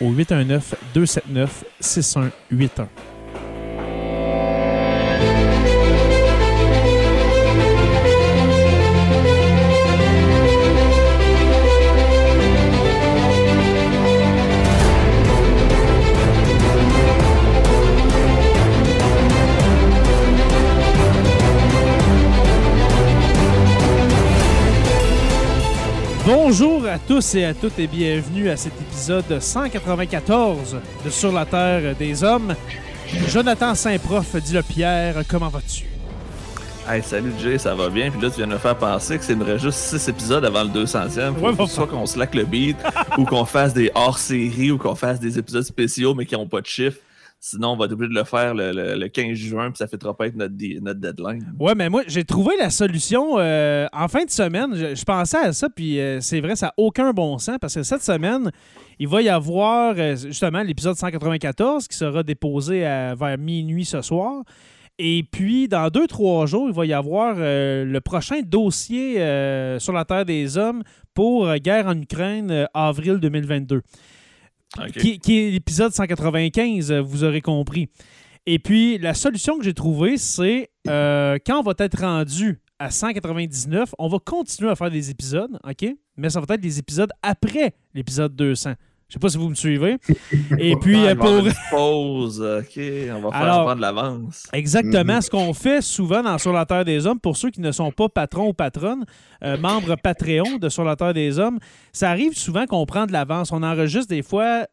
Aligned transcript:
au 0.00 0.12
819 0.12 0.74
Bonjour 26.52 26.84
à 26.84 26.98
tous 26.98 27.36
et 27.36 27.44
à 27.44 27.54
toutes 27.54 27.78
et 27.78 27.86
bienvenue 27.86 28.48
à 28.50 28.56
cet 28.56 28.72
épisode 28.80 29.38
194 29.40 30.78
de 31.04 31.08
Sur 31.08 31.30
la 31.30 31.46
Terre 31.46 31.94
des 31.94 32.24
Hommes. 32.24 32.56
Jonathan 33.28 33.76
Saint-Prof 33.76 34.34
dit 34.42 34.54
le 34.54 34.62
Pierre, 34.64 35.22
comment 35.28 35.46
vas-tu? 35.48 35.84
Hey, 36.88 37.04
salut 37.04 37.30
Jay, 37.40 37.56
ça 37.56 37.76
va 37.76 37.88
bien? 37.88 38.10
Puis 38.10 38.20
là, 38.20 38.30
tu 38.30 38.38
viens 38.38 38.48
de 38.48 38.54
me 38.54 38.58
faire 38.58 38.76
penser 38.76 39.16
que 39.16 39.24
c'est 39.24 39.58
juste 39.60 39.78
6 39.78 40.08
épisodes 40.08 40.44
avant 40.44 40.64
le 40.64 40.70
200e. 40.70 41.34
Faut 41.38 41.46
Ouais, 41.46 41.52
va- 41.52 41.66
soit 41.68 41.86
qu'on 41.86 42.04
slack 42.04 42.34
le 42.34 42.44
beat, 42.44 42.76
ou 43.16 43.24
qu'on 43.26 43.44
fasse 43.44 43.72
des 43.72 43.92
hors-séries, 43.94 44.72
ou 44.72 44.78
qu'on 44.78 44.96
fasse 44.96 45.20
des 45.20 45.38
épisodes 45.38 45.62
spéciaux, 45.62 46.14
mais 46.16 46.26
qui 46.26 46.34
n'ont 46.34 46.48
pas 46.48 46.60
de 46.62 46.66
chiffre. 46.66 46.96
Sinon, 47.42 47.68
on 47.70 47.76
va 47.78 47.86
être 47.86 47.92
obligé 47.92 48.10
de 48.10 48.18
le 48.18 48.24
faire 48.24 48.52
le, 48.54 48.70
le- 48.70 48.96
le 48.96 49.08
15 49.08 49.32
juin, 49.32 49.70
puis 49.70 49.78
ça 49.78 49.86
fêtera 49.86 50.14
pas 50.14 50.26
être 50.26 50.36
notre, 50.36 50.52
notre 50.82 51.00
deadline. 51.00 51.54
Ouais, 51.58 51.74
mais 51.74 51.88
moi, 51.88 52.02
j'ai 52.06 52.22
trouvé 52.22 52.54
la 52.58 52.68
solution 52.68 53.38
euh, 53.38 53.86
en 53.94 54.08
fin 54.08 54.26
de 54.26 54.30
semaine. 54.30 54.74
Je, 54.74 55.04
pensais 55.04 55.38
à 55.38 55.52
ça, 55.54 55.70
puis 55.70 55.98
euh, 55.98 56.20
c'est 56.20 56.40
vrai, 56.42 56.54
ça 56.54 56.66
n'a 56.66 56.74
aucun 56.76 57.12
bon 57.14 57.38
sens 57.38 57.56
parce 57.58 57.74
que 57.76 57.82
cette 57.82 58.02
semaine, 58.02 58.50
il 58.98 59.08
va 59.08 59.22
y 59.22 59.30
avoir 59.30 59.94
euh, 59.96 60.16
justement 60.16 60.60
l'épisode 60.62 60.96
194 60.96 61.88
qui 61.88 61.96
sera 61.96 62.22
déposé 62.22 62.80
vers 62.80 63.38
minuit 63.38 63.86
ce 63.86 64.02
soir. 64.02 64.42
Et 64.98 65.22
puis, 65.22 65.66
dans 65.66 65.88
deux, 65.88 66.06
trois 66.06 66.44
jours, 66.44 66.68
il 66.68 66.74
va 66.74 66.84
y 66.84 66.92
avoir 66.92 67.36
le 67.38 67.98
prochain 68.00 68.42
dossier 68.44 69.14
sur 69.78 69.94
la 69.94 70.04
Terre 70.04 70.26
des 70.26 70.58
Hommes 70.58 70.82
pour 71.14 71.50
Guerre 71.56 71.86
en 71.86 71.98
Ukraine, 71.98 72.68
avril 72.74 73.16
2022 73.16 73.80
Qui 75.22 75.38
est 75.38 75.50
l'épisode 75.50 75.92
195, 75.92 76.92
euh, 76.92 77.00
vous 77.00 77.24
aurez 77.24 77.40
compris. 77.40 77.88
Et 78.46 78.58
puis, 78.58 78.98
la 78.98 79.14
solution 79.14 79.58
que 79.58 79.64
j'ai 79.64 79.74
trouvée, 79.74 80.16
c'est 80.16 80.70
euh, 80.88 81.38
quand 81.44 81.60
on 81.60 81.62
va 81.62 81.74
être 81.78 82.00
rendu 82.00 82.60
à 82.78 82.90
199, 82.90 83.94
on 83.98 84.08
va 84.08 84.18
continuer 84.24 84.70
à 84.70 84.76
faire 84.76 84.90
des 84.90 85.10
épisodes, 85.10 85.58
OK? 85.68 85.86
Mais 86.16 86.30
ça 86.30 86.40
va 86.40 86.54
être 86.54 86.60
des 86.60 86.78
épisodes 86.78 87.10
après 87.22 87.74
l'épisode 87.94 88.34
200. 88.34 88.74
Je 89.10 89.14
sais 89.14 89.18
pas 89.18 89.28
si 89.28 89.36
vous 89.38 89.48
me 89.50 89.54
suivez. 89.56 89.96
Et 90.58 90.76
puis, 90.76 90.96
Ah, 91.04 91.08
euh, 91.10 91.14
pour... 91.16 91.44
une 91.46 91.52
pause, 91.70 92.40
ok, 92.40 92.80
on 93.12 93.20
va 93.20 93.30
faire 93.32 93.42
Alors- 93.42 93.64
prendre 93.66 93.80
l'avance. 93.80 94.46
Exactement. 94.52 95.20
Ce 95.20 95.28
qu'on 95.28 95.52
fait 95.52 95.82
souvent 95.82 96.22
dans 96.22 96.38
Sur 96.38 96.52
la 96.52 96.64
Terre 96.64 96.84
des 96.84 97.06
Hommes, 97.06 97.18
pour 97.20 97.36
ceux 97.36 97.50
qui 97.50 97.60
ne 97.60 97.72
sont 97.72 97.90
pas 97.90 98.08
patrons 98.08 98.48
ou 98.48 98.52
patronnes, 98.54 99.04
euh, 99.44 99.58
membres 99.58 99.96
Patreon 100.02 100.58
de 100.58 100.68
Sur 100.68 100.84
la 100.84 100.94
Terre 100.96 101.12
des 101.12 101.38
Hommes, 101.40 101.58
ça 101.92 102.08
arrive 102.10 102.38
souvent 102.38 102.66
qu'on 102.66 102.86
prend 102.86 103.04
de 103.06 103.12
l'avance. 103.12 103.50
On 103.52 103.62
enregistre 103.64 104.08
des 104.14 104.22
fois. 104.22 104.64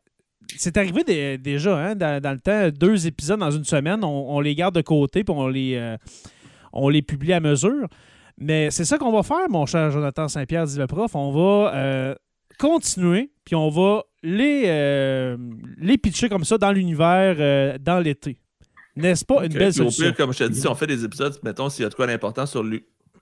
C'est 0.56 0.78
arrivé 0.78 1.04
des- 1.04 1.38
déjà, 1.38 1.76
hein, 1.76 1.96
dans, 1.96 2.22
dans 2.22 2.32
le 2.32 2.40
temps, 2.40 2.70
deux 2.70 3.06
épisodes 3.08 3.40
dans 3.40 3.52
une 3.52 3.66
semaine, 3.66 4.04
on, 4.04 4.36
on 4.36 4.40
les 4.40 4.56
garde 4.56 4.76
de 4.76 4.82
côté 4.82 5.24
puis 5.26 5.36
on 5.36 5.48
les, 5.48 5.76
euh, 5.76 5.98
on 6.72 6.88
les 6.90 7.02
publie 7.02 7.34
à 7.34 7.40
mesure. 7.40 7.88
Mais 8.38 8.70
c'est 8.70 8.86
ça 8.86 9.00
qu'on 9.00 9.12
va 9.12 9.24
faire, 9.24 9.50
mon 9.50 9.66
cher 9.66 9.90
Jonathan 9.90 10.28
Saint-Pierre, 10.28 10.66
dit 10.68 10.78
le 10.78 10.86
prof. 10.86 11.16
On 11.16 11.32
va 11.32 11.74
euh, 11.76 12.16
continuer, 12.58 13.32
puis 13.46 13.56
on 13.56 13.70
va 13.70 14.04
les, 14.24 14.64
euh, 14.68 15.38
les 15.80 15.98
pitcher 15.98 16.30
comme 16.30 16.44
ça 16.44 16.58
dans 16.58 16.72
l'univers 16.72 17.36
euh, 17.40 17.78
dans 17.80 18.00
l'été. 18.00 18.38
N'est-ce 18.96 19.24
pas 19.26 19.46
une 19.46 19.54
belle 19.54 19.70
au 19.70 19.72
solution? 19.72 20.06
pire, 20.06 20.16
comme 20.16 20.34
je 20.34 20.40
te 20.40 20.44
dis, 20.50 20.60
si 20.62 20.68
on 20.68 20.74
fait 20.76 20.88
des 20.88 21.06
épisodes, 21.06 21.38
mettons, 21.44 21.70
s'il 21.70 21.84
y 21.84 21.86
a 21.86 21.90
de 21.90 21.94
quoi 21.96 22.08
d'important 22.08 22.46
sur 22.46 22.64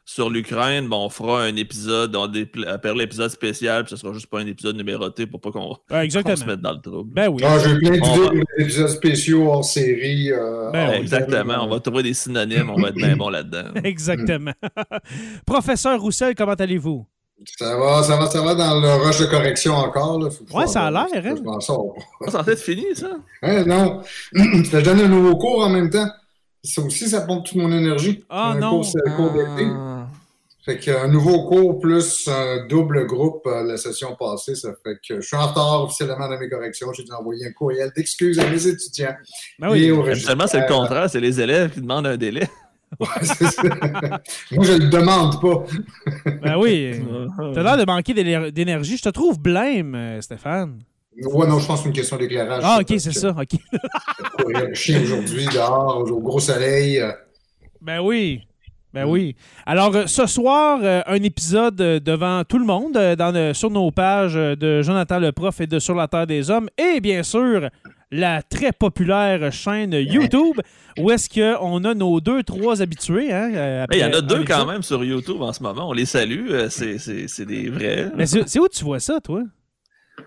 sur 0.07 0.29
l'Ukraine, 0.29 0.87
bon, 0.87 1.05
on 1.05 1.09
fera 1.09 1.41
un 1.43 1.55
épisode, 1.55 2.15
on 2.15 2.31
appelle 2.67 2.95
l'épisode 2.95 3.31
spécial, 3.31 3.83
puis 3.83 3.89
ce 3.89 3.95
sera 3.95 4.13
juste 4.13 4.27
pas 4.27 4.39
un 4.39 4.45
épisode 4.45 4.75
numéroté 4.77 5.25
pour 5.25 5.41
pas 5.41 5.49
qu'on 5.51 5.75
Ouais, 5.89 6.07
se 6.09 6.45
mette 6.45 6.61
dans 6.61 6.73
le 6.73 6.79
trouble. 6.79 7.11
Ben 7.11 7.27
oui. 7.27 7.41
Ah, 7.43 7.57
j'ai 7.57 7.75
plein 7.79 7.89
d'idées 7.89 7.99
va- 8.01 8.27
pour 8.27 8.31
des 8.33 8.63
épisodes 8.63 8.87
spéciaux 8.87 9.47
hors 9.51 9.65
série. 9.65 10.31
euh, 10.31 10.69
Ben 10.71 10.89
hors. 10.89 10.93
Exactement, 10.93 11.55
on 11.65 11.67
va 11.67 11.79
trouver 11.79 12.03
des 12.03 12.13
synonymes, 12.13 12.69
on 12.69 12.79
va 12.79 12.89
être 12.89 12.95
bien 12.95 13.15
bon 13.17 13.29
là-dedans. 13.29 13.71
Exactement. 13.83 14.53
Professeur 15.45 15.99
Roussel, 15.99 16.35
comment 16.35 16.53
allez-vous? 16.53 17.05
Ça 17.57 17.77
va, 17.77 18.01
ça 18.01 18.15
va, 18.17 18.29
ça 18.29 18.41
va 18.41 18.55
dans 18.55 18.79
le 18.79 18.93
rush 19.03 19.19
de 19.19 19.25
correction 19.25 19.73
encore. 19.75 20.19
Là. 20.19 20.29
Faut 20.29 20.57
Ouais, 20.57 20.67
ça 20.67 20.85
a 20.85 20.91
l'air, 20.91 21.05
hein? 21.13 21.35
Je 21.37 21.43
m'en 21.43 21.59
sors. 21.59 21.95
Ça 22.25 22.39
c'est 22.39 22.45
peut-être 22.45 22.61
fini, 22.61 22.85
ça? 22.95 23.11
Hein, 23.41 23.63
non. 23.65 24.01
je 24.33 24.79
donne 24.79 25.01
un 25.01 25.07
nouveau 25.07 25.35
cours 25.35 25.63
en 25.63 25.69
même 25.69 25.89
temps. 25.89 26.07
Ça 26.63 26.81
aussi, 26.81 27.09
ça 27.09 27.21
pompe 27.21 27.45
toute 27.45 27.57
mon 27.57 27.71
énergie. 27.71 28.23
Ah, 28.29 28.51
un 28.51 28.59
non. 28.59 28.69
Cours, 28.71 28.85
c'est 28.85 29.07
un 29.07 29.11
cours 29.11 29.31
d'été. 29.31 29.67
Ah. 29.69 30.07
Fait 30.65 30.79
qu'un 30.79 31.07
nouveau 31.07 31.43
cours 31.43 31.79
plus 31.79 32.27
un 32.27 32.65
double 32.65 33.05
groupe 33.05 33.45
euh, 33.45 33.63
la 33.63 33.77
session 33.77 34.15
passée, 34.15 34.55
ça 34.55 34.69
fait 34.83 34.95
que 35.07 35.21
je 35.21 35.27
suis 35.27 35.37
en 35.37 35.45
retard 35.45 35.83
officiellement 35.83 36.27
dans 36.27 36.39
mes 36.39 36.49
corrections. 36.49 36.91
J'ai 36.91 37.03
dû 37.03 37.11
envoyer 37.11 37.45
un 37.45 37.51
courriel 37.51 37.91
d'excuses 37.95 38.39
à 38.39 38.49
mes 38.49 38.65
étudiants. 38.65 39.13
Ben 39.59 39.69
oui. 39.69 39.83
Et 39.83 39.91
au 39.91 40.03
Habituellement, 40.03 40.47
c'est 40.47 40.61
le 40.61 40.67
contraire, 40.67 41.07
c'est 41.07 41.19
les 41.19 41.39
élèves 41.39 41.71
qui 41.71 41.81
demandent 41.81 42.07
un 42.07 42.17
délai. 42.17 42.49
Ouais. 42.99 43.07
Moi, 44.51 44.65
je 44.65 44.73
le 44.73 44.87
demande 44.89 45.41
pas. 45.41 45.63
Ben 46.41 46.55
oui. 46.57 47.01
T'as 47.53 47.63
l'air 47.63 47.77
de 47.77 47.85
manquer 47.85 48.13
d'éner- 48.13 48.51
d'énergie. 48.51 48.97
Je 48.97 49.03
te 49.03 49.09
trouve 49.09 49.39
blême, 49.39 49.95
euh, 49.95 50.21
Stéphane. 50.21 50.79
Ouais, 51.23 51.47
non, 51.47 51.59
je 51.59 51.65
pense 51.67 51.79
que 51.79 51.83
c'est 51.83 51.89
une 51.89 51.95
question 51.95 52.17
d'éclairage. 52.17 52.61
Ah, 52.65 52.77
ok, 52.81 52.87
c'est 52.99 53.11
ça. 53.13 53.29
Ok. 53.29 53.59
courir 54.39 54.67
le 54.67 54.73
chien 54.73 55.01
aujourd'hui 55.01 55.45
dehors, 55.53 56.03
au 56.09 56.19
gros 56.21 56.39
soleil. 56.39 56.99
euh, 56.99 57.11
Ben 57.81 57.99
oui. 58.01 58.41
Ben 58.93 59.05
oui. 59.05 59.35
Alors, 59.65 59.93
euh, 59.93 60.03
ce 60.07 60.25
soir, 60.25 60.79
un 61.05 61.21
épisode 61.23 61.75
devant 61.75 62.43
tout 62.45 62.59
le 62.59 62.65
monde 62.65 62.93
dans 62.93 63.33
le- 63.33 63.53
sur 63.53 63.69
nos 63.69 63.91
pages 63.91 64.35
de 64.35 64.81
Jonathan 64.81 65.19
le 65.19 65.33
Prof 65.33 65.59
et 65.59 65.67
de 65.67 65.79
Sur 65.79 65.95
la 65.95 66.07
Terre 66.07 66.27
des 66.27 66.49
Hommes. 66.49 66.69
Et 66.77 67.01
bien 67.01 67.21
sûr, 67.23 67.69
la 68.15 68.41
très 68.41 68.71
populaire 68.71 69.51
chaîne 69.51 69.93
YouTube 69.93 70.59
où 70.97 71.11
est-ce 71.11 71.29
qu'on 71.29 71.83
a 71.83 71.93
nos 71.93 72.21
deux, 72.21 72.41
trois 72.43 72.81
habitués. 72.81 73.31
Hein, 73.33 73.51
euh, 73.53 73.83
après 73.83 73.97
Il 73.97 74.01
y 74.01 74.05
en 74.05 74.13
a 74.13 74.21
deux 74.21 74.37
quand 74.37 74.41
épisode. 74.41 74.67
même 74.67 74.83
sur 74.83 75.03
YouTube 75.03 75.41
en 75.41 75.51
ce 75.53 75.61
moment. 75.61 75.89
On 75.89 75.93
les 75.93 76.05
salue. 76.05 76.47
euh, 76.51 76.69
C'est 76.69 77.45
des 77.45 77.69
vrais. 77.69 78.11
Mais 78.15 78.25
c'est 78.25 78.59
où 78.59 78.67
tu 78.67 78.83
vois 78.83 78.99
ça, 78.99 79.19
toi? 79.19 79.43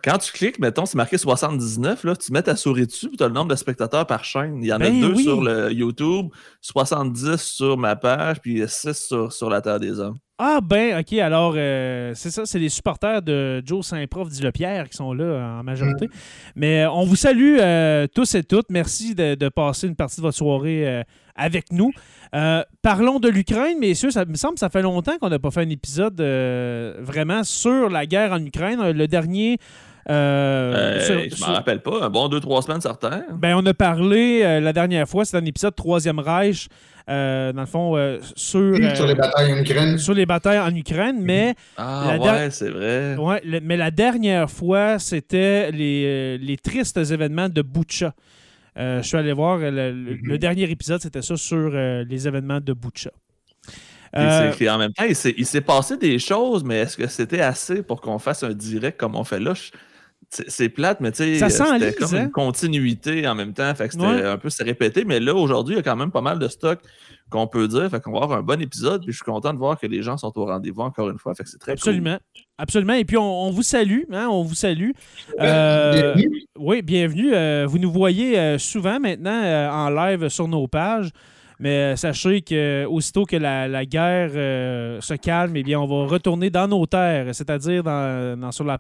Quand 0.05 0.19
tu 0.19 0.31
cliques, 0.32 0.58
mettons, 0.58 0.85
c'est 0.85 0.96
marqué 0.99 1.17
79, 1.17 2.05
là, 2.05 2.14
tu 2.14 2.31
mets 2.31 2.43
ta 2.43 2.55
souris 2.56 2.87
dessus, 2.87 3.08
tu 3.17 3.25
as 3.25 3.29
le 3.29 3.32
nombre 3.32 3.49
de 3.49 3.56
spectateurs 3.56 4.06
par 4.06 4.23
chaîne. 4.23 4.62
Il 4.62 4.67
y 4.69 4.73
en 4.73 4.76
a 4.76 4.81
Ben 4.81 5.00
deux 5.00 5.14
oui. 5.14 5.23
sur 5.23 5.41
le 5.41 5.73
YouTube, 5.73 6.26
70 6.61 7.37
sur 7.41 7.79
ma 7.79 7.96
page, 7.96 8.41
puis 8.43 8.62
6 8.69 8.93
sur, 8.93 9.32
sur 9.32 9.49
la 9.49 9.62
Terre 9.62 9.81
des 9.81 9.99
Hommes. 9.99 10.19
Ah 10.40 10.61
ben, 10.62 11.00
ok, 11.00 11.12
alors 11.19 11.55
euh, 11.56 12.12
c'est 12.14 12.31
ça, 12.31 12.43
c'est 12.46 12.61
les 12.61 12.69
supporters 12.69 13.23
de 13.23 13.61
Joe 13.67 13.85
Saint-Prof 13.85 14.29
Pierre 14.55 14.88
qui 14.88 14.96
sont 14.96 15.12
là 15.12 15.58
en 15.58 15.64
majorité. 15.64 16.06
Mm. 16.06 16.11
Mais 16.55 16.82
euh, 16.85 16.90
on 16.93 17.05
vous 17.05 17.17
salue 17.17 17.56
euh, 17.61 18.06
tous 18.14 18.37
et 18.37 18.44
toutes. 18.44 18.70
Merci 18.70 19.17
de, 19.17 19.35
de 19.35 19.49
passer 19.49 19.88
une 19.88 19.96
partie 19.96 20.17
de 20.19 20.23
votre 20.23 20.37
soirée 20.37 20.87
euh, 20.87 21.02
avec 21.35 21.73
nous. 21.73 21.90
Euh, 22.37 22.62
parlons 22.82 23.19
de 23.19 23.29
l'Ukraine, 23.29 23.79
messieurs. 23.81 24.12
Ça 24.12 24.25
me 24.25 24.35
semble 24.37 24.55
que 24.55 24.61
ça 24.61 24.69
fait 24.69 24.82
longtemps 24.82 25.19
qu'on 25.20 25.29
n'a 25.29 25.40
pas 25.40 25.50
fait 25.50 25.62
un 25.62 25.70
épisode 25.70 26.20
euh, 26.20 26.94
vraiment 27.00 27.43
sur 27.43 27.91
la 27.91 28.06
guerre 28.06 28.32
en 28.32 28.44
Ukraine. 28.44 28.93
Le 28.93 29.08
dernier. 29.08 29.58
euh, 30.08 30.96
Euh, 30.99 31.00
sur- 31.00 31.20
je 31.31 31.34
sur- 31.34 31.49
m'en 31.49 31.55
rappelle 31.55 31.82
pas. 31.82 32.05
Un 32.05 32.11
bon 32.11 32.29
2-3 32.29 32.62
semaines, 32.62 32.81
certain. 32.81 33.25
ben, 33.34 33.55
on 33.56 33.67
a 33.67 33.75
parlé 33.75 34.43
euh, 34.43 34.61
la 34.61 34.73
dernière 34.73 35.08
fois, 35.08 35.25
c'était 35.25 35.38
un 35.38 35.44
épisode 35.44 35.75
Troisième 35.75 36.19
Reich, 36.19 36.69
euh, 37.08 37.52
dans 37.52 37.62
le 37.62 37.66
fond, 37.66 37.96
euh, 37.96 38.19
sur, 38.37 38.60
euh, 38.60 38.94
Sur 38.94 39.06
les 39.06 39.14
batailles 39.14 39.52
en 39.52 39.58
Ukraine. 39.58 39.99
sur 39.99 40.14
les 40.14 40.26
batailles 40.26 40.58
en 40.60 40.75
Ukraine, 40.75 41.19
mais, 41.20 41.55
Ah, 41.76 42.16
La 42.19 42.32
ouais, 42.32 42.50
c'est 42.50 42.69
vrai. 42.70 43.16
ouais, 43.16 43.40
le- 43.44 43.60
mais 43.60 43.76
la 43.76 43.90
dernière 43.90 44.50
fois, 44.50 44.99
c'était 44.99 45.70
les, 45.70 46.05
euh, 46.06 46.38
les 46.40 46.56
tristes 46.56 46.96
événements 46.99 47.49
de 47.49 47.62
Butcha. 47.62 48.14
Euh, 48.78 49.02
je 49.02 49.08
suis 49.08 49.16
allé 49.16 49.32
voir, 49.32 49.58
euh, 49.60 49.70
le, 49.70 49.90
le- 49.93 50.10
Mhm. 50.16 50.20
le 50.22 50.38
dernier 50.38 50.70
épisode, 50.70 51.00
c'était 51.00 51.22
ça 51.22 51.37
sur 51.37 51.70
euh, 51.75 52.05
les 52.08 52.28
événements 52.28 52.60
de 52.60 52.72
Butcha. 52.72 53.10
Et 54.14 54.20
Euh, 54.20 54.52
c'est 54.52 54.64
qu'en 54.64 54.78
même 54.78 54.93
temps, 54.93 55.05
il 55.06 55.14
s'est, 55.16 55.34
il 55.37 55.44
s'est 55.44 55.60
passé 55.60 55.96
des 55.99 56.19
choses, 56.19 56.64
mais 56.64 56.76
est-ce 56.78 56.96
que 56.96 57.06
c'était 57.08 57.40
assez 57.43 57.82
pour 57.82 58.00
qu'on 58.00 58.19
fasse 58.19 58.43
un 58.43 58.55
direct 58.55 58.99
comme 58.99 59.14
on 59.16 59.25
fait 59.25 59.38
là? 59.40 59.52
C'est, 60.31 60.69
plate, 60.69 61.01
mais 61.01 61.11
tu 61.11 61.39
sais, 61.39 61.49
Ça 61.51 61.65
euh, 61.75 61.79
c'était 61.79 61.95
comme 61.95 62.15
hein? 62.15 62.25
une 62.25 62.31
continuité 62.31 63.27
en 63.27 63.35
même 63.35 63.55
temps. 63.55 63.75
Fait 63.75 63.89
que 63.89 63.95
c'était 63.95 64.05
Ouais. 64.07 64.23
un 64.27 64.37
peu 64.37 64.51
se 64.51 64.63
répéter. 64.63 65.05
Mais 65.07 65.21
là, 65.21 65.35
aujourd'hui, 65.35 65.75
il 65.75 65.79
y 65.79 65.81
a 65.81 65.83
quand 65.83 65.97
même 65.97 66.11
pas 66.11 66.21
mal 66.21 66.39
de 66.39 66.49
stock 66.49 66.81
qu'on 67.31 67.47
peut 67.47 67.67
dire. 67.67 67.89
Fait 67.91 67.99
qu'on 68.03 68.13
va 68.13 68.25
avoir 68.25 68.39
un 68.39 68.43
bon 68.43 68.61
épisode. 68.61 69.03
Puis 69.05 69.13
je 69.13 69.17
suis 69.17 69.25
content 69.25 69.55
de 69.55 69.59
voir 69.59 69.79
que 69.81 69.87
les 69.87 70.03
gens 70.03 70.19
sont 70.19 70.31
au 70.39 70.45
rendez-vous 70.45 70.83
encore 70.83 71.09
une 71.09 71.19
fois. 71.19 71.35
Fait 71.35 71.45
que 71.45 71.49
c'est 71.49 71.57
très 71.59 71.73
cool. 71.73 71.79
absolument. 71.79 72.19
Absolument. 72.59 72.93
Et 72.93 73.07
puis, 73.07 73.17
on, 73.17 73.47
on 73.47 73.51
vous 73.51 73.63
salue. 73.63 74.03
hein, 74.13 74.29
on 74.31 74.43
vous 74.43 74.55
salue. 74.55 74.91
Euh, 75.41 76.13
Bienvenue. 76.15 76.43
Oui, 76.59 76.83
bienvenue. 76.83 77.33
Euh, 77.33 77.67
vous 77.67 77.79
nous 77.79 77.91
voyez 77.91 78.39
euh, 78.39 78.59
souvent 78.59 79.01
maintenant 79.01 79.43
euh, 79.43 79.71
en 79.71 79.89
live 79.89 80.29
sur 80.29 80.47
nos 80.47 80.69
pages. 80.69 81.09
Mais 81.60 81.70
euh, 81.93 81.96
sachez 81.96 82.40
que 82.43 82.84
aussitôt 82.87 83.25
que 83.25 83.34
la, 83.37 83.66
la 83.66 83.84
guerre 83.84 84.31
euh, 84.34 85.00
se 85.00 85.14
calme, 85.14 85.56
eh 85.56 85.62
bien, 85.64 85.81
on 85.81 85.87
va 85.87 86.06
retourner 86.06 86.50
dans 86.50 86.69
nos 86.69 86.87
terres, 86.87 87.34
c'est-à-dire 87.34 87.82
dans, 87.82 88.38
dans- 88.38 88.52
sur, 88.52 88.64
la, 88.64 88.78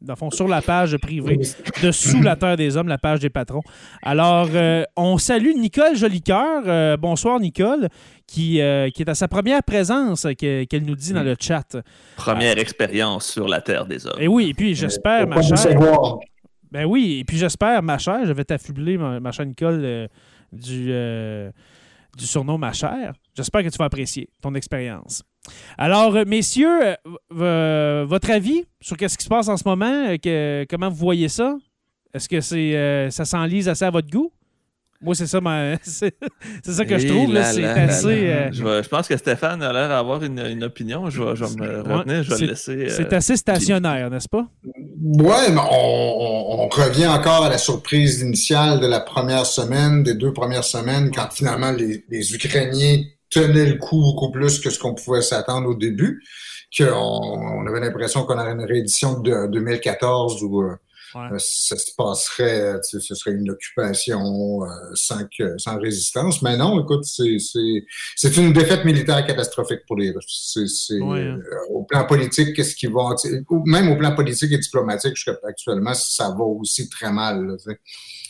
dans 0.00 0.14
fond, 0.14 0.30
sur 0.30 0.46
la 0.46 0.62
page 0.62 0.96
privée 0.98 1.38
de 1.82 1.90
Sous 1.90 2.22
la 2.22 2.36
Terre 2.36 2.56
des 2.56 2.76
Hommes, 2.76 2.86
la 2.86 2.98
page 2.98 3.18
des 3.18 3.30
patrons. 3.30 3.62
Alors, 4.02 4.48
euh, 4.54 4.84
on 4.96 5.18
salue 5.18 5.52
Nicole 5.56 5.96
Jolicoeur. 5.96 6.62
Euh, 6.66 6.96
bonsoir, 6.96 7.40
Nicole, 7.40 7.88
qui, 8.28 8.60
euh, 8.60 8.88
qui 8.90 9.02
est 9.02 9.08
à 9.08 9.14
sa 9.16 9.26
première 9.26 9.62
présence, 9.64 10.24
euh, 10.24 10.32
que- 10.34 10.62
qu'elle 10.64 10.84
nous 10.84 10.94
dit 10.94 11.12
dans 11.12 11.24
le 11.24 11.34
chat. 11.40 11.76
Première 12.16 12.56
expérience 12.58 13.26
sur 13.32 13.48
la 13.48 13.60
Terre 13.60 13.84
des 13.86 14.06
Hommes. 14.06 14.20
Et 14.20 14.28
oui, 14.28 14.50
et 14.50 14.54
puis 14.54 14.74
j'espère, 14.76 15.26
ma 15.26 15.42
chère. 15.42 15.56
Ben 16.70 16.84
oui, 16.86 17.18
et 17.20 17.24
puis 17.24 17.36
j'espère, 17.36 17.82
ma 17.82 17.98
chère, 17.98 18.24
je 18.24 18.32
vais 18.32 18.44
t'affubler, 18.44 18.96
ma, 18.96 19.18
ma 19.20 19.32
chère 19.32 19.44
Nicole, 19.44 19.80
euh, 19.84 20.06
du, 20.52 20.86
euh, 20.90 21.50
du 22.16 22.26
surnom 22.26 22.58
ma 22.58 22.72
chère. 22.72 23.14
J'espère 23.34 23.62
que 23.62 23.68
tu 23.68 23.78
vas 23.78 23.86
apprécier 23.86 24.28
ton 24.40 24.54
expérience. 24.54 25.22
Alors, 25.78 26.14
euh, 26.14 26.24
messieurs, 26.26 26.94
euh, 27.32 28.04
votre 28.06 28.30
avis 28.30 28.64
sur 28.80 28.96
ce 28.98 29.16
qui 29.16 29.24
se 29.24 29.28
passe 29.28 29.48
en 29.48 29.56
ce 29.56 29.64
moment, 29.66 30.06
euh, 30.08 30.16
que- 30.16 30.66
comment 30.68 30.88
vous 30.88 30.96
voyez 30.96 31.28
ça? 31.28 31.56
Est-ce 32.14 32.28
que 32.28 32.40
c'est 32.40 33.10
ça 33.10 33.24
s'enlise 33.24 33.68
assez 33.68 33.84
à 33.86 33.90
votre 33.90 34.08
goût? 34.10 34.30
Moi, 35.02 35.14
c'est 35.14 35.26
ça, 35.26 35.40
ma- 35.40 35.76
c'est 35.82 36.14
c'est 36.62 36.72
ça 36.72 36.84
que 36.84 36.96
je 36.98 37.08
trouve. 37.08 37.32
là, 37.32 37.40
là 37.40 37.52
C'est 37.52 37.64
assez, 37.64 38.26
là. 38.28 38.34
euh, 38.36 38.48
Je, 38.52 38.62
vais- 38.64 38.82
je 38.82 38.88
pense 38.88 39.08
que 39.08 39.16
Stéphane 39.16 39.62
a 39.62 39.72
l'air 39.72 39.88
d'avoir 39.88 40.22
une, 40.22 40.38
une 40.38 40.62
opinion. 40.64 41.10
Je 41.10 41.22
vais, 41.22 41.34
je 41.36 41.44
vais 41.44 41.56
me 41.66 41.82
retenir. 41.98 42.22
je 42.22 42.30
vais 42.30 42.36
c'est- 42.36 42.42
le 42.44 42.50
laisser. 42.50 42.72
euh, 42.72 42.94
c'est 42.96 43.12
assez 43.12 43.36
stationnaire, 43.36 44.10
n'est-ce 44.10 44.28
pas? 44.28 44.46
Ouais, 44.64 45.50
mais 45.50 45.60
on, 45.60 46.68
revient 46.68 47.06
encore 47.08 47.44
à 47.44 47.48
la 47.50 47.58
surprise 47.58 48.20
initiale 48.20 48.80
de 48.80 48.86
la 48.86 49.00
première 49.00 49.44
semaine, 49.46 50.02
des 50.02 50.14
deux 50.14 50.32
premières 50.32 50.64
semaines, 50.64 51.10
quand 51.14 51.28
finalement 51.32 51.70
les, 51.72 52.04
les 52.08 52.34
Ukrainiens 52.34 53.02
tenaient 53.30 53.66
le 53.66 53.74
coup 53.78 54.00
beaucoup 54.00 54.30
plus 54.30 54.58
que 54.60 54.70
ce 54.70 54.78
qu'on 54.78 54.94
pouvait 54.94 55.20
s'attendre 55.22 55.68
au 55.68 55.74
début, 55.74 56.22
qu'on 56.76 56.84
on 56.86 57.66
avait 57.66 57.80
l'impression 57.80 58.24
qu'on 58.24 58.38
aurait 58.38 58.52
une 58.52 58.64
réédition 58.64 59.20
de 59.20 59.48
2014 59.50 60.42
où 60.44 60.62
euh, 60.62 60.76
Ouais. 61.14 61.28
euh, 61.32 61.38
ça 61.38 61.76
se 61.76 61.90
passerait, 61.96 62.60
euh, 62.60 62.78
tu 62.80 63.00
sais, 63.00 63.06
ce 63.06 63.14
serait 63.14 63.32
une 63.32 63.50
occupation 63.50 64.64
euh, 64.64 64.68
sans, 64.94 65.24
que, 65.26 65.58
sans 65.58 65.78
résistance. 65.78 66.42
Mais 66.42 66.56
non, 66.56 66.80
écoute, 66.82 67.04
c'est 67.04 68.36
une 68.36 68.52
défaite 68.52 68.84
militaire 68.84 69.24
catastrophique 69.26 69.80
pour 69.86 69.96
les 69.96 70.10
Russes. 70.10 70.58
C'est 70.88 70.98
Ouais, 71.00 71.20
euh, 71.20 71.34
hein. 71.36 71.58
au 71.70 71.84
plan 71.84 72.04
politique, 72.04 72.54
qu'est-ce 72.54 72.74
qu'ils 72.74 72.90
vont, 72.90 73.14
tu 73.14 73.28
sais, 73.28 73.42
même 73.66 73.90
au 73.90 73.96
plan 73.96 74.14
politique 74.14 74.52
et 74.52 74.58
diplomatique, 74.58 75.14
jusqu'à 75.16 75.38
actuellement, 75.44 75.94
ça 75.94 76.28
va 76.30 76.44
aussi 76.44 76.88
très 76.88 77.12
mal. 77.12 77.46
là, 77.46 77.56
tu 77.56 77.70
sais. 77.70 77.78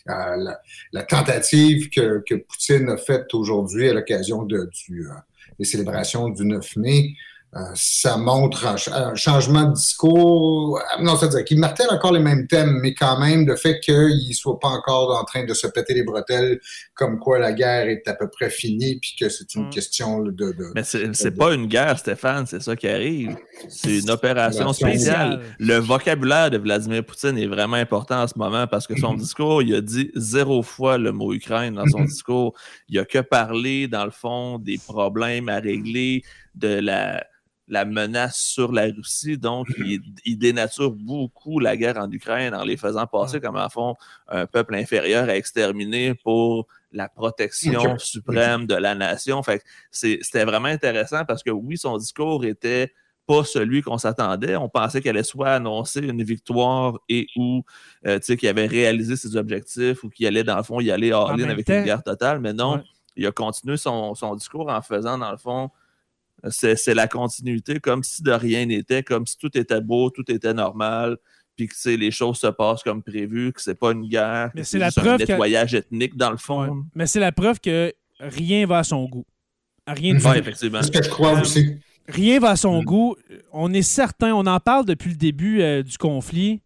Euh, 0.08 0.36
la, 0.36 0.60
la 0.92 1.02
tentative 1.04 1.88
que, 1.88 2.22
que 2.28 2.34
Poutine 2.34 2.88
a 2.88 2.96
faite 2.96 3.32
aujourd'hui 3.34 3.88
à 3.88 3.94
l'occasion 3.94 4.42
de, 4.42 4.68
du, 4.72 5.06
euh, 5.06 5.12
des 5.60 5.64
célébrations 5.64 6.28
du 6.28 6.44
9 6.44 6.74
mai, 6.76 7.10
euh, 7.10 7.31
ça 7.74 8.16
montre 8.16 8.66
un, 8.66 8.78
ch- 8.78 8.94
un 8.96 9.14
changement 9.14 9.64
de 9.64 9.74
discours. 9.74 10.78
Euh, 10.78 11.02
Non, 11.02 11.16
c'est-à-dire 11.16 11.44
qu'il 11.44 11.58
martèle 11.58 11.88
encore 11.90 12.12
les 12.12 12.20
mêmes 12.20 12.46
thèmes, 12.46 12.78
mais 12.82 12.94
quand 12.94 13.18
même, 13.20 13.46
le 13.46 13.56
fait 13.56 13.78
qu'il 13.80 14.26
ne 14.28 14.32
soit 14.32 14.58
pas 14.58 14.68
encore 14.68 15.18
en 15.20 15.24
train 15.24 15.44
de 15.44 15.52
se 15.52 15.66
péter 15.66 15.92
les 15.92 16.02
bretelles, 16.02 16.60
comme 16.94 17.18
quoi 17.18 17.38
la 17.38 17.52
guerre 17.52 17.88
est 17.88 18.08
à 18.08 18.14
peu 18.14 18.28
près 18.30 18.48
finie, 18.48 18.98
puis 19.00 19.14
que 19.20 19.28
c'est 19.28 19.54
une 19.54 19.66
Mm. 19.66 19.70
question 19.70 20.20
de... 20.20 20.30
de 20.30 20.54
Mais 20.74 20.82
c'est 20.82 21.14
c'est 21.14 21.30
pas 21.32 21.52
une 21.52 21.66
guerre, 21.66 21.98
Stéphane, 21.98 22.46
c'est 22.46 22.62
ça 22.62 22.74
qui 22.74 22.88
arrive. 22.88 23.36
C'est 23.68 23.98
une 23.98 24.10
opération 24.10 24.72
spéciale. 24.72 25.40
Le 25.58 25.76
vocabulaire 25.76 26.50
de 26.50 26.56
Vladimir 26.58 27.04
Poutine 27.04 27.36
est 27.36 27.46
vraiment 27.46 27.76
important 27.76 28.22
en 28.22 28.26
ce 28.28 28.38
moment 28.38 28.66
parce 28.66 28.86
que 28.86 28.98
son 28.98 29.12
discours, 29.24 29.62
il 29.62 29.74
a 29.74 29.80
dit 29.82 30.10
zéro 30.14 30.62
fois 30.62 30.96
le 30.96 31.12
mot 31.12 31.32
Ukraine 31.34 31.74
dans 31.74 31.86
son 31.86 32.04
discours. 32.04 32.54
Il 32.88 32.98
a 32.98 33.04
que 33.04 33.18
parlé, 33.18 33.88
dans 33.88 34.06
le 34.06 34.10
fond, 34.10 34.58
des 34.58 34.78
problèmes 34.78 35.50
à 35.50 35.58
régler, 35.60 36.22
de 36.54 36.68
la, 36.80 37.24
la 37.72 37.86
menace 37.86 38.36
sur 38.36 38.70
la 38.70 38.84
Russie. 38.84 39.38
Donc, 39.38 39.66
il, 39.78 40.00
il 40.26 40.36
dénature 40.38 40.90
beaucoup 40.90 41.58
la 41.58 41.74
guerre 41.76 41.96
en 41.96 42.10
Ukraine 42.10 42.54
en 42.54 42.64
les 42.64 42.76
faisant 42.76 43.06
passer 43.06 43.40
comme, 43.40 43.56
en 43.56 43.68
fond, 43.70 43.94
un 44.28 44.44
peuple 44.46 44.74
inférieur 44.74 45.28
à 45.28 45.36
exterminer 45.36 46.14
pour 46.14 46.66
la 46.92 47.08
protection 47.08 47.98
suprême 47.98 48.66
de 48.66 48.74
la 48.74 48.94
nation. 48.94 49.42
Fait 49.42 49.62
c'était 49.90 50.44
vraiment 50.44 50.68
intéressant 50.68 51.24
parce 51.24 51.42
que 51.42 51.50
oui, 51.50 51.78
son 51.78 51.96
discours 51.96 52.44
était 52.44 52.92
pas 53.26 53.44
celui 53.44 53.80
qu'on 53.80 53.96
s'attendait. 53.96 54.56
On 54.56 54.68
pensait 54.68 55.00
qu'elle 55.00 55.16
allait 55.16 55.22
soit 55.22 55.52
annoncer 55.54 56.00
une 56.00 56.22
victoire 56.24 56.98
et 57.08 57.26
ou 57.36 57.62
euh, 58.06 58.18
tu 58.18 58.26
sais, 58.26 58.36
qu'il 58.36 58.48
avait 58.50 58.66
réalisé 58.66 59.16
ses 59.16 59.36
objectifs 59.36 60.04
ou 60.04 60.10
qu'il 60.10 60.26
allait, 60.26 60.44
dans 60.44 60.56
le 60.58 60.62
fond, 60.64 60.80
y 60.80 60.90
aller 60.90 61.12
all-in 61.12 61.36
même 61.36 61.50
avec 61.50 61.64
temps- 61.64 61.72
une 61.78 61.84
guerre 61.84 62.02
totale. 62.02 62.40
Mais 62.40 62.52
non, 62.52 62.74
Ouais. 62.74 62.82
il 63.16 63.26
a 63.26 63.32
continué 63.32 63.76
son, 63.78 64.14
son 64.14 64.34
discours 64.34 64.68
en 64.68 64.82
faisant, 64.82 65.16
dans 65.16 65.30
le 65.30 65.36
fond, 65.38 65.70
c'est 66.50 66.76
c'est 66.76 66.94
la 66.94 67.06
continuité, 67.08 67.78
comme 67.80 68.02
si 68.02 68.22
de 68.22 68.32
rien 68.32 68.66
n'était, 68.66 69.02
comme 69.02 69.26
si 69.26 69.36
tout 69.38 69.56
était 69.56 69.80
beau, 69.80 70.10
tout 70.10 70.30
était 70.30 70.54
normal, 70.54 71.16
puis 71.56 71.68
que 71.68 71.88
les 71.90 72.10
choses 72.10 72.38
se 72.38 72.46
passent 72.48 72.82
comme 72.82 73.02
prévu, 73.02 73.52
que 73.52 73.60
c'est 73.62 73.74
pas 73.78 73.92
une 73.92 74.08
guerre, 74.08 74.50
Mais 74.54 74.62
que 74.62 74.66
c'est 74.66 74.78
la 74.78 74.86
juste 74.88 75.00
preuve 75.00 75.14
un 75.20 75.24
que- 75.24 75.32
nettoyage 75.32 75.74
ethnique, 75.74 76.16
dans 76.16 76.30
le 76.30 76.36
fond. 76.38 76.62
Ouais. 76.66 76.80
Mais 76.94 77.06
c'est 77.06 77.20
la 77.20 77.32
preuve 77.32 77.60
que 77.60 77.92
rien 78.20 78.66
va 78.66 78.78
à 78.78 78.84
son 78.84 79.04
goût. 79.08 79.26
Rien 79.86 80.14
du. 80.14 80.24
Ouais, 80.24 80.34
tout. 80.34 80.38
effectivement. 80.40 80.80
C'est 80.82 80.86
ce 80.94 80.98
que 80.98 81.04
je 81.04 81.10
crois 81.10 81.36
Euh, 81.36 81.40
aussi. 81.42 81.76
Rien 82.08 82.38
va 82.40 82.50
à 82.50 82.56
son 82.56 82.82
Mm. 82.82 82.84
goût. 82.84 83.16
On 83.52 83.72
est 83.72 83.82
certain, 83.82 84.32
on 84.34 84.46
en 84.46 84.58
parle 84.60 84.84
depuis 84.86 85.10
le 85.10 85.16
début 85.16 85.60
euh, 85.60 85.82
du 85.82 85.96
conflit. 85.98 86.60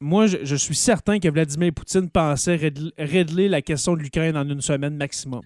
Moi, 0.00 0.26
je, 0.26 0.38
je 0.44 0.56
suis 0.56 0.74
certain 0.76 1.18
que 1.18 1.28
Vladimir 1.28 1.72
Poutine 1.74 2.08
pensait 2.10 2.56
régl- 2.56 2.92
régler 2.98 3.48
la 3.48 3.62
question 3.62 3.94
de 3.96 4.00
l'Ukraine 4.02 4.36
en 4.36 4.48
une 4.48 4.60
semaine 4.60 4.96
maximum. 4.96 5.40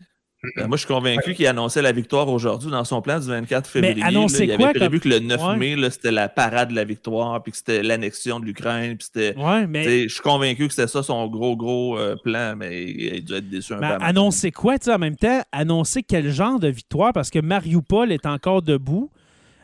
Euh, 0.59 0.67
Moi, 0.67 0.77
je 0.77 0.85
suis 0.85 0.89
convaincu 0.93 1.35
qu'il 1.35 1.47
annonçait 1.47 1.83
la 1.83 1.93
victoire 1.93 2.29
aujourd'hui 2.29 2.69
dans 2.71 2.83
son 2.85 3.01
plan 3.01 3.21
du 3.21 3.29
24 3.29 3.71
Mais 3.77 3.81
février. 3.95 4.03
là. 4.03 4.11
il 4.11 4.51
avait 4.51 4.73
prévu 4.73 4.99
comme- 4.99 4.99
que 5.01 5.09
le 5.09 5.19
9 5.21 5.41
Ouais. 5.41 5.57
mai, 5.77 5.91
c'était 5.91 6.11
la 6.11 6.29
parade 6.29 6.71
de 6.71 6.75
la 6.75 6.83
victoire, 6.85 7.41
puis 7.43 7.53
que 7.53 7.59
c'était 7.59 7.83
l'annexion 7.85 8.41
de 8.41 8.45
l'Ukraine. 8.47 8.99
Ouais, 9.37 9.67
mais, 9.69 10.03
Je 10.09 10.13
suis 10.13 10.21
convaincu 10.21 10.67
que 10.67 10.75
c'était 10.75 10.89
ça 10.89 11.05
son 11.05 11.29
gros, 11.29 11.57
gros 11.57 11.97
euh, 11.97 12.17
plan, 12.17 12.55
mais 12.57 12.83
il 12.83 13.15
a 13.17 13.21
dû 13.21 13.35
être 13.35 13.49
déçu 13.49 13.73
un 13.75 13.79
mais 13.79 13.97
peu. 13.97 14.05
annoncer 14.05 14.51
quoi, 14.51 14.79
tu 14.81 14.87
sais, 14.87 14.93
en 14.95 14.99
même 14.99 15.15
temps? 15.17 15.43
Annoncer 15.53 16.03
quel 16.03 16.29
genre 16.33 16.59
de 16.59 16.69
victoire? 16.69 17.13
Parce 17.13 17.31
que 17.31 17.39
Mariupol 17.39 18.11
est 18.11 18.27
encore 18.27 18.63
debout. 18.63 19.11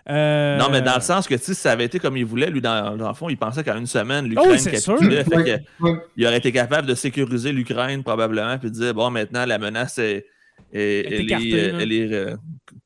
Euh, 0.08 0.56
Non, 0.58 0.68
mais 0.70 0.80
dans 0.80 0.94
le 0.94 1.00
sens 1.02 1.26
que 1.26 1.34
tu 1.34 1.40
sais, 1.42 1.54
si 1.54 1.60
ça 1.60 1.72
avait 1.72 1.84
été 1.84 1.98
comme 1.98 2.16
il 2.16 2.24
voulait, 2.24 2.50
lui, 2.50 2.60
dans, 2.62 2.96
dans 2.96 3.08
le 3.08 3.14
fond, 3.14 3.28
il 3.28 3.36
pensait 3.36 3.62
qu'en 3.64 3.76
une 3.76 3.86
semaine, 3.86 4.24
Oh, 4.26 4.28
l'Ukraine 4.28 4.58
c'est 4.58 4.70
capitulait. 4.70 5.24
sûr. 5.24 5.32
fait 5.32 5.36
Ouais, 5.36 5.44
que 5.80 5.84
ouais. 5.84 5.92
il 6.16 6.24
aurait 6.26 6.38
été 6.38 6.50
capable 6.52 6.86
de 6.86 6.94
sécuriser 6.94 7.52
l'Ukraine 7.52 8.02
probablement, 8.04 8.56
puis 8.58 8.70
de 8.70 8.74
dire 8.74 8.94
bon, 8.94 9.10
maintenant, 9.10 9.44
la 9.44 9.58
menace 9.58 9.98
est. 9.98 10.24
elle, 10.72 11.20
écartée, 11.22 11.48
est, 11.50 11.54
euh, 11.68 11.72
là. 11.72 11.78
elle 11.82 11.92
est, 11.92 12.12
euh, 12.12 12.36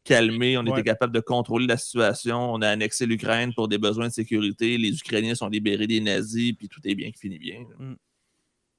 calmé, 0.05 0.57
on 0.59 0.65
Ouais. 0.65 0.71
était 0.73 0.83
capable 0.91 1.13
de 1.15 1.21
contrôler 1.21 1.67
la 1.67 1.77
situation, 1.77 2.53
on 2.53 2.61
a 2.63 2.69
annexé 2.69 3.07
l'Ukraine 3.07 3.53
pour 3.55 3.69
des 3.69 3.79
besoins 3.79 4.09
de 4.09 4.13
sécurité, 4.13 4.79
les 4.79 4.97
Ukrainiens 4.97 5.35
sont 5.35 5.49
libérés 5.49 5.87
des 5.87 6.01
nazis, 6.01 6.53
puis 6.53 6.69
tout 6.69 6.81
est 6.85 6.95
bien 6.95 7.11
qui 7.11 7.19
finit 7.21 7.39
bien. 7.39 7.65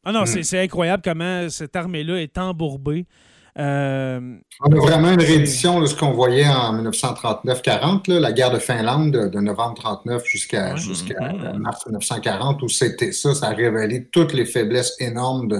Ah 0.05 0.11
non, 0.11 0.23
Mm. 0.23 0.25
c'est- 0.25 0.43
c'est 0.43 0.59
incroyable 0.59 1.01
comment 1.03 1.49
cette 1.49 1.75
armée-là 1.75 2.21
est 2.21 2.37
embourbée. 2.37 3.05
Euh, 3.59 4.19
On 4.61 4.71
a 4.71 4.79
vraiment 4.79 5.11
une 5.11 5.21
réédition 5.21 5.79
de 5.79 5.85
ce 5.85 5.95
qu'on 5.95 6.11
voyait 6.11 6.47
en 6.47 6.73
1939-40, 6.81 8.07
là, 8.11 8.19
la 8.19 8.31
guerre 8.31 8.51
de 8.51 8.57
Finlande 8.59 9.11
de, 9.11 9.27
de 9.27 9.39
novembre 9.39 9.75
39 9.75 10.23
jusqu'à 10.25 10.73
Mhm. 10.73 11.57
mars 11.59 11.85
1940, 11.85 12.63
où 12.63 12.67
c'était 12.69 13.11
ça, 13.11 13.35
ça 13.35 13.47
a 13.47 13.53
révélé 13.53 14.07
toutes 14.11 14.33
les 14.33 14.45
faiblesses 14.45 14.95
énormes 14.99 15.47
de, 15.47 15.57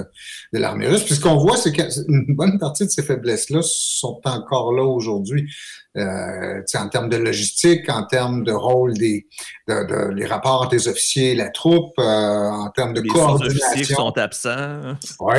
de 0.54 0.60
l'armée 0.60 0.88
russe. 0.88 1.04
Puis 1.04 1.16
ce 1.16 1.22
qu'on 1.22 1.38
voit, 1.38 1.56
c'est 1.58 1.72
qu'une 1.72 2.26
bonne 2.36 2.58
partie 2.58 2.86
de 2.86 2.90
ces 2.90 3.04
faiblesses-là 3.04 3.60
sont 3.64 4.20
encore 4.26 4.74
là 4.74 4.84
aujourd'hui. 4.84 5.48
Euh, 5.96 6.62
en 6.76 6.90
termes 6.90 7.10
de 7.10 7.18
logistique, 7.18 7.88
en 7.88 8.04
termes 8.08 8.44
de 8.44 8.52
rôle 8.52 8.96
des 8.96 9.28
de, 9.68 9.86
de- 9.86 10.12
les 10.16 10.26
rapports 10.26 10.64
entre 10.64 10.74
les 10.74 10.88
officiers 10.88 11.34
et 11.34 11.36
la 11.36 11.50
troupe, 11.52 11.94
euh, 12.00 12.04
en 12.50 12.70
termes 12.72 12.94
de 12.96 13.02
Les 13.02 13.10
coordination. 13.10 13.96
sont 13.98 14.18
absents. 14.18 14.96
Oui. 15.20 15.36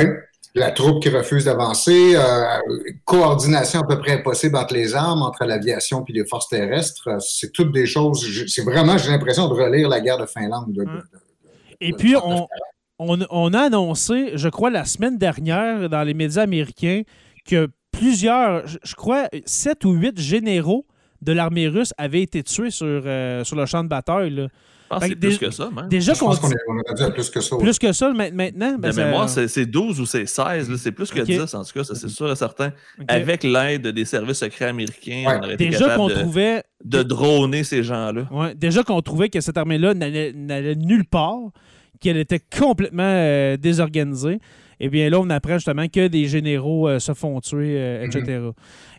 La 0.57 0.71
troupe 0.71 1.01
qui 1.03 1.09
refuse 1.09 1.43
d'avancer, 1.45 2.15
euh, 2.15 2.45
coordination 3.03 3.81
à 3.81 3.83
peu 3.87 3.99
près 3.99 4.13
impossible 4.13 4.55
entre 4.57 4.73
les 4.73 4.95
armes, 4.95 5.21
entre 5.21 5.43
l'aviation 5.43 6.03
puis 6.03 6.13
les 6.13 6.25
forces 6.25 6.47
terrestres. 6.47 7.07
Euh, 7.09 7.19
C'est 7.19 7.51
toutes 7.51 7.71
des 7.73 7.85
choses. 7.85 8.25
C'est 8.47 8.63
vraiment, 8.63 8.97
j'ai 8.97 9.09
l'impression 9.11 9.47
de 9.49 9.53
relire 9.53 9.89
la 9.89 9.99
guerre 9.99 10.17
de 10.17 10.25
Finlande. 10.25 10.71
de- 10.71 10.83
de- 10.83 10.89
Hum. 10.89 11.03
de- 11.13 11.19
et 11.81 11.91
puis, 11.91 12.15
on, 12.15 12.47
on, 12.99 13.19
on 13.29 13.53
a 13.53 13.59
annoncé, 13.63 14.31
je 14.35 14.47
crois, 14.47 14.69
la 14.69 14.85
semaine 14.85 15.17
dernière, 15.17 15.89
dans 15.89 16.03
les 16.03 16.13
médias 16.13 16.43
américains, 16.43 17.01
que 17.45 17.67
plusieurs, 17.91 18.65
je, 18.65 18.77
je 18.83 18.95
crois, 18.95 19.27
sept 19.45 19.83
ou 19.83 19.91
huit 19.91 20.17
généraux 20.19 20.85
de 21.21 21.33
l'armée 21.33 21.67
russe 21.67 21.91
avaient 21.97 22.21
été 22.21 22.43
tués 22.43 22.71
sur, 22.71 22.85
euh, 22.87 23.43
sur 23.43 23.57
le 23.57 23.65
champ 23.65 23.83
de 23.83 23.89
bataille. 23.89 24.29
là. 24.31 24.47
Pense 24.99 25.03
que 25.03 25.07
Fait 25.07 25.09
c'est 25.13 25.15
plus 25.19 25.29
déjà- 25.39 25.45
que 25.47 25.51
ça, 25.51 25.69
même. 25.75 25.87
Déjà 25.89 26.13
Je 26.13 26.19
qu'on 26.19 26.25
pense 26.27 26.39
qu'on 26.39 26.49
à 27.05 27.11
plus 27.11 27.29
que 27.29 27.41
ça. 27.41 27.57
plus 27.57 27.79
que 27.79 27.91
ça 27.93 28.13
ma- 28.13 28.31
maintenant, 28.31 28.77
ben, 28.77 28.91
de 28.91 28.95
mémoire, 28.95 29.29
c'est 29.29 29.47
c'est 29.47 29.65
12 29.65 29.99
ou 29.99 30.05
c'est 30.05 30.25
16. 30.25 30.69
là. 30.69 30.75
C'est 30.77 30.91
plus 30.91 31.11
que 31.11 31.19
Ok. 31.19 31.25
10, 31.25 31.53
en 31.53 31.63
tout 31.63 31.71
cas, 31.73 31.83
ça 31.83 31.95
c'est 31.95 32.09
sûr 32.09 32.31
et 32.31 32.35
certain. 32.35 32.71
Avec 33.07 33.43
l'aide 33.43 33.87
des 33.87 34.05
services 34.05 34.37
secrets 34.39 34.65
américains, 34.65 35.23
Ouais. 35.27 35.35
on 35.39 35.43
aurait 35.43 35.53
été 35.55 35.69
déjà 35.69 35.95
qu'on 35.95 36.07
capable 36.07 36.09
de, 36.09 36.19
trouvait 36.21 36.63
de 36.83 37.03
droner 37.03 37.63
ces 37.63 37.83
gens-là. 37.83 38.27
Ouais, 38.31 38.55
déjà 38.55 38.83
qu'on 38.83 39.01
trouvait 39.01 39.29
que 39.29 39.41
cette 39.41 39.57
armée-là 39.57 39.93
n'allait 39.93 40.33
n'allait 40.33 40.75
nulle 40.75 41.05
part, 41.05 41.39
qu'elle 42.01 42.17
était 42.17 42.39
complètement 42.57 43.03
euh, 43.03 43.57
désorganisée. 43.57 44.39
Et 44.79 44.89
bien 44.89 45.09
là, 45.09 45.19
on 45.19 45.29
apprend 45.29 45.53
justement 45.53 45.87
que 45.87 46.07
des 46.07 46.27
généraux 46.27 46.87
euh, 46.87 46.99
se 46.99 47.13
font 47.13 47.39
tuer, 47.41 47.75
euh, 47.77 48.03
etc. 48.05 48.39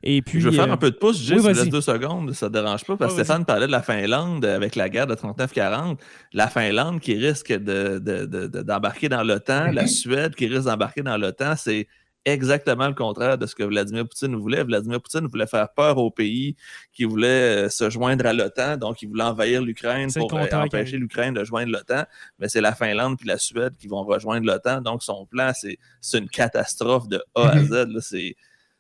Et 0.03 0.23
puis, 0.23 0.41
je 0.41 0.49
veux 0.49 0.55
faire 0.55 0.69
euh, 0.69 0.73
un 0.73 0.77
peu 0.77 0.91
de 0.91 0.97
pouce, 0.97 1.19
oui, 1.31 1.37
laisses 1.49 1.69
deux 1.69 1.81
secondes, 1.81 2.33
ça 2.33 2.47
ne 2.49 2.53
dérange 2.53 2.85
pas, 2.85 2.97
parce 2.97 3.15
que 3.15 3.23
Stéphane 3.25 3.45
parlait 3.45 3.67
de 3.67 3.73
la 3.73 3.83
Finlande 3.83 4.45
avec 4.45 4.77
la 4.77 4.89
guerre 4.89 5.07
de 5.07 5.15
39-40. 5.15 5.99
La 6.33 6.49
Finlande 6.49 7.01
qui 7.01 7.15
risque 7.15 7.53
de- 7.53 7.99
de- 7.99 8.25
de- 8.27 8.47
de- 8.47 8.63
d'embarquer 8.63 9.09
dans 9.09 9.23
l'OTAN, 9.23 9.73
la 9.73 9.87
Suède 9.87 10.35
qui 10.35 10.47
risque 10.47 10.65
d'embarquer 10.67 11.03
dans 11.03 11.17
l'OTAN, 11.17 11.55
c'est 11.57 11.87
exactement 12.27 12.89
le 12.89 12.95
contraire 12.95 13.39
de 13.39 13.47
ce 13.47 13.55
que 13.55 13.63
Vladimir 13.63 14.07
Poutine 14.07 14.37
voulait. 14.37 14.63
Vladimir 14.65 15.01
Poutine 15.01 15.27
voulait 15.27 15.47
faire 15.47 15.73
peur 15.73 15.97
aux 15.97 16.11
pays 16.11 16.57
qui 16.93 17.05
voulaient 17.05 17.67
euh, 17.67 17.69
se 17.71 17.89
joindre 17.89 18.27
à 18.27 18.33
l'OTAN, 18.33 18.77
donc 18.77 19.01
il 19.01 19.09
voulait 19.09 19.23
envahir 19.23 19.63
l'Ukraine 19.63 20.11
pour 20.13 20.35
euh, 20.35 20.47
empêcher 20.53 20.99
l'Ukraine 20.99 21.33
de 21.33 21.45
joindre 21.45 21.73
l'OTAN. 21.73 22.05
Mais 22.39 22.49
c'est 22.49 22.61
la 22.61 22.75
Finlande 22.75 23.17
puis 23.17 23.29
la 23.29 23.39
Suède 23.39 23.75
qui 23.79 23.87
vont 23.87 24.03
rejoindre 24.03 24.45
l'OTAN, 24.45 24.83
donc 24.83 25.03
son 25.03 25.25
plan, 25.25 25.53
c'est 25.55 25.79
c'est 26.01 26.19
une 26.19 26.29
catastrophe 26.29 27.09
de 27.09 27.23
A 27.35 27.51
à 27.51 27.63
Z. 27.63 27.71
là. 27.89 28.01
C'est 28.01 28.37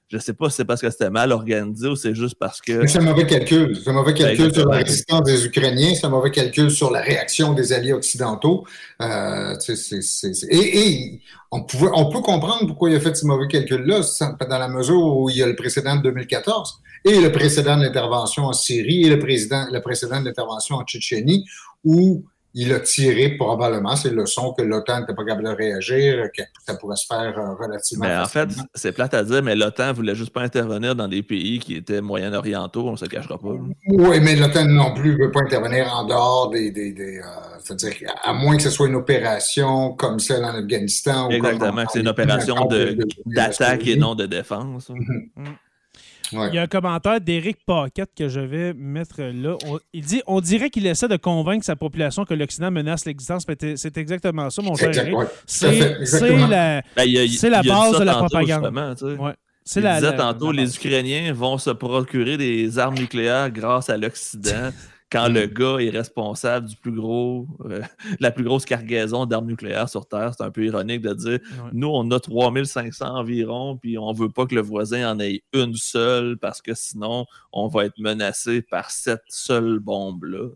je 0.09 0.19
sais 0.19 0.35
pas 0.35 0.49
si 0.51 0.57
c'est 0.57 0.65
parce 0.65 0.81
que 0.81 0.89
c'était 0.89 1.11
mal 1.11 1.33
organisé 1.33 1.89
ou 1.89 1.97
c'est 1.97 2.15
juste 2.15 2.37
parce 2.39 2.61
que. 2.61 2.87
C'est 2.87 2.99
un 2.99 3.03
mauvais 3.03 3.27
calcul. 3.27 3.77
C'est 3.77 3.91
un 3.91 3.95
mauvais 3.95 4.15
calcul 4.15 4.55
sur 4.55 4.69
la 4.69 4.77
résistance 4.77 5.23
des 5.23 5.47
Ukrainiens. 5.47 5.95
C'est 5.95 6.07
un 6.07 6.11
mauvais 6.11 6.31
calcul 6.31 6.71
sur 6.71 6.93
la 6.93 7.01
réaction 7.01 7.55
des 7.55 7.73
alliés 7.73 7.93
occidentaux. 7.93 8.65
Euh, 9.03 9.57
et 10.49 10.79
et 10.79 11.21
on, 11.51 11.65
pouvait, 11.65 11.91
on 11.93 12.09
peut 12.09 12.21
comprendre 12.21 12.67
pourquoi 12.67 12.91
il 12.91 12.97
a 12.97 13.01
fait 13.01 13.17
ce 13.17 13.27
mauvais 13.27 13.49
calcul-là, 13.49 14.03
dans 14.49 14.59
la 14.59 14.69
mesure 14.69 15.03
où 15.03 15.29
il 15.29 15.39
y 15.39 15.43
a 15.43 15.47
le 15.47 15.57
précédent 15.57 15.97
de 15.97 16.03
2014 16.03 16.81
et 17.05 17.21
le 17.21 17.33
précédent 17.33 17.77
de 17.77 17.83
l'intervention 17.83 18.45
en 18.45 18.53
Syrie 18.53 19.05
et 19.05 19.09
le, 19.09 19.19
président, 19.19 19.67
le 19.73 19.81
précédent 19.81 20.21
de 20.21 20.27
l'intervention 20.27 20.77
en 20.77 20.85
Tchétchénie, 20.85 21.45
où 21.85 22.25
il 22.59 22.73
a 22.73 22.81
tiré 22.81 23.37
probablement 23.37 23.97
ces 23.97 24.09
leçons 24.09 24.55
que 24.57 24.63
l'OTAN 24.63 25.01
n'était 25.01 25.15
pas 25.15 25.25
capable 25.27 25.45
de 25.45 25.55
réagir, 25.55 26.31
que 26.35 26.43
ça 26.67 26.75
pourrait 26.75 26.97
se 26.97 27.05
faire 27.07 27.39
euh, 27.39 27.53
relativement 27.55 28.07
Mais 28.07 28.17
en 28.17 28.25
fait, 28.25 28.49
c'est 28.75 28.93
plate 28.93 29.13
à 29.13 29.23
dire, 29.23 29.43
mais 29.43 29.55
l'OTAN 29.55 29.93
voulait 29.93 30.15
juste 30.15 30.33
pas 30.33 30.41
intervenir 30.41 30.95
dans 30.97 31.07
des 31.07 31.23
pays 31.23 31.59
qui 31.59 31.75
étaient 31.77 32.01
moyen-orientaux, 32.01 32.89
on 32.89 32.97
se 32.97 33.05
le 33.05 33.11
cachera 33.11 33.37
pas. 33.37 33.49
Oui, 33.89 34.21
mais 34.23 34.37
l'OTAN 34.37 34.65
non 34.65 34.95
plus 34.95 35.13
ne 35.19 35.25
veut 35.25 35.31
pas 35.31 35.41
intervenir 35.41 35.93
en 35.95 36.05
dehors 36.07 36.49
des. 36.51 36.71
des, 36.71 36.93
des 36.93 37.19
euh, 37.19 37.23
c'est-à-dire, 37.63 38.11
à 38.23 38.33
moins 38.33 38.57
que 38.57 38.63
ce 38.63 38.71
soit 38.71 38.87
une 38.89 38.95
opération 38.95 39.93
comme 39.93 40.19
celle 40.19 40.43
en 40.45 40.55
Afghanistan. 40.55 41.29
ou 41.29 41.33
Exactement, 41.33 41.67
comme 41.71 41.79
en- 41.81 41.85
que 41.85 41.93
c'est 41.93 42.01
une 42.01 42.09
opération 42.09 42.55
D'attaque 43.27 43.87
et 43.87 43.97
non 43.97 44.15
de 44.15 44.25
défense. 44.25 44.91
Ouais. 46.33 46.49
Il 46.49 46.55
y 46.55 46.59
a 46.59 46.63
un 46.63 46.67
commentaire 46.67 47.21
d'Éric 47.21 47.59
Paquette 47.67 48.11
que 48.17 48.29
je 48.29 48.41
vais 48.41 48.73
mettre 48.75 49.23
là. 49.23 49.57
On- 49.67 49.79
il 49.93 50.05
dit 50.05 50.23
On 50.27 50.41
dirait 50.41 50.71
qu'il 50.71 50.87
essaie 50.87 51.09
de 51.09 51.17
convaincre 51.17 51.65
sa 51.65 51.77
population 51.77 52.25
que 52.25 52.35
l'Occident 52.35 52.71
menace 52.71 53.05
l'existence. 53.05 53.45
C'est 53.77 53.97
exactement 53.99 54.51
ça, 54.51 54.63
mon 54.63 54.75
cher 54.75 54.89
Exact, 54.89 55.05
Éric. 55.07 55.17
ouais, 55.19 55.27
C'est 55.47 56.37
la. 56.49 56.83
Ben, 56.97 57.29
C'est 57.29 57.51
la 57.51 57.63
base 57.63 57.99
de 57.99 58.05
la 58.05 58.15
propagande. 58.15 58.49
justement, 58.65 58.95
tu 58.95 59.05
sais. 59.07 59.21
Ouais. 59.21 59.33
C'est 59.69 59.81
Il 59.81 59.85
la, 59.85 59.95
disait 59.97 60.11
la- 60.13 60.17
tantôt, 60.17 60.53
la 60.53 60.63
les. 60.63 60.77
Ukrainiens 60.77 61.33
vont 61.33 61.59
se 61.59 61.71
procurer 61.71 62.37
des 62.37 62.79
armes 62.79 62.95
nucléaires 62.95 63.51
grâce 63.51 63.91
à 63.91 63.97
l'Occident 63.97 64.71
quand 65.11 65.29
le 65.29 65.47
gars 65.47 65.79
est 65.79 65.91
responsable 65.91 66.67
du 66.69 66.77
plus 66.77 66.93
gros, 66.93 67.47
euh, 67.65 67.81
la 68.21 68.31
plus 68.31 68.45
grosse 68.45 68.65
cargaison 68.65 69.25
d'armes 69.27 69.47
nucléaires 69.47 69.89
sur 69.89 70.07
Terre. 70.09 70.33
C'est 70.37 70.43
un 70.45 70.51
peu 70.51 70.65
ironique 70.65 71.01
de 71.03 71.15
dire, 71.15 71.39
Ouais. 71.63 71.71
nous, 71.73 71.89
on 71.89 72.11
a 72.11 72.19
3500 72.21 73.07
environ, 73.17 73.77
puis 73.77 73.99
on 73.99 74.13
veut 74.13 74.31
pas 74.31 74.47
que 74.47 74.55
le 74.55 74.63
voisin 74.63 75.13
en 75.13 75.21
ait 75.21 75.43
une 75.53 75.75
seule 75.75 76.37
parce 76.39 76.61
que 76.61 76.75
sinon, 76.75 77.25
on 77.53 77.69
va 77.69 77.85
être 77.85 77.99
menacé 77.99 78.63
par 78.63 78.91
cette 78.91 79.23
seule 79.29 79.79
bombe-là. 79.79 80.49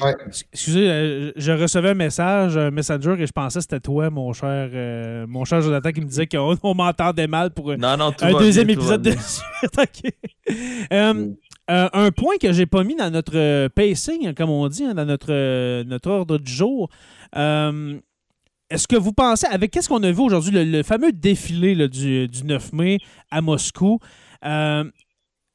Ouais. 0.00 0.14
Excusez, 0.52 0.90
euh, 0.90 1.32
je 1.36 1.52
recevais 1.52 1.90
un 1.90 1.94
message, 1.94 2.56
un 2.56 2.70
messenger, 2.70 3.14
et 3.18 3.26
je 3.26 3.32
pensais 3.32 3.58
que 3.58 3.62
c'était 3.62 3.80
toi, 3.80 4.10
mon 4.10 4.32
cher, 4.32 4.70
euh, 4.72 5.26
mon 5.28 5.44
cher 5.44 5.60
Jonathan, 5.62 5.90
qui 5.92 6.00
me 6.00 6.06
disait 6.06 6.26
qu'on 6.26 6.56
on 6.62 6.74
m'entendait 6.74 7.26
mal 7.26 7.50
pour 7.50 7.76
Non, 7.76 7.96
non, 7.96 8.12
tout 8.12 8.24
un 8.24 8.32
deuxième 8.32 8.66
bien, 8.66 8.76
épisode 8.76 9.02
de. 9.02 9.12
Euh, 10.92 11.30
euh, 11.70 11.88
un 11.94 12.10
point 12.10 12.36
que 12.38 12.52
j'ai 12.52 12.66
pas 12.66 12.84
mis 12.84 12.94
dans 12.94 13.10
notre 13.10 13.68
pacing, 13.68 14.34
comme 14.34 14.50
on 14.50 14.68
dit, 14.68 14.84
hein, 14.84 14.92
dans 14.94 15.06
notre, 15.06 15.28
euh, 15.32 15.82
notre 15.84 16.10
ordre 16.10 16.36
du 16.36 16.52
jour. 16.52 16.90
Euh, 17.36 17.98
Est-ce 18.68 18.86
que 18.86 18.96
vous 18.96 19.12
pensez, 19.12 19.46
avec 19.46 19.70
qu'est-ce 19.70 19.88
qu'on 19.88 20.02
a 20.02 20.10
vu 20.12 20.20
aujourd'hui, 20.20 20.50
le, 20.52 20.64
le 20.64 20.82
fameux 20.82 21.12
défilé 21.12 21.74
là, 21.74 21.88
du, 21.88 22.28
du 22.28 22.44
9 22.44 22.72
mai 22.74 22.98
à 23.30 23.40
Moscou, 23.40 23.98
euh, 24.44 24.84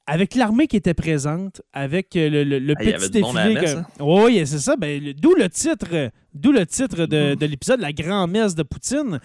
avec 0.10 0.36
l'armée 0.36 0.68
qui 0.68 0.78
était 0.78 0.94
présente, 0.94 1.62
avec 1.74 2.16
euh, 2.16 2.30
le, 2.30 2.44
le- 2.44 2.60
le 2.60 2.74
Ah, 2.78 2.84
il 2.84 2.90
y 2.90 2.94
petit 2.94 2.96
avait 2.96 3.10
défilé. 3.10 3.56
que- 3.66 3.78
hein? 3.78 3.86
Oui, 4.00 4.42
c'est 4.46 4.60
ça. 4.60 4.76
Ben, 4.76 5.04
le- 5.04 5.14
D'où 5.14 5.34
le 5.36 5.50
titre, 5.50 6.12
d'où 6.34 6.52
le 6.52 6.66
titre 6.66 7.06
de, 7.06 7.30
Mhm. 7.32 7.36
de 7.36 7.46
l'épisode, 7.46 7.80
la 7.80 7.94
grand-messe 7.94 8.56
de 8.56 8.64
Poutine. 8.64 9.20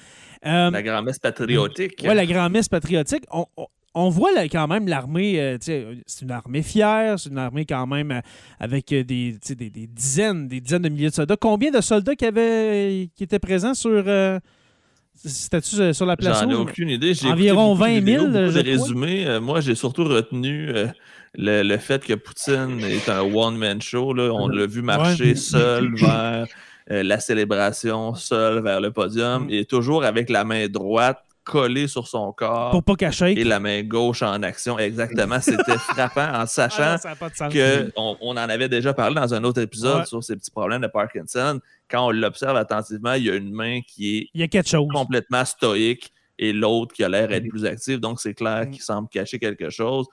Euh, 0.47 0.71
La 0.71 0.83
grand-messe 0.83 1.19
patriotique. 1.19 2.03
Ouais, 2.05 2.15
la 2.15 2.27
grand-messe 2.27 2.69
patriotique. 2.69 3.25
On, 3.31 3.47
on- 3.57 3.67
on 3.97 4.09
voit 4.09 4.33
là, 4.33 4.43
quand 4.49 4.67
même 4.67 4.89
l'armée, 4.89 5.41
euh, 5.41 5.57
c'est 5.61 6.23
une 6.23 6.31
armée 6.33 6.63
fière, 6.63 7.17
c'est 7.19 7.31
une 7.31 7.39
armée 7.39 7.65
quand 7.65 7.87
même 7.87 8.11
euh, 8.11 8.21
avec 8.59 8.89
des, 8.89 9.39
dizaines, 9.89 10.49
des 10.49 10.61
dizaines 10.61 10.83
de 10.83 10.89
milliers 10.89 11.11
de 11.11 11.15
soldats. 11.15 11.37
Combien 11.41 11.71
de 11.71 11.81
soldats 11.81 12.17
qui, 12.17 12.25
avaient, 12.27 13.09
qui 13.15 13.23
étaient 13.23 13.39
présents 13.39 13.75
sur, 13.75 14.03
c'était-tu 15.15 15.77
euh, 15.81 15.93
sur 15.93 16.07
la 16.07 16.17
place? 16.17 16.41
J'en 16.41 16.51
ai 16.51 16.55
aucune 16.55 16.91
idée. 16.91 17.15
J'ai 17.15 17.29
Environ 17.31 17.75
écouté 17.75 18.01
beaucoup 18.01 18.01
de 18.01 18.01
20 18.01 18.13
000, 18.19 18.27
vidéos, 18.27 18.51
je 18.51 18.59
de 18.59 18.63
crois. 18.63 18.63
résumés. 18.85 19.27
Euh, 19.27 19.41
moi, 19.41 19.61
j'ai 19.61 19.75
surtout 19.75 20.05
retenu 20.05 20.69
euh, 20.71 20.87
le, 21.35 21.63
le 21.63 21.79
fait 21.79 22.05
que 22.05 22.15
Poutine 22.15 22.81
est 22.83 23.09
un 23.09 23.21
one-man 23.23 23.81
show. 23.81 24.13
là. 24.13 24.31
On 24.33 24.49
l'a 24.49 24.67
vu 24.67 24.83
marcher 24.83 25.25
Ouais. 25.31 25.35
seul 25.35 25.95
vers 25.97 26.47
euh, 26.91 27.03
la 27.03 27.19
célébration, 27.21 28.15
seul 28.15 28.63
vers 28.63 28.81
le 28.81 28.91
podium, 28.91 29.45
Mm. 29.47 29.51
et 29.51 29.65
toujours 29.65 30.05
avec 30.05 30.29
la 30.31 30.45
main 30.45 30.67
droite 30.69 31.23
collée 31.45 31.87
sur 31.89 32.09
son 32.09 32.33
corps 32.33 32.71
Pour 32.71 32.83
pas 32.83 32.97
cacher. 32.97 33.39
et 33.39 33.45
la 33.45 33.61
main 33.61 33.83
gauche 33.83 34.23
en 34.23 34.43
action. 34.43 34.79
Exactement. 34.79 35.41
C'était 35.41 35.77
frappant 35.79 36.33
en 36.35 36.47
sachant 36.47 36.97
ça 36.99 37.11
n'a 37.11 37.17
pas 37.17 37.29
de 37.31 37.35
sens. 37.37 37.53
que 37.53 37.93
on, 37.97 38.17
on 38.21 38.31
en 38.33 38.37
avait 38.37 38.69
déjà 38.69 38.95
parlé 38.95 39.15
dans 39.17 39.35
un 39.35 39.45
autre 39.45 39.61
épisode 39.61 40.01
Ouais. 40.01 40.07
sur 40.07 40.25
ces 40.25 40.37
petits 40.37 40.51
problèmes 40.51 40.81
de 40.83 40.87
Parkinson. 40.89 41.61
Quand 41.91 42.07
on 42.07 42.11
l'observe 42.11 42.57
attentivement, 42.57 43.13
il 43.13 43.25
y 43.25 43.31
a 43.31 43.35
une 43.35 43.53
main 43.53 43.81
qui 43.87 44.19
est 44.19 44.29
Il 44.35 44.41
y 44.41 44.45
a 44.45 44.49
quelque 44.49 44.69
chose. 44.69 44.89
complètement 44.93 45.45
stoïque 45.45 46.11
et 46.39 46.53
l'autre 46.53 46.95
qui 46.95 47.05
a 47.05 47.09
l'air 47.09 47.29
d'être 47.29 47.45
Mhm. 47.45 47.51
plus 47.51 47.65
actif. 47.67 48.01
Donc, 48.01 48.21
c'est 48.21 48.35
clair 48.35 48.65
Mhm. 48.65 48.71
qu'il 48.73 48.83
semble 48.83 49.09
cacher 49.09 49.39
quelque 49.39 49.71
chose. 49.71 50.07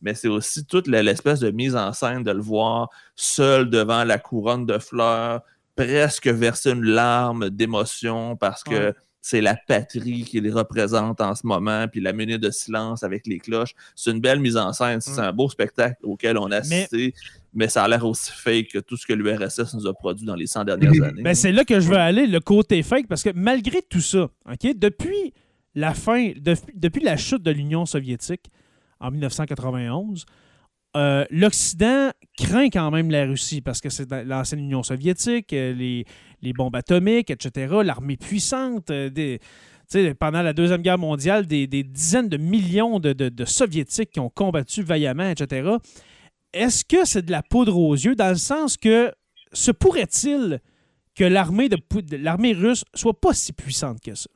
Mais 0.00 0.14
c'est 0.14 0.28
aussi 0.28 0.64
toute 0.64 0.86
l'espèce 0.86 1.40
de 1.40 1.50
mise 1.50 1.76
en 1.76 1.92
scène 1.92 2.22
de 2.22 2.30
le 2.30 2.40
voir 2.40 2.88
seul 3.14 3.68
devant 3.68 4.04
la 4.04 4.18
couronne 4.18 4.64
de 4.64 4.78
fleurs, 4.78 5.42
presque 5.76 6.26
verser 6.28 6.70
une 6.70 6.84
larme 6.84 7.50
d'émotion 7.50 8.36
parce 8.36 8.62
que 8.64 8.70
Ouais. 8.88 8.94
C'est 9.28 9.42
la 9.42 9.56
patrie 9.56 10.24
qui 10.24 10.40
les 10.40 10.50
représente 10.50 11.20
en 11.20 11.34
ce 11.34 11.46
moment, 11.46 11.86
puis 11.86 12.00
la 12.00 12.14
minute 12.14 12.40
de 12.40 12.50
silence 12.50 13.02
avec 13.02 13.26
les 13.26 13.38
cloches. 13.38 13.74
C'est 13.94 14.10
une 14.10 14.20
belle 14.20 14.40
mise 14.40 14.56
en 14.56 14.72
scène, 14.72 15.02
c'est 15.02 15.20
un 15.20 15.32
beau 15.34 15.50
spectacle 15.50 15.98
auquel 16.02 16.38
on 16.38 16.50
a 16.50 16.56
assisté. 16.56 17.12
Mais... 17.52 17.68
ça 17.68 17.84
a 17.84 17.88
l'air 17.88 18.06
aussi 18.06 18.30
fake 18.32 18.68
que 18.68 18.78
tout 18.78 18.96
ce 18.96 19.06
que 19.06 19.12
l'URSS 19.12 19.74
nous 19.74 19.86
a 19.86 19.92
produit 19.92 20.24
dans 20.24 20.34
les 20.34 20.46
100 20.46 20.64
dernières 20.64 21.02
années. 21.02 21.22
Ben, 21.22 21.34
c'est 21.34 21.52
là 21.52 21.64
que 21.64 21.78
je 21.78 21.88
veux 21.88 21.98
aller, 21.98 22.26
le 22.26 22.40
côté 22.40 22.82
fake, 22.82 23.06
parce 23.06 23.22
que 23.22 23.28
malgré 23.34 23.82
tout 23.82 24.00
ça, 24.00 24.30
ok, 24.50 24.74
depuis 24.74 25.34
la 25.74 25.92
fin, 25.92 26.32
depuis 26.74 27.02
la 27.02 27.18
chute 27.18 27.42
de 27.42 27.50
l'Union 27.50 27.84
soviétique 27.84 28.46
en 28.98 29.10
1991, 29.10 30.24
euh, 30.98 31.24
L'Occident 31.30 32.10
craint 32.36 32.70
quand 32.70 32.90
même 32.90 33.10
la 33.10 33.24
Russie 33.24 33.60
parce 33.60 33.80
que 33.80 33.88
c'est 33.88 34.10
l'ancienne 34.24 34.60
Union 34.60 34.82
soviétique, 34.82 35.52
euh, 35.52 35.72
les, 35.72 36.52
bombes 36.52 36.76
atomiques, 36.76 37.30
etc., 37.30 37.76
l'armée 37.84 38.16
puissante. 38.16 38.90
Euh, 38.90 39.38
pendant 40.20 40.42
la 40.42 40.52
Deuxième 40.52 40.82
Guerre 40.82 40.98
mondiale, 40.98 41.46
des, 41.46 41.66
dizaines 41.66 42.28
de 42.28 42.36
millions 42.36 43.00
de, 43.00 43.44
Soviétiques 43.44 44.10
qui 44.10 44.20
ont 44.20 44.28
combattu 44.28 44.82
vaillamment, 44.82 45.30
etc. 45.30 45.70
Est-ce 46.52 46.84
que 46.84 47.06
c'est 47.06 47.24
de 47.24 47.30
la 47.30 47.42
poudre 47.42 47.78
aux 47.78 47.94
yeux 47.94 48.14
dans 48.14 48.28
le 48.28 48.36
sens 48.36 48.76
que 48.76 49.12
se 49.52 49.70
pourrait-il 49.70 50.60
que 51.14 51.24
l'armée, 51.24 51.68
l'armée 52.12 52.52
russe 52.52 52.84
soit 52.94 53.18
pas 53.18 53.32
si 53.32 53.52
puissante 53.52 54.00
que 54.00 54.14
ça? 54.14 54.28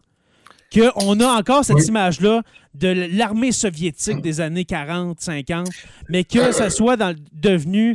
Qu'on 0.73 1.21
a 1.21 1.27
encore 1.27 1.65
cette 1.65 1.87
image-là 1.87 2.43
de 2.75 2.89
l'armée 3.17 3.53
soviétique 3.53 4.23
des 4.23 4.41
années 4.41 4.65
40, 4.65 5.21
50, 5.21 5.69
mais 6.09 6.25
que 6.25 6.53
ça 6.53 6.71
soit 6.71 6.97
devenu 7.33 7.95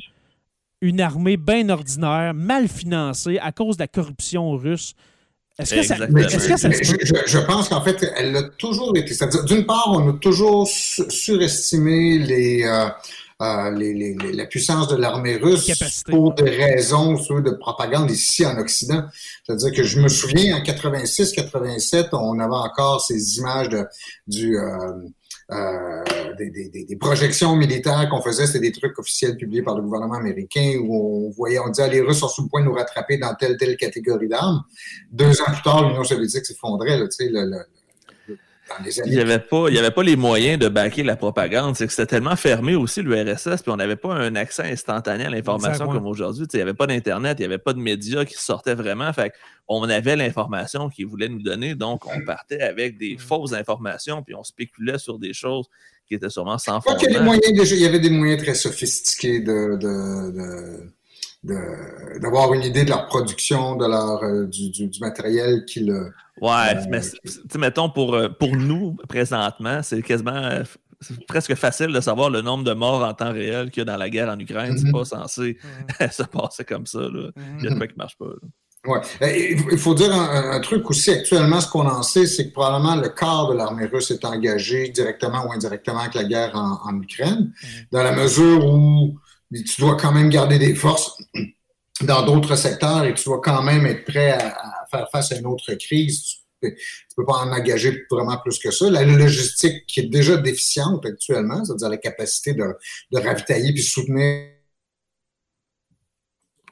une 0.82 1.02
armée 1.02 1.38
bien 1.38 1.70
ordinaire, 1.70 2.34
mal 2.36 2.68
financée 2.68 3.40
à 3.40 3.52
cause 3.52 3.78
de 3.78 3.84
la 3.84 3.88
corruption 3.88 4.52
russe. 4.52 4.94
Est-ce 5.60 5.74
que, 5.74 5.82
ça, 5.82 5.96
je, 5.96 7.40
pense 7.48 7.70
qu'en 7.70 7.82
fait, 7.82 8.06
elle 8.16 8.36
a 8.38 8.44
toujours 8.44 8.96
été. 8.96 9.12
C'est-à-dire, 9.16 9.44
d'une 9.46 9.66
part, 9.66 9.88
on 9.88 10.10
a 10.10 10.14
toujours 10.14 10.68
surestimé 10.68 12.20
les, 12.20 12.64
euh, 12.64 12.90
euh, 13.42 13.70
les, 13.72 14.16
la 14.34 14.46
puissance 14.46 14.88
de 14.88 14.96
l'armée 14.96 15.36
russe 15.36 15.72
pour 16.10 16.34
des 16.34 16.50
raisons 16.50 17.14
de 17.14 17.52
propagande 17.52 18.10
ici 18.10 18.46
en 18.46 18.58
Occident. 18.58 19.04
C'est-à-dire 19.46 19.72
que 19.74 19.84
je 19.84 20.00
me 20.00 20.08
souviens 20.08 20.58
en 20.58 20.62
86-87, 20.62 22.10
on 22.14 22.40
avait 22.40 22.52
encore 22.52 23.00
ces 23.02 23.38
images 23.38 23.70
de, 23.70 23.86
du 24.26 24.58
euh, 24.58 24.92
euh, 25.52 26.04
des, 26.38 26.50
des, 26.50 26.86
des, 26.86 26.96
projections 26.98 27.56
militaires 27.56 28.10
qu'on 28.10 28.22
faisait, 28.22 28.48
c'était 28.48 28.60
des 28.60 28.72
trucs 28.74 28.98
officiels 29.00 29.38
publiés 29.38 29.62
par 29.62 29.76
le 29.76 29.82
gouvernement 29.82 30.16
américain 30.16 30.78
où 30.82 31.28
on 31.28 31.30
voyait, 31.30 31.60
on 31.60 31.70
disait 31.70 31.84
ah, 31.84 31.88
les 31.88 32.02
Russes 32.02 32.20
sont 32.20 32.28
sur 32.28 32.44
le 32.44 32.50
point 32.50 32.62
de 32.62 32.66
nous 32.66 32.74
rattraper 32.74 33.18
dans 33.18 33.34
telle 33.36 33.56
telle 33.56 33.78
catégorie 33.78 34.28
d'armes. 34.28 34.64
Deux 35.12 35.40
ans 35.42 35.46
plus 35.46 35.62
tard, 35.62 35.88
l'Union 35.88 36.04
soviétique 36.04 36.46
s'effondrait. 36.46 37.00
Tu 37.02 37.12
sais, 37.12 37.30
le, 37.30 37.46
le, 37.46 37.60
il 39.06 39.12
n'y 39.12 39.20
avait, 39.20 39.40
pas, 39.40 39.68
avait 39.68 39.92
pas 39.92 40.04
les 40.04 40.16
moyens 40.16 40.60
de 40.60 40.68
baquer 40.68 41.04
la 41.04 41.16
propagande. 41.16 41.76
C'est 41.76 41.88
que 41.88 41.94
c'était 41.94 42.08
tellement 42.08 42.36
fermé 42.36 42.76
aussi, 42.76 43.02
l'URSS, 43.02 43.62
puis 43.62 43.72
on 43.72 43.78
n'avait 43.78 43.96
pas 43.96 44.14
un 44.14 44.36
accès 44.36 44.64
instantané 44.64 45.26
à 45.26 45.30
l'information 45.30 45.88
comme 45.88 46.06
aujourd'hui. 46.06 46.46
Il 46.54 46.58
n'y 46.58 46.62
avait 46.62 46.74
pas 46.74 46.88
d'Internet, 46.88 47.38
il 47.40 47.42
n'y 47.42 47.46
avait 47.46 47.58
pas 47.58 47.74
de 47.74 47.80
médias 47.80 48.26
qui 48.26 48.36
sortaient 48.36 48.76
vraiment. 48.76 49.12
Fait 49.14 49.34
on 49.68 49.84
avait 49.84 50.16
l'information 50.16 50.90
qu'ils 50.90 51.08
voulaient 51.08 51.30
nous 51.30 51.42
donner, 51.42 51.76
donc 51.76 52.06
on 52.08 52.24
partait 52.26 52.62
avec 52.62 52.98
des 52.98 53.18
fausses 53.18 53.54
informations, 53.54 54.24
puis 54.24 54.36
on 54.36 54.44
spéculait 54.44 54.98
sur 54.98 55.20
des 55.20 55.34
choses 55.34 55.68
qui 56.08 56.16
étaient 56.16 56.30
sûrement 56.30 56.58
sans 56.58 56.80
fondement. 56.80 57.00
Il 57.02 57.12
y, 57.80 57.86
avait 57.86 58.00
des 58.00 58.10
moyens 58.10 58.42
très 58.42 58.54
sophistiqués 58.54 59.42
de 59.42 59.78
d'avoir 62.20 62.54
une 62.54 62.64
idée 62.64 62.84
de 62.84 62.90
leur 62.90 63.08
production, 63.08 63.76
de 63.76 63.86
leur 63.86 64.24
euh, 64.24 64.46
du, 64.46 64.70
du, 64.70 65.00
matériel 65.00 65.66
qui 65.66 65.82
le. 65.82 66.12
Ouais, 66.42 66.76
euh, 66.76 66.86
mais 66.90 67.02
mettons 67.58 67.90
pour, 67.90 68.16
euh, 68.16 68.30
pour 68.30 68.56
nous, 68.56 68.96
présentement, 69.08 69.82
c'est 69.84 70.02
quasiment 70.02 70.62
presque 71.28 71.56
facile 71.56 71.88
de 71.88 72.02
savoir 72.02 72.30
le 72.30 72.42
nombre 72.42 72.64
de 72.64 72.74
morts 72.74 73.04
en 73.04 73.14
temps 73.14 73.32
réel 73.32 73.70
qu'il 73.72 73.82
y 73.82 73.84
a 73.84 73.86
dans 73.86 73.98
la 73.98 74.10
guerre 74.10 74.30
en 74.30 74.40
Ukraine. 74.40 74.78
C'est 74.78 74.86
mm-hmm. 74.86 74.92
pas 74.92 75.06
censé 75.06 75.58
se 76.12 76.24
passer 76.24 76.64
comme 76.64 76.86
ça. 76.86 77.00
Là. 77.00 77.30
Il 77.60 77.66
y 77.66 77.68
a 77.68 77.72
de 77.72 77.78
quoi 77.78 77.88
qui 77.88 77.98
marche 77.98 78.18
pas. 78.18 78.26
Ouais. 78.86 79.02
Il 79.70 79.78
faut 79.78 79.96
dire 79.96 80.14
un, 80.14 80.60
truc 80.62 80.90
aussi 80.90 81.12
actuellement, 81.12 81.60
ce 81.60 81.70
qu'on 81.70 81.88
en 81.88 82.04
sait, 82.04 82.26
c'est 82.26 82.48
que 82.48 82.54
probablement 82.54 82.96
le 82.96 83.10
quart 83.10 83.50
de 83.50 83.56
l'armée 83.56 83.86
russe 83.86 84.12
est 84.12 84.24
engagé 84.24 84.90
directement 84.90 85.46
ou 85.46 85.52
indirectement 85.52 86.00
avec 86.00 86.14
la 86.14 86.24
guerre 86.24 86.56
en, 86.56 86.80
en 86.88 87.02
Ukraine, 87.02 87.52
mm-hmm. 87.52 87.86
dans 87.92 88.04
la 88.04 88.14
mesure 88.14 88.66
où 88.66 89.20
tu 89.52 89.82
dois 89.82 89.96
quand 89.96 90.12
même 90.12 90.30
garder 90.30 90.60
des 90.60 90.76
forces 90.76 91.18
dans 92.02 92.26
d'autres 92.26 92.56
secteurs 92.56 93.06
et 93.06 93.14
tu 93.14 93.26
dois 93.26 93.42
quand 93.42 93.64
même 93.64 93.86
être 93.86 94.06
prêt 94.06 94.32
à, 94.32 94.86
faire 94.92 95.08
face 95.12 95.32
à 95.32 95.38
une 95.38 95.48
autre 95.48 95.74
crise. 95.76 96.22
Tu 96.62 96.70
ne 96.70 96.72
peux 97.16 97.26
pas 97.26 97.40
en 97.40 97.52
engager 97.52 98.06
vraiment 98.10 98.38
plus 98.38 98.58
que 98.60 98.72
ça. 98.72 98.90
La 98.90 99.04
logistique 99.04 99.86
qui 99.86 100.02
est 100.02 100.10
déjà 100.10 100.38
déficiente 100.38 101.06
actuellement, 101.06 101.64
c'est-à-dire 101.64 101.90
la 101.90 101.98
capacité 101.98 102.54
de, 102.54 102.66
de 103.12 103.20
ravitailler 103.20 103.74
puis 103.74 103.84
soutenir 103.84 104.57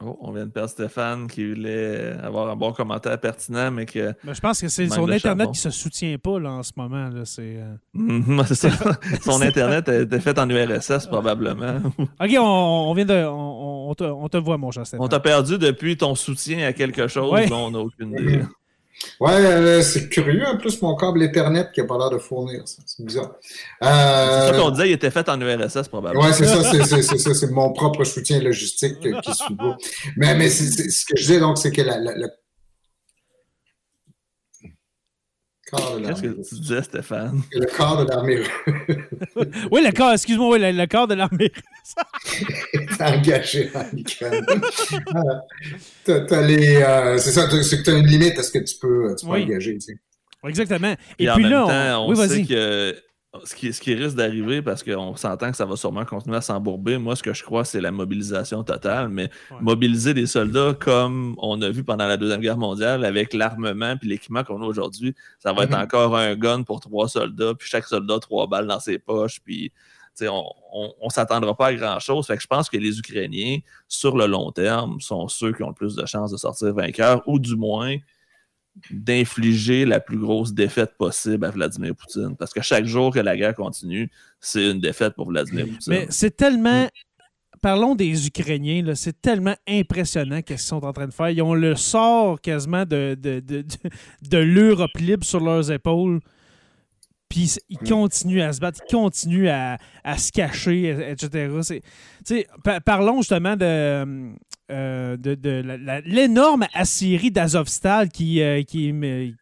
Oh, 0.04 0.18
on 0.20 0.30
vient 0.30 0.44
de 0.44 0.50
perdre 0.50 0.68
Stéphane 0.68 1.26
qui 1.26 1.48
voulait 1.48 2.12
avoir 2.22 2.50
un 2.50 2.56
bon 2.56 2.72
commentaire 2.72 3.18
pertinent, 3.18 3.70
mais 3.70 3.86
que. 3.86 4.12
Ben, 4.24 4.34
je 4.34 4.40
pense 4.40 4.60
que 4.60 4.68
c'est 4.68 4.88
son 4.88 5.08
Internet 5.08 5.46
qui 5.52 5.66
ne 5.66 5.70
se 5.72 5.78
soutient 5.78 6.16
pas 6.18 6.38
là, 6.38 6.50
en 6.50 6.62
ce 6.62 6.72
moment. 6.76 7.08
Là, 7.08 7.24
c'est, 7.24 7.56
euh. 7.96 8.44
ça. 8.54 8.68
son 9.22 9.40
Internet 9.40 9.88
été 9.88 10.20
fait 10.20 10.38
en 10.38 10.50
URSS, 10.50 11.06
probablement. 11.06 11.76
ok, 11.98 12.36
on, 12.38 12.92
vient 12.94 13.06
de. 13.06 13.24
On, 13.26 13.94
te, 13.94 14.04
on, 14.04 14.28
te, 14.28 14.36
voit, 14.36 14.58
mon 14.58 14.70
cher 14.70 14.86
Stéphane. 14.86 15.02
On 15.04 15.08
t'a 15.08 15.20
perdu 15.20 15.56
depuis 15.56 15.96
ton 15.96 16.14
soutien 16.14 16.66
à 16.66 16.74
quelque 16.74 17.08
chose 17.08 17.48
dont 17.48 17.66
on 17.66 17.70
n'a 17.70 17.78
aucune 17.78 18.12
idée. 18.12 18.42
Ouais, 19.20 19.32
euh, 19.32 19.82
c'est 19.82 20.08
curieux. 20.08 20.46
En 20.46 20.56
plus, 20.56 20.80
mon 20.82 20.96
câble 20.96 21.22
Ethernet 21.22 21.68
qui 21.72 21.80
n'a 21.80 21.86
pas 21.86 21.98
l'air 21.98 22.10
de 22.10 22.18
fournir. 22.18 22.62
C'est 22.64 23.04
bizarre. 23.04 23.32
Euh... 23.82 24.48
C'est 24.48 24.52
ça 24.52 24.60
qu'on 24.60 24.70
disait, 24.70 24.88
il 24.88 24.92
était 24.92 25.10
fait 25.10 25.28
en 25.28 25.40
URSS 25.40 25.88
probablement. 25.88 26.24
Ouais, 26.24 26.32
c'est 26.32 26.46
ça. 26.46 26.62
C'est 26.62 27.02
ça. 27.02 27.34
C'est 27.34 27.50
mon 27.50 27.72
propre 27.72 28.04
soutien 28.04 28.40
logistique 28.40 28.98
qui 29.00 29.34
suit 29.34 29.54
beau. 29.54 29.74
Mais, 30.16 30.34
mais 30.34 30.48
ce 30.48 31.04
que 31.04 31.16
je 31.16 31.22
disais, 31.22 31.40
donc, 31.40 31.58
c'est 31.58 31.72
que 31.72 31.82
la, 31.82 31.98
la, 31.98 32.28
Qu'est-ce 35.72 36.22
que 36.22 36.48
tu 36.48 36.54
disais, 36.60 36.82
Stéphane? 36.82 37.42
Le 37.52 37.66
corps 37.66 38.04
de 38.04 38.08
l'armée 38.08 38.38
oui, 39.72 39.82
le 39.84 39.90
corps, 39.90 40.12
excuse-moi, 40.12 40.56
oui, 40.56 40.58
le, 40.60 40.86
corps 40.86 41.08
de 41.08 41.14
l'armée 41.14 41.50
T'es 42.72 43.04
engagé 43.04 43.70
les, 46.46 46.76
euh, 46.76 47.18
c'est 47.18 47.32
ça, 47.32 47.50
c'est 47.62 47.78
que 47.78 47.82
tu 47.82 47.90
as 47.90 47.94
une 47.94 48.06
limite 48.06 48.38
à 48.38 48.44
ce 48.44 48.52
que 48.52 48.60
tu 48.60 48.76
peux, 48.80 49.16
tu 49.18 49.26
peux 49.26 49.32
engager. 49.32 49.74
Tu 49.74 49.80
sais. 49.80 49.98
Exactement. 50.46 50.94
Et, 51.18 51.26
puis 51.34 51.48
là, 51.48 52.00
on, 52.00 52.14
sait 52.14 52.44
que 52.44 52.94
ce 53.44 53.54
qui, 53.54 53.72
ce 53.72 53.80
qui 53.80 53.94
risque 53.94 54.16
d'arriver, 54.16 54.62
parce 54.62 54.82
qu'on 54.82 55.16
s'entend 55.16 55.50
que 55.50 55.56
ça 55.56 55.64
va 55.64 55.76
sûrement 55.76 56.04
continuer 56.04 56.36
à 56.36 56.40
s'embourber, 56.40 56.98
moi, 56.98 57.16
ce 57.16 57.22
que 57.22 57.32
je 57.32 57.42
crois, 57.42 57.64
c'est 57.64 57.80
la 57.80 57.90
mobilisation 57.90 58.64
totale, 58.64 59.08
mais 59.08 59.30
mobiliser 59.60 60.14
des 60.14 60.26
soldats 60.26 60.74
comme 60.78 61.34
on 61.38 61.60
a 61.62 61.70
vu 61.70 61.84
pendant 61.84 62.06
la 62.06 62.16
Deuxième 62.16 62.40
Guerre 62.40 62.58
mondiale, 62.58 63.04
avec 63.04 63.34
l'armement 63.34 63.94
et 64.02 64.06
l'équipement 64.06 64.44
qu'on 64.44 64.62
a 64.62 64.66
aujourd'hui, 64.66 65.14
ça 65.38 65.52
va 65.52 65.64
être 65.64 65.70
mm-hmm. 65.70 65.84
encore 65.84 66.16
un 66.16 66.34
gun 66.36 66.62
pour 66.62 66.80
trois 66.80 67.08
soldats, 67.08 67.54
puis 67.54 67.68
chaque 67.68 67.86
soldat, 67.86 68.18
trois 68.18 68.46
balles 68.46 68.66
dans 68.66 68.80
ses 68.80 68.98
poches, 68.98 69.40
puis 69.44 69.72
on 70.22 70.92
ne 71.04 71.10
s'attendra 71.10 71.54
pas 71.56 71.66
à 71.66 71.74
grand-chose. 71.74 72.26
Fait 72.26 72.36
que 72.36 72.42
je 72.42 72.46
pense 72.46 72.70
que 72.70 72.78
les 72.78 72.98
Ukrainiens, 72.98 73.58
sur 73.88 74.16
le 74.16 74.26
long 74.26 74.50
terme, 74.50 75.00
sont 75.00 75.28
ceux 75.28 75.52
qui 75.52 75.62
ont 75.62 75.68
le 75.68 75.74
plus 75.74 75.94
de 75.94 76.06
chances 76.06 76.30
de 76.30 76.36
sortir 76.36 76.72
vainqueurs, 76.72 77.22
ou 77.26 77.38
du 77.38 77.56
moins 77.56 77.96
d'infliger 78.90 79.84
la 79.84 80.00
plus 80.00 80.18
grosse 80.18 80.52
défaite 80.52 80.96
possible 80.98 81.44
à 81.44 81.50
Vladimir 81.50 81.94
Poutine. 81.94 82.36
Parce 82.36 82.52
que 82.52 82.62
chaque 82.62 82.84
jour 82.86 83.12
que 83.12 83.20
la 83.20 83.36
guerre 83.36 83.54
continue, 83.54 84.10
c'est 84.40 84.70
une 84.70 84.80
défaite 84.80 85.14
pour 85.14 85.28
Vladimir 85.28 85.66
Poutine. 85.66 85.92
Mais 85.92 86.06
c'est 86.10 86.36
tellement. 86.36 86.88
Parlons 87.62 87.94
des 87.94 88.26
Ukrainiens, 88.26 88.94
c'est 88.94 89.20
tellement 89.20 89.56
impressionnant 89.66 90.36
ce 90.36 90.42
qu'ils 90.42 90.58
sont 90.58 90.84
en 90.84 90.92
train 90.92 91.06
de 91.06 91.12
faire. 91.12 91.30
Ils 91.30 91.42
ont 91.42 91.54
le 91.54 91.74
sort 91.74 92.40
quasiment 92.40 92.84
de 92.84 93.16
l'Europe 94.32 94.96
libre 94.98 95.24
sur 95.24 95.40
leurs 95.40 95.72
épaules. 95.72 96.20
Puis 97.28 97.56
ils 97.68 97.78
mm. 97.82 97.88
continuent 97.88 98.42
à 98.42 98.52
se 98.52 98.60
battre, 98.60 98.80
ils 98.88 98.92
continuent 98.92 99.48
à, 99.48 99.78
se 100.16 100.30
cacher, 100.30 101.10
etc. 101.10 101.50
parlons 102.84 103.18
justement 103.18 103.56
de, 103.56 104.34
euh, 104.68 105.16
de, 105.16 105.62
l'énorme 106.06 106.66
Assyrie 106.74 107.30
d'Azovstal 107.30 108.08
qui, 108.08 108.42
euh, 108.42 108.62
qui, 108.64 108.92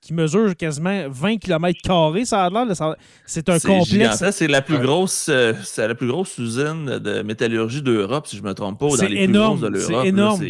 qui, 0.02 0.12
mesure 0.12 0.54
quasiment 0.54 1.08
20 1.08 1.38
km, 1.38 1.78
ça 2.26 2.46
a 2.46 2.96
C'est 3.24 3.48
un 3.48 3.58
complexe. 3.58 4.22
C'est 4.32 4.48
la 4.48 4.60
plus 4.60 4.78
grosse 4.78 5.30
euh, 5.30 5.54
c'est 5.62 5.88
la 5.88 5.94
plus 5.94 6.08
grosse 6.08 6.36
usine 6.36 6.98
de 6.98 7.22
métallurgie 7.22 7.80
d'Europe, 7.80 8.26
si 8.26 8.36
je 8.36 8.42
ne 8.42 8.48
me 8.48 8.54
trompe 8.54 8.78
pas, 8.78 8.88
dans 8.88 9.06
les 9.06 9.22
énorme, 9.22 9.60
plus 9.60 9.70
grosses 9.70 9.72
de 9.72 9.78
l'Europe. 9.78 10.02
C'est 10.02 10.08
énorme. 10.08 10.44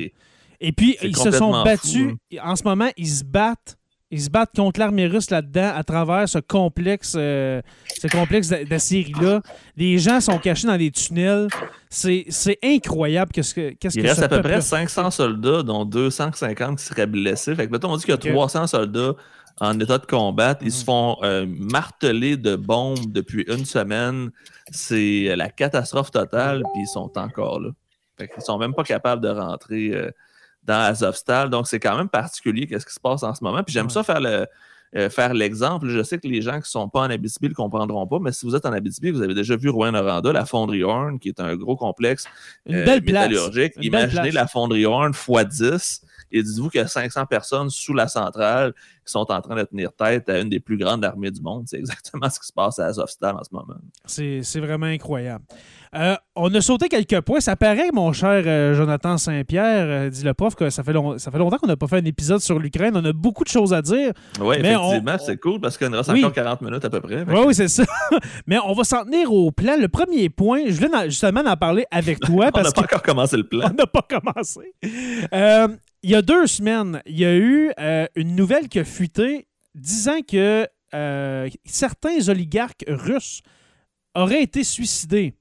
Et 0.61 0.73
puis, 0.73 0.97
ils 1.03 1.17
se 1.17 1.31
sont 1.31 1.63
battus. 1.63 2.15
En 2.43 2.57
ce 2.57 2.65
moment, 2.65 2.91
ils 2.97 3.09
se 3.09 3.25
battent 3.25 3.77
ils 4.15 4.21
se 4.21 4.31
battent 4.31 4.55
contre 4.55 4.79
l'armée 4.79 5.09
russe 5.09 5.31
là-dedans 5.31 5.73
à 5.75 5.83
travers 5.83 6.29
ce 6.29 6.39
complexe, 6.39 7.15
euh, 7.17 7.61
ce 8.01 8.07
complexe 8.07 8.49
d'Assyrie-là. 8.49 9.43
Les 9.77 9.99
gens 9.99 10.21
sont 10.21 10.39
cachés 10.39 10.69
dans 10.69 10.77
des 10.77 10.93
tunnels. 10.93 11.49
C'est 11.91 12.59
incroyable. 12.63 13.33
Qu'est-ce 13.33 13.55
que, 13.55 13.71
qu'est-ce 13.71 13.99
Il 13.99 14.07
reste 14.07 14.23
à 14.23 14.29
peu 14.29 14.41
près 14.41 14.61
500 14.61 15.11
soldats, 15.11 15.65
dont 15.65 15.85
250 15.85 16.79
qui 16.79 16.85
seraient 16.85 17.09
blessés. 17.09 17.57
Fait 17.57 17.67
que, 17.67 17.73
mettons, 17.73 17.91
on 17.91 17.97
dit 17.97 18.05
qu'il 18.05 18.15
y 18.15 18.29
a 18.29 18.33
300 18.33 18.69
soldats 18.69 19.15
en 19.61 19.81
état 19.81 19.99
de 19.99 20.07
combat. 20.07 20.57
Ils 20.61 20.71
se 20.71 20.85
font 20.85 21.17
euh, 21.25 21.45
marteler 21.49 22.37
de 22.37 22.55
bombes 22.55 23.11
depuis 23.13 23.45
une 23.49 23.65
semaine. 23.65 24.31
C'est 24.71 25.35
la 25.35 25.49
catastrophe 25.49 26.13
totale, 26.13 26.63
puis 26.73 26.83
ils 26.83 26.93
sont 26.93 27.11
encore 27.19 27.59
là. 27.59 27.71
Fait 28.17 28.29
qu'ils 28.29 28.45
sont 28.45 28.59
même 28.59 28.75
pas 28.75 28.85
capables 28.85 29.23
de 29.23 29.29
rentrer 29.29 29.91
euh, 29.93 30.11
dans 30.65 30.81
Azovstal. 30.81 31.51
Donc, 31.51 31.67
c'est 31.69 31.81
quand 31.81 31.97
même 31.97 32.09
particulier 32.09 32.67
qu'est-ce 32.67 32.87
qui 32.87 32.95
se 32.95 33.01
passe 33.01 33.23
en 33.23 33.35
ce 33.35 33.43
moment. 33.45 33.63
Puis 33.63 33.73
j'aime 33.73 33.87
Ouais. 33.87 33.93
ça 33.93 34.03
faire 34.03 34.21
le 34.21 34.47
euh, 34.97 35.11
faire 35.11 35.35
l'exemple. 35.35 35.89
Je 35.89 36.05
sais 36.05 36.19
que 36.19 36.29
les 36.29 36.41
gens 36.41 36.61
qui 36.61 36.71
sont 36.71 36.89
pas 36.89 37.01
en 37.01 37.11
Abitibi 37.11 37.49
le 37.49 37.55
comprendront 37.55 38.07
pas, 38.07 38.21
mais 38.21 38.31
si 38.31 38.47
vous 38.47 38.55
êtes 38.55 38.65
en 38.65 38.73
Abitibi, 38.73 39.11
vous 39.11 39.23
avez 39.23 39.35
déjà 39.35 39.57
vu 39.57 39.69
Rouen-Noranda, 39.69 40.33
la 40.33 40.47
fonderie 40.47 40.85
Horn, 40.85 41.19
qui 41.19 41.31
est 41.31 41.41
un 41.41 41.57
gros 41.57 41.75
complexe 41.75 42.27
euh, 42.71 42.85
métallurgique. 43.01 43.73
Imaginez 43.81 44.21
place. 44.23 44.35
la 44.35 44.47
fonderie 44.47 44.87
Horn 44.87 45.11
x 45.13 45.49
10 45.59 46.03
et 46.37 46.43
dites-vous 46.43 46.69
qu'il 46.69 46.81
y 46.81 46.85
a 46.85 46.89
500 46.89 47.27
personnes 47.27 47.71
sous 47.71 47.95
la 47.95 48.09
centrale 48.09 48.73
qui 49.07 49.13
sont 49.13 49.31
en 49.31 49.41
train 49.41 49.55
de 49.55 49.63
tenir 49.65 49.93
tête 49.93 50.29
à 50.29 50.41
une 50.41 50.49
des 50.49 50.61
plus 50.61 50.77
grandes 50.79 51.05
armées 51.05 51.31
du 51.31 51.41
monde. 51.43 51.65
C'est 51.67 51.79
exactement 51.79 52.29
ce 52.31 52.41
qui 52.41 52.47
se 52.47 52.53
passe 52.53 52.79
à 52.79 52.87
Azovstal 52.87 53.37
en 53.37 53.45
ce 53.45 53.51
moment. 53.53 53.75
C'est 54.07 54.61
vraiment 54.61 54.87
incroyable. 54.87 55.45
Euh, 55.95 56.17
on 56.35 56.53
a 56.53 56.61
sauté 56.61 56.89
quelques 56.89 57.21
points. 57.21 57.39
Ça 57.41 57.55
paraît, 57.55 57.91
mon 57.93 58.13
cher 58.13 58.43
euh, 58.47 58.75
Jonathan 58.75 59.17
Saint-Pierre, 59.17 59.87
euh, 59.89 60.11
dit 60.11 60.25
le 60.25 60.35
prof, 60.35 60.57
que 60.57 60.69
ça 60.69 60.83
fait, 60.83 60.93
long- 60.93 61.19
ça 61.19 61.31
fait 61.31 61.39
longtemps 61.39 61.59
qu'on 61.59 61.69
n'a 61.69 61.77
pas 61.77 61.87
fait 61.87 61.99
un 61.99 62.05
épisode 62.05 62.41
sur 62.41 62.59
l'Ukraine. 62.59 62.95
On 62.97 63.05
a 63.05 63.13
beaucoup 63.13 63.45
de 63.45 63.49
choses 63.49 63.73
à 63.73 63.81
dire. 63.81 64.13
Oui, 64.41 64.57
effectivement, 64.59 65.17
c'est 65.25 65.37
cool 65.37 65.61
parce 65.61 65.79
qu'il 65.79 65.87
nous 65.89 65.97
reste 65.99 66.11
Oui. 66.11 66.19
encore 66.25 66.33
40 66.33 66.63
minutes 66.63 66.85
à 66.85 66.91
peu 66.91 67.01
près. 67.01 67.25
Oui, 67.29 67.41
oui, 67.47 67.55
c'est 67.55 67.69
ça. 67.69 67.85
Mais 68.49 68.59
on 68.59 68.73
va 68.73 68.83
s'en 68.83 69.05
tenir 69.05 69.33
au 69.33 69.53
plan. 69.53 69.77
Le 69.79 69.87
premier 69.89 70.29
point, 70.31 70.63
je 70.67 70.73
voulais 70.73 70.97
en- 70.97 71.05
justement 71.05 71.43
en 71.47 71.57
parler 71.57 71.85
avec 71.93 72.19
toi 72.19 72.47
On 72.55 72.63
n'a 72.63 72.73
pas 72.73 72.83
que 72.83 72.95
encore 72.97 73.03
commencé 73.03 73.37
le 73.37 73.45
plan. 73.49 73.69
on 73.71 73.75
n'a 73.75 73.87
pas 73.87 74.03
commencé. 74.09 74.73
Il 76.05 76.11
y 76.11 76.15
a 76.15 76.21
deux 76.21 76.47
semaines, 76.47 77.01
il 77.07 77.19
y 77.19 77.25
a 77.25 77.35
eu 77.35 77.71
euh, 77.81 78.07
une 78.15 78.37
nouvelle 78.37 78.69
qui 78.69 78.79
a 78.79 78.85
fuité 78.85 79.47
disant 79.75 80.21
que 80.21 80.67
euh, 80.95 81.49
certains 81.65 82.29
oligarques 82.29 82.85
russes 82.87 83.41
auraient 84.15 84.43
été 84.43 84.65
suicidés. 84.65 85.33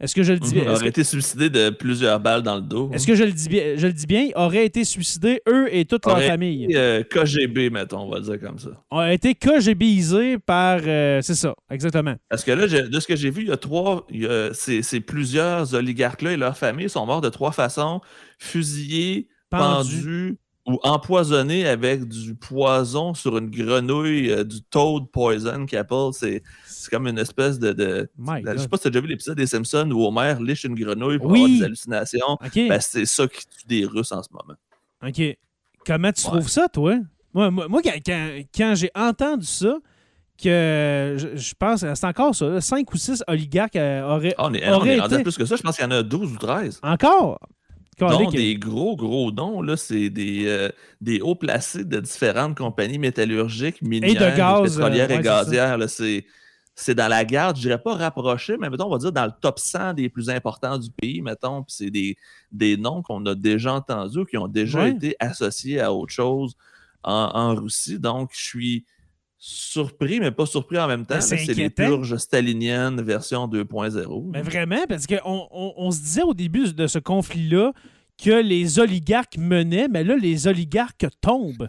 Est-ce 0.00 0.12
que 0.16 0.24
je 0.24 0.32
le 0.32 0.40
dis 0.40 0.52
bien? 0.52 0.68
Aurait 0.72 0.80
que, 0.82 0.88
été 0.88 1.04
suicidé 1.04 1.48
de 1.50 1.70
plusieurs 1.70 2.18
balles 2.18 2.42
dans 2.42 2.56
le 2.56 2.62
dos. 2.62 2.90
est-ce 2.92 3.06
que 3.06 3.14
je 3.14 3.22
le 3.22 3.30
dis 3.32 3.48
bien? 3.48 3.76
Je 3.76 3.86
le 3.86 3.92
dis 3.92 4.06
bien, 4.06 4.28
auraient 4.34 4.66
été 4.66 4.82
suicidés, 4.84 5.40
eux 5.48 5.72
et 5.74 5.84
toute 5.84 6.04
leur 6.04 6.20
famille. 6.20 6.66
Euh, 6.74 7.04
KGB, 7.04 7.70
mettons, 7.70 8.00
on 8.00 8.10
va 8.10 8.18
dire 8.20 8.40
comme 8.40 8.58
ça. 8.58 8.70
Ont 8.90 9.06
été 9.08 9.36
KGBisés 9.36 10.38
par... 10.38 10.80
euh, 10.84 11.22
c'est 11.22 11.36
ça, 11.36 11.54
exactement. 11.70 12.16
Parce 12.28 12.42
que 12.42 12.50
là, 12.50 12.66
je- 12.66 12.76
de 12.88 13.00
ce 13.00 13.06
que 13.06 13.14
j'ai 13.16 13.30
vu, 13.30 13.42
il 13.42 13.48
y 13.48 13.52
a 13.52 13.56
trois, 13.56 14.04
il 14.10 14.22
y 14.22 14.26
a- 14.26 14.50
c'est 14.52 14.82
c'est 14.82 15.00
plusieurs 15.00 15.72
oligarques-là 15.74 16.32
et 16.32 16.36
leurs 16.36 16.58
familles 16.58 16.90
sont 16.90 17.06
morts 17.06 17.20
de 17.22 17.30
trois 17.30 17.52
façons 17.52 18.00
fusillés, 18.38 19.28
Pendus 19.50 20.38
ou 20.68 20.80
empoisonnés 20.82 21.66
avec 21.68 22.08
du 22.08 22.34
poison 22.34 23.14
sur 23.14 23.38
une 23.38 23.50
grenouille, 23.50 24.32
euh, 24.32 24.42
du 24.42 24.62
toad 24.62 25.04
poison 25.12 25.64
appellent. 25.72 26.10
C'est 26.12 26.42
c'est 26.66 26.90
comme 26.90 27.06
une 27.06 27.18
espèce 27.18 27.58
de. 27.60 28.08
je 28.18 28.56
sais 28.58 28.68
pas 28.68 28.76
si 28.76 28.82
tu 28.82 28.88
as 28.88 28.90
déjà 28.90 29.00
vu 29.00 29.06
l'épisode 29.06 29.36
des 29.36 29.46
Simpsons 29.46 29.88
où 29.92 30.04
Homer 30.04 30.34
liche 30.40 30.64
une 30.64 30.74
grenouille 30.74 31.18
pour 31.18 31.30
Oui. 31.30 31.42
avoir 31.44 31.58
des 31.58 31.64
hallucinations. 31.64 32.38
Ben, 32.54 32.80
c'est 32.80 33.06
ça 33.06 33.28
qui 33.28 33.46
tue 33.46 33.66
des 33.66 33.84
Russes 33.84 34.10
en 34.12 34.22
ce 34.22 34.28
moment. 34.32 34.58
OK. 35.06 35.36
Comment 35.86 36.10
tu 36.12 36.24
Ouais. 36.26 36.32
trouves 36.32 36.48
ça, 36.48 36.68
toi? 36.68 36.96
Moi, 37.32 37.50
moi, 37.52 37.68
moi, 37.68 37.80
quand, 37.82 38.74
j'ai 38.74 38.90
entendu 38.96 39.46
ça, 39.46 39.76
que 40.42 41.14
je, 41.16 41.36
je 41.36 41.54
pense, 41.56 41.80
c'est 41.80 42.04
encore 42.06 42.34
ça, 42.34 42.48
là, 42.48 42.60
cinq 42.60 42.92
ou 42.92 42.96
six 42.96 43.22
oligarques 43.28 43.76
euh, 43.76 44.02
auraient. 44.02 44.34
Ah, 44.36 44.46
on 44.48 44.54
est, 44.54 44.68
on 44.68 44.84
est 44.84 44.96
été- 44.98 45.22
plus 45.22 45.36
que 45.36 45.44
ça. 45.44 45.54
Je 45.56 45.62
pense 45.62 45.76
qu'il 45.76 45.84
y 45.84 45.88
en 45.88 45.92
a 45.92 46.02
12 46.02 46.32
ou 46.32 46.36
13. 46.38 46.80
Encore? 46.82 47.38
Non, 48.00 48.30
Calique. 48.30 48.36
des 48.36 48.54
gros, 48.56 48.94
gros 48.96 49.32
noms, 49.32 49.62
là, 49.62 49.76
c'est 49.76 50.10
des, 50.10 50.44
euh, 50.46 50.68
des 51.00 51.20
hauts 51.22 51.34
placés 51.34 51.84
de 51.84 51.98
différentes 52.00 52.56
compagnies 52.56 52.98
métallurgiques, 52.98 53.80
minières, 53.82 54.36
gaz, 54.36 54.62
pétrolières 54.76 55.06
euh, 55.10 55.14
ouais, 55.14 55.20
et 55.20 55.22
gazières. 55.22 55.78
C'est, 56.78 56.94
dans 56.94 57.08
la 57.08 57.24
garde, 57.24 57.56
je 57.56 57.62
dirais 57.62 57.78
pas 57.82 57.94
rapproché, 57.94 58.58
mais 58.60 58.68
mettons, 58.68 58.84
on 58.88 58.90
va 58.90 58.98
dire 58.98 59.10
dans 59.12 59.24
le 59.24 59.32
top 59.40 59.58
100 59.58 59.94
des 59.94 60.10
plus 60.10 60.28
importants 60.28 60.76
du 60.76 60.90
pays, 60.90 61.22
mettons, 61.22 61.62
puis 61.62 61.74
c'est 61.74 61.90
des, 61.90 62.16
des 62.52 62.76
noms 62.76 63.00
qu'on 63.02 63.24
a 63.24 63.34
déjà 63.34 63.72
entendus, 63.72 64.26
qui 64.26 64.36
ont 64.36 64.46
déjà 64.46 64.80
Ouais. 64.80 64.90
été 64.90 65.16
associés 65.18 65.80
à 65.80 65.90
autre 65.94 66.12
chose 66.12 66.54
en, 67.02 67.30
en 67.32 67.54
Russie. 67.54 67.98
Donc, 67.98 68.30
je 68.34 68.44
suis 68.44 68.84
surpris, 69.48 70.18
mais 70.20 70.30
pas 70.32 70.46
surpris 70.46 70.78
en 70.78 70.88
même 70.88 71.06
temps. 71.06 71.14
Ben, 71.16 71.20
c'est 71.20 71.36
là, 71.36 71.42
C'est 71.46 71.54
les 71.54 71.70
purges 71.70 72.16
staliniennes 72.16 73.00
version 73.02 73.46
2.0. 73.46 74.30
Mais 74.32 74.42
vraiment, 74.42 74.84
parce 74.88 75.06
qu'on 75.06 75.16
on, 75.50 75.74
on 75.76 75.90
se 75.90 76.00
disait 76.00 76.22
au 76.22 76.34
début 76.34 76.72
de 76.72 76.86
ce 76.86 76.98
conflit-là 76.98 77.72
que 78.22 78.42
les 78.42 78.78
oligarques 78.78 79.36
menaient, 79.38 79.88
mais 79.88 80.02
là, 80.02 80.16
les 80.16 80.46
oligarques 80.48 81.06
tombent. 81.20 81.68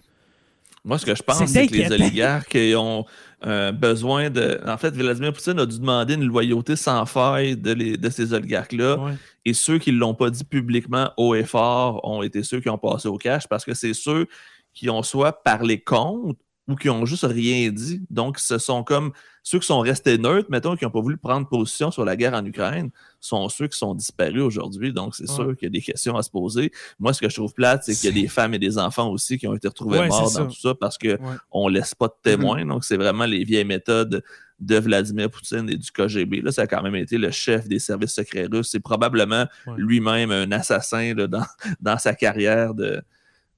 Moi, 0.83 0.97
ce 0.97 1.05
que 1.05 1.13
je 1.15 1.21
pense, 1.21 1.45
C'est 1.47 1.67
que 1.67 1.75
les 1.75 1.91
oligarques 1.91 2.57
ont 2.77 3.03
euh, 3.45 3.73
besoin 3.73 4.29
de. 4.29 4.59
En 4.65 4.77
fait, 4.77 4.91
Vladimir 4.95 5.33
Poutine 5.33 5.59
a 5.59 5.65
dû 5.65 5.79
demander 5.79 6.13
une 6.13 6.23
loyauté 6.23 6.77
sans 6.77 7.05
faille 7.05 7.57
de, 7.57 7.73
les- 7.73 7.97
de 7.97 8.09
ces 8.09 8.33
oligarques-là. 8.33 8.97
Ouais. 8.97 9.11
Et 9.43 9.53
ceux 9.53 9.79
qui 9.79 9.91
ne 9.91 9.97
l'ont 9.97 10.13
pas 10.15 10.29
dit 10.29 10.45
publiquement 10.45 11.11
haut 11.17 11.35
et 11.35 11.43
fort 11.43 11.99
ont 12.09 12.23
été 12.23 12.41
ceux 12.41 12.61
qui 12.61 12.69
ont 12.69 12.77
passé 12.77 13.09
au 13.09 13.17
cash 13.17 13.47
parce 13.47 13.65
que 13.65 13.73
c'est 13.73 13.93
ceux 13.93 14.27
qui 14.73 14.89
ont 14.89 15.03
soit 15.03 15.43
parlé 15.43 15.79
contre 15.81 16.39
ou 16.67 16.75
qui 16.75 16.89
ont 16.89 17.05
juste 17.05 17.23
rien 17.25 17.69
dit. 17.71 18.01
Donc, 18.09 18.39
ce 18.39 18.57
sont 18.57 18.83
comme 18.83 19.11
ceux 19.41 19.59
qui 19.59 19.65
sont 19.67 19.79
restés 19.79 20.17
neutres, 20.17 20.49
mettons, 20.51 20.75
qui 20.75 20.83
n'ont 20.83 20.91
pas 20.91 20.99
voulu 20.99 21.15
prendre 21.15 21.47
position 21.47 21.91
sur 21.91 22.03
la 22.03 22.17
guerre 22.17 22.33
en 22.33 22.43
Ukraine, 22.45 22.89
sont 23.21 23.47
ceux 23.47 23.67
qui 23.69 23.77
sont 23.77 23.95
disparus 23.95 24.41
aujourd'hui. 24.41 24.91
Donc, 24.91 25.15
c'est 25.15 25.29
Ouais. 25.29 25.35
sûr 25.35 25.55
qu'il 25.55 25.67
y 25.67 25.67
a 25.67 25.69
des 25.69 25.81
questions 25.81 26.17
à 26.17 26.23
se 26.23 26.29
poser. 26.29 26.71
Moi, 26.99 27.13
ce 27.13 27.21
que 27.21 27.29
je 27.29 27.35
trouve 27.35 27.53
plate, 27.53 27.83
c'est 27.85 27.95
qu'il 27.95 28.13
y 28.13 28.19
a 28.19 28.21
des 28.21 28.27
femmes 28.27 28.53
et 28.53 28.59
des 28.59 28.77
enfants 28.77 29.09
aussi 29.09 29.37
qui 29.37 29.47
ont 29.47 29.55
été 29.55 29.69
retrouvés 29.69 29.99
Ouais, 29.99 30.07
morts 30.09 30.23
dans 30.23 30.27
ça. 30.27 30.45
tout 30.45 30.59
ça 30.59 30.75
parce 30.75 30.97
que 30.97 31.07
Ouais. 31.19 31.35
on 31.51 31.69
laisse 31.69 31.95
pas 31.95 32.07
de 32.07 32.13
témoins. 32.21 32.65
Donc, 32.65 32.83
c'est 32.83 32.97
vraiment 32.97 33.25
les 33.25 33.45
vieilles 33.45 33.63
méthodes 33.63 34.21
de 34.59 34.75
Vladimir 34.77 35.29
Poutine 35.29 35.69
et 35.69 35.77
du 35.77 35.89
KGB. 35.91 36.41
Là, 36.41 36.51
ça 36.51 36.63
a 36.63 36.67
quand 36.67 36.81
même 36.81 36.95
été 36.95 37.17
le 37.17 37.31
chef 37.31 37.67
des 37.69 37.79
services 37.79 38.13
secrets 38.15 38.47
russes. 38.51 38.69
C'est 38.71 38.79
probablement 38.81 39.45
lui-même 39.77 40.31
un 40.31 40.51
assassin 40.51 41.13
là, 41.13 41.27
dans, 41.27 41.45
dans 41.79 41.97
sa 41.97 42.13
carrière 42.15 42.73
de, 42.73 43.01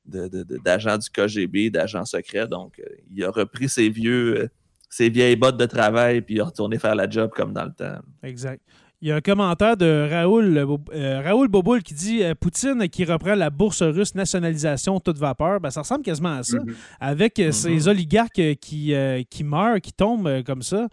de- 0.10 0.28
de- 0.28 0.44
de- 0.44 0.58
d'agent 0.64 0.98
du 0.98 1.10
KGB, 1.10 1.70
d'agent 1.70 2.04
secret. 2.06 2.48
Donc, 2.48 2.74
euh, 2.80 2.84
il 3.16 3.24
a 3.24 3.30
repris 3.32 3.70
ses 3.70 3.90
vieux, 3.90 4.38
euh, 4.40 4.48
ses 4.90 5.10
vieilles 5.10 5.36
bottes 5.36 5.58
de 5.58 5.66
travail 5.66 6.22
puis 6.22 6.36
il 6.36 6.42
a 6.42 6.46
retourné 6.46 6.78
faire 6.80 6.96
la 6.96 7.10
job 7.10 7.32
comme 7.36 7.54
dans 7.54 7.66
le 7.66 7.72
temps. 7.74 8.00
Exact. 8.24 8.62
Il 9.02 9.08
y 9.08 9.12
a 9.14 9.16
un 9.16 9.22
commentaire 9.22 9.78
de 9.78 10.08
Raoul, 10.12 10.58
euh, 10.94 11.22
Raoul 11.24 11.48
Boboul 11.48 11.82
qui 11.84 11.94
dit 11.94 12.22
euh, 12.22 12.34
Poutine 12.36 12.90
qui 12.90 13.06
reprend 13.06 13.34
la 13.34 13.50
bourse 13.50 13.82
russe 13.82 14.14
nationalisation 14.14 15.00
toute 15.00 15.18
vapeur. 15.18 15.62
Ben, 15.62 15.70
ça 15.70 15.82
ressemble 15.82 16.04
quasiment 16.04 16.36
à 16.36 16.44
ça. 16.44 16.58
Mhm. 16.60 16.76
Avec 17.00 17.40
Mhm. 17.40 17.52
ces 17.54 17.88
oligarques 17.88 18.56
qui, 18.60 18.94
euh, 18.94 19.24
qui 19.30 19.46
meurent, 19.46 19.80
qui 19.80 19.94
tombent 19.94 20.44
comme 20.44 20.62
ça, 20.64 20.90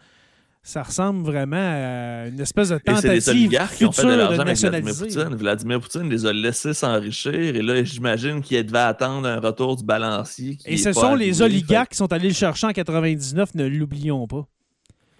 ça 0.66 0.82
ressemble 0.82 1.22
vraiment 1.22 1.56
à 1.56 2.26
une 2.26 2.40
espèce 2.40 2.70
de 2.70 2.74
Et 2.74 2.78
c'est 2.78 2.84
tentative 2.92 3.12
les 3.12 3.28
oligarques 3.28 3.76
qui 3.76 3.84
ont 3.84 3.92
fait 3.92 4.02
de 4.02 4.14
l'argent 4.14 4.42
avec 4.42 4.58
Vladimir. 4.58 4.94
Poutine. 4.98 5.36
Vladimir 5.36 5.80
Poutine 5.80 6.10
les 6.10 6.26
a 6.26 6.32
laissés 6.32 6.74
s'enrichir 6.74 7.32
et 7.32 7.62
là, 7.62 7.84
j'imagine 7.84 8.40
qu'il 8.42 8.66
devait 8.66 8.78
attendre 8.80 9.28
un 9.28 9.38
retour 9.38 9.76
du 9.76 9.84
balancier. 9.84 10.56
qui 10.56 10.70
Et 10.70 10.76
ce 10.76 10.92
sont 10.92 11.14
les 11.14 11.40
oligarques 11.40 11.92
qui 11.92 11.96
sont 11.98 12.12
allés 12.12 12.26
le 12.28 12.34
chercher 12.34 12.66
en 12.66 12.72
99, 12.72 13.54
ne 13.54 13.64
l'oublions 13.64 14.26
pas. 14.26 14.44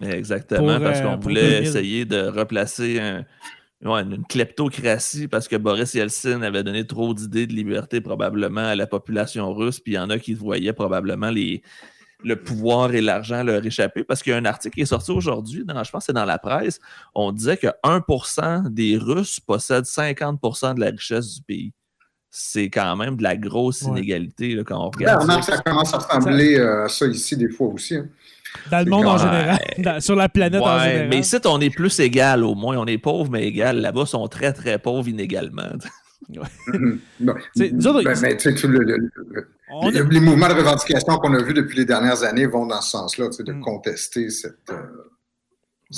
Exactement, 0.01 0.75
Pour, 0.75 0.83
parce 0.83 0.99
euh, 0.99 1.03
qu'on 1.03 1.17
voulait 1.17 1.49
2000. 1.61 1.67
essayer 1.69 2.05
de 2.05 2.21
replacer 2.27 2.99
un- 2.99 3.25
ouais, 3.89 4.01
une 4.01 4.25
kleptocratie 4.27 5.29
parce 5.29 5.47
que 5.47 5.55
Boris 5.55 5.93
Yeltsin 5.93 6.41
avait 6.41 6.63
donné 6.63 6.85
trop 6.85 7.13
d'idées 7.13 7.47
de 7.47 7.53
liberté 7.53 8.01
probablement 8.01 8.65
à 8.67 8.75
la 8.75 8.85
population 8.85 9.53
russe, 9.53 9.79
puis 9.79 9.93
il 9.93 9.95
y 9.95 9.99
en 9.99 10.09
a 10.09 10.19
qui 10.19 10.33
voyaient 10.33 10.73
probablement 10.73 11.29
les, 11.29 11.61
le 12.23 12.35
pouvoir 12.35 12.93
et 12.93 13.01
l'argent 13.01 13.43
leur 13.43 13.63
échapper 13.65 14.03
parce 14.03 14.23
qu'il 14.23 14.31
y 14.31 14.35
a 14.35 14.39
un 14.39 14.45
article 14.45 14.75
qui 14.75 14.81
est 14.81 14.85
sorti 14.85 15.11
aujourd'hui, 15.11 15.63
dans, 15.65 15.83
je 15.83 15.91
pense 15.91 16.01
que 16.01 16.05
c'est 16.07 16.13
dans 16.13 16.25
la 16.25 16.39
presse, 16.39 16.79
on 17.13 17.31
disait 17.31 17.57
que 17.57 17.67
1% 17.83 18.69
des 18.69 18.97
Russes 18.97 19.39
possèdent 19.39 19.85
50% 19.85 20.73
de 20.75 20.79
la 20.79 20.87
richesse 20.87 21.35
du 21.35 21.41
pays. 21.43 21.73
C'est 22.29 22.69
quand 22.69 22.95
même 22.95 23.15
de 23.17 23.23
la 23.23 23.37
grosse 23.37 23.83
Ouais. 23.83 23.91
inégalité 23.91 24.55
là, 24.55 24.63
quand 24.63 24.77
on 24.79 24.89
Ben, 24.89 24.97
regarde 24.97 25.21
remarque, 25.21 25.43
ça. 25.43 25.55
ça 25.57 25.61
commence 25.61 25.93
à 25.93 25.97
ressembler 25.99 26.57
euh, 26.57 26.85
à 26.85 26.89
ça 26.89 27.05
ici 27.07 27.37
des 27.37 27.49
fois 27.49 27.67
aussi. 27.67 27.95
hein. 27.95 28.07
Dans 28.71 28.79
le 28.83 28.89
monde 28.89 29.05
en 29.05 29.17
général, 29.17 29.59
dans- 29.77 29.99
sur 29.99 30.15
la 30.15 30.29
planète 30.29 30.61
en 30.61 30.79
général. 30.79 31.09
mais 31.09 31.19
ici, 31.19 31.35
on 31.45 31.59
est 31.61 31.69
plus 31.69 31.99
égal 31.99 32.43
au 32.43 32.55
moins. 32.55 32.77
On 32.77 32.85
est 32.85 32.97
pauvre, 32.97 33.29
mais 33.29 33.43
égal. 33.45 33.77
Là-bas, 33.81 34.01
ils 34.05 34.07
sont 34.07 34.27
très, 34.27 34.53
très 34.53 34.79
pauvres 34.79 35.07
inégalement. 35.07 35.69
Autres, 36.37 38.03
Ben, 38.03 38.15
mais 38.21 38.33
le- 38.35 38.83
le- 38.83 39.09
le- 39.91 40.09
les, 40.09 40.19
mouvements 40.19 40.47
de 40.49 40.53
revendication 40.53 41.17
qu'on 41.17 41.33
a 41.33 41.41
vus 41.43 41.53
depuis 41.53 41.77
les 41.77 41.85
dernières 41.85 42.23
années 42.23 42.45
vont 42.47 42.65
dans 42.65 42.81
ce 42.81 42.91
sens-là, 42.91 43.29
de 43.39 43.53
Mm. 43.53 43.61
contester 43.61 44.29
cette. 44.29 44.69
euh, 44.69 44.75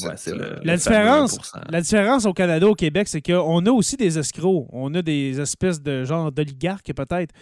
Ouais, 0.03 0.13
le- 0.27 0.33
euh, 0.43 0.55
La 0.63 0.73
le 0.73 0.77
différence, 0.77 1.33
1%. 1.39 1.61
la 1.71 1.81
différence 1.81 2.25
au 2.25 2.33
Canada, 2.33 2.67
au 2.67 2.75
Québec, 2.75 3.07
c'est 3.07 3.21
qu'on 3.21 3.65
a 3.65 3.71
aussi 3.71 3.97
des 3.97 4.19
escrocs. 4.19 4.67
On 4.71 4.93
a 4.93 5.01
des 5.01 5.39
espèces 5.41 5.81
de 5.81 6.03
genre 6.03 6.31
d'oligarques, 6.31 6.93
peut-être. 6.93 7.33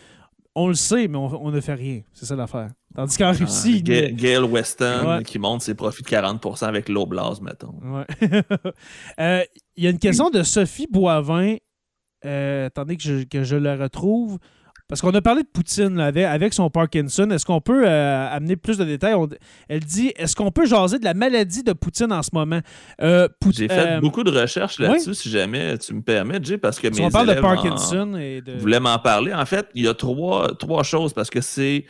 On 0.55 0.69
le 0.69 0.73
sait, 0.73 1.07
mais 1.09 1.17
on, 1.17 1.45
on 1.45 1.51
ne 1.51 1.59
fait 1.59 1.73
rien. 1.73 2.01
C'est 2.13 2.25
ça 2.25 2.35
l'affaire. 2.37 2.69
Tandis 2.95 3.17
qu'en 3.17 3.27
Ah, 3.27 3.31
Russie, 3.33 3.83
Ga- 3.83 4.09
Gail 4.11 4.39
Weston 4.43 5.17
Ouais. 5.17 5.23
qui 5.23 5.37
monte 5.39 5.61
ses 5.61 5.75
profits 5.75 6.01
de 6.03 6.07
40% 6.07 6.63
avec 6.67 6.87
l'Oblast, 6.89 7.41
mettons. 7.41 7.75
Ouais. 7.83 8.05
Euh, 9.19 9.43
Il 9.75 9.83
y 9.83 9.87
a 9.87 9.89
une 9.91 9.99
question 9.99 10.29
de 10.29 10.41
Sophie 10.41 10.87
Boivin. 10.89 11.57
Euh, 12.27 12.67
attendez 12.67 12.97
que 12.97 13.03
je, 13.03 13.23
que 13.23 13.43
je 13.43 13.55
la 13.55 13.75
retrouve. 13.75 14.37
parce 14.89 15.01
qu'on 15.01 15.13
a 15.15 15.21
parlé 15.21 15.43
de 15.43 15.47
Poutine 15.51 15.95
là, 15.97 16.05
avec, 16.05 16.23
avec 16.25 16.53
son 16.53 16.69
Parkinson. 16.69 17.29
Est-ce 17.31 17.45
qu'on 17.45 17.59
peut 17.61 17.83
euh, 17.87 18.27
amener 18.31 18.55
plus 18.55 18.77
de 18.77 18.85
détails? 18.85 19.15
On- 19.15 19.27
elle 19.67 19.79
dit 19.81 20.13
est-ce 20.15 20.35
qu'on 20.35 20.51
peut 20.51 20.65
jaser 20.65 20.97
de 20.99 21.03
la 21.05 21.13
maladie 21.13 21.63
de 21.63 21.73
Poutine 21.73 22.11
en 22.13 22.21
ce 22.23 22.29
moment? 22.33 22.59
Euh, 23.01 23.27
J'ai 23.51 23.67
fait 23.67 23.99
beaucoup 23.99 24.23
de 24.23 24.31
recherches 24.31 24.79
là-dessus, 24.79 25.13
si 25.13 25.29
jamais 25.29 25.77
tu 25.77 25.93
me 25.93 26.01
permets, 26.01 26.39
Jay, 26.41 26.57
parce 26.57 26.79
que 26.79 26.93
si 26.93 27.01
mes 27.01 27.07
on 27.07 27.09
parle 27.09 27.27
de 27.27 27.31
élèves 27.33 27.45
en- 27.45 27.55
Parkinson 27.55 28.15
et 28.17 28.41
de. 28.41 28.53
voulaient 28.57 28.79
m'en 28.79 28.97
parler. 28.99 29.33
En 29.33 29.45
fait, 29.45 29.67
il 29.75 29.83
y 29.83 29.87
a 29.87 29.93
trois, 29.93 30.55
trois 30.57 30.83
choses 30.83 31.11
parce 31.13 31.29
que 31.29 31.41
c'est. 31.41 31.85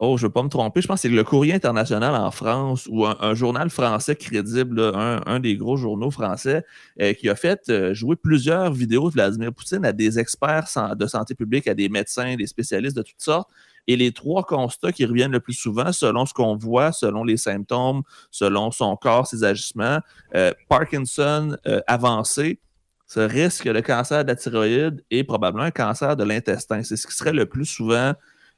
Oh, 0.00 0.16
je 0.16 0.24
ne 0.24 0.28
veux 0.28 0.32
pas 0.32 0.42
me 0.42 0.48
tromper. 0.48 0.80
Je 0.82 0.88
pense 0.88 1.02
que 1.02 1.08
c'est 1.08 1.14
le 1.14 1.22
Courrier 1.22 1.54
international 1.54 2.16
en 2.16 2.30
France 2.32 2.88
ou 2.90 3.06
un, 3.06 3.34
journal 3.34 3.70
français 3.70 4.16
crédible, 4.16 4.80
un, 4.80 5.38
des 5.38 5.56
gros 5.56 5.76
journaux 5.76 6.10
français, 6.10 6.64
euh, 7.00 7.12
qui 7.12 7.28
a 7.28 7.36
fait 7.36 7.60
euh, 7.68 7.94
jouer 7.94 8.16
plusieurs 8.16 8.72
vidéos 8.72 9.08
de 9.08 9.14
Vladimir 9.14 9.52
Poutine 9.52 9.84
à 9.84 9.92
des 9.92 10.18
experts 10.18 10.66
de 10.96 11.06
santé 11.06 11.36
publique, 11.36 11.68
à 11.68 11.74
des 11.74 11.88
médecins, 11.88 12.34
des 12.34 12.48
spécialistes 12.48 12.96
de 12.96 13.02
toutes 13.02 13.20
sortes. 13.20 13.48
Et 13.86 13.96
les 13.96 14.10
trois 14.10 14.42
constats 14.42 14.90
qui 14.90 15.04
reviennent 15.04 15.30
le 15.30 15.40
plus 15.40 15.52
souvent, 15.52 15.92
selon 15.92 16.26
ce 16.26 16.34
qu'on 16.34 16.56
voit, 16.56 16.90
selon 16.90 17.22
les 17.22 17.36
symptômes, 17.36 18.02
selon 18.32 18.72
son 18.72 18.96
corps, 18.96 19.28
ses 19.28 19.44
agissements, 19.44 20.00
euh, 20.34 20.52
Parkinson 20.68 21.56
avancé, 21.86 22.58
ce 23.06 23.20
risque 23.20 23.68
de 23.68 23.80
cancer 23.80 24.24
de 24.24 24.28
la 24.28 24.36
thyroïde 24.36 25.04
et 25.10 25.22
probablement 25.22 25.64
un 25.64 25.70
cancer 25.70 26.16
de 26.16 26.24
l'intestin. 26.24 26.82
C'est 26.82 26.96
ce 26.96 27.06
qui 27.06 27.14
serait 27.14 27.32
le 27.32 27.46
plus 27.46 27.66
souvent 27.66 28.14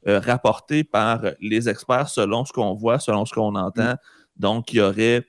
euh, 0.08 0.20
rapporté 0.20 0.84
par 0.84 1.22
les 1.40 1.68
experts 1.68 2.08
selon 2.08 2.44
ce 2.44 2.52
qu'on 2.52 2.74
voit, 2.74 2.98
selon 2.98 3.24
ce 3.26 3.34
qu'on 3.34 3.54
entend. 3.54 3.94
Donc, 4.36 4.72
il 4.72 4.76
y 4.76 4.80
aurait 4.80 5.26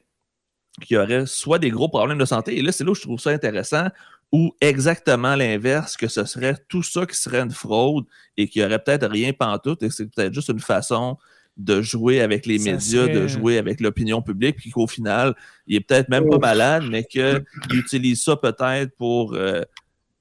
qu'il 0.82 0.96
y 0.96 0.98
aurait 1.00 1.26
soit 1.26 1.58
des 1.60 1.72
gros 1.72 1.90
problèmes 1.90 2.20
de 2.20 2.26
santé, 2.26 2.58
et 2.58 2.62
là, 2.62 2.72
c'est 2.72 2.84
là 2.84 2.92
où 2.92 2.96
je 2.96 3.02
trouve 3.02 3.20
ça 3.20 3.32
intéressant, 3.32 3.88
ou 4.32 4.52
exactement 4.62 5.36
l'inverse, 5.36 5.98
que 5.98 6.08
ce 6.08 6.26
serait 6.26 6.56
tout 6.68 6.84
ça 6.84 7.06
qui 7.06 7.16
serait 7.16 7.40
une 7.40 7.52
fraude 7.52 8.06
et 8.36 8.48
qu'il 8.48 8.62
n'y 8.62 8.68
aurait 8.68 8.78
peut-être 8.84 9.08
rien 9.08 9.34
pantoute, 9.34 9.82
et 9.84 9.90
c'est 9.90 10.06
peut-être 10.06 10.34
juste 10.34 10.50
une 10.50 10.60
façon 10.60 11.18
de 11.56 11.82
jouer 11.82 12.22
avec 12.22 12.46
les 12.46 12.60
Ça 12.60 12.72
médias, 12.74 13.06
serait- 13.06 13.14
de 13.14 13.28
jouer 13.28 13.58
avec 13.58 13.82
l'opinion 13.82 14.22
publique, 14.22 14.58
puis 14.58 14.70
qu'au 14.70 14.86
final, 14.86 15.34
il 15.66 15.78
est 15.78 15.80
peut-être 15.80 16.10
même 16.10 16.30
pas 16.30 16.38
malade, 16.38 16.84
mais 16.92 17.04
qu'il 17.06 17.44
utilise 17.72 18.22
ça 18.22 18.36
peut-être 18.36 18.96
pour, 18.98 19.34
euh, 19.34 19.62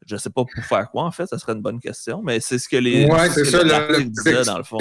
je 0.08 0.16
sais 0.16 0.30
pas 0.30 0.44
pour 0.44 0.64
faire 0.64 0.90
quoi 0.90 1.04
en 1.04 1.10
fait, 1.10 1.26
ça 1.26 1.38
serait 1.38 1.52
une 1.54 1.62
bonne 1.62 1.80
question, 1.80 2.22
mais 2.22 2.40
c'est 2.40 2.58
ce 2.58 2.68
que 2.68 2.76
les 2.76 3.06
Ouais, 3.06 3.28
c'est 3.30 3.44
ça, 3.44 3.62
le- 3.62 4.04
disait 4.04 4.44
dans 4.44 4.58
le 4.58 4.64
fond. 4.64 4.78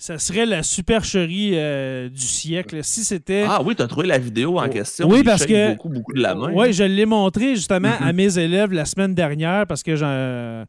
Ça 0.00 0.16
serait 0.18 0.46
la 0.46 0.62
supercherie 0.62 1.52
euh, 1.54 2.08
du 2.08 2.20
siècle. 2.20 2.84
Si 2.84 3.02
c'était. 3.02 3.44
Ah 3.48 3.60
oui, 3.64 3.74
tu 3.74 3.82
as 3.82 3.88
trouvé 3.88 4.06
la 4.06 4.18
vidéo 4.18 4.58
en 4.60 4.66
Oh, 4.66 4.70
question. 4.70 5.08
oui, 5.08 5.24
parce 5.24 5.44
que- 5.44 5.72
beaucoup, 5.72 5.88
beaucoup 5.88 6.12
de 6.12 6.20
la 6.20 6.36
main. 6.36 6.52
Oui, 6.54 6.72
je 6.72 6.84
l'ai 6.84 7.04
montré 7.04 7.56
justement 7.56 7.92
à 7.98 8.12
mes 8.12 8.38
élèves 8.38 8.72
la 8.72 8.84
semaine 8.84 9.12
dernière 9.14 9.66
parce 9.66 9.82
que 9.82 9.96
j'en, 9.96 10.64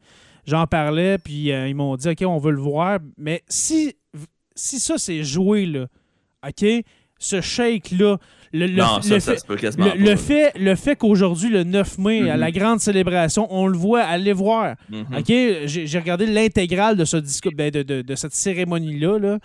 j'en 0.48 0.66
parlais, 0.66 1.20
puis 1.20 1.52
euh, 1.52 1.68
ils 1.68 1.76
m'ont 1.76 1.96
dit 1.96 2.10
OK, 2.10 2.24
on 2.26 2.40
veut 2.40 2.52
le 2.52 2.60
voir. 2.62 2.98
Mais 3.18 3.44
si, 3.48 3.94
si 4.56 4.80
ça, 4.80 4.98
c'est 4.98 5.24
joué, 5.24 5.68
là, 5.68 5.86
OK, 6.48 6.66
ce 7.20 7.40
shake-là, 7.40 8.18
le, 8.54 8.66
le- 8.68 8.74
non, 8.74 9.02
ça, 9.02 9.14
le 9.16 9.20
ça 9.20 9.32
fait. 9.34 9.40
se 9.40 9.46
peut 9.46 9.56
quasiment 9.56 9.86
Le, 9.86 9.92
pas, 9.92 9.98
le 9.98 10.06
là. 10.06 10.16
fait, 10.18 10.52
le 10.60 10.76
fait 10.76 10.96
qu'aujourd'hui, 10.96 11.50
le 11.50 11.64
9 11.64 11.98
mai, 12.00 12.30
à 12.30 12.34
Mhm. 12.36 12.40
la 12.40 12.52
grande 12.52 12.80
célébration, 12.80 13.48
on 13.52 13.68
le 13.68 13.78
voit, 13.78 14.02
allez 14.02 14.34
voir. 14.34 14.76
Mhm. 14.90 15.06
OK? 15.18 15.34
J'ai 15.66 16.00
regardé 16.00 16.26
l'intégrale 16.26 16.98
de, 16.98 17.06
ce 17.06 17.18
discours, 17.18 17.52
ben, 17.56 17.70
de, 17.72 17.84
de- 17.84 18.02
de 18.02 18.16
cette 18.16 18.34
cérémonie-là. 18.34 19.20
là. 19.20 19.38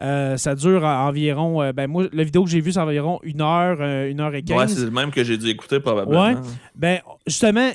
Euh, 0.00 0.36
ça 0.36 0.54
dure 0.54 0.84
en- 0.84 1.08
environ. 1.08 1.60
euh, 1.62 1.72
ben, 1.72 1.88
moi, 1.88 2.06
la 2.12 2.22
vidéo 2.22 2.44
que 2.44 2.50
j'ai 2.50 2.60
vue, 2.60 2.70
c'est 2.72 2.78
environ 2.78 3.18
une 3.24 3.40
heure, 3.40 3.78
euh, 3.80 4.08
une 4.10 4.20
heure 4.20 4.32
et 4.34 4.38
Ouais, 4.38 4.42
quinze. 4.42 4.74
c'est 4.76 4.84
le 4.84 4.90
même 4.92 5.10
que 5.10 5.24
j'ai 5.24 5.36
dû 5.36 5.48
écouter 5.48 5.80
probablement. 5.80 6.24
Ouais. 6.26 6.34
ben, 6.76 7.00
justement, 7.26 7.70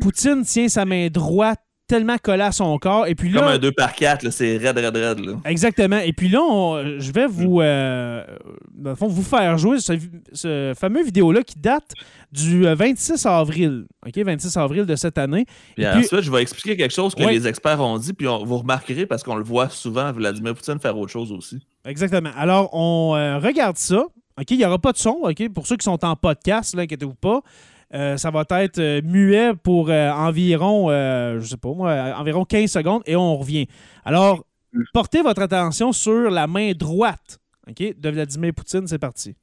Poutine 0.00 0.42
tient 0.44 0.68
sa 0.68 0.84
main 0.84 1.08
droite 1.08 1.60
tellement 1.86 2.16
collée 2.16 2.42
à 2.42 2.52
son 2.52 2.78
corps. 2.78 3.06
Et 3.06 3.14
puis 3.14 3.30
Comme 3.32 3.44
là. 3.44 3.50
un 3.52 3.58
2 3.58 3.72
par 3.72 3.92
4 3.94 4.30
c'est 4.30 4.56
raide, 4.56 4.78
raide, 4.78 4.96
raide. 4.96 5.18
Là. 5.20 5.32
Exactement. 5.44 5.98
Et 5.98 6.12
puis 6.12 6.28
là, 6.28 6.40
on- 6.40 6.98
je 6.98 7.12
vais 7.12 7.26
vous, 7.26 7.60
euh, 7.60 8.24
dans 8.74 8.90
le 8.90 8.96
fond, 8.96 9.08
vous 9.08 9.22
faire 9.22 9.58
jouer 9.58 9.78
ce, 9.80 9.92
ce 10.32 10.72
fameux 10.78 11.02
vidéo-là 11.04 11.42
qui 11.42 11.58
date 11.58 11.92
du 12.32 12.66
euh, 12.66 12.74
26 12.74 13.26
avril. 13.26 13.84
OK? 14.06 14.16
26 14.16 14.56
avril 14.56 14.86
de 14.86 14.96
cette 14.96 15.18
année. 15.18 15.44
Puis 15.74 15.84
Et 15.84 15.88
puis- 15.90 15.98
ensuite, 16.04 16.20
je 16.22 16.30
vais 16.30 16.40
expliquer 16.42 16.76
quelque 16.76 16.94
chose 16.94 17.14
que 17.14 17.22
Ouais. 17.24 17.32
les 17.32 17.46
experts 17.46 17.80
ont 17.80 17.98
dit, 17.98 18.12
puis 18.14 18.26
on, 18.26 18.44
vous 18.44 18.58
remarquerez 18.58 19.04
parce 19.06 19.22
qu'on 19.22 19.36
le 19.36 19.44
voit 19.44 19.68
souvent, 19.68 20.12
Vladimir 20.12 20.54
Poutine 20.54 20.78
faire 20.78 20.96
autre 20.96 21.12
chose 21.12 21.30
aussi. 21.32 21.58
Exactement. 21.84 22.30
Alors, 22.36 22.70
on 22.72 23.14
euh, 23.16 23.38
regarde 23.38 23.76
ça. 23.76 24.04
OK? 24.40 24.50
Il 24.50 24.56
n'y 24.58 24.64
aura 24.64 24.78
pas 24.78 24.92
de 24.92 24.96
son. 24.98 25.18
OK? 25.24 25.48
Pour 25.50 25.66
ceux 25.66 25.76
qui 25.76 25.84
sont 25.84 26.02
en 26.04 26.16
podcast, 26.16 26.74
là, 26.74 26.82
inquiétez-vous 26.84 27.14
pas. 27.14 27.42
Euh, 27.94 28.16
ça 28.16 28.30
va 28.30 28.44
être 28.62 28.78
euh, 28.78 29.02
muet 29.02 29.52
pour 29.54 29.90
euh, 29.90 30.10
environ, 30.10 30.88
je 30.88 31.44
sais 31.46 31.56
pas 31.56 31.72
moi, 31.74 32.14
environ 32.16 32.44
15 32.44 32.70
secondes 32.70 33.02
et 33.06 33.16
on 33.16 33.36
revient. 33.36 33.66
Alors, 34.04 34.44
portez 34.94 35.20
votre 35.22 35.42
attention 35.42 35.92
sur 35.92 36.30
la 36.30 36.46
main 36.46 36.72
droite 36.72 37.38
de 37.66 38.08
Vladimir 38.10 38.52
Poutine. 38.54 38.86
C'est 38.86 38.98
parti. 38.98 39.34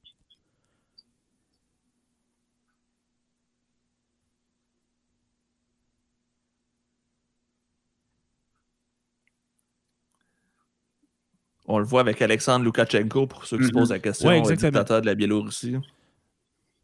On 11.66 11.78
le 11.78 11.86
voit 11.86 12.02
avec 12.02 12.22
Alexandre 12.22 12.66
Loukachenko, 12.66 13.28
pour 13.28 13.46
ceux 13.46 13.58
qui 13.58 13.66
se 13.66 13.70
Mhm. 13.70 13.74
posent 13.74 13.92
la 13.92 14.00
question, 14.00 14.30
Ouais, 14.30 14.42
le 14.42 14.56
dictateur 14.56 15.02
de 15.02 15.06
la 15.06 15.16
Biélorussie. 15.16 15.76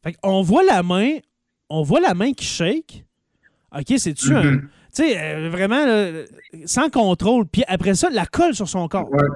Fait 0.03 0.15
on 0.21 0.41
voit 0.43 0.63
la 0.63 0.83
main, 0.83 1.17
on 1.69 1.81
voit 1.83 1.99
la 1.99 2.13
main 2.13 2.33
qui 2.33 2.45
shake. 2.45 3.05
OK, 3.77 3.93
c'est-tu 3.97 4.33
un. 4.35 4.43
Mhm. 4.43 4.61
Tu 4.95 5.03
sais, 5.03 5.17
euh, 5.19 5.49
vraiment, 5.49 5.85
là, 5.85 6.23
sans 6.65 6.89
contrôle. 6.89 7.45
Puis 7.47 7.63
après 7.67 7.95
ça, 7.95 8.09
la 8.09 8.25
colle 8.25 8.55
sur 8.55 8.69
son 8.69 8.87
corps. 8.87 9.11
Ouais. 9.11 9.27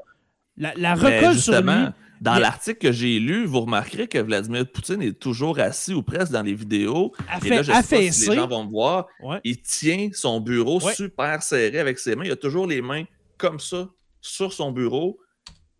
La, 0.57 0.93
recolle 0.93 1.11
sur 1.37 1.53
lui. 1.53 1.59
justement, 1.61 1.93
dans 2.21 2.33
a- 2.33 2.39
l'article 2.39 2.79
que 2.79 2.91
j'ai 2.91 3.19
lu, 3.19 3.45
vous 3.45 3.61
remarquerez 3.61 4.07
que 4.07 4.17
Vladimir 4.19 4.65
Poutine 4.71 5.01
est 5.01 5.17
toujours 5.19 5.59
assis 5.59 5.93
ou 5.93 6.01
presque 6.03 6.31
dans 6.31 6.41
les 6.43 6.53
vidéos. 6.53 7.13
affa- 7.29 7.45
Et 7.45 7.49
là, 7.49 7.61
je 7.61 7.71
sais 7.71 7.73
pas 8.05 8.11
si 8.11 8.29
les 8.29 8.35
gens 8.35 8.47
vont 8.47 8.65
me 8.65 8.69
voir. 8.71 9.07
Ouais. 9.21 9.39
Il 9.43 9.61
tient 9.61 10.09
son 10.13 10.39
bureau 10.41 10.81
Ouais. 10.81 10.93
super 10.93 11.41
serré 11.43 11.79
avec 11.79 11.97
ses 11.99 12.15
mains. 12.15 12.25
Il 12.25 12.31
a 12.31 12.35
toujours 12.37 12.67
les 12.67 12.81
mains 12.81 13.03
comme 13.37 13.59
ça 13.59 13.87
sur 14.21 14.51
son 14.53 14.71
bureau. 14.71 15.17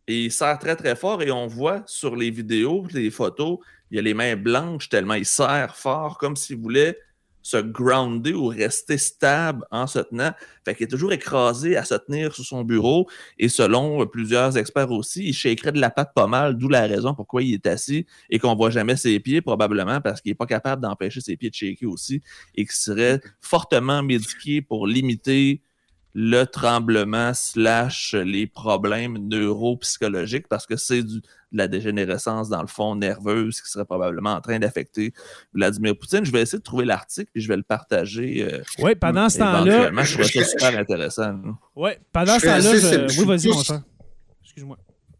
Et 0.08 0.26
il 0.26 0.32
serre 0.32 0.58
très, 0.60 0.76
très 0.76 0.96
fort. 0.96 1.22
Et 1.22 1.32
on 1.32 1.48
voit 1.48 1.84
sur 1.86 2.16
les 2.16 2.32
vidéos, 2.32 2.86
les 2.94 3.12
photos, 3.12 3.60
il 3.91 3.95
y 3.95 3.99
a 3.99 4.02
les 4.02 4.13
mains 4.13 4.36
blanches 4.36 4.89
tellement 4.89 5.15
il 5.15 5.25
serre 5.25 5.75
fort, 5.75 6.17
comme 6.17 6.36
s'il 6.36 6.58
voulait 6.58 6.97
se 7.41 7.58
grounder 7.58 8.34
ou 8.34 8.47
rester 8.47 8.97
stable 8.97 9.65
en 9.71 9.88
se 9.88 9.99
tenant. 9.99 10.34
Fait 10.65 10.75
qu'il 10.75 10.86
est 10.86 10.89
toujours 10.89 11.13
écrasé 11.13 11.78
à 11.78 11.84
se 11.84 11.95
tenir 11.95 12.34
sur 12.36 12.43
son 12.43 12.63
bureau. 12.63 13.08
Et 13.38 13.49
selon 13.49 14.02
euh, 14.02 14.06
plusieurs 14.06 14.58
experts 14.58 14.91
aussi, 14.91 15.30
il 15.30 15.34
shakerait 15.34 15.71
de 15.71 15.80
la 15.80 15.89
patte 15.89 16.13
pas 16.13 16.28
mal, 16.28 16.58
d'où 16.58 16.67
la 16.67 16.82
raison 16.82 17.13
pourquoi 17.13 17.41
il 17.41 17.54
est 17.54 17.67
assis 17.67 18.06
et 18.30 18.39
qu'on 18.39 18.56
voit 18.56 18.69
jamais 18.69 18.97
ses 18.97 19.19
pieds, 19.19 19.41
probablement 19.41 20.02
parce 20.02 20.21
qu'il 20.21 20.32
n'est 20.32 20.36
pas 20.36 20.45
capable 20.45 20.82
d'empêcher 20.82 21.21
ses 21.21 21.38
pieds 21.38 21.49
de 21.49 21.56
shaker 21.56 21.89
aussi 21.89 22.21
et 22.56 22.65
qu'il 22.65 22.75
serait 22.75 23.21
fortement 23.41 24.04
médiqué 24.04 24.62
pour 24.62 24.86
limiter 24.86 25.62
le 26.15 26.43
tremblement 26.45 27.34
slash 27.34 28.13
les 28.15 28.48
problèmes 28.48 29.17
neuropsychologiques 29.30 30.48
parce 30.48 30.65
que 30.65 30.76
c'est 30.76 31.04
du- 31.04 31.22
de 31.52 31.58
la 31.58 31.67
dégénérescence 31.67 32.48
dans 32.50 32.62
le 32.62 32.67
fond 32.67 32.95
nerveuse 32.95 33.60
qui 33.62 33.69
serait 33.69 33.86
probablement 33.86 34.34
en 34.34 34.41
train 34.41 34.60
d'affecter 34.60 35.13
Vladimir 35.54 35.98
Poutine. 35.98 36.24
Je 36.26 36.32
vais 36.32 36.41
essayer 36.41 36.60
de 36.60 36.63
trouver 36.63 36.86
l'article 36.86 37.30
et 37.34 37.39
je 37.41 37.48
vais 37.48 37.58
le 37.58 37.63
partager 37.63 38.48
euh, 38.52 38.62
Oui, 38.80 38.93
pendant 38.95 39.30
ce 39.30 39.39
temps-là. 39.39 39.91
Je 40.04 40.13
trouve 40.13 40.26
ça 40.26 40.43
super 40.43 40.80
intéressant. 40.80 41.39
Ouais, 41.76 42.00
pendant 42.12 42.38
ce 42.38 42.45
temps-là. 42.45 43.08
je-. 43.08 43.19
Oui, 43.22 43.26
vas-y, 43.26 43.48
mon 43.48 43.63
cher. 43.63 43.82
Excuse-moi. 44.43 44.78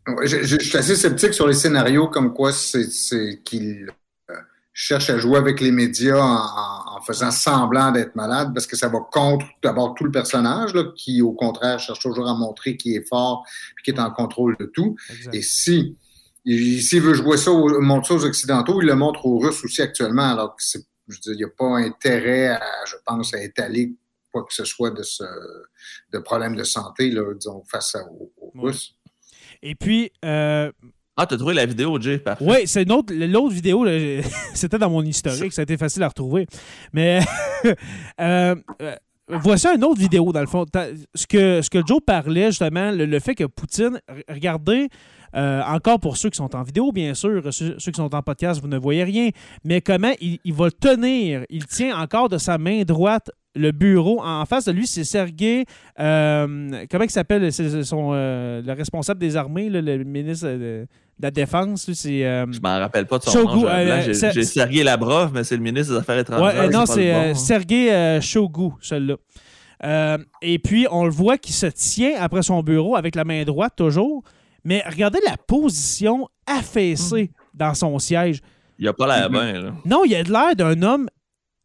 Ouais, 0.08 0.28
Je, 0.28 0.38
je- 0.44 0.58
je 0.60 0.64
suis 0.70 0.78
assez 0.78 0.96
sceptique 0.96 1.34
sur 1.34 1.48
les 1.48 1.54
scénarios 1.54 2.08
comme 2.10 2.34
quoi 2.34 2.52
c'est 2.52 2.86
c'est 2.92 3.42
qu'il 3.44 3.88
euh, 4.30 4.34
cherche 4.74 5.10
à 5.10 5.18
jouer 5.18 5.38
avec 5.38 5.60
les 5.62 5.72
médias 5.72 6.18
en, 6.20 6.89
en- 7.00 7.02
faisant 7.02 7.32
semblant 7.32 7.92
d'être 7.92 8.16
malade 8.16 8.52
parce 8.54 8.68
que 8.68 8.76
ça 8.76 8.88
va 8.90 9.00
contre 9.12 9.46
d'abord 9.64 9.94
tout 9.96 10.04
le 10.04 10.12
personnage 10.12 10.74
là, 10.74 10.86
qui 10.96 11.22
au 11.22 11.32
contraire 11.34 11.80
cherche 11.80 12.00
toujours 12.00 12.28
à 12.30 12.34
montrer 12.36 12.78
qu'il 12.78 12.96
est 12.96 13.08
fort 13.08 13.46
et 13.78 13.82
qu'il 13.84 13.96
est 13.96 14.00
en 14.00 14.12
contrôle 14.12 14.56
de 14.60 14.66
tout. 14.66 14.96
Exact. 15.10 15.36
Et 15.36 15.42
si 15.42 15.98
il- 16.46 16.82
s'il 16.82 17.02
veut 17.02 17.14
jouer 17.14 17.38
ça, 17.38 17.52
au- 17.52 17.82
montre 17.82 18.08
ça 18.08 18.14
aux 18.16 18.26
Occidentaux, 18.26 18.82
il 18.82 18.88
le 18.88 18.96
montre 18.96 19.26
aux 19.26 19.40
Russes 19.40 19.64
aussi 19.64 19.82
actuellement, 19.82 20.30
alors 20.32 20.56
que 20.56 20.64
c'est, 20.64 20.84
je 21.08 21.32
n'y 21.32 21.44
a 21.44 21.50
pas 21.50 21.78
intérêt, 21.78 22.48
à, 22.48 22.62
je 22.86 22.96
pense, 23.06 23.34
à 23.34 23.42
étaler 23.44 23.94
quoi 24.32 24.44
que 24.44 24.54
ce 24.54 24.64
soit 24.64 24.92
de 24.92 25.04
ce 25.04 25.24
de 26.14 26.20
problème 26.20 26.56
de 26.56 26.64
santé, 26.64 27.10
là, 27.12 27.34
disons, 27.34 27.64
face 27.66 27.96
à- 27.96 28.04
aux, 28.10 28.32
aux 28.38 28.52
Ouais. 28.56 28.70
Russes. 28.70 28.96
Et 29.62 29.76
puis, 29.76 30.12
euh, 30.24 30.72
Ah, 31.22 31.26
t'as 31.26 31.36
trouvé 31.36 31.54
la 31.54 31.66
vidéo, 31.66 32.00
Jay? 32.00 32.24
Oui, 32.40 32.60
c'est 32.66 32.84
une 32.84 32.94
autre- 32.94 33.14
l'autre 33.14 33.54
vidéo, 33.54 33.86
c'était 34.54 34.78
dans 34.78 34.90
mon 34.90 35.04
historique, 35.04 35.52
ça 35.52 35.62
a 35.62 35.64
été 35.64 35.76
facile 35.76 36.02
à 36.04 36.08
retrouver. 36.08 36.48
Mais 36.94 37.20
euh, 38.22 38.56
euh, 38.82 38.96
voici 39.28 39.68
une 39.68 39.84
autre 39.84 40.00
vidéo, 40.00 40.32
dans 40.32 40.40
le 40.40 40.48
fond. 40.48 40.66
Ce 41.14 41.28
que, 41.28 41.62
ce 41.62 41.70
que 41.70 41.86
Joe 41.86 42.00
parlait, 42.06 42.46
justement, 42.46 42.92
le, 42.92 43.20
fait 43.20 43.36
que 43.36 43.44
Poutine, 43.44 44.00
regardez, 44.30 44.88
euh, 45.36 45.62
encore 45.64 46.00
pour 46.00 46.16
ceux 46.16 46.30
qui 46.30 46.38
sont 46.38 46.56
en 46.56 46.64
vidéo, 46.64 46.94
bien 46.94 47.14
sûr, 47.14 47.54
ceux, 47.54 47.76
ceux 47.78 47.92
qui 47.92 47.98
sont 47.98 48.16
en 48.16 48.22
podcast, 48.22 48.62
vous 48.62 48.70
ne 48.70 48.78
voyez 48.78 49.04
rien, 49.04 49.30
mais 49.66 49.82
comment 49.82 50.14
il, 50.22 50.40
il 50.46 50.54
va 50.54 50.72
tenir, 50.72 51.44
il 51.50 51.66
tient 51.68 52.00
encore 52.00 52.30
de 52.30 52.38
sa 52.38 52.58
main 52.58 52.84
droite 52.84 53.30
le 53.60 53.72
bureau. 53.72 54.22
En 54.24 54.46
face 54.46 54.66
de 54.66 54.72
lui, 54.72 54.88
c'est 54.88 55.04
Sergei. 55.04 55.66
Euh, 56.00 56.86
comment 56.90 57.04
il 57.04 57.10
s'appelle 57.10 57.52
C'est 57.52 57.84
son, 57.84 58.12
euh, 58.14 58.62
le 58.62 58.74
responsable 58.74 59.20
des 59.20 59.36
armées, 59.36 59.70
là, 59.70 59.82
le 59.82 60.04
ministre 60.04 60.48
de, 60.48 60.88
la 61.20 61.32
Défense. 61.32 61.92
C'est, 61.94 62.26
euh, 62.26 62.46
Je 62.52 62.60
m'en 62.60 62.80
rappelle 62.80 63.06
pas 63.06 63.18
de 63.18 63.24
son 63.24 63.32
Shogu, 63.32 63.62
nom. 63.64 64.32
j'ai 64.34 64.44
Sergei 64.44 64.84
Lavrov, 64.84 65.32
mais 65.34 65.44
c'est 65.44 65.58
le 65.58 65.64
ministre 65.64 65.94
des 65.94 66.00
Affaires 66.00 66.20
étrangères. 66.20 66.62
Ouais, 66.62 66.70
non, 66.70 66.86
c'est. 66.86 67.34
Sergei 67.36 68.20
Shogu, 68.22 68.72
celui-là. 68.82 69.16
Euh, 69.84 70.18
et 70.42 70.60
puis, 70.60 70.88
on 70.92 71.06
le 71.06 71.12
voit 71.12 71.38
qui 71.38 71.54
se 71.54 71.68
tient 71.68 72.14
après 72.20 72.42
son 72.42 72.62
bureau 72.64 72.96
avec 72.96 73.16
la 73.16 73.24
main 73.24 73.44
droite 73.44 73.74
toujours. 73.76 74.24
Mais 74.66 74.84
regardez 74.86 75.20
la 75.26 75.38
position 75.38 76.28
affaissée 76.46 77.32
dans 77.54 77.74
son 77.74 77.98
siège. 77.98 78.42
Il 78.78 78.88
a 78.88 78.94
pas 78.94 79.08
l'air 79.08 79.30
bien. 79.30 79.54
là. 79.54 79.72
Non, 79.86 80.04
il 80.06 80.16
a 80.16 80.24
de 80.24 80.32
l'air 80.32 80.56
d'un 80.56 80.82
homme 80.82 81.10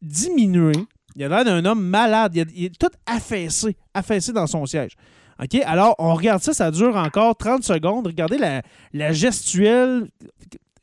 diminué. 0.01 0.75
Il 1.16 1.24
a 1.24 1.28
l'air 1.28 1.44
d'un 1.46 1.66
homme 1.66 1.84
malade. 1.86 2.36
Il, 2.36 2.42
a- 2.42 2.52
il 2.54 2.66
est 2.66 2.78
tout 2.80 2.92
affaissé, 3.06 3.76
affaissé 3.94 4.32
dans 4.32 4.48
son 4.48 4.66
siège. 4.66 4.96
OK? 5.42 5.56
Alors, 5.66 5.96
on 6.00 6.14
regarde 6.16 6.42
ça, 6.44 6.54
ça 6.54 6.70
dure 6.72 6.96
encore 6.96 7.36
30 7.36 7.64
secondes. 7.64 8.08
Regardez 8.08 8.38
la, 8.38 8.62
la 8.94 9.12
gestuelle, 9.14 10.10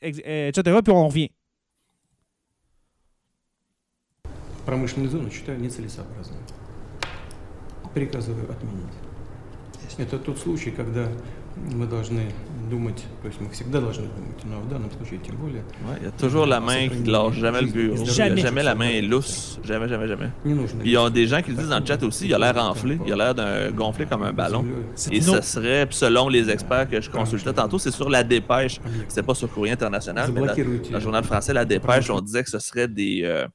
euh, 0.02 0.48
etc. 0.48 0.78
Puis 0.82 0.92
on 0.92 1.06
revient. 1.08 1.30
Промышленную 4.64 5.10
зону 5.10 5.30
считаю 5.30 5.60
нецелесообразной. 5.60 6.38
Приказываю 7.94 8.50
отменить. 8.50 8.92
Это 9.98 10.18
тот 10.18 10.38
случай, 10.38 10.70
когда 10.72 11.08
мы 11.72 11.86
должны 11.86 12.20
думать, 12.70 13.02
то 13.22 13.28
есть 13.28 13.40
мы 13.40 13.48
всегда 13.48 13.80
должны 13.80 14.04
думать, 14.08 14.44
но 14.44 14.60
в 14.60 14.68
данном 14.68 14.90
случае 14.90 15.18
tем 15.20 15.36
более, 15.36 15.62
Ouais, 15.88 15.96
il 16.00 16.04
y 16.04 16.08
a 16.08 16.10
toujours 16.10 16.44
la 16.46 16.60
main 16.60 16.88
qui 16.88 17.02
lâche 17.10 17.34
jamais 17.38 17.62
le 17.62 17.68
bureau. 17.68 18.04
Jamais. 18.04 18.42
Jamais 18.42 18.62
la 18.62 18.74
main 18.74 18.88
est 18.88 19.00
lousse. 19.00 19.58
Jamais, 19.64 19.88
jamais, 19.88 20.06
jamais. 20.06 20.30
не 20.44 20.52
нужно... 20.54 20.80
Puis 20.80 20.90
il 20.90 20.92
y 20.92 20.96
a 20.98 21.08
des 21.08 21.26
gens 21.26 21.40
qui 21.40 21.50
le 21.52 21.56
disent 21.56 21.70
dans 21.70 21.80
le 21.80 21.86
chat 21.86 22.02
aussi, 22.02 22.26
il 22.26 22.34
a 22.34 22.38
l'air 22.38 22.56
enflé. 22.62 22.98
Il 23.06 23.12
a 23.12 23.16
l'air 23.16 23.34
d'un 23.34 23.70
gonflé 23.70 24.04
comme 24.04 24.22
un 24.24 24.32
ballon. 24.34 24.64
C'est 24.94 25.12
Et 25.14 25.16
une 25.16 25.22
ce 25.22 25.30
autre- 25.30 25.44
serait, 25.44 25.86
selon 25.90 26.28
les 26.28 26.50
experts 26.50 26.90
que 26.90 27.00
je 27.00 27.08
consultais 27.08 27.52
tantôt, 27.54 27.78
c'est 27.78 27.90
sur 27.90 28.10
la 28.10 28.22
dépêche. 28.22 28.78
C'était 29.08 29.22
pas 29.22 29.34
sur 29.34 29.48
Courrier 29.50 29.72
International, 29.72 30.30
mais 30.32 30.40
dans 30.40 30.46
Заблокируйте. 30.48 30.90
dans 30.90 30.98
le 30.98 31.02
journal 31.02 31.24
français 31.24 31.54
La 31.54 31.64
Dépêche, 31.64 32.10
on 32.10 32.20
disait 32.20 32.42
que 32.44 32.50
ce 32.50 32.58
serait 32.58 32.86
des, 32.88 33.22
euh, 33.24 33.46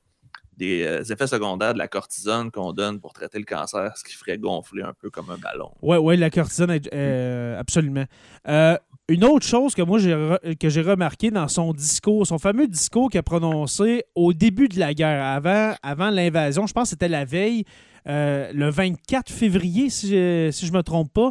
des 0.56 0.82
euh, 0.84 1.02
effets 1.02 1.26
secondaires 1.26 1.74
de 1.74 1.78
la 1.78 1.88
cortisone 1.88 2.50
qu'on 2.50 2.72
donne 2.72 2.98
pour 3.00 3.12
traiter 3.12 3.38
le 3.38 3.44
cancer, 3.44 3.96
ce 3.96 4.04
qui 4.04 4.14
ferait 4.14 4.38
gonfler 4.38 4.82
un 4.82 4.94
peu 4.94 5.10
comme 5.10 5.30
un 5.30 5.36
ballon. 5.38 5.70
Oui, 5.82 5.96
ouais, 5.98 6.16
la 6.16 6.30
cortisone, 6.30 6.70
est- 6.70 6.92
euh, 6.94 7.58
absolument. 7.58 8.04
Euh, 8.48 8.76
une 9.08 9.24
autre 9.24 9.46
chose 9.46 9.74
que 9.74 9.82
moi 9.82 9.98
j'ai 10.00 10.16
que 10.58 10.68
j'ai 10.68 10.80
remarqué 10.82 11.30
dans 11.30 11.46
son 11.46 11.72
discours, 11.72 12.26
son 12.26 12.38
fameux 12.38 12.66
discours 12.66 13.08
qu'il 13.08 13.18
a 13.18 13.22
prononcé 13.22 14.04
au 14.16 14.32
début 14.32 14.66
de 14.68 14.80
la 14.80 14.94
guerre, 14.94 15.24
avant, 15.24 15.74
avant 15.82 16.10
l'invasion, 16.10 16.66
je 16.66 16.72
pense 16.72 16.84
que 16.84 16.90
c'était 16.90 17.08
la 17.08 17.24
veille, 17.24 17.64
le 18.04 18.68
24 18.68 19.30
février, 19.30 19.90
si 19.90 20.08
je, 20.08 20.50
je 20.50 20.72
me 20.72 20.82
trompe 20.82 21.12
pas, 21.12 21.30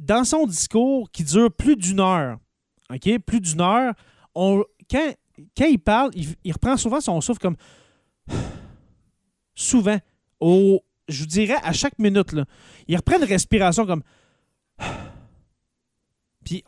dans 0.00 0.24
son 0.24 0.46
discours 0.46 1.08
qui 1.12 1.22
dure 1.22 1.52
plus 1.52 1.76
d'une 1.76 2.00
heure, 2.00 2.38
OK, 2.92 3.18
plus 3.24 3.40
d'une 3.40 3.60
heure, 3.60 3.94
quand, 4.34 5.12
quand 5.56 5.66
il 5.66 5.78
parle, 5.78 6.10
il, 6.14 6.34
il 6.42 6.52
reprend 6.52 6.76
souvent 6.76 7.00
son 7.00 7.20
souffle 7.20 7.40
comme 7.40 7.56
souvent, 9.54 9.98
au, 10.40 10.82
je 11.08 11.20
vous 11.20 11.26
dirais 11.26 11.56
à 11.62 11.72
chaque 11.72 11.98
minute, 11.98 12.32
là, 12.32 12.44
il 12.88 12.96
reprend 12.96 13.16
une 13.18 13.24
respiration 13.24 13.86
comme. 13.86 14.02
Puis, 16.44 16.62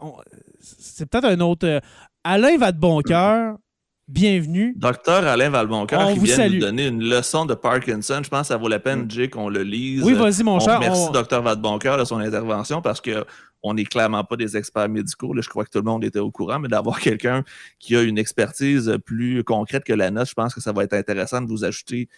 c'est 0.61 1.07
peut-être 1.09 1.27
un 1.27 1.41
autre. 1.41 1.67
euh, 1.67 1.81
Alain 2.25 2.59
Vadeboncoeur, 2.59 3.57
bienvenue. 4.09 4.75
Docteur 4.77 5.25
Alain 5.27 5.51
Valboncoeur 5.51 6.01
On 6.09 6.13
qui 6.15 6.19
vous 6.19 6.25
vient 6.25 6.37
salue. 6.37 6.55
nous 6.55 6.61
donner 6.61 6.87
une 6.89 7.05
leçon 7.05 7.47
de 7.47 7.55
Parkinson. 7.55 8.21
Je 8.25 8.29
pense 8.29 8.41
que 8.43 8.47
ça 8.49 8.57
vaut 8.57 8.69
la 8.69 8.81
peine, 8.81 9.09
Jay, 9.11 9.31
qu'on 9.31 9.49
le 9.49 9.63
lise. 9.63 10.03
Oui, 10.03 10.15
vas-y, 10.15 10.43
mon 10.43 10.57
On 10.57 10.61
cher. 10.61 10.77
remercie 10.81 11.07
on- 11.09 11.13
Dr. 11.13 11.43
Vadeboncoeur 11.43 11.97
de 11.97 12.05
son 12.05 12.19
intervention 12.19 12.83
parce 12.83 13.01
que 13.01 13.25
on 13.63 13.75
n'est 13.75 13.85
clairement 13.85 14.25
pas 14.25 14.37
des 14.37 14.57
experts 14.57 14.89
médicaux. 14.89 15.35
Là, 15.35 15.43
je 15.43 15.49
crois 15.49 15.65
que 15.65 15.71
tout 15.71 15.79
le 15.79 15.85
monde 15.85 16.05
était 16.05 16.19
au 16.19 16.31
courant, 16.31 16.59
mais 16.59 16.69
d'avoir 16.69 17.01
quelqu'un 17.01 17.45
qui 17.79 17.97
a 17.97 18.03
une 18.03 18.19
expertise 18.19 18.99
plus 19.05 19.43
concrète 19.45 19.85
que 19.85 19.93
la 19.93 20.11
nôtre, 20.11 20.31
je 20.31 20.35
pense 20.35 20.55
que 20.55 20.61
ça 20.61 20.73
va 20.73 20.85
être 20.85 20.95
intéressant 20.95 21.41
de 21.41 21.49
vous 21.49 21.65
ajouter 21.65 22.09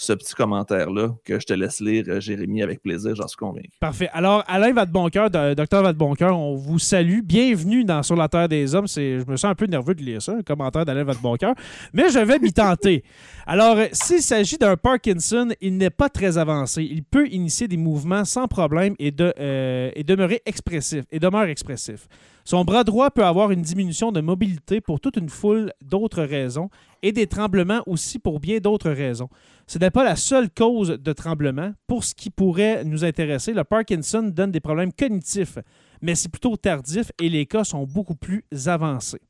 ce 0.00 0.12
petit 0.12 0.32
commentaire-là 0.32 1.08
que 1.24 1.40
je 1.40 1.44
te 1.44 1.52
laisse 1.52 1.80
lire, 1.80 2.04
euh, 2.06 2.20
Jérémy, 2.20 2.62
avec 2.62 2.80
plaisir, 2.80 3.16
j'en 3.16 3.26
suis 3.26 3.36
convaincu. 3.36 3.68
Parfait. 3.80 4.08
Alors, 4.12 4.44
Alain 4.46 4.72
Vadeboncoeur, 4.72 5.28
do- 5.28 5.54
docteur 5.56 5.82
Vadeboncoeur, 5.82 6.38
on 6.38 6.54
vous 6.54 6.78
salue. 6.78 7.18
Bienvenue 7.24 7.82
dans 7.84 8.04
Sur 8.04 8.14
la 8.14 8.28
Terre 8.28 8.48
des 8.48 8.76
Hommes. 8.76 8.86
Je 8.86 9.28
me 9.28 9.36
sens 9.36 9.50
un 9.50 9.54
peu 9.56 9.66
nerveux 9.66 9.96
de 9.96 10.02
lire 10.02 10.22
ça, 10.22 10.34
un 10.34 10.42
commentaire 10.42 10.84
d'Alain 10.84 11.02
Vadeboncoeur, 11.02 11.54
mais 11.92 12.10
je 12.10 12.20
vais 12.20 12.38
m'y 12.38 12.52
tenter. 12.52 13.02
Alors, 13.44 13.76
euh, 13.76 13.86
s'il 13.90 14.22
s'agit 14.22 14.56
d'un 14.56 14.76
Parkinson, 14.76 15.48
il 15.60 15.76
n'est 15.76 15.90
pas 15.90 16.08
très 16.08 16.38
avancé. 16.38 16.84
Il 16.84 17.02
peut 17.02 17.26
initier 17.26 17.66
des 17.66 17.76
mouvements 17.76 18.24
sans 18.24 18.46
problème 18.46 18.94
et, 19.00 19.10
de, 19.10 19.34
euh, 19.40 19.90
et 19.96 20.04
demeurer 20.04 20.42
expressif, 20.46 21.06
et 21.10 21.18
demeure 21.18 21.44
expressif. 21.46 22.06
Son 22.48 22.64
bras 22.64 22.82
droit 22.82 23.10
peut 23.10 23.26
avoir 23.26 23.50
une 23.50 23.60
diminution 23.60 24.10
de 24.10 24.22
mobilité 24.22 24.80
pour 24.80 25.00
toute 25.00 25.16
une 25.16 25.28
foule 25.28 25.70
d'autres 25.82 26.22
raisons 26.22 26.70
et 27.02 27.12
des 27.12 27.26
tremblements 27.26 27.82
aussi 27.84 28.18
pour 28.18 28.40
bien 28.40 28.56
d'autres 28.56 28.88
raisons. 28.88 29.28
Ce 29.66 29.78
n'est 29.78 29.90
pas 29.90 30.02
la 30.02 30.16
seule 30.16 30.48
cause 30.48 30.98
de 30.98 31.12
tremblement. 31.12 31.74
Pour 31.86 32.04
ce 32.04 32.14
qui 32.14 32.30
pourrait 32.30 32.84
nous 32.84 33.04
intéresser, 33.04 33.52
le 33.52 33.64
Parkinson 33.64 34.22
donne 34.22 34.50
des 34.50 34.60
problèmes 34.60 34.94
cognitifs, 34.94 35.58
mais 36.00 36.14
c'est 36.14 36.30
plutôt 36.30 36.56
tardif 36.56 37.12
et 37.20 37.28
les 37.28 37.44
cas 37.44 37.64
sont 37.64 37.84
beaucoup 37.84 38.14
plus 38.14 38.46
avancés. 38.64 39.20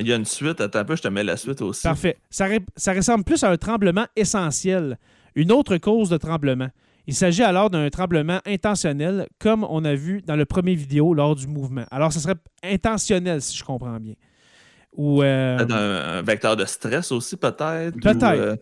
Il 0.00 0.08
y 0.08 0.12
a 0.12 0.16
une 0.16 0.24
suite, 0.24 0.60
attends 0.60 0.80
un 0.80 0.84
peu, 0.84 0.96
je 0.96 1.02
te 1.02 1.08
mets 1.08 1.22
la 1.22 1.36
suite 1.36 1.62
aussi. 1.62 1.84
Parfait. 1.84 2.16
Ça, 2.30 2.48
ça 2.74 2.92
ressemble 2.94 3.22
plus 3.22 3.44
à 3.44 3.50
un 3.52 3.56
tremblement 3.58 4.06
essentiel, 4.16 4.98
une 5.36 5.52
autre 5.52 5.76
cause 5.76 6.08
de 6.08 6.16
tremblement. 6.16 6.70
Il 7.06 7.14
s'agit 7.14 7.42
alors 7.44 7.70
d'un 7.70 7.88
tremblement 7.90 8.40
intentionnel, 8.46 9.26
comme 9.38 9.64
on 9.68 9.84
a 9.84 9.94
vu 9.94 10.22
dans 10.22 10.36
le 10.36 10.44
premier 10.44 10.74
vidéo 10.74 11.14
lors 11.14 11.34
du 11.36 11.46
mouvement. 11.46 11.84
Alors, 11.90 12.12
ce 12.12 12.18
serait 12.20 12.34
intentionnel, 12.64 13.40
si 13.40 13.56
je 13.56 13.64
comprends 13.64 13.98
bien. 14.00 14.14
Ou, 14.94 15.22
euh, 15.22 15.56
Peut-être 15.58 15.74
un, 15.74 16.18
un 16.18 16.22
vecteur 16.22 16.56
de 16.56 16.64
stress 16.64 17.12
aussi, 17.12 17.36
peut-être. 17.36 17.94
Peut-être. 18.00 18.22
euh, 18.24 18.56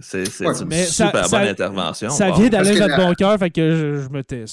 c'est 0.00 0.22
Ouais, 0.44 0.60
une 0.60 0.70
ça- 0.72 1.06
super 1.06 1.26
ça- 1.26 1.38
bonne 1.38 1.48
intervention. 1.48 2.10
ça 2.10 2.32
vient 2.32 2.48
la- 2.48 2.62
Vadeboncoeur, 2.64 3.38
fait 3.38 3.50
que 3.50 3.70
je, 3.76 4.00
je 4.02 4.08
me 4.08 4.24
tais. 4.24 4.44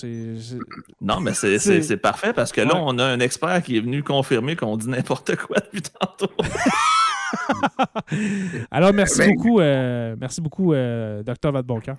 Non, 1.01 1.19
mais 1.21 1.33
c'est- 1.33 1.97
parfait 1.97 2.33
parce 2.33 2.51
que 2.51 2.61
là, 2.61 2.75
Ouais. 2.75 2.81
on 2.85 2.99
a 2.99 3.05
un 3.05 3.19
expert 3.19 3.63
qui 3.63 3.77
est 3.77 3.81
venu 3.81 4.03
confirmer 4.03 4.55
qu'on 4.55 4.77
dit 4.77 4.87
n'importe 4.89 5.35
quoi 5.37 5.57
depuis 5.59 5.81
tantôt. 5.81 6.31
Alors, 8.69 8.93
merci 8.93 9.19
Ben- 9.19 9.33
beaucoup, 9.33 9.59
euh, 9.59 10.15
merci 10.19 10.41
beaucoup, 10.41 10.73
euh, 10.73 11.23
Dr. 11.23 11.51
Vadeboncoeur. 11.51 11.95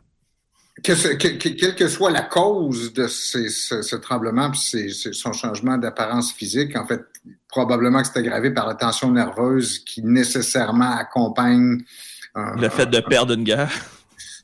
Que 0.82 0.94
ce- 0.94 1.08
que- 1.08 1.38
que- 1.38 1.48
quelle 1.50 1.74
que 1.76 1.86
soit 1.88 2.10
la 2.10 2.22
cause 2.22 2.92
de 2.92 3.06
ces- 3.06 3.48
ce, 3.50 3.82
ce 3.82 3.96
tremblement, 3.96 4.50
puis 4.50 4.92
son 5.12 5.32
changement 5.32 5.78
d'apparence 5.78 6.32
physique, 6.32 6.74
en 6.76 6.86
fait, 6.86 7.00
probablement 7.48 8.02
que 8.02 8.08
c'est 8.08 8.18
aggravé 8.18 8.50
par 8.50 8.66
la 8.66 8.74
tension 8.74 9.10
nerveuse 9.12 9.78
qui 9.80 10.02
nécessairement 10.02 10.90
accompagne 10.96 11.78
un- 12.34 12.56
Le 12.56 12.68
fait 12.68 12.86
de 12.86 13.00
perdre 13.00 13.34
une 13.34 13.44
guerre. 13.44 13.70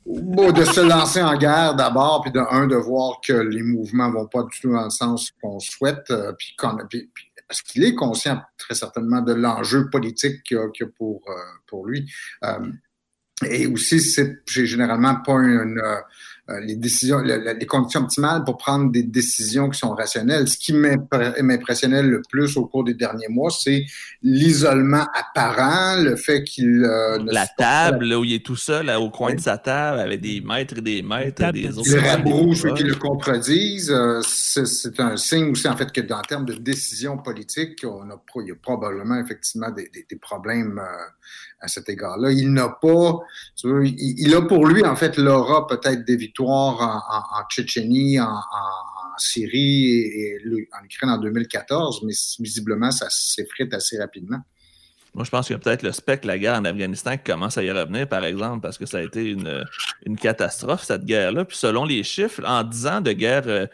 Bon, 0.05 0.51
de 0.51 0.63
se 0.63 0.79
lancer 0.79 1.21
en 1.21 1.37
guerre 1.37 1.75
d'abord, 1.75 2.21
puis 2.23 2.31
de 2.31 2.39
un, 2.39 2.65
de 2.67 2.75
voir 2.75 3.19
que 3.21 3.33
les 3.33 3.61
mouvements 3.61 4.09
vont 4.09 4.25
pas 4.25 4.43
du 4.43 4.59
tout 4.59 4.71
dans 4.71 4.85
le 4.85 4.89
sens 4.89 5.29
qu'on 5.41 5.59
souhaite, 5.59 6.09
euh, 6.09 6.31
puis, 6.39 6.55
qu'on- 6.57 6.77
puis- 6.89 7.11
puis- 7.13 7.25
parce 7.47 7.61
qu'il 7.61 7.83
est 7.83 7.93
conscient 7.95 8.41
très 8.57 8.73
certainement 8.75 9.21
de 9.21 9.33
l'enjeu 9.33 9.89
politique 9.89 10.41
qu'il 10.43 10.57
y 10.57 10.59
a, 10.59 10.69
qu'il 10.69 10.85
y 10.85 10.89
a 10.89 10.91
pour, 10.97 11.21
euh, 11.27 11.33
pour 11.67 11.85
lui. 11.85 12.09
Euh, 12.43 12.59
et 13.45 13.67
aussi, 13.67 13.99
c'est 14.01 14.39
j'ai 14.47 14.65
généralement 14.65 15.15
pas 15.15 15.33
une, 15.39 15.79
euh, 15.79 16.59
les 16.61 16.75
décisions, 16.75 17.19
le- 17.19 17.37
le- 17.37 17.53
les 17.59 17.65
conditions 17.67 18.01
optimales 18.01 18.43
pour 18.43 18.57
prendre 18.57 18.91
des 18.91 19.03
décisions 19.03 19.69
qui 19.69 19.77
sont 19.77 19.93
rationnelles. 19.93 20.47
Ce 20.47 20.57
qui 20.57 20.73
m'impressionnait 20.73 22.01
le 22.01 22.23
plus 22.27 22.57
au 22.57 22.65
cours 22.65 22.83
des 22.83 22.95
derniers 22.95 23.27
mois, 23.29 23.51
c'est 23.51 23.85
l'isolement 24.23 25.05
apparent, 25.13 26.01
le 26.01 26.15
fait 26.15 26.43
qu'il 26.43 26.83
euh, 26.83 27.19
ne 27.19 27.31
La 27.31 27.41
supporte 27.45 27.57
pas 27.57 27.63
la 27.83 27.91
table, 27.91 28.05
là, 28.05 28.19
où 28.19 28.23
il 28.23 28.33
est 28.33 28.43
tout 28.43 28.55
seul, 28.55 28.87
là, 28.87 28.99
au 28.99 29.11
coin 29.11 29.35
de 29.35 29.39
sa 29.39 29.57
table, 29.59 29.99
avec 29.99 30.21
des 30.21 30.41
maîtres 30.41 30.79
et 30.79 30.81
des 30.81 31.01
maîtres, 31.03 31.35
Table 31.35 31.53
des 31.61 31.67
de 31.67 31.73
autres. 31.77 31.89
le 31.91 32.55
ceux 32.55 32.69
proches. 32.69 32.73
qui 32.79 32.83
le 32.83 32.95
contredisent, 32.95 33.91
euh, 33.91 34.21
c'est 34.27 34.65
c'est 34.65 34.99
un 34.99 35.17
signe 35.17 35.51
aussi, 35.51 35.67
en 35.67 35.77
fait, 35.77 35.91
que 35.91 36.01
dans 36.01 36.21
termes 36.23 36.45
de 36.45 36.53
décision 36.53 37.17
politique, 37.17 37.85
on 37.85 38.09
a, 38.09 38.19
il 38.37 38.47
y 38.47 38.51
a 38.51 38.55
probablement 38.55 39.19
effectivement 39.19 39.69
des, 39.69 39.87
des- 39.93 40.05
des 40.09 40.15
problèmes 40.17 40.79
euh, 40.79 41.05
à 41.61 41.67
cet 41.67 41.89
égard-là. 41.89 42.31
Il 42.31 42.53
n'a 42.53 42.69
pas, 42.69 43.19
il, 43.63 44.35
a 44.35 44.41
pour 44.41 44.65
lui, 44.67 44.83
en 44.85 44.95
fait, 44.95 45.17
l'aura 45.17 45.67
peut-être 45.67 46.05
des 46.05 46.15
victoires 46.15 46.79
en, 46.81 47.47
Tchétchénie, 47.49 48.19
en, 48.19 48.39
Syrie 49.17 49.99
et, 49.99 50.37
en 50.79 50.85
Ukraine 50.85 51.09
en 51.09 51.17
2014, 51.17 52.03
mais 52.03 52.13
visiblement, 52.39 52.91
ça 52.91 53.07
s'effrite 53.09 53.73
assez 53.73 53.99
rapidement. 53.99 54.39
Moi, 55.13 55.25
je 55.25 55.31
pense 55.31 55.47
qu'il 55.47 55.55
y 55.55 55.57
a 55.57 55.59
peut-être 55.59 55.81
le 55.81 55.91
spectre, 55.91 56.27
la 56.27 56.37
guerre 56.37 56.55
en 56.55 56.65
Afghanistan, 56.65 57.17
qui 57.17 57.23
commence 57.23 57.57
à 57.57 57.63
y 57.63 57.71
revenir, 57.71 58.07
par 58.07 58.23
exemple, 58.23 58.61
parce 58.61 58.77
que 58.77 58.85
ça 58.85 58.99
a 58.99 59.01
été 59.01 59.25
une, 59.25 59.65
une 60.05 60.17
catastrophe, 60.17 60.83
cette 60.83 61.03
guerre-là. 61.03 61.45
Puis 61.45 61.57
selon 61.57 61.83
les 61.83 62.03
chiffres, 62.03 62.41
en 62.45 62.63
10 62.63 62.87
ans 62.87 63.01
de 63.01 63.11
guerre 63.11 63.43
euh, 63.47 63.65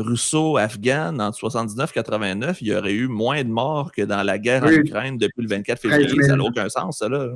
russo-afghane, 0.00 1.20
entre 1.20 1.38
79-89, 1.38 2.56
il 2.60 2.68
y 2.68 2.74
aurait 2.74 2.92
eu 2.92 3.06
moins 3.08 3.42
de 3.42 3.48
morts 3.48 3.92
que 3.92 4.02
dans 4.02 4.22
la 4.22 4.38
guerre 4.38 4.64
Oui. 4.64 4.76
en 4.76 4.80
Ukraine 4.80 5.18
depuis 5.18 5.42
le 5.42 5.48
24 5.48 5.80
février. 5.80 6.06
13 6.06 6.16
000. 6.16 6.28
Ça 6.28 6.36
n'a 6.36 6.44
aucun 6.44 6.68
sens, 6.68 6.98
ça, 6.98 7.08
là. 7.08 7.28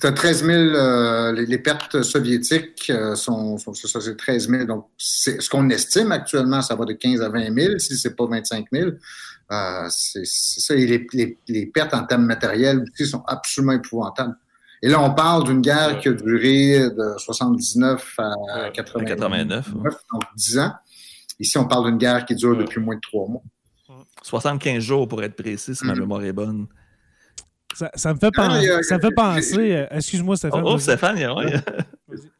C'est 0.00 0.14
13 0.14 0.44
000, 0.44 0.52
euh, 0.52 1.32
les, 1.32 1.46
les 1.46 1.58
pertes 1.58 2.02
soviétiques 2.02 2.90
euh, 2.90 3.14
sont, 3.14 3.56
sont 3.56 3.72
c'est 3.72 3.86
ça, 3.86 4.00
c'est 4.00 4.16
13 4.16 4.48
000. 4.50 4.64
Donc, 4.64 4.86
c'est, 4.98 5.40
ce 5.40 5.48
qu'on 5.48 5.70
estime 5.70 6.12
actuellement, 6.12 6.60
ça 6.60 6.74
va 6.74 6.84
de 6.84 6.92
15 6.92 7.22
à 7.22 7.28
20 7.28 7.54
000, 7.54 7.78
si 7.78 7.96
c'est 7.96 8.14
pas 8.14 8.26
25 8.26 8.66
000. 8.72 8.90
Euh, 9.52 9.86
c'est, 9.88 10.24
ça. 10.24 10.74
Et 10.74 10.86
les, 10.86 11.06
les, 11.12 11.38
les 11.48 11.66
pertes 11.66 11.94
en 11.94 12.04
termes 12.04 12.26
matériels 12.26 12.82
aussi 12.92 13.08
sont 13.08 13.22
absolument 13.26 13.72
épouvantables. 13.72 14.34
Et 14.82 14.88
là, 14.88 15.00
on 15.00 15.14
parle 15.14 15.44
d'une 15.44 15.62
guerre 15.62 15.98
qui 16.00 16.08
a 16.08 16.12
duré 16.12 16.90
de 16.90 17.18
79 17.18 18.14
à 18.18 18.28
Ouais, 18.64 18.72
89, 18.74 19.08
89, 19.08 19.68
ouais. 19.76 19.90
donc 20.12 20.22
10 20.36 20.58
ans. 20.58 20.72
Ici, 21.38 21.58
on 21.58 21.66
parle 21.66 21.86
d'une 21.90 21.98
guerre 21.98 22.24
qui 22.24 22.34
dure 22.34 22.50
Ouais. 22.56 22.64
depuis 22.64 22.80
moins 22.80 22.94
de 22.96 23.00
trois 23.00 23.28
mois. 23.28 23.42
75 24.22 24.82
jours 24.82 25.06
pour 25.06 25.22
être 25.22 25.36
précis, 25.36 25.74
si 25.74 25.84
ma 25.86 25.92
Mhm. 25.94 26.00
mémoire 26.00 26.24
est 26.24 26.32
bonne. 26.32 26.66
Ça, 27.74 27.90
ça 27.94 28.14
me 28.14 28.18
fait, 28.18 28.30
Ah, 28.36 28.48
pen- 28.48 28.58
il 28.60 28.64
y 28.64 28.70
a- 28.70 28.82
ça 28.82 28.96
me 28.96 29.02
fait 29.02 29.14
penser. 29.14 29.72
euh, 29.76 29.86
Excuse-moi, 29.90 30.32
Oh, 30.32 30.36
Stéphane. 30.36 30.62
oh, 30.64 30.70
vas-y. 30.72 30.80
Stéphane, 30.80 31.16
il 31.16 31.20
y 31.20 31.24
a- 31.24 31.34
ouais. 31.34 31.44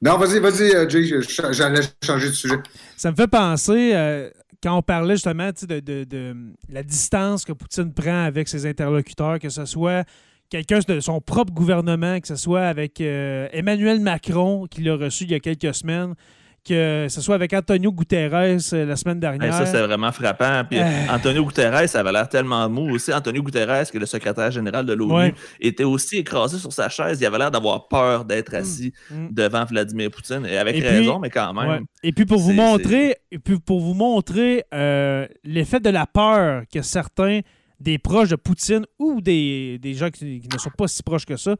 Non, 0.00 0.16
vas-y, 0.16 0.38
vas-y, 0.38 0.74
euh, 0.74 0.88
Jay, 0.88 1.02
j'allais 1.50 1.80
changer 2.04 2.28
de 2.28 2.32
sujet. 2.32 2.56
Ça 2.96 3.10
me 3.10 3.16
fait 3.16 3.26
penser, 3.26 3.92
euh, 3.94 4.30
quand 4.62 4.76
on 4.78 4.82
parlait 4.82 5.16
justement 5.16 5.50
de, 5.50 5.80
de- 5.80 6.04
de 6.04 6.36
la 6.68 6.82
distance 6.84 7.44
que 7.44 7.52
Poutine 7.52 7.92
prend 7.92 8.24
avec 8.24 8.48
ses 8.48 8.64
interlocuteurs, 8.66 9.38
que 9.40 9.48
ce 9.48 9.64
soit 9.64 10.04
quelqu'un 10.50 10.78
de 10.86 11.00
son 11.00 11.20
propre 11.20 11.52
gouvernement, 11.52 12.20
que 12.20 12.28
ce 12.28 12.36
soit 12.36 12.62
avec 12.62 13.00
euh, 13.00 13.48
Emmanuel 13.52 14.00
Macron, 14.00 14.66
qui 14.70 14.82
l'a 14.82 14.94
reçu 14.96 15.24
il 15.24 15.30
y 15.32 15.34
a 15.34 15.40
quelques 15.40 15.74
semaines, 15.74 16.14
que 16.68 17.06
ce 17.08 17.20
soit 17.20 17.34
avec 17.34 17.52
Antonio 17.52 17.90
Guterres 17.92 18.34
euh, 18.72 18.84
la 18.84 18.96
semaine 18.96 19.16
Hey, 19.16 19.20
dernière. 19.20 19.54
ça, 19.54 19.66
c'est 19.66 19.80
vraiment 19.80 20.12
frappant. 20.12 20.62
Puis, 20.68 20.78
Euh. 20.78 20.84
Antonio 21.10 21.44
Guterres, 21.44 21.88
ça 21.88 22.00
avait 22.00 22.12
l'air 22.12 22.28
tellement 22.28 22.68
mou 22.68 22.90
aussi. 22.94 23.12
Antonio 23.12 23.42
Guterres, 23.42 23.90
qui 23.90 23.96
est 23.96 24.00
le 24.00 24.06
secrétaire 24.06 24.50
général 24.50 24.84
de 24.86 24.92
l'ONU, 24.92 25.12
Ouais. 25.14 25.34
était 25.60 25.84
aussi 25.84 26.18
écrasé 26.18 26.58
sur 26.58 26.72
sa 26.72 26.88
chaise. 26.88 27.18
Il 27.20 27.26
avait 27.26 27.38
l'air 27.38 27.50
d'avoir 27.50 27.88
peur 27.88 28.24
d'être 28.24 28.54
assis 28.54 28.92
Mm. 29.10 29.28
devant 29.30 29.64
Vladimir 29.64 30.10
Poutine. 30.10 30.44
Et 30.46 30.58
avec 30.58 30.76
Et 30.76 30.80
puis- 30.80 30.88
raison, 30.88 31.18
mais 31.18 31.30
quand 31.30 31.52
même. 31.54 31.68
Ouais. 31.68 31.80
Et 32.02 32.12
puis 32.12 32.26
pour 32.26 32.38
vous 32.38 32.52
montrer, 32.52 33.16
et 33.30 33.38
puis 33.38 33.58
pour 33.58 33.80
vous 33.80 33.94
montrer 33.94 34.64
euh, 34.74 35.26
l'effet 35.44 35.80
de 35.80 35.90
la 35.90 36.06
peur 36.06 36.62
que 36.72 36.82
certains 36.82 37.40
des 37.80 37.98
proches 37.98 38.28
de 38.30 38.36
Poutine 38.36 38.84
ou 38.98 39.20
des, 39.20 39.78
des 39.78 39.94
gens 39.94 40.10
qui, 40.10 40.40
qui 40.40 40.48
ne 40.52 40.58
sont 40.58 40.70
pas 40.76 40.88
si 40.88 41.02
proches 41.02 41.24
que 41.26 41.36
ça 41.36 41.54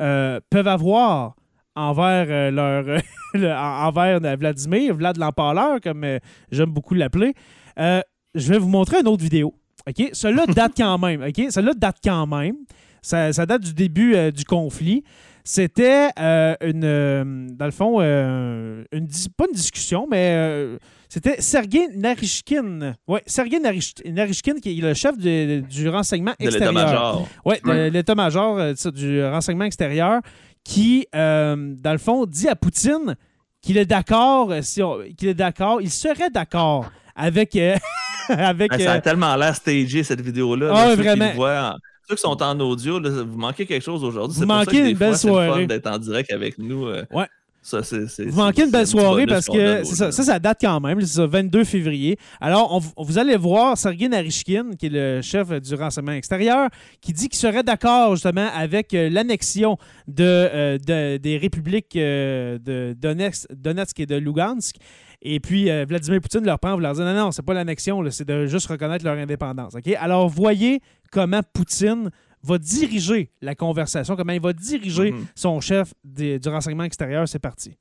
euh, 0.00 0.38
peuvent 0.50 0.68
avoir 0.68 1.34
envers 1.76 2.26
euh, 2.28 2.50
leur 2.50 2.84
le- 3.34 3.52
en- 3.52 3.86
envers 3.88 4.18
euh, 4.24 4.36
Vladimir, 4.36 4.94
Vlad 4.94 5.16
l'empaleur, 5.18 5.80
comme 5.80 6.02
euh, 6.04 6.18
j'aime 6.50 6.70
beaucoup 6.70 6.94
l'appeler. 6.94 7.34
Euh, 7.78 8.00
je 8.34 8.52
vais 8.52 8.58
vous 8.58 8.68
montrer 8.68 9.00
une 9.00 9.08
autre 9.08 9.22
vidéo. 9.22 9.54
OK? 9.88 10.08
Celle-là 10.12 10.46
date 10.54 10.72
quand 10.76 10.98
même. 10.98 11.22
OK? 11.22 11.46
Celle-là 11.50 11.72
date 11.74 11.98
quand 12.02 12.26
même. 12.26 12.56
Ça, 13.02 13.32
ça 13.32 13.46
date 13.46 13.62
du 13.62 13.72
début 13.74 14.14
euh, 14.16 14.30
du 14.32 14.44
conflit. 14.44 15.04
C'était 15.44 16.08
euh, 16.18 16.56
une. 16.60 16.82
euh, 16.84 17.46
dans 17.52 17.66
le 17.66 17.70
fond, 17.70 17.98
euh, 18.00 18.82
une, 18.90 19.06
pas 19.36 19.44
une 19.48 19.54
discussion, 19.54 20.08
mais 20.10 20.34
euh, 20.36 20.76
c'était 21.08 21.40
Sergei 21.40 21.86
Narishkin. 21.94 22.94
Oui, 23.06 23.20
Sergei 23.26 23.60
Narish- 23.60 24.02
Narishkin, 24.10 24.54
qui 24.60 24.76
est 24.76 24.82
le 24.82 24.92
chef 24.94 25.16
de- 25.16 25.60
du 25.60 25.88
renseignement 25.88 26.32
De 26.40 26.46
extérieur. 26.46 26.72
l'état-major. 26.72 27.28
Oui, 27.44 27.54
l'état-major 27.92 28.58
euh, 28.58 28.72
du 28.92 29.22
renseignement 29.24 29.66
extérieur, 29.66 30.20
qui, 30.66 31.06
euh, 31.14 31.74
dans 31.80 31.92
le 31.92 31.98
fond, 31.98 32.26
dit 32.26 32.48
à 32.48 32.56
Poutine 32.56 33.16
qu'il 33.62 33.78
est 33.78 33.86
d'accord, 33.86 34.50
euh, 34.50 34.62
si 34.62 34.82
qu'il 35.16 35.28
est 35.28 35.34
d'accord, 35.34 35.80
il 35.80 35.90
serait 35.90 36.30
d'accord 36.30 36.90
avec. 37.14 37.54
euh, 37.56 37.76
avec 38.28 38.74
ça 38.74 38.92
a 38.92 38.96
euh, 38.96 39.00
tellement 39.00 39.34
l'air 39.36 39.54
stagé, 39.54 40.02
cette 40.02 40.20
vidéo-là. 40.20 40.70
Ah 40.70 40.74
là, 40.74 40.88
ouais, 40.88 40.96
ceux 40.96 41.02
qui 41.02 41.36
vraiment. 41.36 41.76
Ceux 42.08 42.14
qui 42.14 42.20
sont 42.20 42.40
en 42.40 42.60
audio, 42.60 43.00
là, 43.00 43.10
vous 43.10 43.36
manquez 43.38 43.66
quelque 43.66 43.82
chose 43.82 44.04
aujourd'hui. 44.04 44.38
Vous 44.38 44.46
manquez 44.46 44.90
une 44.90 44.96
belle 44.96 45.08
fois, 45.10 45.16
c'est 45.16 45.28
fun 45.28 45.34
soirée. 45.34 45.66
d'être 45.66 45.86
en 45.88 45.98
direct 45.98 46.32
avec 46.32 46.58
nous. 46.58 46.88
Ouais. 46.88 47.26
Ça, 47.68 47.82
c'est, 47.82 48.06
c'est- 48.06 48.26
Vous 48.26 48.36
manquez 48.40 48.62
une 48.62 48.70
belle 48.70 48.86
soirée 48.86 49.26
parce 49.26 49.46
que 49.48 49.82
ça, 49.82 50.12
ça, 50.12 50.22
ça 50.22 50.38
date 50.38 50.58
quand 50.60 50.78
même, 50.78 51.00
c'est 51.00 51.16
ça, 51.16 51.26
22 51.26 51.64
février. 51.64 52.16
Alors, 52.40 52.80
on- 52.96 53.02
vous 53.02 53.18
allez 53.18 53.36
voir 53.36 53.76
Sergei 53.76 54.08
Narishkin, 54.08 54.70
qui 54.78 54.86
est 54.86 54.90
le 54.90 55.20
chef 55.20 55.50
du 55.50 55.74
renseignement 55.74 56.12
extérieur, 56.12 56.68
qui 57.00 57.12
dit 57.12 57.28
qu'il 57.28 57.40
serait 57.40 57.64
d'accord 57.64 58.14
justement 58.14 58.46
avec 58.54 58.94
euh, 58.94 59.10
l'annexion 59.10 59.78
de, 60.06 60.22
euh, 60.22 60.78
de- 60.78 61.16
des 61.16 61.38
républiques 61.38 61.96
euh, 61.96 62.56
de 62.58 62.94
Donetsk, 62.96 63.46
Donetsk 63.52 63.98
et 63.98 64.06
de 64.06 64.14
Lugansk. 64.14 64.76
Et 65.22 65.40
puis, 65.40 65.68
euh, 65.68 65.84
Vladimir 65.88 66.20
Poutine 66.20 66.44
leur 66.44 66.60
prend, 66.60 66.74
vous 66.74 66.80
leur 66.80 66.92
dit 66.94 67.00
non, 67.00 67.14
non, 67.14 67.32
c'est 67.32 67.42
pas 67.44 67.54
l'annexion, 67.54 68.00
là, 68.00 68.12
c'est 68.12 68.28
de 68.28 68.46
juste 68.46 68.68
reconnaître 68.68 69.04
leur 69.04 69.18
indépendance. 69.18 69.74
OK? 69.74 69.92
Alors, 69.98 70.28
voyez 70.28 70.80
comment 71.10 71.40
Poutine 71.52 72.10
va 72.43 72.57
diriger 72.57 73.29
la 73.41 73.53
conversation, 73.55 74.15
comment 74.15 74.33
il 74.33 74.41
va 74.41 74.53
diriger 74.53 75.11
Mhm. 75.11 75.25
son 75.35 75.59
chef 75.61 75.93
des- 76.03 76.39
du 76.39 76.49
renseignement 76.49 76.83
extérieur. 76.85 77.27
C'est 77.27 77.39
parti. 77.39 77.77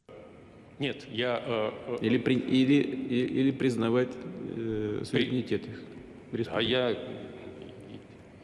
Нет, 0.78 1.06
я 1.12 1.40
э, 1.46 1.70
э, 2.02 2.06
Или, 2.06 2.18
при- 2.18 2.42
или, 2.48 2.74
и- 3.10 3.40
или 3.40 3.50
признавать 3.52 4.08
э, 4.56 5.00
суверенитет 5.04 5.62
их. 5.66 5.80
а 6.32 6.36
республики. 6.36 6.70
я 6.70 6.90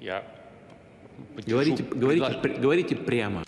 я 0.03 0.23
поддержу 1.35 1.75
Говорите, 1.77 1.85
говорите, 1.95 2.25
предлож- 2.25 2.41
пр- 2.43 2.61
говорите 2.61 2.95
прямо. 2.97 3.43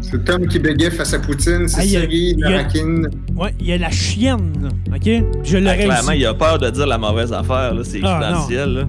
Cet 0.00 0.28
homme 0.30 0.46
qui 0.48 0.58
bégait 0.58 0.90
face 0.90 1.14
à 1.14 1.18
Poutine, 1.18 1.68
c'est 1.68 1.80
Ah, 1.80 1.84
il 1.84 1.90
y 1.92 1.96
a- 1.96 2.00
Sergei 2.00 2.16
il 2.32 2.38
y 2.38 2.44
a- 2.44 2.50
Narakin. 2.50 3.02
Ouais, 3.36 3.54
il 3.60 3.66
y 3.66 3.72
a 3.72 3.78
la 3.78 3.90
chienne, 3.90 4.52
là, 4.62 4.68
OK? 4.96 5.04
Je 5.44 5.56
Ah, 5.56 5.60
l'aurais 5.60 5.84
clairement, 5.84 6.12
ici. 6.12 6.20
il 6.20 6.26
a 6.26 6.34
peur 6.34 6.58
de 6.58 6.70
dire 6.70 6.86
la 6.86 6.98
mauvaise 6.98 7.32
affaire. 7.32 7.74
là, 7.74 7.84
C'est 7.84 8.00
Ah, 8.02 8.20
évidentiel. 8.20 8.88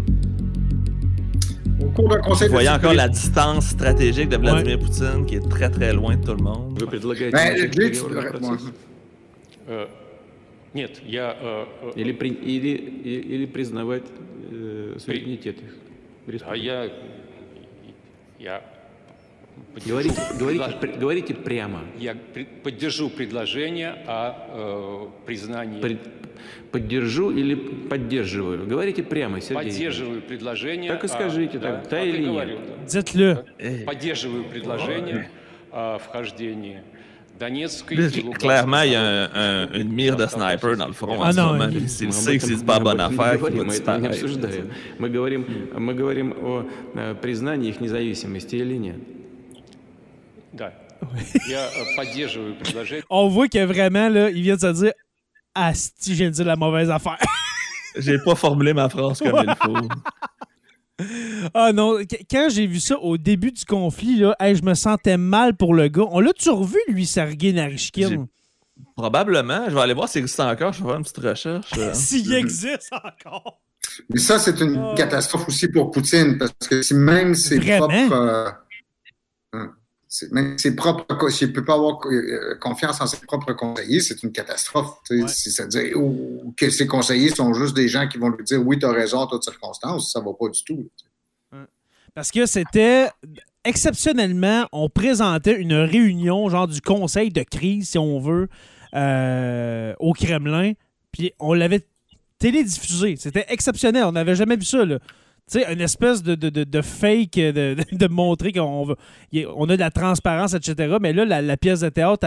là. 1.97 1.97
Au 1.97 1.97
cours 1.97 2.09
d'un 2.09 2.19
conseil 2.19 2.47
Vous 2.47 2.53
de 2.53 2.59
voyez 2.59 2.69
encore 2.69 2.91
sécurité- 2.91 2.97
la 2.97 3.09
distance 3.09 3.65
stratégique 3.67 4.29
de 4.29 4.37
Vladimir 4.37 4.79
Poutine 4.79 5.25
qui 5.25 5.35
est 5.35 5.49
très 5.49 5.69
très 5.69 5.93
loin 5.93 6.15
de 6.17 6.23
tout 6.25 6.33
le 6.33 6.43
monde. 6.43 6.79
Вы 6.79 6.87
предлагаете 6.87 7.31
Ben, 7.31 7.53
начать 7.53 7.73
Jay, 7.73 7.91
tu- 7.91 8.03
переговорный 8.03 8.17
ouais. 8.23 8.29
процесс? 8.29 8.71
Э, 9.69 9.85
Нет, 10.75 11.01
я 11.05 11.35
э, 11.39 11.65
э, 11.83 11.91
Или, 12.01 12.13
при- 12.13 12.29
или, 12.33 12.69
и- 13.03 13.35
или 13.35 13.45
признавать 13.45 14.03
э, 14.51 14.95
суверенитет 14.97 15.57
их. 15.57 15.75
а 16.27 16.31
республики. 16.31 16.65
я 16.65 16.89
я 18.39 18.61
поддержу 19.74 19.88
Говорите, 19.90 20.20
говорите, 20.38 20.98
говорите 20.98 21.34
прямо. 21.34 21.80
я 21.98 22.16
поддержу 22.62 23.10
предложение 23.10 23.94
о 24.06 25.08
э, 25.14 25.26
признании 25.26 25.80
Пред- 25.80 26.00
поддержу 26.70 27.30
или 27.30 27.54
поддерживаю. 27.54 28.66
Говорите 28.66 29.02
прямо, 29.02 29.40
Сергей. 29.40 29.64
поддерживаю 29.70 30.22
предложение 30.22 30.90
Так 30.92 31.04
и 31.04 31.08
скажите, 31.08 31.58
да, 31.58 31.76
так, 31.80 31.88
да 31.90 32.02
и 32.04 32.08
или 32.10 32.18
нет? 32.18 32.28
говорю, 32.30 32.58
да. 33.14 33.84
Поддерживаю 33.86 34.44
предложение 34.44 35.30
о 35.72 35.98
вхождении 35.98 36.82
Clairement, 37.38 38.82
il 38.84 38.90
y 38.90 38.94
a 38.96 39.00
un- 39.00 39.30
un- 39.32 39.80
une 39.80 39.92
mire 39.92 40.16
de 40.16 40.26
sniper 40.26 40.76
dans 40.76 40.88
le 40.88 40.92
front 40.92 41.18
Ah 41.22 41.28
en 41.28 41.32
ce 41.32 41.36
non, 41.38 41.46
moment. 41.52 41.68
il- 41.70 41.82
Il 41.82 41.88
s'il 41.88 42.06
Мы 42.08 42.12
sait 42.12 42.36
que 42.38 42.44
c'est 42.46 42.64
pas 42.66 42.80
bonne 42.80 43.00
affaire, 43.00 43.34
il 43.34 43.38
говорим, 43.38 43.58
va 43.58 43.64
disparaître. 43.64 44.66
Мы 44.98 45.08
говорим, 45.08 45.46
мы 45.78 45.94
говорим 45.94 46.34
о 46.42 46.64
э, 46.96 47.14
признании 47.14 47.70
их 47.70 47.80
независимости 47.80 48.56
или 48.56 48.74
нет. 48.76 48.96
On 53.10 53.28
voit 53.28 53.48
que 53.48 53.64
vraiment, 53.64 54.08
là, 54.08 54.30
il 54.30 54.42
vient 54.42 54.56
de 54.56 54.60
se 54.60 54.72
dire 54.72 54.92
Asti, 55.54 56.16
de 56.16 56.28
dire 56.28 56.44
la 56.44 56.56
mauvaise 56.56 56.90
affaire. 56.90 57.18
J'ai 57.96 58.18
pas 58.18 58.34
formulé 58.34 58.72
ma 58.74 58.88
phrase 58.88 59.18
comme 59.18 59.44
il 59.46 59.54
faut. 59.56 59.88
ah 61.54 61.72
non, 61.72 61.98
qu- 62.04 62.24
quand 62.30 62.48
j'ai 62.50 62.66
vu 62.66 62.80
ça 62.80 62.98
au 62.98 63.16
début 63.16 63.52
du 63.52 63.64
conflit, 63.64 64.18
là, 64.18 64.36
hey, 64.40 64.54
je 64.56 64.62
me 64.62 64.74
sentais 64.74 65.16
mal 65.16 65.56
pour 65.56 65.74
le 65.74 65.88
gars. 65.88 66.04
On 66.10 66.20
l'a-tu 66.20 66.50
revu, 66.50 66.78
lui, 66.88 67.06
Sergei 67.06 67.52
Narishkin? 67.52 68.26
Probablement. 68.96 69.64
Je 69.68 69.74
vais 69.74 69.80
aller 69.80 69.94
voir 69.94 70.08
s'il 70.08 70.22
existe 70.22 70.40
encore. 70.40 70.72
Je 70.72 70.82
vais 70.82 70.88
faire 70.88 70.96
une 70.98 71.02
petite 71.02 71.18
recherche. 71.18 71.70
euh. 71.78 71.94
S'il 71.94 72.32
existe 72.34 72.90
encore. 72.92 73.60
Mais 74.10 74.20
ça, 74.20 74.38
c'est 74.38 74.60
une 74.60 74.76
Oh. 74.78 74.94
catastrophe 74.96 75.48
aussi 75.48 75.68
pour 75.68 75.90
Poutine, 75.90 76.38
parce 76.38 76.52
que 76.68 76.82
si 76.82 76.94
même 76.94 77.34
ses 77.34 77.58
Vraiment? 77.58 77.88
propres. 77.88 78.54
euh, 79.54 79.66
même 80.30 80.58
ses 80.58 80.74
propres. 80.74 81.28
S'il 81.30 81.48
ne 81.48 81.52
peut 81.52 81.64
pas 81.64 81.74
avoir 81.74 82.00
euh, 82.06 82.54
confiance 82.60 83.00
en 83.00 83.06
ses 83.06 83.18
propres 83.26 83.52
conseillers, 83.52 84.00
c'est 84.00 84.22
une 84.22 84.32
catastrophe. 84.32 84.98
Ouais. 85.10 85.28
C'est-à-dire 85.28 85.96
ou 85.96 86.54
que 86.56 86.70
ses 86.70 86.86
conseillers 86.86 87.30
sont 87.30 87.52
juste 87.54 87.74
des 87.74 87.88
gens 87.88 88.08
qui 88.08 88.18
vont 88.18 88.30
lui 88.30 88.44
dire 88.44 88.64
oui, 88.66 88.78
tu 88.78 88.86
as 88.86 88.92
raison 88.92 89.18
en 89.18 89.26
toutes 89.26 89.44
circonstances, 89.44 90.12
ça 90.12 90.20
ne 90.20 90.24
va 90.24 90.32
pas 90.32 90.48
du 90.48 90.62
tout. 90.64 90.88
Parce 92.14 92.30
que 92.30 92.46
c'était 92.46 93.08
exceptionnellement, 93.64 94.66
on 94.72 94.88
présentait 94.88 95.60
une 95.60 95.74
réunion, 95.74 96.48
genre 96.48 96.66
du 96.66 96.80
conseil 96.80 97.30
de 97.30 97.42
crise, 97.42 97.90
si 97.90 97.98
on 97.98 98.18
veut, 98.18 98.48
euh, 98.94 99.94
au 100.00 100.14
Kremlin, 100.14 100.72
puis 101.12 101.32
on 101.38 101.52
l'avait 101.52 101.86
télédiffusé. 102.38 103.16
C'était 103.16 103.46
exceptionnel, 103.48 104.04
on 104.04 104.12
n'avait 104.12 104.34
jamais 104.34 104.56
vu 104.56 104.64
ça, 104.64 104.84
là. 104.84 104.98
Tu 105.50 105.60
sais, 105.60 105.72
une 105.72 105.80
espèce 105.80 106.22
de, 106.22 106.34
de, 106.34 106.48
de, 106.50 106.64
de 106.64 106.82
fake 106.82 107.34
de, 107.36 107.50
de, 107.74 107.76
de 107.92 108.06
montrer 108.08 108.52
qu'on 108.52 108.90
a- 108.92 108.96
on 109.56 109.68
a 109.68 109.74
de 109.76 109.80
la 109.80 109.90
transparence, 109.90 110.54
etc. 110.54 110.96
Mais 111.00 111.12
là, 111.12 111.24
la, 111.24 111.40
la 111.42 111.56
pièce 111.56 111.80
de 111.80 111.88
théâtre, 111.88 112.26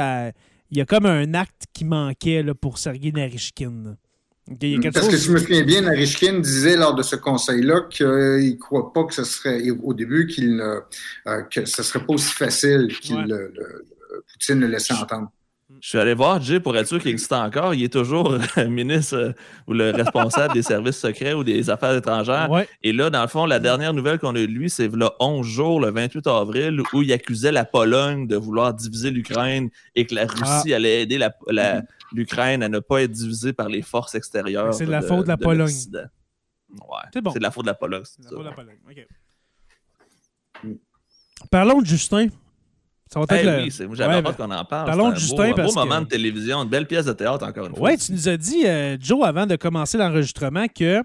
il 0.71 0.77
y 0.77 0.81
a 0.81 0.85
comme 0.85 1.05
un 1.05 1.33
acte 1.33 1.65
qui 1.73 1.85
manquait 1.85 2.41
là, 2.43 2.53
pour 2.55 2.77
Sergei 2.77 3.11
Narishkin. 3.11 3.73
là. 3.85 3.91
Parce 4.91 5.07
que 5.07 5.17
si 5.17 5.27
je 5.27 5.31
me 5.33 5.37
souviens 5.37 5.63
bien, 5.63 5.81
Narishkin 5.81 6.39
disait 6.39 6.75
lors 6.75 6.95
de 6.95 7.03
ce 7.03 7.15
conseil-là 7.15 7.81
qu'il 7.89 8.07
ne 8.07 8.55
croit 8.57 8.91
pas 8.91 9.03
que 9.05 9.13
ce 9.13 9.23
serait, 9.23 9.69
au 9.69 9.93
début, 9.93 10.25
qu'il 10.27 10.55
ne, 10.55 10.79
que 11.51 11.65
ce 11.65 11.83
serait 11.83 12.03
pas 12.05 12.13
aussi 12.13 12.33
facile 12.33 12.87
qu'il 13.01 13.15
le, 13.27 13.53
Poutine 14.33 14.59
le 14.59 14.67
laissait 14.67 14.93
entendre. 15.03 15.31
Je 15.81 15.89
suis 15.89 15.97
allé 15.97 16.13
voir 16.13 16.39
Jay 16.39 16.59
pour 16.59 16.77
être 16.77 16.87
sûr 16.87 16.99
qu'il 16.99 17.09
existe 17.09 17.33
encore. 17.33 17.73
Il 17.73 17.83
est 17.83 17.91
toujours 17.91 18.37
ministre 18.67 19.15
euh, 19.15 19.33
ou 19.67 19.73
le 19.73 19.89
responsable 19.89 20.53
des 20.53 20.61
services 20.61 20.97
secrets 20.97 21.33
ou 21.33 21.43
des 21.43 21.71
affaires 21.71 21.95
étrangères. 21.95 22.47
Et 22.83 22.93
là, 22.93 23.09
dans 23.09 23.23
le 23.23 23.27
fond, 23.27 23.47
la 23.47 23.57
dernière 23.59 23.91
nouvelle 23.91 24.19
qu'on 24.19 24.35
a 24.35 24.39
eue 24.39 24.47
de 24.47 24.51
lui, 24.53 24.69
c'est 24.69 24.87
le 24.87 25.09
11 25.19 25.45
jours, 25.45 25.81
le 25.81 25.89
28 25.89 26.27
avril, 26.27 26.83
où 26.93 27.01
il 27.01 27.11
accusait 27.11 27.51
la 27.51 27.65
Pologne 27.65 28.27
de 28.27 28.35
vouloir 28.35 28.75
diviser 28.75 29.09
l'Ukraine 29.09 29.71
et 29.95 30.05
que 30.05 30.13
la 30.13 30.27
Russie 30.27 30.71
ah. 30.71 30.75
allait 30.75 31.01
aider 31.01 31.19
l'Ukraine 32.11 32.61
à 32.61 32.69
ne 32.69 32.77
pas 32.77 33.01
être 33.01 33.11
divisée 33.11 33.51
par 33.51 33.67
les 33.67 33.81
forces 33.81 34.13
extérieures. 34.13 34.75
C'est 34.75 34.85
de 34.85 34.91
la 34.91 35.01
faute 35.01 35.23
de 35.23 35.29
la 35.29 35.37
Pologne. 35.37 35.73
Ouais. 35.93 37.09
C'est 37.11 37.21
bon. 37.21 37.31
de 37.31 37.39
la 37.39 37.49
faute 37.49 37.65
de 37.65 37.71
la 37.71 37.73
Pologne. 37.73 38.03
C'est 38.05 38.21
de 38.21 38.43
la 38.43 38.51
Pologne. 38.51 38.77
Parlons 41.49 41.81
de 41.81 41.87
Justin. 41.87 42.27
Ça 43.13 43.19
va 43.19 43.25
être 43.25 43.45
hey, 43.45 43.69
oui, 43.87 43.95
j'avais 43.97 44.25
hâte 44.25 44.37
qu'on 44.37 44.51
en 44.51 44.63
parle. 44.63 44.85
Parlons 44.85 45.09
de 45.09 45.15
Justin. 45.15 45.43
Un 45.43 45.51
beau, 45.51 45.61
un 45.61 45.65
beau 45.65 45.73
moment 45.73 46.01
de 46.01 46.05
télévision, 46.05 46.63
une 46.63 46.69
belle 46.69 46.87
pièce 46.87 47.05
de 47.05 47.11
théâtre, 47.11 47.45
encore 47.45 47.65
une 47.65 47.75
fois. 47.75 47.89
Oui, 47.89 47.97
tu 47.97 48.13
nous 48.13 48.29
as 48.29 48.37
dit, 48.37 48.65
euh, 48.65 48.95
Joe, 48.99 49.25
avant 49.25 49.45
de 49.45 49.57
commencer 49.57 49.97
l'enregistrement, 49.97 50.67
que 50.67 51.03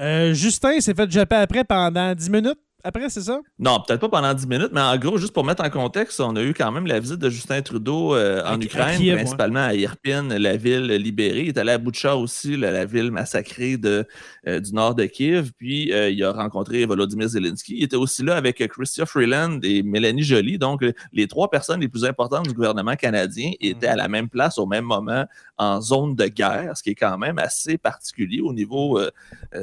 euh, 0.00 0.32
Justin 0.32 0.80
s'est 0.80 0.94
fait 0.94 1.10
japper 1.10 1.36
après 1.36 1.64
pendant 1.64 2.14
10 2.14 2.30
minutes 2.30 2.58
après, 2.86 3.10
c'est 3.10 3.22
ça? 3.22 3.40
Non, 3.58 3.80
peut-être 3.84 4.00
pas 4.00 4.08
pendant 4.08 4.32
10 4.32 4.46
minutes, 4.46 4.70
mais 4.72 4.80
en 4.80 4.96
gros, 4.96 5.18
juste 5.18 5.32
pour 5.32 5.42
mettre 5.42 5.64
en 5.64 5.70
contexte, 5.70 6.20
on 6.20 6.36
a 6.36 6.42
eu 6.42 6.54
quand 6.54 6.70
même 6.70 6.86
la 6.86 7.00
visite 7.00 7.18
de 7.18 7.28
Justin 7.28 7.60
Trudeau 7.60 8.14
euh, 8.14 8.44
en 8.46 8.60
Ukraine, 8.60 9.16
principalement 9.16 9.64
à 9.64 9.74
Irpin, 9.74 10.28
la 10.38 10.56
ville 10.56 10.86
libérée. 10.86 11.40
Il 11.40 11.48
est 11.48 11.58
allé 11.58 11.72
à 11.72 11.78
Boucha 11.78 12.14
aussi, 12.14 12.56
la, 12.56 12.84
ville 12.84 13.10
massacrée 13.10 13.76
de, 13.76 14.06
euh, 14.46 14.60
du 14.60 14.72
nord 14.72 14.94
de 14.94 15.04
Kiev. 15.06 15.50
Puis 15.58 15.92
euh, 15.92 16.10
il 16.10 16.22
a 16.22 16.30
rencontré 16.30 16.86
Volodymyr 16.86 17.26
Zelensky. 17.26 17.74
Il 17.76 17.82
était 17.82 17.96
aussi 17.96 18.22
là 18.22 18.36
avec 18.36 18.64
Chrystia 18.68 19.04
Freeland 19.04 19.58
et 19.64 19.82
Mélanie 19.82 20.22
Joly. 20.22 20.56
Donc, 20.56 20.84
les 21.12 21.26
trois 21.26 21.50
personnes 21.50 21.80
les 21.80 21.88
plus 21.88 22.04
importantes 22.04 22.46
du 22.46 22.54
gouvernement 22.54 22.94
canadien 22.94 23.50
étaient 23.60 23.88
à 23.88 23.96
la 23.96 24.06
même 24.06 24.28
place 24.28 24.58
au 24.58 24.66
même 24.66 24.84
moment 24.84 25.24
en 25.58 25.80
zone 25.80 26.14
de 26.14 26.26
guerre, 26.26 26.76
ce 26.76 26.84
qui 26.84 26.90
est 26.90 26.94
quand 26.94 27.18
même 27.18 27.40
assez 27.40 27.78
particulier 27.78 28.42
au 28.42 28.52
niveau 28.52 29.00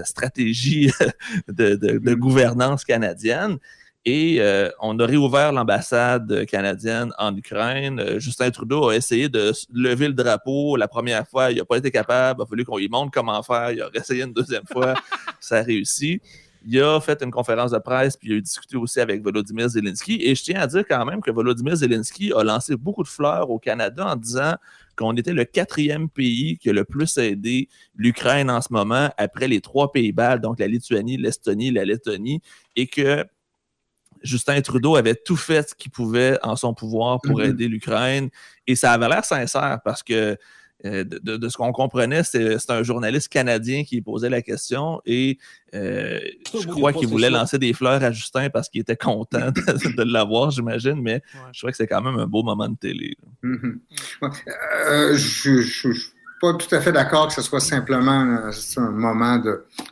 stratégie 0.04 0.92
de, 1.48 1.76
de 1.76 2.14
gouvernance 2.16 2.84
canadienne 2.84 3.13
canadienne. 3.14 3.60
Et 4.06 4.42
euh, 4.42 4.70
on 4.82 5.00
a 5.00 5.06
réouvert 5.06 5.54
l'ambassade 5.54 6.46
canadienne 6.48 7.14
en 7.18 7.34
Ukraine. 7.36 8.02
Euh, 8.02 8.20
Justin 8.20 8.52
Trudeau 8.52 8.90
a 8.90 8.96
essayé 8.98 9.30
de 9.30 9.54
lever 9.74 10.08
le 10.08 10.14
drapeau. 10.14 10.76
La 10.76 10.90
première 10.90 11.26
fois, 11.26 11.52
il 11.52 11.58
n'a 11.58 11.66
pas 11.66 11.78
été 11.78 11.90
capable. 11.90 12.42
Il 12.42 12.44
a 12.44 12.46
fallu 12.46 12.66
qu'on 12.66 12.78
lui 12.78 12.90
montre 12.90 13.12
comment 13.12 13.42
faire. 13.44 13.72
Il 13.72 13.82
a 13.82 13.90
essayé 13.94 14.24
une 14.24 14.34
deuxième 14.34 14.66
fois. 14.70 14.96
Ça 15.40 15.60
a 15.60 15.62
réussi. 15.62 16.20
Il 16.66 16.82
a 16.82 17.00
fait 17.00 17.22
une 17.22 17.32
conférence 17.32 17.72
de 17.72 17.78
presse, 17.78 18.16
puis 18.16 18.30
il 18.30 18.38
a 18.38 18.42
discuté 18.42 18.78
aussi 18.78 19.00
avec 19.00 19.22
Volodymyr 19.22 19.68
Zelensky. 19.68 20.20
Et 20.22 20.34
je 20.34 20.44
tiens 20.44 20.62
à 20.62 20.68
dire 20.68 20.84
quand 20.88 21.06
même 21.06 21.22
que 21.22 21.32
Volodymyr 21.32 21.76
Zelensky 21.76 22.32
a 22.34 22.44
lancé 22.44 22.76
beaucoup 22.76 23.04
de 23.04 23.08
fleurs 23.08 23.50
au 23.50 23.60
Canada 23.60 24.06
en 24.06 24.16
disant 24.16 24.56
qu'on 24.96 25.16
était 25.16 25.34
le 25.34 25.46
quatrième 25.46 26.10
pays 26.10 26.58
qui 26.58 26.70
a 26.70 26.74
le 26.74 26.86
plus 26.86 27.18
aidé 27.18 27.70
l'Ukraine 27.96 28.50
en 28.50 28.62
ce 28.62 28.72
moment, 28.72 29.10
après 29.18 29.48
les 29.48 29.62
trois 29.62 29.92
Pays-Bas, 29.92 30.38
donc 30.38 30.60
la 30.60 30.68
Lituanie, 30.68 31.18
l'Estonie, 31.18 31.72
la 31.72 31.86
Lettonie, 31.86 32.42
et 32.76 32.88
que 32.88 33.26
Justin 34.22 34.62
Trudeau 34.62 34.96
avait 34.96 35.16
tout 35.16 35.36
fait 35.36 35.70
ce 35.70 35.76
qu'il 35.76 35.92
pouvait 35.92 36.38
en 36.44 36.56
son 36.56 36.74
pouvoir 36.74 37.20
pour 37.22 37.40
mm-hmm. 37.40 37.50
aider 37.50 37.68
l'Ukraine. 37.68 38.30
Et 38.68 38.76
ça 38.76 38.94
avait 38.94 39.10
l'air 39.10 39.26
sincère 39.26 39.80
parce 39.84 40.02
que 40.02 40.38
euh, 40.86 41.06
de, 41.06 41.50
ce 41.50 41.56
qu'on 41.56 41.72
comprenait, 41.72 42.24
c'est 42.24 42.70
un 42.70 42.84
journaliste 42.84 43.30
canadien 43.30 43.86
qui 43.86 44.02
posait 44.02 44.30
la 44.30 44.42
question 44.42 45.02
et 45.06 45.38
euh, 45.74 46.20
je 46.54 46.68
crois 46.68 46.92
qu'il 46.92 47.08
voulait 47.08 47.30
lancer 47.30 47.58
des 47.58 47.72
fleurs 47.72 48.04
à 48.04 48.12
Justin 48.12 48.50
parce 48.50 48.68
qu'il 48.68 48.82
était 48.82 48.98
content 48.98 49.52
de, 49.52 50.04
l'avoir, 50.04 50.52
j'imagine, 50.52 51.02
mais 51.02 51.22
je 51.54 51.60
crois 51.60 51.72
que 51.72 51.78
c'est 51.78 51.88
quand 51.88 52.02
même 52.02 52.20
un 52.20 52.28
beau 52.28 52.44
moment 52.44 52.68
de 52.68 52.76
télé. 52.76 53.16
Mm-hmm. 53.44 53.80
Euh, 54.90 55.16
je 55.16 55.50
ne 55.52 55.62
suis 55.62 56.14
pas 56.42 56.54
tout 56.56 56.76
à 56.76 56.82
fait 56.82 56.92
d'accord 56.92 57.28
que 57.28 57.34
ce 57.34 57.42
soit 57.42 57.62
simplement 57.62 58.12
un 58.12 58.92
moment 58.92 59.42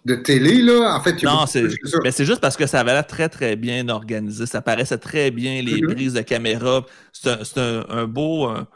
de, 0.04 0.16
télé. 0.16 0.62
Là. 0.62 0.98
En 0.98 1.02
fait, 1.02 1.24
non, 1.24 1.46
c'est 1.46 2.26
juste 2.26 2.42
parce 2.42 2.58
que 2.58 2.68
ça 2.68 2.82
avait 2.82 2.92
l'air 2.92 3.08
très, 3.08 3.30
très 3.30 3.56
bien 3.56 3.88
organisé. 3.88 4.46
Ça 4.46 4.62
paraissait 4.62 4.98
très 4.98 5.32
bien, 5.32 5.62
les 5.62 5.80
mm-hmm. 5.80 5.94
prises 5.94 6.14
de 6.14 6.22
caméra. 6.22 6.86
C'est 7.14 7.58
un, 7.58 8.06
beau 8.08 8.48
un 8.48 8.68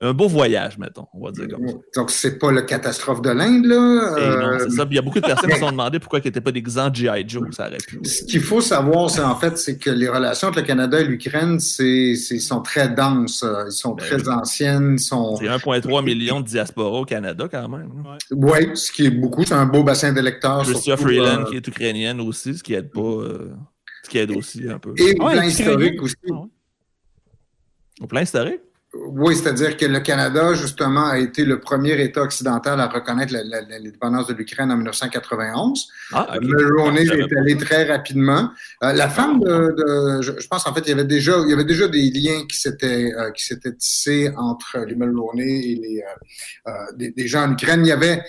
beau 0.00 0.28
voyage, 0.28 0.78
mettons, 0.78 1.06
on 1.12 1.24
va 1.24 1.32
dire 1.32 1.48
comme 1.48 1.68
ça. 1.68 1.74
Donc, 1.96 2.10
c'est 2.10 2.38
pas 2.38 2.52
le 2.52 2.62
catastrophe 2.62 3.20
de 3.20 3.30
l'Inde, 3.30 3.64
là? 3.64 4.14
Eh 4.16 4.42
non, 4.42 4.58
c'est 4.60 4.70
ça. 4.70 4.86
Il 4.88 4.94
y 4.94 4.98
a 4.98 5.02
beaucoup 5.02 5.20
de 5.20 5.26
personnes 5.26 5.50
qui 5.50 5.56
se 5.56 5.60
sont 5.60 5.72
demandé 5.72 5.98
pourquoi 5.98 6.20
il 6.20 6.24
n'était 6.24 6.40
pas 6.40 6.52
des 6.52 6.62
grands 6.62 6.92
G.I. 6.92 7.24
Joe, 7.26 7.48
ça 7.50 7.66
aurait 7.66 7.78
pu. 7.78 7.98
Ce 8.04 8.24
qu'il 8.24 8.40
faut 8.40 8.60
savoir, 8.60 9.10
c'est 9.10 9.22
en 9.22 9.34
fait, 9.34 9.58
c'est 9.58 9.76
que 9.76 9.90
les 9.90 10.08
relations 10.08 10.48
entre 10.48 10.60
le 10.60 10.66
Canada 10.66 11.00
et 11.00 11.04
l'Ukraine, 11.04 11.58
c'est, 11.58 12.14
sont 12.14 12.62
très 12.62 12.88
denses. 12.88 13.44
Ils 13.66 13.72
sont 13.72 13.94
ben 13.94 14.04
très 14.04 14.28
anciennes. 14.28 14.98
Sont... 14.98 15.36
C'est 15.36 15.46
1,3 15.46 16.04
million 16.04 16.40
de 16.40 16.46
diaspora 16.46 17.00
au 17.00 17.04
Canada, 17.04 17.48
quand 17.50 17.68
même. 17.68 17.90
Oui, 18.30 18.70
ce 18.74 18.92
qui 18.92 19.06
est 19.06 19.10
beaucoup. 19.10 19.44
C'est 19.44 19.54
un 19.54 19.66
beau 19.66 19.82
bassin 19.82 20.12
d'électeurs. 20.12 20.62
Christian 20.62 20.96
Freeland, 20.96 21.40
euh, 21.40 21.44
qui 21.50 21.56
est 21.56 21.66
ukrainienne 21.66 22.20
aussi, 22.20 22.56
ce 22.56 22.62
qui 22.62 22.74
aide 22.74 22.90
pas. 22.92 23.00
Euh, 23.00 23.52
ce 24.04 24.10
qui 24.10 24.18
aide 24.18 24.30
aussi 24.30 24.68
un 24.68 24.78
peu. 24.78 24.94
Et 24.96 25.14
au 25.18 25.28
plan 25.28 25.42
historique 25.42 26.00
aussi. 26.02 26.14
Au 28.00 28.06
plan 28.06 28.20
historique? 28.20 28.60
Oui, 28.94 29.36
c'est-à-dire 29.36 29.76
que 29.76 29.84
le 29.84 30.00
Canada, 30.00 30.54
justement, 30.54 31.08
a 31.08 31.18
été 31.18 31.44
le 31.44 31.60
premier 31.60 32.00
État 32.02 32.22
occidental 32.22 32.80
à 32.80 32.88
reconnaître 32.88 33.34
l'indépendance 33.34 34.28
de 34.28 34.32
l'Ukraine 34.32 34.72
en 34.72 34.76
1991. 34.76 35.88
Ah, 36.14 36.38
Mulroney 36.40 37.02
est 37.02 37.36
allé 37.36 37.58
très 37.58 37.84
rapidement. 37.84 38.48
Euh, 38.82 38.94
la 38.94 39.10
femme 39.10 39.40
de, 39.40 40.22
je, 40.22 40.46
pense 40.48 40.66
en 40.66 40.72
fait, 40.72 40.80
il 40.86 40.88
y 40.88 40.92
avait 40.92 41.04
déjà, 41.04 41.36
il 41.44 41.50
y 41.50 41.52
avait 41.52 41.66
déjà 41.66 41.86
des 41.86 42.10
liens 42.10 42.46
qui 42.50 42.58
s'étaient 42.58 43.12
euh, 43.12 43.30
qui 43.32 43.44
s'étaient 43.44 43.74
tissés 43.74 44.30
entre 44.38 44.78
les 44.86 44.94
Mulroney 44.94 45.42
et 45.42 45.74
les 45.74 46.02
euh, 46.66 47.10
des, 47.14 47.28
gens 47.28 47.46
en 47.46 47.52
Ukraine. 47.52 47.84
Il 47.84 47.88
y 47.88 47.92
avait 47.92 48.22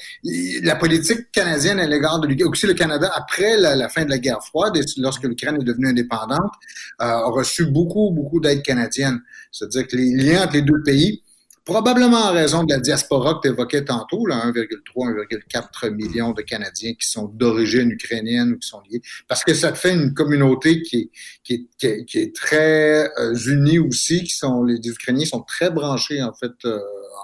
la 0.61 0.75
politique 0.75 1.31
canadienne 1.31 1.79
à 1.79 1.87
l'égard 1.87 2.19
de 2.19 2.27
l'Ukraine, 2.27 2.49
aussi 2.49 2.67
le 2.67 2.73
Canada 2.73 3.09
après 3.15 3.55
la, 3.55 3.87
fin 3.87 4.03
de 4.03 4.09
la 4.09 4.17
guerre 4.17 4.43
froide, 4.43 4.75
et 4.75 4.81
lorsque 4.97 5.23
l'Ukraine 5.23 5.55
est 5.61 5.63
devenue 5.63 5.87
indépendante, 5.87 6.51
a 6.97 7.23
reçu 7.27 7.65
beaucoup 7.65 8.11
beaucoup 8.11 8.41
d'aide 8.41 8.61
canadienne. 8.61 9.21
C'est-à-dire 9.51 9.87
que 9.87 9.95
les 9.95 10.15
liens 10.15 10.43
entre 10.43 10.53
les 10.53 10.58
deux 10.61 10.81
pays, 10.83 11.23
probablement 11.69 12.17
en 12.17 12.33
raison 12.33 12.63
de 12.63 12.73
la 12.73 12.79
diaspora 12.79 13.35
que 13.35 13.47
tu 13.47 13.53
évoquais 13.53 13.85
tantôt, 13.85 14.27
1,3, 14.27 15.27
1,4 15.29 15.91
millions 15.91 16.31
de 16.31 16.41
Canadiens 16.41 16.93
qui 16.93 17.07
sont 17.07 17.25
d'origine 17.25 17.91
ukrainienne 17.91 18.53
ou 18.53 18.57
qui 18.57 18.67
sont 18.67 18.81
liés, 18.89 19.01
parce 19.27 19.43
que 19.43 19.53
ça 19.53 19.71
te 19.71 19.77
fait 19.77 19.93
une 19.93 20.13
communauté 20.13 20.81
qui 20.81 21.11
est, 21.49 22.35
très 22.35 23.11
euh, 23.19 23.35
unie 23.35 23.79
aussi, 23.79 24.23
qui 24.23 24.33
sont 24.33 24.63
les, 24.63 24.79
Ukrainiens 24.87 25.25
sont 25.25 25.41
très 25.41 25.69
branchés 25.69 26.21
en 26.23 26.33
fait 26.33 26.53
euh, 26.65 26.79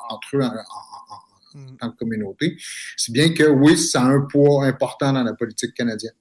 entre 0.09 0.37
eux 0.37 0.43
en, 0.43 0.51
mm. 1.57 1.77
tant 1.77 1.89
que 1.89 1.97
communauté. 1.97 2.57
C'est 2.97 3.13
bien 3.13 3.33
que 3.33 3.43
oui, 3.43 3.77
ça 3.77 4.01
a 4.01 4.05
un 4.05 4.21
poids 4.21 4.65
important 4.65 5.13
dans 5.13 5.23
la 5.23 5.33
politique 5.33 5.73
canadienne 5.73 6.13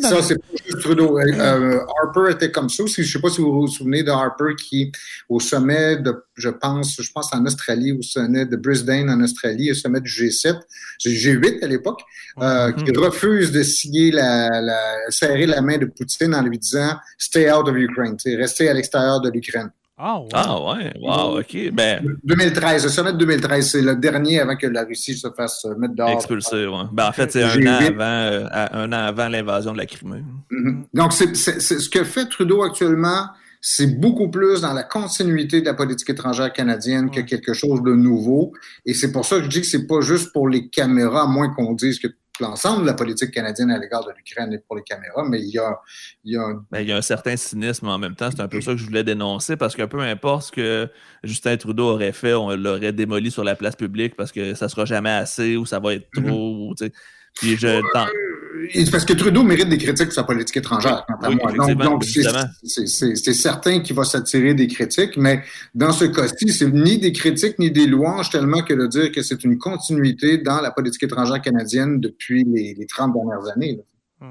ça, 0.00 0.22
c'est 0.22 0.36
pas 0.36 0.56
juste 0.64 0.80
Trudeau. 0.80 1.18
Euh, 1.18 1.24
euh, 1.38 1.80
Harper 2.02 2.32
était 2.32 2.50
comme 2.50 2.68
ça 2.68 2.82
aussi. 2.82 3.02
Je 3.02 3.08
ne 3.08 3.12
sais 3.12 3.20
pas 3.20 3.30
si 3.30 3.40
vous 3.40 3.52
vous 3.52 3.68
souvenez 3.68 4.02
de 4.02 4.10
Harper 4.10 4.54
qui, 4.58 4.90
au 5.28 5.40
sommet 5.40 5.96
de, 5.96 6.14
je 6.34 6.48
pense, 6.48 7.00
je 7.00 7.10
pense 7.12 7.32
en 7.32 7.44
Australie, 7.46 7.92
au 7.92 8.02
sommet 8.02 8.44
de 8.44 8.56
Brisbane 8.56 9.08
en 9.10 9.20
Australie, 9.22 9.70
au 9.70 9.74
sommet 9.74 10.00
du 10.00 10.10
G7, 10.10 10.56
G8 11.04 11.64
à 11.64 11.66
l'époque, 11.66 12.00
euh, 12.40 12.72
qui 12.72 12.90
refuse 12.92 13.52
de 13.52 13.62
signer 13.62 14.10
la, 14.10 14.60
la, 14.60 14.80
serrer 15.10 15.46
la 15.46 15.60
main 15.60 15.78
de 15.78 15.86
Poutine 15.86 16.34
en 16.34 16.42
lui 16.42 16.58
disant 16.58 16.96
Stay 17.16 17.50
out 17.50 17.68
of 17.68 17.76
Ukraine, 17.76 18.16
restez 18.36 18.68
à 18.68 18.74
l'extérieur 18.74 19.20
de 19.20 19.30
l'Ukraine. 19.30 19.70
Ah, 20.00 20.22
ah 20.32 20.62
ouais, 20.62 20.92
wow, 21.00 21.40
ok. 21.40 21.72
Ben... 21.72 22.00
2013, 22.22 22.84
le 22.84 22.88
sommet 22.88 23.12
de 23.12 23.18
2013, 23.18 23.70
c'est 23.70 23.82
le 23.82 23.96
dernier 23.96 24.38
avant 24.38 24.54
que 24.54 24.68
la 24.68 24.84
Russie 24.84 25.16
se 25.16 25.26
fasse 25.36 25.64
euh, 25.64 25.74
mettre 25.76 25.94
dehors. 25.94 26.10
Expulser, 26.10 26.68
ouais. 26.68 26.84
Ben, 26.92 27.08
en 27.08 27.12
fait, 27.12 27.32
c'est 27.32 27.42
un, 27.42 27.66
an 27.66 27.80
avant, 27.84 28.04
euh, 28.04 28.46
un 28.52 28.92
an 28.92 29.06
avant 29.06 29.28
l'invasion 29.28 29.72
de 29.72 29.78
la 29.78 29.86
Crimée. 29.86 30.22
Mm-hmm. 30.52 30.84
Donc, 30.94 31.12
c'est, 31.12 31.34
ce 31.34 31.88
que 31.88 32.04
fait 32.04 32.26
Trudeau 32.26 32.62
actuellement, 32.62 33.26
c'est 33.60 33.98
beaucoup 33.98 34.30
plus 34.30 34.60
dans 34.60 34.72
la 34.72 34.84
continuité 34.84 35.60
de 35.60 35.66
la 35.66 35.74
politique 35.74 36.10
étrangère 36.10 36.52
canadienne 36.52 37.10
que 37.10 37.20
quelque 37.20 37.52
chose 37.52 37.82
de 37.82 37.92
nouveau. 37.92 38.52
Et 38.86 38.94
c'est 38.94 39.10
pour 39.10 39.24
ça 39.24 39.38
que 39.38 39.44
je 39.44 39.48
dis 39.48 39.60
que 39.62 39.66
c'est 39.66 39.88
pas 39.88 40.00
juste 40.00 40.32
pour 40.32 40.48
les 40.48 40.68
caméras, 40.68 41.24
à 41.24 41.26
moins 41.26 41.52
qu'on 41.52 41.72
dise 41.72 41.98
que 41.98 42.06
l'ensemble 42.40 42.82
de 42.82 42.86
la 42.86 42.94
politique 42.94 43.30
canadienne 43.30 43.70
à 43.70 43.78
l'égard 43.78 44.04
de 44.04 44.12
l'Ukraine 44.16 44.52
et 44.52 44.58
pour 44.58 44.76
les 44.76 44.82
caméras, 44.82 45.24
mais 45.28 45.40
il 45.40 45.50
y 45.50 45.58
a, 45.58 45.78
il 46.24 46.34
y 46.34 46.36
a, 46.36 46.42
un... 46.42 46.64
Ben, 46.70 46.80
il 46.80 46.88
y 46.88 46.92
a 46.92 46.96
un 46.96 47.02
certain 47.02 47.36
cynisme 47.36 47.88
en 47.88 47.98
même 47.98 48.14
temps. 48.14 48.30
C'est 48.30 48.40
un 48.40 48.48
peu 48.48 48.60
ça 48.60 48.72
que 48.72 48.78
je 48.78 48.84
voulais 48.84 49.04
dénoncer 49.04 49.56
parce 49.56 49.74
que 49.74 49.82
peu 49.84 50.00
importe 50.00 50.46
ce 50.46 50.52
que 50.52 50.88
Justin 51.24 51.56
Trudeau 51.56 51.90
aurait 51.90 52.12
fait, 52.12 52.34
on 52.34 52.54
l'aurait 52.56 52.92
démoli 52.92 53.30
sur 53.30 53.44
la 53.44 53.56
place 53.56 53.76
publique 53.76 54.16
parce 54.16 54.32
que 54.32 54.54
ça 54.54 54.68
sera 54.68 54.84
jamais 54.84 55.10
assez 55.10 55.56
ou 55.56 55.66
ça 55.66 55.78
va 55.78 55.94
être 55.94 56.08
trop. 56.12 56.74
Puis 57.34 57.56
je, 57.56 57.80
parce 58.90 59.04
que 59.04 59.12
Trudeau 59.12 59.42
mérite 59.42 59.68
des 59.68 59.78
critiques 59.78 60.06
sur 60.12 60.14
sa 60.14 60.24
politique 60.24 60.56
étrangère, 60.58 61.04
quant 61.06 61.14
à 61.26 61.28
Oui, 61.28 61.36
moi. 61.36 61.84
Donc, 61.84 62.04
c'est- 62.04 63.32
certain 63.32 63.80
qu'il 63.80 63.94
va 63.96 64.04
s'attirer 64.04 64.54
des 64.54 64.66
critiques, 64.66 65.16
mais 65.16 65.42
dans 65.74 65.92
ce 65.92 66.04
cas-ci, 66.06 66.48
c'est 66.52 66.70
ni 66.72 66.98
des 66.98 67.12
critiques 67.12 67.58
ni 67.58 67.70
des 67.70 67.86
louanges, 67.86 68.30
tellement 68.30 68.62
que 68.62 68.74
de 68.74 68.86
dire 68.86 69.12
que 69.12 69.22
c'est 69.22 69.42
une 69.44 69.58
continuité 69.58 70.38
dans 70.38 70.60
la 70.60 70.70
politique 70.70 71.02
étrangère 71.04 71.40
canadienne 71.42 72.00
depuis 72.00 72.44
les, 72.44 72.74
les 72.78 72.86
30 72.86 73.12
dernières 73.14 73.48
années. 73.54 73.78
là. 74.20 74.28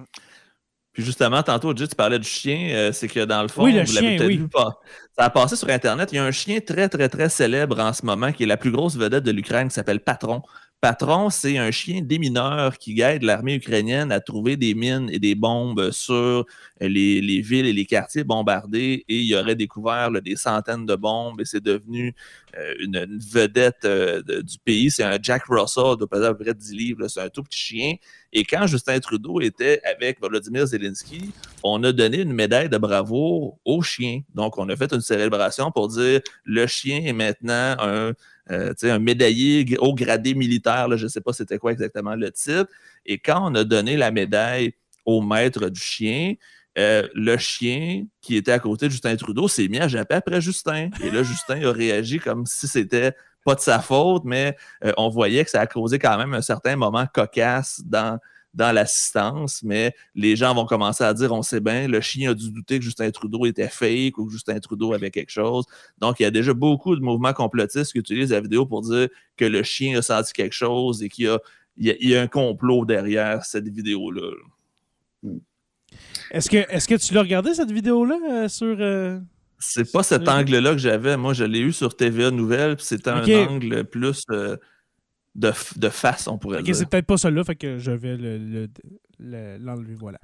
Puis 0.93 1.03
justement, 1.05 1.43
tantôt, 1.43 1.75
Jay, 1.75 1.87
tu 1.87 1.95
parlais 1.95 2.17
du 2.17 2.27
chien. 2.27 2.69
euh, 2.71 2.91
c'est 2.91 3.07
que 3.07 3.23
dans 3.25 3.43
le 3.43 3.47
fond, 3.49 3.63
Oui, 3.65 3.73
le 3.73 3.83
vous 3.83 3.93
l'avez 3.93 4.17
peut-être 4.17 4.27
oui. 4.27 4.37
vu 4.37 4.47
pas- 4.47 4.79
Ça 5.15 5.25
a 5.25 5.29
passé 5.29 5.55
sur 5.55 5.69
Internet. 5.69 6.09
Il 6.11 6.15
y 6.15 6.19
a 6.19 6.23
un 6.25 6.31
chien 6.31 6.59
très, 6.59 6.89
très, 6.89 7.07
très 7.07 7.29
célèbre 7.29 7.79
en 7.79 7.93
ce 7.93 8.03
moment 8.03 8.31
qui 8.31 8.43
est 8.43 8.47
la 8.47 8.57
plus 8.57 8.71
grosse 8.71 8.95
vedette 8.97 9.23
de 9.23 9.31
l'Ukraine 9.31 9.67
qui 9.67 9.75
s'appelle 9.75 9.99
Patron. 9.99 10.41
Patron, 10.79 11.31
c'est 11.31 11.57
un 11.57 11.71
chien 11.71 12.01
démineur 12.03 12.77
qui 12.77 13.01
aide 13.01 13.23
l'armée 13.23 13.55
ukrainienne 13.55 14.11
à 14.11 14.19
trouver 14.19 14.57
des 14.57 14.75
mines 14.75 15.09
et 15.11 15.17
des 15.17 15.33
bombes 15.33 15.89
sur 15.89 16.45
les, 16.79 17.19
les 17.19 17.41
villes 17.41 17.65
et 17.65 17.73
les 17.73 17.85
quartiers 17.87 18.23
bombardés. 18.23 19.03
Et 19.09 19.15
il 19.21 19.35
aurait 19.35 19.55
découvert 19.55 20.11
des 20.21 20.35
centaines 20.35 20.85
de 20.85 20.95
bombes 20.95 21.41
et 21.41 21.45
c'est 21.45 21.63
devenu 21.63 22.13
euh, 22.55 22.73
une, 22.79 23.19
vedette 23.33 23.85
euh, 23.85 24.21
de- 24.21 24.41
du 24.41 24.59
pays. 24.59 24.91
C'est 24.91 25.03
un 25.03 25.17
Jack 25.19 25.45
Russell, 25.49 25.95
doit 25.97 26.07
peser 26.07 26.25
à 26.27 26.33
peu 26.35 26.43
près 26.43 26.53
10 26.53 26.75
livres. 26.75 27.01
là. 27.01 27.09
C'est 27.09 27.21
un 27.21 27.29
tout 27.29 27.41
petit 27.41 27.59
chien. 27.59 27.93
Et 28.31 28.43
quand 28.43 28.67
Justin 28.67 28.99
Trudeau 28.99 29.41
était 29.41 29.81
avec 29.83 30.21
Volodymyr 30.21 30.67
Zelensky, 30.67 31.31
on 31.63 31.83
a 31.85 31.91
donné 31.91 32.21
une 32.21 32.33
médaille 32.33 32.69
de 32.69 32.77
bravoure 32.77 33.57
au 33.65 33.81
chien. 33.81 34.21
Donc, 34.35 34.59
on 34.59 34.69
a 34.69 34.75
fait 34.75 34.93
une 34.93 35.01
célébration 35.01 35.71
pour 35.71 35.87
dire 35.87 36.21
le 36.43 36.67
chien 36.67 37.01
est 37.03 37.13
maintenant 37.13 37.75
un, 37.79 38.11
euh, 38.51 38.73
un 38.83 38.99
médaillé 38.99 39.77
au 39.79 39.93
gradé 39.93 40.33
militaire. 40.33 40.87
je 40.97 41.03
ne 41.03 41.09
sais 41.09 41.21
pas 41.21 41.33
c'était 41.33 41.57
quoi 41.57 41.71
exactement 41.71 42.15
le 42.15 42.31
titre. 42.31 42.67
Et 43.05 43.19
quand 43.19 43.51
on 43.51 43.55
a 43.55 43.63
donné 43.63 43.97
la 43.97 44.11
médaille 44.11 44.73
au 45.05 45.21
maître 45.21 45.69
du 45.69 45.79
chien, 45.79 46.33
euh, 46.77 47.07
le 47.15 47.37
chien 47.37 48.05
qui 48.21 48.35
était 48.35 48.51
à 48.51 48.59
côté 48.59 48.85
de 48.85 48.91
Justin 48.91 49.15
Trudeau 49.15 49.47
s'est 49.47 49.67
mis 49.67 49.79
à 49.79 49.87
japper 49.87 50.15
après 50.15 50.41
Justin. 50.41 50.89
Et 51.03 51.09
là, 51.09 51.23
Justin 51.23 51.63
a 51.63 51.71
réagi 51.71 52.19
comme 52.19 52.45
si 52.45 52.67
c'était 52.67 53.13
pas 53.43 53.55
de 53.55 53.61
sa 53.61 53.79
faute, 53.79 54.23
mais 54.25 54.55
euh, 54.83 54.91
on 54.97 55.09
voyait 55.09 55.43
que 55.43 55.49
ça 55.49 55.61
a 55.61 55.67
causé 55.67 55.97
quand 55.97 56.17
même 56.17 56.33
un 56.33 56.41
certain 56.41 56.75
moment 56.75 57.05
cocasse 57.11 57.81
dans, 57.85 58.19
dans 58.57 58.73
l'assistance. 58.73 59.61
Mais 59.63 59.93
les 60.15 60.35
gens 60.35 60.53
vont 60.53 60.65
commencer 60.65 61.03
à 61.03 61.13
dire 61.13 61.31
on 61.31 61.43
sait 61.43 61.61
bien, 61.61 61.87
le 61.87 62.01
chien 62.01 62.31
a 62.31 62.33
dû 62.33 62.51
douter 62.51 62.79
que 62.79 62.83
Justin 62.83 63.11
Trudeau 63.11 63.45
était 63.45 63.69
fake 63.69 64.17
ou 64.17 64.25
que 64.25 64.31
Justin 64.33 64.59
Trudeau 64.59 64.93
avait 64.93 65.11
quelque 65.11 65.29
chose. 65.29 65.65
Donc, 65.99 66.19
il 66.19 66.23
y 66.23 66.25
a 66.25 66.31
déjà 66.31 66.53
beaucoup 66.53 66.95
de 66.95 67.01
mouvements 67.01 67.33
complotistes 67.33 67.93
qui 67.93 67.99
utilisent 67.99 68.31
la 68.31 68.41
vidéo 68.41 68.65
pour 68.65 68.81
dire 68.81 69.07
que 69.37 69.45
le 69.45 69.63
chien 69.63 69.97
a 69.99 70.01
senti 70.01 70.33
quelque 70.33 70.55
chose 70.55 71.03
et 71.03 71.09
qu'il 71.09 71.25
y 71.25 71.27
a, 71.29 71.39
il 71.77 71.85
y 71.85 71.91
a, 71.91 71.95
il 71.99 72.09
y 72.09 72.15
a 72.15 72.21
un 72.21 72.27
complot 72.27 72.85
derrière 72.85 73.45
cette 73.45 73.67
vidéo-là. 73.69 74.31
Est-ce 76.31 76.49
que, 76.49 76.57
est 76.57 76.87
que 76.87 76.95
tu 76.95 77.13
l'as 77.13 77.21
regardé, 77.21 77.53
cette 77.53 77.71
vidéo-là, 77.71 78.17
euh, 78.29 78.47
sur... 78.47 78.75
euh, 78.79 79.19
C'est 79.59 79.91
pas 79.91 80.03
cet 80.03 80.27
angle-là 80.27 80.71
que 80.71 80.79
j'avais. 80.79 81.15
Moi, 81.15 81.33
je 81.33 81.43
l'ai 81.43 81.59
eu 81.59 81.71
sur 81.71 81.95
TVA 81.95 82.31
Nouvelles, 82.31 82.75
puis 82.75 82.85
c'était 82.85 83.11
un 83.11 83.23
angle 83.23 83.85
plus 83.85 84.23
euh, 84.31 84.57
de, 85.37 85.53
de 85.77 85.89
face, 85.89 86.27
on 86.27 86.37
pourrait 86.37 86.61
dire. 86.63 86.75
c'est 86.75 86.89
peut-être 86.89 87.05
pas 87.05 87.15
celui-là, 87.17 87.43
fait 87.45 87.55
que 87.55 87.77
je 87.77 87.91
vais 87.91 88.17
le- 88.17 88.37
le- 88.37 88.67
le- 89.19 89.57
l'enlever, 89.59 89.95
voilà. 89.95 90.17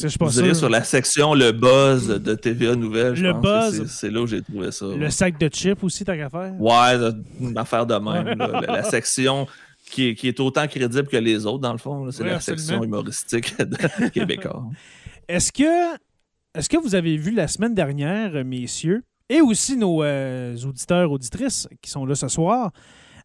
Je 0.00 0.08
suis 0.08 0.18
pas 0.18 0.24
Vous 0.26 0.38
allez 0.38 0.48
sûr. 0.48 0.56
sur 0.56 0.68
la 0.70 0.82
section 0.82 1.34
Le 1.34 1.52
Buzz 1.52 2.08
de 2.08 2.34
TVA 2.34 2.74
Nouvelles. 2.74 3.14
je 3.14 3.24
Le 3.24 3.32
pense 3.32 3.42
que 3.72 3.78
Buzz. 3.82 3.90
c'est- 3.90 4.10
là 4.10 4.22
où 4.22 4.26
j'ai 4.26 4.42
trouvé 4.42 4.72
ça. 4.72 4.86
Le 4.86 5.10
sac 5.10 5.38
de 5.38 5.48
chips 5.48 5.82
aussi, 5.84 6.04
tant 6.04 6.16
qu'à 6.16 6.30
faire? 6.30 6.54
Ouais, 6.60 7.12
une 7.40 7.56
affaire 7.58 7.84
de 7.86 7.94
même. 7.94 8.38
là. 8.38 8.60
La, 8.60 8.60
la 8.76 8.82
section 8.84 9.46
qui 9.90 10.08
est, 10.08 10.14
qui 10.14 10.28
est 10.28 10.40
autant 10.40 10.66
crédible 10.66 11.06
que 11.06 11.16
les 11.18 11.44
autres, 11.46 11.58
dans 11.60 11.72
le 11.72 11.78
fond. 11.78 12.10
C'est 12.10 12.22
Oui, 12.22 12.30
la 12.30 12.36
absolument. 12.36 12.62
section 12.66 12.82
humoristique 12.84 13.54
de 13.58 14.08
Québécois. 14.08 14.64
Est-ce 15.28 15.52
que, 15.52 15.94
est-ce 16.54 16.68
que 16.68 16.78
vous 16.78 16.94
avez 16.94 17.16
vu 17.16 17.30
la 17.32 17.46
semaine 17.46 17.74
dernière, 17.74 18.44
messieurs, 18.44 19.02
et 19.28 19.40
aussi 19.40 19.76
nos 19.76 20.02
euh, 20.02 20.56
auditeurs, 20.64 21.10
auditrices 21.12 21.68
qui 21.82 21.90
sont 21.90 22.06
là 22.06 22.14
ce 22.14 22.28
soir, 22.28 22.72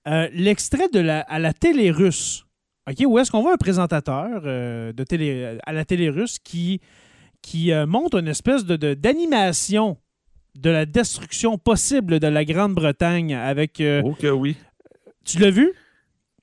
euh, 0.07 0.27
l'extrait 0.33 0.87
de 0.93 0.99
la, 0.99 1.21
à 1.21 1.39
la 1.39 1.53
télé 1.53 1.91
russe? 1.91 2.45
OK, 2.89 2.97
où 3.05 3.19
est-ce 3.19 3.31
qu'on 3.31 3.41
voit 3.41 3.53
un 3.53 3.57
présentateur 3.57 4.41
euh, 4.45 4.91
de 4.93 5.03
télé, 5.03 5.57
à 5.65 5.71
la 5.73 5.85
télé 5.85 6.09
russe 6.09 6.39
qui, 6.39 6.81
qui 7.41 7.71
euh, 7.71 7.85
montre 7.85 8.17
une 8.19 8.27
espèce 8.27 8.65
de, 8.65 8.75
de- 8.75 8.93
d'animation 8.95 9.97
de 10.59 10.69
la 10.69 10.85
destruction 10.85 11.57
possible 11.57 12.19
de 12.19 12.27
la 12.27 12.43
Grande-Bretagne 12.43 13.35
avec... 13.35 13.79
euh, 13.79 14.01
Oh 14.03 14.13
que 14.13 14.27
oui. 14.27 14.55
Tu 15.23 15.37
l'as 15.39 15.51
vu? 15.51 15.71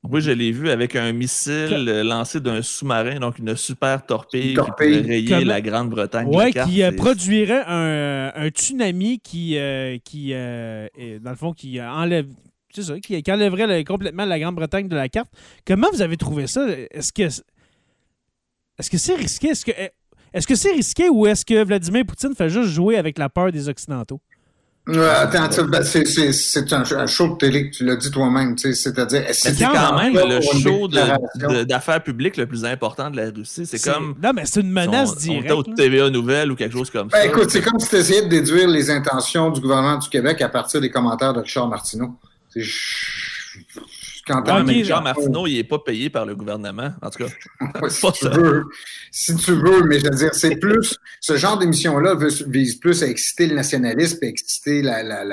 Oui, 0.04 0.20
je 0.22 0.30
l'ai 0.30 0.52
vu 0.52 0.70
avec 0.70 0.94
un 0.94 1.12
missile 1.12 1.86
euh, 1.88 2.04
lancé 2.04 2.38
d'un 2.40 2.62
sous-marin, 2.62 3.18
donc 3.18 3.40
une 3.40 3.56
super 3.56 4.06
torpille, 4.06 4.50
Une 4.50 4.54
torpille. 4.54 4.92
qui 4.92 5.00
pourrait 5.02 5.08
rayer 5.36 5.44
la 5.44 5.60
Grande-Bretagne. 5.60 6.30
carte. 6.52 6.70
qui 6.70 6.82
euh, 6.84 6.92
produirait 6.92 7.64
un, 7.66 8.30
un 8.34 8.48
tsunami 8.48 9.18
qui, 9.18 9.58
euh, 9.58 9.98
qui 10.04 10.30
euh, 10.32 10.86
est- 10.96 11.18
dans 11.18 11.30
le 11.30 11.36
fond, 11.36 11.52
qui 11.52 11.80
euh, 11.80 11.90
enlève. 11.90 12.28
C'est 12.74 12.82
ça, 12.82 12.98
qui, 13.00 13.22
qui 13.22 13.32
enlèverait 13.32 13.82
complètement 13.84 14.24
la 14.26 14.38
Grande-Bretagne 14.38 14.88
de 14.88 14.96
la 14.96 15.08
carte. 15.08 15.30
Comment 15.66 15.88
vous 15.92 16.02
avez 16.02 16.16
trouvé 16.16 16.46
ça? 16.46 16.66
Est-ce 16.90 17.12
que 17.12 17.22
est-ce 17.22 18.90
que 18.90 18.98
c'est 18.98 19.14
risqué? 19.16 19.48
Est-ce 19.48 19.64
que 19.64 19.72
est-ce 20.32 20.46
que 20.46 20.54
c'est 20.54 20.72
risqué 20.72 21.08
ou 21.08 21.26
est-ce 21.26 21.44
que 21.44 21.64
Vladimir 21.64 22.04
Poutine 22.06 22.34
fait 22.34 22.50
juste 22.50 22.68
jouer 22.70 22.96
avec 22.98 23.18
la 23.18 23.28
peur 23.30 23.50
des 23.50 23.68
Occidentaux? 23.68 24.20
Euh, 24.90 25.12
attends, 25.22 25.64
ben, 25.64 25.82
c'est- 25.82 26.06
c'est 26.06 26.32
c'est 26.32 26.72
un, 26.72 26.82
un 26.82 27.06
show 27.06 27.28
de 27.28 27.36
télé, 27.36 27.70
tu 27.70 27.84
l'as 27.84 27.96
dit 27.96 28.10
toi-même, 28.10 28.54
tu 28.54 28.68
sais, 28.68 28.74
c'est-à-dire... 28.74 29.22
C'est 29.32 29.52
c'est 29.54 29.64
quand 29.66 29.98
même 29.98 30.14
le 30.14 30.40
show 30.40 30.88
de- 30.88 30.92
déclaration? 30.96 31.48
de- 31.50 31.64
d'affaires 31.64 32.02
publiques 32.02 32.38
le 32.38 32.46
plus 32.46 32.64
important 32.64 33.10
de 33.10 33.16
la 33.18 33.28
Russie. 33.30 33.66
C'est 33.66 33.82
comme. 33.82 34.14
Non, 34.22 34.32
mais 34.34 34.46
c'est 34.46 34.60
une 34.60 34.70
menace 34.70 35.14
si 35.18 35.28
on- 35.28 35.32
on 35.32 35.36
était 35.40 35.48
directe. 35.48 35.68
au. 35.68 35.74
TVA 35.74 36.08
Nouvelles 36.10 36.50
ou 36.52 36.56
quelque 36.56 36.72
chose 36.72 36.88
comme 36.90 37.08
Ben, 37.08 37.18
ça. 37.18 37.26
écoute, 37.26 37.50
c'est 37.50 37.60
comme 37.60 37.78
si 37.78 37.88
tu 37.88 37.96
essayais 37.96 38.22
de 38.22 38.28
déduire 38.28 38.66
les 38.68 38.90
intentions 38.90 39.50
du 39.50 39.60
gouvernement 39.60 39.98
du 39.98 40.08
Québec 40.08 40.40
à 40.40 40.48
partir 40.48 40.80
des 40.80 40.90
commentaires 40.90 41.34
de 41.34 41.40
Richard 41.40 41.68
Martineau. 41.68 42.14
Quand 44.26 44.46
Ouais, 44.46 44.62
mais 44.62 44.84
Jean 44.84 45.00
Martineau, 45.00 45.46
il 45.46 45.54
n'est 45.56 45.64
pas 45.64 45.78
payé 45.78 46.10
par 46.10 46.26
le 46.26 46.36
gouvernement. 46.36 46.92
En 47.00 47.08
tout 47.10 47.24
cas, 47.24 47.30
si 47.88 48.12
tu 48.12 48.28
veux. 48.28 48.64
Si 49.10 49.34
tu 49.36 49.52
veux, 49.52 49.82
mais 49.84 49.98
je 50.00 50.04
veux 50.04 50.16
dire, 50.16 50.34
c'est 50.34 50.56
plus. 50.56 50.98
Ce 51.20 51.36
genre 51.36 51.58
d'émission-là 51.58 52.14
vise 52.46 52.76
plus 52.76 53.02
à 53.02 53.06
exciter 53.06 53.46
le 53.46 53.54
nationalisme 53.54 54.18
et 54.22 54.28
exciter 54.28 54.82
la- 54.82 55.02
la- 55.02 55.24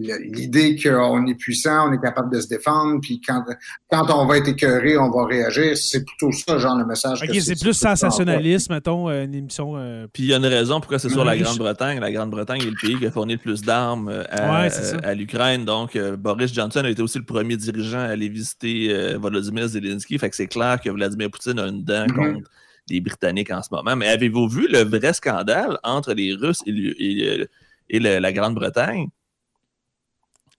l'idée 0.00 0.76
qu'on 0.80 1.26
est 1.26 1.34
puissant, 1.34 1.88
on 1.88 1.92
est 1.92 2.00
capable 2.00 2.34
de 2.34 2.40
se 2.40 2.48
défendre, 2.48 3.00
puis 3.00 3.20
quand, 3.20 3.44
quand 3.90 4.06
on 4.10 4.26
va 4.26 4.38
être 4.38 4.48
écœuré, 4.48 4.96
on 4.98 5.10
va 5.10 5.26
réagir. 5.26 5.76
C'est 5.76 6.04
plutôt 6.04 6.32
ça, 6.32 6.58
genre, 6.58 6.76
le 6.76 6.86
message. 6.86 7.22
Ok, 7.22 7.28
que 7.28 7.40
c'est 7.40 7.60
plus 7.60 7.74
sensationnaliste, 7.74 8.70
mettons, 8.70 9.08
euh, 9.08 9.24
une 9.24 9.34
émission. 9.34 9.72
euh, 9.76 10.06
Puis 10.12 10.24
il 10.24 10.28
y 10.30 10.34
a 10.34 10.38
une 10.38 10.46
raison 10.46 10.80
pourquoi 10.80 10.98
c'est 10.98 11.08
sur 11.10 11.24
la. 11.24 11.36
Grande-Bretagne. 11.36 12.00
La 12.00 12.10
Grande-Bretagne 12.12 12.62
est 12.62 12.70
le 12.70 12.76
pays 12.80 12.98
qui 12.98 13.06
a 13.06 13.10
fourni 13.10 13.32
le 13.34 13.38
plus 13.38 13.62
d'armes 13.62 14.08
euh, 14.08 14.24
à, 14.30 14.62
Ouais, 14.68 15.14
l'Ukraine. 15.14 15.64
Donc, 15.64 15.96
euh, 15.96 16.16
Boris 16.16 16.52
Johnson 16.52 16.80
a 16.84 16.90
été 16.90 17.02
aussi 17.02 17.18
le 17.18 17.24
premier 17.24 17.56
dirigeant 17.56 17.98
à 18.00 18.04
aller 18.08 18.28
visiter 18.28 18.88
euh, 18.94 19.18
Volodymyr 19.18 19.68
Zelensky. 19.68 20.18
Fait 20.18 20.30
que 20.30 20.36
c'est 20.36 20.46
clair 20.46 20.80
que 20.80 20.90
Vladimir 20.90 21.30
Poutine 21.30 21.58
a 21.58 21.66
une 21.66 21.82
dent 21.84 22.06
Mhm. 22.08 22.14
contre 22.34 22.50
les 22.88 23.00
Britanniques 23.00 23.50
en 23.52 23.62
ce 23.62 23.68
moment. 23.72 23.94
Mais 23.96 24.08
avez-vous 24.08 24.48
vu 24.48 24.66
le 24.68 24.80
vrai 24.84 25.12
scandale 25.12 25.78
entre 25.84 26.12
les 26.12 26.34
Russes 26.34 26.60
et, 26.66 26.72
le- 26.72 27.00
et 27.02 27.36
le- 27.38 27.48
et 27.88 27.98
le- 28.00 28.18
la 28.18 28.32
Grande-Bretagne? 28.32 29.06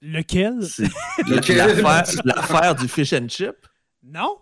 Lequel? 0.02 0.60
L'affaire 2.26 2.76
du 2.76 2.88
fish 2.88 3.14
and 3.14 3.28
chip? 3.30 3.56
Non? 4.04 4.38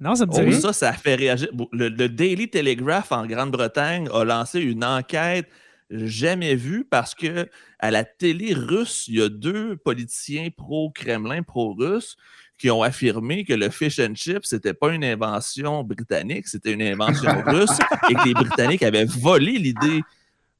Non, 0.00 0.16
ça 0.16 0.26
me 0.26 0.32
dit 0.32 0.40
Oh, 0.40 0.48
rien. 0.48 0.60
ça, 0.60 0.72
ça 0.72 0.88
a 0.88 0.92
fait 0.92 1.14
réagir. 1.14 1.48
Le, 1.72 1.88
le 1.88 2.08
Daily 2.08 2.48
Telegraph 2.50 3.12
en 3.12 3.24
Grande-Bretagne 3.26 4.08
a 4.12 4.24
lancé 4.24 4.60
une 4.60 4.84
enquête 4.84 5.48
jamais 5.90 6.56
vue 6.56 6.84
parce 6.84 7.14
que 7.14 7.48
à 7.78 7.90
la 7.90 8.04
télé 8.04 8.54
russe, 8.54 9.04
il 9.08 9.16
y 9.16 9.22
a 9.22 9.28
deux 9.28 9.76
politiciens 9.76 10.48
pro-Kremlin, 10.56 11.42
pro-russe, 11.42 12.16
qui 12.58 12.70
ont 12.70 12.82
affirmé 12.82 13.44
que 13.44 13.52
le 13.54 13.70
fish 13.70 13.98
and 13.98 14.14
chip, 14.14 14.44
c'était 14.44 14.74
pas 14.74 14.92
une 14.92 15.04
invention 15.04 15.82
britannique, 15.84 16.48
c'était 16.48 16.72
une 16.72 16.82
invention 16.82 17.42
russe 17.46 17.78
et 18.08 18.14
que 18.14 18.24
les 18.26 18.34
Britanniques 18.34 18.82
avaient 18.82 19.04
volé 19.04 19.52
l'idée 19.52 20.02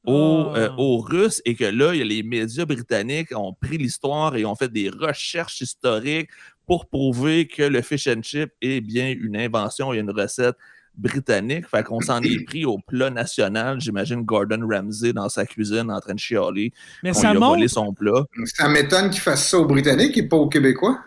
aux, 0.04 0.46
Oh. 0.48 0.56
euh, 0.56 0.68
aux 0.78 0.98
Russes 0.98 1.40
et 1.44 1.54
que 1.54 1.64
là, 1.64 1.94
il 1.94 1.98
y 1.98 2.02
a 2.02 2.04
les 2.04 2.22
médias 2.22 2.64
britanniques 2.64 3.28
ont 3.36 3.52
pris 3.52 3.78
l'histoire 3.78 4.34
et 4.36 4.44
ont 4.44 4.56
fait 4.56 4.68
des 4.72 4.88
recherches 4.90 5.60
historiques 5.60 6.28
pour 6.66 6.86
prouver 6.86 7.46
que 7.46 7.62
le 7.62 7.82
fish 7.82 8.06
and 8.08 8.22
chip 8.22 8.50
est 8.60 8.80
bien 8.80 9.10
une 9.16 9.36
invention 9.36 9.92
et 9.92 9.98
une 9.98 10.10
recette 10.10 10.56
britannique. 10.96 11.66
Fait 11.68 11.82
qu'on 11.82 12.00
s'en 12.00 12.20
est 12.22 12.44
pris 12.44 12.64
au 12.64 12.78
plat 12.78 13.10
national. 13.10 13.80
J'imagine 13.80 14.22
Gordon 14.22 14.66
Ramsay 14.68 15.12
dans 15.12 15.28
sa 15.28 15.46
cuisine 15.46 15.90
en 15.90 16.00
train 16.00 16.14
de 16.14 16.18
chialer. 16.20 16.72
Mais 17.02 17.10
On 17.10 17.14
ça 17.14 17.30
lui 17.32 17.36
a 17.36 17.40
volé 17.40 17.62
montre, 17.62 17.72
son 17.72 17.92
plat. 17.94 18.24
Ça 18.44 18.68
m'étonne 18.68 19.10
qu'ils 19.10 19.20
fassent 19.20 19.48
ça 19.48 19.58
aux 19.58 19.64
Britanniques 19.66 20.16
et 20.18 20.24
pas 20.28 20.36
aux 20.36 20.48
Québécois. 20.48 20.98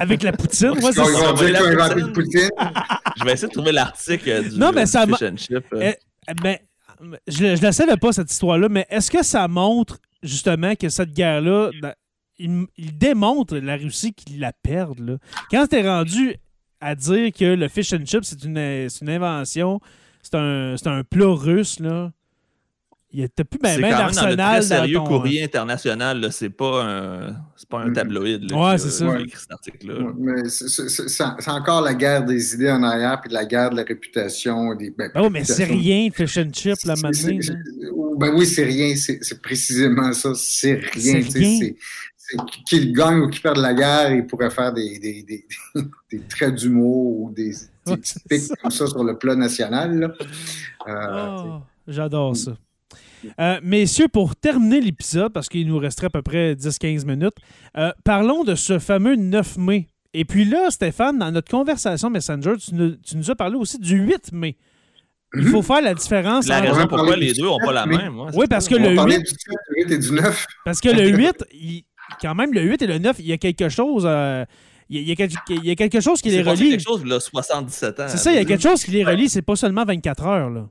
avec 0.00 0.22
la 0.22 0.32
poutine, 0.32 0.72
Ils 0.76 0.82
c'est 0.82 0.92
ça. 0.92 1.02
poutine. 2.12 2.48
Je 3.16 3.24
vais 3.24 3.32
essayer 3.32 3.48
de 3.48 3.52
trouver 3.52 3.72
l'article 3.72 4.48
du 4.50 4.58
Non, 4.58 4.70
mais 4.72 4.86
ça 4.86 5.04
fish 5.06 5.22
and 5.22 5.36
chip. 5.36 5.64
euh. 5.72 5.92
Eh, 6.28 6.34
ben, 6.42 6.58
je 7.26 7.44
ne 7.44 7.62
la 7.62 7.72
savais 7.72 7.96
pas, 7.96 8.12
cette 8.12 8.30
histoire-là, 8.30 8.68
mais 8.68 8.86
est-ce 8.90 9.10
que 9.10 9.22
ça 9.22 9.48
montre 9.48 9.98
justement 10.22 10.74
que 10.74 10.88
cette 10.88 11.12
guerre-là, 11.12 11.70
ben, 11.80 11.94
il, 12.38 12.66
démontre 12.98 13.56
la 13.56 13.76
Russie 13.76 14.14
qu'il 14.14 14.40
la 14.40 14.52
perd? 14.52 14.98
Là? 14.98 15.18
Quand 15.50 15.66
t'es 15.66 15.88
rendu 15.88 16.34
à 16.80 16.94
dire 16.94 17.32
que 17.32 17.44
le 17.44 17.68
fish 17.68 17.92
and 17.92 18.04
chip, 18.06 18.24
c'est 18.24 18.44
une, 18.44 18.58
une 18.58 19.10
invention, 19.10 19.80
c'est 20.22 20.34
un, 20.36 20.74
un 20.84 21.04
plat 21.04 21.34
russe, 21.34 21.80
là. 21.80 22.12
Il 23.10 23.22
était 23.22 23.42
plus 23.44 23.58
ben, 23.58 23.74
c'est 23.76 23.80
ben 23.80 23.90
quand 23.92 23.96
même 23.96 24.06
d'arsenal 24.14 24.36
très 24.60 24.62
sérieux 24.62 24.96
ton- 24.98 25.04
courrier 25.04 25.42
international. 25.42 26.20
là. 26.20 26.30
C'est 26.30 26.50
pas 26.50 26.84
un, 26.84 27.36
c'est 27.56 27.66
pas 27.68 27.78
un 27.80 27.88
Mm. 27.88 27.92
tabloïd. 27.94 28.50
là, 28.50 28.56
Ouais, 28.58 28.74
qui 28.76 28.80
c'est 28.82 28.88
a- 28.88 28.90
ça. 28.90 29.12
a 29.14 29.20
écrit 29.20 29.38
cet 29.40 29.50
article-là. 29.52 29.94
Ouais, 29.94 30.12
Mais 30.18 30.48
c'est- 30.50 30.68
c'est 30.68 30.88
c'est- 30.90 31.08
c'est 31.08 31.50
encore 31.50 31.80
la 31.80 31.94
guerre 31.94 32.24
des 32.26 32.54
idées 32.54 32.70
en 32.70 32.82
arrière, 32.82 33.18
puis 33.22 33.32
la 33.32 33.46
guerre 33.46 33.70
de 33.70 33.76
la 33.76 33.84
réputation. 33.84 34.74
Des, 34.74 34.90
ben, 34.90 35.10
Oh, 35.14 35.30
mais 35.30 35.42
c'est 35.44 35.64
rien, 35.64 36.10
fish 36.12 36.36
and 36.36 36.50
chip, 36.52 36.74
là, 36.84 36.96
C'est- 36.96 37.02
maintenant. 37.02 37.10
c'est- 37.14 37.32
là. 37.32 37.40
c'est- 37.40 38.18
Ben 38.18 38.34
oui, 38.36 38.44
c'est 38.46 38.64
rien. 38.64 38.94
C'est 38.96 39.18
c'est 39.22 39.40
précisément 39.40 40.12
ça. 40.12 40.32
C'est 40.34 40.74
rien. 40.74 41.22
C'est 41.22 41.30
c'est- 41.30 41.76
c'est 42.16 42.36
Qu'il 42.66 42.92
gagne 42.92 43.20
ou 43.20 43.28
qu'il 43.30 43.40
perde 43.40 43.56
la 43.56 43.72
guerre, 43.72 44.12
il 44.12 44.26
pourrait 44.26 44.50
faire 44.50 44.70
des, 44.70 44.98
des, 44.98 45.22
des, 45.22 45.46
des 46.12 46.20
traits 46.28 46.56
d'humour 46.56 47.20
ou 47.22 47.30
des, 47.34 47.52
des 47.52 47.90
Ouais, 47.92 47.96
petits 47.96 48.12
c'est 48.28 48.28
pics 48.48 48.58
comme 48.60 48.70
ça 48.70 48.86
sur 48.86 49.02
le 49.02 49.16
plat 49.16 49.34
national. 49.34 49.98
là. 49.98 50.12
Euh, 50.88 51.36
Oh, 51.42 51.60
J'adore 51.86 52.36
ça. 52.36 52.52
Euh, 53.40 53.58
messieurs, 53.62 54.08
pour 54.08 54.36
terminer 54.36 54.80
l'épisode, 54.80 55.32
parce 55.32 55.48
qu'il 55.48 55.66
nous 55.66 55.78
resterait 55.78 56.06
à 56.06 56.10
peu 56.10 56.22
près 56.22 56.54
10-15 56.54 57.04
minutes, 57.06 57.34
euh, 57.76 57.90
parlons 58.04 58.44
de 58.44 58.54
ce 58.54 58.78
fameux 58.78 59.16
9 59.16 59.56
mai. 59.58 59.86
Et 60.14 60.24
puis 60.24 60.44
là, 60.44 60.70
Stéphane, 60.70 61.18
dans 61.18 61.30
notre 61.30 61.50
conversation 61.50 62.10
Messenger, 62.10 62.54
tu 62.58 62.74
nous, 62.74 62.96
tu 62.96 63.16
nous 63.16 63.30
as 63.30 63.34
parlé 63.34 63.56
aussi 63.56 63.78
du 63.78 63.96
8 63.98 64.32
mai. 64.32 64.56
Il 65.36 65.44
faut 65.46 65.60
faire 65.60 65.82
la 65.82 65.92
différence 65.94 66.46
La 66.48 66.60
entre- 66.60 66.72
raison 66.72 66.86
pourquoi 66.88 67.16
les 67.16 67.34
deux 67.34 67.44
n'ont 67.44 67.58
pas 67.58 67.72
la 67.72 67.84
même. 67.84 68.18
Oui, 68.34 68.46
parce 68.48 68.66
que 68.66 68.76
on 68.76 68.88
le 68.90 68.94
parlait 68.96 69.16
8, 69.18 69.22
du 69.22 69.28
7, 69.28 69.36
du 69.38 69.82
8 69.84 69.92
et 69.92 69.98
du 69.98 70.12
9. 70.12 70.46
parce 70.64 70.80
que 70.80 70.88
le 70.88 71.08
8, 71.10 71.44
il- 71.52 71.84
quand 72.22 72.34
même, 72.34 72.54
le 72.54 72.62
8 72.62 72.80
et 72.80 72.86
le 72.86 72.98
9, 72.98 73.16
il 73.18 73.26
y 73.26 73.32
a 73.32 73.36
quelque 73.36 73.68
chose. 73.68 74.04
euh, 74.06 74.46
il, 74.88 74.96
y 74.96 75.00
a, 75.00 75.02
il 75.02 75.08
y 75.08 75.12
a 75.12 75.16
quelque- 75.16 75.34
il 75.50 75.64
y 75.66 75.70
a 75.70 75.74
quelque 75.74 76.00
chose 76.00 76.22
qui 76.22 76.30
les 76.30 76.42
C'est 76.42 76.50
relie. 76.50 76.70
quelque 76.70 76.80
chose, 76.82 77.04
là, 77.04 77.20
77 77.20 78.00
ans. 78.00 78.06
C'est 78.08 78.16
ça, 78.16 78.32
il 78.32 78.36
y 78.36 78.38
a 78.38 78.44
quelque 78.46 78.62
chose 78.62 78.82
qui 78.82 78.90
les 78.90 79.04
relie. 79.04 79.28
C'est 79.28 79.42
pas 79.42 79.54
seulement 79.56 79.84
24 79.84 80.24
heures. 80.24 80.48
Là. 80.48 80.66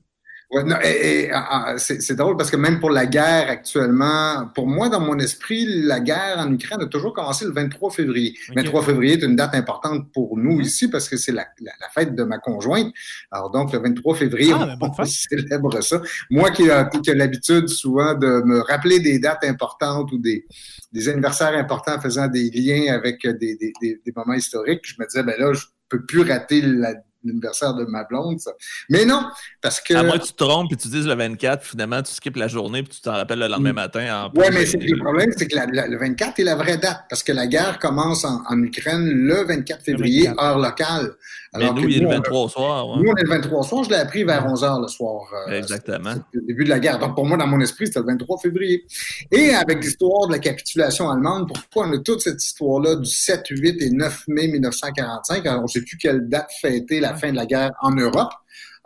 Ouais, 0.50 0.64
non, 0.64 0.78
et, 0.82 1.24
et, 1.26 1.32
ah, 1.34 1.74
ah, 1.74 1.78
c'est 1.78 2.16
drôle 2.16 2.38
parce 2.38 2.50
que 2.50 2.56
même 2.56 2.80
pour 2.80 2.90
la 2.90 3.06
guerre 3.06 3.50
actuellement, 3.50 4.48
pour 4.56 4.66
moi, 4.66 4.88
dans 4.88 5.02
mon 5.02 5.20
esprit, 5.20 5.66
la 5.84 6.00
guerre 6.00 6.38
en 6.40 6.50
Ukraine 6.54 6.82
a 6.82 6.86
toujours 6.86 7.12
commencé 7.14 7.44
le 7.44 7.52
23 7.52 7.92
février. 7.92 8.34
Ok. 8.50 8.56
23 8.56 8.84
février 8.84 9.14
est 9.16 9.24
une 9.24 9.36
date 9.36 9.56
importante 9.56 10.10
pour 10.14 10.38
nous 10.38 10.62
ici 10.62 10.88
parce 10.90 11.10
que 11.10 11.18
c'est 11.18 11.34
la, 11.34 11.48
la, 11.60 11.74
la 11.82 11.90
fête 11.90 12.16
de 12.16 12.24
ma 12.24 12.38
conjointe. 12.38 12.94
Alors 13.30 13.52
donc, 13.52 13.74
le 13.74 13.80
23 13.80 14.16
février, 14.16 14.54
Ah, 14.58 14.76
ben, 14.80 14.90
on 14.98 15.06
célèbre 15.06 15.82
ça. 15.84 16.02
Moi 16.30 16.50
qui 16.52 16.70
a, 16.72 16.86
qui 16.86 17.12
a 17.12 17.14
l'habitude 17.14 17.68
souvent 17.68 18.14
de 18.14 18.42
me 18.46 18.62
rappeler 18.62 19.02
des 19.02 19.20
dates 19.20 19.44
importantes 19.44 20.14
ou 20.14 20.18
des, 20.18 20.46
des 20.94 21.10
anniversaires 21.10 21.58
importants 21.58 22.00
faisant 22.00 22.28
des 22.28 22.50
liens 22.52 22.94
avec 22.94 23.22
des, 23.24 23.58
des, 23.58 23.74
des, 23.82 24.02
des 24.06 24.14
moments 24.16 24.34
historiques, 24.34 24.80
je 24.84 24.96
me 24.98 25.06
disais, 25.06 25.24
ben 25.24 25.36
là, 25.38 25.52
je 25.52 25.66
peux 25.90 26.06
plus 26.06 26.22
rater 26.22 26.62
la- 26.62 26.94
l'anniversaire 27.24 27.74
de 27.74 27.84
ma 27.86 28.04
blonde. 28.04 28.40
Ça. 28.40 28.52
Mais 28.90 29.06
non, 29.06 29.24
parce 29.62 29.82
que... 29.82 29.94
À 29.94 30.04
moins 30.04 30.18
que 30.18 30.26
tu 30.26 30.34
te 30.34 30.44
trompes 30.44 30.72
et 30.72 30.76
tu 30.76 30.88
dises 30.88 31.06
le 31.08 31.16
24, 31.16 31.62
puis 31.62 31.70
finalement 31.72 32.02
tu 32.02 32.14
skippes 32.14 32.36
la 32.38 32.48
journée 32.48 32.84
puis 32.84 32.94
tu 32.96 33.02
t'en 33.02 33.14
rappelles 33.14 33.40
le 33.40 33.48
lendemain 33.48 33.72
Mm. 33.72 33.76
matin. 33.76 34.32
Oui, 34.36 34.46
mais 34.52 34.66
c'est- 34.66 34.78
le 34.78 34.98
problème, 35.00 35.32
c'est 35.36 35.48
que 35.48 35.56
la- 35.56 35.66
la- 35.66 35.88
le 35.88 35.98
24 35.98 36.40
est 36.40 36.44
la 36.44 36.56
vraie 36.56 36.78
date, 36.78 37.02
parce 37.10 37.24
que 37.24 37.32
la 37.32 37.48
guerre 37.48 37.80
commence 37.80 38.24
en, 38.26 38.42
en 38.48 38.62
Ukraine 38.64 39.06
le 39.10 39.44
24 39.46 39.84
février, 39.84 40.28
24. 40.28 40.44
heure 40.44 40.60
locale. 40.60 41.12
Mais 41.56 41.64
Alors 41.64 41.76
nous, 41.76 41.84
que 41.84 41.88
il 41.88 41.96
est 41.98 42.00
le 42.00 42.06
nous, 42.06 42.12
on- 42.12 42.16
23 42.16 42.40
au 42.44 42.50
soir. 42.50 42.90
ouais. 42.90 42.96
Nous, 43.04 43.10
on 43.10 43.16
est 43.16 43.24
le 43.24 43.30
23 43.30 43.64
soir, 43.64 43.84
je 43.86 43.90
l'ai 43.90 43.96
appris 43.96 44.24
vers 44.24 44.46
11h 44.46 44.82
le 44.82 44.88
soir. 44.88 45.22
euh, 45.48 45.52
Exactement. 45.58 46.14
le 46.34 46.42
début 46.42 46.64
de 46.66 46.70
la 46.70 46.80
guerre. 46.80 47.00
Donc, 47.00 47.16
pour 47.16 47.26
moi, 47.26 47.38
dans 47.38 47.48
mon 47.48 47.60
esprit, 47.62 47.88
c'était 47.88 48.00
le 48.00 48.06
23 48.06 48.38
février. 48.40 48.84
Et 49.32 49.52
avec 49.52 49.84
l'histoire 49.84 50.28
de 50.28 50.34
la 50.34 50.40
capitulation 50.40 51.10
allemande, 51.10 51.48
pourquoi 51.48 51.88
on 51.88 51.94
a 51.94 52.00
toute 52.00 52.22
cette 52.22 52.44
histoire-là 52.44 52.96
du 52.98 53.10
7, 53.10 53.44
8 53.50 53.82
et 53.82 53.90
9 53.92 54.24
mai 54.28 54.48
1945? 54.50 55.46
Alors, 55.46 55.60
on 55.62 55.64
ne 55.64 55.68
sait 55.68 55.82
plus 55.82 55.98
quelle 55.98 56.28
date 56.28 56.50
fêter 56.62 57.00
la 57.00 57.16
fin 57.16 57.32
de 57.32 57.36
la 57.38 57.46
guerre 57.46 57.72
en 57.82 57.92
Europe? 57.92 58.32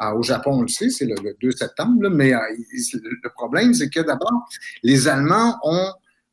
Ah, 0.03 0.15
au 0.15 0.23
Japon, 0.23 0.51
on 0.55 0.61
le 0.63 0.67
sait, 0.67 0.89
c'est 0.89 1.05
le, 1.05 1.13
le 1.23 1.35
2 1.41 1.51
septembre, 1.51 2.01
là, 2.01 2.09
mais 2.09 2.33
euh, 2.33 2.39
le 3.23 3.29
problème, 3.35 3.73
c'est 3.75 3.89
que 3.89 3.99
d'abord, 3.99 4.47
les 4.81 5.07
Allemands 5.07 5.57
ont 5.63 5.91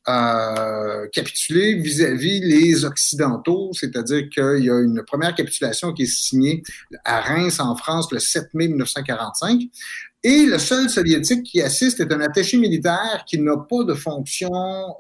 euh, 0.09 1.07
capitulé 1.13 1.75
vis-à-vis 1.75 2.41
les 2.41 2.85
Occidentaux, 2.85 3.71
c'est-à-dire 3.73 4.29
qu'il 4.31 4.65
y 4.65 4.71
a 4.71 4.81
une 4.81 5.03
première 5.07 5.35
capitulation 5.35 5.93
qui 5.93 6.05
est 6.05 6.07
signée 6.07 6.63
à 7.05 7.21
Reims, 7.21 7.61
en 7.61 7.77
France, 7.77 8.11
le 8.13 8.19
7 8.19 8.55
mai 8.55 8.69
1945. 8.69 9.61
Et 10.25 10.47
le 10.47 10.59
seul 10.59 10.91
soviétique 10.91 11.45
qui 11.45 11.63
assiste 11.63 12.01
est 12.01 12.13
un 12.13 12.21
attaché 12.21 12.57
militaire 12.57 13.25
qui 13.25 13.39
n'a 13.41 13.57
pas 13.57 13.85
de 13.85 13.95
fonction 13.95 14.51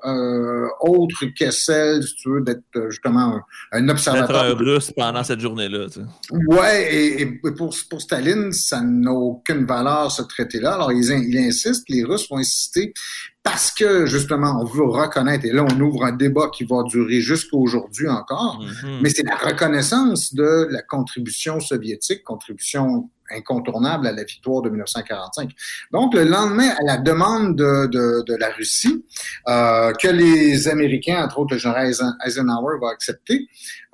euh, 0.04 0.66
autre 0.80 1.24
que 1.36 1.50
celle, 1.50 2.04
si 2.04 2.14
tu 2.14 2.30
veux, 2.30 2.40
d'être 2.40 2.62
euh, 2.76 2.88
justement 2.90 3.40
un, 3.72 3.88
observateur. 3.88 4.56
russe 4.56 4.92
pendant 4.96 5.24
cette 5.24 5.40
journée-là. 5.40 5.86
tu 5.86 6.00
sais. 6.00 6.36
Ouais, 6.46 6.94
et, 6.94 7.22
et 7.22 7.26
pour, 7.52 7.74
pour 7.90 8.00
Staline, 8.00 8.52
ça 8.52 8.80
n'a 8.80 9.10
aucune 9.12 9.66
valeur, 9.66 10.12
ce 10.12 10.22
traité-là. 10.22 10.74
Alors, 10.74 10.92
ils, 10.92 11.10
in- 11.12 11.24
ils 11.26 11.36
insistent, 11.38 11.88
les 11.88 12.04
Russes 12.04 12.28
vont 12.30 12.36
insister, 12.38 12.94
parce 13.42 13.72
que, 13.72 14.06
justement, 14.06 14.60
on 14.60 14.64
veut 14.66 14.84
reconnaître, 14.84 15.44
et 15.46 15.52
là, 15.52 15.64
on 15.68 15.80
ouvre 15.80 16.04
un 16.04 16.12
débat 16.12 16.48
qui 16.54 16.62
va 16.64 16.84
durer 16.84 17.20
jusqu'à 17.20 17.56
aujourd'hui 17.56 18.08
encore, 18.08 18.60
Mhm. 18.62 19.00
mais 19.02 19.10
c'est 19.10 19.24
la 19.24 19.34
reconnaissance 19.36 20.32
de 20.32 20.68
la 20.70 20.82
contribution 20.82 21.58
soviétique, 21.58 22.22
contribution 22.22 23.10
incontournable 23.30 24.06
à 24.06 24.12
la 24.12 24.24
victoire 24.24 24.62
de 24.62 24.70
1945. 24.70 25.50
Donc, 25.92 26.14
le 26.14 26.24
lendemain, 26.24 26.68
à 26.80 26.82
la 26.84 26.96
demande 26.98 27.56
de, 27.56 27.86
de, 27.86 28.22
de 28.26 28.34
la 28.36 28.50
Russie, 28.50 29.04
euh, 29.48 29.92
que 29.92 30.08
les 30.08 30.68
Américains, 30.68 31.22
entre 31.24 31.38
autres 31.40 31.54
le 31.54 31.58
général 31.60 31.86
Eisen- 31.88 32.16
Eisenhower, 32.24 32.78
va 32.80 32.90
accepter, 32.90 33.46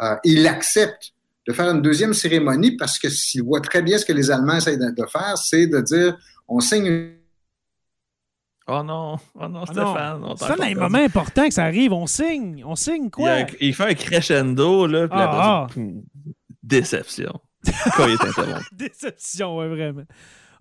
euh, 0.02 0.16
il 0.24 0.46
accepte 0.46 1.12
de 1.46 1.52
faire 1.52 1.70
une 1.70 1.82
deuxième 1.82 2.14
cérémonie 2.14 2.76
parce 2.76 2.98
que 2.98 3.08
s'il 3.10 3.42
voit 3.42 3.60
très 3.60 3.82
bien 3.82 3.98
ce 3.98 4.04
que 4.06 4.12
les 4.12 4.30
Allemands 4.30 4.56
essayent 4.56 4.78
de, 4.78 5.06
faire, 5.06 5.36
c'est 5.36 5.66
de 5.66 5.80
dire 5.80 6.16
on 6.48 6.60
signe 6.60 6.86
une 6.86 7.10
Oh 8.66 8.82
non, 8.82 9.16
oh 9.34 9.46
non, 9.48 9.64
Ah 9.68 9.72
Stéphane. 9.72 10.22
t'a 10.38 10.56
C'est 10.56 10.62
un 10.72 10.74
moments 10.80 10.96
importants 11.04 11.46
que 11.48 11.52
ça 11.52 11.64
arrive. 11.64 11.92
On 11.92 12.06
signe. 12.06 12.64
On 12.64 12.74
signe 12.76 13.04
Il, 13.04 13.10
quoi? 13.10 13.30
a 13.30 13.46
il 13.60 13.74
fait 13.74 13.90
un 13.90 13.94
crescendo, 13.94 14.86
là. 14.86 15.06
puis 15.06 15.18
Ah, 15.20 15.64
après, 15.66 15.82
ah. 15.82 15.84
Déception. 16.62 17.40
Déception, 18.72 19.56
ouais, 19.58 19.68
vraiment. 19.68 20.04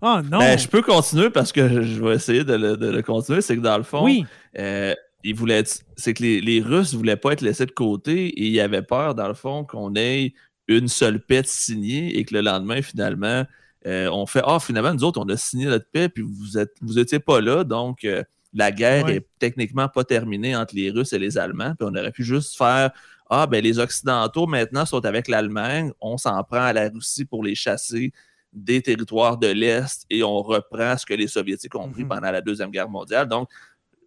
Oh 0.02 0.20
non. 0.30 0.38
Ben, 0.38 0.58
je 0.58 0.68
peux 0.68 0.82
continuer 0.82 1.30
parce 1.30 1.52
que 1.52 1.82
je 1.82 2.02
vais 2.04 2.14
essayer 2.16 2.44
de 2.44 2.54
le, 2.54 2.76
de 2.76 2.90
le 2.90 3.02
continuer. 3.02 3.40
C'est 3.40 3.56
que 3.56 3.62
dans 3.62 3.78
le 3.78 3.84
fond, 3.84 4.04
oui. 4.04 4.24
euh, 4.58 4.94
ils 5.22 5.34
voulaient 5.34 5.60
être- 5.60 5.82
c'est 5.96 6.12
que 6.14 6.22
les, 6.22 6.40
les 6.40 6.60
Russes 6.60 6.92
ne 6.92 6.98
voulaient 6.98 7.16
pas 7.16 7.32
être 7.32 7.40
laissés 7.40 7.64
de 7.66 7.70
côté 7.70 8.26
et 8.28 8.46
ils 8.48 8.60
avaient 8.60 8.82
peur, 8.82 9.14
dans 9.14 9.28
le 9.28 9.34
fond, 9.34 9.64
qu'on 9.64 9.94
ait 9.96 10.34
une 10.68 10.88
seule 10.88 11.20
paix 11.20 11.42
signée 11.44 12.18
et 12.18 12.24
que 12.24 12.34
le 12.34 12.40
lendemain, 12.42 12.82
finalement, 12.82 13.44
euh, 13.86 14.08
on 14.12 14.26
fait 14.26 14.42
Ah, 14.46 14.58
finalement, 14.60 14.92
nous 14.92 15.04
autres, 15.04 15.20
on 15.20 15.28
a 15.28 15.36
signé 15.36 15.66
notre 15.66 15.86
paix, 15.90 16.08
puis 16.08 16.22
vous 16.26 16.58
êtes 16.58 16.72
vous 16.82 16.98
étiez 16.98 17.18
pas 17.18 17.40
là, 17.40 17.64
donc 17.64 18.04
euh, 18.04 18.22
la 18.54 18.72
guerre 18.72 19.04
Ouais. 19.06 19.16
est 19.16 19.26
techniquement 19.38 19.88
pas 19.88 20.04
terminée 20.04 20.54
entre 20.56 20.74
les 20.74 20.90
Russes 20.90 21.12
et 21.12 21.18
les 21.18 21.36
Allemands, 21.38 21.74
puis 21.78 21.86
on 21.90 21.94
aurait 21.98 22.12
pu 22.12 22.24
juste 22.24 22.56
faire 22.56 22.90
Ah, 23.36 23.46
ben 23.48 23.62
les 23.62 23.80
Occidentaux 23.80 24.46
maintenant 24.46 24.86
sont 24.86 25.04
avec 25.04 25.26
l'Allemagne, 25.26 25.90
on 26.00 26.16
s'en 26.18 26.40
prend 26.44 26.62
à 26.62 26.72
la 26.72 26.88
Russie 26.88 27.24
pour 27.24 27.42
les 27.42 27.56
chasser 27.56 28.12
des 28.52 28.80
territoires 28.80 29.36
de 29.36 29.48
l'Est 29.48 30.04
et 30.08 30.22
on 30.22 30.40
reprend 30.40 30.96
ce 30.96 31.04
que 31.04 31.14
les 31.14 31.26
Soviétiques 31.26 31.74
ont 31.74 31.90
pris 31.90 32.02
Mhm. 32.04 32.08
pendant 32.08 32.30
la 32.30 32.40
Deuxième 32.40 32.70
Guerre 32.70 32.88
mondiale. 32.88 33.28
Donc, 33.28 33.48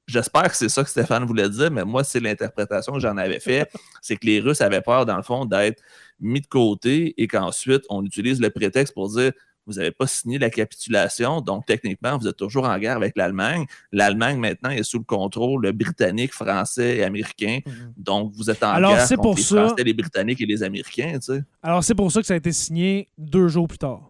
J'espère 0.10 0.44
que 0.50 0.56
c'est 0.56 0.70
ça 0.70 0.86
que 0.86 0.90
Stéphane 0.90 1.26
voulait 1.26 1.50
dire, 1.50 1.70
mais 1.70 1.84
moi, 1.84 2.02
c'est 2.02 2.22
l'interprétation 2.22 2.94
que 2.94 3.00
j'en 3.02 3.18
avais 3.18 3.42
fait. 3.42 3.70
c'est 4.02 4.16
que 4.16 4.26
les 4.26 4.40
Russes 4.40 4.62
avaient 4.62 4.80
peur, 4.80 5.06
dans 5.06 5.18
le 5.18 5.22
fond, 5.22 5.44
d'être 5.44 5.84
mis 6.22 6.40
de 6.40 6.48
côté 6.48 7.14
et 7.22 7.28
qu'ensuite, 7.28 7.84
on 7.90 8.06
utilise 8.06 8.40
le 8.40 8.50
prétexte 8.50 8.94
pour 8.94 9.10
dire 9.10 9.34
vous 9.68 9.74
n'avez 9.74 9.92
pas 9.92 10.08
signé 10.08 10.40
la 10.40 10.50
capitulation, 10.50 11.42
donc 11.42 11.66
techniquement, 11.66 12.18
vous 12.18 12.28
êtes 12.28 12.38
toujours 12.38 12.66
en 12.66 12.78
guerre 12.80 12.96
avec 12.96 13.16
l'Allemagne. 13.18 13.66
L'Allemagne, 13.92 14.38
maintenant, 14.40 14.70
est 14.70 14.82
sous 14.84 14.98
le 14.98 15.04
contrôle 15.04 15.72
britannique, 15.74 16.34
français 16.34 16.98
et 16.98 17.04
américain. 17.04 17.60
Donc, 17.98 18.32
vous 18.34 18.50
êtes 18.50 18.64
en 18.64 18.70
Alors, 18.72 18.96
guerre 18.96 19.08
contre 19.10 19.22
pour 19.22 19.36
les 19.36 19.42
ça- 19.44 19.68
Français, 19.68 19.84
les 19.84 19.94
Britanniques 19.94 20.42
et 20.42 20.46
les 20.46 20.64
Américains, 20.64 21.14
tu 21.20 21.34
sais. 21.34 21.44
Alors, 21.62 21.84
c'est 21.84 21.96
pour 21.96 22.12
ça 22.12 22.22
que 22.22 22.26
ça 22.28 22.34
a 22.34 22.38
été 22.38 22.52
signé 22.52 23.10
deux 23.18 23.48
jours 23.50 23.68
plus 23.68 23.78
tard. 23.78 24.10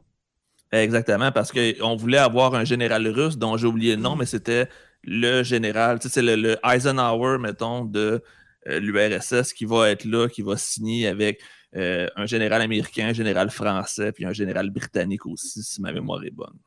Exactement, 0.72 1.32
parce 1.32 1.52
qu'on 1.52 1.96
voulait 1.96 2.18
avoir 2.18 2.54
un 2.54 2.66
général 2.66 3.08
russe 3.08 3.38
dont 3.38 3.56
j'ai 3.58 3.68
oublié 3.68 3.96
le 3.96 4.02
nom, 4.02 4.16
mais 4.16 4.26
c'était 4.26 4.68
le 5.04 5.42
général, 5.44 6.00
tu 6.00 6.08
sais, 6.10 6.16
c'est 6.16 6.22
le, 6.22 6.36
le 6.36 6.58
Eisenhower, 6.64 7.38
mettons, 7.40 7.86
de 7.86 8.22
euh, 8.68 8.80
l'URSS 8.82 9.54
qui 9.54 9.64
va 9.64 9.90
être 9.90 10.04
là, 10.04 10.28
qui 10.28 10.42
va 10.42 10.58
signer 10.58 11.08
avec 11.08 11.40
euh, 11.76 12.08
un 12.16 12.26
général 12.26 12.62
américain, 12.62 13.10
un 13.10 13.14
général 13.14 13.50
français, 13.50 14.12
puis 14.12 14.26
un 14.26 14.34
général 14.34 14.70
britannique 14.70 15.26
aussi, 15.26 15.62
si 15.64 15.82
ma 15.82 15.92
mémoire 15.92 16.24
est 16.24 16.32
bonne. 16.32 16.58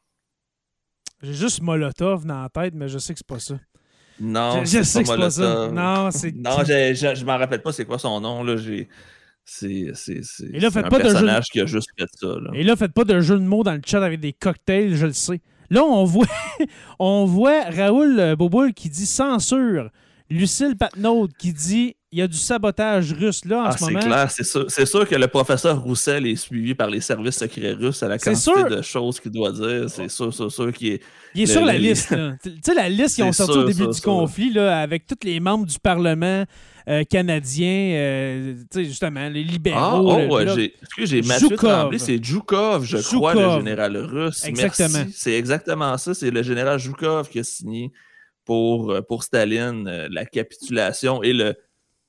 J'ai 1.22 1.34
juste 1.34 1.60
Molotov 1.62 2.24
dans 2.24 2.42
la 2.42 2.48
tête, 2.48 2.74
mais 2.74 2.88
je 2.88 2.98
sais 2.98 3.12
que 3.12 3.18
c'est 3.18 3.26
pas 3.26 3.38
ça. 3.38 3.58
Non, 4.18 4.64
je 4.64 4.78
je 4.78 4.82
sais 4.82 5.02
que 5.02 5.08
c'est 5.08 5.16
pas 5.16 5.30
ça. 5.30 5.70
Non, 5.70 6.10
c'est. 6.10 6.32
Non, 6.32 6.62
j'ai- 6.66 6.94
j'ai- 6.94 7.14
je 7.14 7.24
m'en 7.24 7.38
rappelle 7.38 7.62
pas 7.62 7.72
c'est 7.72 7.84
quoi 7.86 7.98
son 7.98 8.20
nom, 8.20 8.42
là, 8.42 8.56
j'ai... 8.56 8.88
C'est, 9.44 9.90
c'est, 9.94 10.22
c'est, 10.22 10.44
Et 10.52 10.60
là, 10.60 10.68
c'est 10.68 10.74
faites 10.74 10.84
un 10.86 10.88
pas 10.90 10.98
de 10.98 11.02
jeu 11.04 11.08
de- 11.08 11.12
personnage 11.14 11.46
qui 11.48 11.60
a 11.60 11.66
juste 11.66 11.88
fait 11.98 12.06
ça. 12.14 12.26
Là. 12.28 12.50
Et 12.54 12.62
là, 12.62 12.76
faites 12.76 12.92
pas 12.92 13.04
de 13.04 13.20
jeu 13.20 13.36
de 13.36 13.42
mots 13.44 13.64
dans 13.64 13.72
le 13.72 13.80
chat 13.84 14.04
avec 14.04 14.20
des 14.20 14.32
cocktails, 14.32 14.94
je 14.94 15.06
le 15.06 15.12
sais. 15.12 15.40
Là, 15.70 15.82
on 15.82 16.04
voit, 16.04 16.26
on 17.00 17.24
voit 17.24 17.62
Raoul 17.64 18.36
Boboul 18.36 18.74
qui 18.74 18.90
dit 18.90 19.06
censure. 19.06 19.90
Lucille 20.28 20.76
Patnaud 20.76 21.26
qui 21.38 21.52
dit 21.52 21.96
il 22.12 22.18
y 22.18 22.22
a 22.22 22.26
du 22.26 22.36
sabotage 22.36 23.12
russe 23.12 23.44
là 23.44 23.60
en 23.62 23.64
Ah, 23.66 23.72
ce 23.72 23.78
c'est 23.78 23.84
moment. 23.92 24.00
clair, 24.00 24.30
c'est 24.30 24.42
sûr, 24.44 24.64
c'est 24.68 24.86
sûr 24.86 25.08
que 25.08 25.14
le 25.14 25.28
professeur 25.28 25.80
Roussel 25.80 26.26
est 26.26 26.34
suivi 26.34 26.74
par 26.74 26.90
les 26.90 27.00
services 27.00 27.36
secrets 27.36 27.72
russes 27.72 28.02
à 28.02 28.08
la 28.08 28.18
C'est 28.18 28.30
quantité 28.30 28.52
sûr. 28.52 28.68
de 28.68 28.82
choses 28.82 29.20
qu'il 29.20 29.30
doit 29.30 29.52
dire. 29.52 29.88
C'est 29.88 30.08
sûr, 30.10 30.34
sûr, 30.34 30.50
sûr 30.50 30.72
qu'il 30.72 30.94
est. 30.94 31.02
Il 31.36 31.42
est 31.42 31.46
Le- 31.46 31.52
sur 31.52 31.64
la 31.64 31.72
le- 31.74 31.78
liste. 31.78 32.08
Tu 32.42 32.50
sais, 32.64 32.74
la 32.74 32.88
liste 32.88 33.14
qu'ils 33.14 33.24
ont 33.24 33.30
C'est 33.32 33.44
sorti 33.44 33.58
au 33.58 33.64
début 33.64 33.86
du 33.86 34.00
conflit 34.00 34.52
là, 34.52 34.80
avec 34.80 35.06
tous 35.06 35.24
les 35.24 35.38
membres 35.38 35.66
du 35.66 35.78
Parlement 35.78 36.44
euh, 36.88 37.04
canadien, 37.04 37.92
euh, 37.94 38.54
tu 38.72 38.80
sais, 38.80 38.84
justement, 38.86 39.28
les 39.28 39.44
libéraux. 39.44 39.78
Ah, 39.78 40.00
oh, 40.02 40.18
le 40.18 40.26
ouais, 40.26 40.72
j'ai, 41.06 41.22
Mathieu. 41.22 41.54
Tremblay, 41.56 41.98
c'est 41.98 42.20
Djoukov, 42.22 42.84
je 42.84 42.96
crois, 42.96 43.34
le 43.34 43.50
général 43.58 43.96
russe. 43.96 44.44
Exactement. 44.44 44.88
Merci. 44.98 45.12
C'est 45.14 45.34
exactement 45.34 45.96
ça. 45.98 46.12
C'est 46.14 46.32
le 46.32 46.42
général 46.42 46.80
Zhukov 46.80 47.28
qui 47.28 47.38
a 47.38 47.44
signé 47.44 47.92
pour, 48.44 48.90
euh, 48.90 49.00
pour 49.02 49.22
Staline 49.22 49.86
euh, 49.86 50.08
la 50.10 50.24
capitulation 50.24 51.22
et 51.22 51.32
le, 51.32 51.54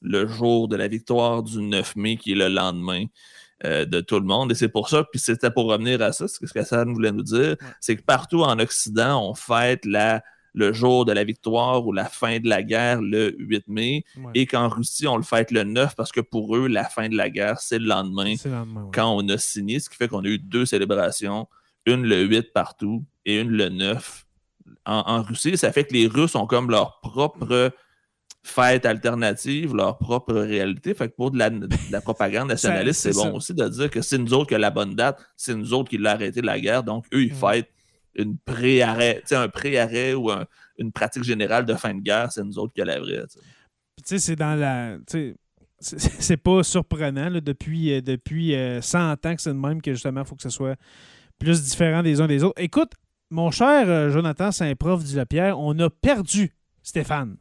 le 0.02 0.28
jour 0.28 0.68
de 0.68 0.76
la 0.76 0.88
victoire 0.88 1.44
du 1.44 1.62
9 1.62 1.96
mai, 1.96 2.18
qui 2.18 2.32
est 2.32 2.36
le 2.36 2.48
lendemain 2.48 3.06
euh, 3.66 3.86
de 3.86 4.02
tout 4.02 4.20
le 4.20 4.26
monde. 4.26 4.52
Et 4.52 4.56
c'est 4.56 4.70
pour 4.70 4.90
ça, 4.90 5.04
puis 5.04 5.20
c'était 5.20 5.52
pour 5.52 5.66
revenir 5.66 6.02
à 6.02 6.12
ça, 6.12 6.28
ce 6.28 6.40
que 6.40 6.48
ce 6.48 6.54
qu'Hassan 6.54 6.92
voulait 6.94 7.12
nous 7.12 7.24
dire, 7.24 7.56
c'est 7.80 7.96
que 7.96 8.02
partout 8.02 8.42
en 8.42 8.58
Occident, 8.60 9.24
on 9.30 9.36
fête 9.36 9.86
la, 9.86 10.24
le 10.54 10.74
jour 10.74 11.06
de 11.06 11.12
la 11.14 11.24
victoire 11.24 11.86
ou 11.86 11.94
la 11.94 12.06
fin 12.06 12.40
de 12.40 12.50
la 12.50 12.64
guerre 12.64 13.02
le 13.02 13.36
8 13.38 13.68
mai, 13.68 14.04
Ouais. 14.18 14.32
et 14.34 14.46
qu'en 14.48 14.68
Russie, 14.68 15.08
on 15.08 15.16
le 15.18 15.24
fête 15.24 15.52
le 15.52 15.64
9 15.64 15.96
parce 15.96 16.12
que 16.12 16.22
pour 16.22 16.56
eux, 16.58 16.68
la 16.68 16.86
fin 16.86 17.08
de 17.08 17.16
la 17.16 17.30
guerre, 17.30 17.60
c'est 17.60 17.78
le 17.80 17.86
lendemain 17.86 18.36
C'est 18.38 18.50
le 18.50 18.56
lendemain, 18.56 18.84
ouais. 18.86 18.90
quand 18.94 19.16
on 19.16 19.30
a 19.30 19.38
signé, 19.38 19.80
ce 19.80 19.90
qui 19.90 19.96
fait 19.98 20.08
qu'on 20.08 20.24
a 20.26 20.28
eu 20.28 20.40
deux 20.40 20.66
célébrations, 20.66 21.48
une 21.86 22.04
le 22.04 22.24
8 22.24 22.54
partout 22.54 23.06
et 23.26 23.40
une 23.40 23.50
le 23.52 23.70
9 23.70 24.26
en, 24.88 25.04
en 25.06 25.22
Russie. 25.22 25.56
Ça 25.58 25.72
fait 25.72 25.84
que 25.86 25.94
les 25.94 26.08
Russes 26.08 26.34
ont 26.36 26.48
comme 26.48 26.72
leur 26.72 27.00
propre 27.02 27.72
fête 28.44 28.86
alternative, 28.86 29.76
leur 29.76 29.98
propre 29.98 30.34
réalité. 30.34 30.94
Fait 30.94 31.10
que 31.10 31.16
pour 31.16 31.32
de 31.32 31.38
la, 31.38 31.50
de 31.50 31.68
la 31.92 32.02
propagande 32.02 32.48
nationaliste, 32.50 33.02
c'est 33.02 33.14
bon 33.14 33.24
ça. 33.24 33.34
aussi 33.34 33.54
de 33.54 33.68
dire 33.68 33.90
que 33.90 34.02
c'est 34.02 34.18
nous 34.18 34.34
autres 34.34 34.48
qui 34.50 34.56
a 34.56 34.58
la 34.58 34.72
bonne 34.72 34.96
date, 34.96 35.20
c'est 35.38 35.54
nous 35.56 35.74
autres 35.74 35.90
qui 35.90 35.98
l'a 35.98 36.12
arrêté 36.14 36.42
la 36.42 36.60
guerre. 36.60 36.84
Donc, 36.84 37.06
eux, 37.14 37.24
ils 37.24 37.34
Mm. 37.34 37.36
fêtent 37.36 37.70
une 38.16 38.38
pré-arrêt, 38.38 39.22
un 39.32 39.48
pré-arrêt 39.48 40.14
ou 40.16 40.32
un- 40.32 40.46
une 40.78 40.92
pratique 40.92 41.24
générale 41.24 41.66
de 41.66 41.74
fin 41.76 41.94
de 41.94 42.02
guerre, 42.02 42.32
c'est 42.32 42.44
nous 42.44 42.58
autres 42.58 42.74
qui 42.74 42.82
a 42.82 42.86
la 42.86 43.00
vraie. 43.00 43.24
Puis, 43.28 44.04
tu 44.04 44.04
sais, 44.06 44.20
c'est 44.20 44.36
dans 44.36 44.56
la. 44.60 44.98
C'est 45.80 46.38
pas 46.38 46.62
surprenant 46.64 47.30
là, 47.30 47.42
depuis, 47.42 47.94
euh, 47.94 48.02
depuis 48.02 48.54
euh, 48.56 48.82
100 48.82 49.26
ans 49.26 49.36
que 49.36 49.42
c'est 49.42 49.50
de 49.50 49.58
même 49.58 49.82
que 49.82 49.94
justement, 49.94 50.22
il 50.22 50.28
faut 50.28 50.36
que 50.36 50.44
ce 50.44 50.50
soit 50.50 50.76
plus 51.40 51.64
différent 51.64 52.04
des 52.04 52.22
uns 52.22 52.28
des 52.28 52.44
autres. 52.44 52.62
Écoute, 52.62 52.92
mon 53.32 53.50
cher 53.50 53.88
euh, 53.90 54.10
Jonathan 54.12 54.52
Saint-Prof 54.52 55.04
du 55.04 55.16
Lapierre, 55.16 55.58
on 55.60 55.78
a 55.80 55.90
perdu 55.90 56.54
Stéphane. 56.84 57.36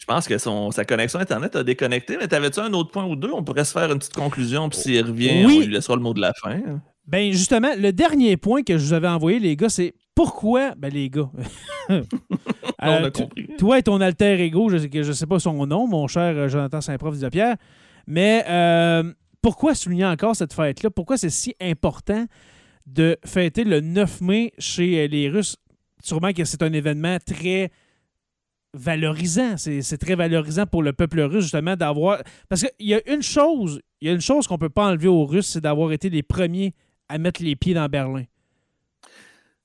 Je 0.00 0.06
pense 0.06 0.26
que 0.26 0.38
son, 0.38 0.70
sa 0.70 0.84
connexion 0.84 1.20
Internet 1.20 1.54
a 1.56 1.62
déconnecté, 1.62 2.16
mais 2.18 2.26
t'avais-tu 2.26 2.58
un 2.58 2.72
autre 2.72 2.90
point 2.90 3.04
ou 3.04 3.14
deux? 3.16 3.30
On 3.32 3.44
pourrait 3.44 3.64
se 3.66 3.72
faire 3.72 3.92
une 3.92 3.98
petite 3.98 4.14
conclusion, 4.14 4.68
puis 4.70 4.78
s'il 4.80 5.04
revient, 5.04 5.44
Oui. 5.44 5.56
on 5.62 5.66
lui 5.66 5.72
laissera 5.74 5.94
le 5.94 6.02
mot 6.02 6.14
de 6.14 6.20
la 6.20 6.32
fin. 6.32 6.52
hein. 6.52 6.80
Ben 7.06 7.32
justement, 7.32 7.70
le 7.76 7.92
dernier 7.92 8.36
point 8.36 8.62
que 8.62 8.78
je 8.78 8.84
vous 8.86 8.92
avais 8.92 9.08
envoyé, 9.08 9.38
les 9.40 9.56
gars, 9.56 9.68
c'est 9.68 9.94
pourquoi. 10.14 10.74
Ben 10.76 10.92
les 10.92 11.10
gars. 11.10 11.30
On 11.90 11.94
Euh, 12.82 13.06
a 13.06 13.10
tu- 13.10 13.22
compris. 13.22 13.48
toi 13.58 13.78
et 13.78 13.82
ton 13.82 14.00
alter 14.00 14.40
ego, 14.40 14.68
je 14.70 14.76
ne 15.08 15.12
sais 15.12 15.26
pas 15.26 15.38
son 15.38 15.66
nom, 15.66 15.86
mon 15.86 16.06
cher 16.08 16.34
euh, 16.36 16.48
Jonathan 16.48 16.80
Saint-Prof 16.80 17.16
du 17.16 17.22
Lapierre, 17.22 17.56
mais 18.06 18.44
euh, 18.48 19.12
pourquoi 19.42 19.74
souligner 19.74 20.06
encore 20.06 20.34
cette 20.36 20.52
fête-là? 20.54 20.90
Pourquoi 20.90 21.18
c'est 21.18 21.30
si 21.30 21.54
important 21.60 22.24
de 22.86 23.18
fêter 23.26 23.64
le 23.64 23.80
9 23.80 24.20
mai 24.22 24.52
chez 24.58 25.08
les 25.08 25.28
Russes? 25.28 25.56
Sûrement 26.02 26.32
que 26.32 26.44
c'est 26.44 26.62
un 26.62 26.72
événement 26.72 27.18
très 27.24 27.70
valorisant. 28.74 29.56
C'est 29.56 29.98
très 29.98 30.14
valorisant 30.14 30.66
pour 30.66 30.82
le 30.82 30.92
peuple 30.92 31.20
russe, 31.20 31.44
justement, 31.44 31.76
d'avoir. 31.76 32.22
Parce 32.48 32.62
qu'il 32.62 32.86
y 32.86 32.94
a 32.94 33.12
une 33.12 33.22
chose, 33.22 33.80
il 34.00 34.08
y 34.08 34.10
a 34.10 34.14
une 34.14 34.20
chose 34.20 34.46
qu'on 34.46 34.54
ne 34.54 34.60
peut 34.60 34.68
pas 34.68 34.86
enlever 34.86 35.08
aux 35.08 35.26
Russes, 35.26 35.48
c'est 35.48 35.60
d'avoir 35.60 35.92
été 35.92 36.10
les 36.10 36.22
premiers 36.22 36.74
à 37.08 37.18
mettre 37.18 37.42
les 37.42 37.56
pieds 37.56 37.74
dans 37.74 37.88
Berlin. 37.88 38.24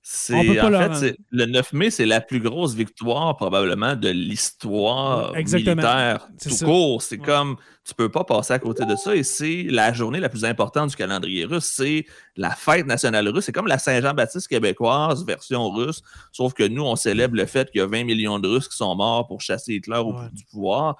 C'est, 0.07 0.35
en 0.61 0.69
fait, 0.69 0.93
c'est- 0.93 1.17
le 1.31 1.45
9 1.47 1.73
mai, 1.73 1.89
c'est 1.89 2.05
la 2.05 2.21
plus 2.21 2.39
grosse 2.39 2.75
victoire 2.75 3.35
probablement 3.37 3.95
de 3.95 4.09
l'histoire 4.09 5.31
Ouais, 5.33 5.43
militaire 5.43 6.27
C'est 6.37 6.49
tout 6.49 6.55
ça. 6.55 6.65
court. 6.65 7.01
C'est 7.01 7.17
Ouais. 7.19 7.25
comme, 7.25 7.55
tu 7.83 7.95
peux 7.95 8.09
pas 8.09 8.23
passer 8.23 8.53
à 8.53 8.59
côté 8.59 8.85
de 8.85 8.95
ça 8.95 9.15
et 9.15 9.23
c'est 9.23 9.63
la 9.67 9.93
journée 9.93 10.19
la 10.19 10.29
plus 10.29 10.45
importante 10.45 10.91
du 10.91 10.95
calendrier 10.95 11.45
russe. 11.45 11.65
C'est 11.65 12.05
la 12.35 12.51
fête 12.51 12.85
nationale 12.85 13.27
russe. 13.29 13.45
C'est 13.45 13.51
comme 13.51 13.65
la 13.65 13.79
Saint-Jean-Baptiste 13.79 14.47
québécoise, 14.47 15.25
version 15.25 15.71
russe, 15.71 16.01
sauf 16.31 16.53
que 16.53 16.63
nous, 16.67 16.83
on 16.83 16.95
célèbre 16.95 17.35
le 17.35 17.47
fait 17.47 17.71
qu'il 17.71 17.79
y 17.79 17.83
a 17.83 17.87
20 17.87 18.03
millions 18.03 18.37
de 18.37 18.47
Russes 18.47 18.67
qui 18.67 18.77
sont 18.77 18.95
morts 18.95 19.25
pour 19.25 19.41
chasser 19.41 19.73
Hitler 19.73 19.97
au 19.97 20.13
Ouais. 20.13 20.29
du 20.33 20.43
pouvoir. 20.45 20.97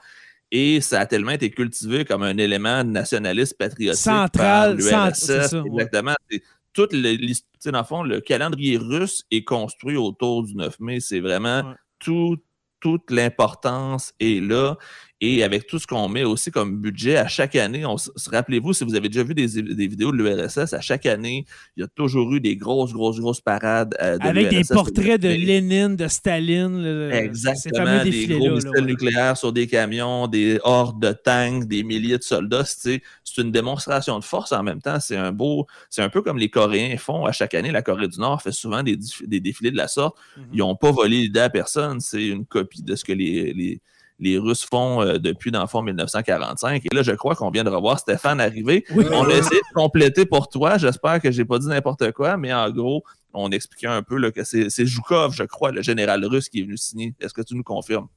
Et 0.51 0.79
ça 0.79 1.01
a 1.01 1.05
tellement 1.05 1.31
été 1.31 1.49
cultivé 1.49 2.05
comme 2.05 2.23
un 2.23 2.37
élément 2.37 2.83
nationaliste 2.83 3.57
patriotique 3.57 3.99
Central, 4.01 4.29
par 4.31 4.73
l'URSS. 4.75 5.19
c'est 5.19 5.47
ça, 5.47 5.61
ouais. 5.61 5.69
Exactement. 5.73 6.13
C'est- 6.31 6.41
toute 6.75 6.93
le, 6.93 7.13
l'his- 7.13 7.41
tu 7.43 7.49
sais, 7.59 7.71
dans 7.71 7.79
le 7.79 7.85
fond, 7.85 8.03
le 8.03 8.21
calendrier 8.21 8.77
russe 8.77 9.23
est 9.31 9.43
construit 9.43 9.97
autour 9.97 10.43
du 10.43 10.53
9 10.55 10.79
mai. 10.79 10.99
C'est 10.99 11.21
vraiment 11.21 11.61
Ouais. 11.69 11.75
tout, 11.99 12.37
toute 12.81 13.09
l'importance 13.09 14.13
est 14.19 14.39
là. 14.45 14.77
Et 15.21 15.43
avec 15.43 15.65
tout 15.65 15.79
ce 15.79 15.87
qu'on 15.87 16.09
met 16.09 16.25
aussi 16.25 16.51
comme 16.51 16.77
budget 16.81 17.15
à 17.15 17.27
chaque 17.29 17.55
année, 17.55 17.83
rappelez-vous, 18.27 18.73
si 18.73 18.83
vous 18.83 18.95
avez 18.95 19.07
déjà 19.07 19.23
vu 19.23 19.33
des, 19.33 19.61
des 19.61 19.87
vidéos 19.87 20.11
de 20.11 20.17
l'URSS, 20.17 20.73
à 20.73 20.81
chaque 20.81 21.05
année, 21.05 21.45
il 21.77 21.81
y 21.81 21.83
a 21.83 21.87
toujours 21.87 22.33
eu 22.33 22.41
des 22.41 22.57
grosses, 22.57 22.91
grosses, 22.91 23.19
grosses 23.21 23.39
parades. 23.39 23.95
euh, 24.01 24.17
de 24.17 24.27
Avec 24.27 24.49
des 24.49 24.61
portraits 24.69 25.21
de 25.21 25.29
Lénine, 25.29 25.95
de 25.95 26.09
Staline. 26.09 26.83
le- 26.83 27.11
Exactement, 27.13 28.03
des 28.03 28.27
gros 28.27 28.47
là, 28.49 28.53
missiles 28.55 28.69
ouais. 28.75 28.81
nucléaires 28.81 29.37
sur 29.37 29.53
des 29.53 29.67
camions, 29.67 30.27
des 30.27 30.59
hordes 30.63 31.01
de 31.01 31.13
tanks, 31.13 31.65
des 31.65 31.83
milliers 31.83 32.17
de 32.17 32.23
soldats. 32.23 32.65
C'est 32.65 33.01
une 33.37 33.51
démonstration 33.51 34.19
de 34.19 34.23
force 34.23 34.51
en 34.51 34.63
même 34.63 34.81
temps. 34.81 34.99
C'est 34.99 35.15
un 35.17 35.31
beau, 35.31 35.65
c'est 35.89 36.01
un 36.01 36.09
peu 36.09 36.21
comme 36.21 36.37
les 36.37 36.49
Coréens 36.49 36.97
font 36.97 37.25
à 37.25 37.31
chaque 37.31 37.53
année. 37.53 37.71
La 37.71 37.81
Corée 37.81 38.09
du 38.09 38.19
Nord 38.19 38.41
fait 38.41 38.51
souvent 38.51 38.83
des, 38.83 38.97
des 39.25 39.39
défilés 39.39 39.71
de 39.71 39.77
la 39.77 39.87
sorte. 39.87 40.17
Mhm. 40.37 40.43
Ils 40.53 40.57
n'ont 40.59 40.75
pas 40.75 40.91
volé 40.91 41.21
l'idée 41.21 41.39
à 41.39 41.49
personne. 41.49 42.01
C'est 42.01 42.25
une 42.27 42.45
copie 42.45 42.83
de 42.83 42.95
ce 42.97 43.05
que 43.05 43.13
les, 43.13 43.53
les, 43.53 43.81
les 44.19 44.37
Russes 44.37 44.65
font 44.65 45.01
euh, 45.01 45.17
depuis, 45.17 45.51
dans 45.51 45.61
le 45.61 45.67
fond, 45.67 45.81
1945. 45.81 46.83
Et 46.85 46.95
là, 46.95 47.03
je 47.03 47.11
crois 47.11 47.35
qu'on 47.35 47.49
vient 47.49 47.63
de 47.63 47.69
revoir 47.69 47.99
Stéphane 47.99 48.39
arriver. 48.39 48.85
Oui. 48.95 49.05
On 49.11 49.25
a 49.25 49.33
essayé 49.33 49.59
de 49.59 49.73
compléter 49.73 50.25
pour 50.25 50.47
toi. 50.49 50.77
J'espère 50.77 51.19
que 51.21 51.31
j'ai 51.31 51.45
pas 51.45 51.59
dit 51.59 51.67
n'importe 51.67 52.11
quoi, 52.11 52.37
mais 52.37 52.53
en 52.53 52.69
gros, 52.69 53.03
on 53.33 53.49
expliquait 53.51 53.87
un 53.87 54.03
peu 54.03 54.17
là, 54.17 54.31
que 54.31 54.43
c'est 54.43 54.69
Zhukov, 54.69 55.33
je 55.33 55.43
crois, 55.43 55.71
le 55.71 55.81
général 55.81 56.23
russe 56.25 56.49
qui 56.49 56.61
est 56.61 56.63
venu 56.63 56.77
signer. 56.77 57.13
Est-ce 57.19 57.33
que 57.33 57.41
tu 57.41 57.55
nous 57.55 57.63
confirmes? 57.63 58.07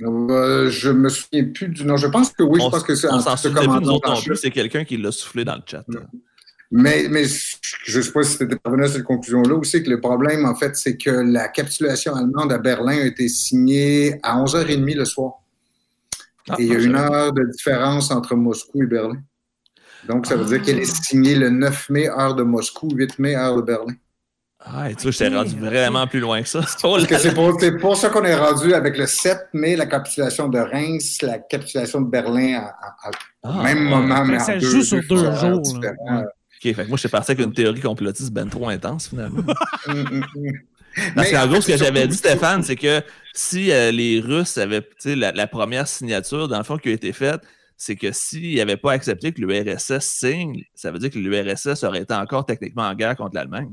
Euh, 0.00 0.70
je 0.70 0.90
me 0.90 1.08
souviens 1.08 1.44
plus 1.44 1.68
du 1.68 1.84
nom. 1.84 1.96
Je 1.96 2.08
pense 2.08 2.32
que 2.32 2.42
oui, 2.42 2.58
je 2.60 2.68
pense 2.68 2.82
que 2.82 2.94
c'est 2.94 3.08
un 3.08 3.20
ce. 3.20 4.34
C'est 4.34 4.50
quelqu'un 4.50 4.84
qui 4.84 4.96
l'a 4.96 5.12
soufflé 5.12 5.44
dans 5.44 5.54
le 5.54 5.62
chat. 5.66 5.84
Mm. 5.86 5.98
Mais, 6.74 7.06
mais 7.10 7.24
je 7.26 7.98
ne 7.98 8.02
sais 8.02 8.12
pas 8.12 8.22
si 8.22 8.38
c'était 8.38 8.56
parvenu 8.56 8.84
à 8.84 8.88
cette 8.88 9.04
conclusion-là 9.04 9.54
aussi, 9.56 9.82
que 9.82 9.90
le 9.90 10.00
problème, 10.00 10.46
en 10.46 10.54
fait, 10.54 10.74
c'est 10.74 10.96
que 10.96 11.10
la 11.10 11.48
capitulation 11.48 12.14
allemande 12.14 12.50
à 12.50 12.56
Berlin 12.56 12.96
a 12.98 13.04
été 13.04 13.28
signée 13.28 14.18
à 14.22 14.42
11h30 14.42 14.96
le 14.96 15.04
soir. 15.04 15.41
Ah, 16.50 16.56
et 16.58 16.62
il 16.64 16.72
y 16.72 16.76
a 16.76 16.78
je 16.80 16.86
une 16.88 16.96
heure 16.96 17.32
de 17.32 17.44
différence 17.44 18.10
entre 18.10 18.34
Moscou 18.34 18.82
et 18.82 18.86
Berlin. 18.86 19.20
Donc, 20.08 20.26
ça 20.26 20.34
veut 20.36 20.44
Ah. 20.44 20.48
dire 20.48 20.62
qu'elle 20.62 20.80
est 20.80 21.04
signée 21.04 21.36
le 21.36 21.50
9 21.50 21.88
mai, 21.90 22.08
heure 22.08 22.34
de 22.34 22.42
Moscou, 22.42 22.88
8 22.92 23.18
mai, 23.20 23.36
heure 23.36 23.56
de 23.56 23.62
Berlin. 23.62 23.94
Ah, 24.64 24.90
et 24.90 24.94
tu 24.94 25.02
vois, 25.02 25.10
je 25.10 25.18
t'ai 25.18 25.28
rendu 25.28 25.56
vraiment 25.58 26.06
plus 26.06 26.20
loin 26.20 26.40
que 26.42 26.48
ça. 26.48 26.60
Oh 26.84 26.96
là 26.96 27.04
Parce 27.08 27.22
que 27.22 27.28
c'est 27.60 27.78
pour, 27.78 27.96
ça 27.96 28.10
qu'on 28.10 28.24
est 28.24 28.34
rendu 28.34 28.74
avec 28.74 28.96
le 28.96 29.06
7 29.06 29.48
mai, 29.52 29.74
la 29.76 29.86
capitulation 29.86 30.48
de 30.48 30.58
Reims, 30.58 31.18
la 31.22 31.38
capitulation 31.38 32.00
de 32.00 32.08
Berlin 32.10 32.64
Ah, 32.80 33.10
au 33.42 33.62
même 33.62 33.78
ouais. 33.78 33.84
moment, 33.90 34.24
mais 34.24 34.38
Ça 34.38 34.54
en 34.56 34.60
joue 34.60 34.72
deux, 34.78 34.82
sur 34.84 35.00
deux 35.08 35.16
jours. 35.34 35.62
Ouais. 35.80 35.88
OK, 36.64 36.74
fait 36.74 36.74
que 36.74 36.88
moi, 36.88 36.96
je 36.96 37.00
suis 37.00 37.08
parti 37.08 37.32
avec 37.32 37.44
une 37.44 37.52
théorie 37.52 37.80
complotiste 37.80 38.32
ben 38.32 38.48
trop 38.48 38.68
intense, 38.68 39.08
finalement. 39.08 39.42
Parce 41.14 41.30
qu'en 41.30 41.44
en 41.44 41.46
gros, 41.48 41.60
ce 41.60 41.66
que 41.68 41.76
j'avais 41.76 42.06
dit, 42.06 42.16
Stéphane, 42.16 42.62
c'est 42.62 42.76
que 42.76 43.02
si 43.34 43.70
euh, 43.72 43.90
les 43.90 44.20
Russes 44.20 44.58
avaient, 44.58 44.86
la, 45.04 45.32
la 45.32 45.46
première 45.46 45.88
signature, 45.88 46.48
dans 46.48 46.58
le 46.58 46.64
fond, 46.64 46.76
qui 46.78 46.88
a 46.90 46.92
été 46.92 47.12
faite, 47.12 47.40
c'est 47.76 47.96
que 47.96 48.12
s'ils 48.12 48.56
n'avaient 48.56 48.76
pas 48.76 48.92
accepté 48.92 49.32
que 49.32 49.40
l'URSS 49.40 50.00
signe, 50.00 50.62
ça 50.74 50.90
veut 50.92 50.98
dire 50.98 51.10
que 51.10 51.18
l'URSS 51.18 51.82
aurait 51.84 52.02
été 52.02 52.14
encore 52.14 52.46
techniquement 52.46 52.82
en 52.84 52.94
guerre 52.94 53.16
contre 53.16 53.34
l'Allemagne. 53.34 53.72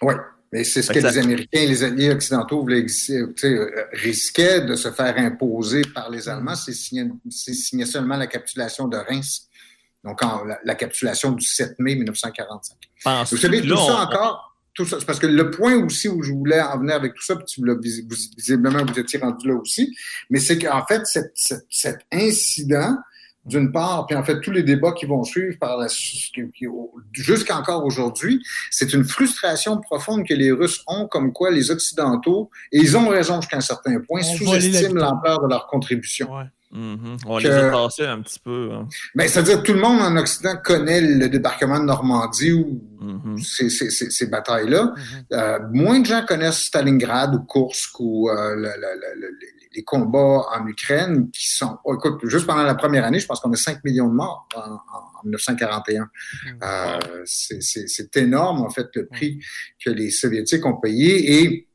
Oui, 0.00 0.14
mais 0.52 0.64
c'est 0.64 0.82
ce 0.82 0.90
que 0.92 1.00
ça- 1.00 1.10
les 1.10 1.18
Américains 1.18 1.60
et 1.60 1.66
les 1.66 1.84
alliés 1.84 2.10
occidentaux 2.10 2.62
voulaient, 2.62 2.84
euh, 3.04 3.84
risquaient 3.92 4.62
de 4.62 4.74
se 4.74 4.90
faire 4.90 5.16
imposer 5.18 5.82
par 5.94 6.10
les 6.10 6.28
Allemands, 6.28 6.56
c'est 6.56 6.72
signer, 6.72 7.04
c'est 7.30 7.54
signer 7.54 7.86
seulement 7.86 8.16
la 8.16 8.26
capitulation 8.26 8.88
de 8.88 8.96
Reims. 8.96 9.48
Donc, 10.02 10.20
en- 10.24 10.44
la, 10.44 10.58
la 10.64 10.74
capitulation 10.74 11.30
du 11.30 11.44
7 11.46 11.76
mai 11.78 11.94
1945. 11.94 12.76
Penses-tu 13.04 13.34
Vous 13.36 13.40
savez, 13.40 13.60
tout 13.60 13.68
là, 13.68 13.76
ça 13.76 13.82
on- 13.82 14.02
encore, 14.02 14.51
tout 14.74 14.86
ça, 14.86 14.96
c'est 14.98 15.06
parce 15.06 15.18
que 15.18 15.26
le 15.26 15.50
point 15.50 15.74
aussi 15.84 16.08
où 16.08 16.22
je 16.22 16.32
voulais 16.32 16.60
en 16.60 16.78
venir 16.78 16.94
avec 16.94 17.14
tout 17.14 17.22
ça, 17.22 17.36
puis 17.36 17.44
tu 17.44 17.64
l'as 17.64 17.74
visiblement, 17.76 18.84
vous 18.84 18.98
étiez 18.98 19.18
rendu 19.18 19.48
là 19.48 19.54
aussi, 19.54 19.94
mais 20.30 20.38
c'est 20.40 20.58
qu'en 20.58 20.84
fait, 20.86 21.04
cette- 21.06 21.32
cette- 21.34 21.66
cet 21.70 21.98
incident, 22.12 22.96
d'une 23.44 23.72
part, 23.72 24.06
puis 24.06 24.14
en 24.16 24.22
fait, 24.22 24.40
tous 24.40 24.52
les 24.52 24.62
débats 24.62 24.92
qui 24.92 25.04
vont 25.04 25.24
suivre 25.24 25.58
par 25.58 25.76
la 25.76 25.88
qui- 25.88 26.30
qui- 26.56 26.66
jusqu'à 27.12 27.58
encore 27.58 27.84
aujourd'hui, 27.84 28.40
c'est 28.70 28.92
une 28.92 29.02
frustration 29.04 29.80
profonde 29.80 30.24
que 30.26 30.32
les 30.34 30.52
Russes 30.52 30.82
ont, 30.86 31.08
comme 31.08 31.32
quoi 31.32 31.50
les 31.50 31.70
Occidentaux, 31.72 32.50
et 32.70 32.78
ils 32.78 32.96
ont 32.96 33.08
raison 33.08 33.40
jusqu'à 33.40 33.56
un 33.56 33.60
certain 33.60 33.98
point, 34.00 34.20
sous-estiment 34.36 34.94
l'ampleur 35.00 35.40
de 35.42 35.48
leur 35.48 35.66
contribution. 35.66 36.32
Ouais. 36.32 36.44
Mhm. 36.72 37.18
On 37.26 37.38
les 37.38 37.50
a 37.50 37.70
passés 37.70 38.06
un 38.06 38.22
petit 38.22 38.38
peu. 38.40 38.70
Hein. 38.72 38.88
Ben, 39.14 39.28
c'est-à-dire 39.28 39.62
tout 39.62 39.74
le 39.74 39.80
monde 39.80 40.00
en 40.00 40.16
Occident 40.16 40.54
connaît 40.64 41.00
le 41.02 41.28
débarquement 41.28 41.78
de 41.78 41.84
Normandie 41.84 42.52
ou 42.52 42.82
Mhm. 43.00 43.38
ces, 43.38 43.68
ces- 43.68 43.90
ces- 43.90 44.10
ces 44.10 44.26
batailles-là. 44.26 44.84
Mhm. 44.84 45.24
Euh, 45.32 45.58
moins 45.72 46.00
de 46.00 46.06
gens 46.06 46.24
connaissent 46.26 46.64
Stalingrad 46.64 47.34
ou 47.34 47.40
Kursk 47.44 48.00
ou 48.00 48.30
euh, 48.30 48.54
le- 48.56 48.62
le- 48.62 49.28
les 49.74 49.84
combats 49.84 50.44
en 50.54 50.66
Ukraine 50.66 51.30
qui 51.30 51.48
sont. 51.48 51.78
oh, 51.84 51.94
écoute, 51.94 52.20
juste 52.24 52.46
pendant 52.46 52.62
la 52.62 52.74
première 52.74 53.04
année, 53.06 53.18
je 53.20 53.26
pense 53.26 53.40
qu'on 53.40 53.52
a 53.52 53.56
5 53.56 53.82
millions 53.84 54.06
de 54.08 54.12
morts 54.14 54.46
en, 54.54 54.60
en- 54.60 54.74
en 54.74 55.22
1941. 55.24 56.08
Euh, 56.62 56.98
c'est- 57.24 57.62
c'est 57.62 57.88
c'est 57.88 58.14
énorme, 58.18 58.60
en 58.62 58.68
fait, 58.70 58.88
le 58.94 59.06
prix 59.06 59.40
que 59.82 59.88
les 59.90 60.10
Soviétiques 60.10 60.64
ont 60.66 60.76
payé 60.78 61.42
et 61.42 61.68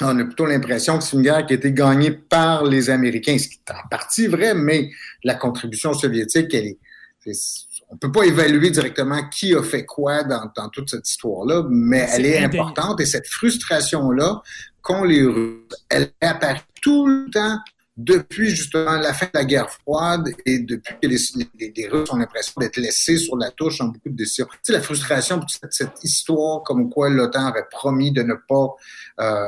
on 0.00 0.18
a 0.18 0.24
plutôt 0.24 0.46
l'impression 0.46 0.98
que 0.98 1.04
c'est 1.04 1.16
une 1.16 1.22
guerre 1.22 1.46
qui 1.46 1.52
a 1.52 1.56
été 1.56 1.72
gagnée 1.72 2.10
par 2.10 2.64
les 2.64 2.90
Américains, 2.90 3.36
ce 3.38 3.48
qui 3.48 3.60
est 3.66 3.72
en 3.72 3.88
partie 3.88 4.26
vrai, 4.26 4.54
mais 4.54 4.90
la 5.22 5.34
contribution 5.34 5.92
soviétique, 5.92 6.52
elle 6.54 6.66
est, 6.66 6.78
on 7.90 7.96
peut 7.96 8.10
pas 8.10 8.24
évaluer 8.24 8.70
directement 8.70 9.28
qui 9.28 9.54
a 9.54 9.62
fait 9.62 9.84
quoi 9.84 10.24
dans, 10.24 10.50
dans 10.56 10.68
toute 10.70 10.90
cette 10.90 11.08
histoire-là, 11.08 11.64
mais 11.68 12.06
elle 12.10 12.26
est 12.26 12.38
importante 12.38 13.00
et 13.00 13.06
cette 13.06 13.28
frustration-là 13.28 14.42
qu'ont 14.80 15.04
les 15.04 15.22
Russes, 15.22 15.68
elle 15.88 16.10
apparaît 16.20 16.62
tout 16.80 17.06
le 17.06 17.30
temps 17.30 17.58
depuis 17.96 18.50
justement 18.50 18.92
la 18.96 19.12
fin 19.12 19.26
de 19.26 19.30
la 19.34 19.44
guerre 19.44 19.70
froide 19.70 20.30
et 20.46 20.60
depuis 20.60 20.94
que 21.02 21.06
les, 21.08 21.18
les- 21.58 21.72
les 21.76 21.88
Russes 21.88 22.08
ont 22.10 22.16
l'impression 22.16 22.54
d'être 22.58 22.78
laissés 22.78 23.18
sur 23.18 23.36
la 23.36 23.50
touche 23.50 23.78
dans 23.78 23.88
beaucoup 23.88 24.08
de 24.08 24.16
décisions. 24.16 24.46
Tu 24.50 24.58
sais, 24.62 24.72
la 24.72 24.80
frustration 24.80 25.38
pour 25.40 25.50
cette, 25.50 25.72
cette 25.72 26.02
histoire 26.02 26.62
comme 26.62 26.88
quoi 26.90 27.10
l'OTAN 27.10 27.46
avait 27.46 27.66
promis 27.70 28.10
de 28.12 28.22
ne 28.22 28.34
pas 28.48 28.68
euh, 29.20 29.46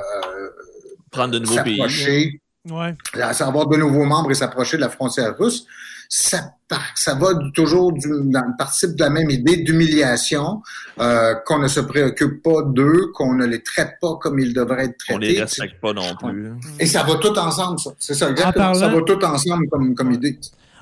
Prendre 1.10 1.32
de 1.32 1.38
nouveaux 1.38 1.62
pays. 1.62 1.76
s'approcher, 1.76 2.40
Ouais. 2.70 2.94
avoir 3.40 3.66
de 3.66 3.76
nouveaux 3.76 4.04
membres 4.04 4.30
et 4.30 4.34
s'approcher 4.34 4.76
de 4.78 4.82
la 4.82 4.88
frontière 4.88 5.36
russe, 5.38 5.66
ça, 6.08 6.52
par- 6.68 6.92
ça 6.94 7.14
va 7.14 7.28
toujours 7.54 7.92
du- 7.92 8.08
dans, 8.24 8.52
participe 8.56 8.94
de 8.96 9.00
la 9.04 9.10
même 9.10 9.30
idée 9.30 9.58
d'humiliation, 9.58 10.62
euh, 11.00 11.34
qu'on 11.46 11.58
ne 11.58 11.68
se 11.68 11.80
préoccupe 11.80 12.42
pas 12.42 12.62
d'eux, 12.62 13.10
qu'on 13.14 13.34
ne 13.34 13.46
les 13.46 13.62
traite 13.62 13.94
pas 14.00 14.16
comme 14.20 14.38
ils 14.38 14.52
devraient 14.54 14.84
être 14.86 14.96
On 15.10 15.18
traités. 15.18 15.34
les 15.34 15.40
respecte 15.42 15.80
pas 15.80 15.92
non 15.92 16.14
plus. 16.16 16.48
hein. 16.48 16.58
Et 16.80 16.86
ça 16.86 17.02
va 17.02 17.16
tout 17.16 17.36
ensemble, 17.38 17.78
ça. 17.78 17.90
C'est 17.98 18.14
ça, 18.14 18.30
exactement. 18.30 18.70
En 18.70 18.74
Ça 18.74 18.80
parlant- 18.88 18.96
va 18.98 19.02
tout 19.04 19.24
ensemble 19.24 19.68
comme, 19.68 19.94
comme 19.94 20.12
idée. 20.12 20.38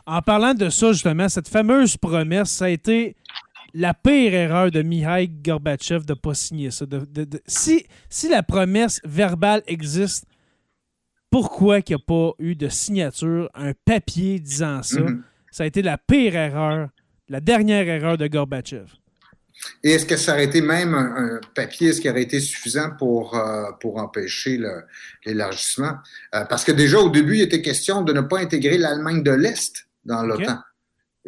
En 0.07 0.21
parlant 0.23 0.55
de 0.55 0.69
ça, 0.69 0.93
justement, 0.93 1.29
cette 1.29 1.49
fameuse 1.49 1.97
promesse, 1.97 2.51
ça 2.51 2.65
a 2.67 2.69
été 2.71 3.15
la 3.75 3.95
pire 3.95 4.35
erreur 4.35 4.71
de 4.71 4.83
Mikhail 4.83 5.29
Gorbatchev 5.29 6.05
de 6.05 6.13
ne 6.13 6.19
pas 6.19 6.35
signer 6.35 6.71
ça. 6.71 6.85
De- 6.87 7.07
de- 7.11 7.25
de- 7.25 7.41
si, 7.47 7.87
si 8.11 8.29
la 8.29 8.43
promesse 8.43 9.01
verbale 9.05 9.63
existe, 9.67 10.25
pourquoi 11.33 11.79
il 11.79 11.85
n'y 11.89 11.95
a 11.95 11.99
pas 11.99 12.33
eu 12.39 12.55
de 12.55 12.69
signature, 12.69 13.51
un 13.55 13.73
papier 13.87 14.39
disant 14.39 14.83
ça? 14.83 15.01
Mhm. 15.01 15.25
Ça 15.51 15.65
a 15.65 15.67
été 15.67 15.83
la 15.83 15.97
pire 15.97 16.37
erreur, 16.37 16.91
la 17.29 17.41
dernière 17.41 17.89
erreur 17.89 18.19
de 18.19 18.27
Gorbatchev. 18.27 18.87
Et 19.83 19.93
est-ce 19.93 20.05
que 20.05 20.17
ça 20.17 20.33
aurait 20.33 20.45
été 20.45 20.61
même 20.61 20.95
un, 20.95 21.37
un 21.37 21.41
papier, 21.55 21.89
est-ce 21.89 22.01
qui 22.01 22.11
aurait 22.11 22.23
été 22.23 22.39
suffisant 22.39 22.91
pour, 22.99 23.35
euh, 23.35 23.71
pour 23.81 23.97
empêcher 23.97 24.61
l'élargissement? 25.25 25.95
Euh, 26.35 26.45
parce 26.45 26.65
que 26.65 26.73
déjà, 26.73 26.99
au 26.99 27.11
début, 27.11 27.37
il 27.37 27.43
était 27.43 27.63
question 27.63 28.03
de 28.03 28.13
ne 28.13 28.21
pas 28.21 28.41
intégrer 28.41 28.77
l'Allemagne 28.77 29.23
de 29.23 29.31
l'Est 29.31 29.89
dans 30.05 30.23
l'OTAN. 30.23 30.59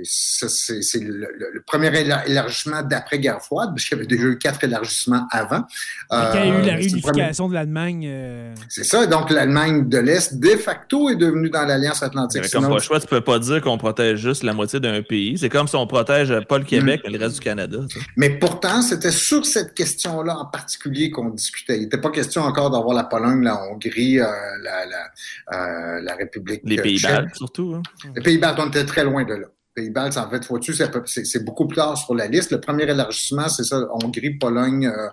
C'est 0.02 0.48
c'est 0.82 0.98
le, 1.00 1.12
le- 1.38 1.50
le 1.52 1.60
premier 1.62 1.88
éla- 1.90 2.26
élargissement 2.26 2.82
d'après-guerre 2.82 3.40
froide, 3.40 3.70
parce 3.70 3.84
qu'il 3.84 3.96
y 3.96 4.00
avait 4.00 4.08
déjà 4.08 4.24
eu 4.24 4.38
quatre 4.38 4.64
élargissements 4.64 5.26
avant. 5.30 5.62
Quand 6.10 6.30
il 6.34 6.38
y 6.38 6.42
a 6.42 6.46
eu 6.46 6.50
la 6.50 6.56
Euh, 6.56 6.60
premier- 6.60 6.70
réunification 6.76 7.48
de 7.48 7.54
l'Allemagne, 7.54 8.04
euh, 8.08 8.54
C'est 8.68 8.82
ça, 8.84 9.06
donc 9.06 9.30
l'Allemagne 9.30 9.88
de 9.88 9.98
l'Est, 9.98 10.34
de 10.38 10.48
facto, 10.56 11.10
est 11.10 11.16
devenue 11.16 11.48
dans 11.50 11.64
l'Alliance 11.64 12.02
Atlantique. 12.02 12.42
Mais 12.42 12.48
comme 12.48 12.64
Sinon, 12.64 12.74
pas 12.76 12.82
choix, 12.82 12.98
tu 13.00 13.06
peux 13.06 13.20
pas 13.20 13.38
dire 13.38 13.60
qu'on 13.62 13.78
protège 13.78 14.18
juste 14.18 14.42
la 14.42 14.52
moitié 14.52 14.80
d'un 14.80 15.00
pays. 15.02 15.38
C'est 15.38 15.48
comme 15.48 15.68
si 15.68 15.76
on 15.76 15.86
protège 15.86 16.32
pas 16.48 16.58
le 16.58 16.64
Québec, 16.64 17.00
mais 17.04 17.10
le 17.10 17.18
reste 17.18 17.34
du 17.36 17.40
Canada. 17.40 17.78
Mais 18.16 18.30
pourtant, 18.38 18.82
c'était 18.82 19.12
sur 19.12 19.46
cette 19.46 19.74
question-là 19.74 20.36
en 20.38 20.46
particulier 20.46 21.10
qu'on 21.10 21.30
discutait. 21.30 21.76
Il 21.76 21.82
n'était 21.82 21.98
pas 22.00 22.10
question 22.10 22.42
encore 22.42 22.70
d'avoir 22.70 22.94
la 22.96 23.04
Pologne, 23.04 23.42
la 23.42 23.62
Hongrie, 23.62 24.18
euh, 24.20 24.24
la, 24.62 24.86
la, 24.86 25.04
euh, 25.52 26.00
la 26.00 26.14
République 26.16 26.62
Les 26.64 26.76
pays 26.76 26.98
tchèque. 26.98 27.10
baltes, 27.12 27.36
surtout. 27.36 27.74
hein. 27.76 27.82
Les 28.16 28.22
Pays-Bas, 28.22 28.54
on 28.58 28.68
était 28.68 28.84
très 28.84 29.04
loin 29.04 29.24
de 29.24 29.34
là. 29.34 29.46
Les 29.76 29.82
Pays-Bas, 29.82 30.10
en 30.16 30.30
fait, 30.30 30.46
vois-tu, 30.46 30.72
c'est, 30.72 31.44
beaucoup 31.44 31.66
plus 31.66 31.76
tard 31.76 31.96
sur 31.98 32.14
la 32.14 32.28
liste. 32.28 32.52
Le 32.52 32.60
premier 32.60 32.84
élargissement, 32.84 33.48
c'est 33.48 33.64
ça, 33.64 33.80
Hongrie, 33.90 34.30
Pologne, 34.38 34.86
euh, 34.86 35.08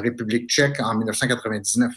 République 0.00 0.48
tchèque 0.48 0.80
en 0.80 0.94
1999. 0.96 1.92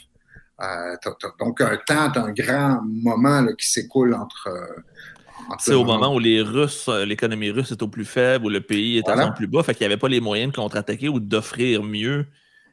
Euh, 0.62 0.96
donc, 1.40 1.62
un 1.62 1.78
temps, 1.88 2.12
un 2.26 2.32
grand 2.34 2.82
moment 2.84 3.42
là, 3.42 3.54
qui 3.54 3.66
s'écoule 3.68 4.14
entre... 4.14 4.48
euh, 4.50 5.56
C'est 5.60 5.74
au 5.74 5.86
moment 5.86 6.14
où 6.14 6.20
les 6.20 6.42
Russes, 6.42 6.90
l'économie 7.06 7.52
russe 7.52 7.72
est 7.72 7.82
au 7.82 7.88
plus 7.88 8.04
faible, 8.06 8.46
où 8.46 8.50
le 8.50 8.60
pays 8.60 8.98
est 8.98 9.02
Voilà. 9.06 9.24
à 9.24 9.26
son 9.28 9.32
plus 9.34 9.48
bas, 9.48 9.64
fait 9.64 9.74
qu'il 9.74 9.88
n'y 9.88 9.94
avait 9.94 10.00
pas 10.00 10.10
les 10.10 10.20
moyens 10.20 10.52
de 10.52 10.56
contre-attaquer 10.58 11.08
ou 11.08 11.22
d'offrir 11.22 11.84
mieux 11.84 12.26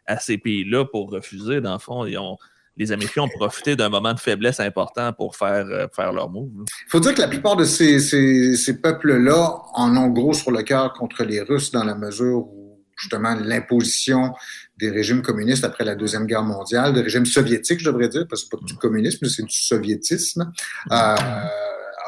à 0.07 0.19
ces 0.19 0.39
pays-là 0.39 0.85
pour 0.87 1.11
refuser. 1.11 1.61
Dans 1.61 1.75
le 1.75 1.79
fond, 1.79 2.05
Ils 2.05 2.19
ont- 2.19 2.39
les 2.77 2.93
Américains 2.93 3.23
ont 3.23 3.29
profité 3.29 3.77
d'un 3.77 3.89
moment 3.89 4.13
de 4.13 4.21
faiblesse 4.21 4.61
important 4.61 5.13
pour 5.13 5.37
faire, 5.37 5.67
euh, 5.67 5.87
faire 5.95 6.13
leur 6.13 6.29
move. 6.31 6.51
Il 6.87 6.91
faut 6.91 7.01
dire 7.01 7.15
que 7.15 7.21
la 7.21 7.29
plupart 7.29 7.57
de 7.57 7.65
ces, 7.65 7.99
ces, 8.01 8.57
ces 8.57 8.81
peuples-là 8.81 9.63
en 9.75 9.97
ont 9.97 10.09
gros 10.09 10.35
sur 10.35 10.51
le 10.51 10.63
cœur 10.63 10.93
contre 10.93 11.25
les 11.25 11.41
Russes 11.41 11.71
dans 11.71 11.85
la 11.85 11.95
mesure 11.95 12.39
où, 12.39 12.83
justement, 12.99 13.35
l'imposition 13.35 14.35
des 14.79 14.91
régimes 14.91 15.23
communistes 15.23 15.65
après 15.65 15.85
la 15.85 15.95
Deuxième 15.95 16.27
Guerre 16.27 16.43
mondiale, 16.43 16.93
des 16.93 17.03
régimes 17.03 17.27
soviétiques, 17.27 17.81
je 17.81 17.87
devrais 17.87 18.09
dire, 18.09 18.27
parce 18.29 18.43
que 18.43 18.49
c'est 18.51 18.59
pas 18.59 18.65
du 18.65 18.75
communisme, 18.75 19.27
c'est 19.27 19.43
du 19.43 19.55
soviétisme, 19.55 20.53
euh, 20.93 21.15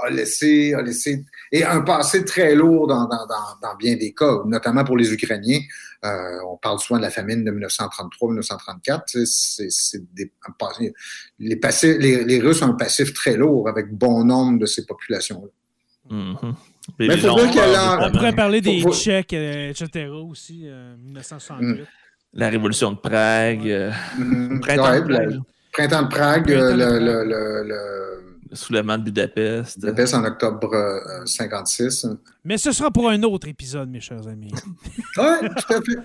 a 0.05 0.11
laissé, 0.11 0.75
a 0.75 0.83
laissé, 0.83 1.25
et 1.53 1.65
un 1.65 1.81
passé 1.83 2.25
très 2.25 2.55
lourd 2.55 2.87
dans, 2.87 3.07
dans, 3.09 3.27
dans, 3.27 3.59
dans 3.69 3.77
bien 3.77 3.97
des 3.97 4.13
cas, 4.15 4.43
notamment 4.47 4.85
pour 4.85 4.97
les 4.97 5.13
Ukrainiens. 5.13 5.61
Euh, 6.05 6.39
on 6.49 6.57
parle 6.57 6.79
souvent 6.79 6.99
de 6.99 7.05
la 7.05 7.11
famine 7.11 7.45
de 7.45 7.51
1933-1934. 7.51 9.03
tu 9.07 9.19
sais, 9.19 9.27
C'est, 9.27 9.71
c'est 9.71 10.15
des, 10.15 10.33
un 10.47 10.53
passé- 10.53 10.93
les, 11.39 11.57
passifs, 11.57 11.97
les, 11.99 12.25
les 12.25 12.39
Russes 12.39 12.63
ont 12.63 12.67
un 12.69 12.73
passif 12.75 13.13
très 13.13 13.37
lourd 13.37 13.69
avec 13.69 13.93
bon 13.93 14.25
nombre 14.25 14.59
de 14.61 14.67
ces 14.67 14.87
populations-là. 14.87 15.49
Mhm. 16.17 16.55
Mais 16.99 17.17
faut 17.19 17.37
dire 17.47 17.67
la- 17.67 18.07
on 18.09 18.13
pourrait 18.13 18.35
parler 18.35 18.61
des 18.61 18.81
Faut- 18.81 18.93
Tchèques, 18.95 19.35
euh, 19.35 19.71
etc. 19.71 20.07
aussi, 20.09 20.63
euh, 20.67 20.97
1968. 20.99 21.85
La 22.35 22.49
révolution 22.49 22.93
de 22.93 22.97
Prague, 22.99 23.69
euh, 23.69 23.91
Mhm. 24.19 24.61
printemps 24.61 24.91
Ouais, 24.91 25.01
de 25.01 25.07
Prague, 25.07 25.31
le 25.31 25.39
printemps 25.73 26.03
de 26.03 26.09
Prague, 26.09 26.45
Printemps 26.45 26.65
de 26.65 26.71
le, 26.73 26.77
Prague. 26.79 27.03
le, 27.03 27.25
le, 27.25 27.25
le- 27.25 27.69
le 27.69 28.28
soulèvement 28.53 28.99
de 28.99 29.05
Budapest. 29.05 29.81
baisse 29.81 30.15
en 30.15 30.25
octobre 30.25 30.75
euh, 30.75 31.25
56. 31.27 32.07
Mais 32.45 32.59
ce 32.59 32.73
sera 32.73 32.91
pour 32.91 33.09
un 33.09 33.23
autre 33.23 33.49
épisode, 33.49 33.89
mes 33.91 34.01
chers 34.01 34.27
amis. 34.29 34.53
Oui, 35.17 35.49
tout 35.57 35.73
à 35.75 35.81
fait. 35.81 35.99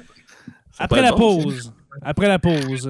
Après 0.79 1.01
la 1.01 1.11
bon, 1.11 1.43
pause. 1.43 1.71
Après 2.01 2.27
la 2.27 2.39
pause. 2.39 2.89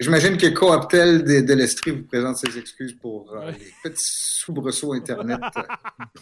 J'imagine 0.00 0.36
que 0.36 0.46
Cooptel 0.48 1.24
de, 1.24 1.40
de 1.40 1.54
l'Estrie 1.54 1.90
vous 1.90 2.04
présente 2.04 2.36
ses 2.36 2.56
excuses 2.56 2.94
pour 2.94 3.32
euh, 3.32 3.46
Ouais. 3.46 3.52
les 3.52 3.90
petits 3.90 4.04
soubresauts 4.04 4.92
Internet. 4.94 5.40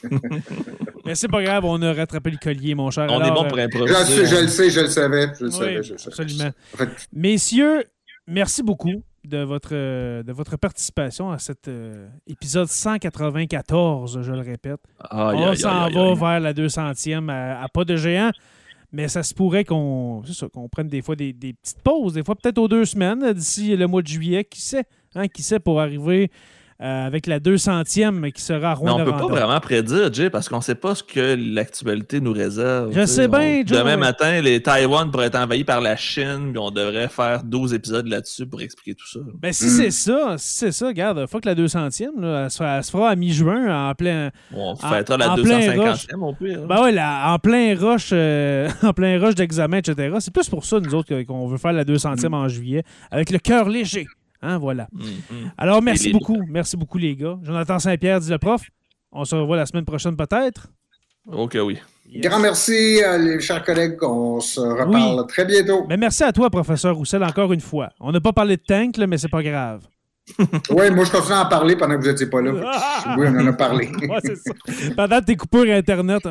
Mais 1.05 1.15
c'est 1.15 1.29
pas 1.29 1.43
grave, 1.43 1.65
on 1.65 1.81
a 1.83 1.93
rattrapé 1.93 2.31
le 2.31 2.39
collier, 2.39 2.75
mon 2.75 2.91
cher. 2.91 3.07
On 3.11 3.23
est 3.23 3.31
bon 3.31 3.45
pour 3.49 3.59
euh, 3.59 3.67
je, 3.71 3.79
le 3.79 3.85
improviser. 3.87 4.05
sais, 4.05 4.27
je 4.27 4.41
le 4.43 4.49
sais, 4.49 4.71
je 4.71 4.81
le 4.81 4.87
savais. 4.89 5.33
Je 5.39 5.45
le 5.45 5.51
oui, 5.51 5.57
savais, 5.59 5.83
je 5.83 5.93
le 5.93 5.99
savais. 5.99 6.23
absolument. 6.23 6.51
En 6.75 6.77
fait, 6.79 6.89
Messieurs, 7.13 7.85
merci 8.27 8.63
beaucoup 8.63 9.03
de 9.25 9.39
votre, 9.39 9.71
euh, 9.73 10.23
de 10.23 10.33
votre 10.33 10.57
participation 10.57 11.31
à 11.31 11.39
cet 11.39 11.69
euh, 11.69 12.09
épisode 12.27 12.69
194, 12.69 14.23
je 14.23 14.33
le 14.33 14.41
répète. 14.41 14.81
On 15.11 15.55
s'en 15.55 15.89
va 16.15 16.15
vers 16.15 16.41
la 16.41 16.53
200e 16.53 17.31
à, 17.31 17.63
à 17.63 17.69
pas 17.69 17.85
de 17.85 17.97
géant. 17.97 18.31
Mais 18.95 19.09
ça 19.09 19.23
se 19.23 19.33
pourrait 19.33 19.65
qu'on 19.65 20.23
prenne 20.71 20.89
des 20.89 21.01
fois 21.01 21.17
des, 21.17 21.33
des 21.33 21.55
petites 21.55 21.81
pauses, 21.81 22.13
des 22.13 22.23
fois 22.23 22.35
peut-être 22.35 22.59
aux 22.59 22.69
deux 22.69 22.85
semaines 22.85 23.33
d'ici 23.33 23.75
le 23.75 23.87
mois 23.87 24.03
de 24.03 24.07
juillet. 24.09 24.45
Qui 24.45 24.61
sait? 24.61 24.85
Hein, 25.15 25.29
qui 25.29 25.43
sait 25.43 25.61
pour 25.61 25.81
arriver 25.81 26.31
euh, 26.83 27.07
avec 27.07 27.27
la 27.27 27.39
200e 27.39 28.33
qui 28.33 28.43
sera 28.43 28.73
à 28.73 28.77
Mais 28.83 28.91
on 28.91 29.05
peut 29.05 29.13
pas 29.13 29.27
vraiment 29.29 29.61
prédire, 29.61 30.13
Jay, 30.13 30.31
parce 30.31 30.49
qu'on 30.49 30.61
sait 30.61 30.75
pas 30.75 30.95
ce 30.97 31.03
que 31.03 31.37
l'actualité 31.39 32.21
nous 32.21 32.33
réserve. 32.33 32.91
Je 32.93 33.07
sais 33.07 33.29
bien, 33.29 33.61
On- 33.63 33.67
Joe, 33.67 33.79
Demain 33.79 33.91
ouais. 33.91 33.97
matin, 33.97 34.41
les 34.41 34.61
Taïwan 34.63 35.11
pourraient 35.11 35.27
être 35.27 35.39
envahis 35.39 35.65
par 35.65 35.81
la 35.81 35.95
Chine, 35.97 36.49
puis 36.51 36.59
on 36.59 36.71
devrait 36.71 37.09
faire 37.09 37.43
12 37.45 37.73
épisodes 37.75 38.07
là-dessus 38.09 38.47
pour 38.47 38.61
expliquer 38.63 38.95
tout 38.95 39.07
ça. 39.09 39.21
Ben, 39.41 39.53
si 39.53 39.67
Mm. 39.67 39.69
c'est 39.69 39.91
ça, 39.91 40.35
si 40.39 40.55
c'est 40.59 40.73
ça, 40.73 40.87
regarde, 40.89 41.27
faut 41.29 41.39
que 41.41 41.49
la 41.49 41.55
200e, 41.55 42.21
là, 42.21 42.45
elle, 42.45 42.51
se 42.51 42.57
fera, 42.57 42.77
elle 42.79 42.85
se 42.85 42.91
fera 42.91 43.11
à 43.11 43.17
mi-juin, 43.17 43.91
en 43.91 43.95
plein. 43.95 44.31
On 44.55 44.73
En- 44.73 44.91
la 44.91 44.99
en 45.33 45.35
plein 45.37 45.37
250e 45.37 46.23
au 46.23 46.33
pire. 46.33 46.67
Ben 46.67 46.83
ouais, 46.83 46.93
là, 46.93 47.33
en 47.33 47.39
plein 47.39 47.77
rush, 47.79 48.11
euh, 48.13 48.69
en 48.83 48.93
plein 48.93 49.21
rush 49.21 49.35
d'examen, 49.35 49.79
etc. 49.79 50.15
C'est 50.21 50.33
plus 50.35 50.49
pour 50.49 50.65
ça, 50.65 50.81
nous 50.81 50.95
autres, 50.95 51.23
qu'on 51.23 51.47
veut 51.47 51.59
faire 51.59 51.73
la 51.73 51.85
200e 51.85 52.35
en 52.35 52.49
juillet, 52.49 52.83
avec 53.11 53.31
le 53.31 53.39
cœur 53.39 53.69
léger. 53.69 54.07
Hein, 54.43 54.59
voilà. 54.59 54.89
Mhm. 54.93 55.53
Alors, 55.57 55.81
merci 55.83 56.07
les- 56.09 56.13
beaucoup. 56.13 56.41
Merci 56.49 56.77
beaucoup, 56.77 56.99
les 56.99 57.15
gars. 57.17 57.39
Jonathan 57.43 57.79
Saint-Pierre, 57.79 58.21
dit 58.21 58.31
le 58.31 58.39
prof. 58.39 58.63
On 59.13 59.25
se 59.25 59.35
revoit 59.37 59.57
la 59.57 59.67
semaine 59.67 59.85
prochaine, 59.85 60.17
peut-être? 60.17 60.69
Ok, 61.31 61.57
oui. 61.63 61.79
Yes. 62.11 62.23
Grand 62.25 62.41
merci, 62.41 63.01
les 63.21 63.41
chers 63.41 63.65
collègues. 63.65 64.03
On 64.03 64.41
se 64.41 64.61
reparle 64.61 65.21
Oui. 65.21 65.27
très 65.29 65.45
bientôt. 65.45 65.87
Mais 65.89 65.97
merci 65.97 66.25
à 66.25 66.33
toi, 66.33 66.51
professeur 66.51 66.97
Roussel, 66.97 67.23
encore 67.23 67.53
une 67.53 67.61
fois. 67.61 67.91
On 68.01 68.11
n'a 68.11 68.21
pas 68.21 68.33
parlé 68.33 68.57
de 68.57 68.63
tank, 68.63 68.97
là, 68.97 69.07
mais 69.07 69.19
c'est 69.19 69.29
pas 69.29 69.43
grave. 69.43 69.87
oui, 70.39 70.91
moi, 70.91 71.05
je 71.05 71.11
continue 71.11 71.35
à 71.35 71.47
en 71.47 71.49
parler 71.49 71.77
pendant 71.77 71.97
que 71.97 72.01
vous 72.03 72.09
n'étiez 72.09 72.27
pas 72.27 72.41
là. 72.43 72.53
Oui, 73.19 73.27
on 73.29 73.37
en 73.39 73.47
a 73.47 73.53
parlé. 73.53 73.89
ouais, 74.09 74.19
c'est 74.25 74.37
ça. 74.37 74.53
Pendant 74.97 75.21
tes 75.21 75.37
coupures 75.37 75.73
Internet. 75.75 76.23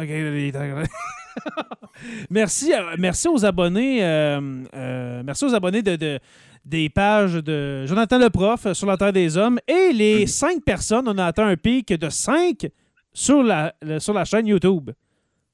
merci, 2.29 2.71
merci 2.97 3.27
aux 3.27 3.45
abonnés. 3.45 4.03
Euh, 4.03 4.63
euh, 4.75 5.23
merci 5.25 5.45
aux 5.45 5.53
abonnés 5.53 5.81
de, 5.81 5.95
de, 5.95 6.19
des 6.65 6.89
pages 6.89 7.33
de 7.35 7.85
Jonathan 7.85 8.19
le 8.19 8.29
prof 8.29 8.71
sur 8.73 8.87
la 8.87 8.97
Terre 8.97 9.13
des 9.13 9.37
Hommes. 9.37 9.59
Et 9.67 9.91
les 9.93 10.27
cinq 10.27 10.63
personnes, 10.63 11.07
on 11.07 11.17
a 11.17 11.25
atteint 11.25 11.47
un 11.47 11.55
pic 11.57 11.87
de 11.93 12.09
cinq 12.09 12.69
sur 13.13 13.43
la, 13.43 13.73
le- 13.81 13.99
sur 13.99 14.13
la 14.13 14.25
chaîne 14.25 14.47
YouTube. 14.47 14.91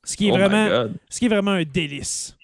Ce 0.03 0.15
qui 0.15 0.27
est, 0.27 0.31
Oh 0.31 0.35
vraiment, 0.35 0.89
ce 1.09 1.19
qui 1.19 1.25
est 1.25 1.29
vraiment 1.29 1.51
un 1.51 1.63
délice. 1.63 2.37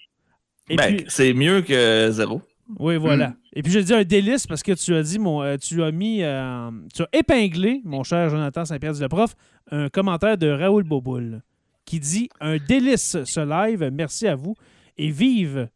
Ben, 0.68 0.98
c'est 1.08 1.34
mieux 1.34 1.60
que 1.62 2.08
zéro. 2.10 2.40
oui, 2.78 2.96
voilà. 2.96 3.28
Mm. 3.28 3.36
Et 3.56 3.62
puis, 3.62 3.72
je 3.72 3.78
dis 3.80 3.94
un 3.94 4.02
délice 4.04 4.46
parce 4.46 4.62
que 4.62 4.72
tu 4.72 4.94
as 4.94 5.02
dit, 5.02 5.18
mon, 5.18 5.42
euh, 5.42 5.56
tu 5.56 5.82
as 5.82 5.92
mis, 5.92 6.22
euh, 6.22 6.70
tu 6.94 7.02
as 7.02 7.08
épinglé, 7.12 7.80
mon 7.84 8.02
cher 8.02 8.28
Jonathan 8.30 8.64
Saint-Pierre 8.64 8.94
le 9.00 9.08
prof, 9.08 9.34
un 9.70 9.88
commentaire 9.88 10.36
de 10.38 10.48
Raoul 10.48 10.84
Boboul 10.84 11.42
qui 11.84 12.00
dit 12.00 12.28
Un 12.40 12.56
délice 12.56 13.16
ce 13.24 13.40
live, 13.40 13.90
merci 13.92 14.26
à 14.26 14.34
vous 14.34 14.54
et 14.96 15.10
vive 15.10 15.68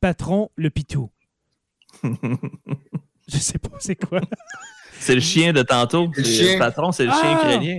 patron 0.00 0.48
le 0.56 0.70
pitou. 0.70 1.10
je 3.28 3.36
sais 3.38 3.58
pas 3.58 3.70
c'est 3.78 3.96
quoi. 3.96 4.20
C'est 4.98 5.14
le 5.14 5.20
chien 5.20 5.52
de 5.52 5.62
tantôt. 5.62 6.08
Le 6.16 6.24
C'est- 6.24 6.30
chien. 6.44 6.52
Le 6.54 6.58
patron, 6.58 6.92
c'est 6.92 7.04
le 7.04 7.10
Ah! 7.12 7.20
chien 7.20 7.32
ukrainien. 7.36 7.78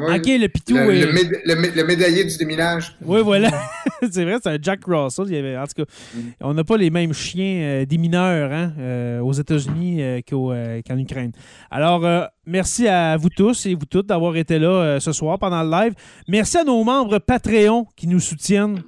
Oui. 0.00 0.06
ok, 0.16 0.26
le 0.40 0.46
pitou. 0.48 0.74
Le, 0.74 0.90
est- 0.94 1.04
le 1.04 1.12
méda- 1.12 1.40
le 1.44 1.54
mé- 1.54 1.74
le 1.74 1.84
médaillé 1.84 2.24
du 2.24 2.34
déminage. 2.38 2.96
Oui, 3.04 3.20
voilà. 3.22 3.50
c'est 4.10 4.24
vrai, 4.24 4.36
c'est 4.42 4.48
un 4.48 4.56
Jack 4.60 4.80
Russell. 4.86 5.26
Il 5.28 5.34
y 5.34 5.36
avait, 5.36 5.54
en 5.58 5.66
tout 5.66 5.84
cas, 5.84 5.92
Mm. 6.14 6.18
on 6.40 6.54
n'a 6.54 6.64
pas 6.64 6.78
les 6.78 6.88
mêmes 6.88 7.12
chiens 7.12 7.60
euh, 7.62 7.84
des 7.84 7.98
mineurs 7.98 8.50
hein, 8.52 8.72
euh, 8.78 9.20
aux 9.20 9.34
États-Unis 9.34 10.02
euh, 10.02 10.20
euh, 10.32 10.80
qu'en 10.86 10.96
Ukraine. 10.96 11.32
Alors, 11.70 12.06
euh, 12.06 12.24
merci 12.46 12.88
à 12.88 13.18
vous 13.18 13.28
tous 13.28 13.66
et 13.66 13.74
vous 13.74 13.84
toutes 13.84 14.06
d'avoir 14.06 14.34
été 14.36 14.58
là 14.58 14.68
euh, 14.68 15.00
ce 15.00 15.12
soir 15.12 15.38
pendant 15.38 15.62
le 15.62 15.70
live. 15.70 15.92
Merci 16.26 16.56
à 16.56 16.64
nos 16.64 16.82
membres 16.84 17.18
Patreon 17.18 17.86
qui 17.94 18.06
nous 18.06 18.20
soutiennent. 18.20 18.82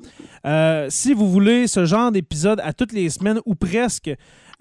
Euh, 0.46 0.86
si 0.88 1.12
vous 1.12 1.30
voulez 1.30 1.66
ce 1.66 1.84
genre 1.84 2.12
d'épisode 2.12 2.60
à 2.64 2.72
toutes 2.72 2.92
les 2.94 3.10
semaines 3.10 3.40
ou 3.44 3.54
presque, 3.54 4.10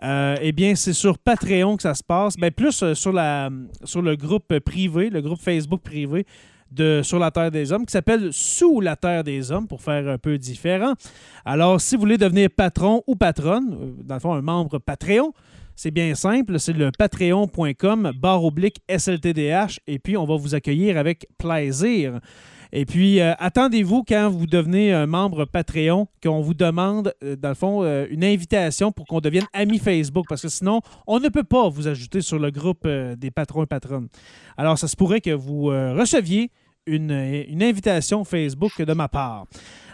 euh, 0.02 0.36
eh 0.42 0.52
bien, 0.52 0.76
c'est 0.76 0.94
sur 0.94 1.18
Patreon 1.18 1.78
que 1.78 1.84
ça 1.84 1.94
se 1.94 2.04
passe. 2.04 2.36
Ben, 2.38 2.52
plus 2.52 2.82
euh, 2.84 2.94
sur 2.94 3.12
le 3.14 4.16
groupe 4.16 4.60
privé, 4.60 5.10
le 5.10 5.22
groupe 5.22 5.40
Facebook 5.40 5.82
privé 5.82 6.26
de 6.72 7.02
Sur 7.04 7.20
la 7.20 7.30
Terre 7.30 7.52
des 7.52 7.72
Hommes, 7.72 7.86
qui 7.86 7.92
s'appelle 7.92 8.30
Sous 8.32 8.82
la 8.82 8.96
Terre 8.96 9.24
des 9.24 9.52
Hommes, 9.52 9.68
pour 9.68 9.82
faire 9.82 10.08
un 10.08 10.18
peu 10.18 10.38
différent. 10.38 10.94
Alors, 11.46 11.80
si 11.80 11.96
vous 11.96 12.02
voulez 12.02 12.18
devenir 12.18 12.50
patron 12.56 13.04
ou 13.06 13.16
patronne, 13.16 13.78
euh, 13.80 14.04
dans 14.04 14.16
le 14.16 14.20
fond, 14.20 14.34
un 14.34 14.42
membre 14.42 14.80
Patreon, 14.80 15.34
c'est 15.76 15.92
bien 15.92 16.14
simple, 16.16 16.60
c'est 16.60 16.74
le 16.74 16.92
patreon.com 16.98 18.12
barre 18.16 18.44
oblique 18.44 18.82
SLTDH 18.88 19.80
et 19.88 19.98
puis 19.98 20.18
on 20.18 20.26
va 20.26 20.36
vous 20.36 20.54
accueillir 20.54 20.98
avec 20.98 21.28
plaisir. 21.38 22.20
Et 22.76 22.86
puis, 22.86 23.22
euh, 23.22 23.36
attendez-vous 23.38 24.04
quand 24.04 24.32
vous 24.32 24.48
devenez 24.48 24.92
un 24.92 25.06
membre 25.06 25.46
Patreon 25.46 26.08
qu'on 26.24 26.42
vous 26.42 26.56
demande, 26.56 27.14
euh, 27.24 27.36
dans 27.36 27.50
le 27.50 27.56
fond, 27.56 27.84
euh, 27.84 28.08
une 28.10 28.24
invitation 28.24 28.92
pour 28.92 29.06
qu'on 29.06 29.20
devienne 29.20 29.46
ami 29.54 29.78
Facebook 29.78 30.26
parce 30.28 30.42
que 30.42 30.48
sinon, 30.48 30.82
on 31.06 31.20
ne 31.20 31.30
peut 31.30 31.44
pas 31.44 31.70
vous 31.70 31.88
ajouter 31.88 32.22
sur 32.22 32.40
le 32.40 32.50
groupe 32.50 32.88
des 32.88 33.30
patrons 33.30 33.62
et 33.62 33.68
patronnes. 33.68 34.08
Alors, 34.58 34.80
ça 34.80 34.88
se 34.88 34.96
pourrait 34.96 35.22
que 35.22 35.30
vous 35.30 35.66
receviez 35.66 36.50
une 36.88 37.12
invitation 37.62 38.24
Facebook 38.24 38.82
de 38.82 38.94
ma 38.94 39.08
part. 39.08 39.46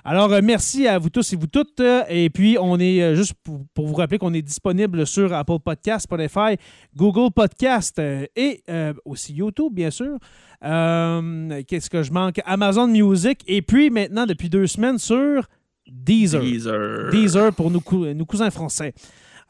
Alors, 0.05 0.31
euh, 0.31 0.39
merci 0.43 0.87
à 0.87 0.97
vous 0.97 1.09
tous 1.09 1.33
et 1.33 1.35
vous 1.35 1.47
toutes. 1.47 1.81
Et 2.09 2.29
puis, 2.29 2.57
on 2.59 2.79
est 2.79 3.01
euh, 3.01 3.15
juste 3.15 3.33
pour, 3.43 3.87
vous 3.87 3.93
rappeler 3.93 4.17
qu'on 4.17 4.33
est 4.33 4.41
disponible 4.41 5.05
sur 5.05 5.33
Apple 5.33 5.59
Podcast, 5.63 6.03
Spotify, 6.05 6.55
Google 6.95 7.31
Podcast 7.33 7.99
euh, 7.99 8.25
et 8.35 8.63
euh, 8.69 8.93
aussi 9.05 9.33
YouTube, 9.33 9.73
bien 9.73 9.91
sûr. 9.91 10.17
Euh, 10.63 11.61
Qu'est-ce 11.67 11.89
que 11.89 12.03
je 12.03 12.11
manque? 12.11 12.39
Amazon 12.45 12.87
Music. 12.87 13.41
Et 13.47 13.61
puis, 13.61 13.89
maintenant, 13.89 14.25
depuis 14.25 14.49
deux 14.49 14.67
semaines, 14.67 14.97
sur 14.97 15.47
Deezer. 15.91 16.41
Deezer. 16.41 17.09
Deezer 17.11 17.53
pour 17.53 17.71
nos, 17.71 17.79
cou- 17.81 18.05
nos 18.13 18.25
cousins 18.25 18.51
français. 18.51 18.93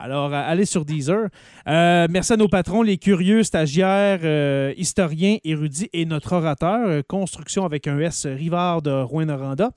Alors, 0.01 0.33
allez 0.33 0.63
sur 0.65 0.85
Deezer. 0.85 1.27
Euh, 1.67 2.07
merci 2.09 2.31
à 2.31 2.37
nos 2.37 2.47
patrons, 2.47 2.81
les 2.81 2.97
curieux, 2.97 3.43
stagiaires, 3.43 4.21
euh, 4.23 4.73
historiens, 4.77 5.37
érudits 5.43 5.89
et 5.91 6.05
notre 6.05 6.31
orateur, 6.33 6.87
euh, 6.87 7.01
Construction 7.05 7.65
avec 7.65 7.85
un 7.85 7.99
S, 7.99 8.25
Rivard 8.25 8.81
de 8.81 8.91
Rouen-Noranda. 8.91 9.71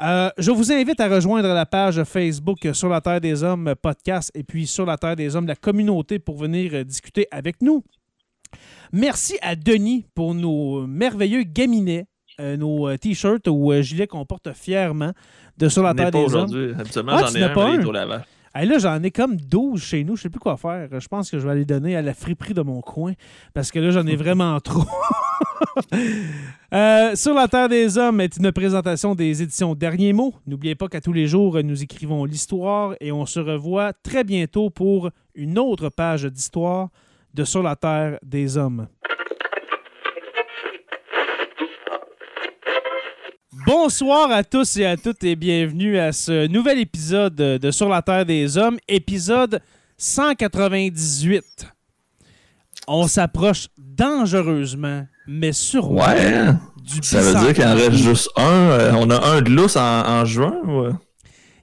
Euh, 0.00 0.30
je 0.38 0.50
vous 0.52 0.70
invite 0.72 1.00
à 1.00 1.08
rejoindre 1.08 1.48
la 1.52 1.66
page 1.66 2.02
Facebook 2.04 2.58
Sur 2.72 2.88
la 2.88 3.00
Terre 3.00 3.20
des 3.20 3.42
Hommes 3.42 3.74
podcast 3.82 4.30
et 4.34 4.44
puis 4.44 4.66
Sur 4.66 4.86
la 4.86 4.96
Terre 4.96 5.16
des 5.16 5.34
Hommes, 5.34 5.46
la 5.46 5.56
communauté, 5.56 6.18
pour 6.20 6.36
venir 6.36 6.70
euh, 6.74 6.84
discuter 6.84 7.26
avec 7.32 7.60
nous. 7.62 7.82
Merci 8.92 9.36
à 9.42 9.56
Denis 9.56 10.06
pour 10.14 10.34
nos 10.34 10.86
merveilleux 10.86 11.42
gaminets, 11.42 12.06
euh, 12.40 12.56
nos 12.56 12.96
t-shirts 12.96 13.48
ou 13.48 13.72
gilets 13.82 14.06
qu'on 14.06 14.24
porte 14.24 14.52
fièrement 14.52 15.12
de 15.56 15.68
Sur 15.68 15.82
la 15.82 15.94
Terre 15.94 16.12
des 16.12 16.18
Hommes. 16.18 16.26
aujourd'hui. 16.44 16.70
Habituellement, 16.78 17.12
Ah, 17.16 17.24
j'en 17.26 17.34
ai 17.34 17.42
un, 17.42 17.48
pas 17.50 17.66
un? 17.68 17.78
Hey, 18.58 18.66
là, 18.66 18.78
j'en 18.78 19.00
ai 19.04 19.12
comme 19.12 19.36
12 19.36 19.80
chez 19.80 20.02
nous. 20.02 20.16
Je 20.16 20.22
sais 20.22 20.30
plus 20.30 20.40
quoi 20.40 20.56
faire. 20.56 20.88
Je 20.98 21.06
pense 21.06 21.30
que 21.30 21.38
je 21.38 21.46
vais 21.46 21.52
aller 21.52 21.64
donner 21.64 21.94
à 21.94 22.02
la 22.02 22.12
friperie 22.12 22.54
de 22.54 22.62
mon 22.62 22.80
coin 22.80 23.12
parce 23.54 23.70
que 23.70 23.78
là, 23.78 23.92
j'en 23.92 24.04
ai 24.04 24.16
vraiment 24.24 24.58
trop. 24.58 24.82
Euh, 26.74 27.14
Sur 27.14 27.34
la 27.34 27.48
Terre 27.48 27.68
des 27.68 27.98
Hommes 27.98 28.20
est 28.20 28.36
une 28.36 28.52
présentation 28.52 29.14
des 29.14 29.42
éditions 29.42 29.74
Derniers 29.74 30.12
mots. 30.12 30.34
N'oubliez 30.46 30.74
pas 30.74 30.88
qu'à 30.88 31.00
tous 31.00 31.12
les 31.12 31.26
jours, 31.26 31.62
nous 31.62 31.82
écrivons 31.82 32.24
l'histoire 32.24 32.94
et 33.00 33.10
on 33.12 33.26
se 33.26 33.40
revoit 33.40 33.92
très 33.92 34.22
bientôt 34.24 34.70
pour 34.70 35.10
une 35.34 35.58
autre 35.58 35.88
page 35.88 36.24
d'histoire 36.24 36.88
de 37.32 37.44
Sur 37.44 37.62
la 37.62 37.76
Terre 37.76 38.18
des 38.22 38.56
Hommes. 38.56 38.88
Bonsoir 43.66 44.30
à 44.30 44.44
tous 44.44 44.76
et 44.76 44.86
à 44.86 44.96
toutes 44.96 45.24
et 45.24 45.36
bienvenue 45.36 45.98
à 45.98 46.12
ce 46.12 46.46
nouvel 46.46 46.78
épisode 46.78 47.34
de 47.34 47.70
Sur 47.70 47.88
la 47.88 48.02
Terre 48.02 48.24
des 48.26 48.56
Hommes, 48.58 48.78
épisode 48.88 49.60
198. 49.96 51.66
On 52.86 53.06
s'approche 53.06 53.68
dangereusement, 53.76 55.06
mais 55.26 55.52
sûrement 55.52 56.04
Ouais. 56.06 56.46
du 56.76 56.98
Ça 57.02 57.20
veut 57.20 57.38
dire 57.40 57.54
qu'il 57.54 57.64
en 57.64 57.74
reste 57.74 57.94
juste 57.96 58.30
un. 58.36 58.42
euh, 58.70 58.92
on 58.96 59.10
a 59.10 59.26
un 59.26 59.42
de 59.42 59.50
lousse 59.50 59.76
en, 59.76 60.06
en 60.06 60.24
juin. 60.24 60.54
Ouais. 60.66 60.90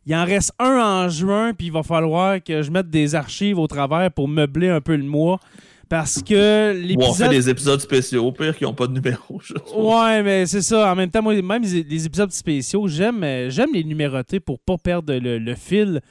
Il 0.06 0.16
en 0.16 0.26
reste 0.26 0.52
un 0.60 0.78
en 1.06 1.10
juin, 1.10 1.54
puis 1.54 1.68
il 1.68 1.74
va 1.74 1.82
falloir 1.82 2.44
que 2.44 2.62
je 2.62 2.70
mette 2.70 2.90
des 2.90 3.16
archives 3.16 3.58
au 3.58 3.66
travers 3.68 4.12
pour 4.12 4.28
meubler 4.28 4.70
un 4.70 4.82
peu 4.82 4.96
le 4.96 5.04
mois. 5.04 5.40
Parce 5.88 6.22
que 6.22 6.74
Ou 6.96 7.02
on 7.04 7.14
fait 7.14 7.30
des 7.30 7.50
épisodes 7.50 7.80
spéciaux, 7.80 8.26
au 8.26 8.32
pire, 8.32 8.58
qui 8.58 8.64
n'ont 8.64 8.74
pas 8.74 8.88
de 8.88 8.94
numéro. 8.94 9.40
Ouais, 9.76 10.24
mais 10.24 10.46
c'est 10.48 10.62
ça. 10.62 10.92
En 10.92 10.96
même 10.96 11.10
temps, 11.12 11.22
moi, 11.22 11.40
même 11.42 11.62
les, 11.64 12.06
épisodes 12.06 12.32
spéciaux, 12.32 12.88
j'aime 12.88 13.24
euh, 13.24 13.50
j'aime 13.50 13.70
les 13.74 13.84
numéroter 13.84 14.40
pour 14.40 14.60
pas 14.60 14.78
perdre 14.78 15.14
le, 15.14 15.38
le 15.38 15.56
fil. 15.56 16.02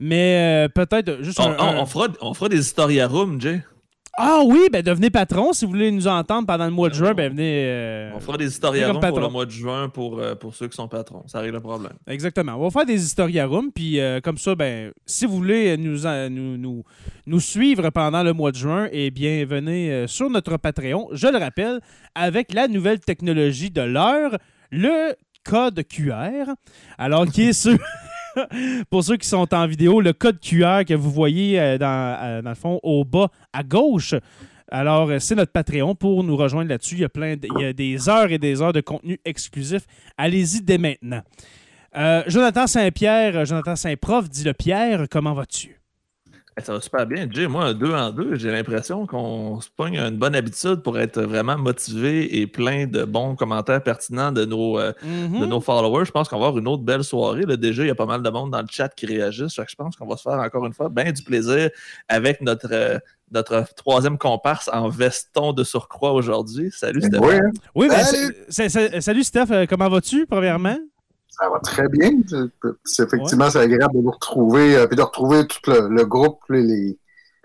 Mais 0.00 0.66
euh, 0.66 0.68
peut-être 0.68 1.22
juste 1.22 1.38
On, 1.40 1.50
un, 1.50 1.56
on- 1.58 1.62
un- 1.62 1.76
on 1.82 1.86
fera, 1.86 2.08
on 2.22 2.34
fera 2.34 2.48
des 2.48 2.58
historia 2.58 3.06
room, 3.06 3.40
Jay. 3.40 3.62
Ah 4.18 4.40
oui, 4.44 4.68
ben 4.72 4.82
devenez 4.82 5.08
patron. 5.08 5.52
Si 5.52 5.64
vous 5.64 5.70
voulez 5.70 5.90
nous 5.90 6.06
entendre 6.08 6.46
pendant 6.46 6.66
le 6.66 6.70
mois 6.72 6.88
de 6.90 6.94
juin, 6.94 7.14
ben 7.14 7.30
venez. 7.30 7.64
euh, 7.66 8.10
On 8.14 8.20
fera 8.20 8.36
des 8.36 8.46
historia 8.46 8.86
comme 8.88 8.96
room 8.98 9.08
pour 9.08 9.20
le 9.20 9.28
mois 9.28 9.46
de 9.46 9.50
juin 9.50 9.88
pour, 9.88 10.18
euh, 10.18 10.34
pour 10.34 10.54
ceux 10.54 10.68
qui 10.68 10.76
sont 10.76 10.88
patrons. 10.88 11.22
Ça 11.26 11.40
règle 11.40 11.54
le 11.54 11.60
problème. 11.60 11.92
Exactement. 12.06 12.54
On 12.56 12.64
va 12.64 12.70
faire 12.70 12.84
des 12.86 13.02
historia 13.02 13.46
room, 13.46 13.70
puis 13.72 13.98
euh, 14.00 14.20
comme 14.20 14.36
ça, 14.36 14.54
ben, 14.54 14.92
si 15.06 15.26
vous 15.26 15.36
voulez 15.36 15.76
nous, 15.76 16.06
en- 16.06 16.28
nous, 16.28 16.58
nous, 16.58 16.82
nous 17.26 17.40
suivre 17.40 17.88
pendant 17.90 18.22
le 18.22 18.32
mois 18.32 18.50
de 18.50 18.56
juin, 18.56 18.88
eh 18.92 19.10
bien, 19.10 19.44
venez 19.46 19.90
euh, 19.90 20.06
sur 20.06 20.28
notre 20.28 20.56
Patreon. 20.58 21.08
Je 21.12 21.28
le 21.28 21.38
rappelle, 21.38 21.80
avec 22.14 22.52
la 22.52 22.68
nouvelle 22.68 23.00
technologie 23.00 23.70
de 23.70 23.82
l'heure, 23.82 24.36
le 24.70 25.14
code 25.44 25.82
QR. 25.88 26.52
Alors, 26.98 27.26
qui 27.26 27.44
est 27.44 27.52
sur. 27.54 27.78
Pour 28.90 29.04
ceux 29.04 29.16
qui 29.16 29.28
sont 29.28 29.52
en 29.54 29.66
vidéo, 29.66 30.00
le 30.00 30.12
code 30.12 30.40
QR 30.40 30.84
que 30.86 30.94
vous 30.94 31.10
voyez 31.10 31.60
euh, 31.60 31.78
dans, 31.78 32.18
euh, 32.22 32.42
dans 32.42 32.50
le 32.50 32.56
fond 32.56 32.80
au 32.82 33.04
bas 33.04 33.28
à 33.52 33.62
gauche. 33.62 34.14
Alors, 34.70 35.10
euh, 35.10 35.18
c'est 35.18 35.34
notre 35.34 35.52
Patreon 35.52 35.94
pour 35.94 36.22
nous 36.22 36.36
rejoindre 36.36 36.70
là-dessus. 36.70 36.96
Il 36.96 37.00
y 37.00 37.04
a 37.04 37.08
plein 37.08 37.36
il 37.42 37.62
y 37.62 37.64
a 37.64 37.72
des 37.72 38.08
heures 38.08 38.30
et 38.30 38.38
des 38.38 38.62
heures 38.62 38.72
de 38.72 38.80
contenu 38.80 39.18
exclusif. 39.24 39.82
Allez-y 40.16 40.62
dès 40.62 40.78
maintenant. 40.78 41.22
Jonathan 42.28 42.68
Saint-Pierre, 42.68 43.44
Jonathan 43.44 43.74
Saint-Prof, 43.74 44.28
dit 44.28 44.44
le 44.44 44.52
Pierre, 44.52 45.06
comment 45.10 45.34
vas-tu? 45.34 45.79
Ça 46.58 46.74
va 46.74 46.80
super 46.80 47.06
bien. 47.06 47.26
Jay, 47.30 47.46
moi, 47.46 47.66
un 47.66 47.74
deux 47.74 47.92
en 47.92 48.10
deux, 48.10 48.34
j'ai 48.34 48.50
l'impression 48.50 49.06
qu'on 49.06 49.60
se 49.60 49.68
pogne 49.74 49.96
une 49.96 50.18
bonne 50.18 50.34
habitude 50.34 50.82
pour 50.82 50.98
être 50.98 51.22
vraiment 51.22 51.56
motivé 51.56 52.40
et 52.40 52.46
plein 52.46 52.86
de 52.86 53.04
bons 53.04 53.34
commentaires 53.34 53.82
pertinents 53.82 54.30
de 54.32 54.44
nos, 54.44 54.78
euh, 54.78 54.92
de 55.02 55.46
nos 55.46 55.60
followers. 55.60 56.04
Je 56.04 56.10
pense 56.10 56.28
qu'on 56.28 56.38
va 56.38 56.48
avoir 56.48 56.58
une 56.58 56.68
autre 56.68 56.82
belle 56.82 57.04
soirée. 57.04 57.42
Là, 57.46 57.56
déjà, 57.56 57.84
il 57.84 57.88
y 57.88 57.90
a 57.90 57.94
pas 57.94 58.06
mal 58.06 58.22
de 58.22 58.28
monde 58.28 58.50
dans 58.50 58.60
le 58.60 58.66
chat 58.70 58.88
qui 58.94 59.06
réagissent. 59.06 59.54
Fait 59.54 59.64
que 59.64 59.70
je 59.70 59.76
pense 59.76 59.96
qu'on 59.96 60.06
va 60.06 60.16
se 60.16 60.22
faire 60.22 60.38
encore 60.38 60.66
une 60.66 60.74
fois 60.74 60.88
bien 60.90 61.12
du 61.12 61.22
plaisir 61.22 61.70
avec 62.08 62.40
notre, 62.42 62.68
euh, 62.72 62.98
notre 63.30 63.64
troisième 63.74 64.18
comparse 64.18 64.68
en 64.72 64.88
veston 64.88 65.52
de 65.52 65.64
surcroît 65.64 66.12
aujourd'hui. 66.12 66.70
Salut 66.72 67.00
Stéphane. 67.00 67.26
Oui, 67.26 67.34
hein, 67.36 67.50
Oui, 67.74 67.88
ben, 67.88 68.04
Salut! 68.48 69.00
salut 69.00 69.24
Steph, 69.24 69.46
euh, 69.50 69.66
comment 69.66 69.88
vas-tu, 69.88 70.26
premièrement? 70.26 70.76
Ça 71.40 71.48
va 71.48 71.58
très 71.60 71.88
bien. 71.88 72.10
C'est 72.84 73.04
effectivement, 73.04 73.50
c'est 73.50 73.60
agréable 73.60 73.94
de 73.94 74.02
vous 74.02 74.10
retrouver, 74.10 74.76
euh, 74.76 74.86
puis 74.86 74.96
de 74.96 75.02
retrouver 75.02 75.46
tout 75.46 75.70
le, 75.70 75.88
le 75.88 76.04
groupe, 76.04 76.40
les, 76.50 76.98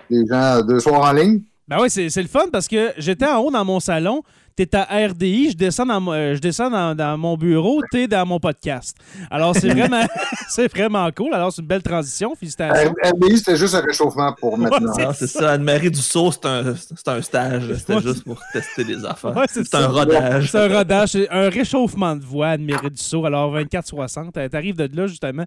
les, 0.09 0.27
gens 0.27 0.61
deux 0.61 0.80
soirs 0.80 1.09
en 1.09 1.13
ligne. 1.13 1.41
Ben 1.67 1.77
oui, 1.81 1.89
c'est 1.89 2.22
le 2.22 2.27
fun 2.27 2.45
parce 2.51 2.67
que 2.67 2.91
j'étais 2.97 3.26
en 3.26 3.39
haut 3.39 3.51
dans 3.51 3.65
mon 3.65 3.80
salon, 3.80 4.22
t'es 4.56 4.73
à 4.76 4.84
RDI, 5.07 5.52
je 5.52 5.57
descends 5.57 5.86
dans, 5.86 5.99
mon- 5.99 6.14
euh, 6.14 6.34
je 6.36 6.40
descends 6.40 6.69
dans, 6.69 6.95
dans 6.95 7.18
mon 7.18 7.36
bureau, 7.36 7.82
t'es 7.91 8.07
dans 8.07 8.26
mon 8.26 8.40
podcast. 8.40 8.95
Alors, 9.30 9.53
c'est 9.56 9.69
vraiment, 9.69 10.06
c'est 10.49 10.72
vraiment 10.72 11.10
cool. 11.11 11.34
Alors, 11.34 11.52
c'est 11.52 11.61
une 11.61 11.68
belle 11.68 11.84
transition. 11.84 12.34
Félicitations. 12.36 12.94
RBI, 13.03 13.38
c'était 13.38 13.57
juste 13.57 13.76
un 13.76 13.82
réchauffement 13.82 14.34
pour 14.40 14.57
maintenant. 14.57 14.94
c'est 14.95 15.03
Non, 15.03 15.11
c'est 15.14 15.27
ça. 15.27 15.52
Anne-Marie 15.53 15.91
Dussault, 15.91 16.32
c'est 16.32 16.45
un, 16.45 16.73
c'est 16.76 17.07
un 17.10 17.22
stage. 17.22 17.73
C'était 17.77 17.95
Ouais. 17.95 18.02
juste 18.02 18.23
pour 18.23 18.41
tester 18.53 18.84
les 18.84 19.03
affaires. 19.06 19.36
Ouais, 19.36 19.45
c'est 19.49 19.76
un 19.76 19.88
rodage. 19.88 20.49
C'est 20.52 20.60
un 20.60 20.77
rodage, 20.77 21.10
c'est 21.10 21.30
un 21.30 21.49
réchauffement 21.49 22.15
de 22.15 22.23
voix, 22.23 22.48
Anne-Marie 22.49 22.91
Dussault. 22.91 23.26
Alors, 23.26 23.53
24-60. 23.57 24.38
Euh, 24.38 24.48
T'arrives 24.49 24.76
de 24.77 24.90
là, 24.95 25.07
justement, 25.07 25.45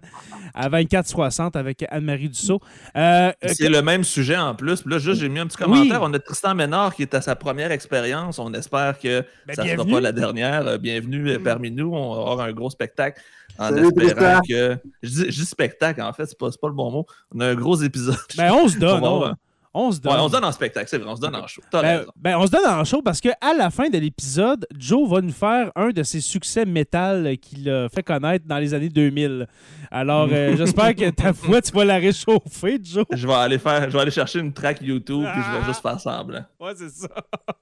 à 0.53 0.69
24-60 0.69 1.57
avec 1.57 1.85
Anne-Marie 1.89 2.29
Dussault. 2.29 2.59
Euh, 2.95 3.31
euh, 3.43 3.47
C'est 3.47 3.69
le 3.69 3.81
même 3.81 4.03
sujet 4.03 4.37
en 4.37 4.53
plus. 4.55 4.85
Là, 4.85 4.99
juste, 4.99 5.19
j'ai 5.21 5.29
mis 5.29 5.39
un 5.39 5.47
petit 5.47 5.57
Oui. 5.61 5.65
commentaire. 5.65 5.99
On 6.03 6.13
a 6.13 6.19
Tristan 6.19 6.53
Ménard 6.53 6.93
qui 6.95 7.01
est 7.03 7.13
à 7.15 7.21
sa 7.21 7.35
première 7.35 7.71
expérience. 7.71 8.37
On 8.39 8.53
espère 8.53 8.97
que 8.99 9.25
Ben, 9.47 9.55
ça 9.55 9.63
ne 9.63 9.67
sera 9.69 9.75
bienvenue. 9.77 9.93
pas 9.93 10.01
la 10.01 10.11
dernière. 10.11 10.67
Euh, 10.67 10.77
Bienvenue 10.77 11.29
euh, 11.31 11.39
parmi 11.43 11.71
nous. 11.71 11.93
On 11.93 12.13
va 12.15 12.31
avoir 12.31 12.39
un 12.47 12.51
gros 12.53 12.69
spectacle 12.69 13.21
en 13.57 13.69
Salut, 13.69 13.87
espérant 13.87 14.39
Tristan. 14.41 14.41
que. 14.47 14.77
Je 15.03 15.09
dis, 15.09 15.25
je 15.31 15.39
dis 15.41 15.45
spectacle, 15.45 16.01
en 16.01 16.13
fait, 16.13 16.25
c'est 16.27 16.37
pas, 16.37 16.51
c'est 16.51 16.61
pas 16.61 16.67
le 16.67 16.73
bon 16.75 16.91
mot. 16.91 17.05
On 17.33 17.39
a 17.39 17.47
un 17.47 17.55
gros 17.55 17.75
épisode. 17.81 18.15
ben, 18.37 18.51
on 18.53 18.67
se 18.67 18.77
donne. 18.77 19.03
On 19.03 19.19
va 19.19 19.35
on, 19.73 19.91
se 19.91 19.99
donne. 19.99 20.13
Ouais, 20.13 20.19
on 20.19 20.27
se 20.27 20.31
donne 20.33 20.45
en 20.45 20.51
spectacle, 20.51 20.87
c'est 20.89 20.97
vrai, 20.97 21.09
on 21.11 21.15
se 21.15 21.21
donne 21.21 21.35
en 21.35 21.45
show. 21.47 21.61
Ben, 21.71 22.03
ben, 22.15 22.37
on 22.37 22.45
se 22.47 22.51
donne 22.51 22.65
en 22.65 22.83
show 22.83 23.01
parce 23.01 23.21
que 23.21 23.29
à 23.41 23.53
la 23.53 23.69
fin 23.69 23.89
de 23.89 23.97
l'épisode, 23.97 24.65
Joe 24.77 25.07
va 25.09 25.21
nous 25.21 25.31
faire 25.31 25.71
un 25.75 25.89
de 25.89 26.01
ses 26.03 26.21
succès 26.21 26.65
métal 26.65 27.37
qu'il 27.37 27.69
a 27.69 27.87
fait 27.89 28.03
connaître 28.03 28.45
dans 28.47 28.57
les 28.57 28.73
années 28.73 28.89
2000. 28.89 29.47
Alors, 29.91 30.27
euh, 30.31 30.55
j'espère 30.57 30.95
que 30.95 31.09
ta 31.11 31.31
voix, 31.31 31.61
tu 31.61 31.71
vas 31.71 31.85
la 31.85 31.97
réchauffer, 31.97 32.79
Joe. 32.83 33.05
Je 33.11 33.27
vais 33.27 33.33
aller 33.33 33.59
faire, 33.59 33.89
je 33.89 33.95
vais 33.95 34.01
aller 34.01 34.11
chercher 34.11 34.39
une 34.39 34.53
track 34.53 34.81
YouTube 34.81 35.25
puis 35.33 35.41
je 35.41 35.47
Ah. 35.47 35.59
vais 35.59 35.65
juste 35.67 35.81
faire 35.81 35.99
semblant. 35.99 36.43
Ouais, 36.59 36.73
c'est 36.75 36.89
ça. 36.89 37.07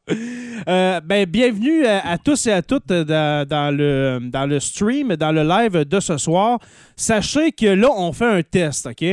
Euh, 0.69 1.01
ben, 1.01 1.25
bienvenue 1.25 1.85
à, 1.85 2.11
à 2.11 2.17
tous 2.17 2.47
et 2.47 2.51
à 2.51 2.61
toutes 2.61 2.87
dans, 2.87 3.45
dans 3.47 3.75
le, 3.75 4.19
dans 4.23 4.45
le 4.45 4.59
stream, 4.59 5.15
dans 5.17 5.31
le 5.33 5.43
live 5.43 5.83
de 5.83 5.99
ce 5.99 6.17
soir. 6.17 6.59
Sachez 6.95 7.51
que 7.51 7.65
là, 7.67 7.89
on 7.95 8.11
fait 8.13 8.25
un 8.25 8.41
test, 8.41 8.85
OK? 8.87 9.05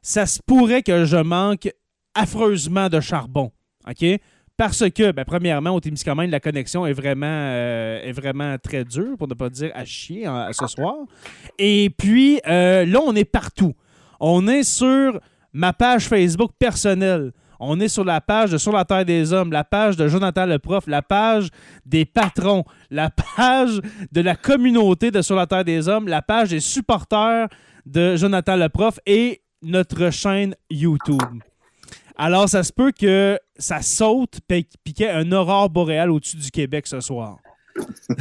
Ça 0.00 0.26
se 0.26 0.38
pourrait 0.46 0.82
que 0.82 1.04
je 1.04 1.16
manque 1.16 1.68
affreusement 2.18 2.88
de 2.88 3.00
charbon, 3.00 3.52
OK? 3.88 4.04
Parce 4.56 4.90
que, 4.90 5.12
ben, 5.12 5.24
premièrement, 5.24 5.70
au 5.70 5.80
Témiscamingue, 5.80 6.30
la 6.30 6.40
connexion 6.40 6.84
est 6.84 6.92
vraiment, 6.92 7.26
euh, 7.26 8.58
très 8.60 8.84
dure, 8.84 9.16
pour 9.16 9.28
ne 9.28 9.34
pas 9.34 9.48
dire 9.48 9.70
à 9.72 9.84
chier 9.84 10.26
ce 10.50 10.66
soir. 10.66 10.96
Et 11.58 11.90
puis, 11.96 12.40
euh, 12.48 12.84
là, 12.84 13.00
on 13.06 13.14
est 13.14 13.24
partout. 13.24 13.74
On 14.18 14.48
est 14.48 14.64
sur 14.64 15.20
ma 15.52 15.72
page 15.72 16.08
Facebook 16.08 16.50
personnelle. 16.58 17.32
On 17.60 17.78
est 17.78 17.88
sur 17.88 18.04
la 18.04 18.20
page 18.20 18.50
de 18.50 18.58
Sur 18.58 18.72
la 18.72 18.84
Terre 18.84 19.04
des 19.04 19.32
Hommes, 19.32 19.52
la 19.52 19.64
page 19.64 19.96
de 19.96 20.08
Jonathan 20.08 20.46
le 20.46 20.58
Prof, 20.58 20.86
la 20.88 21.02
page 21.02 21.48
des 21.86 22.04
patrons, 22.04 22.64
la 22.90 23.10
page 23.10 23.80
de 24.12 24.20
la 24.20 24.34
communauté 24.34 25.10
de 25.12 25.22
Sur 25.22 25.36
la 25.36 25.46
Terre 25.46 25.64
des 25.64 25.88
Hommes, 25.88 26.08
la 26.08 26.22
page 26.22 26.50
des 26.50 26.60
supporters 26.60 27.48
de 27.86 28.16
Jonathan 28.16 28.56
le 28.56 28.68
Prof 28.68 28.98
et 29.06 29.42
notre 29.62 30.10
chaîne 30.10 30.54
YouTube. 30.70 31.22
Alors, 32.18 32.48
ça 32.48 32.62
se 32.64 32.72
peut 32.72 32.90
que 32.92 33.38
ça 33.58 33.80
saute 33.80 34.40
puis 34.48 34.66
qu'il 34.84 35.00
y 35.00 35.02
ait 35.04 35.10
un 35.12 35.30
aurore 35.32 35.70
boréal 35.70 36.10
au-dessus 36.10 36.36
du 36.36 36.50
Québec 36.50 36.86
ce 36.86 37.00
soir. 37.00 37.38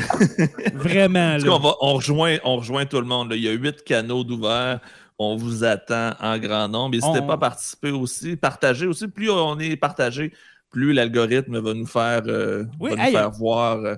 Vraiment, 0.73 1.37
là. 1.37 1.57
va- 1.57 1.75
on, 1.81 1.93
rejoint, 1.95 2.37
on 2.43 2.57
rejoint 2.57 2.85
tout 2.85 2.99
le 2.99 3.05
monde. 3.07 3.31
là. 3.31 3.35
Il 3.35 3.43
y 3.43 3.47
a 3.49 3.53
huit 3.53 3.83
canaux 3.83 4.23
d'ouvert. 4.23 4.79
On 5.19 5.35
vous 5.35 5.63
attend 5.63 6.11
en 6.21 6.37
grand 6.37 6.67
nombre. 6.67 6.91
N'hésitez 6.91 7.19
On- 7.21 7.27
pas 7.27 7.33
à 7.33 7.37
participer 7.37 7.91
aussi. 7.91 8.35
Partagez 8.35 8.85
aussi. 8.85 9.07
Plus 9.07 9.31
on 9.31 9.57
est 9.59 9.75
partagé, 9.75 10.31
plus 10.69 10.93
l'algorithme 10.93 11.59
va 11.59 11.73
nous 11.73 11.87
faire, 11.87 12.21
euh, 12.27 12.65
Oui, 12.79 12.91
va 12.91 12.95
nous 12.97 13.01
hey, 13.03 13.11
faire 13.13 13.31
voir 13.31 13.77
euh, 13.77 13.95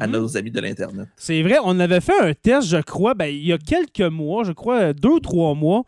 à 0.00 0.06
Mhm. 0.08 0.12
nos 0.12 0.36
amis 0.36 0.50
de 0.50 0.60
l'Internet. 0.60 1.06
C'est 1.16 1.40
vrai, 1.42 1.58
on 1.62 1.78
avait 1.78 2.00
fait 2.00 2.18
un 2.20 2.34
test, 2.34 2.66
je 2.68 2.78
crois, 2.78 3.14
ben, 3.14 3.26
il 3.26 3.46
y 3.46 3.52
a 3.52 3.58
quelques 3.58 4.00
mois, 4.00 4.42
je 4.42 4.50
crois 4.50 4.92
deux 4.92 5.10
ou 5.10 5.20
trois 5.20 5.54
mois, 5.54 5.84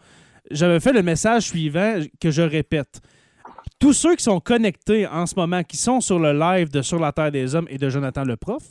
j'avais 0.53 0.79
fait 0.79 0.93
le 0.93 1.03
message 1.03 1.43
suivant 1.49 1.99
que 2.21 2.31
je 2.31 2.43
répète. 2.43 3.01
Tous 3.79 3.93
ceux 3.93 4.17
qui 4.17 4.25
sont 4.25 4.41
connectés 4.41 5.07
en 5.07 5.27
ce 5.27 5.35
moment, 5.37 5.63
qui 5.63 5.77
sont 5.77 6.01
sur 6.01 6.19
le 6.19 6.33
live 6.33 6.71
de 6.71 6.83
Sur 6.83 6.99
la 6.99 7.13
Terre 7.13 7.31
des 7.31 7.55
Hommes 7.55 7.67
et 7.71 7.79
de 7.79 7.89
Jonathan 7.89 8.25
le 8.25 8.37
Prof, 8.37 8.63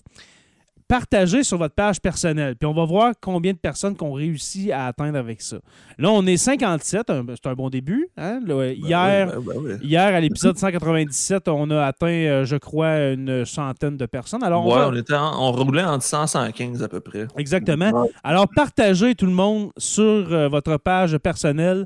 partagez 0.89 1.43
sur 1.43 1.57
votre 1.57 1.75
page 1.75 1.99
personnelle. 2.01 2.55
Puis 2.57 2.65
on 2.65 2.73
va 2.73 2.85
voir 2.85 3.13
combien 3.21 3.53
de 3.53 3.57
personnes 3.57 3.95
qu'on 3.95 4.11
réussit 4.13 4.69
à 4.71 4.87
atteindre 4.87 5.17
avec 5.17 5.41
ça. 5.41 5.57
Là, 5.97 6.11
on 6.11 6.25
est 6.25 6.35
57, 6.37 7.09
un- 7.09 7.25
c'est 7.35 7.47
un 7.49 7.53
bon 7.53 7.69
début. 7.69 8.07
hein. 8.17 8.39
Là, 8.45 8.67
hier, 8.71 9.27
Ben 9.27 9.37
oui, 9.37 9.45
ben 9.47 9.61
oui. 9.63 9.71
hier, 9.81 10.13
à 10.15 10.19
l'épisode 10.19 10.57
197, 10.57 11.47
on 11.47 11.69
a 11.71 11.85
atteint, 11.85 12.07
euh, 12.07 12.45
je 12.45 12.55
crois, 12.57 12.97
une 13.11 13.45
centaine 13.45 13.95
de 13.97 14.05
personnes. 14.05 14.43
Alors, 14.43 14.65
on 14.65 14.69
Ouais, 14.73 14.79
va- 14.79 14.89
on, 14.89 14.95
était 14.95 15.13
en- 15.13 15.41
on 15.41 15.51
roulait 15.53 15.83
entre 15.83 16.03
100 16.03 16.23
et 16.23 16.27
115 16.27 16.83
à 16.83 16.87
peu 16.89 16.99
près. 16.99 17.27
Exactement. 17.37 17.91
Ouais. 18.03 18.09
Alors, 18.23 18.47
partagez 18.53 19.15
tout 19.15 19.25
le 19.25 19.31
monde 19.33 19.71
sur 19.77 20.03
euh, 20.03 20.47
votre 20.49 20.75
page 20.77 21.17
personnelle 21.17 21.85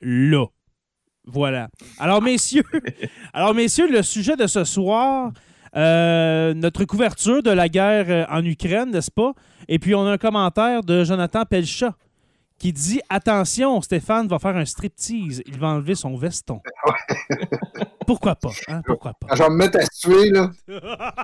là. 0.00 0.46
Voilà. 1.26 1.68
Alors, 1.98 2.20
messieurs, 2.22 2.64
alors, 3.32 3.54
messieurs, 3.54 3.90
le 3.90 4.02
sujet 4.02 4.36
de 4.36 4.46
ce 4.46 4.64
soir, 4.64 5.32
euh, 5.76 6.54
notre 6.54 6.84
couverture 6.84 7.42
de 7.42 7.50
la 7.50 7.68
guerre 7.68 8.06
euh, 8.08 8.24
en 8.28 8.44
Ukraine, 8.44 8.90
n'est-ce 8.90 9.10
pas? 9.10 9.32
Et 9.68 9.78
puis, 9.78 9.94
on 9.94 10.06
a 10.06 10.12
un 10.12 10.18
commentaire 10.18 10.82
de 10.82 11.02
Jonathan 11.04 11.44
Pelchat 11.44 11.94
qui 12.64 12.72
dit 12.72 13.00
Attention, 13.10 13.82
Stéphane 13.82 14.26
va 14.26 14.38
faire 14.38 14.56
un 14.56 14.64
striptease. 14.64 15.42
Il 15.44 15.58
va 15.58 15.66
enlever 15.66 15.94
son 15.94 16.16
veston. 16.16 16.62
Pourquoi 18.06 18.34
pas? 18.36 18.48
hein? 18.68 18.80
Pourquoi 18.86 19.12
pas? 19.12 19.26
Quand 19.28 19.36
je 19.36 19.42
vais 19.42 19.50
me 19.50 19.56
mettre 19.56 19.78
à 19.78 19.84
suer, 19.92 20.30
là. 20.30 20.50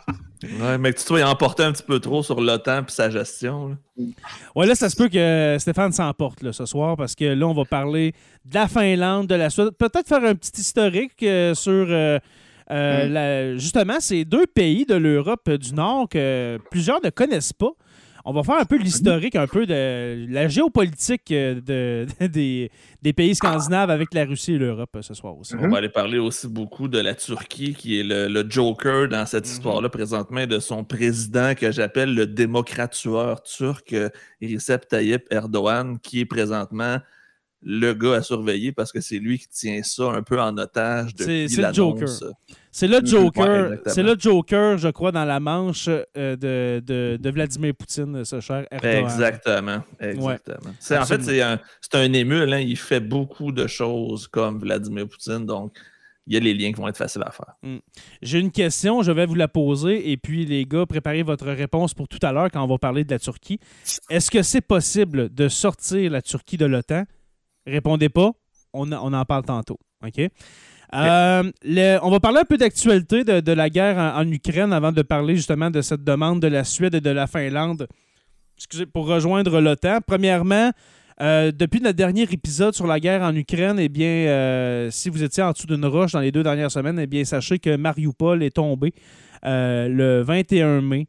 Ouais, 0.43 0.79
mais 0.79 0.93
que 0.95 0.99
tu 0.99 1.05
sois 1.05 1.23
emporté 1.23 1.63
un 1.63 1.73
petit 1.73 1.83
peu 1.83 2.01
trop 2.01 2.23
sur 2.23 2.41
l'OTAN 2.41 2.81
et 2.81 2.85
sa 2.91 3.11
gestion. 3.11 3.69
là. 3.99 4.05
Ouais, 4.57 4.67
là, 4.67 4.75
ça 4.75 4.89
se 4.89 4.97
peut 4.97 5.09
que 5.11 5.57
Stéphane 5.59 5.93
s'emporte 5.93 6.43
là, 6.43 6.53
ce 6.55 6.65
soir 6.65 6.97
parce 6.97 7.15
que 7.15 7.25
là, 7.27 7.47
on 7.47 7.53
va 7.55 7.65
parler 7.67 8.15
de 8.47 8.55
la 8.55 8.67
Finlande, 8.67 9.27
de 9.27 9.35
la 9.35 9.51
Suède. 9.51 9.71
Peut-être 9.79 10.09
faire 10.09 10.25
un 10.25 10.35
petit 10.35 10.59
historique 10.61 11.23
euh, 11.23 11.55
sur 11.55 11.73
euh, 11.91 12.19
euh, 12.71 13.07
Mm. 13.09 13.13
la- 13.13 13.57
justement 13.59 14.01
ces 14.01 14.25
deux 14.25 14.47
pays 14.47 14.87
de 14.87 14.95
l'Europe 14.95 15.51
du 15.51 15.75
Nord 15.75 16.09
que 16.09 16.59
plusieurs 16.71 17.03
ne 17.05 17.11
connaissent 17.11 17.53
pas. 17.53 17.73
On 18.25 18.33
va 18.33 18.43
faire 18.43 18.57
un 18.59 18.65
peu 18.65 18.77
l'historique, 18.77 19.37
un 19.37 19.47
peu 19.47 19.67
de 19.67 20.27
la 20.29 20.49
géopolitique 20.49 21.31
euh, 21.33 21.61
de, 21.61 22.07
des, 22.27 22.71
des 23.03 23.13
pays 23.13 23.35
scandinaves 23.35 23.91
avec 23.91 24.13
la 24.15 24.25
Russie 24.25 24.55
et 24.55 24.59
l'Europe 24.59 24.91
euh, 24.97 25.03
ce 25.03 25.15
soir 25.15 25.37
aussi. 25.39 25.55
On 25.59 25.69
va 25.69 25.79
aller 25.79 25.89
parler 25.89 26.19
aussi 26.19 26.49
beaucoup 26.49 26.89
de 26.89 26.99
la 26.99 27.15
Turquie, 27.15 27.75
qui 27.75 28.01
est 28.01 28.03
le, 28.05 28.29
le 28.29 28.45
joker 28.49 29.09
dans 29.09 29.27
cette 29.27 29.47
Mhm. 29.47 29.53
histoire-là, 29.53 29.89
présentement, 29.89 30.47
de 30.47 30.59
son 30.59 30.85
président 30.85 31.55
que 31.55 31.71
j'appelle 31.73 32.15
le 32.15 32.27
démocrate 32.27 32.93
tueur 32.93 33.43
turc, 33.43 33.93
euh, 33.93 34.09
Recep 34.43 34.87
Tayyip 34.89 35.25
Erdogan, 35.31 35.99
qui 35.99 36.21
est 36.21 36.25
présentement 36.27 36.99
le 37.63 37.93
gars 37.93 38.15
à 38.15 38.23
surveiller 38.23 38.73
parce 38.73 38.91
que 38.91 39.01
c'est 39.01 39.19
lui 39.19 39.39
qui 39.39 39.49
tient 39.49 39.83
ça 39.83 40.05
un 40.13 40.23
peu 40.23 40.41
en 40.41 40.57
otage 40.57 41.15
depuis 41.15 41.49
c'est 41.49 41.57
le 41.57 41.63
l'annonce. 41.63 42.25
C'est 42.73 42.87
le 42.89 43.01
Mhm. 43.01 43.07
Joker, 43.07 43.79
c'est 43.87 44.03
le 44.03 44.15
Joker, 44.19 44.79
je 44.79 44.89
crois, 44.89 45.11
dans 45.13 45.25
la 45.25 45.41
manche 45.41 45.89
euh, 45.89 46.37
de, 46.37 46.81
de, 46.87 47.19
de 47.21 47.31
Vladimir 47.31 47.75
Poutine, 47.75 48.25
ce 48.25 48.41
cher 48.41 48.65
Erdogan. 48.71 49.05
Exactement. 49.05 49.83
exactement. 49.99 50.71
En 51.01 51.05
fait, 51.05 51.23
c'est 51.23 51.43
un, 51.43 51.59
un 51.95 52.13
émule. 52.13 52.53
hein, 52.53 52.61
il 52.61 52.77
fait 52.79 53.01
beaucoup 53.01 53.53
de 53.53 53.67
choses 53.67 54.29
comme 54.29 54.59
Vladimir 54.61 55.09
Poutine. 55.09 55.45
Donc, 55.45 55.77
il 56.27 56.35
y 56.35 56.37
a 56.37 56.41
les 56.41 56.55
liens 56.55 56.71
qui 56.73 56.81
vont 56.81 56.87
être 56.87 56.97
faciles 56.97 57.23
à 57.27 57.33
faire. 57.33 57.55
J'ai 58.23 58.39
une 58.39 58.53
question, 58.53 59.03
je 59.03 59.11
vais 59.11 59.27
vous 59.27 59.35
la 59.35 59.49
poser, 59.49 60.13
et 60.13 60.17
puis 60.17 60.47
les 60.47 60.65
gars, 60.65 60.87
préparez 60.87 61.25
votre 61.25 61.47
réponse 61.49 61.93
pour 61.93 62.07
tout 62.07 62.21
à 62.23 62.31
l'heure 62.31 62.51
quand 62.53 62.63
on 62.63 62.69
va 62.69 62.79
parler 62.79 63.03
de 63.05 63.11
la 63.11 63.19
Turquie. 63.19 63.59
Est-ce 64.09 64.31
que 64.31 64.43
c'est 64.43 64.61
possible 64.61 65.35
de 65.35 65.49
sortir 65.49 66.11
la 66.13 66.23
Turquie 66.23 66.57
de 66.57 66.67
l'OTAN? 66.67 67.05
Répondez 67.67 68.09
pas, 68.09 68.33
on, 68.73 68.91
en 68.93 69.25
parle 69.25 69.45
tantôt. 69.45 69.79
Euh, 70.93 71.51
on 72.03 72.11
va 72.11 72.21
parler 72.21 72.41
un 72.41 72.45
peu 72.45 72.57
d'actualité 72.57 73.23
de, 73.25 73.53
la 73.53 73.71
guerre 73.71 73.99
en, 73.99 74.27
Ukraine 74.29 74.73
avant 74.73 74.93
de 74.93 75.03
parler 75.03 75.37
justement 75.37 75.71
de 75.71 75.83
cette 75.83 76.03
demande 76.03 76.41
de 76.41 76.49
la 76.49 76.65
Suède 76.65 76.95
et 76.95 77.01
de 77.01 77.11
la 77.11 77.27
Finlande 77.27 77.87
excusez, 78.57 78.87
pour 78.87 79.07
rejoindre 79.07 79.61
l'OTAN. 79.61 79.99
Premièrement, 80.07 80.73
euh, 81.21 81.53
depuis 81.53 81.81
notre 81.81 81.97
dernier 81.97 82.23
épisode 82.23 82.75
sur 82.75 82.87
la 82.87 82.99
guerre 82.99 83.23
en 83.23 83.35
Ukraine, 83.37 83.79
eh 83.79 83.89
bien, 83.89 84.07
euh, 84.07 84.91
si 84.91 85.11
vous 85.11 85.23
étiez 85.23 85.43
en 85.43 85.53
dessous 85.53 85.67
d'une 85.67 85.85
roche 85.85 86.13
dans 86.13 86.21
les 86.21 86.33
deux 86.33 86.43
dernières 86.43 86.71
semaines, 86.71 86.99
eh 86.99 87.07
bien, 87.07 87.25
sachez 87.25 87.59
que 87.59 87.77
Mariupol 87.77 88.43
est 88.43 88.57
tombé 88.57 88.93
le 89.43 90.23
21 90.23 90.81
mai, 90.81 91.07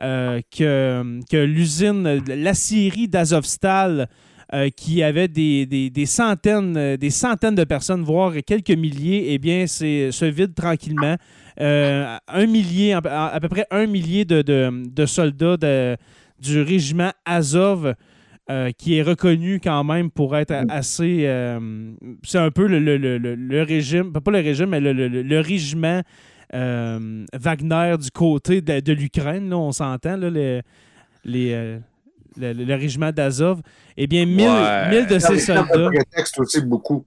que, 0.00 1.20
que 1.30 1.36
l'usine, 1.36 2.22
la 2.26 2.54
Syrie 2.54 3.08
d'Azovstal, 3.08 4.08
euh, 4.54 4.68
qui 4.70 5.02
avait 5.02 5.26
des, 5.26 5.66
des- 5.66 5.90
des 5.90 6.06
centaines, 6.06 6.76
euh, 6.76 6.96
des 6.96 7.10
centaines 7.10 7.56
de 7.56 7.64
personnes, 7.64 8.02
voire 8.02 8.32
quelques 8.46 8.70
milliers, 8.70 9.26
eh 9.32 9.38
bien, 9.38 9.66
c'est 9.66 10.12
se 10.12 10.24
vide 10.26 10.54
tranquillement. 10.54 11.16
Euh, 11.60 12.16
un 12.28 12.46
millier, 12.46 12.92
à, 12.92 13.02
peu 13.40 13.48
près 13.48 13.66
un 13.70 13.86
millier 13.86 14.24
de, 14.24 14.42
de- 14.42 14.70
soldats 15.06 15.56
de- 15.56 15.96
du 16.40 16.60
régiment 16.62 17.10
Azov 17.24 17.94
qui 18.76 18.96
est 18.98 19.02
reconnu 19.02 19.58
quand 19.58 19.82
même 19.84 20.10
pour 20.10 20.36
être 20.36 20.52
assez. 20.68 21.26
c'est 22.22 22.38
un 22.38 22.50
peu 22.50 22.66
le, 22.66 22.78
le- 22.78 22.98
le- 22.98 23.16
le- 23.16 23.34
régime, 23.62 24.12
pas 24.20 24.30
le 24.30 24.40
régime, 24.40 24.66
mais 24.66 24.80
le, 24.80 24.92
régiment 25.40 26.02
Wagner 27.32 27.96
du 27.98 28.10
côté 28.10 28.60
de, 28.60 28.80
l'Ukraine, 28.92 29.48
là, 29.48 29.56
on 29.56 29.72
s'entend, 29.72 30.16
là, 30.18 30.28
les, 30.28 30.60
les, 31.24 31.78
le, 32.38 32.52
le- 32.52 32.64
le 32.64 32.74
régiment 32.74 33.12
d'Azov. 33.12 33.60
Eh 33.96 34.06
bien, 34.06 34.26
1000 34.26 34.48
Ouais. 34.48 34.90
1000 34.90 35.06
de 35.06 35.18
ces 35.18 35.38
soldats. 35.38 35.64
prétexte 35.92 36.38
aussi 36.40 36.60
beaucoup. 36.60 37.04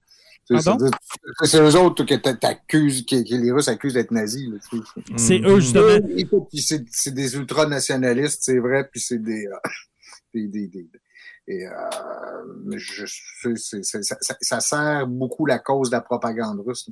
C'est- 1.43 1.59
eux 1.59 1.75
autres 1.75 2.05
que 2.05 2.15
t'a- 2.15 2.33
t'accuses, 2.33 3.05
que, 3.05 3.15
que 3.21 3.35
les 3.35 3.51
Russes 3.51 3.67
accusent 3.67 3.95
d'être 3.95 4.11
nazis. 4.11 4.47
C'est 5.17 5.41
eux, 5.43 5.59
justement. 5.59 5.99
C'est 6.91 7.13
des 7.13 7.35
ultranationalistes, 7.35 8.43
c'est 8.43 8.59
vrai, 8.59 8.87
puis 8.89 9.01
c'est 9.01 9.21
des, 9.21 9.45
euh, 9.47 9.55
des, 10.33 10.47
des, 10.47 10.67
des- 10.67 10.87
et, 11.49 11.65
euh, 11.65 11.71
je, 12.77 13.05
ça 14.41 14.59
sert 14.59 15.07
beaucoup 15.07 15.45
la 15.45 15.59
cause 15.59 15.89
de 15.89 15.95
la 15.95 16.01
propagande 16.01 16.61
russe. 16.65 16.89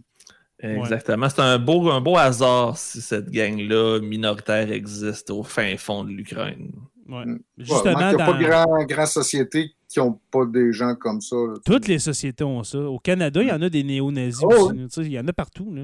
Exactement. 0.59 1.27
C'est 1.29 1.41
un 1.41 1.59
beau, 1.59 1.89
un 1.91 1.99
beau 2.01 2.17
hasard 2.17 2.77
si 2.77 3.01
cette 3.01 3.29
gang-là 3.29 3.99
minoritaire 3.99 4.71
existe 4.71 5.29
au 5.29 5.43
fin 5.43 5.75
fond 5.77 6.03
de 6.05 6.09
l'Ukraine. 6.11 6.71
Ouais. 7.07 7.25
Mm. 7.25 7.39
Justement, 7.57 7.99
il 8.09 8.15
n'y 8.15 8.21
a 8.21 8.25
pas 8.25 8.33
de 8.33 8.43
grandes 8.43 8.87
grand 8.87 9.05
sociétés 9.05 9.71
qui 9.87 9.99
n'ont 9.99 10.19
pas 10.31 10.45
des 10.45 10.73
gens 10.73 10.95
comme 10.95 11.21
ça. 11.21 11.35
là, 11.35 11.53
toutes 11.65 11.87
les 11.87 11.99
sociétés 11.99 12.43
ont 12.43 12.63
ça. 12.63 12.79
Au 12.79 12.97
Canada, 12.99 13.41
il 13.43 13.49
y 13.49 13.51
en 13.51 13.61
a 13.61 13.69
des 13.69 13.83
néo-nazis 13.83 14.41
Oh, 14.43 14.71
aussi. 14.71 15.01
Il 15.01 15.11
y 15.11 15.19
en 15.19 15.27
a 15.27 15.33
partout. 15.33 15.73
là. 15.73 15.83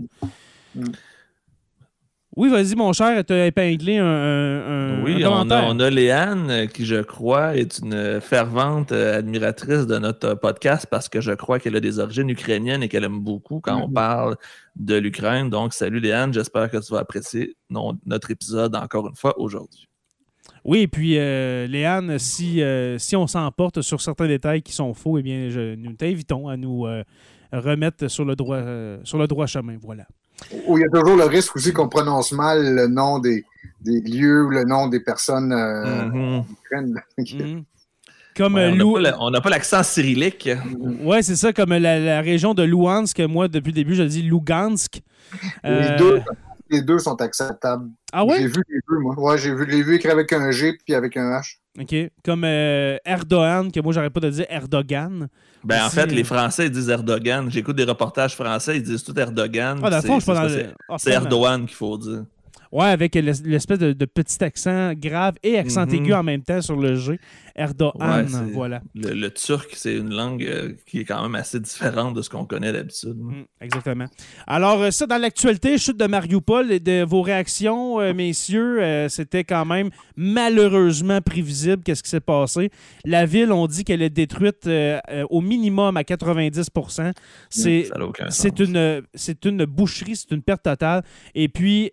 Mm. 0.76 0.84
Oui, 2.38 2.50
vas-y, 2.50 2.76
mon 2.76 2.94
cher, 2.94 3.26
tu 3.26 3.34
as 3.34 3.48
épinglé 3.48 3.98
un, 3.98 4.06
un- 4.06 5.00
un 5.02 5.04
Oui, 5.04 5.22
on 5.26 5.50
a, 5.52 5.64
on 5.66 5.80
a 5.82 5.90
Léane 5.90 6.50
euh, 6.50 6.66
qui, 6.66 6.86
je 6.86 7.02
crois, 7.02 7.58
est 7.58 7.80
une 7.80 8.22
fervente 8.22 8.94
euh, 8.94 9.18
admiratrice 9.20 9.86
de 9.86 9.98
notre 9.98 10.30
euh, 10.30 10.36
podcast 10.36 10.88
parce 10.90 11.10
que 11.10 11.20
je 11.20 11.34
crois 11.34 11.60
qu'elle 11.60 11.76
a 11.76 11.82
des 11.82 12.00
origines 12.00 12.30
ukrainiennes 12.30 12.84
et 12.84 12.88
qu'elle 12.88 13.04
aime 13.04 13.20
beaucoup 13.20 13.60
quand 13.60 13.76
on 13.84 13.88
Mhm. 13.90 13.94
parle 13.94 14.38
de 14.78 14.96
l'Ukraine. 14.96 15.50
Donc, 15.50 15.74
salut 15.74 16.00
Léane, 16.00 16.34
j'espère 16.34 16.72
que 16.72 16.78
tu 16.78 16.94
vas 16.94 17.00
apprécier 17.00 17.58
notre 17.70 18.32
épisode 18.32 18.78
encore 18.78 19.08
une 19.10 19.16
fois 19.16 19.38
aujourd'hui. 19.38 19.90
Oui, 20.64 20.82
et 20.82 20.88
puis, 20.88 21.18
euh, 21.18 21.66
Léane, 21.68 22.20
si, 22.20 22.62
euh, 22.62 22.98
si 23.00 23.16
on 23.16 23.26
s'emporte 23.28 23.82
sur 23.82 24.00
certains 24.02 24.28
détails 24.28 24.62
qui 24.62 24.74
sont 24.74 24.94
faux, 24.94 25.18
eh 25.18 25.24
bien, 25.24 25.50
je, 25.50 25.76
nous 25.76 25.94
t'invitons 25.94 26.48
à 26.48 26.56
nous 26.58 26.86
euh, 26.86 27.04
remettre 27.52 28.08
sur 28.10 28.26
le, 28.26 28.36
droit, 28.36 28.58
euh, 28.58 29.00
sur 29.04 29.18
le 29.18 29.28
droit 29.28 29.48
chemin. 29.48 29.76
Voilà. 29.82 30.06
Il 30.52 30.80
y 30.80 30.84
a 30.84 30.90
toujours 31.00 31.18
le 31.18 31.26
risque 31.26 31.56
aussi 31.56 31.72
qu'on 31.74 31.88
prononce 31.90 32.32
mal 32.32 32.76
le 32.76 32.88
nom 32.88 33.20
des, 33.20 33.44
des 33.82 34.02
lieux 34.02 34.46
ou 34.46 34.50
le 34.50 34.64
nom 34.64 34.88
des 34.88 35.00
personnes 35.00 35.52
euh, 35.52 36.06
Mhm. 36.06 36.44
Mhm. 37.18 37.64
Comme 38.38 38.54
Ouais, 38.56 38.68
on 39.20 39.30
n'a 39.30 39.38
Lou- 39.40 39.42
pas 39.44 39.50
l'accent 39.50 39.84
cyrillique. 39.84 40.50
Ouais, 41.04 41.22
c'est 41.22 41.36
ça, 41.36 41.52
comme 41.52 41.72
la, 41.72 42.00
la 42.00 42.22
région 42.22 42.54
de 42.54 42.64
Luhansk, 42.64 43.20
moi, 43.22 43.48
depuis 43.50 43.70
le 43.72 43.76
début, 43.76 43.94
je 43.94 44.04
dis 44.04 44.22
Lugansk. 44.22 45.02
Euh, 45.66 45.92
Les, 45.92 45.98
deux, 45.98 46.22
les 46.72 46.82
deux 46.82 47.00
sont 47.00 47.20
acceptables. 47.22 47.90
Ah 48.14 48.26
ouais? 48.26 48.38
J'ai 48.40 48.48
vu 48.48 48.64
les 48.70 48.80
deux, 48.90 49.00
moi. 49.00 49.16
Ouais, 49.20 49.38
j'ai 49.38 49.54
vu 49.54 49.66
les 49.66 49.84
vu 49.84 49.96
écrits 49.96 50.10
avec 50.12 50.32
un 50.34 50.50
G 50.52 50.78
puis 50.86 50.96
avec 50.96 51.16
un 51.18 51.30
H. 51.40 51.58
OK. 51.80 51.96
Comme 52.26 52.44
euh, 52.44 52.98
Erdogan, 53.06 53.72
que 53.72 53.80
moi, 53.80 53.94
j'arrête 53.94 54.12
pas 54.14 54.20
de 54.20 54.30
dire 54.30 54.46
Erdogan. 54.50 55.28
Ben, 55.64 55.86
en 55.86 55.90
fait, 55.90 56.04
euh, 56.04 56.16
les 56.16 56.24
Français 56.24 56.66
ils 56.66 56.72
disent 56.72 56.90
Erdogan. 56.90 57.50
J'écoute 57.52 57.76
des 57.76 57.84
reportages 57.84 58.36
français, 58.36 58.78
ils 58.78 58.84
disent 58.84 59.04
tout 59.04 59.18
Erdogan. 59.18 59.80
Ah, 59.84 59.90
dans 59.90 59.96
le 59.98 60.02
C'est- 60.02 60.08
fond, 60.08 60.16
je 60.20 60.24
suis 60.24 60.32
pas 60.34 60.50
c'est 60.50 60.64
le. 60.64 60.74
Ah. 60.90 60.98
Erdogan 61.24 61.66
qu'il 61.66 61.76
faut 61.76 61.98
dire. 61.98 62.24
Ouais, 62.72 62.86
avec 62.86 63.16
l'es- 63.16 63.44
l'espèce 63.44 63.80
de, 63.80 63.94
de 63.94 64.06
petit 64.06 64.44
accent 64.44 64.94
grave 64.94 65.36
et 65.44 65.58
accent 65.58 65.86
Mhm. 65.86 65.94
aigu 65.96 66.14
en 66.14 66.24
même 66.24 66.42
temps 66.42 66.62
sur 66.62 66.76
le 66.78 66.96
G. 66.96 67.20
Erdogan, 67.54 68.26
Ouais, 68.26 68.52
voilà. 68.54 68.82
Le, 68.96 69.14
le 69.14 69.30
turc, 69.30 69.72
c'est 69.76 69.94
une 69.98 70.14
langue 70.14 70.44
euh, 70.46 70.72
qui 70.88 71.00
est 71.00 71.04
quand 71.06 71.22
même 71.22 71.36
assez 71.36 71.60
différente 71.60 72.16
de 72.16 72.22
ce 72.22 72.30
qu'on 72.30 72.46
connaît 72.46 72.72
d'habitude. 72.72 73.18
Mm, 73.18 73.44
exactement. 73.60 74.06
Alors, 74.48 74.82
euh, 74.84 74.92
ça, 74.92 75.06
dans 75.06 75.18
l'actualité, 75.18 75.78
chute 75.78 75.98
de 75.98 76.06
Mariupol 76.08 76.72
et 76.72 76.80
de 76.80 77.04
vos 77.04 77.22
réactions, 77.22 78.00
euh, 78.00 78.14
messieurs, 78.14 78.82
euh, 78.82 79.10
c'était 79.10 79.44
quand 79.44 79.66
même 79.66 79.90
malheureusement 80.16 81.22
prévisible 81.22 81.84
qu'est-ce 81.84 82.04
qui 82.04 82.10
s'est 82.10 82.20
passé. 82.22 82.70
La 83.06 83.26
ville, 83.26 83.52
on 83.52 83.68
dit 83.68 83.84
qu'elle 83.84 84.02
est 84.02 84.10
détruite 84.10 84.68
au 85.30 85.42
minimum 85.42 85.98
à 85.98 86.04
90 86.04 86.70
C'est 87.50 87.84
Ça 87.84 87.98
n'a 87.98 88.06
aucun 88.06 88.30
sens. 88.30 88.38
c'est 88.38 88.60
une, 88.60 89.02
c'est 89.14 89.46
une 89.46 89.66
boucherie, 89.66 90.16
c'est 90.16 90.32
une 90.32 90.42
perte 90.42 90.64
totale. 90.64 91.04
Et 91.36 91.48
puis, 91.50 91.92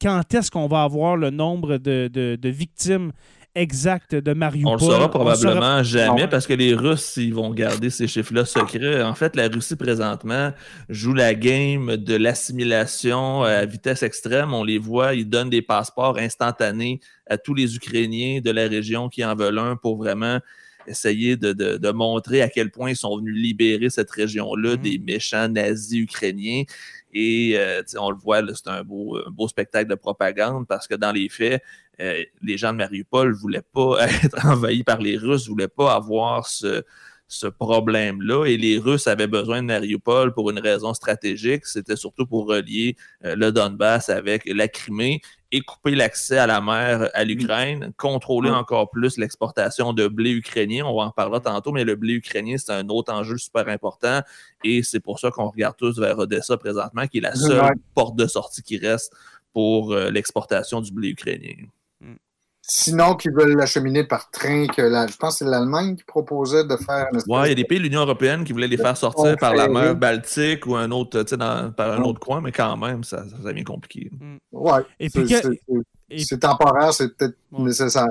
quand 0.00 0.34
est-ce 0.34 0.50
qu'on 0.50 0.66
va 0.68 0.82
avoir 0.82 1.16
le 1.16 1.30
nombre 1.30 1.78
de, 1.78 2.08
de- 2.12 2.36
de 2.40 2.48
victimes 2.48 3.12
exactes 3.54 4.14
de 4.14 4.32
Mariupol? 4.32 4.72
On 4.72 4.74
le 4.74 4.80
saura 4.80 4.96
saura- 4.96 5.10
probablement 5.10 5.82
jamais 5.82 6.22
Non. 6.22 6.28
parce 6.28 6.46
que 6.46 6.54
les 6.54 6.74
Russes, 6.74 7.14
ils 7.18 7.32
vont 7.34 7.50
garder 7.52 7.90
ces 7.90 8.08
chiffres-là 8.08 8.44
secrets. 8.44 9.02
En 9.02 9.14
fait, 9.14 9.36
la 9.36 9.48
Russie, 9.48 9.76
présentement, 9.76 10.52
joue 10.88 11.14
la 11.14 11.34
game 11.34 11.96
de 11.96 12.16
l'assimilation 12.16 13.42
à 13.42 13.64
vitesse 13.64 14.02
extrême. 14.02 14.52
On 14.54 14.64
les 14.64 14.78
voit, 14.78 15.14
ils 15.14 15.28
donnent 15.28 15.50
des 15.50 15.62
passeports 15.62 16.18
instantanés 16.18 17.00
à 17.28 17.38
tous 17.38 17.54
les 17.54 17.76
Ukrainiens 17.76 18.40
de 18.40 18.50
la 18.50 18.66
région 18.68 19.08
qui 19.08 19.24
en 19.24 19.34
veulent 19.36 19.58
un 19.58 19.76
pour 19.76 19.96
vraiment 19.98 20.38
essayer 20.86 21.36
de, 21.36 21.52
de- 21.54 21.78
de 21.78 21.90
montrer 21.92 22.42
à 22.42 22.48
quel 22.48 22.70
point 22.70 22.90
ils 22.90 22.96
sont 22.96 23.16
venus 23.16 23.34
libérer 23.34 23.88
cette 23.88 24.10
région-là 24.10 24.72
Mhm. 24.72 24.76
des 24.82 24.98
méchants 24.98 25.48
nazis 25.48 26.00
ukrainiens. 26.00 26.64
Et 27.14 27.54
euh, 27.56 27.82
on 27.98 28.10
le 28.10 28.16
voit, 28.16 28.42
c'est 28.54 28.68
un 28.68 28.82
beau, 28.82 29.18
beau 29.30 29.46
spectacle 29.46 29.88
de 29.88 29.94
propagande 29.94 30.66
parce 30.66 30.88
que 30.88 30.94
dans 30.94 31.12
les 31.12 31.28
faits, 31.28 31.62
euh, 32.00 32.24
les 32.42 32.58
gens 32.58 32.72
de 32.72 32.78
Mariupol 32.78 33.28
ne 33.30 33.34
voulaient 33.34 33.62
pas 33.62 34.06
être 34.24 34.44
envahis 34.44 34.82
par 34.82 35.00
les 35.00 35.16
Russes, 35.16 35.46
ne 35.46 35.50
voulaient 35.50 35.68
pas 35.68 35.94
avoir 35.94 36.46
ce, 36.46 36.82
ce 37.26 37.46
problème-là. 37.46 38.44
Et 38.46 38.56
les 38.56 38.78
Russes 38.78 39.06
avaient 39.06 39.26
besoin 39.26 39.62
de 39.62 39.66
Mariupol 39.66 40.32
pour 40.34 40.50
une 40.50 40.58
raison 40.58 40.94
stratégique. 40.94 41.66
C'était 41.66 41.96
surtout 41.96 42.26
pour 42.26 42.46
relier 42.46 42.96
euh, 43.24 43.34
le 43.36 43.50
Donbass 43.50 44.08
avec 44.10 44.42
la 44.46 44.68
Crimée 44.68 45.20
et 45.52 45.60
couper 45.60 45.94
l'accès 45.94 46.38
à 46.38 46.46
la 46.46 46.60
mer 46.60 47.10
à 47.14 47.24
l'Ukraine, 47.24 47.92
contrôler 47.96 48.50
Ouais. 48.50 48.56
encore 48.56 48.90
plus 48.90 49.16
l'exportation 49.18 49.92
de 49.92 50.08
blé 50.08 50.30
ukrainien. 50.32 50.84
On 50.84 50.96
va 50.96 51.04
en 51.04 51.10
parler 51.10 51.38
tantôt, 51.40 51.70
mais 51.72 51.84
le 51.84 51.94
blé 51.94 52.14
ukrainien, 52.14 52.56
c'est 52.58 52.72
un 52.72 52.88
autre 52.88 53.12
enjeu 53.12 53.38
super 53.38 53.68
important. 53.68 54.20
Et 54.64 54.82
c'est 54.82 55.00
pour 55.00 55.18
ça 55.20 55.30
qu'on 55.30 55.48
regarde 55.48 55.76
tous 55.76 55.98
vers 55.98 56.18
Odessa 56.18 56.56
présentement, 56.56 57.06
qui 57.06 57.18
est 57.18 57.22
la 57.22 57.34
seule 57.36 57.72
porte 57.94 58.16
de 58.16 58.26
sortie 58.26 58.62
qui 58.62 58.78
reste 58.78 59.12
pour 59.52 59.92
euh, 59.92 60.10
l'exportation 60.10 60.80
du 60.80 60.92
blé 60.92 61.08
ukrainien. 61.10 61.54
Sinon, 62.66 63.14
qu'ils 63.14 63.32
veulent 63.32 63.56
l'acheminer 63.56 64.04
par 64.04 64.30
train, 64.30 64.66
que 64.66 64.80
la, 64.80 65.06
je 65.06 65.16
pense 65.18 65.34
que 65.38 65.44
c'est 65.44 65.50
l'Allemagne 65.50 65.96
qui 65.96 66.04
proposait 66.04 66.64
de 66.64 66.76
faire 66.76 67.08
Ouais, 67.28 67.46
il 67.46 67.48
y 67.50 67.52
a 67.52 67.54
des 67.54 67.64
pays 67.64 67.76
de 67.78 67.82
l'Union 67.84 68.00
européenne 68.00 68.42
qui 68.42 68.52
voulaient 68.54 68.68
les 68.68 68.78
faire 68.78 68.96
sortir 68.96 69.36
par 69.36 69.54
la 69.54 69.68
mer 69.68 69.94
Baltique 69.94 70.66
ou 70.66 70.74
un 70.74 70.90
autre, 70.90 71.22
tu 71.24 71.28
sais, 71.30 71.36
dans- 71.36 71.70
par 71.72 71.92
un 71.92 71.98
Ouais. 72.00 72.08
autre 72.08 72.20
coin, 72.20 72.40
mais 72.40 72.52
quand 72.52 72.74
même, 72.78 73.04
ça, 73.04 73.24
ça 73.28 73.36
devient 73.52 73.64
compliqué. 73.64 74.10
Ouais. 74.50 74.80
Et 74.98 75.10
c'est- 75.10 76.38
temporaire, 76.38 76.92
c'est 76.94 77.14
peut-être 77.14 77.36
Ouais. 77.52 77.64
nécessaire. 77.64 78.06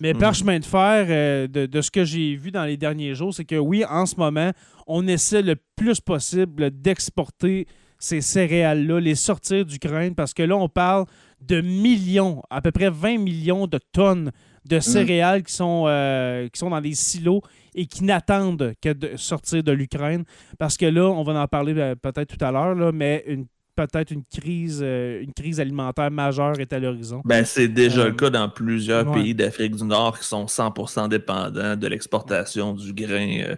Mais 0.00 0.14
par 0.14 0.28
Mhm. 0.30 0.34
chemin 0.36 0.58
de 0.60 0.64
fer, 0.64 1.06
euh, 1.08 1.48
de, 1.48 1.66
de 1.66 1.80
ce 1.80 1.90
que 1.90 2.04
j'ai 2.04 2.36
vu 2.36 2.52
dans 2.52 2.64
les 2.64 2.76
derniers 2.76 3.16
jours, 3.16 3.34
c'est 3.34 3.44
que 3.44 3.56
oui, 3.56 3.84
en 3.84 4.06
ce 4.06 4.14
moment, 4.14 4.52
on 4.86 5.08
essaie 5.08 5.42
le 5.42 5.56
plus 5.74 6.00
possible 6.00 6.70
d'exporter 6.70 7.66
ces 7.98 8.20
céréales-là, 8.20 9.00
les 9.00 9.16
sortir 9.16 9.64
d'Ukraine, 9.66 10.14
parce 10.14 10.32
que 10.34 10.44
là, 10.44 10.56
on 10.56 10.68
parle 10.68 11.04
de 11.40 11.60
millions, 11.60 12.42
à 12.50 12.60
peu 12.60 12.72
près 12.72 12.90
20 12.90 13.18
millions 13.18 13.66
de 13.66 13.78
tonnes 13.92 14.32
de 14.64 14.80
céréales 14.80 15.42
qui, 15.42 15.52
sont, 15.52 15.84
euh, 15.86 16.48
qui 16.48 16.58
sont 16.58 16.70
dans 16.70 16.80
des 16.80 16.94
silos 16.94 17.42
et 17.74 17.86
qui 17.86 18.04
n'attendent 18.04 18.74
que 18.82 18.92
de 18.92 19.16
sortir 19.16 19.62
de 19.62 19.72
l'Ukraine. 19.72 20.24
Parce 20.58 20.76
que 20.76 20.86
là, 20.86 21.08
on 21.08 21.22
va 21.22 21.40
en 21.40 21.48
parler 21.48 21.74
euh, 21.76 21.94
peut-être 21.94 22.36
tout 22.36 22.44
à 22.44 22.50
l'heure, 22.50 22.92
mais 22.92 23.24
une 23.26 23.46
peut-être 23.86 24.10
une 24.10 24.24
crise, 24.24 24.80
euh, 24.82 25.22
une 25.22 25.32
crise 25.32 25.60
alimentaire 25.60 26.10
majeure 26.10 26.58
est 26.58 26.72
à 26.72 26.78
l'horizon. 26.78 27.22
Ben, 27.24 27.44
c'est 27.44 27.68
déjà 27.68 28.02
Euh, 28.02 28.06
le 28.06 28.12
cas 28.12 28.30
dans 28.30 28.48
plusieurs 28.48 29.06
ouais. 29.08 29.22
pays 29.22 29.34
d'Afrique 29.34 29.76
du 29.76 29.84
Nord 29.84 30.18
qui 30.18 30.26
sont 30.26 30.46
100% 30.46 31.08
dépendants 31.08 31.76
de 31.76 31.86
l'exportation 31.86 32.72
du 32.72 32.92
grain 32.92 33.40
euh, 33.40 33.56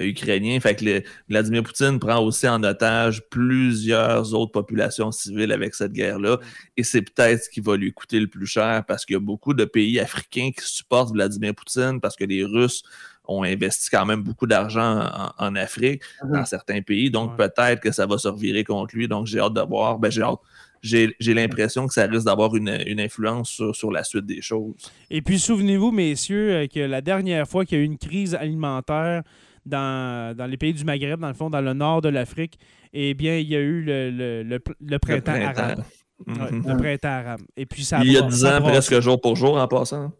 ukrainien. 0.00 0.58
Fait 0.60 0.74
que 0.74 1.02
Vladimir 1.28 1.62
Poutine 1.62 1.98
prend 1.98 2.18
aussi 2.20 2.48
en 2.48 2.62
otage 2.64 3.22
plusieurs 3.30 4.34
autres 4.34 4.52
populations 4.52 5.12
civiles 5.12 5.52
avec 5.52 5.74
cette 5.74 5.92
guerre-là. 5.92 6.38
Et 6.76 6.82
c'est 6.82 7.02
peut-être 7.02 7.44
ce 7.44 7.50
qui 7.50 7.60
va 7.60 7.76
lui 7.76 7.92
coûter 7.92 8.18
le 8.18 8.26
plus 8.26 8.46
cher 8.46 8.84
parce 8.86 9.04
qu'il 9.04 9.14
y 9.14 9.16
a 9.16 9.20
beaucoup 9.20 9.54
de 9.54 9.64
pays 9.64 10.00
africains 10.00 10.50
qui 10.56 10.66
supportent 10.66 11.12
Vladimir 11.12 11.54
Poutine 11.54 12.00
parce 12.00 12.16
que 12.16 12.24
les 12.24 12.44
Russes 12.44 12.82
ont 13.30 13.42
investi 13.44 13.88
quand 13.90 14.04
même 14.04 14.22
beaucoup 14.22 14.46
d'argent 14.46 15.00
en, 15.00 15.30
en 15.46 15.54
Afrique, 15.56 16.02
dans 16.24 16.44
certains 16.44 16.82
pays. 16.82 17.10
Donc, 17.10 17.38
Ouais. 17.38 17.48
peut-être 17.48 17.80
que 17.80 17.92
ça 17.92 18.06
va 18.06 18.18
se 18.18 18.28
revirer 18.28 18.64
contre 18.64 18.94
lui. 18.96 19.06
Donc, 19.08 19.26
j'ai 19.26 19.38
hâte 19.40 19.54
de 19.54 19.60
voir. 19.60 19.98
Ben, 19.98 20.10
j'ai 20.10 20.22
hâte. 20.22 20.38
J'ai 20.82 21.34
l'impression 21.34 21.86
que 21.86 21.92
ça 21.92 22.06
risque 22.06 22.24
d'avoir 22.24 22.56
une, 22.56 22.74
une 22.86 23.00
influence 23.00 23.50
sur, 23.50 23.76
sur 23.76 23.90
la 23.92 24.02
suite 24.02 24.24
des 24.26 24.40
choses. 24.40 24.74
Et 25.10 25.20
puis, 25.22 25.38
souvenez-vous, 25.38 25.90
messieurs, 25.92 26.52
euh, 26.54 26.66
que 26.66 26.80
la 26.80 27.02
dernière 27.02 27.46
fois 27.46 27.64
qu'il 27.66 27.76
y 27.78 27.80
a 27.80 27.84
eu 27.84 27.86
une 27.86 27.98
crise 27.98 28.34
alimentaire 28.34 29.22
dans, 29.66 30.34
dans 30.34 30.46
les 30.46 30.56
pays 30.56 30.72
du 30.72 30.84
Maghreb, 30.84 31.20
dans 31.20 31.28
le 31.28 31.34
fond, 31.34 31.50
dans 31.50 31.60
le 31.60 31.74
nord 31.74 32.00
de 32.00 32.08
l'Afrique, 32.08 32.58
eh 32.92 33.12
bien, 33.14 33.36
il 33.36 33.48
y 33.48 33.56
a 33.56 33.60
eu 33.60 33.82
le, 33.82 34.10
le- 34.10 34.42
le 34.42 34.58
pr- 34.58 34.74
le 34.80 34.98
printemps, 34.98 35.32
printemps. 35.32 35.60
arabe. 35.60 35.84
Mhm. 36.26 36.38
Ouais, 36.64 36.72
le 36.72 36.76
printemps 36.78 37.08
arabe. 37.08 37.40
Et 37.56 37.66
puis, 37.66 37.84
ça 37.84 38.00
Il 38.02 38.12
y 38.12 38.16
a 38.16 38.20
bra- 38.22 38.30
10 38.30 38.40
ça 38.40 38.58
ans, 38.58 38.62
presque 38.62 39.00
jour 39.00 39.20
pour 39.20 39.36
jour 39.36 39.56
en 39.58 39.68
passant. 39.68 40.12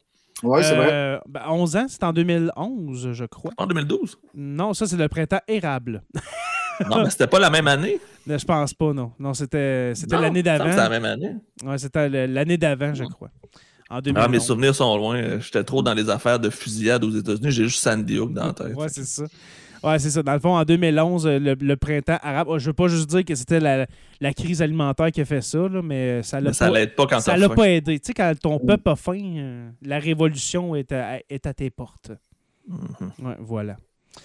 Oui, 0.42 0.60
c'est 0.62 0.74
vrai. 0.74 0.88
Euh, 0.90 1.18
ben, 1.28 1.42
11 1.48 1.76
ans, 1.76 1.86
c'est 1.88 2.02
en 2.02 2.12
2011, 2.12 3.12
je 3.12 3.24
crois. 3.24 3.52
En 3.56 3.66
2012? 3.66 4.18
Non, 4.34 4.74
ça, 4.74 4.86
c'est 4.86 4.96
le 4.96 5.08
printemps 5.08 5.40
érable. 5.48 6.02
Non, 6.88 7.02
mais 7.02 7.10
c'était 7.10 7.26
pas 7.26 7.38
la 7.38 7.50
même 7.50 7.68
année. 7.68 8.00
Je 8.26 8.44
pense 8.44 8.72
pas, 8.72 8.92
non. 8.92 9.12
Non, 9.18 9.34
c'était 9.34 9.92
c'était 9.94 10.18
l'année 10.18 10.42
d'avant. 10.42 10.70
C'est 10.70 10.76
la 10.76 10.88
même 10.88 11.04
année. 11.04 11.34
Ouais, 11.62 11.76
c'était 11.76 12.26
l'année 12.26 12.56
d'avant, 12.56 12.94
je 12.94 13.04
crois. 13.04 13.28
En 13.90 14.00
2011. 14.00 14.24
Ah, 14.24 14.28
mes 14.28 14.40
souvenirs 14.40 14.74
sont 14.74 14.96
loin. 14.96 15.40
J'étais 15.40 15.64
trop 15.64 15.82
dans 15.82 15.92
les 15.94 16.08
affaires 16.08 16.38
de 16.38 16.48
fusillade 16.48 17.04
aux 17.04 17.10
États-Unis. 17.10 17.50
J'ai 17.50 17.64
juste 17.64 17.82
Sandy 17.82 18.18
Hook 18.18 18.32
dans 18.32 18.46
la 18.46 18.52
tête. 18.54 18.74
Ouais, 18.74 18.88
c'est 18.88 19.04
ça. 19.04 19.24
Ouais, 19.82 19.98
c'est 19.98 20.10
ça. 20.10 20.22
Dans 20.22 20.34
le 20.34 20.40
fond, 20.40 20.56
en 20.56 20.64
2011, 20.64 21.26
euh, 21.26 21.38
le, 21.38 21.54
le 21.58 21.76
printemps 21.76 22.18
arabe, 22.22 22.48
oh, 22.50 22.58
je 22.58 22.66
veux 22.66 22.72
pas 22.74 22.88
juste 22.88 23.08
dire 23.08 23.24
que 23.24 23.34
c'était 23.34 23.60
la, 23.60 23.86
la 24.20 24.32
crise 24.34 24.60
alimentaire 24.62 25.10
qui 25.10 25.20
a 25.20 25.24
fait 25.24 25.40
ça, 25.40 25.68
là, 25.68 25.80
mais 25.82 26.22
ça 26.22 26.40
l'a 26.40 26.50
pas, 26.52 26.70
l'aide 26.70 26.94
pas 26.94 27.06
quand 27.06 27.20
ça 27.20 27.36
l'a 27.36 27.48
pas 27.48 27.68
aidé. 27.68 27.98
Tu 27.98 28.06
sais, 28.08 28.12
quand 28.12 28.32
ton 28.38 28.58
peuple 28.58 28.88
a 28.90 28.96
faim, 28.96 29.18
euh, 29.36 29.70
la 29.82 29.98
révolution 29.98 30.74
est 30.76 30.92
à, 30.92 31.18
est 31.30 31.46
à 31.46 31.54
tes 31.54 31.70
portes. 31.70 32.10
Mhm. 32.68 33.26
Ouais, 33.26 33.36
voilà. 33.40 33.76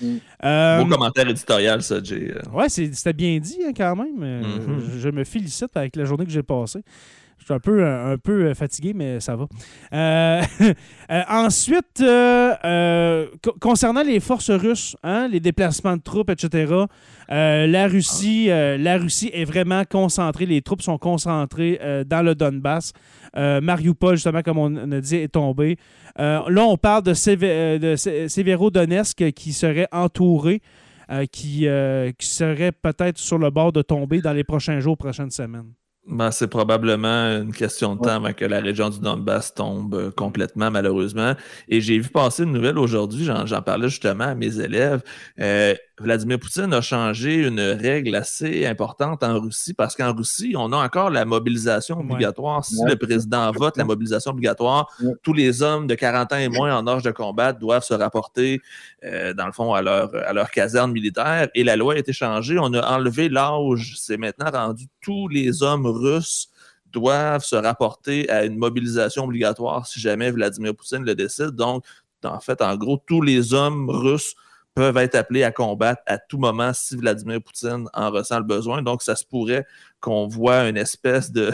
Mm. 0.02 0.16
Euh, 0.44 0.84
Beau 0.84 0.90
commentaire 0.90 1.30
éditorial, 1.30 1.82
ça, 1.84 2.02
Jay. 2.04 2.34
Ouais, 2.52 2.68
c'est- 2.70 2.94
c'était 2.94 3.14
bien 3.14 3.38
dit 3.40 3.60
hein, 3.66 3.72
quand 3.76 3.96
même. 3.96 4.42
Mhm. 4.42 4.80
je, 4.94 5.00
je 5.00 5.10
me 5.10 5.24
félicite 5.24 5.76
avec 5.76 5.96
la 5.96 6.06
journée 6.06 6.26
que 6.26 6.32
j'ai 6.32 6.44
passée. 6.44 6.82
Je 7.38 7.46
suis 7.46 7.54
un 7.54 7.60
peu, 7.60 7.86
un, 7.86 8.14
un 8.14 8.18
peu 8.18 8.46
euh, 8.46 8.54
fatigué, 8.56 8.94
mais 8.96 9.20
ça 9.20 9.36
va. 9.36 9.46
Euh, 9.94 10.42
euh, 11.12 11.22
ensuite, 11.30 12.02
euh, 12.02 12.54
euh, 12.64 13.28
co- 13.44 13.56
concernant 13.62 14.02
les 14.02 14.20
forces 14.20 14.50
russes, 14.50 14.96
hein, 15.04 15.28
les 15.28 15.40
déplacements 15.40 15.96
de 15.96 16.02
troupes, 16.02 16.32
etc., 16.32 16.74
euh, 17.32 17.68
la, 17.68 17.88
Russie, 17.88 18.50
euh, 18.50 18.78
la 18.80 18.98
Russie 18.98 19.30
est 19.32 19.46
vraiment 19.46 19.84
concentrée, 19.88 20.48
les 20.48 20.62
troupes 20.64 20.82
sont 20.82 20.98
concentrées 20.98 21.78
euh, 21.84 22.04
dans 22.04 22.24
le 22.24 22.34
Donbass. 22.34 22.94
Euh, 23.38 23.62
Mariupol, 23.62 24.16
justement, 24.16 24.42
comme 24.42 24.58
on 24.58 24.92
a 24.92 25.00
dit, 25.02 25.18
est 25.18 25.28
tombé. 25.34 25.78
Euh, 26.20 26.40
là, 26.50 26.64
on 26.64 26.78
parle 26.78 27.04
de, 27.04 27.14
Sévé- 27.14 27.48
euh, 27.50 27.78
de 27.80 27.96
Sé- 27.96 28.28
Sévérodonetsk 28.30 29.32
qui 29.34 29.54
serait 29.54 29.88
entouré, 29.92 30.62
euh, 31.12 31.26
qui, 31.32 31.68
euh, 31.68 32.12
qui 32.18 32.26
serait 32.28 32.72
peut-être 32.72 33.20
sur 33.20 33.38
le 33.38 33.52
bord 33.52 33.72
de 33.72 33.84
tomber 33.84 34.22
dans 34.22 34.34
les 34.34 34.44
prochains 34.44 34.80
jours, 34.80 34.98
prochaines 34.98 35.30
semaines. 35.32 35.74
Ben, 36.08 36.30
c'est 36.30 36.48
probablement 36.48 37.42
une 37.42 37.52
question 37.52 37.96
de 37.96 38.02
temps 38.02 38.16
avant 38.18 38.34
que 38.34 38.46
la 38.46 38.60
région 38.60 38.90
du 38.90 39.00
Donbass 39.00 39.56
tombe 39.56 39.96
euh, 39.96 40.12
complètement, 40.12 40.70
malheureusement. 40.70 41.34
Et 41.68 41.82
j'ai 41.82 41.98
vu 41.98 42.10
passer 42.10 42.44
une 42.44 42.52
nouvelle 42.52 42.78
aujourd'hui, 42.78 43.26
j'en 43.26 43.48
j'en 43.48 43.64
parlais 43.64 43.90
justement 43.90 44.26
à 44.26 44.36
mes 44.36 44.60
élèves. 44.60 45.02
Euh, 45.40 45.74
Vladimir 45.98 46.38
Poutine 46.40 46.74
a 46.74 46.82
changé 46.82 47.36
une 47.48 47.62
règle 47.62 48.16
assez 48.16 48.66
importante 48.66 49.24
en 49.24 49.40
Russie 49.40 49.74
parce 49.74 49.96
qu'en 49.96 50.14
Russie, 50.14 50.54
on 50.58 50.74
a 50.74 50.78
encore 50.78 51.10
la 51.10 51.24
mobilisation 51.24 51.98
Ouais. 51.98 52.04
obligatoire. 52.04 52.66
Si 52.66 52.78
Ouais. 52.84 52.90
le 52.90 52.96
président 52.98 53.50
vote, 53.54 53.78
la 53.78 53.86
mobilisation 53.86 54.32
obligatoire, 54.32 54.90
Ouais. 55.02 55.14
tous 55.24 55.32
les 55.32 55.62
hommes 55.62 55.88
de 55.88 55.96
40 55.96 56.34
ans 56.34 56.38
et 56.38 56.50
moins 56.50 56.78
en 56.78 56.86
âge 56.88 57.04
de 57.04 57.12
combat 57.12 57.54
doivent 57.54 57.86
se 57.86 57.94
rapporter, 57.94 58.62
euh, 59.06 59.34
dans 59.34 59.46
le 59.46 59.54
fond, 59.54 59.74
à 59.74 59.82
leur, 59.82 60.14
à 60.28 60.34
leur 60.34 60.52
caserne 60.52 60.92
militaire. 60.92 61.48
Et 61.56 61.64
la 61.64 61.78
loi 61.78 61.94
a 61.94 61.98
été 61.98 62.12
changée. 62.12 62.58
On 62.60 62.74
a 62.74 62.86
enlevé 62.98 63.30
l'âge. 63.30 63.94
C'est 63.98 64.18
maintenant 64.18 64.52
rendu 64.52 64.88
tous 65.02 65.30
les 65.30 65.64
hommes 65.64 65.86
russes 65.88 66.50
doivent 66.92 67.44
se 67.44 67.56
rapporter 67.56 68.30
à 68.30 68.44
une 68.46 68.58
mobilisation 68.58 69.24
obligatoire 69.26 69.86
si 69.88 70.00
jamais 70.02 70.32
Vladimir 70.32 70.76
Poutine 70.76 71.06
le 71.06 71.16
décide. 71.16 71.52
Donc, 71.52 71.86
en 72.24 72.40
fait, 72.42 72.62
en 72.62 72.76
gros, 72.76 73.02
tous 73.06 73.22
les 73.22 73.54
hommes 73.54 73.90
russes 73.90 74.36
peuvent 74.76 74.98
être 74.98 75.16
appelés 75.16 75.44
à 75.44 75.52
combattre 75.52 76.02
à 76.06 76.18
tout 76.18 76.38
moment 76.38 76.72
si 76.74 76.98
Vladimir 76.98 77.42
Poutine 77.42 77.88
en 77.94 78.12
ressent 78.12 78.38
le 78.38 78.46
besoin. 78.46 78.82
Donc, 78.82 79.02
ça 79.02 79.16
se 79.16 79.26
pourrait 79.26 79.66
qu'on 80.02 80.28
voit 80.28 80.68
une 80.68 80.78
espèce 80.78 81.32
de 81.32 81.54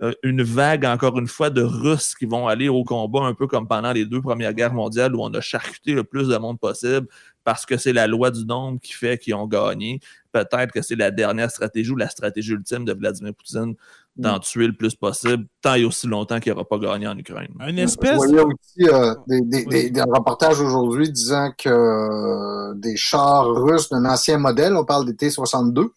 euh, 0.00 0.12
une 0.22 0.42
vague, 0.42 0.84
encore 0.84 1.18
une 1.18 1.26
fois, 1.26 1.50
de 1.50 1.62
Russes 1.62 2.14
qui 2.14 2.26
vont 2.26 2.46
aller 2.46 2.68
au 2.68 2.84
combat, 2.84 3.22
un 3.22 3.34
peu 3.34 3.48
comme 3.48 3.66
pendant 3.66 3.92
les 3.92 4.04
deux 4.04 4.20
premières 4.20 4.54
guerres 4.54 4.74
mondiales 4.74 5.16
où 5.16 5.22
on 5.22 5.32
a 5.34 5.40
charcuté 5.40 5.92
le 5.92 6.04
plus 6.04 6.28
de 6.28 6.36
monde 6.36 6.60
possible 6.60 7.08
parce 7.42 7.66
que 7.66 7.76
c'est 7.76 7.94
la 7.94 8.06
loi 8.06 8.30
du 8.30 8.44
nombre 8.44 8.78
qui 8.80 8.92
fait 8.92 9.18
qu'ils 9.18 9.34
ont 9.34 9.46
gagné. 9.46 10.00
Peut-être 10.30 10.70
que 10.70 10.82
c'est 10.82 10.94
la 10.94 11.10
dernière 11.10 11.50
stratégie 11.50 11.90
ou 11.90 11.96
la 11.96 12.08
stratégie 12.08 12.52
ultime 12.52 12.84
de 12.84 12.92
Vladimir 12.92 13.34
Poutine 13.34 13.74
d'en 14.18 14.38
tuer 14.40 14.66
le 14.66 14.72
plus 14.76 14.94
possible, 14.96 15.46
tant 15.62 15.74
et 15.74 15.84
aussi 15.84 16.06
longtemps 16.08 16.40
qu'il 16.40 16.52
n'aura 16.52 16.64
pas 16.68 16.78
gagné 16.78 17.06
en 17.06 17.16
Ukraine. 17.16 17.48
Une 17.60 17.76
Je 17.78 17.82
espèce. 17.84 18.16
voyais 18.16 18.40
aussi 18.40 18.88
euh, 18.88 19.14
des, 19.28 19.40
des, 19.42 19.58
Oui. 19.58 19.66
des, 19.66 19.90
des 19.90 20.02
reportages 20.02 20.60
aujourd'hui 20.60 21.10
disant 21.10 21.52
que 21.56 21.68
euh, 21.68 22.74
des 22.74 22.96
chars 22.96 23.46
russes 23.46 23.88
d'un 23.88 24.04
ancien 24.04 24.38
modèle, 24.38 24.74
on 24.76 24.84
parle 24.84 25.06
des 25.06 25.14
T-62, 25.14 25.88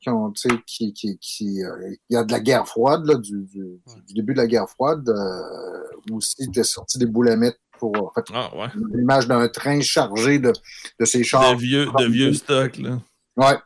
qui 0.00 0.08
ont, 0.10 0.30
tu 0.30 0.48
sais, 0.48 0.54
qui, 0.66 0.92
qui, 0.92 1.18
qui, 1.18 1.64
euh, 1.64 1.70
il 2.08 2.14
y 2.14 2.16
a 2.16 2.22
de 2.22 2.30
la 2.30 2.38
guerre 2.38 2.68
froide, 2.68 3.04
là, 3.04 3.16
du, 3.16 3.42
du, 3.46 3.80
du 4.06 4.14
début 4.14 4.32
de 4.34 4.38
la 4.38 4.46
guerre 4.46 4.68
froide, 4.70 5.08
euh, 5.08 6.14
aussi 6.14 6.36
étaient 6.44 6.62
sortis 6.62 6.98
des 6.98 7.06
boulemettes 7.06 7.58
pour, 7.80 7.92
en 7.96 8.12
fait, 8.14 8.24
Ah 8.32 8.50
ouais. 8.56 8.68
l'image 8.94 9.26
d'un 9.26 9.48
train 9.48 9.80
chargé 9.80 10.38
de, 10.38 10.52
de 11.00 11.04
ces 11.04 11.24
chars. 11.24 11.54
De 11.56 11.60
vieux, 11.60 11.86
de 11.98 12.04
vieux 12.06 12.32
stocks, 12.32 12.78
là. 12.78 12.98
Ouais. 13.36 13.56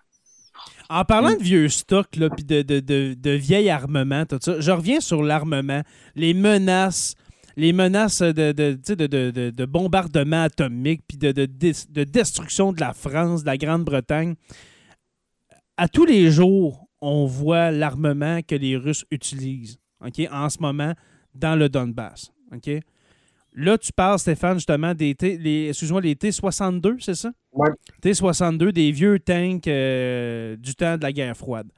En 0.92 1.04
parlant 1.06 1.34
de 1.34 1.42
vieux 1.42 1.70
stocks, 1.70 2.16
là, 2.16 2.28
puis 2.28 2.44
de, 2.44 2.60
de, 2.60 2.80
de, 2.80 3.14
de 3.14 3.30
vieil 3.30 3.70
armement, 3.70 4.26
tout 4.26 4.38
ça, 4.40 4.60
je 4.60 4.70
reviens 4.70 5.00
sur 5.00 5.22
l'armement, 5.22 5.80
les 6.14 6.34
menaces, 6.34 7.14
les 7.56 7.72
menaces 7.72 8.20
de, 8.20 8.52
de, 8.52 8.78
de, 8.86 8.94
de, 8.94 9.30
de, 9.30 9.50
de 9.50 9.64
bombardement 9.64 10.42
atomique, 10.42 11.02
puis 11.08 11.16
de, 11.16 11.32
de, 11.32 11.46
de, 11.46 11.72
de 11.88 12.04
destruction 12.04 12.74
de 12.74 12.80
la 12.80 12.92
France, 12.92 13.40
de 13.40 13.46
la 13.46 13.56
Grande-Bretagne. 13.56 14.34
À 15.78 15.88
tous 15.88 16.04
les 16.04 16.30
jours, 16.30 16.86
on 17.00 17.24
voit 17.24 17.70
l'armement 17.70 18.40
que 18.42 18.54
les 18.54 18.76
Russes 18.76 19.06
utilisent 19.10 19.78
ok, 20.04 20.28
en 20.30 20.50
ce 20.50 20.58
moment 20.60 20.92
dans 21.34 21.56
le 21.56 21.70
Donbass. 21.70 22.30
ok? 22.54 22.70
Là, 23.54 23.78
tu 23.78 23.92
parles, 23.92 24.18
Stéphane, 24.18 24.54
justement, 24.58 24.94
des 24.94 25.14
T, 25.14 25.38
les, 25.38 25.68
excuse-moi, 25.68 26.02
les 26.02 26.16
T-62, 26.16 26.96
c'est 27.00 27.14
ça? 27.14 27.32
Ouais. 27.52 27.70
T-62, 28.00 28.72
des 28.72 28.92
vieux 28.92 29.18
tanks 29.18 29.68
euh, 29.68 30.56
du 30.56 30.74
temps 30.74 30.96
de 30.96 31.02
la 31.02 31.12
guerre 31.12 31.36
froide. 31.36 31.68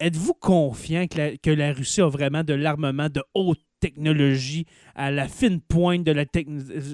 Êtes-vous 0.00 0.34
confiant 0.34 1.06
que 1.06 1.50
la, 1.50 1.72
Russie 1.72 2.02
a 2.02 2.08
vraiment 2.08 2.44
de 2.44 2.52
l'armement 2.52 3.08
de 3.08 3.22
haute 3.32 3.60
technologie 3.80 4.66
à 4.94 5.10
la 5.10 5.28
fine 5.28 5.60
pointe 5.60 6.04
de 6.04 6.12
la 6.12 6.24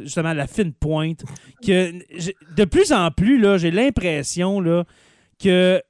justement 0.03 0.31
à 0.31 0.35
la 0.35 0.47
fine 0.47 0.73
pointe 0.73 1.25
que 1.65 1.93
de 2.55 2.65
plus 2.65 2.93
en 2.93 3.13
plus 3.13 3.39
là 3.39 3.59
j'ai 3.59 3.71
l'impression 3.71 4.85
que 5.39 5.81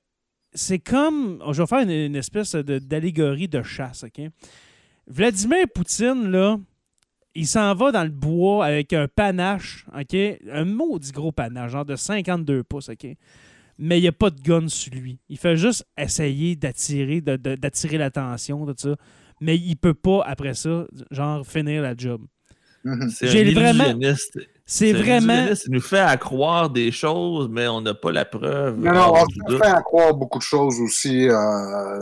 c'est 0.53 0.79
comme 0.79 1.43
je 1.53 1.63
vais 1.63 1.67
faire 1.67 1.89
une, 1.89 2.17
espèce 2.17 2.55
de- 2.55 2.79
d'allégorie 2.79 3.49
de 3.49 3.63
chasse 3.63 4.05
ok? 4.05 4.27
Vladimir 5.07 5.65
Poutine 5.75 6.31
là 6.31 6.59
il 7.35 7.47
s'en 7.47 7.75
va 7.75 7.93
dans 7.93 8.03
le 8.05 8.11
bois 8.11 8.65
avec 8.67 8.93
un 8.93 9.07
panache, 9.09 9.87
OK? 9.99 10.17
Un 10.51 10.65
maudit 10.65 11.13
gros 11.13 11.33
panache, 11.33 11.73
genre 11.73 11.85
de 11.85 11.97
52 11.97 12.63
pouces, 12.65 12.89
OK? 12.89 13.07
Mais 13.79 13.99
il 13.99 14.03
n'y 14.03 14.09
a 14.09 14.13
pas 14.13 14.31
de 14.31 14.41
gun 14.41 14.69
sur 14.69 14.93
lui. 14.95 15.19
Il 15.29 15.39
fait 15.39 15.57
juste 15.57 15.87
essayer 15.97 16.55
d'attirer 16.57 17.21
de- 17.21 17.37
de- 17.37 17.55
d'attirer 17.55 17.97
l'attention, 17.99 18.67
tout 18.67 18.75
ça. 18.77 18.97
Mais 19.41 19.57
il 19.57 19.77
peut 19.77 19.95
pas, 19.95 20.23
après 20.27 20.53
ça, 20.55 20.87
genre, 21.11 21.47
finir 21.47 21.81
la 21.83 21.95
job. 21.97 22.23
Mhm. 22.85 23.09
C'est 23.11 23.29
J'ai 23.29 23.49
un 23.49 23.53
vraiment- 23.55 23.85
illusionniste. 23.85 24.39
C'est 24.73 24.93
vraiment... 24.93 25.49
Il 25.67 25.73
nous 25.73 25.81
fait 25.81 25.99
à 25.99 26.17
croire 26.17 26.71
des 26.71 26.93
choses, 26.93 27.49
mais 27.51 27.67
on 27.67 27.81
n'a 27.81 27.93
pas 27.93 28.13
la 28.13 28.25
preuve. 28.25 28.79
Non, 28.79 28.93
non, 28.93 29.13
on 29.15 29.25
se 29.29 29.49
doute. 29.49 29.59
fait 29.65 29.69
à 29.69 29.83
croire 29.83 30.15
beaucoup 30.15 30.39
de 30.39 30.45
choses 30.45 30.81
aussi. 30.81 31.29
euh, 31.29 31.35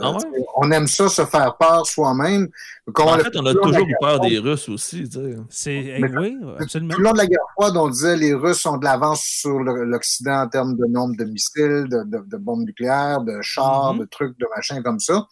Ah 0.01 0.11
ouais? 0.11 0.19
On 0.55 0.69
aime 0.69 0.85
ça, 0.85 1.09
se 1.09 1.25
faire 1.25 1.55
peur 1.57 1.87
soi-même. 1.87 2.47
En 2.95 3.17
fait, 3.17 3.35
on 3.37 3.45
a 3.47 3.53
toujours 3.55 3.79
eu 3.79 3.85
guerre 3.87 3.97
peur 3.99 4.19
des 4.19 4.37
Russes 4.37 4.69
aussi. 4.69 5.09
C'est... 5.49 5.97
Mais- 5.99 6.15
oui, 6.15 6.37
absolument. 6.59 6.93
Tout 6.93 6.99
le 6.99 7.05
long 7.05 7.11
de 7.13 7.17
la 7.17 7.25
guerre 7.25 7.39
froide, 7.53 7.75
on 7.75 7.89
disait 7.89 8.15
les 8.17 8.35
Russes 8.35 8.63
ont 8.67 8.77
de 8.77 8.85
l'avance 8.85 9.23
sur 9.23 9.57
l'Occident 9.59 10.41
en 10.43 10.47
termes 10.47 10.75
de 10.77 10.85
nombre 10.85 11.15
de 11.17 11.23
missiles, 11.25 11.87
de, 11.89 12.03
de- 12.05 12.23
de 12.23 12.37
bombes 12.37 12.65
nucléaires, 12.67 13.21
de 13.21 13.41
chars, 13.41 13.93
Mhm. 13.95 13.99
de 14.01 14.05
trucs, 14.05 14.37
de 14.39 14.45
machins 14.55 14.83
comme 14.83 14.99
ça, 14.99 15.25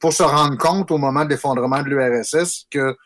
pour 0.00 0.12
se 0.12 0.24
rendre 0.24 0.56
compte 0.58 0.90
au 0.90 0.98
moment 0.98 1.24
de 1.24 1.30
l'effondrement 1.30 1.82
de 1.84 1.88
l'URSS 1.88 2.66
que 2.68 2.96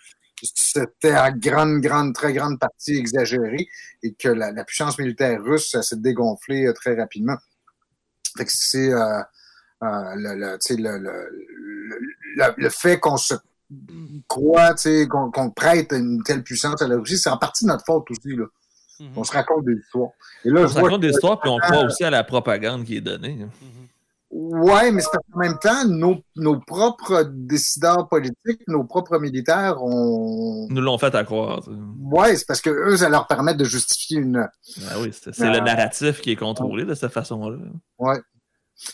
c'était 0.55 1.13
à 1.13 1.31
grande, 1.31 1.81
grande, 1.81 2.15
très 2.15 2.33
grande 2.33 2.59
partie 2.59 2.97
exagéré 2.97 3.69
et 4.03 4.13
que 4.15 4.29
la, 4.29 4.53
la 4.53 4.65
puissance 4.65 4.99
militaire 4.99 5.43
russe 5.43 5.77
s'est 5.81 5.97
dégonflée 5.97 6.67
euh, 6.67 6.73
très 6.73 6.95
rapidement. 6.95 7.37
Fait 8.37 8.45
que 8.45 8.51
c'est 8.53 8.93
euh, 8.93 9.21
euh, 9.83 10.15
le, 10.17 10.35
le, 10.37 10.59
tu 10.59 10.75
sais, 10.75 10.77
le, 10.81 10.99
le, 10.99 11.13
le, 11.31 11.99
le- 12.37 12.55
le 12.57 12.69
fait 12.71 12.99
qu'on 12.99 13.17
se 13.17 13.35
croit, 14.29 14.75
qu'on 15.09 15.51
prête 15.51 15.93
une 15.93 16.23
telle 16.23 16.43
puissance 16.43 16.81
à 16.83 16.89
la 16.89 16.97
Russie, 16.97 17.19
c'est 17.19 17.31
en 17.31 17.39
partie 17.39 17.65
notre 17.67 17.85
faute 17.85 18.11
aussi. 18.11 18.35
Là. 18.37 18.45
Mhm. 19.01 19.09
On 19.17 19.25
se 19.25 19.33
raconte 19.33 19.65
des 19.65 19.75
histoires. 19.75 20.11
Et 20.45 20.51
là, 20.51 20.61
On 20.61 20.67
je 20.67 20.73
se 20.73 20.75
raconte 20.79 21.01
que- 21.03 21.07
des 21.07 21.13
histoires, 21.13 21.41
puis 21.41 21.51
on 21.51 21.59
croit 21.59 21.85
aussi 21.85 22.05
à 22.05 22.11
la 22.11 22.23
propagande 22.25 22.85
qui 22.85 22.97
est 22.97 23.01
donnée. 23.01 23.35
Mhm. 23.37 23.84
Ouais, 24.37 24.91
mais 24.91 25.01
c'est 25.01 25.11
parce 25.13 25.25
qu'en 25.33 25.39
même 25.39 25.59
temps, 25.61 25.85
nos, 25.87 26.17
nos 26.35 26.59
propres 26.59 27.23
décideurs 27.33 28.09
politiques, 28.09 28.63
nos 28.67 28.83
propres 28.83 29.21
militaires 29.21 29.81
ont. 29.81 30.67
Nous 30.69 30.81
l'ont 30.81 30.99
fait 30.99 31.15
à 31.15 31.23
croire. 31.23 31.61
Ouais, 32.01 32.35
c'est 32.35 32.45
parce 32.45 32.61
que 32.61 32.69
eux, 32.69 32.97
ça 32.97 33.09
leur 33.09 33.29
permet 33.29 33.55
de 33.55 33.65
justifier 33.65 34.19
une. 34.19 34.49
Ah 34.91 34.95
oui, 34.99 35.13
c'est 35.13 35.39
le 35.39 35.61
narratif 35.61 36.21
qui 36.21 36.33
est 36.33 36.37
contrôlé 36.37 36.85
de 36.85 36.95
cette 36.95 37.13
façon-là. 37.13 37.59
Ouais. 38.01 38.21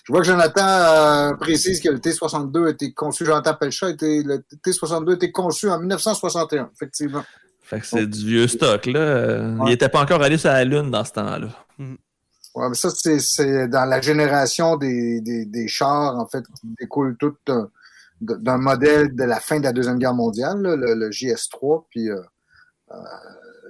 Je 0.04 0.12
vois 0.12 0.20
que 0.20 0.26
Jonathan 0.26 0.60
euh, 0.62 1.32
précise 1.36 1.80
que 1.80 1.88
le 1.88 2.00
T-62 2.00 2.66
a 2.66 2.70
été 2.72 2.92
conçu, 2.92 3.24
Jonathan 3.24 3.54
Pelchat, 3.54 3.86
a 3.86 3.90
été, 3.90 4.22
le 4.22 4.42
T-62 4.62 5.12
a 5.12 5.14
été 5.14 5.32
conçu 5.32 5.70
en 5.70 5.78
1961, 5.78 6.70
effectivement. 6.74 7.24
Fait 7.62 7.80
que 7.80 7.86
c'est 7.86 8.06
du 8.06 8.26
vieux 8.26 8.46
stock, 8.46 8.84
là. 8.84 9.54
Il 9.60 9.70
n'était 9.70 9.88
pas 9.88 10.02
encore 10.02 10.22
allé 10.22 10.36
sur 10.36 10.50
la 10.50 10.64
Lune 10.64 10.90
dans 10.90 11.04
ce 11.04 11.12
temps-là. 11.12 11.48
Ouais, 12.54 12.68
mais 12.68 12.74
ça, 12.74 12.90
c'est 12.90 13.68
dans 13.68 13.84
la 13.84 14.00
génération 14.00 14.76
des, 14.76 15.20
des, 15.20 15.44
des, 15.46 15.68
chars, 15.68 16.18
en 16.18 16.26
fait, 16.26 16.42
qui 16.42 16.74
découle 16.80 17.16
tout 17.16 17.34
d'un 18.20 18.58
modèle 18.58 19.14
de 19.14 19.24
la 19.24 19.38
fin 19.38 19.58
de 19.58 19.64
la 19.64 19.72
Deuxième 19.72 19.98
Guerre 19.98 20.14
mondiale, 20.14 20.60
là, 20.60 20.74
le, 20.74 20.94
le, 20.94 21.10
JS3. 21.10 21.84
Puis, 21.90 22.10
euh, 22.10 22.20
euh, 22.90 22.96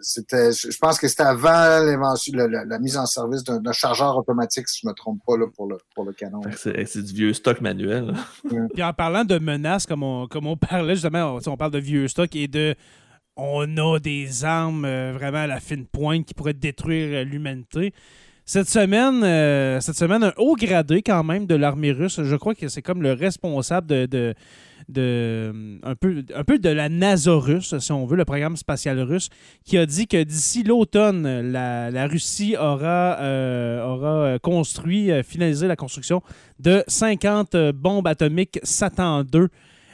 c'était, 0.00 0.50
je 0.52 0.78
pense 0.78 0.98
que 0.98 1.08
c'était 1.08 1.24
avant 1.24 1.50
la, 1.50 2.48
la, 2.48 2.64
la, 2.64 2.78
mise 2.78 2.96
en 2.96 3.04
service 3.04 3.44
d'un 3.44 3.72
chargeur 3.72 4.16
automatique, 4.16 4.66
si 4.66 4.80
je 4.82 4.86
ne 4.86 4.92
me 4.92 4.94
trompe 4.94 5.20
pas, 5.26 5.36
là, 5.36 5.46
pour, 5.54 5.66
le, 5.66 5.76
pour 5.94 6.04
le 6.04 6.12
canon. 6.12 6.40
C'est 6.56 7.02
du 7.02 7.12
vieux 7.12 7.34
stock 7.34 7.60
manuel. 7.60 8.14
Puis 8.72 8.82
en 8.82 8.94
parlant 8.94 9.24
de 9.24 9.38
menaces, 9.38 9.84
comme 9.84 10.02
on, 10.02 10.26
comme 10.26 10.46
on 10.46 10.56
parlait 10.56 10.94
justement, 10.94 11.36
on, 11.36 11.50
on 11.50 11.56
parle 11.58 11.72
de 11.72 11.78
vieux 11.78 12.08
stock 12.08 12.34
et 12.34 12.48
de 12.48 12.74
on 13.36 13.76
a 13.76 13.98
des 13.98 14.44
armes 14.44 14.84
euh, 14.84 15.12
vraiment 15.14 15.38
à 15.38 15.46
la 15.46 15.60
fine 15.60 15.86
pointe 15.86 16.26
qui 16.26 16.34
pourraient 16.34 16.54
détruire 16.54 17.24
l'humanité. 17.24 17.94
Cette 18.52 18.68
semaine, 18.68 19.22
euh, 19.22 19.78
cette 19.78 19.94
semaine, 19.94 20.24
un 20.24 20.32
haut 20.36 20.56
gradé 20.56 21.02
quand 21.02 21.22
même 21.22 21.46
de 21.46 21.54
l'armée 21.54 21.92
russe, 21.92 22.20
je 22.20 22.34
crois 22.34 22.56
que 22.56 22.66
c'est 22.66 22.82
comme 22.82 23.00
le 23.00 23.12
responsable 23.12 23.86
de, 23.86 24.06
de, 24.06 24.34
de, 24.88 25.78
un, 25.84 25.94
peu, 25.94 26.24
un 26.34 26.42
peu 26.42 26.58
de 26.58 26.68
la 26.68 26.88
NASA 26.88 27.32
russe, 27.32 27.78
si 27.78 27.92
on 27.92 28.06
veut, 28.06 28.16
le 28.16 28.24
programme 28.24 28.56
spatial 28.56 28.98
russe, 28.98 29.28
qui 29.64 29.78
a 29.78 29.86
dit 29.86 30.08
que 30.08 30.20
d'ici 30.24 30.64
l'automne, 30.64 31.52
la, 31.52 31.92
la, 31.92 32.08
Russie 32.08 32.56
aura, 32.56 33.20
euh, 33.20 33.84
aura 33.84 34.40
construit, 34.40 35.12
euh, 35.12 35.22
finalisé 35.22 35.68
la 35.68 35.76
construction 35.76 36.20
de 36.58 36.82
50 36.88 37.54
bombes 37.72 38.08
atomiques 38.08 38.58
Satan 38.64 39.22
2 39.22 39.48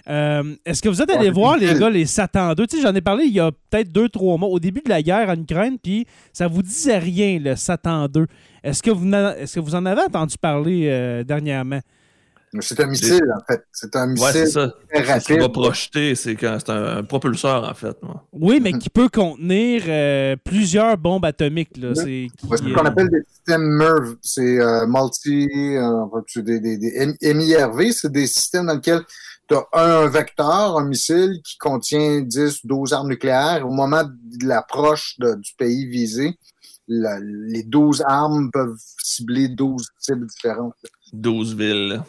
euh, 0.09 0.55
Est-ce 0.65 0.83
que 0.83 0.89
vous 0.89 1.03
êtes 1.03 1.11
allé 1.11 1.31
voir, 1.31 1.57
les 1.57 1.74
gars, 1.78 1.91
les 1.91 2.07
Satan 2.07 2.55
2? 2.55 2.66
J'en 2.83 2.95
ai 2.95 3.01
parlé 3.01 3.24
il 3.24 3.33
y 3.33 3.41
a 3.41 3.51
peut-être 3.51 3.91
deux, 3.91 4.09
trois 4.09 4.37
mois, 4.37 4.49
au 4.49 4.59
début 4.59 4.81
de 4.85 4.89
la 4.89 5.03
guerre 5.03 5.28
en 5.28 5.41
Ukraine, 5.41 5.78
puis 5.83 6.07
ça 6.33 6.47
vous 6.47 6.62
disait 6.62 6.99
rien, 6.99 7.39
le 7.39 7.57
Satan 7.57 8.09
2. 8.09 8.27
Est-ce 8.62 8.83
que, 8.83 8.91
vous 8.91 9.07
est 9.12 9.55
que 9.55 9.61
vous 9.61 9.74
en 9.74 9.87
avez 9.87 10.03
entendu 10.03 10.37
parler 10.39 10.89
euh, 10.89 11.24
dernièrement? 11.24 11.81
C'est 12.61 12.81
un 12.81 12.87
missile, 12.87 13.33
en 13.35 13.45
fait. 13.47 13.65
C'est 13.73 13.95
un 13.97 14.07
missile 14.07 14.41
ouais, 14.41 14.47
ça. 14.47 14.73
très 14.93 15.03
rapide. 15.03 15.37
Ce 15.37 15.41
va 15.41 15.49
projeter, 15.49 16.15
c'est 16.15 16.43
un, 16.45 16.59
un, 16.69 17.03
propulseur, 17.03 17.69
en 17.69 17.74
fait. 17.74 17.97
Oui, 18.33 18.61
mais 18.62 18.73
qui 18.78 18.89
peut 18.89 19.09
contenir 19.09 19.83
euh, 19.89 20.37
plusieurs 20.45 20.97
bombes 20.97 21.24
atomiques. 21.24 21.77
Là. 21.77 21.95
C'est 21.95 22.28
ce 22.37 22.74
qu'on 22.74 22.85
appelle 22.85 23.11
des 23.11 23.23
systèmes 23.28 23.62
MERV. 23.62 24.16
C'est 24.23 24.61
euh, 24.61 24.87
multi... 24.87 25.49
Euh, 25.77 26.43
des, 26.43 26.61
des, 26.61 26.77
des 26.77 27.35
MIRV, 27.35 27.93
c'est 27.93 28.12
des 28.12 28.27
systèmes 28.27 28.66
dans 28.66 28.74
lesquels 28.74 29.03
tu 29.48 29.55
as 29.55 29.66
un 29.73 30.09
vecteur, 30.09 30.78
un 30.78 30.86
missile 30.86 31.40
qui 31.44 31.56
contient 31.59 32.20
10, 32.20 32.66
12 32.66 32.93
armes 32.93 33.09
nucléaires. 33.09 33.66
Au 33.66 33.73
moment 33.73 34.05
de 34.05 34.47
l'approche 34.47 35.16
du 35.18 35.55
pays 35.56 35.86
visé, 35.86 36.39
la, 36.89 37.18
les 37.20 37.62
12 37.62 38.02
armes 38.06 38.51
peuvent 38.52 38.78
cibler 39.02 39.48
12 39.48 39.86
cibles 39.98 40.27
différentes. 40.27 40.74
12 41.12 41.56
villes 41.56 42.02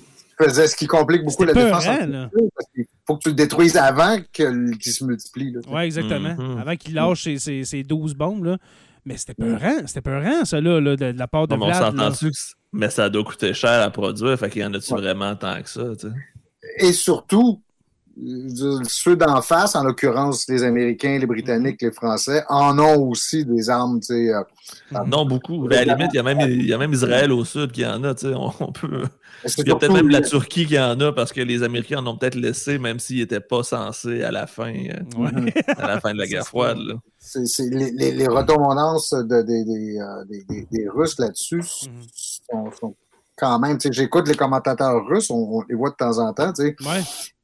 ce 0.46 0.76
qui 0.76 0.88
complique 0.88 1.24
beaucoup 1.24 1.44
la 1.44 1.54
défense. 1.54 1.86
qu'il 1.86 2.86
faut 3.06 3.18
que 3.18 3.24
tu 3.24 3.30
le 3.30 3.36
détruises 3.36 3.78
avant 3.78 4.18
qu'il 4.32 4.78
se 4.82 5.04
multiplie. 5.04 5.56
Oui, 5.68 5.82
exactement. 5.82 6.36
Mm-hmm. 6.36 6.62
Avant 6.62 6.76
qu'il 6.76 6.94
lâche 6.94 7.24
ses, 7.24 7.40
ses, 7.40 7.64
ses, 7.64 7.84
12 7.84 8.16
bombes. 8.16 8.46
Là. 8.46 8.58
Mais 9.06 9.18
c'était 9.18 9.34
peurant, 9.34 9.86
c'était 9.86 10.02
peurant, 10.02 10.44
ça, 10.44 10.60
là, 10.60 10.82
là 10.82 10.98
de, 10.98 11.12
de, 11.14 11.18
la 11.18 11.28
part 11.28 11.48
de 11.48 11.56
non, 11.56 11.66
Vlad. 11.68 11.94
On 11.96 12.12
s'entend 12.12 12.30
mais 12.74 12.90
ça 12.90 13.10
doit 13.10 13.24
coûter 13.24 13.54
cher 13.54 13.82
à 13.82 13.90
produire, 13.90 14.38
fait 14.38 14.50
qu'il 14.50 14.62
y 14.62 14.66
en 14.66 14.74
a-tu 14.74 14.94
vraiment 14.94 15.34
tant 15.38 15.62
que 15.62 15.70
ça, 15.70 15.96
tu 15.96 16.10
sais? 16.10 16.14
Et 16.80 16.94
surtout, 16.94 17.62
ceux 18.88 19.16
d'en 19.16 19.42
face, 19.42 19.76
en 19.76 19.84
l'occurrence 19.84 20.48
les 20.48 20.64
Américains, 20.64 21.18
les 21.20 21.26
Britanniques, 21.26 21.82
les 21.82 21.92
Français, 21.92 22.44
en 22.50 22.78
ont 22.80 23.10
aussi 23.10 23.46
des 23.46 23.70
armes. 23.70 24.00
Tu 24.00 24.08
sais, 24.08 24.34
euh, 24.34 24.42
non, 25.06 25.26
beaucoup. 25.26 25.68
à 25.68 25.86
la 25.86 25.96
limite, 25.96 26.12
il 26.14 26.18
y, 26.18 26.20
a 26.20 26.24
même, 26.24 26.40
il 26.42 26.66
y 26.66 26.74
a 26.74 26.78
même 26.78 26.94
Israël 26.94 27.32
au 27.32 27.46
sud 27.46 27.72
qui 27.72 27.86
en 27.86 28.04
a. 28.04 28.16
Tu 28.16 28.28
sais, 28.28 28.34
on, 28.36 28.72
peut... 28.72 29.04
Il 29.58 29.68
y 29.68 29.72
a 29.72 29.76
peut-être 29.76 29.94
même 29.94 30.10
la 30.10 30.22
Turquie 30.22 30.66
qui 30.66 30.80
en 30.80 31.00
a 31.00 31.12
parce 31.14 31.32
que 31.32 31.42
les 31.42 31.62
Américains 31.62 32.00
en 32.00 32.08
ont 32.08 32.18
peut-être 32.18 32.36
laissé, 32.36 32.80
même 32.80 33.00
s'ils 33.00 33.20
n'étaient 33.20 33.40
pas 33.40 33.64
censés 33.64 34.24
à 34.24 34.32
la 34.32 34.48
fin, 34.48 34.74
euh, 34.74 35.50
à 35.78 35.88
la 35.88 36.02
fin 36.02 36.14
de 36.14 36.18
la 36.18 36.28
guerre 36.28 36.46
froide. 36.46 36.80
C'est, 37.20 37.70
les, 37.70 37.92
les, 37.92 38.14
les, 38.14 38.28
redondances 38.28 39.12
de, 39.12 39.42
des, 39.42 39.66
des, 39.66 40.00
euh, 40.00 40.66
des, 40.72 40.90
Russes 40.90 41.20
là-dessus 41.20 41.60
mm-hmm. 41.60 42.42
sont, 42.50 42.72
sont 42.72 42.96
quand 43.38 43.60
même. 43.60 43.78
J'écoute 43.92 44.28
les 44.28 44.36
commentateurs 44.36 45.06
russes, 45.06 45.30
on, 45.30 45.62
les 45.70 45.76
voit 45.76 45.92
de 45.92 45.96
temps 45.96 46.18
en 46.18 46.34
temps. 46.34 46.52
Ouais. 46.58 46.74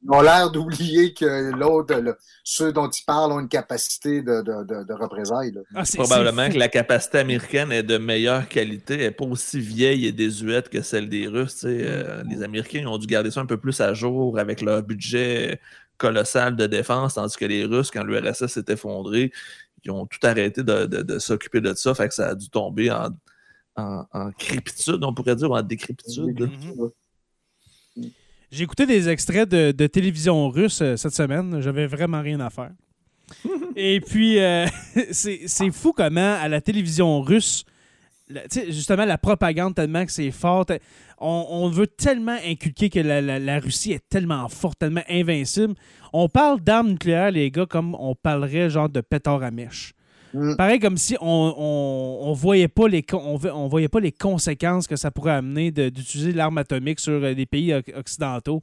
Ils 0.02 0.10
ont 0.10 0.20
l'air 0.20 0.50
d'oublier 0.50 1.14
que 1.14 1.52
l'autre, 1.52 1.94
ceux 2.42 2.72
dont 2.72 2.90
ils 2.90 3.04
parlent 3.04 3.32
ont 3.32 3.40
une 3.40 3.48
capacité 3.48 4.20
de, 4.20 4.42
de, 4.42 4.64
de, 4.64 4.84
de 4.84 4.92
représailles. 4.92 5.54
Ah, 5.74 5.84
Probablement 5.94 6.50
que 6.50 6.58
la 6.58 6.68
capacité 6.68 7.18
américaine 7.18 7.72
est 7.72 7.84
de 7.84 7.96
meilleure 7.96 8.48
qualité, 8.48 8.94
elle 8.94 9.00
n'est 9.00 9.10
pas 9.12 9.24
aussi 9.24 9.60
vieille 9.60 10.04
et 10.06 10.12
désuète 10.12 10.68
que 10.68 10.82
celle 10.82 11.08
des 11.08 11.28
Russes. 11.28 11.64
Euh, 11.64 12.22
les 12.28 12.42
Américains 12.42 12.86
ont 12.86 12.98
dû 12.98 13.06
garder 13.06 13.30
ça 13.30 13.40
un 13.40 13.46
peu 13.46 13.56
plus 13.56 13.80
à 13.80 13.94
jour 13.94 14.38
avec 14.38 14.60
leur 14.60 14.82
budget 14.82 15.60
colossal 15.96 16.56
de 16.56 16.66
défense, 16.66 17.14
tandis 17.14 17.36
que 17.36 17.44
les 17.44 17.64
Russes, 17.64 17.92
quand 17.92 18.02
l'URSS 18.02 18.48
s'est 18.48 18.64
effondré, 18.68 19.32
ils 19.84 19.90
ont 19.92 20.06
tout 20.06 20.18
arrêté 20.26 20.62
de, 20.62 20.86
de 20.86 21.18
s'occuper 21.18 21.60
de 21.60 21.72
ça, 21.74 21.94
fait 21.94 22.08
que 22.08 22.14
ça 22.14 22.30
a 22.30 22.34
dû 22.34 22.48
tomber 22.48 22.90
en 22.90 23.10
en, 23.76 24.04
en, 24.12 24.30
on 25.02 25.14
pourrait 25.14 25.36
dire, 25.36 25.50
ou 25.50 25.56
en 25.56 25.62
décrépitude. 25.62 26.40
Mhm. 26.40 26.90
J'ai 28.50 28.62
écouté 28.62 28.86
des 28.86 29.08
extraits 29.08 29.48
de, 29.48 29.72
de 29.72 29.86
télévision 29.88 30.48
russe 30.48 30.80
euh, 30.80 30.96
cette 30.96 31.14
semaine. 31.14 31.60
J'avais 31.60 31.86
vraiment 31.86 32.22
rien 32.22 32.38
à 32.38 32.50
faire. 32.50 32.70
Et 33.76 34.00
puis, 34.00 34.38
euh, 34.38 34.66
c'est 35.10 35.70
fou 35.72 35.92
comment 35.92 36.36
à 36.40 36.46
la 36.46 36.60
télévision 36.60 37.20
russe, 37.20 37.64
justement, 38.68 39.04
la 39.04 39.18
propagande 39.18 39.74
tellement 39.74 40.04
que 40.04 40.12
c'est 40.12 40.30
fort. 40.30 40.66
On, 41.18 41.46
on, 41.48 41.68
veut 41.68 41.88
tellement 41.88 42.36
inculquer 42.44 42.90
que 42.90 43.00
la, 43.00 43.20
la, 43.20 43.38
la, 43.38 43.58
Russie 43.58 43.92
est 43.92 44.08
tellement 44.08 44.48
forte, 44.48 44.78
tellement 44.78 45.04
invincible. 45.08 45.74
On 46.12 46.28
parle 46.28 46.60
d'armes 46.60 46.90
nucléaires, 46.90 47.30
les 47.30 47.50
gars, 47.50 47.66
comme 47.66 47.96
on 47.96 48.14
parlerait 48.14 48.70
genre 48.70 48.88
de 48.88 49.00
pétard 49.00 49.42
à 49.42 49.50
mèche. 49.50 49.94
Mm. 50.34 50.56
Pareil 50.56 50.80
comme 50.80 50.96
si 50.98 51.16
on, 51.20 51.54
on, 52.20 52.32
voyait 52.32 52.68
pas 52.68 52.88
les 52.88 53.04
on, 53.12 53.38
on, 53.40 53.68
voyait 53.68 53.88
pas 53.88 54.00
les 54.00 54.10
conséquences 54.10 54.88
que 54.88 54.96
ça 54.96 55.12
pourrait 55.12 55.32
amener 55.32 55.70
d'utiliser 55.70 56.32
l'arme 56.32 56.58
atomique 56.58 56.98
sur 56.98 57.22
euh, 57.22 57.34
des 57.34 57.46
pays 57.46 57.72
occidentaux. 57.72 58.60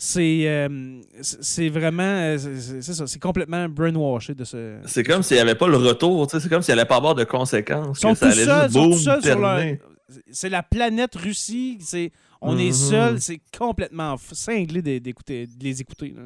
C'est 0.00 0.44
euh, 0.46 1.00
c'est 1.20 1.68
vraiment 1.68 2.04
euh, 2.04 2.38
c'est 2.38 2.82
ça, 2.82 3.08
c'est 3.08 3.18
complètement 3.18 3.68
brainwashed 3.68 4.36
de 4.36 4.44
ce. 4.44 4.76
C'est 4.86 5.02
comme 5.02 5.24
s'il 5.24 5.36
n'y 5.36 5.40
avait 5.40 5.56
pas 5.56 5.66
le 5.66 5.76
retour, 5.76 6.28
c'est 6.30 6.48
comme 6.48 6.62
s'il 6.62 6.72
n'y 6.74 6.80
allait 6.80 6.88
pas 6.88 6.96
avoir 6.96 7.16
de 7.16 7.24
conséquences. 7.24 7.98
Sont 7.98 8.14
ça 8.14 8.28
allait 8.28 9.80
C'est 10.30 10.48
la 10.48 10.62
planète 10.62 11.16
Russie, 11.16 11.78
c'est 11.80 12.12
on 12.40 12.56
est 12.56 12.70
mm-hmm. 12.70 12.90
seul, 12.90 13.20
c'est 13.20 13.40
complètement 13.58 14.14
cinglé 14.32 15.00
d'écouter 15.00 15.48
de 15.48 15.64
les 15.64 15.80
écouter. 15.80 16.14
Là. 16.16 16.22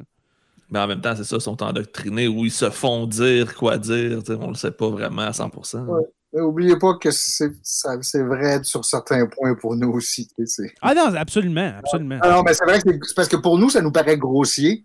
Mais 0.73 0.79
en 0.79 0.87
même 0.87 1.01
temps, 1.01 1.15
c'est 1.15 1.23
ça, 1.23 1.35
ils 1.35 1.41
sont 1.41 1.61
endoctrinés 1.61 2.27
ou 2.27 2.45
ils 2.45 2.51
se 2.51 2.67
font 2.71 3.05
dire 3.05 3.53
quoi 3.53 3.77
dire. 3.77 4.23
On 4.29 4.45
ne 4.45 4.47
le 4.47 4.53
sait 4.55 4.71
pas 4.71 4.89
vraiment 4.89 5.21
à 5.21 5.29
100%. 5.29 5.85
N'oubliez 6.33 6.79
pas 6.79 6.95
que 6.95 7.11
c'est 7.11 8.23
vrai 8.23 8.63
sur 8.63 8.83
certains 8.83 9.27
points 9.27 9.53
pour 9.53 9.75
nous 9.75 9.91
aussi. 9.91 10.27
Ah 10.81 10.95
non, 10.95 11.13
absolument, 11.15 11.73
absolument. 11.77 12.17
Alors, 12.21 12.39
ah 12.39 12.43
mais 12.43 12.55
c'est 12.55 12.65
vrai 12.65 12.81
que 12.81 12.89
c'est 13.03 13.15
parce 13.15 13.27
que 13.27 13.35
pour 13.35 13.59
nous, 13.59 13.69
ça 13.69 13.81
nous 13.81 13.91
paraît 13.91 14.17
grossier. 14.17 14.83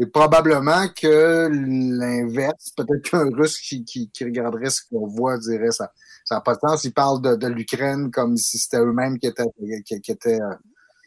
Et 0.00 0.06
probablement 0.06 0.88
que 0.88 1.48
l'inverse, 1.48 2.72
peut-être 2.76 3.08
qu'un 3.08 3.30
Russe 3.30 3.60
qui, 3.60 3.84
qui, 3.84 4.24
regarderait 4.24 4.70
ce 4.70 4.80
qu'on 4.90 5.06
voit 5.06 5.38
dirait 5.38 5.70
ça 5.70 5.92
n'a 6.28 6.40
pas 6.40 6.54
de 6.54 6.60
sens. 6.60 6.82
Il 6.82 6.92
parle 6.92 7.22
de, 7.22 7.36
de 7.36 7.46
l'Ukraine 7.46 8.10
comme 8.10 8.36
si 8.36 8.58
c'était 8.58 8.80
eux-mêmes 8.80 9.18
qui 9.18 9.28
étaient, 9.28 9.44
qui, 9.84 10.00
qui 10.00 10.10
étaient 10.10 10.40
euh, 10.40 10.54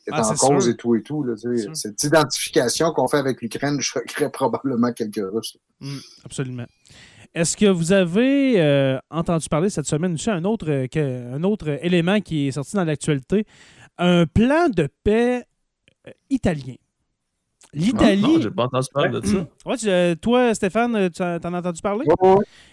est 0.08 0.12
ah, 0.12 0.30
en 0.30 0.36
cause 0.36 0.68
et 0.68 0.76
tout 0.76 0.96
et 0.96 1.02
tout. 1.02 1.24
Là, 1.24 1.36
cette 1.74 2.04
identification 2.04 2.92
qu'on 2.92 3.08
fait 3.08 3.18
avec 3.18 3.42
l'Ukraine 3.42 3.80
choquerait 3.80 4.30
probablement 4.34 4.92
quelques 4.92 5.22
Russes. 5.32 5.58
Mm, 5.80 5.98
absolument. 6.26 6.66
Est-ce 7.34 7.58
que 7.58 7.66
vous 7.66 7.92
avez 7.92 8.62
euh, 8.62 9.00
entendu 9.10 9.50
parler 9.50 9.70
cette 9.70 9.88
semaine 9.88 10.14
aussi 10.14 10.30
un 10.30 10.44
autre, 10.44 10.68
euh, 10.70 11.36
un 11.36 11.44
autre 11.44 11.80
élément 11.82 12.20
qui 12.22 12.48
est 12.48 12.52
sorti 12.52 12.76
dans 12.76 12.84
l'actualité? 12.84 13.46
Un 13.98 14.26
plan 14.26 14.70
de 14.70 14.88
paix 15.04 15.44
euh, 16.08 16.12
italien. 16.30 16.76
L'Italie. 17.74 18.22
Non, 18.22 18.40
j'ai 18.40 18.52
pas 18.52 18.66
entendu 18.66 18.88
parler 18.94 19.20
de 19.20 19.26
ça. 19.26 19.48
Ouais, 19.66 20.16
toi, 20.18 20.54
Stéphane, 20.54 21.10
tu 21.10 21.24
en 21.24 21.54
as 21.54 21.58
entendu 21.58 21.82
parler? 21.82 22.06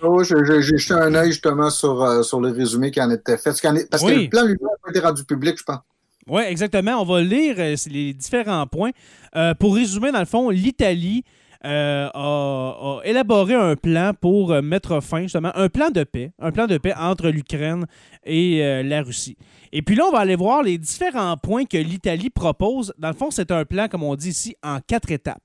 Oui, 0.02 0.24
j'ai 0.27 0.61
jeté 0.61 0.93
un 0.93 1.15
œil 1.15 1.28
justement 1.28 1.70
sur, 1.70 2.23
sur 2.23 2.39
le 2.39 2.51
résumé 2.51 2.90
qui 2.90 3.01
en 3.01 3.11
était 3.11 3.39
fait. 3.39 3.59
Parce 3.90 4.02
que 4.02 4.11
le 4.11 4.28
plan 4.28 4.44
lui 4.44 4.57
n'a 4.61 4.69
pas 4.82 4.90
été 4.90 5.01
rendu 5.01 5.24
public, 5.24 5.57
je 5.57 5.65
pense. 5.65 5.78
Oui, 6.27 6.43
exactement. 6.43 7.01
On 7.01 7.05
va 7.05 7.23
lire 7.23 7.57
euh, 7.59 7.75
les 7.91 8.13
différents 8.13 8.67
points. 8.67 8.91
Euh, 9.37 9.55
pour 9.55 9.75
résumer, 9.75 10.13
dans 10.13 10.21
le 10.21 10.27
fond, 10.27 10.51
l'Italie 10.51 11.25
euh, 11.65 12.09
a, 12.13 13.01
élaboré 13.05 13.55
un 13.55 13.75
plan 13.75 14.13
pour 14.19 14.51
mettre 14.63 15.01
fin, 15.01 15.23
justement, 15.23 15.53
un 15.55 15.69
plan 15.69 15.91
de 15.91 16.05
paix, 16.05 16.33
un 16.39 16.53
plan 16.53 16.67
de 16.67 16.79
paix 16.79 16.95
entre 16.97 17.29
l'Ukraine 17.29 17.87
et 18.25 18.83
la 18.83 19.03
Russie. 19.03 19.37
Et 19.73 19.83
puis 19.83 19.95
là, 19.95 20.05
on 20.09 20.13
va 20.13 20.21
aller 20.21 20.37
voir 20.37 20.63
les 20.63 20.79
différents 20.79 21.37
points 21.37 21.65
que 21.65 21.77
l'Italie 21.77 22.31
propose. 22.31 22.95
Dans 22.99 23.09
le 23.09 23.15
fond, 23.15 23.31
c'est 23.31 23.51
un 23.51 23.65
plan, 23.65 23.89
comme 23.89 24.03
on 24.03 24.15
dit 24.15 24.31
ici, 24.31 24.57
en 24.63 24.79
quatre 24.81 25.11
étapes. 25.11 25.43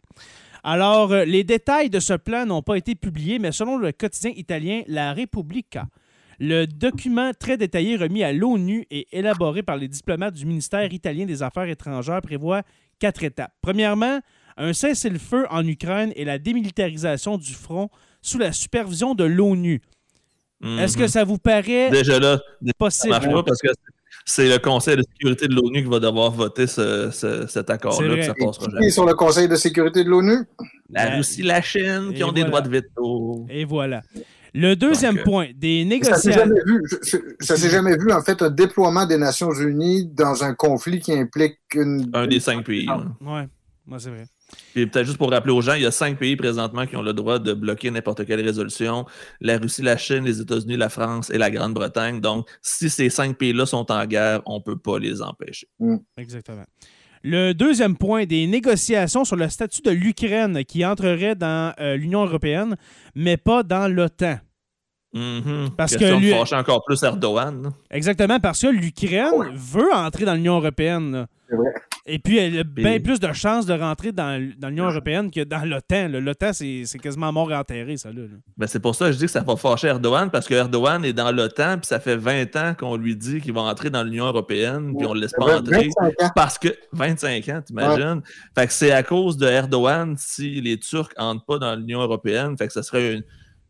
Alors, 0.63 1.13
les 1.13 1.43
détails 1.43 1.89
de 1.89 1.99
ce 1.99 2.13
plan 2.13 2.45
n'ont 2.45 2.63
pas 2.63 2.75
été 2.75 2.95
publiés, 2.95 3.37
mais 3.37 3.51
selon 3.51 3.77
le 3.77 3.91
quotidien 3.91 4.31
italien 4.35 4.81
La 4.87 5.13
Repubblica, 5.13 5.85
le 6.39 6.65
document 6.65 7.31
très 7.37 7.57
détaillé 7.57 7.95
remis 7.97 8.23
à 8.23 8.33
l'ONU 8.33 8.85
et 8.91 9.07
élaboré 9.17 9.63
par 9.63 9.77
les 9.77 9.87
diplomates 9.87 10.33
du 10.33 10.45
ministère 10.45 10.91
italien 10.93 11.25
des 11.25 11.43
Affaires 11.43 11.69
étrangères 11.69 12.21
prévoit 12.21 12.63
quatre 12.99 13.23
étapes. 13.23 13.51
Premièrement, 13.61 14.19
un 14.57 14.73
cessez-le-feu 14.73 15.45
en 15.49 15.65
Ukraine 15.67 16.11
et 16.15 16.25
la 16.25 16.37
démilitarisation 16.39 17.37
du 17.37 17.53
front 17.53 17.89
sous 18.21 18.37
la 18.37 18.51
supervision 18.51 19.13
de 19.15 19.23
l'ONU. 19.25 19.81
Est-ce 20.63 20.97
que 20.97 21.03
Mhm. 21.03 21.07
ça 21.09 21.23
vous 21.25 21.37
paraît 21.37 21.89
Déjà 21.91 22.17
là, 22.19 22.37
ça 22.65 22.73
possible? 22.77 23.09
marche 23.11 23.29
pas 23.29 23.43
parce 23.43 23.61
que 23.61 23.67
c'est 24.23 24.49
le 24.49 24.57
Conseil 24.57 24.95
de 24.95 25.03
sécurité 25.03 25.47
de 25.47 25.53
l'ONU 25.53 25.83
qui 25.83 25.89
va 25.89 25.99
devoir 25.99 26.31
voter 26.31 26.65
ce- 26.65 27.11
ce- 27.11 27.41
cet 27.41 27.49
C'est 27.67 27.69
accord-là, 27.69 28.23
ça 28.23 28.33
passera 28.33 28.65
Qui 28.67 28.71
jamais. 28.73 28.85
est 28.87 28.89
sur 28.89 29.05
le 29.05 29.13
Conseil 29.13 29.47
de 29.47 29.55
sécurité 29.57 30.03
de 30.03 30.09
l'ONU? 30.09 30.37
La 30.89 31.09
La- 31.09 31.15
Russie, 31.17 31.43
la 31.43 31.61
Chine, 31.61 32.13
qui 32.15 32.21
Et 32.21 32.23
ont 32.23 32.31
des 32.31 32.45
droits 32.45 32.61
de 32.61 32.69
veto. 32.69 33.45
Et 33.49 33.65
voilà. 33.65 34.01
Le 34.57 34.73
deuxième 34.75 35.15
Donc, 35.15 35.25
point, 35.25 35.47
des 35.53 35.83
négociations. 35.83 36.31
Ça 37.41 37.57
s'est 37.57 37.69
jamais 37.69 37.97
vu, 37.97 38.09
en 38.13 38.21
fait, 38.21 38.41
un 38.41 38.49
déploiement 38.49 39.05
des 39.05 39.17
Nations 39.17 39.51
Unies 39.51 40.05
dans 40.05 40.45
un 40.45 40.53
conflit 40.53 41.01
qui 41.01 41.11
implique 41.11 41.59
une. 41.73 42.09
Un 42.13 42.25
des 42.25 42.39
cinq 42.39 42.65
pays. 42.65 42.87
Ah. 42.89 43.03
là. 43.03 43.33
Ouais, 43.33 43.49
moi 43.85 43.99
c'est 43.99 44.11
vrai. 44.11 44.25
Et 44.75 44.85
peut-être 44.87 45.07
juste 45.07 45.17
pour 45.17 45.29
rappeler 45.29 45.51
aux 45.51 45.59
gens, 45.59 45.73
il 45.73 45.81
y 45.81 45.85
a 45.85 45.91
cinq 45.91 46.17
pays 46.17 46.37
présentement 46.37 46.85
qui 46.85 46.95
ont 46.95 47.01
le 47.01 47.11
droit 47.11 47.37
de 47.37 47.53
bloquer 47.53 47.91
n'importe 47.91 48.25
quelle 48.25 48.39
résolution. 48.39 49.05
La 49.41 49.57
Russie, 49.57 49.81
la 49.81 49.97
Chine, 49.97 50.23
les 50.23 50.39
États-Unis, 50.39 50.77
la 50.77 50.87
France 50.87 51.29
et 51.31 51.37
la 51.37 51.51
Grande-Bretagne. 51.51 52.21
Donc, 52.21 52.47
si 52.61 52.89
ces 52.89 53.09
cinq 53.09 53.37
pays-là 53.37 53.65
sont 53.65 53.91
en 53.91 54.05
guerre, 54.05 54.41
on 54.45 54.59
ne 54.59 54.63
peut 54.63 54.77
pas 54.77 54.99
les 54.99 55.21
empêcher. 55.21 55.67
Exactement. 56.15 56.63
Le 57.27 57.53
deuxième 57.53 57.97
point, 57.97 58.25
des 58.25 58.45
négociations 58.45 59.25
sur 59.25 59.35
le 59.35 59.49
statut 59.49 59.81
de 59.81 59.89
l'Ukraine 59.89 60.63
qui 60.63 60.85
entrerait 60.85 61.33
dans 61.33 61.73
euh, 61.79 61.95
l'Union 61.97 62.23
européenne, 62.23 62.75
mais 63.15 63.35
pas 63.35 63.63
dans 63.63 63.91
l'OTAN. 63.91 64.37
Mhm. 65.11 65.71
Parce 65.75 65.97
que 65.97 66.19
lui- 66.19 66.29
de 66.29 66.55
encore 66.55 66.83
plus 66.85 67.01
Erdogan. 67.01 67.71
Exactement, 67.89 68.39
parce 68.39 68.61
que 68.61 68.67
l'Ukraine 68.67 69.31
veut 69.55 69.91
entrer 69.91 70.25
dans 70.25 70.35
l'Union 70.35 70.57
européenne. 70.57 71.13
là. 71.13 71.27
C'est 71.49 71.55
vrai. 71.55 71.73
Et 72.07 72.19
puis, 72.19 72.37
elle 72.37 72.59
a 72.59 72.63
bien 72.63 72.99
plus 72.99 73.19
de 73.19 73.33
chances 73.33 73.65
de 73.65 73.73
rentrer 73.73 74.11
dans, 74.11 74.39
l'Union 74.61 74.85
européenne 74.85 75.31
que 75.31 75.43
dans 75.43 75.67
l'OTAN. 75.67 76.07
L'OTAN, 76.09 76.53
c'est 76.53 76.83
c'est 76.85 76.99
quasiment 76.99 77.33
mort 77.33 77.51
et 77.51 77.55
enterré, 77.55 77.97
ça. 77.97 78.11
Là. 78.11 78.21
Ben, 78.57 78.67
c'est 78.67 78.79
pour 78.79 78.93
ça 78.93 79.07
que 79.07 79.13
je 79.13 79.17
dis 79.17 79.25
que 79.25 79.31
ça 79.31 79.41
va 79.41 79.55
fâcher 79.55 79.87
Erdogan, 79.87 80.29
parce 80.29 80.47
que 80.47 80.53
Erdogan 80.53 81.03
est 81.03 81.13
dans 81.13 81.31
l'OTAN, 81.31 81.79
puis 81.79 81.87
ça 81.87 81.99
fait 81.99 82.15
20 82.15 82.55
ans 82.57 82.75
qu'on 82.77 82.95
lui 82.95 83.15
dit 83.15 83.41
qu'il 83.41 83.53
va 83.53 83.61
entrer 83.61 83.89
dans 83.89 84.03
l'Union 84.03 84.25
européenne, 84.27 84.93
puis 84.95 85.07
on 85.07 85.09
ne 85.09 85.15
le 85.15 85.21
laisse 85.21 85.33
pas 85.33 85.57
entrer. 85.57 85.89
25 85.99 86.23
ans. 86.23 86.31
Parce 86.35 86.59
que 86.59 86.69
25 86.91 87.49
ans, 87.49 87.61
t'imagines? 87.65 88.21
Fait 88.55 88.67
que 88.67 88.73
c'est 88.73 88.91
à 88.91 89.01
cause 89.01 89.37
de 89.37 89.47
Erdogan 89.47 90.15
si 90.15 90.61
les 90.61 90.77
Turcs 90.77 91.09
entrent 91.17 91.45
pas 91.45 91.57
dans 91.57 91.75
l'Union 91.75 92.01
européenne. 92.01 92.55
Fait 92.55 92.67
que 92.67 92.73
ce 92.73 92.83
serait 92.83 93.15
une, 93.15 93.23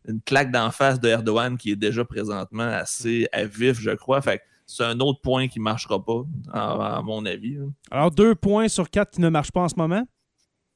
une 0.08 0.20
claque 0.20 0.50
d'en 0.50 0.70
face 0.70 1.00
de 1.00 1.08
Erdogan 1.08 1.56
qui 1.56 1.70
est 1.70 1.76
déjà 1.76 2.04
présentement 2.04 2.68
assez 2.68 3.28
à 3.32 3.44
vif, 3.44 3.80
je 3.80 3.92
crois. 3.92 4.20
Fait 4.20 4.38
que 4.38 4.42
c'est 4.66 4.84
un 4.84 4.98
autre 5.00 5.20
point 5.20 5.48
qui 5.48 5.60
marchera 5.60 6.04
pas, 6.04 6.24
à, 6.52 6.96
à 6.98 7.02
mon 7.02 7.24
avis. 7.24 7.54
là. 7.54 7.64
Alors, 7.90 8.10
deux 8.10 8.34
points 8.34 8.68
sur 8.68 8.90
quatre 8.90 9.12
qui 9.12 9.20
ne 9.20 9.28
marchent 9.28 9.52
pas 9.52 9.62
en 9.62 9.68
ce 9.68 9.76
moment. 9.76 10.04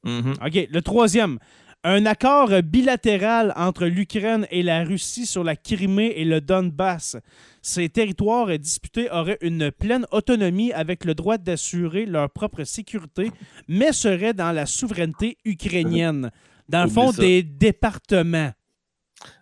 Mhm. 0.03 0.33
OK. 0.45 0.67
Le 0.71 0.81
troisième. 0.81 1.37
Un 1.83 2.05
accord 2.05 2.51
bilatéral 2.63 3.53
entre 3.55 3.85
l'Ukraine 3.87 4.45
et 4.51 4.61
la 4.61 4.83
Russie 4.83 5.25
sur 5.25 5.43
la 5.43 5.55
Crimée 5.55 6.13
et 6.15 6.25
le 6.25 6.39
Donbass. 6.39 7.17
Ces 7.63 7.89
territoires 7.89 8.57
disputés 8.59 9.09
auraient 9.11 9.39
une 9.41 9.71
pleine 9.71 10.05
autonomie 10.11 10.71
avec 10.73 11.05
le 11.05 11.15
droit 11.15 11.39
d'assurer 11.39 12.05
leur 12.05 12.29
propre 12.29 12.63
sécurité, 12.65 13.31
mais 13.67 13.93
seraient 13.93 14.35
dans 14.35 14.51
la 14.51 14.67
souveraineté 14.67 15.37
ukrainienne. 15.43 16.29
Dans 16.69 16.83
le 16.83 16.89
fond, 16.89 17.11
ça. 17.11 17.21
des 17.21 17.41
départements. 17.41 18.51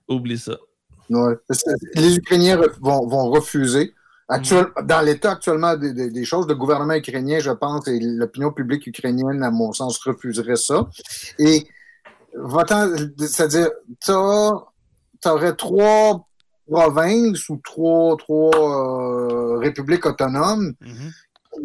Oublie 0.08 0.38
ça. 0.38 0.58
Ouais. 1.10 1.34
Les 1.96 2.16
Ukrainiens 2.18 2.58
vont 2.80 3.30
refuser. 3.32 3.94
Actuel- 4.30 4.68
Dans 4.84 5.02
l'état 5.02 5.32
actuellement 5.32 5.76
des, 5.76 5.92
des- 5.94 6.12
des 6.12 6.24
choses, 6.26 6.48
le 6.48 6.54
gouvernement 6.56 6.94
ukrainien, 6.94 7.40
je 7.40 7.50
pense, 7.52 7.88
et 7.88 8.00
l'opinion 8.00 8.52
publique 8.52 8.86
ukrainienne, 8.86 9.42
à 9.44 9.50
mon 9.52 9.74
sens, 9.74 9.98
refuserait 10.06 10.56
ça. 10.56 10.88
Et 11.40 11.66
c'est-à-dire, 13.18 13.70
tu 14.06 14.12
aurais 14.12 15.56
trois 15.56 16.28
provinces 16.70 17.50
ou 17.50 17.60
trois, 17.64 18.16
trois 18.18 18.52
euh, 18.56 19.58
républiques 19.58 20.06
autonomes 20.06 20.74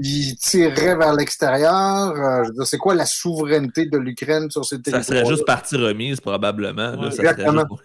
qui 0.02 0.34
tireraient 0.36 0.96
vers 0.96 1.12
l'extérieur. 1.14 2.12
Euh, 2.16 2.64
c'est 2.64 2.78
quoi 2.78 2.94
la 2.94 3.04
souveraineté 3.06 3.86
de 3.86 3.98
l'Ukraine 3.98 4.50
sur 4.50 4.64
ces 4.64 4.76
Ça 4.76 4.82
territoires? 4.82 5.04
serait 5.04 5.26
juste 5.26 5.44
partie 5.46 5.76
remise, 5.76 6.20
probablement. 6.20 6.92
là. 6.92 6.96
Ouais. 6.98 7.10
ça 7.10 7.16
serait 7.18 7.36
juste 7.44 7.66
pour- 7.68 7.80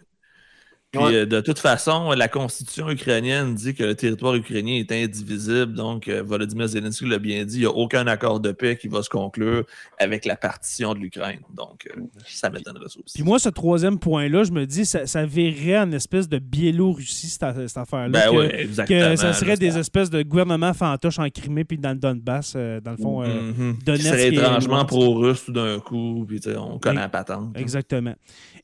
Puis, 0.91 0.99
Ouais. 1.03 1.13
euh, 1.17 1.25
de 1.27 1.39
toute 1.39 1.59
façon, 1.59 2.11
la 2.13 2.27
constitution 2.27 2.89
ukrainienne 2.89 3.53
dit 3.53 3.75
que 3.75 3.83
le 3.83 3.93
territoire 3.93 4.33
ukrainien 4.33 4.73
est 4.79 4.91
indivisible. 4.91 5.73
Donc, 5.73 6.07
euh, 6.07 6.23
Volodymyr 6.23 6.67
Zelensky 6.67 7.05
l'a 7.05 7.19
bien 7.19 7.45
dit, 7.45 7.57
il 7.57 7.59
n'y 7.59 7.65
a 7.67 7.69
aucun 7.71 8.07
accord 8.07 8.39
de 8.39 8.51
paix 8.51 8.75
qui 8.75 8.87
va 8.87 9.03
se 9.03 9.09
conclure 9.09 9.65
avec 9.99 10.25
la 10.25 10.35
partition 10.35 10.95
de 10.95 10.99
l'Ukraine. 10.99 11.41
Donc, 11.53 11.87
euh, 11.95 12.01
ça 12.25 12.49
m'étonnerait 12.49 12.85
aussi. 12.85 13.03
Puis 13.13 13.23
moi, 13.23 13.37
ce 13.37 13.49
troisième 13.49 13.99
point-là, 13.99 14.43
je 14.43 14.51
me 14.51 14.65
dis, 14.65 14.83
ça, 14.83 15.05
ça 15.05 15.27
verrait 15.27 15.77
en 15.77 15.91
espèce 15.91 16.27
de 16.27 16.39
Biélorussie, 16.39 17.27
cette, 17.27 17.67
cette 17.67 17.77
affaire-là. 17.77 18.09
ben 18.09 18.31
que- 18.31 18.35
oui, 18.37 18.49
que 18.49 18.55
exactement. 18.55 19.15
ça 19.15 19.33
serait 19.33 19.57
des 19.57 19.77
espèces 19.77 20.09
de 20.09 20.23
gouvernements 20.23 20.73
fantoches 20.73 21.19
en 21.19 21.29
Crimée 21.29 21.65
puis 21.65 21.77
dans 21.77 21.91
le 21.91 21.99
Donbass, 21.99 22.53
euh, 22.55 22.81
dans 22.81 22.91
le 22.91 22.97
fond. 22.97 23.21
Qui 23.23 23.83
Donetsk 23.85 24.05
serait 24.07 24.27
étrangement 24.33 24.85
pro-russe 24.85 25.45
tout 25.45 25.51
d'un 25.53 25.79
coup. 25.79 26.25
Puis, 26.27 26.39
on 26.57 26.79
connaît 26.79 27.01
la 27.01 27.09
patente. 27.09 27.55
Exactement. 27.55 28.15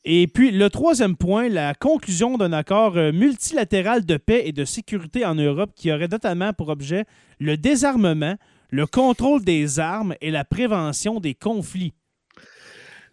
Et 0.07 0.27
puis, 0.27 0.51
le 0.51 0.69
troisième 0.69 1.15
point, 1.15 1.49
la 1.49 1.73
conclusion 1.73 2.37
d'un 2.37 2.53
accord 2.53 2.95
euh, 2.95 3.11
multilatéral 3.11 4.05
de 4.05 4.17
paix 4.17 4.43
et 4.45 4.51
de 4.51 4.63
sécurité 4.63 5.25
en 5.25 5.33
Europe 5.33 5.71
qui 5.75 5.91
aurait 5.91 6.07
notamment 6.07 6.53
pour 6.53 6.69
objet 6.69 7.05
le 7.39 7.57
désarmement, 7.57 8.35
le 8.69 8.85
contrôle 8.85 9.43
des 9.43 9.79
armes 9.79 10.13
et 10.21 10.29
la 10.29 10.45
prévention 10.45 11.19
des 11.19 11.33
conflits. 11.33 11.93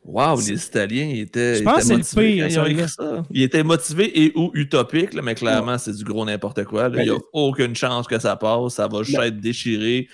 Wow, 0.04 0.38
les 0.40 0.66
Italiens 0.66 1.06
ils 1.14 1.20
étaient, 1.20 1.54
Je 1.56 1.62
pense 1.62 1.84
étaient 1.88 1.96
que 1.96 2.02
c'est 2.02 2.16
le 2.16 2.24
motivés 2.24 2.34
pire, 2.34 2.44
quand 2.44 2.50
ils 2.50 2.58
ont 2.58 2.64
celui-là. 2.64 2.82
écrit 2.82 2.92
ça. 2.92 3.22
Ils 3.30 3.42
étaient 3.42 3.62
motivés 3.62 4.22
et 4.24 4.32
ou 4.34 4.50
utopiques, 4.54 5.14
là, 5.14 5.22
mais 5.22 5.34
clairement, 5.36 5.78
c'est 5.78 5.92
du 5.96 6.02
gros 6.04 6.24
n'importe 6.24 6.64
quoi. 6.64 6.88
là. 6.88 7.02
Il 7.02 7.04
n'y 7.04 7.10
a 7.10 7.14
Ben, 7.14 7.20
aucune 7.32 7.74
chance 7.76 8.06
que 8.08 8.18
ça 8.18 8.34
passe. 8.36 8.74
Ça 8.74 8.88
va 8.88 9.02
juste 9.04 9.18
être 9.20 9.38
déchiré, 9.38 10.08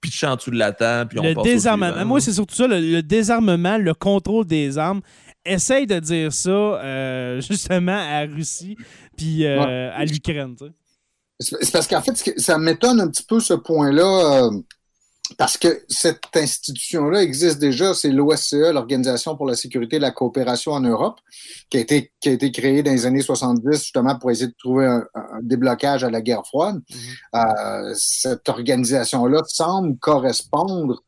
pitché 0.00 0.26
en 0.26 0.36
dessous 0.36 0.50
de 0.50 0.56
la 0.56 0.72
table, 0.72 1.10
puis 1.10 1.18
on 1.20 1.24
le 1.24 1.34
passe 1.34 1.44
désarmement. 1.44 2.04
Moi, 2.06 2.20
c'est 2.22 2.32
surtout 2.32 2.54
ça, 2.54 2.66
le, 2.66 2.80
le 2.80 3.02
désarmement, 3.02 3.76
le 3.76 3.92
contrôle 3.92 4.46
des 4.46 4.78
armes. 4.78 5.02
Essaye 5.44 5.86
de 5.86 5.98
dire 5.98 6.32
ça 6.32 6.50
euh, 6.50 7.40
justement 7.48 7.92
à 7.92 8.24
la 8.24 8.32
Russie 8.32 8.76
puis 9.16 9.44
euh, 9.44 9.90
à 9.92 10.04
l'Ukraine. 10.04 10.56
C'est 11.40 11.72
parce 11.72 11.88
qu'en 11.88 12.00
fait, 12.00 12.34
ça 12.38 12.58
m'étonne 12.58 13.00
un 13.00 13.08
petit 13.08 13.24
peu 13.24 13.40
ce 13.40 13.54
point-là, 13.54 14.44
euh, 14.44 14.50
parce 15.36 15.56
que 15.56 15.82
cette 15.88 16.24
institution-là 16.34 17.22
existe 17.22 17.58
déjà, 17.58 17.92
c'est 17.92 18.10
l'OSCE, 18.10 18.72
l'Organisation 18.72 19.36
pour 19.36 19.46
la 19.46 19.56
sécurité 19.56 19.96
et 19.96 19.98
la 19.98 20.12
coopération 20.12 20.72
en 20.72 20.80
Europe, 20.80 21.18
qui 21.70 21.78
a, 21.78 21.80
été, 21.80 22.12
qui 22.20 22.28
a 22.28 22.32
été 22.32 22.52
créée 22.52 22.82
dans 22.82 22.92
les 22.92 23.06
années 23.06 23.22
70 23.22 23.72
justement 23.72 24.16
pour 24.18 24.30
essayer 24.30 24.48
de 24.48 24.54
trouver 24.56 24.86
un, 24.86 25.04
un 25.14 25.40
déblocage 25.42 26.04
à 26.04 26.10
la 26.10 26.20
guerre 26.20 26.46
froide. 26.46 26.80
Euh, 27.34 27.94
cette 27.96 28.48
organisation-là 28.48 29.42
semble 29.46 29.98
correspondre 29.98 31.02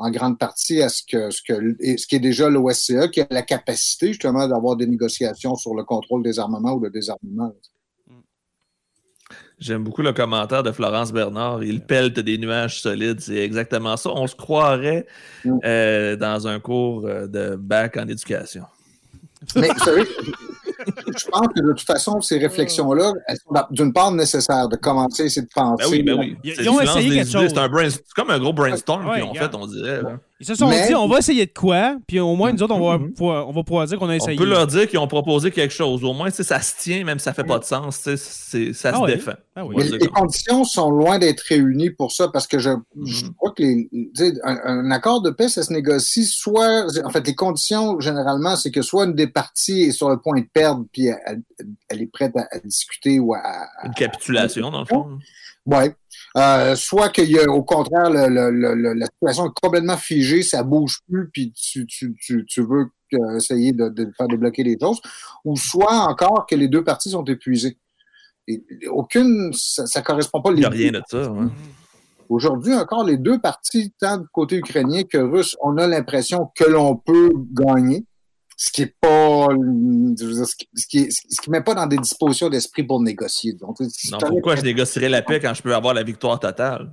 en 0.00 0.10
grande 0.10 0.38
partie 0.38 0.80
à 0.80 0.88
ce 0.88 1.02
que 1.02 1.30
ce 1.30 1.42
que 1.42 1.76
ce 1.96 2.06
qui 2.06 2.16
est 2.16 2.20
déjà 2.20 2.48
l'OSCE, 2.48 3.10
qui 3.12 3.20
a 3.20 3.26
la 3.30 3.42
capacité 3.42 4.08
justement 4.08 4.48
d'avoir 4.48 4.74
des 4.76 4.86
négociations 4.86 5.54
sur 5.56 5.74
le 5.74 5.84
contrôle 5.84 6.22
des 6.22 6.38
armements 6.38 6.72
ou 6.72 6.80
le 6.80 6.90
désarmement. 6.90 7.52
J'aime 9.58 9.84
beaucoup 9.84 10.00
le 10.00 10.14
commentaire 10.14 10.62
de 10.62 10.72
Florence 10.72 11.12
Bernard. 11.12 11.62
Il 11.62 11.82
pelte 11.82 12.18
des 12.18 12.38
nuages 12.38 12.80
solides. 12.80 13.20
C'est 13.20 13.36
exactement 13.36 13.98
ça. 13.98 14.08
On 14.10 14.26
se 14.26 14.34
croirait 14.34 15.06
Mm. 15.44 15.58
euh, 15.64 16.16
dans 16.16 16.48
un 16.48 16.60
cours 16.60 17.04
euh, 17.06 17.26
de 17.26 17.56
bac 17.56 17.98
en 17.98 18.08
éducation. 18.08 18.64
Mais 19.56 19.68
vous 19.68 19.78
savez, 19.84 20.04
je 20.86 21.26
pense 21.30 21.46
que 21.48 21.60
de 21.60 21.72
toute 21.72 21.86
façon, 21.86 22.20
ces 22.20 22.38
réflexions-là, 22.38 23.12
elles 23.26 23.36
sont 23.38 23.54
d'une 23.70 23.92
part 23.92 24.12
nécessaires 24.12 24.68
de 24.68 24.76
commencer 24.76 25.24
essayer 25.24 25.42
de 25.46 25.50
penser. 25.54 25.84
Ben 25.84 25.90
oui, 25.90 26.02
ben 26.02 26.18
oui. 26.18 26.36
Ils- 26.44 26.54
C'est- 26.54 26.62
ils 26.62 26.68
ont 26.68 26.80
essayé 26.80 27.10
quelque 27.10 27.30
chose. 27.30 27.52
C'est 27.54 27.90
c'est 27.90 28.12
comme 28.14 28.30
un 28.30 28.38
gros 28.38 28.52
brainstorm 28.52 29.06
Ouais, 29.06 29.16
qu'ils 29.16 29.24
ont 29.24 29.30
regarde. 29.30 29.52
fait, 29.52 29.58
on 29.58 29.66
dirait. 29.66 30.02
là. 30.02 30.18
Ils 30.42 30.46
se 30.46 30.54
sont 30.54 30.68
Mais- 30.68 30.86
dit, 30.88 30.94
on 30.94 31.06
va 31.06 31.18
essayer 31.18 31.44
de 31.44 31.52
quoi, 31.52 31.98
puis 32.08 32.18
au 32.18 32.34
moins, 32.34 32.50
nous 32.50 32.62
autres, 32.62 32.74
on 32.74 32.88
va, 32.88 32.96
Mhm. 32.96 33.12
pouvoir, 33.12 33.46
on 33.46 33.52
va 33.52 33.62
pouvoir 33.62 33.86
dire 33.86 33.98
qu'on 33.98 34.08
a 34.08 34.12
On 34.12 34.16
essayé. 34.16 34.38
peut 34.38 34.46
leur 34.46 34.66
dire 34.66 34.88
qu'ils 34.88 34.98
ont 34.98 35.06
proposé 35.06 35.50
quelque 35.50 35.74
chose. 35.74 36.02
Au 36.02 36.14
moins, 36.14 36.30
tu 36.30 36.36
sais, 36.36 36.44
ça 36.44 36.62
se 36.62 36.76
tient, 36.78 37.04
même 37.04 37.18
si 37.18 37.24
ça 37.24 37.34
fait 37.34 37.44
pas 37.44 37.58
de 37.58 37.64
sens. 37.64 37.98
tu 38.02 38.02
sais, 38.04 38.16
c'est- 38.16 38.72
Ça 38.72 38.92
Ah 38.94 38.96
se 38.96 39.02
oui. 39.02 39.12
défend. 39.12 39.32
Ah 39.54 39.66
oui. 39.66 39.74
On 39.76 39.78
Mais 39.80 39.98
les 39.98 40.06
conditions 40.08 40.64
sont 40.64 40.90
loin 40.90 41.18
d'être 41.18 41.40
réunies 41.40 41.90
pour 41.90 42.10
ça 42.12 42.28
parce 42.28 42.46
que 42.46 42.58
je, 42.58 42.70
je 43.04 43.26
Mhm. 43.26 43.34
crois 43.34 43.50
que 43.50 43.62
les, 43.62 43.88
tu 43.92 44.10
sais, 44.14 44.32
un, 44.42 44.58
un 44.64 44.90
accord 44.90 45.20
de 45.20 45.28
paix, 45.28 45.48
ça 45.50 45.62
se 45.62 45.72
négocie 45.74 46.24
soit, 46.24 46.86
en 47.04 47.10
fait, 47.10 47.26
les 47.26 47.34
conditions 47.34 48.00
généralement, 48.00 48.56
c'est 48.56 48.70
que 48.70 48.80
soit 48.80 49.04
une 49.04 49.14
des 49.14 49.26
parties 49.26 49.82
est 49.82 49.92
sur 49.92 50.08
le 50.08 50.16
point 50.18 50.40
de 50.40 50.46
perdre 50.50 50.86
puis 50.90 51.08
elle, 51.08 51.42
elle 51.90 52.00
est 52.00 52.10
prête 52.10 52.34
à, 52.36 52.48
à 52.50 52.58
discuter 52.60 53.18
ou 53.20 53.34
à, 53.34 53.40
à- 53.40 53.86
Une 53.86 53.92
capitulation, 53.94 54.70
dans 54.70 54.80
le 54.80 54.86
fond. 54.86 55.18
Ouais. 55.66 55.94
Euh, 56.36 56.76
soit 56.76 57.08
qu'il 57.08 57.30
y 57.30 57.38
a 57.38 57.50
au 57.50 57.64
contraire 57.64 58.08
le, 58.08 58.28
le- 58.28 58.50
le- 58.50 58.74
le- 58.74 58.94
la 58.94 59.06
situation 59.06 59.46
est 59.46 59.60
complètement 59.60 59.96
figée, 59.96 60.42
ça 60.42 60.62
bouge 60.62 60.98
plus, 61.08 61.28
puis 61.32 61.52
tu, 61.52 61.86
tu, 61.86 62.14
tu, 62.20 62.46
tu 62.46 62.62
veux 62.62 62.86
euh, 63.14 63.36
essayer 63.36 63.72
de, 63.72 63.88
de, 63.88 64.08
faire 64.16 64.28
débloquer 64.28 64.62
les 64.62 64.76
choses, 64.80 65.00
ou 65.44 65.56
soit 65.56 65.92
encore 66.08 66.46
que 66.48 66.54
les 66.54 66.68
deux 66.68 66.84
parties 66.84 67.10
sont 67.10 67.24
épuisées. 67.24 67.76
Et, 68.46 68.62
aucune, 68.88 69.50
ça, 69.54 69.82
ne 69.82 70.04
correspond 70.04 70.40
pas. 70.40 70.50
Il 70.50 70.56
n'y 70.60 70.64
a 70.64 70.68
rien 70.68 70.92
de 70.92 71.02
ça. 71.08 71.32
Aujourd'hui, 72.28 72.74
encore, 72.74 73.04
les 73.04 73.16
deux 73.16 73.40
parties, 73.40 73.92
tant 73.98 74.18
du 74.18 74.26
côté 74.32 74.56
ukrainien 74.58 75.02
que 75.02 75.18
russe, 75.18 75.56
on 75.60 75.76
a 75.78 75.88
l'impression 75.88 76.48
que 76.54 76.62
l'on 76.62 76.94
peut 76.94 77.32
gagner 77.52 78.04
ce 78.62 78.70
qui 78.70 78.82
est 78.82 78.94
pas 79.00 79.46
ce 79.48 80.54
qui, 80.54 80.68
ce 80.74 80.86
qui, 80.86 81.10
ce 81.10 81.40
qui 81.40 81.50
met 81.50 81.62
pas 81.62 81.72
dans 81.72 81.86
des 81.86 81.96
dispositions 81.96 82.50
d'esprit 82.50 82.82
pour 82.82 83.00
négocier. 83.00 83.54
Donc, 83.54 83.80
non, 83.80 84.18
pourquoi 84.18 84.54
je 84.56 84.60
négocierais 84.60 85.08
la 85.08 85.22
paix 85.22 85.40
quand 85.40 85.54
je 85.54 85.62
peux 85.62 85.74
avoir 85.74 85.94
la 85.94 86.02
victoire 86.02 86.38
totale? 86.38 86.90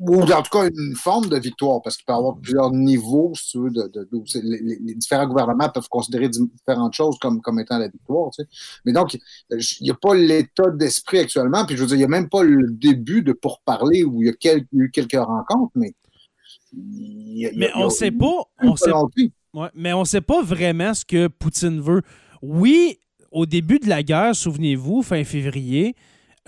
Ou 0.00 0.20
en 0.20 0.42
tout 0.42 0.50
cas 0.50 0.68
une 0.68 0.94
forme 0.96 1.30
de 1.30 1.38
victoire, 1.38 1.80
parce 1.80 1.96
qu'il 1.96 2.04
peut 2.04 2.12
y 2.12 2.16
avoir 2.16 2.36
plusieurs 2.36 2.70
niveaux, 2.72 3.32
si 3.34 3.52
tu 3.52 3.58
veux, 3.58 3.70
de, 3.70 3.88
de, 3.88 4.06
les, 4.42 4.94
différents 4.96 5.26
gouvernements 5.26 5.70
peuvent 5.70 5.88
considérer 5.88 6.28
différentes 6.28 6.92
choses 6.92 7.18
comme, 7.18 7.40
comme 7.40 7.58
étant 7.58 7.78
la 7.78 7.88
victoire. 7.88 8.30
Tu 8.32 8.42
sais. 8.42 8.48
Mais 8.84 8.92
donc, 8.92 9.14
il 9.50 9.60
n'y 9.80 9.90
a 9.90 9.94
pas 9.94 10.14
l'état 10.14 10.70
d'esprit 10.72 11.20
actuellement, 11.20 11.64
puis 11.64 11.74
je 11.74 11.80
veux 11.80 11.86
dire, 11.86 11.96
il 11.96 12.00
n'y 12.00 12.04
a 12.04 12.08
même 12.08 12.28
pas 12.28 12.42
le 12.42 12.70
début 12.70 13.22
de 13.22 13.32
pourparler 13.32 14.04
où 14.04 14.22
il 14.22 14.26
y 14.26 14.28
a 14.28 14.34
quelques, 14.34 14.68
eu 14.74 14.90
quelques 14.90 15.14
rencontres, 15.14 15.72
mais. 15.74 15.94
Y 16.74 17.46
a, 17.46 17.50
mais 17.56 17.70
on 17.74 17.86
ne 17.86 17.90
sait 17.90 18.10
pas. 18.10 18.42
On 18.60 18.76
sait, 18.76 18.92
Ouais, 19.54 19.68
mais 19.74 19.92
on 19.92 20.00
ne 20.00 20.04
sait 20.04 20.20
pas 20.20 20.42
vraiment 20.42 20.92
ce 20.94 21.04
que 21.04 21.28
Poutine 21.28 21.80
veut. 21.80 22.02
Oui, 22.42 22.98
au 23.30 23.46
début 23.46 23.78
de 23.78 23.88
la 23.88 24.02
guerre, 24.02 24.34
souvenez-vous, 24.34 25.02
fin 25.02 25.24
février, 25.24 25.94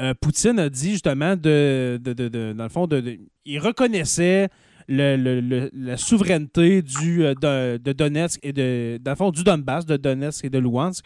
euh, 0.00 0.14
Poutine 0.18 0.58
a 0.58 0.68
dit 0.70 0.92
justement 0.92 1.36
de, 1.36 2.00
dans 2.02 2.64
le 2.64 2.68
fond, 2.70 2.86
de, 2.86 3.18
il 3.44 3.58
reconnaissait 3.58 4.48
le, 4.88 5.68
la 5.72 5.96
souveraineté 5.96 6.82
du, 6.82 7.24
euh, 7.24 7.34
de, 7.78 7.92
Donetsk 7.92 8.40
et 8.42 8.52
de, 8.52 8.98
dans 9.00 9.12
le 9.12 9.16
fond, 9.16 9.30
du 9.30 9.44
Donbass, 9.44 9.84
de 9.86 9.96
Donetsk 9.96 10.44
et 10.46 10.50
de 10.50 10.58
Luhansk, 10.58 11.04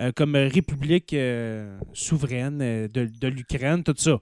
euh, 0.00 0.12
comme 0.14 0.36
république 0.36 1.14
souveraine 1.92 2.58
de, 2.88 3.28
l'Ukraine, 3.28 3.82
tout 3.82 3.94
ça. 3.96 4.20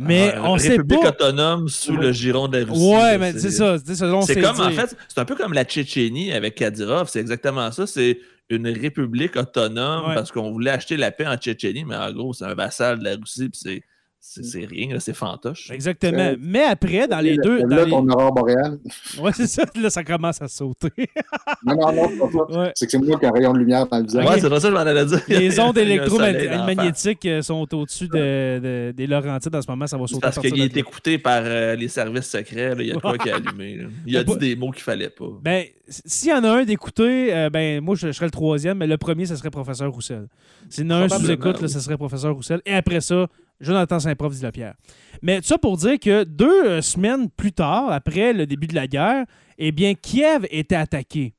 Mais 0.00 0.32
on 0.38 0.56
sait 0.58 0.70
République 0.70 1.04
autonome 1.04 1.68
sous 1.68 1.96
le 1.96 2.12
giron 2.12 2.46
de 2.46 2.58
la 2.58 2.64
Russie. 2.64 2.94
Ouais, 2.94 3.18
mais 3.18 3.32
c'est 3.32 3.50
ça. 3.50 3.76
C'est 3.84 4.40
comme, 4.40 4.60
en 4.60 4.70
fait, 4.70 4.96
c'est 5.08 5.18
un 5.18 5.24
peu 5.24 5.34
comme 5.34 5.52
la 5.52 5.64
Tchétchénie 5.64 6.32
avec 6.32 6.54
Kadyrov. 6.54 7.08
C'est 7.08 7.18
exactement 7.18 7.72
ça. 7.72 7.86
C'est 7.86 8.20
une 8.48 8.68
république 8.68 9.36
autonome 9.36 10.14
parce 10.14 10.30
qu'on 10.30 10.52
voulait 10.52 10.70
acheter 10.70 10.96
la 10.96 11.10
paix 11.10 11.26
en 11.26 11.36
Tchétchénie, 11.36 11.84
mais 11.84 11.96
en 11.96 12.12
gros, 12.12 12.32
c'est 12.32 12.44
un 12.44 12.54
vassal 12.54 13.00
de 13.00 13.04
la 13.04 13.16
Russie. 13.16 13.48
Puis 13.48 13.60
c'est 13.60 13.82
c'est 14.20 14.66
rien, 14.66 14.98
c'est 14.98 15.14
fantoche. 15.14 15.70
Exactement. 15.70 16.18
Euh, 16.18 16.36
mais 16.40 16.64
après, 16.64 17.06
dans 17.06 17.20
les 17.20 17.36
deux. 17.36 17.62
Dans 17.62 17.76
là, 17.76 17.84
les... 17.84 17.90
ton 17.90 18.08
aurore 18.08 18.32
boréale. 18.32 18.78
Ouais, 19.20 19.32
c'est 19.34 19.46
ça. 19.46 19.64
Là, 19.80 19.90
ça 19.90 20.04
commence 20.04 20.42
à 20.42 20.48
sauter. 20.48 20.90
non, 21.64 21.74
non, 21.76 21.92
non, 21.92 22.08
c'est 22.10 22.18
pas 22.18 22.52
ça. 22.52 22.72
C'est 22.74 22.86
que 22.86 22.92
c'est 22.92 22.98
moi 22.98 23.18
qui 23.18 23.24
ai 23.24 23.28
un 23.28 23.32
rayon 23.32 23.52
de 23.52 23.58
lumière 23.58 23.86
dans 23.86 23.98
le 23.98 24.04
visage. 24.04 24.26
Ouais, 24.26 24.40
c'est 24.40 24.50
pas 24.50 24.60
ça 24.60 24.68
que 24.68 24.74
je 24.74 24.78
m'en 24.78 24.86
allais 24.86 25.06
dire. 25.06 25.20
Les 25.28 25.60
ondes 25.60 25.78
électromagnétiques 25.78 27.26
euh, 27.26 27.42
sont 27.42 27.74
au-dessus 27.74 28.08
de, 28.08 28.58
de, 28.58 28.92
des 28.96 29.06
Laurentides 29.06 29.54
en 29.54 29.62
ce 29.62 29.70
moment. 29.70 29.86
Ça 29.86 29.96
va 29.96 30.06
sauter. 30.06 30.20
Parce 30.20 30.38
qu'il 30.38 30.60
est 30.60 30.76
écouté 30.76 31.18
par 31.18 31.42
euh, 31.44 31.74
les 31.74 31.88
services 31.88 32.26
secrets. 32.26 32.74
Il 32.78 32.86
y 32.86 32.92
a 32.92 33.00
quoi 33.00 33.16
qui 33.18 33.30
a 33.30 33.36
allumé. 33.36 33.86
Il 34.06 34.16
a 34.16 34.24
dit 34.24 34.36
des 34.36 34.56
mots 34.56 34.70
qu'il 34.70 34.82
fallait 34.82 35.10
pas. 35.10 35.30
Ben, 35.42 35.64
s'il 35.88 36.30
y 36.30 36.34
en 36.34 36.44
a 36.44 36.50
un 36.50 36.64
d'écouté, 36.64 37.48
ben, 37.52 37.80
moi, 37.80 37.94
je, 37.96 38.12
serais 38.12 38.26
le 38.26 38.32
troisième, 38.32 38.78
mais 38.78 38.86
le 38.86 38.98
premier, 38.98 39.26
ce 39.26 39.36
serait 39.36 39.50
Professeur 39.50 39.90
Roussel. 39.90 40.26
S'il 40.68 40.84
y 40.84 40.86
en 40.88 40.90
a 40.90 41.04
un 41.04 41.08
sous-écoute, 41.08 41.66
ce 41.66 41.80
serait 41.80 41.96
Professeur 41.96 42.34
Roussel. 42.34 42.60
Et 42.66 42.74
après 42.74 43.00
ça, 43.00 43.26
Jonathan 43.60 43.98
Saint-Prof 43.98 44.34
dit 44.34 44.42
la 44.42 44.52
pierre. 44.52 44.74
Mais 45.22 45.40
ça 45.42 45.58
pour 45.58 45.76
dire 45.76 45.98
que 45.98 46.24
deux 46.24 46.64
euh, 46.64 46.82
semaines 46.82 47.28
plus 47.28 47.52
tard, 47.52 47.90
après 47.90 48.32
le 48.32 48.46
début 48.46 48.66
de 48.66 48.74
la 48.74 48.86
guerre, 48.86 49.24
eh 49.58 49.72
bien, 49.72 49.94
Kiev 49.94 50.46
était 50.50 50.76
attaqué. 50.76 51.34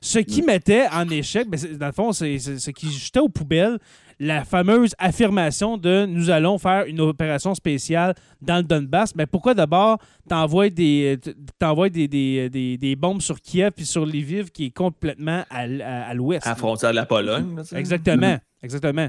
Ce 0.00 0.18
qui 0.18 0.42
mettait 0.42 0.86
en 0.92 1.08
échec, 1.08 1.48
ben, 1.48 1.58
dans 1.78 1.86
le 1.86 1.92
fond, 1.92 2.12
c'est 2.12 2.38
ce 2.38 2.70
qui 2.70 2.92
jetait 2.92 3.18
aux 3.18 3.28
poubelles 3.30 3.78
la 4.18 4.44
fameuse 4.44 4.94
affirmation 4.98 5.76
de 5.76 6.06
nous 6.06 6.30
allons 6.30 6.58
faire 6.58 6.84
une 6.86 7.00
opération 7.00 7.54
spéciale 7.54 8.14
dans 8.40 8.56
le 8.56 8.62
Donbass. 8.62 9.14
Mais 9.14 9.26
pourquoi 9.26 9.54
d'abord 9.54 9.98
t'envoies 10.28 10.70
des, 10.70 11.18
des, 11.18 12.48
des, 12.48 12.78
des, 12.78 12.96
bombes 12.96 13.20
sur 13.20 13.40
Kiev 13.40 13.72
puis 13.72 13.84
sur 13.84 14.06
Lviv 14.06 14.50
qui 14.50 14.66
est 14.66 14.70
complètement 14.70 15.44
à, 15.50 15.64
à, 16.08 16.14
l'ouest? 16.14 16.46
À 16.46 16.50
la 16.50 16.56
frontière 16.56 16.90
de 16.90 16.96
la 16.96 17.06
Pologne. 17.06 17.56
exactement. 17.74 18.38
Exactement. 18.62 19.08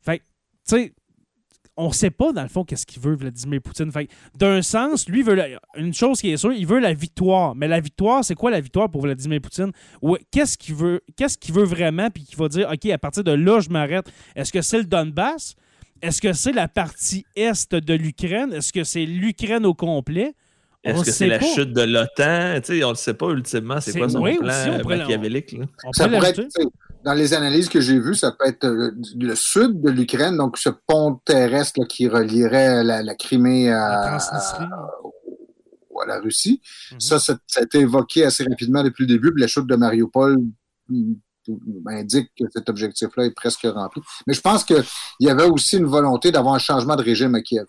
Fait 0.00 0.18
tu 0.68 0.76
sais, 0.76 0.92
on 1.76 1.88
ne 1.88 1.92
sait 1.92 2.10
pas, 2.10 2.32
dans 2.32 2.42
le 2.42 2.48
fond, 2.48 2.64
qu'est-ce 2.64 2.84
qu'il 2.84 3.00
veut, 3.00 3.14
Vladimir 3.14 3.60
Poutine. 3.62 3.90
d'un 4.36 4.62
sens, 4.62 5.08
lui, 5.08 5.22
veut 5.22 5.38
une 5.76 5.94
chose 5.94 6.20
qui 6.20 6.30
est 6.30 6.36
sûre, 6.36 6.52
il 6.52 6.66
veut 6.66 6.78
la 6.78 6.92
victoire. 6.92 7.54
Mais 7.54 7.68
la 7.68 7.80
victoire, 7.80 8.24
c'est 8.24 8.34
quoi 8.34 8.50
la 8.50 8.60
victoire 8.60 8.90
pour 8.90 9.02
Vladimir 9.02 9.40
Poutine? 9.40 9.72
Qu'est-ce 10.30 10.58
qu'il 10.58 10.74
veut, 10.74 11.00
qu'est-ce 11.16 11.38
qu'il 11.38 11.54
veut 11.54 11.64
vraiment, 11.64 12.10
puis 12.10 12.24
qu'il 12.24 12.36
va 12.36 12.48
dire, 12.48 12.68
OK, 12.70 12.86
à 12.90 12.98
partir 12.98 13.24
de 13.24 13.32
là, 13.32 13.60
je 13.60 13.70
m'arrête. 13.70 14.10
Est-ce 14.36 14.52
que 14.52 14.62
c'est 14.62 14.78
le 14.78 14.84
Donbass? 14.84 15.54
Est-ce 16.02 16.20
que 16.20 16.32
c'est 16.32 16.52
la 16.52 16.68
partie 16.68 17.24
est 17.36 17.74
de 17.74 17.94
l'Ukraine? 17.94 18.52
Est-ce 18.52 18.72
que 18.72 18.84
c'est 18.84 19.04
l'Ukraine 19.04 19.66
au 19.66 19.74
complet? 19.74 20.34
Est-ce 20.82 21.04
que 21.04 21.10
c'est 21.10 21.26
la 21.26 21.40
chute 21.40 21.72
de 21.72 21.82
l'OTAN? 21.82 22.60
on 22.68 22.86
ne 22.86 22.88
le 22.90 22.94
sait 22.94 23.14
pas 23.14 23.28
ultimement, 23.30 23.80
c'est 23.80 23.96
quoi 23.98 24.08
son 24.08 24.22
plan 24.22 24.84
machiavélique. 24.84 25.56
ça 25.92 26.08
pourrait 26.08 26.30
être, 26.30 26.42
dans 27.04 27.14
les 27.14 27.34
analyses 27.34 27.68
que 27.68 27.80
j'ai 27.80 27.98
vues, 27.98 28.14
ça 28.14 28.32
peut 28.32 28.46
être 28.46 28.64
euh, 28.64 28.92
le 29.18 29.34
sud 29.34 29.80
de 29.80 29.90
l'Ukraine, 29.90 30.36
donc 30.36 30.58
ce 30.58 30.68
pont 30.68 31.20
terrestre 31.24 31.84
qui 31.86 32.08
relierait 32.08 32.84
la, 32.84 33.14
Crimée 33.14 33.70
à, 33.72 34.18
la 36.06 36.18
Russie. 36.20 36.60
Mhm. 36.92 37.00
Ça, 37.00 37.18
ça, 37.18 37.36
a 37.56 37.62
été 37.62 37.80
évoqué 37.80 38.24
assez 38.24 38.44
rapidement 38.44 38.82
depuis 38.82 39.02
le 39.02 39.08
début. 39.08 39.32
Puis 39.32 39.42
la 39.42 39.46
chute 39.46 39.66
de 39.66 39.76
Mariupol 39.76 40.38
mm, 40.88 41.14
indique 41.86 42.30
que 42.38 42.44
cet 42.50 42.68
objectif-là 42.68 43.26
est 43.26 43.34
presque 43.34 43.66
rempli. 43.66 44.02
Mais 44.26 44.34
je 44.34 44.40
pense 44.40 44.64
qu'il 44.64 44.82
y 45.20 45.28
avait 45.28 45.48
aussi 45.48 45.78
une 45.78 45.86
volonté 45.86 46.30
d'avoir 46.32 46.54
un 46.54 46.58
changement 46.58 46.96
de 46.96 47.02
régime 47.02 47.34
à 47.34 47.42
Kiev. 47.42 47.66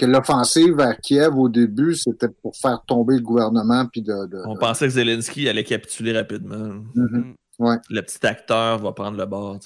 L'offensive 0.00 0.74
vers 0.76 0.98
Kiev 1.00 1.36
au 1.36 1.48
début, 1.48 1.94
c'était 1.94 2.28
pour 2.28 2.56
faire 2.56 2.82
tomber 2.86 3.16
le 3.16 3.22
gouvernement. 3.22 3.86
Puis 3.86 4.02
de, 4.02 4.14
On 4.46 4.56
pensait 4.56 4.86
que 4.86 4.92
Zelensky 4.92 5.48
allait 5.48 5.64
capituler 5.64 6.12
rapidement. 6.12 6.82
Mm-hmm. 7.60 7.80
Le 7.90 8.02
petit 8.02 8.26
acteur 8.26 8.78
va 8.78 8.92
prendre 8.92 9.18
le 9.18 9.26
bord. 9.26 9.58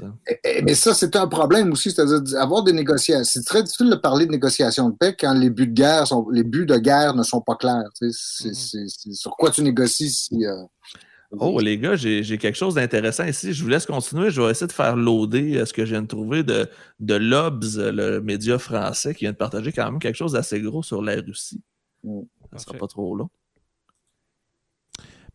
mais 0.64 0.74
ça, 0.74 0.94
c'est 0.94 1.14
un 1.14 1.28
problème 1.28 1.70
aussi, 1.72 1.92
c'est-à-dire 1.92 2.40
avoir 2.40 2.64
des 2.64 2.72
négociations. 2.72 3.24
C'est 3.24 3.44
très 3.44 3.62
difficile 3.62 3.88
de 3.88 3.94
parler 3.94 4.26
de 4.26 4.32
négociations 4.32 4.90
de 4.90 4.96
paix 4.96 5.14
quand 5.18 5.32
les 5.34 5.48
buts 5.48 5.68
de 5.68 5.72
guerre 5.72 6.06
sont, 6.06 6.28
les 6.30 6.42
buts 6.42 6.66
de 6.66 6.76
guerre 6.76 7.14
ne 7.14 7.22
sont 7.22 7.40
pas 7.40 7.54
clairs. 7.54 7.88
Mm-hmm. 8.02 8.88
C'est 8.88 9.12
sur 9.12 9.36
quoi 9.36 9.50
tu 9.50 9.62
négocies 9.62 10.10
si. 10.10 10.44
Euh, 10.44 10.64
oh, 11.30 11.60
les 11.60 11.78
gars, 11.78 11.94
j'ai 11.94 12.38
quelque 12.38 12.56
chose 12.56 12.74
d'intéressant 12.74 13.26
ici. 13.26 13.52
Je 13.52 13.62
vous 13.62 13.68
laisse 13.68 13.86
continuer. 13.86 14.30
Je 14.30 14.42
vais 14.42 14.50
essayer 14.50 14.66
de 14.66 14.72
faire 14.72 14.96
loader 14.96 15.58
euh, 15.58 15.64
ce 15.64 15.72
que 15.72 15.84
je 15.84 15.92
viens 15.92 16.02
de 16.02 16.08
trouver 16.08 16.42
de, 16.42 16.68
de 16.98 17.14
Lobs, 17.14 17.64
le 17.76 18.18
média 18.18 18.58
français, 18.58 19.14
qui 19.14 19.20
vient 19.24 19.32
de 19.32 19.36
partager 19.36 19.70
quand 19.70 19.84
même 19.84 20.00
quelque 20.00 20.16
chose 20.16 20.32
d'assez 20.32 20.60
gros 20.60 20.82
sur 20.82 21.00
la 21.00 21.14
Russie. 21.14 21.62
Mm. 22.02 22.22
Ça 22.50 22.56
ne 22.56 22.58
sera 22.58 22.74
pas 22.74 22.88
trop 22.88 23.14
long. 23.14 23.30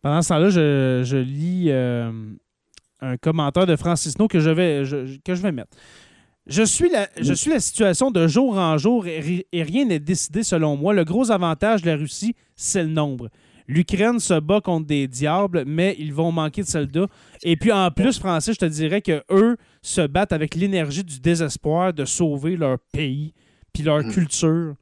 Pendant 0.02 0.22
ce 0.22 0.28
temps-là, 0.28 0.50
je, 0.50 1.16
lis 1.16 1.66
euh, 1.70 2.10
un 3.00 3.16
commentaire 3.16 3.66
de 3.66 3.76
Francis 3.76 4.18
No 4.18 4.28
que 4.28 4.40
je 4.40 4.50
vais, 4.50 4.82
que 5.24 5.34
je 5.34 5.42
vais 5.42 5.52
mettre. 5.52 5.76
Je 6.46 6.62
suis, 6.62 6.90
la, 6.90 7.08
je 7.20 7.32
suis 7.32 7.50
la 7.50 7.60
situation 7.60 8.10
de 8.10 8.26
jour 8.26 8.58
en 8.58 8.76
jour 8.78 9.06
et, 9.06 9.46
rien 9.52 9.84
n'est 9.84 9.98
décidé 10.00 10.42
selon 10.42 10.76
moi. 10.76 10.94
Le 10.94 11.04
gros 11.04 11.30
avantage 11.30 11.82
de 11.82 11.90
la 11.90 11.96
Russie, 11.96 12.34
c'est 12.56 12.82
le 12.82 12.88
nombre. 12.88 13.28
L'Ukraine 13.68 14.18
se 14.18 14.40
bat 14.40 14.60
contre 14.60 14.86
des 14.86 15.06
diables, 15.06 15.62
mais 15.64 15.94
ils 15.98 16.12
vont 16.12 16.32
manquer 16.32 16.62
de 16.62 16.66
soldats. 16.66 17.06
Et 17.44 17.56
puis 17.56 17.70
en 17.70 17.90
plus, 17.92 18.18
Francis, 18.18 18.54
je 18.54 18.58
te 18.58 18.64
dirais 18.64 19.00
que 19.00 19.22
eux 19.30 19.56
se 19.80 20.04
battent 20.04 20.32
avec 20.32 20.56
l'énergie 20.56 21.04
du 21.04 21.20
désespoir 21.20 21.92
de 21.92 22.04
sauver 22.04 22.56
leur 22.56 22.78
pays 22.92 23.32
puis 23.72 23.84
leur 23.84 24.02
mm. 24.02 24.10
culture. 24.10 24.74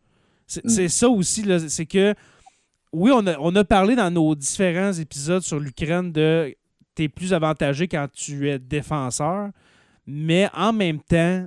C'est 0.46 0.64
mm. 0.64 0.88
ça 0.88 1.08
aussi, 1.10 1.44
c'est 1.68 1.86
que 1.86 2.14
oui, 2.92 3.10
on 3.12 3.26
a, 3.26 3.36
on 3.38 3.54
a 3.56 3.64
parlé 3.64 3.94
dans 3.94 4.10
nos 4.10 4.34
différents 4.34 4.92
épisodes 4.92 5.42
sur 5.42 5.60
l'Ukraine 5.60 6.10
de 6.10 6.54
tu 7.02 7.08
plus 7.08 7.32
avantagé 7.32 7.88
quand 7.88 8.06
tu 8.12 8.48
es 8.48 8.58
défenseur. 8.58 9.50
Mais 10.06 10.48
en 10.54 10.72
même 10.72 11.00
temps, 11.00 11.46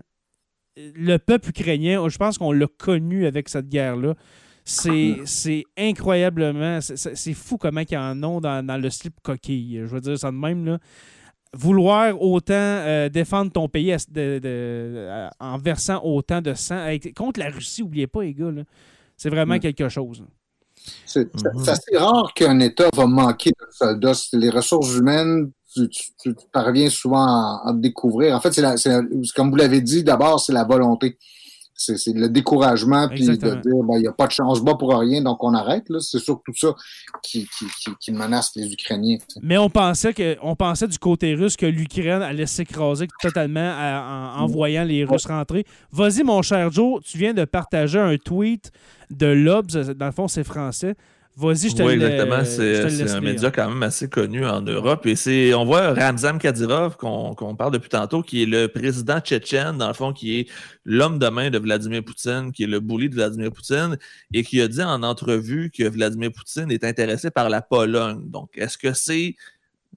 le 0.78 1.18
peuple 1.18 1.50
ukrainien, 1.50 2.08
je 2.08 2.18
pense 2.18 2.38
qu'on 2.38 2.52
l'a 2.52 2.68
connu 2.78 3.26
avec 3.26 3.50
cette 3.50 3.68
guerre-là. 3.68 4.16
C'est 4.64 5.64
incroyablement. 5.78 6.80
C'est 6.82 7.34
fou 7.34 7.58
comment 7.58 7.82
ils 7.90 7.98
en 7.98 8.24
ont 8.24 8.40
dans, 8.40 8.82
le 8.82 8.90
slip 8.90 9.16
coquille. 9.22 9.82
Je 9.82 9.88
veux 9.88 10.02
dire 10.02 10.18
ça 10.18 10.32
de 10.32 10.38
même. 10.38 10.66
Là. 10.66 10.80
Vouloir 11.54 12.22
autant 12.22 12.54
euh, 12.54 13.10
défendre 13.10 13.52
ton 13.52 13.68
pays 13.68 13.94
en 15.40 15.58
versant 15.58 16.02
autant 16.04 16.42
de 16.42 16.54
sang. 16.54 16.86
contre 17.16 17.42
la 17.42 17.50
Russie, 17.50 17.82
n'oubliez 17.82 18.08
pas, 18.08 18.24
les 18.24 18.34
gars. 18.34 18.52
C'est 19.18 19.30
vraiment 19.30 19.56
mm. 19.56 19.60
quelque 19.60 19.90
chose. 19.90 20.24
C'est 21.06 21.34
mhm. 21.34 21.68
assez 21.68 21.98
rare 21.98 22.34
qu'un 22.34 22.60
État 22.60 22.90
va 22.96 23.06
manquer 23.06 23.52
de 23.52 23.66
soldats. 23.72 24.14
Les 24.34 24.50
ressources 24.50 24.96
humaines, 24.96 25.52
tu, 25.74 26.36
parviens 26.52 26.90
souvent 26.90 27.26
à, 27.26 27.72
découvrir. 27.74 28.36
En 28.36 28.40
fait, 28.40 28.52
c'est 28.52 28.92
comme 29.36 29.52
vous 29.52 29.58
l'avez 29.58 29.82
dit, 29.82 30.04
d'abord, 30.04 30.40
c'est 30.40 30.54
la 30.54 30.64
volonté. 30.64 31.18
C'est 31.98 32.14
le 32.14 32.30
découragement, 32.30 33.08
puis 33.10 33.26
de 33.38 33.56
dire, 33.62 33.84
ben, 33.84 33.96
il 33.96 34.02
n'y 34.02 34.08
a 34.08 34.12
pas 34.12 34.28
de 34.28 34.32
chance, 34.32 34.62
bas 34.62 34.76
pour 34.76 34.94
rien, 34.98 35.22
donc 35.22 35.44
on 35.44 35.54
arrête. 35.54 35.86
C'est 36.00 36.20
surtout 36.20 36.54
ça 36.56 36.76
qui, 37.24 37.48
qui, 37.58 37.66
qui, 37.80 37.92
qui 38.00 38.12
menace 38.12 38.52
les 38.56 38.72
Ukrainiens. 38.72 39.18
Mais 39.42 39.58
on 39.58 39.70
pensait 39.70 40.14
que 40.14 40.38
on 40.42 40.56
pensait 40.56 40.88
du 40.88 40.98
côté 41.00 41.34
russe 41.36 41.56
que 41.58 41.66
l'Ukraine 41.66 42.22
allait 42.22 42.46
s'écraser 42.46 43.08
totalement 43.22 43.74
à- 43.78 44.36
en, 44.38 44.44
en 44.44 44.46
voyant 44.48 44.84
les 44.84 45.04
Russes 45.06 45.26
rentrer. 45.26 45.66
Vas-y, 45.92 46.24
mon 46.24 46.42
cher 46.42 46.72
Joe, 46.72 47.02
tu 47.04 47.18
viens 47.18 47.34
de 47.34 47.46
partager 47.46 48.00
un 48.00 48.18
tweet 48.18 48.72
de 49.10 49.28
l'Obs. 49.28 49.74
Dans 49.74 50.06
le 50.06 50.12
fond, 50.12 50.28
c'est 50.28 50.44
français. 50.44 50.96
Vas-y, 51.38 51.70
je 51.70 51.76
te 51.76 51.82
Oui, 51.82 51.94
exactement. 51.94 52.44
C'est 52.44 53.10
un 53.10 53.22
média 53.22 53.52
quand 53.52 53.70
même 53.70 53.84
assez 53.84 54.10
connu 54.10 54.46
en 54.46 54.62
Europe. 54.62 55.06
Et 55.06 55.16
c'est, 55.16 55.54
on 55.54 55.64
voit 55.64 55.94
Ramzan 55.94 56.38
Kadyrov, 56.38 56.98
qu'on 56.98 57.34
qu'on 57.36 57.56
parle 57.56 57.72
depuis 57.72 57.90
tantôt, 57.90 58.22
qui 58.22 58.44
est 58.44 58.46
le 58.46 58.68
président 58.68 59.20
tchétchène, 59.20 59.78
dans 59.78 59.88
le 59.88 59.94
fond, 59.94 60.12
qui 60.12 60.40
est 60.40 60.50
l'homme 60.84 61.20
de 61.20 61.30
main 61.30 61.50
de 61.50 61.58
Vladimir 61.58 62.04
Poutine, 62.04 62.52
qui 62.52 62.64
est 62.64 62.68
le 62.68 62.82
bully 62.82 63.10
de 63.10 63.16
Vladimir 63.16 63.52
Poutine, 63.52 63.98
et 64.34 64.44
qui 64.44 64.60
a 64.62 64.68
dit 64.68 64.84
en 64.84 65.04
entrevue 65.04 65.72
que 65.72 65.84
Vladimir 65.88 66.32
Poutine 66.34 66.70
est 66.70 66.84
intéressé 66.84 67.32
par 67.32 67.50
la 67.50 67.62
Pologne. 67.62 68.30
Donc, 68.30 68.50
est-ce 68.56 68.78
que 68.78 68.92
c'est 68.92 69.36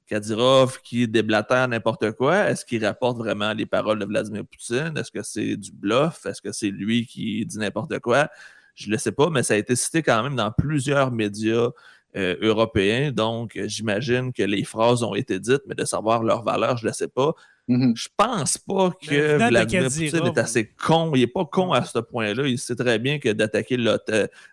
Kadyrov 0.06 0.80
qui 0.82 1.08
déblatère 1.08 1.66
n'importe 1.66 2.12
quoi? 2.12 2.48
Est-ce 2.48 2.64
qu'il 2.64 2.84
rapporte 2.86 3.18
vraiment 3.18 3.52
les 3.52 3.66
paroles 3.66 3.98
de 3.98 4.04
Vladimir 4.04 4.44
Poutine? 4.46 4.92
Est-ce 4.96 5.10
que 5.10 5.22
c'est 5.22 5.56
du 5.56 5.72
bluff? 5.72 6.26
Est-ce 6.26 6.40
que 6.40 6.52
c'est 6.52 6.70
lui 6.70 7.06
qui 7.06 7.44
dit 7.44 7.58
n'importe 7.58 7.98
quoi? 7.98 8.28
Je 8.74 8.86
ne 8.88 8.92
le 8.92 8.98
sais 8.98 9.12
pas, 9.12 9.30
mais 9.30 9.42
ça 9.42 9.54
a 9.54 9.56
été 9.56 9.76
cité 9.76 10.02
quand 10.02 10.22
même 10.22 10.36
dans 10.36 10.50
plusieurs 10.50 11.10
médias 11.10 11.70
euh, 12.16 12.36
européens. 12.40 13.10
Donc, 13.12 13.56
euh, 13.56 13.66
j'imagine 13.66 14.32
que 14.32 14.42
les 14.42 14.64
phrases 14.64 15.02
ont 15.02 15.14
été 15.14 15.40
dites, 15.40 15.62
mais 15.66 15.74
de 15.74 15.84
savoir 15.84 16.22
leur 16.22 16.44
valeur, 16.44 16.76
je 16.76 16.84
ne 16.84 16.90
le 16.90 16.94
sais 16.94 17.08
pas. 17.08 17.34
Mhm. 17.66 17.94
Je 17.96 18.08
pense 18.16 18.58
pas 18.58 18.92
Mais 19.02 19.08
que 19.08 19.48
Vladimir 19.48 19.84
Poutine 19.84 20.26
est 20.26 20.38
assez 20.38 20.68
con. 20.68 21.12
Il 21.14 21.20
n'est 21.20 21.26
pas 21.26 21.44
con 21.44 21.72
à 21.72 21.84
ce 21.84 21.98
point-là. 21.98 22.46
Il 22.46 22.58
sait 22.58 22.76
très 22.76 22.98
bien 22.98 23.18
que 23.18 23.30
d'attaquer 23.30 23.76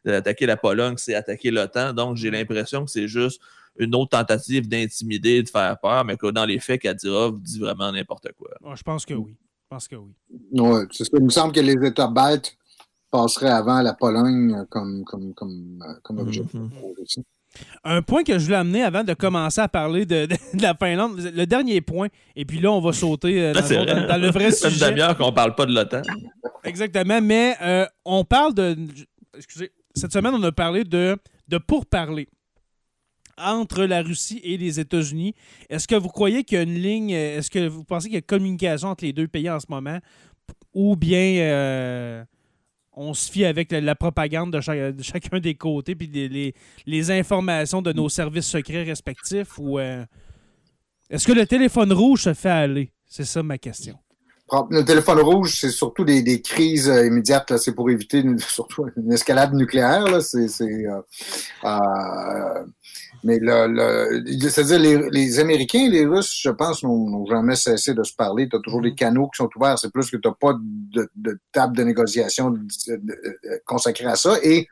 d'attaquer 0.05 0.45
la 0.45 0.57
Pologne, 0.57 0.95
c'est 0.97 1.13
attaquer 1.13 1.51
l'OTAN. 1.51 1.93
Donc, 1.93 2.15
j'ai 2.17 2.31
l'impression 2.31 2.85
que 2.85 2.89
c'est 2.89 3.07
juste 3.07 3.41
une 3.77 3.93
autre 3.95 4.17
tentative 4.17 4.67
d'intimider, 4.67 5.43
de 5.43 5.49
faire 5.49 5.77
peur, 5.79 6.03
mais 6.03 6.17
que 6.17 6.31
dans 6.31 6.45
les 6.45 6.59
faits, 6.59 6.81
Kadyrov 6.81 7.41
dit 7.41 7.59
vraiment 7.59 7.91
n'importe 7.91 8.29
quoi. 8.37 8.49
Je 8.75 8.83
pense 8.83 9.05
que 9.05 9.13
oui. 9.13 9.35
Je 9.35 9.67
pense 9.69 9.87
que 9.87 9.95
oui. 9.95 10.13
Ouais, 10.53 10.85
c'est 10.91 11.03
ça. 11.03 11.11
Il 11.13 11.25
me 11.25 11.29
semble 11.29 11.53
que 11.53 11.59
les 11.59 11.87
États 11.87 12.07
baltes 12.07 12.57
passeraient 13.11 13.49
avant 13.49 13.81
la 13.81 13.93
Pologne 13.93 14.65
comme, 14.69 15.03
comme, 15.05 15.33
comme, 15.33 15.83
euh, 15.87 15.93
comme 16.03 16.19
objet. 16.19 16.43
Mhm. 16.53 16.69
aussi. 17.01 17.23
Un 17.83 18.01
point 18.01 18.23
que 18.23 18.39
je 18.39 18.45
voulais 18.45 18.55
amener 18.55 18.81
avant 18.81 19.03
de 19.03 19.13
commencer 19.13 19.59
à 19.59 19.67
parler 19.67 20.05
de, 20.05 20.25
de- 20.25 20.57
de 20.57 20.61
la 20.61 20.73
Finlande, 20.73 21.19
le 21.19 21.45
dernier 21.45 21.81
point, 21.81 22.07
et 22.35 22.45
puis 22.45 22.59
là, 22.59 22.71
on 22.71 22.79
va 22.79 22.93
sauter 22.93 23.41
euh, 23.41 23.53
dans, 23.53 23.59
Là, 23.59 23.65
c'est 23.65 23.77
le, 23.77 23.83
vrai. 23.91 24.01
dans- 24.01 24.07
dans 24.07 24.21
le 24.21 24.29
vrai 24.31 24.45
une 24.45 24.51
sujet. 24.53 24.89
demi-heure 24.89 25.17
qu'on 25.17 25.33
parle 25.33 25.53
pas 25.55 25.65
de 25.65 25.73
l'OTAN. 25.75 26.01
Exactement, 26.63 27.19
mais 27.21 27.55
euh, 27.61 27.85
on 28.05 28.23
parle 28.23 28.53
de. 28.53 28.77
Excusez. 29.35 29.71
Cette 29.93 30.13
semaine, 30.13 30.33
on 30.33 30.43
a 30.43 30.51
parlé 30.53 30.85
de, 30.85 31.17
de 31.49 31.57
pourparler 31.57 32.29
entre 33.37 33.83
la 33.85 34.01
Russie 34.01 34.39
et 34.43 34.57
les 34.57 34.79
États-Unis. 34.79 35.33
Est-ce 35.69 35.87
que 35.87 35.95
vous 35.95 36.07
croyez 36.09 36.43
qu'il 36.45 36.57
y 36.57 36.59
a 36.59 36.63
une 36.63 36.75
ligne. 36.75 37.09
Est-ce 37.09 37.49
que 37.49 37.67
vous 37.67 37.83
pensez 37.83 38.07
qu'il 38.07 38.15
y 38.15 38.17
a 38.17 38.21
communication 38.21 38.87
entre 38.89 39.03
les 39.03 39.11
deux 39.13 39.27
pays 39.27 39.49
en 39.49 39.59
ce 39.59 39.65
moment? 39.69 39.99
Ou 40.73 40.95
bien 40.95 41.35
euh, 41.41 42.23
on 42.93 43.13
se 43.13 43.31
fie 43.31 43.45
avec 43.45 43.71
la, 43.71 43.95
propagande 43.95 44.53
de, 44.53 44.61
cha- 44.61 44.91
de 44.91 45.03
chacun 45.03 45.39
des 45.39 45.55
côtés 45.55 45.95
puis 45.95 46.53
les, 46.85 47.11
informations 47.11 47.81
de 47.81 47.93
nos 47.93 48.09
services 48.09 48.47
secrets 48.47 48.83
respectifs? 48.83 49.59
Euh, 49.59 50.05
est-ce 51.09 51.27
que 51.27 51.33
le 51.33 51.45
téléphone 51.45 51.93
rouge 51.93 52.23
se 52.23 52.33
fait 52.33 52.49
aller? 52.49 52.91
C'est 53.07 53.25
ça 53.25 53.43
ma 53.43 53.57
question. 53.57 53.97
Le 54.69 54.83
téléphone 54.83 55.19
rouge, 55.21 55.55
c'est 55.61 55.69
surtout 55.69 56.03
des, 56.03 56.41
crises 56.41 56.89
euh, 56.89 57.07
immédiates. 57.07 57.57
C'est 57.57 57.73
pour 57.73 57.89
éviter 57.89 58.19
une, 58.19 58.37
surtout 58.39 58.85
une 58.97 59.13
escalade 59.13 59.53
nucléaire. 59.53 60.21
C'est, 60.21 60.49
euh, 60.61 61.01
mais 63.23 63.37
le, 63.39 63.67
le- 63.67 64.49
c'est-à-dire 64.49 64.79
les, 64.79 65.09
les 65.11 65.39
Américains 65.39 65.85
et 65.85 65.89
les 65.89 66.05
Russes, 66.05 66.39
je 66.41 66.49
pense, 66.49 66.83
n'ont, 66.83 67.09
n'ont 67.09 67.25
jamais 67.25 67.55
cessé 67.55 67.93
de 67.93 68.03
se 68.03 68.13
parler. 68.13 68.49
Tu 68.49 68.55
as 68.55 68.59
toujours 68.59 68.81
des 68.81 68.95
canaux 68.95 69.27
qui 69.29 69.37
sont 69.37 69.49
ouverts. 69.55 69.77
C'est 69.79 69.91
plus 69.91 70.09
que 70.09 70.17
tu 70.17 70.27
n'as 70.27 70.33
pas 70.33 70.53
de, 70.59 71.09
de 71.15 71.39
table 71.51 71.75
de 71.77 71.83
négociation 71.83 72.49
de- 72.51 72.61
consacrée 73.65 74.05
à 74.07 74.15
ça. 74.15 74.37
Et 74.43 74.67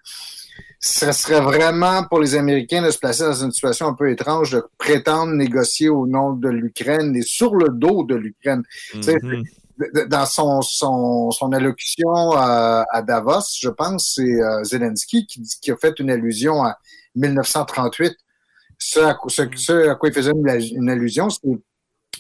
ce 0.79 1.11
serait 1.11 1.41
vraiment 1.41 2.03
pour 2.05 2.19
les 2.19 2.35
Américains 2.35 2.81
de 2.81 2.89
se 2.89 2.97
placer 2.97 3.23
dans 3.23 3.43
une 3.43 3.51
situation 3.51 3.87
un 3.87 3.93
peu 3.93 4.09
étrange 4.09 4.51
de 4.51 4.63
prétendre 4.77 5.33
négocier 5.33 5.89
au 5.89 6.07
nom 6.07 6.33
de 6.33 6.47
l'Ukraine 6.49 7.15
et 7.15 7.21
sur 7.21 7.53
le 7.55 7.69
dos 7.69 8.03
de 8.03 8.15
l'Ukraine 8.15 8.63
Mhm. 8.95 9.01
de- 9.93 10.05
dans 10.09 10.25
son, 10.25 10.61
son, 10.61 11.31
son 11.31 11.51
allocution 11.53 12.31
à, 12.33 12.85
à 12.91 13.01
Davos, 13.01 13.57
je 13.61 13.69
pense, 13.69 14.13
c'est 14.15 14.41
euh, 14.41 14.63
Zelensky 14.63 15.25
qui, 15.25 15.39
dit- 15.41 15.57
qui 15.61 15.71
a 15.71 15.77
fait 15.77 15.99
une 15.99 16.09
allusion 16.09 16.63
à 16.63 16.77
1938. 17.15 18.15
Ce 18.81 18.99
à, 18.99 19.13
quoi- 19.13 19.29
ce, 19.29 19.43
ce 19.55 19.89
à 19.89 19.95
quoi 19.95 20.09
il 20.09 20.15
faisait 20.15 20.31
une, 20.31 20.89
allusion, 20.89 21.29
c'est 21.29 21.41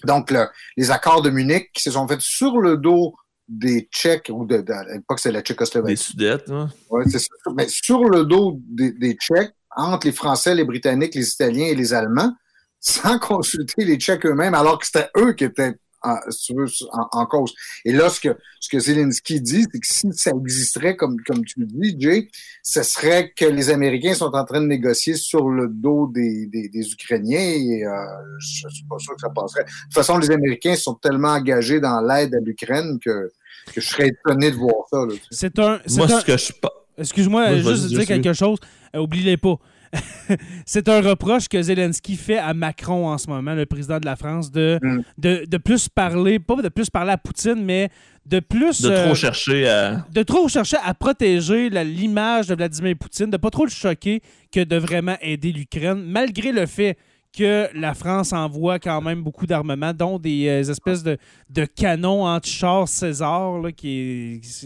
donc 0.05 0.29
le- 0.31 0.47
les 0.77 0.91
accords 0.91 1.21
de 1.21 1.29
Munich 1.29 1.69
qui 1.73 1.81
se 1.81 1.91
sont 1.91 2.07
faits 2.07 2.21
sur 2.21 2.59
le 2.59 2.77
dos 2.77 3.13
des 3.47 3.89
Tchèques, 3.91 4.29
ou 4.31 4.45
de, 4.45 4.57
de- 4.61 4.71
à 4.73 4.83
l'époque 4.93 5.19
c'est 5.19 5.31
la 5.31 5.39
Des 5.39 5.45
Tchécoslovaquie, 5.45 5.97
Sudètes, 5.97 6.49
hein. 6.51 6.69
Ouais, 6.89 7.03
c'est 7.09 7.19
ça. 7.19 7.29
Mais 7.55 7.67
sur 7.67 8.03
le 8.03 8.25
dos 8.25 8.59
des, 8.67 8.91
des 8.91 9.15
Tchèques, 9.15 9.53
entre 9.75 10.05
les 10.07 10.13
Français, 10.13 10.53
les 10.53 10.65
Britanniques, 10.65 11.15
les 11.15 11.27
Italiens 11.29 11.65
et 11.65 11.75
les 11.75 11.93
Allemands, 11.93 12.33
sans 12.79 13.17
consulter 13.19 13.85
les 13.85 13.97
Tchèques 13.97 14.25
eux-mêmes, 14.25 14.53
alors 14.53 14.77
que 14.79 14.85
c'était 14.85 15.09
eux 15.17 15.33
qui 15.33 15.45
étaient 15.45 15.75
en, 16.01 16.15
si 16.29 16.45
tu 16.47 16.53
veux, 16.55 16.65
en, 16.91 17.19
en 17.19 17.25
cause. 17.25 17.53
Et 17.85 17.91
là, 17.91 18.09
ce 18.09 18.19
que, 18.19 18.37
ce 18.59 18.69
que 18.69 18.79
Zelensky 18.79 19.41
dit, 19.41 19.65
c'est 19.71 19.79
que 19.79 19.87
si 19.87 20.07
ça 20.13 20.31
existerait, 20.31 20.95
comme, 20.95 21.17
comme 21.25 21.43
tu 21.45 21.59
le 21.59 21.65
dis, 21.65 21.95
Jay, 21.99 22.27
ce 22.63 22.83
serait 22.83 23.31
que 23.35 23.45
les 23.45 23.69
Américains 23.69 24.13
sont 24.13 24.31
en 24.33 24.45
train 24.45 24.61
de 24.61 24.67
négocier 24.67 25.15
sur 25.15 25.49
le 25.49 25.67
dos 25.67 26.07
des, 26.13 26.45
des, 26.47 26.69
des 26.69 26.91
Ukrainiens 26.91 27.39
et 27.39 27.83
euh, 27.85 27.91
je 28.39 28.67
suis 28.69 28.85
pas 28.89 28.97
sûr 28.99 29.13
que 29.15 29.21
ça 29.21 29.29
passerait. 29.29 29.63
De 29.63 29.69
toute 29.85 29.93
façon, 29.93 30.17
les 30.17 30.31
Américains 30.31 30.75
sont 30.75 30.95
tellement 30.95 31.29
engagés 31.29 31.79
dans 31.79 32.01
l'aide 32.01 32.33
à 32.35 32.39
l'Ukraine 32.39 32.97
que, 33.03 33.31
que 33.73 33.81
je 33.81 33.87
serais 33.87 34.07
étonné 34.09 34.51
de 34.51 34.55
voir 34.55 34.85
ça. 34.91 34.99
C'est 35.31 35.57
un. 35.59 35.79
Moi, 35.95 36.05
un- 36.11 36.19
ce 36.21 36.25
que 36.25 36.37
je 36.37 36.53
pas. 36.53 36.71
Excuse-moi, 36.97 37.55
juste 37.57 37.87
dire 37.87 38.05
quelque 38.05 38.33
chose. 38.33 38.57
Euh, 38.95 38.99
Oubliez 38.99 39.37
pas. 39.37 39.55
c'est 40.65 40.87
un 40.89 41.01
reproche 41.01 41.47
que 41.47 41.61
Zelensky 41.61 42.15
fait 42.15 42.37
à 42.37 42.53
Macron 42.53 43.07
en 43.07 43.17
ce 43.17 43.27
moment, 43.27 43.53
le 43.55 43.65
président 43.65 43.99
de 43.99 44.05
la 44.05 44.15
France, 44.15 44.51
de, 44.51 44.79
Mm. 44.81 45.01
de, 45.17 45.45
de 45.47 45.57
plus 45.57 45.89
parler, 45.89 46.39
pas 46.39 46.55
de 46.61 46.69
plus 46.69 46.89
parler 46.89 47.11
à 47.11 47.17
Poutine, 47.17 47.63
mais 47.63 47.89
de 48.25 48.39
plus. 48.39 48.81
De 48.81 48.89
euh, 48.91 49.05
trop 49.05 49.15
chercher 49.15 49.67
à. 49.67 50.05
de 50.11 50.23
trop 50.23 50.47
chercher 50.47 50.77
à 50.83 50.93
protéger 50.93 51.69
l'image 51.69 52.47
de 52.47 52.55
Vladimir 52.55 52.95
Poutine, 52.99 53.29
de 53.29 53.37
pas 53.37 53.49
trop 53.49 53.65
le 53.65 53.71
choquer 53.71 54.21
que 54.51 54.63
de 54.63 54.75
vraiment 54.75 55.17
aider 55.21 55.51
l'Ukraine, 55.51 56.03
malgré 56.05 56.51
le 56.51 56.65
fait 56.65 56.97
que 57.37 57.67
la 57.73 57.93
France 57.93 58.33
envoie 58.33 58.79
quand 58.79 59.01
même 59.01 59.21
beaucoup 59.23 59.45
d'armements, 59.45 59.93
dont 59.93 60.17
des 60.19 60.47
euh, 60.47 60.71
espèces 60.71 61.03
de, 61.03 61.17
de 61.49 61.65
canons 61.65 62.25
anti-chars 62.25 62.87
César, 62.87 63.59
là, 63.59 63.71
qui 63.71 63.99
est, 63.99 64.39
qui 64.43 64.65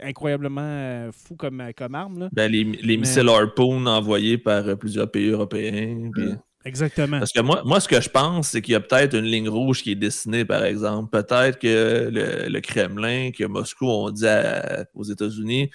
est 0.00 0.04
incroyablement 0.04 0.60
euh, 0.62 1.10
fou 1.12 1.36
comme, 1.36 1.62
comme 1.76 1.94
arme. 1.94 2.18
là. 2.18 2.28
Ben, 2.32 2.50
les, 2.50 2.64
les 2.64 2.96
missiles 2.96 3.28
Harpoon 3.28 3.86
envoyés 3.86 4.38
par 4.38 4.66
euh, 4.66 4.74
plusieurs 4.76 5.10
pays 5.10 5.28
européens. 5.28 6.10
puis- 6.12 6.34
Exactement. 6.64 7.20
Parce 7.20 7.32
que 7.32 7.40
moi, 7.40 7.62
moi, 7.64 7.80
ce 7.80 7.88
que 7.88 8.00
je 8.02 8.10
pense, 8.10 8.48
c'est 8.48 8.60
qu'il 8.60 8.72
y 8.72 8.74
a 8.74 8.80
peut-être 8.80 9.14
une 9.16 9.24
ligne 9.24 9.48
rouge 9.48 9.82
qui 9.82 9.92
est 9.92 9.94
dessinée, 9.94 10.44
par 10.44 10.62
exemple. 10.64 11.08
Peut-être 11.10 11.58
que 11.58 12.10
le, 12.12 12.48
le 12.50 12.60
Kremlin, 12.60 13.30
que 13.30 13.44
Moscou 13.44 13.86
ont 13.86 14.10
dit 14.10 14.26
à- 14.26 14.84
aux 14.94 15.04
États-Unis, 15.04 15.70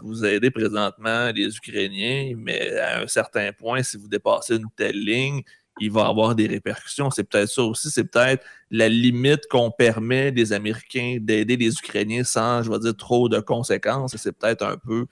vous 0.00 0.24
aidez 0.26 0.50
présentement 0.50 1.30
les 1.34 1.56
Ukrainiens, 1.56 2.34
mais 2.36 2.76
à 2.76 3.00
un 3.00 3.06
certain 3.06 3.52
point, 3.52 3.82
si 3.82 3.96
vous 3.96 4.06
dépassez 4.06 4.56
une 4.56 4.66
telle 4.76 5.02
ligne, 5.02 5.40
il 5.80 5.90
va 5.90 6.02
y 6.02 6.04
avoir 6.04 6.34
des 6.34 6.46
répercussions. 6.46 7.10
C'est 7.10 7.24
peut-être 7.24 7.48
ça 7.48 7.62
aussi. 7.62 7.90
C'est 7.90 8.04
peut-être 8.04 8.44
la 8.70 8.88
limite 8.88 9.46
qu'on 9.50 9.70
permet 9.70 10.32
des 10.32 10.52
Américains 10.52 11.18
d'aider 11.20 11.56
les 11.56 11.72
Ukrainiens 11.74 12.24
sans, 12.24 12.62
je 12.62 12.70
vais 12.70 12.78
dire, 12.78 12.96
trop 12.96 13.28
de 13.28 13.40
conséquences. 13.40 14.16
C'est 14.16 14.36
peut-être 14.36 14.64
un 14.64 14.76
peu 14.76 15.06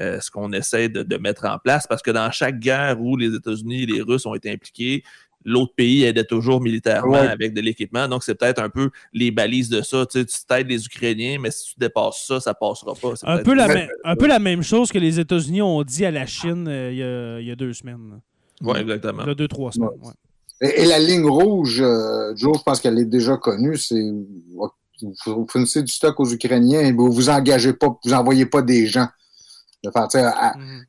euh, 0.00 0.20
ce 0.20 0.30
qu'on 0.30 0.52
essaie 0.52 0.88
de, 0.88 1.02
de 1.02 1.16
mettre 1.16 1.44
en 1.46 1.58
place 1.58 1.86
parce 1.86 2.02
que 2.02 2.10
dans 2.10 2.30
chaque 2.30 2.58
guerre 2.60 3.00
où 3.00 3.16
les 3.16 3.34
États-Unis 3.34 3.82
et 3.82 3.86
les 3.86 4.02
Russes 4.02 4.26
ont 4.26 4.34
été 4.34 4.50
impliqués, 4.50 5.02
l'autre 5.44 5.72
pays 5.76 6.04
aidait 6.04 6.24
toujours 6.24 6.60
militairement 6.60 7.12
Ouais. 7.12 7.28
avec 7.28 7.54
de 7.54 7.60
l'équipement. 7.60 8.06
Donc, 8.08 8.22
c'est 8.24 8.34
peut-être 8.34 8.60
un 8.60 8.68
peu 8.68 8.90
les 9.12 9.30
balises 9.30 9.68
de 9.70 9.80
ça. 9.82 10.04
Tu 10.04 10.18
sais, 10.20 10.26
tu 10.26 10.36
t'aides 10.46 10.68
les 10.68 10.84
Ukrainiens, 10.84 11.38
mais 11.40 11.50
si 11.50 11.72
tu 11.72 11.74
dépasses 11.78 12.24
ça, 12.26 12.38
ça 12.40 12.54
passera 12.54 12.94
pas. 12.94 13.16
C'est 13.16 13.26
Un 13.26 13.38
peu, 13.38 13.54
la 13.54 13.68
un 14.04 14.16
peu 14.16 14.26
la 14.26 14.40
même 14.40 14.62
chose 14.62 14.90
que 14.92 14.98
les 14.98 15.18
États-Unis 15.20 15.62
ont 15.62 15.82
dit 15.84 16.04
à 16.04 16.10
la 16.10 16.26
Chine 16.26 16.66
euh, 16.68 16.90
il 16.92 16.98
y 16.98 17.02
a- 17.02 17.40
il 17.40 17.46
y, 17.46 17.50
a 17.50 17.56
deux 17.56 17.72
semaines. 17.72 18.20
Ouais, 18.62 18.80
exactement. 18.80 19.22
Il 19.24 19.28
y 19.28 19.32
a 19.32 19.34
deux, 19.34 19.48
trois 19.48 19.72
semaines. 19.72 19.90
ouais. 20.02 20.12
Et, 20.60 20.82
et 20.82 20.84
la 20.86 20.98
ligne 20.98 21.26
rouge, 21.26 21.80
euh, 21.80 22.34
Joe, 22.34 22.58
je 22.58 22.62
pense 22.64 22.80
qu'elle 22.80 22.98
est 22.98 23.04
déjà 23.04 23.36
connue, 23.36 23.76
c'est 23.76 24.12
vous, 25.26 25.46
fournissez 25.48 25.82
du 25.82 25.92
stock 25.92 26.18
aux 26.18 26.28
Ukrainiens 26.32 26.80
et 26.80 26.92
vous 26.92 27.12
vous 27.12 27.28
engagez 27.28 27.72
pas, 27.72 27.96
vous 28.04 28.12
envoyez 28.12 28.46
pas 28.46 28.62
des 28.62 28.86
gens. 28.86 29.06
Mhm. 29.84 29.92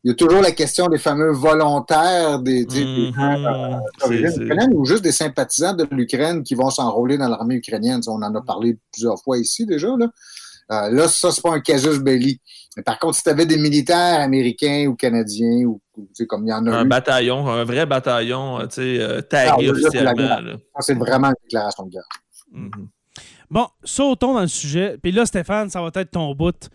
il 0.04 0.10
y 0.10 0.12
a 0.12 0.16
toujours 0.16 0.42
la 0.42 0.52
question 0.52 0.88
des 0.88 0.98
fameux 0.98 1.32
volontaires 1.32 2.40
des, 2.40 2.66
des 2.66 3.12
gens, 3.12 3.80
euh, 4.10 4.10
ukrainienne 4.10 4.74
ou 4.74 4.84
juste 4.84 5.04
des 5.04 5.12
sympathisants 5.12 5.76
de 5.76 5.88
l'Ukraine 5.92 6.42
qui 6.42 6.56
vont 6.56 6.72
s'enrôler 6.72 7.20
dans 7.20 7.30
l'armée 7.30 7.56
ukrainienne. 7.56 8.02
On 8.08 8.24
en 8.24 8.34
a 8.34 8.42
parlé 8.42 8.80
plusieurs 8.92 9.22
fois 9.22 9.38
ici 9.38 9.68
déjà. 9.68 9.90
Là. 9.96 10.08
Euh, 10.72 10.90
là, 10.92 11.08
ça, 11.08 11.32
c'est 11.32 11.42
pas 11.42 11.54
un 11.54 11.62
casus 11.62 12.00
belli. 12.00 12.40
Mais 12.78 12.84
par 12.84 13.00
contre, 13.00 13.16
si 13.16 13.24
tu 13.24 13.30
avais 13.30 13.46
des 13.46 13.58
militaires 13.58 14.20
américains 14.20 14.86
ou 14.88 14.96
canadiens, 14.96 15.66
ou, 15.66 15.82
ou 15.98 16.04
tu 16.04 16.10
sais, 16.14 16.26
comme 16.28 16.46
il 16.46 16.50
y 16.50 16.54
en 16.54 16.66
a 16.68 16.72
Un 16.78 16.86
eu, 16.86 16.88
bataillon, 16.88 17.48
un 17.48 17.64
vrai 17.64 17.86
bataillon, 17.86 18.60
euh, 18.60 18.68
tu 18.68 18.76
sais, 18.76 19.00
euh, 19.02 19.22
tagué 19.22 19.50
Ah, 19.52 19.56
c'est 19.58 19.70
officiellement. 19.72 21.06
vraiment 21.06 21.28
une 21.30 21.34
déclaration 21.44 21.86
de 21.86 21.92
guerre. 21.92 22.08
Mhm. 22.52 22.88
Bon, 23.50 23.68
sautons 23.84 24.36
dans 24.36 24.42
le 24.42 24.48
sujet. 24.48 24.98
Puis 25.02 25.12
là, 25.12 25.26
Stéphane, 25.26 25.70
ça 25.72 25.82
va 25.82 25.90
être 25.96 26.12
ton 26.12 26.36
bout. 26.36 26.70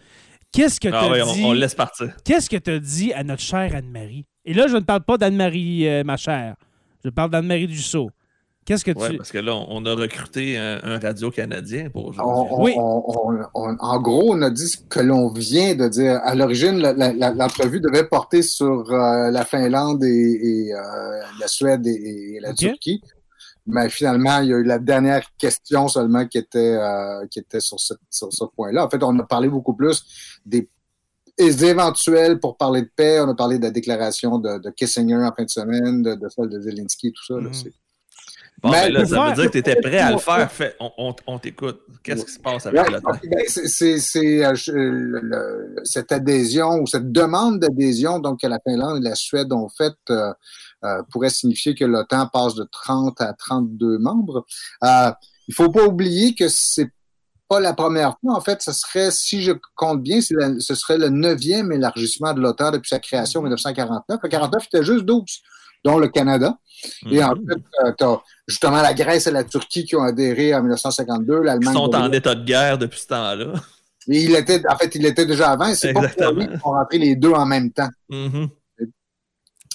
Qu'est-ce 0.52 0.80
que 0.80 0.88
tu 0.88 0.94
Ah 0.94 1.08
oui, 1.10 1.22
on, 1.22 1.32
dit? 1.32 1.44
on 1.44 1.52
le 1.52 1.60
laisse 1.60 1.74
partir. 1.74 2.12
Qu'est-ce 2.24 2.50
que 2.50 2.56
tu 2.56 2.70
as 2.72 2.78
dit 2.80 3.12
à 3.12 3.22
notre 3.22 3.42
chère 3.42 3.74
Anne-Marie? 3.74 4.26
Et 4.44 4.54
là, 4.54 4.66
je 4.66 4.74
ne 4.76 4.80
parle 4.80 5.02
pas 5.04 5.16
d'Anne-Marie, 5.16 5.88
euh, 5.88 6.02
ma 6.04 6.16
chère. 6.16 6.56
Je 7.04 7.10
parle 7.10 7.30
d'Anne-Marie 7.30 7.66
Dussault. 7.68 8.10
Qu'est-ce 8.64 8.84
que 8.84 8.92
tu. 8.92 8.98
Ouais, 8.98 9.16
parce 9.16 9.30
que 9.30 9.38
là, 9.38 9.54
on, 9.68 9.84
a 9.84 9.94
recruté 9.94 10.56
un, 10.56 10.80
un 10.82 10.98
radio 10.98 11.30
canadien 11.30 11.90
pour 11.90 12.06
aujourd'hui. 12.06 12.32
on- 12.50 12.62
Oui. 12.64 12.72
on- 12.78 13.04
on- 13.06 13.38
on- 13.54 13.76
en 13.78 14.00
gros, 14.00 14.32
on 14.34 14.40
a 14.42 14.48
dit 14.50 14.68
ce 14.68 14.78
que 14.78 15.00
l'on 15.00 15.30
vient 15.32 15.74
de 15.74 15.86
dire. 15.88 16.18
À 16.24 16.34
l'origine, 16.34 16.78
l'entrevue 16.80 17.80
devait 17.80 18.06
porter 18.08 18.42
sur 18.42 18.90
euh, 18.90 19.30
la 19.30 19.44
Finlande 19.44 20.02
et, 20.04 20.08
et, 20.68 20.72
euh, 20.74 20.78
la 21.40 21.46
Suède 21.46 21.86
et, 21.86 22.36
et 22.36 22.40
la. 22.40 22.54
Turquie. 22.54 23.02
Mais 23.66 23.88
finalement, 23.88 24.40
il 24.40 24.48
y 24.48 24.52
a 24.54 24.56
eu 24.58 24.64
la 24.64 24.78
dernière 24.78 25.26
question 25.38 25.88
seulement 25.88 26.26
qui 26.26 26.36
était, 26.38 26.58
euh, 26.78 27.26
qui 27.30 27.38
était 27.38 27.60
sur, 27.60 27.78
ce 27.80 28.44
point-là. 28.56 28.84
En 28.86 28.90
fait, 28.90 29.02
on 29.02 29.18
a 29.18 29.22
parlé 29.24 29.48
beaucoup 29.48 29.72
plus 29.74 30.04
des 30.44 30.68
éventuels 31.38 32.38
pour 32.40 32.56
parler 32.56 32.82
de 32.82 32.90
paix. 32.94 33.20
On 33.20 33.28
a 33.28 33.34
parlé 33.34 33.58
de 33.58 33.64
la 33.64 33.70
déclaration 33.70 34.38
de, 34.38 34.58
de 34.58 34.70
Kissinger 34.70 35.16
en 35.16 35.32
fin 35.32 35.44
de 35.44 35.50
semaine, 35.50 36.02
de, 36.02 36.14
de 36.14 36.28
celle 36.28 36.48
de 36.48 36.60
Zelensky, 36.60 37.12
tout 37.12 37.24
ça. 37.26 37.34
là, 37.34 37.48
Mhm. 37.48 37.52
Bon, 38.64 38.70
Mais 38.70 38.86
ben 38.86 38.92
là, 38.94 39.00
pour 39.00 39.08
ça 39.10 39.28
veut 39.28 39.34
dire 39.34 39.44
que 39.44 39.50
tu 39.50 39.58
étais 39.58 39.76
prêt 39.76 39.98
à 39.98 40.10
le 40.12 40.16
faire. 40.16 40.50
Fait, 40.50 40.74
on 40.80 40.90
on- 40.96 41.14
on 41.26 41.38
t'écoute. 41.38 41.80
Qu'est-ce 42.02 42.24
qui 42.24 42.32
se 42.32 42.38
passe 42.40 42.64
avec 42.64 42.90
le 42.90 42.96
ok, 42.96 43.20
ben, 43.28 43.44
euh, 44.16 44.54
le- 44.72 45.20
le- 45.20 45.76
cette 45.84 46.10
adhésion 46.12 46.78
ou 46.80 46.86
cette 46.86 47.12
demande 47.12 47.58
d'adhésion 47.60 48.20
donc 48.20 48.40
que 48.40 48.46
la 48.46 48.58
Finlande 48.66 49.04
et 49.04 49.08
la 49.08 49.14
Suède 49.14 49.52
ont 49.52 49.68
faite 49.68 49.98
euh, 50.08 50.32
euh, 50.82 51.02
pourrait 51.10 51.28
signifier 51.28 51.74
que 51.74 51.84
l'OTAN 51.84 52.26
passe 52.32 52.54
de 52.54 52.66
30 52.72 53.20
à 53.20 53.34
32 53.34 53.98
membres. 53.98 54.46
Euh, 54.82 55.10
il 55.46 55.54
faut 55.54 55.70
pas 55.70 55.84
oublier 55.84 56.34
que 56.34 56.48
c'est 56.48 56.90
pas 57.48 57.60
la 57.60 57.74
première 57.74 58.16
fois. 58.20 58.34
En 58.34 58.40
fait, 58.40 58.62
ce 58.62 58.72
serait, 58.72 59.10
si 59.10 59.42
je 59.42 59.52
compte 59.76 60.02
bien, 60.02 60.20
la- 60.30 60.58
ce 60.58 60.74
serait 60.74 60.96
le 60.96 61.10
neuvième 61.10 61.70
élargissement 61.70 62.32
de 62.32 62.40
l'OTAN 62.40 62.70
depuis 62.70 62.88
sa 62.88 62.98
création 62.98 63.40
en 63.40 63.42
1949. 63.42 64.20
En 64.24 64.28
49, 64.28 64.62
il 64.72 64.76
était 64.78 64.84
juste 64.86 65.04
12, 65.04 65.42
dont 65.84 65.98
le 65.98 66.08
Canada. 66.08 66.58
Et 67.10 67.22
en 67.22 67.34
Mhm. 67.34 67.46
fait, 67.48 67.94
tu 67.98 68.04
as 68.04 68.22
justement 68.48 68.82
la 68.82 68.94
Grèce 68.94 69.26
et 69.26 69.30
la 69.30 69.44
Turquie 69.44 69.84
qui 69.84 69.96
ont 69.96 70.02
adhéré 70.02 70.54
en 70.54 70.60
1952, 70.62 71.38
Ils 71.40 71.44
l'Allemagne. 71.44 71.74
sont 71.74 71.94
en 71.94 72.12
état 72.12 72.34
de 72.34 72.44
guerre 72.44 72.78
depuis 72.78 73.00
ce 73.00 73.06
temps-là. 73.08 73.52
mais 74.06 74.22
il 74.22 74.34
était, 74.34 74.60
en 74.68 74.76
fait, 74.76 74.94
il 74.94 75.06
était 75.06 75.24
déjà 75.26 75.50
avant. 75.52 75.72
C'est 75.74 75.92
pas 75.94 76.06
pour 76.08 76.32
lui 76.32 76.46
qu'ils 76.46 76.58
sont 76.60 76.70
rentrés 76.70 76.98
les 76.98 77.16
deux 77.16 77.32
en 77.32 77.46
même 77.46 77.70
temps. 77.72 77.88
Mhm. 78.10 78.48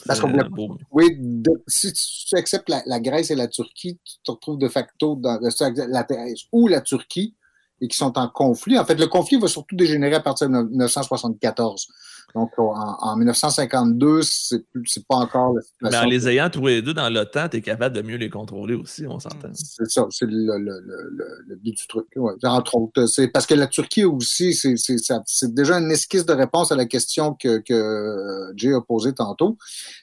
Parce 0.05 0.19
qu'on 0.21 0.29
beau. 0.31 0.77
Oui, 0.91 1.07
de- 1.19 1.61
si 1.67 1.91
tu 1.91 2.35
acceptes 2.37 2.69
la, 2.69 2.81
la 2.85 2.99
Grèce 2.99 3.31
et 3.31 3.35
la 3.35 3.47
Turquie, 3.47 3.99
tu 4.03 4.15
te 4.23 4.31
retrouves 4.31 4.57
de 4.57 4.69
facto 4.69 5.15
dans 5.15 5.39
la 5.41 6.03
Grèce 6.03 6.41
ou 6.51 6.67
la 6.67 6.81
Turquie 6.81 7.35
et 7.81 7.87
qui 7.87 7.97
sont 7.97 8.17
en 8.17 8.27
conflit. 8.27 8.77
En 8.77 8.85
fait, 8.85 8.95
le 8.95 9.07
conflit 9.07 9.37
va 9.39 9.47
surtout 9.47 9.75
dégénérer 9.75 10.15
à 10.15 10.19
partir 10.19 10.47
de 10.49 10.53
1974. 10.53 11.87
Donc, 12.35 12.51
en, 12.59 12.73
en 12.99 13.15
1952, 13.15 14.21
c'est 14.21 14.63
pas 15.07 15.15
encore 15.15 15.53
la 15.55 15.61
Mais 15.81 15.87
situation. 15.89 15.99
en 16.07 16.09
les 16.11 16.27
ayant 16.27 16.49
tous 16.51 16.67
les 16.67 16.83
deux 16.83 16.93
dans 16.93 17.09
l'OTAN, 17.09 17.49
tu 17.49 17.57
es 17.57 17.61
capable 17.61 17.95
de 17.95 18.03
mieux 18.03 18.17
les 18.17 18.29
contrôler 18.29 18.75
aussi, 18.75 19.07
on 19.07 19.17
s'entend. 19.19 19.49
C'est 19.53 19.89
ça, 19.89 20.05
c'est 20.11 20.27
le, 20.27 20.57
le, 20.59 20.79
le, 20.79 21.43
le, 21.47 21.55
but 21.55 21.75
du 21.75 21.87
truc. 21.87 22.05
Ouais. 22.15 22.33
Entre 22.43 22.75
autres, 22.75 23.07
c'est 23.07 23.29
parce 23.29 23.47
que 23.47 23.55
la 23.55 23.65
Turquie 23.65 24.03
aussi, 24.03 24.53
c'est 24.53 24.77
c'est- 24.77 24.97
c'est 25.25 25.53
déjà 25.55 25.79
une 25.79 25.89
esquisse 25.89 26.23
de 26.23 26.33
réponse 26.33 26.71
à 26.71 26.75
la 26.75 26.85
question 26.85 27.33
que, 27.33 27.57
que 27.59 28.51
Jay 28.55 28.73
a 28.75 28.81
posée 28.81 29.13
tantôt. 29.13 29.57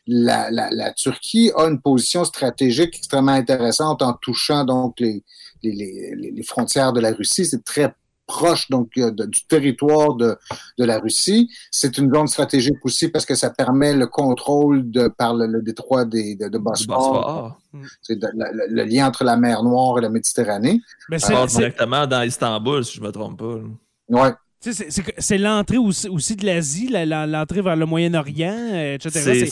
La, 0.08 0.50
la, 0.50 0.68
la 0.72 0.92
Turquie 0.94 1.52
a 1.56 1.66
une 1.68 1.80
position 1.80 2.24
stratégique 2.24 2.96
extrêmement 2.96 3.32
intéressante 3.32 4.02
en 4.02 4.14
touchant 4.14 4.64
donc 4.64 4.98
les, 4.98 5.22
les, 5.62 6.14
les, 6.16 6.30
les 6.30 6.42
frontières 6.42 6.92
de 6.92 7.00
la 7.00 7.12
Russie. 7.12 7.44
C'est 7.46 7.64
très 7.64 7.94
proche 8.28 8.68
donc 8.70 8.90
euh, 8.98 9.12
de- 9.12 9.24
du 9.26 9.44
territoire 9.46 10.14
de, 10.14 10.36
de 10.78 10.84
la 10.84 10.98
Russie. 10.98 11.48
C'est 11.70 11.96
une 11.98 12.12
zone 12.12 12.26
stratégique 12.26 12.84
aussi 12.84 13.06
parce 13.08 13.24
que 13.24 13.36
ça 13.36 13.50
permet 13.50 13.94
le 13.94 14.08
contrôle 14.08 14.90
de 14.90 15.06
par 15.06 15.32
le, 15.34 15.46
le 15.46 15.62
détroit 15.62 16.04
des, 16.04 16.34
de, 16.34 16.48
de 16.48 16.58
Bosphore. 16.58 16.98
Bosphore. 16.98 17.60
C'est 18.02 18.18
le 18.20 18.82
lien 18.84 19.06
entre 19.06 19.22
la 19.22 19.36
mer 19.36 19.62
Noire 19.62 19.98
et 19.98 20.00
la 20.00 20.08
Méditerranée. 20.08 20.80
Mais 21.08 21.18
Ça 21.20 21.46
c'est- 21.46 21.58
directement 21.58 22.06
dans 22.06 22.22
Istanbul, 22.22 22.84
si 22.84 22.96
je 22.96 23.00
me 23.02 23.12
trompe 23.12 23.38
pas. 23.38 23.60
là. 24.08 24.38
C'est- 24.60 25.38
l'entrée 25.38 25.76
aussi, 25.76 26.08
aussi 26.08 26.34
de 26.34 26.44
l'Asie, 26.44 26.88
la- 26.88 27.04
la- 27.06 27.26
l'entrée 27.26 27.60
vers 27.62 27.76
le 27.76 27.86
Moyen-Orient, 27.86 28.56
euh, 28.72 28.94
etc. 28.94 29.10
C'est- 29.10 29.46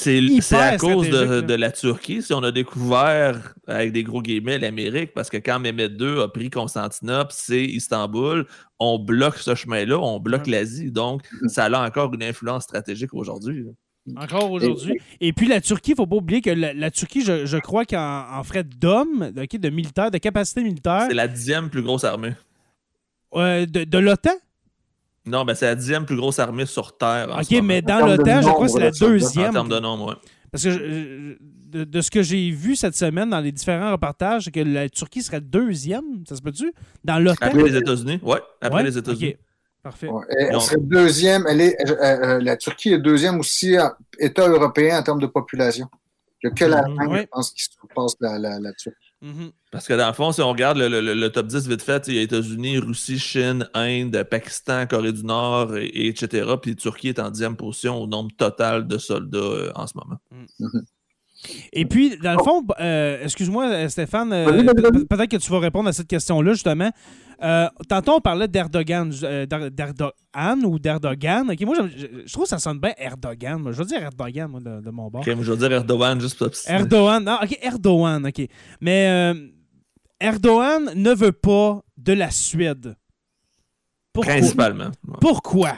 à 0.56 0.76
cause 0.78 1.06
de, 1.10 1.54
la 1.54 1.70
Turquie 1.70 2.22
si 2.22 2.32
on 2.32 2.42
a 2.42 2.50
découvert, 2.50 3.54
avec 3.66 3.92
des 3.92 4.02
gros 4.02 4.22
guillemets, 4.22 4.58
l'Amérique, 4.58 5.12
parce 5.14 5.30
que 5.30 5.36
quand 5.36 5.60
Mehmet 5.60 5.86
II 6.00 6.20
a 6.20 6.28
pris 6.28 6.50
Constantinople, 6.50 7.32
c'est 7.34 7.62
Istanbul, 7.64 8.46
on 8.80 8.98
bloque 8.98 9.38
ce 9.38 9.54
chemin-là, 9.54 9.98
on 9.98 10.18
bloque 10.20 10.46
l'Asie. 10.46 10.90
Donc, 10.90 11.22
ça 11.48 11.66
a 11.66 11.86
encore 11.86 12.12
une 12.14 12.22
influence 12.22 12.64
stratégique 12.64 13.14
aujourd'hui. 13.14 13.64
Encore 14.16 14.50
aujourd'hui. 14.50 14.98
Et 15.20 15.32
puis 15.32 15.46
la 15.46 15.60
Turquie, 15.60 15.90
il 15.92 15.94
ne 15.94 15.96
faut 15.96 16.06
pas 16.06 16.16
oublier 16.16 16.40
que 16.42 16.50
la, 16.50 16.74
la 16.74 16.90
Turquie, 16.90 17.22
je, 17.24 17.46
je 17.46 17.56
crois 17.58 17.84
qu'en 17.84 18.24
en 18.32 18.42
frais 18.42 18.64
d'hommes, 18.64 19.32
ok, 19.36 19.56
de 19.58 19.68
militaires, 19.70 20.10
de 20.10 20.18
capacité 20.18 20.62
militaire, 20.62 21.04
C'est 21.08 21.14
la 21.14 21.28
dixième 21.28 21.70
plus 21.70 21.82
grosse 21.82 22.04
armée. 22.04 22.32
euh, 23.34 23.64
de, 23.66 23.84
de 23.84 23.98
l'OTAN? 23.98 24.30
Non, 25.26 25.44
ben 25.44 25.54
c'est 25.54 25.66
la 25.66 25.74
dixième 25.74 26.04
plus 26.04 26.16
grosse 26.16 26.38
armée 26.38 26.66
sur 26.66 26.96
Terre. 26.96 27.28
en 27.32 27.38
OK, 27.38 27.44
ce 27.50 27.60
mais 27.62 27.80
dans 27.82 28.04
l'OTAN, 28.06 28.42
je 28.42 28.48
crois 28.48 28.66
que 28.66 28.72
c'est 28.72 28.80
la 28.80 28.90
de 28.90 28.94
soldats, 28.96 29.14
en 29.14 29.18
deuxième. 29.18 29.52
termes 29.52 29.68
de 29.68 29.78
nombre, 29.80 30.08
ouais. 30.10 30.14
Parce 30.52 30.64
que 30.64 30.70
je- 30.70 31.36
de, 31.78 31.82
de 31.84 32.00
ce 32.02 32.10
que 32.10 32.22
j'ai 32.22 32.50
vu 32.50 32.76
cette 32.76 32.94
semaine 32.94 33.30
dans 33.30 33.40
les 33.40 33.50
différents 33.50 33.90
reportages, 33.92 34.44
c'est 34.44 34.50
que 34.52 34.60
la 34.60 34.88
Turquie 34.88 35.22
serait 35.22 35.40
deuxième, 35.40 36.04
ça 36.28 36.36
se 36.36 36.42
peut-tu? 36.42 36.72
Dans 37.02 37.18
l'OTAN? 37.18 37.46
Après 37.46 37.62
les 37.64 37.76
États-Unis, 37.76 38.20
ouais, 38.22 38.38
après 38.60 38.76
Ouais? 38.78 38.84
les 38.84 38.96
États-Unis. 38.98 39.30
OK, 39.30 39.38
parfait. 39.82 40.08
Ouais. 40.08 40.24
Elle, 40.38 40.60
serait 40.60 40.76
deuxième. 40.80 41.44
Elle 41.48 41.60
est, 41.62 41.76
euh, 41.90 41.96
euh, 41.98 42.40
la 42.40 42.56
Turquie 42.56 42.92
est 42.92 42.98
deuxième 42.98 43.40
aussi 43.40 43.76
euh, 43.76 43.88
État 44.20 44.46
européen 44.46 44.98
en 45.00 45.02
termes 45.02 45.20
de 45.20 45.26
population. 45.26 45.88
Il 46.42 46.48
n'y 46.48 46.52
a 46.52 46.54
que 46.54 46.64
l'Allemagne, 46.66 47.08
Ouais. 47.08 47.20
je 47.22 47.26
pense, 47.32 47.50
qui 47.50 47.64
surpasse 47.64 48.14
la, 48.20 48.38
la, 48.38 48.60
la 48.60 48.72
Turquie. 48.74 49.03
Mhm. 49.24 49.52
Parce 49.72 49.88
que 49.88 49.94
dans 49.94 50.06
le 50.06 50.12
fond, 50.12 50.32
si 50.32 50.42
on 50.42 50.50
regarde 50.50 50.76
le, 50.76 50.86
le- 50.88 51.00
le- 51.00 51.14
le 51.14 51.30
top 51.30 51.46
10 51.46 51.66
vite 51.66 51.80
fait, 51.82 52.04
il 52.08 52.14
y 52.14 52.18
a 52.18 52.22
États-Unis, 52.22 52.78
Russie, 52.78 53.18
Chine, 53.18 53.66
Inde, 53.72 54.22
Pakistan, 54.30 54.86
Corée 54.86 55.12
du 55.12 55.24
Nord, 55.24 55.76
et, 55.76 55.86
et 55.86 56.08
etc. 56.08 56.46
Puis 56.60 56.76
Turquie 56.76 57.08
est 57.08 57.18
en 57.18 57.30
dixième 57.30 57.56
position 57.56 57.96
au 58.02 58.06
nombre 58.06 58.30
total 58.36 58.86
de 58.86 58.98
soldats 58.98 59.38
euh, 59.38 59.72
en 59.74 59.86
ce 59.86 59.94
moment. 59.96 60.18
Et 61.72 61.84
puis, 61.84 62.16
dans 62.22 62.32
le 62.36 62.42
fond, 62.42 62.64
euh, 62.80 63.22
excuse-moi, 63.22 63.66
euh, 63.66 63.88
Stéphane, 63.88 64.32
euh, 64.32 64.72
peut-être 65.08 65.30
que 65.30 65.36
tu 65.36 65.50
vas 65.50 65.58
répondre 65.58 65.88
à 65.88 65.92
cette 65.92 66.08
question-là, 66.08 66.52
justement. 66.52 66.90
Euh, 67.42 67.68
tantôt, 67.88 68.12
on 68.14 68.20
parlait 68.20 68.48
d'Erdogan, 68.48 69.12
euh, 69.22 69.46
d'Er- 69.46 69.70
d'Erdogan 69.70 70.64
ou 70.64 70.78
d'Erdogan. 70.78 71.50
Ok, 71.50 71.60
moi, 71.62 71.76
je, 71.96 72.32
trouve 72.32 72.44
que 72.44 72.50
ça 72.50 72.58
sonne 72.58 72.78
bien 72.78 72.92
Erdogan. 72.96 73.58
moi. 73.60 73.72
Je 73.72 73.78
veux 73.78 73.84
dire 73.84 74.02
Erdogan, 74.02 74.50
moi, 74.50 74.60
de, 74.60 74.80
de 74.80 74.90
mon 74.90 75.10
bord. 75.10 75.22
Je 75.24 75.30
veux 75.32 75.56
dire 75.56 75.72
Erdogan 75.72 76.20
juste 76.20 76.38
pour. 76.38 76.48
Erdogan. 76.66 77.24
Non, 77.24 77.38
OK, 77.42 77.58
Erdogan, 77.62 78.26
OK. 78.26 78.46
Mais 78.80 79.08
euh, 79.08 79.48
Erdogan 80.20 80.90
ne 80.94 81.14
veut 81.14 81.32
pas 81.32 81.80
de 81.96 82.12
la 82.12 82.30
Suède. 82.30 82.96
Pourquoi? 84.12 84.34
Principalement. 84.34 84.84
ouais. 85.08 85.16
Pourquoi? 85.20 85.72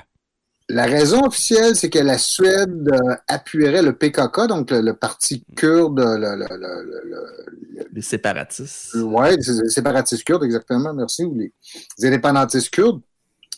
La 0.69 0.85
raison 0.87 1.25
officielle, 1.25 1.77
c'est 1.77 1.91
que 1.91 2.01
la 2.01 2.19
Suède 2.19 2.89
euh, 2.93 3.15
appuierait 3.29 3.83
le 3.83 3.93
PKK, 3.93 4.49
donc 4.49 4.71
le, 4.73 4.81
le 4.81 4.95
parti 4.95 5.45
kurde, 5.57 6.01
le, 6.01 6.35
le, 6.35 6.47
le, 6.51 6.57
le- 6.57 7.03
le- 7.09 7.87
Les 7.93 8.03
séparatistes. 8.03 8.97
c'est- 9.41 9.63
les 9.63 9.69
séparatistes 9.69 10.25
kurdes, 10.25 10.43
exactement, 10.43 10.93
merci, 10.93 11.25
ou 11.25 11.37
les, 11.39 11.53
les 11.99 12.07
indépendantistes 12.09 12.71
kurdes, 12.71 13.01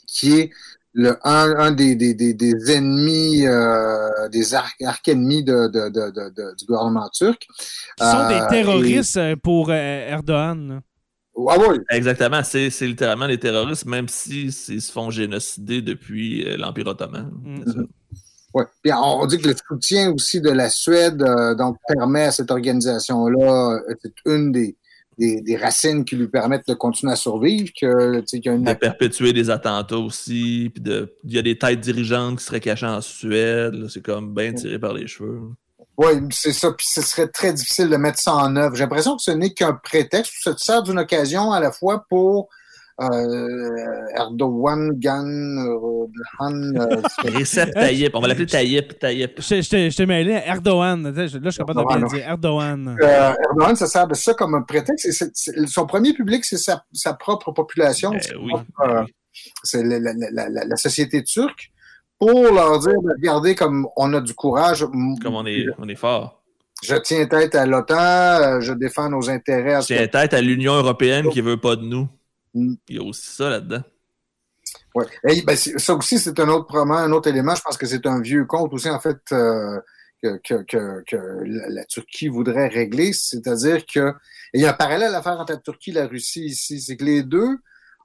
qui 0.07 0.39
est 0.39 0.51
le, 0.93 1.17
un, 1.27 1.55
un 1.59 1.71
des, 1.73 1.95
des, 1.95 2.13
des, 2.13 2.35
des 2.35 2.73
ennemis, 2.73 3.47
euh, 3.47 4.29
des 4.29 4.53
arc, 4.55 4.75
arc-ennemis 4.83 5.45
de, 5.45 5.69
de, 5.69 5.89
de, 5.89 6.11
de- 6.11 6.29
de- 6.31 6.55
du 6.57 6.65
gouvernement 6.67 7.09
turc. 7.09 7.41
Qui 7.41 8.05
sont 8.05 8.05
Euh, 8.05 8.29
des 8.29 8.47
terroristes 8.49 9.17
euh, 9.17 9.37
pour 9.37 9.71
euh, 9.71 10.09
Erdogan. 10.11 10.81
Ah 11.47 11.57
oui, 11.59 11.79
Exactement, 11.91 12.43
c'est 12.43 12.71
littéralement 12.83 13.29
des 13.29 13.39
terroristes, 13.39 13.87
même 13.87 14.09
s'ils 14.09 14.53
si, 14.53 14.81
se 14.81 14.91
font 14.91 15.11
génocider 15.11 15.83
depuis 15.83 16.45
euh, 16.45 16.57
l'Empire 16.57 16.89
ottoman. 16.89 17.31
Mm. 17.45 17.73
Ça. 17.73 17.79
Ouais. 18.55 18.65
Puis 18.83 18.93
on 18.93 19.27
dit 19.27 19.39
que 19.39 19.49
le 19.49 19.55
soutien 19.69 20.11
aussi 20.11 20.41
de 20.41 20.51
la 20.51 20.71
Suède 20.71 21.23
euh, 21.23 21.55
donc 21.55 21.77
permet 21.87 22.25
à 22.25 22.31
cette 22.33 22.51
organisation-là, 22.51 23.81
euh, 23.89 23.95
c'est 24.03 24.15
une 24.25 24.53
des, 24.53 24.77
des, 25.19 25.43
des 25.43 25.57
racines 25.57 26.05
qui 26.05 26.17
lui 26.17 26.29
permettent 26.29 26.67
de 26.67 26.75
continuer 26.75 27.13
à 27.13 27.17
survivre, 27.17 27.71
que, 27.79 28.21
tu 28.21 28.27
sais, 28.27 28.41
qu'il 28.41 28.51
y 28.51 28.55
a 28.55 28.57
une 28.57 28.65
de 28.65 28.73
perpétuer 28.73 29.33
des 29.33 29.51
attentats 29.51 29.99
aussi. 29.99 30.71
Puis 30.75 30.83
de, 30.83 31.15
il 31.25 31.35
y 31.35 31.39
a 31.39 31.43
des 31.43 31.59
têtes 31.59 31.81
dirigeantes 31.81 32.39
qui 32.39 32.45
seraient 32.45 32.61
cachées 32.61 32.87
en 32.87 33.01
Suède. 33.01 33.89
C'est 33.89 34.03
comme 34.03 34.35
bien 34.35 34.53
tiré 34.55 34.79
par 34.79 34.95
les 34.95 35.07
cheveux. 35.07 35.41
Oui, 35.99 36.13
c'est 36.31 36.53
ça. 36.53 36.71
Puis 36.73 36.87
ce 36.89 37.03
serait 37.03 37.27
très 37.27 37.53
difficile 37.53 37.91
de 37.91 37.97
mettre 37.97 38.21
ça 38.21 38.33
en 38.33 38.55
œuvre. 38.55 38.77
J'ai 38.77 38.85
l'impression 38.85 39.17
que 39.17 39.23
ce 39.23 39.33
n'est 39.33 39.53
qu'un 39.53 39.75
prétexte. 39.75 40.33
Ça 40.43 40.55
te 40.55 40.61
sert 40.61 40.85
d'une 40.85 41.01
occasion 41.01 41.51
à 41.51 41.59
la 41.59 41.73
fois 41.73 42.05
pour 42.09 42.49
euh, 43.01 44.17
Erdogan, 44.17 44.93
Gan, 44.95 45.27
Han. 46.39 46.75
Euh, 46.77 47.03
Recep 47.39 47.75
Tayyip, 47.75 48.15
on 48.15 48.21
va 48.21 48.29
l'appeler 48.29 48.47
Tayyip. 48.47 48.97
Tayyip. 49.01 49.41
Je, 49.41 49.57
je, 49.61 49.91
je 49.91 49.97
t'ai 49.97 50.07
mêlé. 50.07 50.41
Erdogan. 50.47 51.03
Là, 51.03 51.27
je 51.27 51.51
suis 51.51 51.59
capable 51.59 51.81
de 51.81 51.99
bien 51.99 52.07
dire. 52.07 52.29
Erdogan. 52.29 52.97
Euh, 53.03 53.35
Erdogan, 53.51 53.75
ça 53.75 53.89
sert 53.89 54.07
de 54.07 54.15
ça 54.15 54.35
comme 54.35 54.55
un 54.55 54.63
prétexte. 54.63 55.11
C'est, 55.11 55.31
c'est, 55.35 55.67
son 55.67 55.87
premier 55.87 56.13
public, 56.13 56.45
c'est 56.45 56.59
sa, 56.59 56.85
sa 56.93 57.15
propre 57.15 57.51
population. 57.51 58.11
Ben 58.11 58.21
c'est 58.23 58.37
oui, 58.37 58.53
propre, 58.53 58.93
euh, 58.93 59.05
c'est 59.65 59.83
la, 59.83 59.99
la, 59.99 60.13
la, 60.31 60.49
la, 60.49 60.65
la 60.65 60.77
société 60.77 61.25
turque. 61.25 61.73
Pour 62.19 62.53
leur 62.53 62.79
dire, 62.81 63.01
ben, 63.03 63.15
regardez 63.17 63.55
comme 63.55 63.89
on 63.97 64.13
a 64.15 64.21
du 64.21 64.35
courage. 64.35 64.81
Comme 64.81 65.35
on 65.35 65.47
est, 65.47 65.67
on 65.79 65.89
est 65.89 65.97
fort. 65.97 66.43
Je 66.83 66.95
tiens 66.95 67.27
tête 67.27 67.55
à 67.55 67.67
l'OTAN, 67.67 67.97
euh, 67.97 68.61
je 68.61 68.73
défends 68.73 69.11
nos 69.11 69.29
intérêts. 69.31 69.75
À 69.75 69.83
ce 69.83 69.95
Tiens 69.95 70.07
tête 70.07 70.33
à 70.33 70.41
l'Union 70.41 70.75
européenne 70.75 71.29
qui 71.31 71.41
veut 71.41 71.57
pas 71.57 71.77
de 71.77 71.83
nous. 71.83 72.09
Mm. 72.55 72.75
Il 72.89 72.97
y 72.97 72.99
a 72.99 73.03
aussi 73.03 73.29
ça 73.31 73.51
là-dedans. 73.51 73.83
Ouais. 74.95 75.07
Et, 75.29 75.43
ben, 75.43 75.57
ça 75.57 75.95
aussi, 75.95 76.19
c'est 76.19 76.39
un 76.41 76.49
autre, 76.49 76.77
un 76.77 77.13
autre 77.13 77.29
élément. 77.29 77.55
Je 77.55 77.63
pense 77.63 77.77
que 77.77 77.87
c'est 77.87 78.07
un 78.07 78.21
vieux 78.21 78.45
compte 78.45 78.73
aussi, 78.73 78.89
en 78.89 79.01
fait, 79.01 79.19
euh, 79.33 79.79
que, 80.23 80.39
que, 80.63 81.03
que, 81.07 81.17
la 81.69 81.85
Turquie 81.85 82.29
voudrait 82.29 82.69
régler. 82.69 83.13
C'est-à-dire 83.13 83.85
que, 83.87 84.11
et 84.53 84.59
il 84.59 84.61
y 84.61 84.67
a 84.67 84.71
un 84.71 84.75
parallèle 84.75 85.15
à 85.15 85.23
faire 85.23 85.39
entre 85.39 85.53
la 85.53 85.59
Turquie 85.59 85.91
et 85.91 85.95
la 85.95 86.07
Russie 86.07 86.47
ici, 86.47 86.81
c'est 86.81 86.97
que 86.97 87.05
les 87.05 87.23
deux 87.23 87.59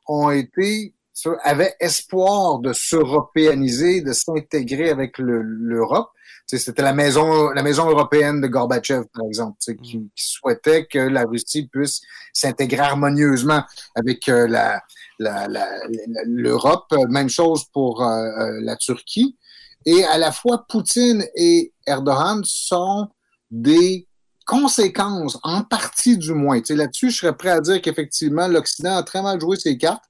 ont 0.07 0.29
été, 0.29 0.93
ça, 1.13 1.31
avaient 1.43 1.75
espoir 1.79 2.59
de 2.59 2.73
s'européaniser, 2.73 4.01
de 4.01 4.13
s'intégrer 4.13 4.89
avec 4.89 5.17
le- 5.17 5.41
l'Europe. 5.41 6.09
C'était 6.45 6.81
la 6.83 6.93
maison, 6.93 7.49
la 7.51 7.63
maison 7.63 7.89
européenne 7.89 8.41
de 8.41 8.47
Gorbatchev, 8.47 9.05
par 9.13 9.25
exemple, 9.25 9.57
tu 9.59 9.71
sais, 9.71 9.77
qui, 9.77 9.91
qui 10.15 10.27
souhaitait 10.27 10.85
que 10.85 10.99
la 10.99 11.23
Russie 11.23 11.67
puisse 11.67 12.01
s'intégrer 12.33 12.81
harmonieusement 12.81 13.63
avec 13.95 14.27
euh, 14.29 14.47
la, 14.47 14.83
la- 15.19 15.47
la- 15.47 15.67
la- 15.87 16.23
l'Europe. 16.25 16.93
Même 17.09 17.29
chose 17.29 17.63
pour 17.71 18.03
euh, 18.03 18.25
euh, 18.25 18.59
la 18.61 18.75
Turquie. 18.75 19.37
Et 19.85 20.03
à 20.05 20.17
la 20.17 20.31
fois, 20.31 20.65
Poutine 20.67 21.25
et 21.35 21.73
Erdogan 21.87 22.41
sont 22.43 23.07
des 23.49 24.07
conséquences, 24.45 25.39
en 25.43 25.63
partie 25.63 26.17
du 26.17 26.33
moins. 26.33 26.61
Là-dessus, 26.69 27.09
je 27.09 27.17
serais 27.19 27.35
prêt 27.35 27.49
à 27.49 27.61
dire 27.61 27.81
qu'effectivement, 27.81 28.47
l'Occident 28.47 28.97
a 28.97 29.03
très 29.03 29.21
mal 29.21 29.39
joué 29.39 29.57
ses 29.57 29.77
cartes 29.77 30.03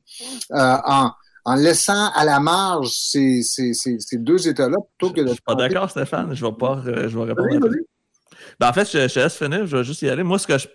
en, 0.52 1.12
en 1.46 1.56
laissant 1.56 2.10
à 2.12 2.24
la 2.26 2.40
marge 2.40 2.90
ces, 2.90 3.42
ces, 3.44 3.74
ces, 3.74 4.00
ces 4.00 4.18
deux 4.18 4.48
États-là 4.48 4.78
plutôt 4.98 5.14
que 5.14 5.22
de... 5.22 5.28
Je 5.28 5.34
suis 5.34 5.42
pas 5.42 5.56
d'accord, 5.56 5.90
Stéphane. 5.90 6.34
Je 6.34 6.46
vais 6.46 6.52
pas 6.52 6.82
euh, 6.86 7.10
je 7.10 7.18
vais 7.18 7.26
répondre. 7.26 7.68
Ben, 8.60 8.70
en 8.70 8.74
fait, 8.74 8.86
je, 8.92 9.08
je 9.08 9.14
te 9.14 9.20
laisse 9.20 9.38
finir, 9.38 9.66
je 9.66 9.78
vais 9.78 9.84
juste 9.84 10.02
y 10.02 10.10
aller. 10.10 10.24
Moi, 10.24 10.40
ce 10.40 10.48
que 10.48 10.58
je, 10.58 10.68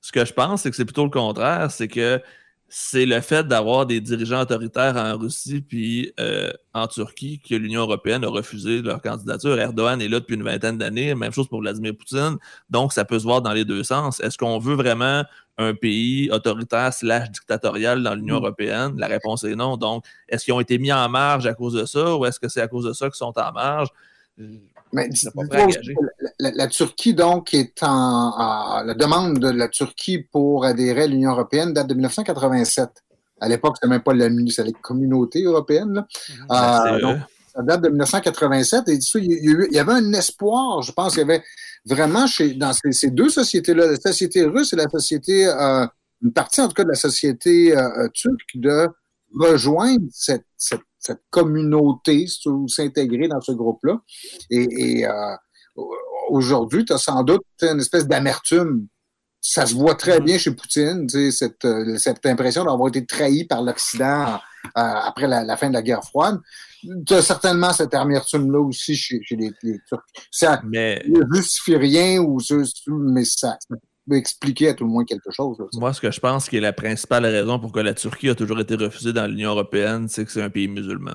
ce 0.00 0.12
que 0.12 0.24
je 0.24 0.32
pense, 0.32 0.62
c'est 0.62 0.70
que 0.70 0.76
c'est 0.76 0.84
plutôt 0.84 1.04
le 1.04 1.10
contraire. 1.10 1.70
C'est 1.70 1.88
que 1.88 2.20
c'est 2.68 3.06
le 3.06 3.20
fait 3.20 3.46
d'avoir 3.46 3.86
des 3.86 4.00
dirigeants 4.00 4.40
autoritaires 4.40 4.96
en 4.96 5.16
Russie 5.16 5.60
puis 5.60 6.12
euh, 6.18 6.50
en 6.74 6.88
Turquie 6.88 7.40
que 7.40 7.54
l'Union 7.54 7.82
européenne 7.82 8.24
a 8.24 8.28
refusé 8.28 8.82
leur 8.82 9.00
candidature. 9.00 9.58
Erdogan 9.58 10.00
est 10.02 10.08
là 10.08 10.18
depuis 10.20 10.34
une 10.34 10.42
vingtaine 10.42 10.76
d'années. 10.76 11.14
Même 11.14 11.32
chose 11.32 11.48
pour 11.48 11.60
Vladimir 11.60 11.96
Poutine. 11.96 12.36
Donc, 12.68 12.92
ça 12.92 13.04
peut 13.04 13.18
se 13.18 13.24
voir 13.24 13.40
dans 13.40 13.52
les 13.52 13.64
deux 13.64 13.84
sens. 13.84 14.18
Est-ce 14.20 14.36
qu'on 14.36 14.58
veut 14.58 14.74
vraiment 14.74 15.24
un 15.58 15.74
pays 15.74 16.28
autoritaire 16.30 16.92
slash 16.92 17.30
dictatorial 17.30 18.02
dans 18.02 18.14
l'Union 18.14 18.36
Mm. 18.40 18.44
européenne? 18.44 18.94
La 18.98 19.06
réponse 19.06 19.44
est 19.44 19.54
non. 19.54 19.76
Donc, 19.76 20.04
est-ce 20.28 20.44
qu'ils 20.44 20.54
ont 20.54 20.60
été 20.60 20.78
mis 20.78 20.92
en 20.92 21.08
marge 21.08 21.46
à 21.46 21.54
cause 21.54 21.74
de 21.74 21.84
ça 21.86 22.16
ou 22.16 22.26
est-ce 22.26 22.40
que 22.40 22.48
c'est 22.48 22.60
à 22.60 22.68
cause 22.68 22.84
de 22.84 22.92
ça 22.92 23.06
qu'ils 23.06 23.14
sont 23.16 23.32
en 23.38 23.52
marge? 23.52 23.88
Mais 24.92 25.08
la, 26.38 26.50
la- 26.52 26.66
Turquie, 26.68 27.14
donc, 27.14 27.52
est 27.54 27.82
en, 27.82 28.82
La 28.84 28.94
demande 28.94 29.38
de 29.38 29.50
la 29.50 29.68
Turquie 29.68 30.18
pour 30.18 30.64
adhérer 30.64 31.02
à 31.02 31.06
l'Union 31.06 31.32
européenne 31.32 31.72
date 31.72 31.88
de 31.88 31.94
1987. 31.94 32.88
À 33.40 33.48
l'époque, 33.48 33.76
c'était 33.76 33.88
même 33.88 34.02
pas 34.02 34.14
la, 34.14 34.28
la 34.28 34.72
communauté 34.80 35.42
européenne. 35.42 35.92
Là. 35.92 36.06
La 36.48 36.94
Euh, 36.94 37.00
donc, 37.00 37.18
ça 37.54 37.62
date 37.62 37.82
de 37.82 37.88
1987. 37.88 38.88
Et 38.88 39.00
ça, 39.00 39.18
il 39.18 39.30
il 39.70 39.74
y 39.74 39.78
avait 39.78 39.92
un 39.92 40.12
espoir, 40.12 40.82
je 40.82 40.92
pense, 40.92 41.14
qu'il 41.14 41.20
y 41.20 41.24
avait 41.24 41.42
vraiment 41.84 42.26
chez, 42.26 42.54
dans 42.54 42.72
ces, 42.72 42.92
ces 42.92 43.10
deux 43.10 43.28
sociétés-là, 43.28 43.86
la 43.92 43.96
société 43.96 44.44
russe 44.44 44.72
et 44.72 44.76
la 44.76 44.88
société, 44.88 45.46
euh, 45.46 45.86
une 46.22 46.32
partie 46.32 46.60
en 46.60 46.68
tout 46.68 46.74
cas 46.74 46.84
de 46.84 46.88
la 46.90 46.94
société 46.94 47.76
euh, 47.76 47.88
euh, 47.98 48.08
turque, 48.12 48.50
de 48.54 48.88
rejoindre 49.34 50.06
cette, 50.12 50.44
cette, 50.56 50.80
cette 50.98 51.22
communauté, 51.30 52.26
s'intégrer 52.68 53.28
dans 53.28 53.40
ce 53.40 53.52
groupe-là. 53.52 54.00
Et, 54.50 54.66
et, 55.00 55.06
euh, 55.06 55.34
aujourd'hui, 56.28 56.84
tu 56.84 56.92
as 56.92 56.98
sans 56.98 57.22
doute 57.22 57.42
une 57.62 57.80
espèce 57.80 58.06
d'amertume. 58.06 58.88
Ça 59.40 59.64
se 59.64 59.74
voit 59.74 59.94
très 59.94 60.20
bien 60.20 60.38
chez 60.38 60.50
Poutine, 60.50 61.08
cette, 61.30 61.64
euh, 61.64 61.98
cette 61.98 62.26
impression 62.26 62.64
d'avoir 62.64 62.88
été 62.88 63.06
trahi 63.06 63.44
par 63.44 63.62
l'Occident 63.62 64.34
euh, 64.34 64.70
après 64.74 65.28
la, 65.28 65.44
la 65.44 65.56
fin 65.56 65.68
de 65.68 65.74
la 65.74 65.82
guerre 65.82 66.02
froide. 66.02 66.40
Tu 67.06 67.14
as 67.14 67.22
certainement 67.22 67.72
cette 67.72 67.94
amertume-là 67.94 68.58
aussi 68.58 68.96
chez, 68.96 69.20
chez 69.22 69.36
les, 69.36 69.52
les 69.62 69.78
Turcs. 69.86 70.02
Ça 70.32 70.60
ne 70.64 70.96
justifie 71.32 71.76
rien, 71.76 72.20
ou, 72.20 72.38
mais 72.88 73.24
ça, 73.24 73.56
expliquer 74.14 74.68
à 74.68 74.74
tout 74.74 74.84
le 74.84 74.90
moins 74.90 75.04
quelque 75.04 75.30
chose. 75.30 75.58
là, 75.58 75.66
moi, 75.74 75.92
ce 75.92 76.00
que 76.00 76.10
je 76.10 76.20
pense 76.20 76.48
qui 76.48 76.56
est 76.56 76.60
la 76.60 76.72
principale 76.72 77.24
raison 77.24 77.58
pour 77.58 77.72
que 77.72 77.80
la 77.80 77.94
Turquie 77.94 78.28
a 78.28 78.34
toujours 78.34 78.60
été 78.60 78.74
refusée 78.76 79.12
dans 79.12 79.26
l'Union 79.26 79.50
européenne, 79.50 80.08
c'est 80.08 80.24
que 80.24 80.30
c'est 80.30 80.42
un 80.42 80.50
pays 80.50 80.68
musulman. 80.68 81.14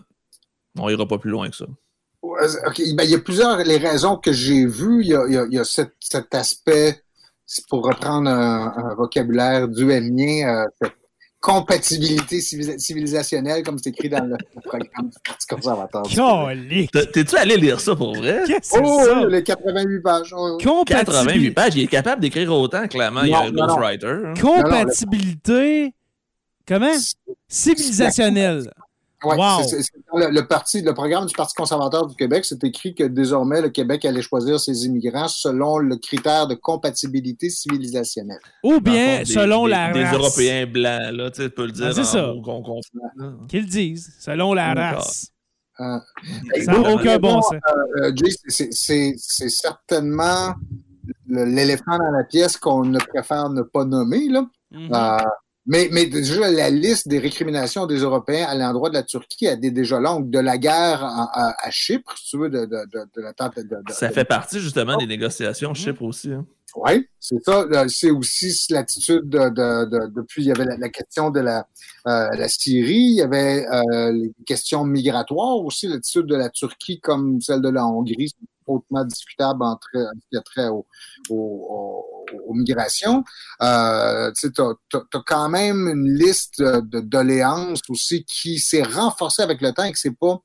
On 0.77 0.89
ira 0.89 1.07
pas 1.07 1.17
plus 1.17 1.31
loin 1.31 1.49
que 1.49 1.55
ça. 1.55 1.65
Ouais, 2.21 2.47
ben, 2.95 3.03
il 3.03 3.09
y 3.09 3.15
a 3.15 3.19
plusieurs 3.19 3.57
les 3.63 3.77
raisons 3.77 4.17
que 4.17 4.31
j'ai 4.31 4.65
vues. 4.65 5.01
Il 5.01 5.07
y 5.07 5.15
a, 5.15 5.25
il 5.27 5.33
y 5.33 5.37
a, 5.37 5.45
il 5.45 5.53
y 5.53 5.59
a 5.59 5.63
cet, 5.63 5.93
cet 5.99 6.35
aspect, 6.35 7.01
pour 7.69 7.85
reprendre 7.85 8.29
un, 8.29 8.73
un 8.75 8.95
vocabulaire 8.95 9.67
duémien, 9.67 10.47
euh, 10.47 10.65
cette 10.81 11.00
compatibilité 11.41 12.39
civil- 12.39 12.79
civilisationnelle, 12.79 13.63
comme 13.63 13.77
c'est 13.79 13.89
écrit 13.89 14.07
dans 14.09 14.23
le, 14.23 14.37
programme 14.63 15.09
du 15.09 15.17
Parti 15.25 15.47
conservateur. 15.47 16.03
T'es-tu 17.11 17.35
allé 17.35 17.57
lire 17.57 17.79
ça 17.79 17.95
pour 17.95 18.15
vrai? 18.15 18.43
Qu'est-ce 18.47 18.73
que 18.73 18.79
Oh, 18.83 18.99
c'est 19.03 19.09
ça? 19.09 19.25
les 19.27 19.43
88 19.43 19.99
pages. 20.01 20.33
Oh, 20.37 20.57
oui. 20.57 20.63
88 20.63 20.85
Compatibilité. 21.05 21.51
pages, 21.53 21.75
il 21.75 21.83
est 21.83 21.87
capable 21.87 22.21
d'écrire 22.21 22.53
autant, 22.53 22.87
clairement. 22.87 23.23
il 23.23 23.29
y 23.29 23.33
a 23.33 23.41
Non, 23.41 23.47
un 23.47 23.51
non, 23.51 23.67
non. 23.67 23.75
ghostwriter. 23.75 24.07
hein. 24.07 24.33
Compatibilité. 24.39 25.93
Comment? 26.67 26.93
Civilisationnelle. 27.47 28.71
Ouais, 29.23 29.35
Wow. 29.37 29.61
c'est- 29.61 29.67
c'est- 29.67 29.81
c'est 29.83 30.01
dans 30.11 30.17
le, 30.19 30.29
le 30.33 30.47
parti, 30.47 30.81
le 30.81 30.93
programme 30.93 31.25
du 31.27 31.33
Parti 31.33 31.53
conservateur 31.53 32.07
du 32.07 32.15
Québec, 32.15 32.43
c'est 32.43 32.63
écrit 32.63 32.95
que 32.95 33.03
désormais 33.03 33.61
le 33.61 33.69
Québec 33.69 34.03
allait 34.05 34.21
choisir 34.23 34.59
ses 34.59 34.85
immigrants 34.85 35.27
selon 35.27 35.77
le 35.77 35.95
critère 35.97 36.47
de 36.47 36.55
compatibilité 36.55 37.49
civilisationnelle. 37.49 38.39
Ou 38.63 38.79
bien 38.81 39.17
fond, 39.17 39.23
des- 39.23 39.25
selon 39.25 39.65
des, 39.65 39.71
la 39.71 39.91
Des 39.93 40.03
race. 40.05 40.13
Européens 40.15 40.65
blancs, 40.65 41.11
là, 41.13 41.29
tu 41.31 41.49
peux 41.51 41.65
le 41.67 41.71
dire 41.71 41.85
Ah, 41.89 41.93
c'est 41.93 42.01
en 42.01 42.03
ça. 42.03 42.21
là. 43.15 43.31
Qu'ils 43.47 43.61
le 43.61 43.67
disent. 43.67 44.11
Selon 44.19 44.53
la 44.53 44.73
race. 44.73 45.27
Euh, 45.79 45.97
Ça 46.63 46.71
n'a 46.73 46.93
aucun 46.93 47.17
bon 47.17 47.41
sens. 47.41 47.53
euh, 48.01 48.11
Jay, 48.15 48.31
c'est- 48.47 48.71
c'est 48.71 49.13
c'est 49.17 49.49
certainement 49.49 50.53
l'éléphant 51.27 51.97
dans 51.97 52.11
la 52.11 52.23
pièce 52.23 52.57
qu'on 52.57 52.85
ne 52.85 52.99
préfère 52.99 53.49
ne 53.49 53.61
pas 53.61 53.85
nommer. 53.85 54.27
Là. 54.29 54.45
Mhm. 54.71 54.93
Euh, 54.93 55.17
mais, 55.65 55.89
mais 55.91 56.05
déjà, 56.07 56.49
la 56.49 56.69
liste 56.69 57.07
des 57.07 57.19
récriminations 57.19 57.85
des 57.85 57.97
Européens 57.99 58.45
à 58.47 58.55
l'endroit 58.55 58.89
de 58.89 58.95
la 58.95 59.03
Turquie 59.03 59.45
elle 59.45 59.63
est 59.63 59.71
déjà 59.71 59.99
longue. 59.99 60.29
De 60.29 60.39
la 60.39 60.57
guerre 60.57 61.03
en- 61.03 61.27
à, 61.31 61.55
à 61.61 61.69
Chypre, 61.71 62.17
si 62.17 62.31
tu 62.31 62.37
veux, 62.39 62.49
de, 62.49 62.65
de, 62.65 62.85
de, 62.91 62.99
de 63.15 63.21
la 63.21 63.33
tente 63.33 63.53
Ça 63.89 64.09
fait 64.09 64.25
partie 64.25 64.59
justement 64.59 64.97
des 64.97 65.07
négociations, 65.07 65.73
Chypre 65.73 66.03
aussi. 66.03 66.31
hein. 66.31 66.45
Oui, 66.73 67.05
c'est 67.19 67.43
ça. 67.43 67.63
Euh, 67.63 67.85
C'est 67.89 68.11
aussi 68.11 68.55
l'attitude 68.69 69.27
de, 69.27 69.49
de, 69.49 69.85
de- 69.89 70.07
depuis, 70.15 70.43
il 70.43 70.47
y 70.47 70.51
avait 70.51 70.63
la, 70.63 70.77
la 70.77 70.87
question 70.89 71.29
de 71.29 71.41
la, 71.41 71.67
euh, 72.07 72.29
la 72.33 72.47
Syrie, 72.47 72.95
il 72.95 73.15
y 73.15 73.21
avait 73.21 73.65
euh, 73.67 74.11
les 74.13 74.31
questions 74.45 74.85
migratoires 74.85 75.57
aussi, 75.57 75.87
l'attitude 75.89 76.27
de 76.27 76.35
la 76.37 76.49
Turquie 76.49 77.01
comme 77.01 77.41
celle 77.41 77.61
de 77.61 77.67
la 77.69 77.85
Hongrie, 77.85 78.33
hautement 78.67 79.03
discutable 79.05 79.63
entre 79.63 79.89
en 79.95 80.11
ce 80.19 80.27
qui 80.29 80.37
a 80.37 80.41
trait 80.41 80.67
au- 80.67 80.85
au- 81.29 81.35
au- 81.35 82.25
aux 82.47 82.53
migrations. 82.53 83.23
Euh, 83.61 84.31
tu 84.33 84.47
as, 84.47 85.21
quand 85.25 85.49
même 85.49 85.87
une 85.87 86.13
liste 86.13 86.61
de, 86.61 86.99
doléances 86.99 87.81
aussi 87.89 88.23
qui 88.25 88.59
s'est 88.59 88.83
renforcée 88.83 89.41
avec 89.41 89.61
le 89.61 89.71
temps 89.73 89.83
et 89.83 89.91
que 89.91 89.99
c'est 89.99 90.15
pas, 90.17 90.39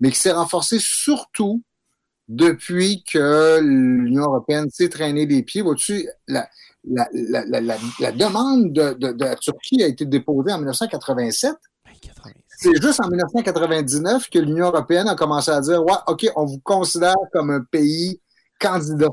mais 0.00 0.10
qui 0.10 0.18
s'est 0.18 0.32
renforcée 0.32 0.78
surtout 0.80 1.62
depuis 2.28 3.02
que 3.10 3.58
l'Union 3.60 4.24
européenne 4.24 4.68
s'est 4.70 4.88
traînée 4.88 5.26
des 5.26 5.42
pieds. 5.42 5.62
La, 6.26 6.48
la, 6.84 7.08
la, 7.12 7.60
la, 8.00 8.12
demande 8.12 8.72
de, 8.72 8.92
de, 8.94 9.12
de 9.12 9.24
la 9.24 9.36
Turquie 9.36 9.82
a 9.82 9.86
été 9.86 10.04
déposée 10.06 10.52
en 10.52 10.58
1987. 10.58 11.54
Ben, 11.84 11.92
86. 12.00 12.47
C'est 12.60 12.82
juste 12.82 13.00
en 13.00 13.08
1999 13.08 14.28
que 14.30 14.38
l'Union 14.40 14.66
européenne 14.66 15.06
a 15.06 15.14
commencé 15.14 15.48
à 15.48 15.60
dire 15.60 15.80
Ouais, 15.80 15.92
OK, 16.08 16.26
on 16.34 16.44
vous 16.44 16.58
considère 16.58 17.14
comme 17.32 17.50
un 17.50 17.60
pays 17.60 18.20
candidat. 18.58 19.10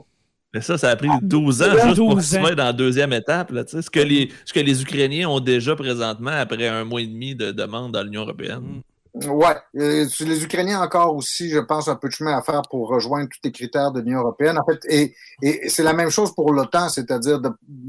Mais 0.51 0.61
ça, 0.61 0.79
ça 0.79 0.89
a 0.89 0.95
pris 0.95 1.09
12 1.21 1.61
ans 1.61 1.65
12 1.73 1.83
juste 1.83 1.97
pour 1.97 2.17
ans. 2.17 2.21
se 2.21 2.37
mettre 2.37 2.55
dans 2.55 2.63
la 2.63 2.73
deuxième 2.73 3.13
étape. 3.13 3.51
Là, 3.51 3.63
tu 3.63 3.75
sais, 3.75 3.83
ce, 3.83 3.91
que 3.91 3.99
les, 3.99 4.31
ce 4.45 4.53
que 4.53 4.59
les 4.61 4.81
Ukrainiens 4.81 5.29
ont 5.29 5.39
déjà 5.39 5.75
présentement 5.75 6.31
après 6.31 6.67
un 6.67 6.85
mois 6.85 7.01
et 7.01 7.05
demi 7.05 7.35
de 7.35 7.51
demande 7.51 7.91
dans 7.91 8.01
l'Union 8.01 8.23
européenne. 8.23 8.81
Ouais, 9.13 9.55
euh, 9.77 10.07
les 10.21 10.43
Ukrainiens 10.43 10.81
encore 10.81 11.15
aussi, 11.15 11.49
je 11.49 11.59
pense, 11.59 11.87
un 11.87 11.95
peu 11.95 12.07
de 12.07 12.13
chemin 12.13 12.35
à 12.35 12.41
faire 12.41 12.63
pour 12.63 12.87
rejoindre 12.87 13.29
tous 13.29 13.39
les 13.43 13.51
critères 13.51 13.91
de 13.91 14.01
l'Union 14.01 14.21
européenne. 14.21 14.57
En 14.57 14.65
fait, 14.65 14.79
et, 14.89 15.13
et 15.43 15.69
c'est 15.69 15.83
la 15.83 15.93
même 15.93 16.09
chose 16.09 16.33
pour 16.33 16.51
l'OTAN, 16.51 16.89
c'est-à-dire 16.89 17.39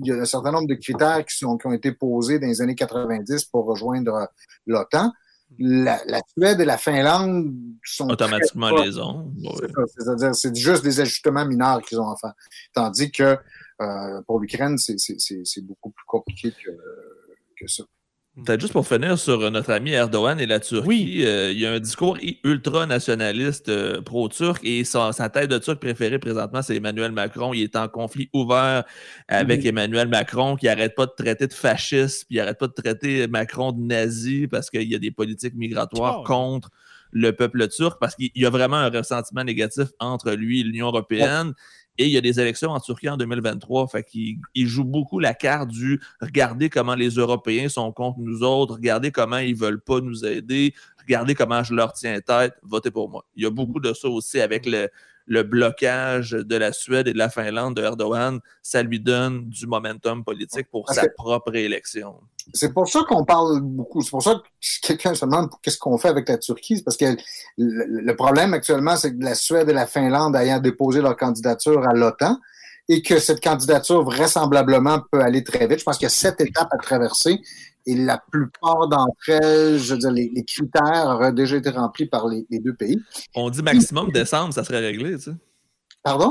il 0.03 0.09
y 0.09 0.13
a 0.13 0.17
un 0.17 0.27
certain 0.27 0.53
nombre 0.53 0.69
de 0.69 0.75
critères 0.75 1.25
qui, 1.25 1.35
sont, 1.35 1.57
qui 1.57 1.67
ont 1.67 1.73
été 1.73 1.93
posés 1.93 2.39
dans 2.39 2.47
les 2.47 2.61
années 2.61 2.75
90 2.75 3.47
pour 3.47 3.65
rejoindre 3.65 4.29
l'OTAN. 4.67 5.13
La, 5.59 6.01
la, 6.07 6.21
Suède 6.37 6.61
et 6.61 6.65
la 6.65 6.77
Finlande 6.77 7.55
sont 7.85 8.11
automatiquement 8.11 8.71
les 8.83 8.99
ont. 8.99 9.33
C'est-à-dire, 9.97 10.35
c'est 10.35 10.55
juste 10.55 10.83
des 10.83 11.01
ajustements 11.01 11.47
mineurs 11.47 11.81
qu'ils 11.83 12.01
ont 12.01 12.11
à 12.11 12.17
faire. 12.17 12.35
Tandis 12.75 13.11
que 13.11 13.39
euh, 13.81 14.23
pour 14.27 14.41
l'Ukraine, 14.41 14.77
c'est 14.79 15.63
beaucoup 15.63 15.91
plus 15.91 16.05
compliqué 16.07 16.51
que, 16.53 16.71
que 17.59 17.67
ça. 17.67 17.85
Peut-être 18.45 18.61
juste 18.61 18.75
pour 18.75 18.87
finir 18.87 19.19
sur 19.19 19.51
notre 19.51 19.73
ami 19.73 19.93
Erdogan 19.93 20.39
et 20.39 20.45
la 20.45 20.61
Turquie, 20.61 21.25
euh, 21.25 21.53
il 21.53 21.59
y 21.59 21.65
a 21.65 21.73
un 21.73 21.81
discours 21.81 22.19
ultra-nationaliste 22.45 23.71
euh, 23.71 24.03
pro-turc 24.03 24.61
et 24.63 24.85
sa, 24.85 25.11
tête 25.31 25.49
de 25.49 25.57
turc 25.57 25.81
préférée 25.81 26.19
présentement, 26.19 26.61
c'est 26.61 26.77
Emmanuel 26.77 27.13
Macron. 27.13 27.55
Il 27.55 27.63
est 27.63 27.77
en 27.77 27.89
conflit 27.89 28.29
ouvert 28.35 28.85
avec. 29.29 29.65
Emmanuel 29.65 30.09
Macron 30.09 30.57
qui 30.57 30.67
n'arrête 30.67 30.95
pas 30.95 31.07
de 31.07 31.13
traiter 31.17 31.47
de 31.47 31.55
fasciste, 31.55 32.27
puis 32.27 32.37
il 32.37 32.39
n'arrête 32.39 32.59
pas 32.59 32.67
de 32.67 32.75
traiter 32.75 33.27
Macron 33.27 33.73
de 33.73 33.81
nazi 33.81 34.47
parce 34.47 34.69
qu'il 34.69 34.91
y 34.91 34.95
a 34.95 34.99
des 34.99 35.11
politiques 35.11 35.55
migratoires 35.55 36.21
oh. 36.21 36.25
contre 36.25 36.69
le 37.13 37.33
peuple 37.33 37.69
turc, 37.69 37.99
parce 37.99 38.15
qu'il 38.15 38.31
y 38.35 38.45
a 38.45 38.51
vraiment 38.51 38.77
un 38.77 38.91
ressentiment 38.91 39.45
négatif 39.45 39.89
entre 39.99 40.33
lui 40.33 40.61
et 40.61 40.63
l'Union 40.63 40.89
européenne. 40.89 41.55
Et 41.99 42.07
il 42.07 42.11
y 42.11 42.17
a 42.17 42.21
des 42.21 42.41
élections 42.41 42.71
en 42.71 42.81
Turquie 42.81 43.09
en 43.09 43.17
2023. 43.17 43.89
Fait 43.89 44.03
qu'il 44.03 44.39
il 44.55 44.67
joue 44.67 44.85
beaucoup 44.85 45.19
la 45.19 45.35
carte 45.35 45.69
du 45.69 46.01
regardez 46.21 46.69
comment 46.69 46.95
les 46.95 47.11
Européens 47.11 47.69
sont 47.69 47.93
contre 47.93 48.19
nous 48.21 48.43
autres, 48.43 48.75
regardez 48.75 49.11
comment 49.11 49.39
ils 49.39 49.57
veulent 49.57 49.81
pas 49.81 50.01
nous 50.01 50.25
aider, 50.25 50.75
regardez 51.01 51.35
comment 51.35 51.63
je 51.63 51.75
leur 51.75 51.93
tiens 51.93 52.21
tête, 52.21 52.55
votez 52.63 52.91
pour 52.91 53.09
moi. 53.09 53.25
Il 53.35 53.45
y 53.45 53.47
a 53.47 53.51
beaucoup 53.51 53.81
de 53.81 53.93
ça 53.93 54.09
aussi 54.09 54.41
avec 54.41 54.67
le, 54.67 54.89
le 55.27 55.43
blocage 55.43 56.31
de 56.31 56.57
la 56.57 56.73
Suède 56.73 57.09
et 57.09 57.13
de 57.13 57.19
la 57.19 57.29
Finlande 57.29 57.77
de 57.77 57.83
Erdogan. 57.83 58.41
Ça 58.63 58.83
lui 58.83 59.01
donne 59.01 59.49
du 59.49 59.67
momentum 59.67 60.25
politique 60.25 60.69
pour 60.71 60.89
sa 60.91 61.09
propre 61.09 61.55
élection. 61.55 62.15
C'est 62.55 62.73
pour 62.73 62.89
ça 62.89 63.03
qu'on 63.09 63.25
parle 63.25 63.61
beaucoup. 63.61 64.03
C'est 64.03 64.11
pour 64.11 64.23
ça 64.23 64.35
que 64.35 64.87
quelqu'un 64.87 65.15
se 65.15 65.25
demande 65.25 65.51
qu'est-ce 65.63 65.79
qu'on 65.79 65.99
fait 65.99 66.09
avec 66.09 66.29
la 66.29 66.39
Turquie. 66.39 66.81
Parce 66.85 66.97
que 66.97 67.17
le, 67.59 68.13
problème 68.15 68.55
actuellement, 68.55 68.97
c'est 68.97 69.17
que 69.17 69.23
la 69.23 69.35
Suède 69.35 69.69
et 69.69 69.73
la 69.73 69.87
Finlande 69.87 70.37
ayant 70.37 70.61
déposé 70.61 71.01
leur 71.01 71.17
candidature 71.17 71.87
à 71.89 71.93
l'OTAN 71.93 72.39
et 72.89 73.03
que 73.03 73.19
cette 73.19 73.43
candidature 73.43 74.05
vraisemblablement 74.05 75.03
peut 75.11 75.21
aller 75.21 75.43
très 75.43 75.67
vite. 75.67 75.81
Je 75.81 75.85
pense 75.85 75.99
qu'il 75.99 76.05
y 76.05 76.07
a 76.07 76.11
sept 76.11 76.41
étapes 76.41 76.69
à 76.71 76.79
traverser 76.79 77.41
et 77.87 77.95
la 77.95 78.19
plupart 78.31 78.89
d'entre 78.89 79.29
elles, 79.29 79.79
je 79.79 79.95
veux 79.95 79.99
dire, 79.99 80.11
les, 80.11 80.45
critères 80.45 81.07
auraient 81.07 81.33
déjà 81.33 81.57
été 81.57 81.71
remplis 81.71 82.07
par 82.07 82.27
les, 82.29 82.45
deux 82.51 82.75
pays. 82.75 83.01
On 83.35 83.49
dit 83.49 83.63
maximum 83.63 84.11
décembre, 84.11 84.53
ça 84.53 84.65
serait 84.65 84.81
réglé, 84.81 85.17
tu 85.17 85.23
sais. 85.23 85.37
Pardon? 86.03 86.31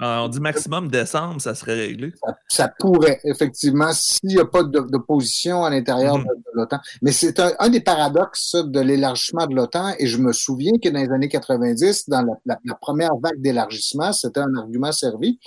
Ah, 0.00 0.22
on 0.24 0.28
dit 0.28 0.40
maximum 0.40 0.88
décembre, 0.88 1.40
ça 1.40 1.54
serait 1.54 1.74
réglé. 1.74 2.12
Ça, 2.48 2.68
pourrait, 2.78 3.20
effectivement, 3.24 3.92
s'il 3.92 4.30
n'y 4.30 4.38
a 4.38 4.44
pas 4.44 4.62
d'opposition 4.64 5.64
à 5.64 5.70
l'intérieur 5.70 6.18
mhm. 6.18 6.24
de, 6.24 6.42
l'OTAN. 6.54 6.80
Mais 7.02 7.12
c'est 7.12 7.38
un, 7.38 7.68
des 7.68 7.80
paradoxes 7.80 8.56
de 8.56 8.80
l'élargissement 8.80 9.46
de 9.46 9.54
l'OTAN. 9.54 9.94
Et 9.98 10.06
je 10.06 10.18
me 10.18 10.32
souviens 10.32 10.72
que 10.82 10.88
dans 10.88 11.00
les 11.00 11.10
années 11.10 11.28
90, 11.28 12.08
dans 12.08 12.26
la, 12.46 12.74
première 12.80 13.14
vague 13.22 13.40
d'élargissement, 13.40 14.12
c'était 14.12 14.40
un 14.40 14.54
argument 14.56 14.92
servi. 14.92 15.38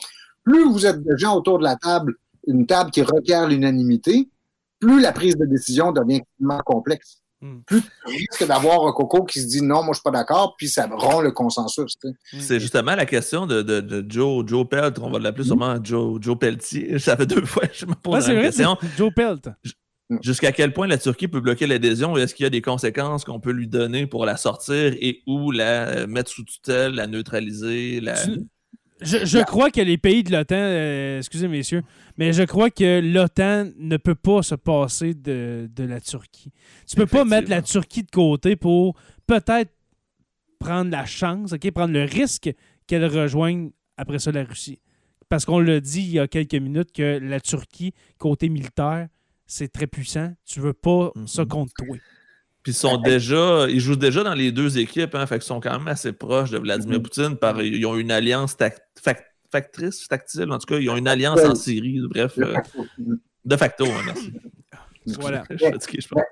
Plus 0.44 0.64
vous 0.72 0.86
êtes 0.86 1.04
de 1.04 1.18
gens 1.18 1.36
autour 1.36 1.58
de 1.60 1.64
la 1.64 1.76
table, 1.76 2.16
une 2.48 2.68
table 2.68 2.92
qui 2.92 3.02
requiert 3.02 3.48
l'unanimité, 3.48 4.30
plus 4.86 5.02
la 5.02 5.12
prise 5.12 5.36
de 5.36 5.46
décision 5.46 5.92
devient 5.92 6.18
extrêmement 6.18 6.62
complexe. 6.64 7.22
Hmm. 7.42 7.60
Plus 7.66 7.82
tu 7.82 7.90
risques 8.08 8.48
d'avoir 8.48 8.88
un 8.88 8.94
coco 8.94 9.24
qui 9.24 9.42
se 9.42 9.48
dit 9.48 9.62
non, 9.62 9.84
moi 9.84 9.90
je 9.90 9.96
suis 9.96 10.04
pas 10.04 10.12
d'accord, 10.12 10.56
puis 10.58 10.70
ça 10.70 10.88
rompt 10.88 11.24
le 11.24 11.32
consensus. 11.32 11.98
C'est 12.40 12.60
justement 12.60 12.96
la 12.96 13.06
question 13.06 13.46
de, 13.46 14.06
Joe, 14.08 14.46
Joe 14.48 14.68
Pelt, 14.70 15.00
on 15.00 15.10
va 15.10 15.20
l'appeler 15.20 15.44
hmm. 15.44 15.48
sûrement 15.48 15.84
Joe, 15.84 16.20
Joe 16.22 16.38
Pelletier. 16.38 17.00
Ça 17.06 17.18
fait 17.18 17.26
deux 17.26 17.46
fois 17.46 17.68
que 17.68 17.76
je 17.76 17.86
me 17.86 17.96
pose 17.96 18.28
la 18.28 18.42
question. 18.42 18.78
Joe 18.98 19.12
Pelt. 19.14 19.50
Jusqu'à 20.22 20.52
quel 20.52 20.72
point 20.72 20.86
la 20.86 21.00
Turquie 21.00 21.28
peut 21.28 21.40
bloquer 21.40 21.66
l'adhésion? 21.66 22.16
Est-ce 22.16 22.36
qu'il 22.36 22.44
y 22.44 22.48
a 22.48 22.52
des 22.52 22.62
conséquences 22.62 23.26
qu'on 23.26 23.40
peut 23.40 23.52
lui 23.52 23.68
donner 23.68 24.06
pour 24.06 24.26
la 24.26 24.38
sortir 24.38 24.94
et 25.02 25.24
ou 25.26 25.50
la 25.50 26.06
mettre 26.06 26.30
sous 26.30 26.44
tutelle, 26.44 26.94
la 26.94 27.08
neutraliser? 27.08 28.00
La... 28.02 28.14
Je, 29.02 29.44
crois 29.44 29.72
que 29.72 29.82
les 29.82 29.98
pays 29.98 30.24
de 30.24 30.32
l'OTAN, 30.32 30.56
euh, 30.56 31.18
excusez 31.18 31.50
messieurs, 31.50 31.84
mais 32.18 32.32
je 32.32 32.44
crois 32.44 32.70
que 32.70 33.02
l'OTAN 33.02 33.72
ne 33.78 33.98
peut 33.98 34.16
pas 34.16 34.42
se 34.42 34.56
passer 34.56 35.14
de, 35.14 35.68
la 35.78 36.00
Turquie. 36.00 36.52
Tu 36.88 36.96
peux 36.96 37.06
pas 37.06 37.26
mettre 37.26 37.50
la 37.50 37.62
Turquie 37.62 38.04
de 38.04 38.12
côté 38.12 38.56
pour 38.56 38.96
peut-être 39.28 39.72
prendre 40.60 40.92
la 40.92 41.06
chance, 41.06 41.52
ok, 41.52 41.72
prendre 41.72 41.94
le 41.94 42.04
risque 42.04 42.54
qu'elle 42.88 43.06
rejoigne 43.06 43.72
après 43.98 44.20
ça 44.20 44.32
la 44.32 44.44
Russie. 44.44 44.80
Parce 45.28 45.44
qu'on 45.44 45.60
l'a 45.60 45.82
dit 45.82 46.02
il 46.02 46.12
y 46.12 46.20
a 46.20 46.28
quelques 46.28 46.56
minutes 46.56 46.92
que 46.94 47.20
la 47.22 47.42
Turquie, 47.42 47.94
côté 48.18 48.48
militaire, 48.48 49.10
c'est 49.46 49.72
très 49.72 49.88
puissant. 49.88 50.34
Tu 50.46 50.62
veux 50.62 50.74
pas 50.74 51.12
ça 51.26 51.44
mhm. 51.44 51.48
contre 51.50 51.74
toi. 51.78 51.98
Puis 52.66 52.72
ils 52.72 52.78
sont 52.78 52.98
déjà, 52.98 53.68
ils 53.70 53.80
jouent 53.80 53.96
déjà 53.96 54.24
dans 54.24 54.34
les 54.34 54.52
deux 54.52 54.80
équipes, 54.80 55.14
hein, 55.14 55.28
fait 55.28 55.36
qu'ils 55.36 55.46
sont 55.46 55.60
quand 55.60 55.78
même 55.78 55.88
assez 55.88 56.14
proches 56.14 56.50
de 56.50 56.58
Vladimir 56.58 56.98
mhm. 56.98 57.04
Poutine. 57.04 57.36
Par, 57.36 57.62
ils 57.62 57.86
ont 57.86 57.96
une 57.96 58.10
alliance 58.10 58.58
factrice, 59.52 60.08
tactile, 60.08 60.52
en 60.52 60.58
tout 60.58 60.66
cas, 60.66 60.80
ils 60.80 60.90
ont 60.90 60.98
une 60.98 61.08
alliance 61.08 61.42
en 61.46 61.54
Syrie, 61.54 62.02
bref. 62.10 62.34
Euh, 62.40 62.56
de 63.46 63.56
facto, 63.56 63.86
hein, 63.86 64.02
merci. 64.04 64.34
Voilà. 65.20 65.44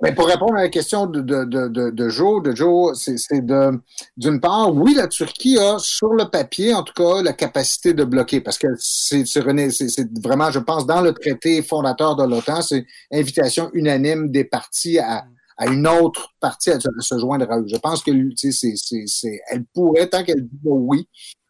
Mais 0.01 0.15
pour 0.15 0.25
répondre 0.25 0.55
à 0.55 0.63
la 0.63 0.69
question 0.69 1.05
de, 1.05 1.21
de, 1.21 1.45
de, 1.45 1.91
de 1.91 2.09
Joe, 2.09 2.41
de 2.41 2.55
Joe, 2.55 2.97
c'est 2.97 3.45
de 3.45 3.79
d'une 4.17 4.39
part, 4.39 4.73
oui, 4.73 4.95
la 4.95 5.07
Turquie 5.07 5.59
a 5.59 5.77
sur 5.77 6.15
le 6.15 6.27
papier, 6.27 6.73
en 6.73 6.81
tout 6.81 6.93
cas, 6.93 7.21
la 7.21 7.33
capacité 7.33 7.93
de 7.93 8.03
bloquer, 8.03 8.41
parce 8.41 8.57
que 8.57 8.69
c'est 8.79 9.23
vraiment, 9.37 10.49
je 10.49 10.57
pense, 10.57 10.87
dans 10.87 11.01
le 11.01 11.13
traité 11.13 11.61
fondateur 11.61 12.15
de 12.15 12.23
l'OTAN, 12.23 12.63
c'est 12.63 12.87
invitation 13.11 13.69
unanime 13.73 14.31
des 14.31 14.43
partis 14.43 14.97
à, 14.97 15.25
à 15.57 15.67
une 15.67 15.87
autre 15.87 16.33
partie 16.39 16.71
à 16.71 16.79
se 16.79 17.19
joindre 17.19 17.49
à 17.51 17.59
eux. 17.59 17.65
Je 17.67 17.77
pense 17.77 18.03
que 18.03 18.11
c'est, 18.35 19.41
elle 19.49 19.65
pourrait, 19.73 20.07
tant 20.07 20.23
qu'elle 20.23 20.45
dit 20.45 20.59
oui, 20.63 21.07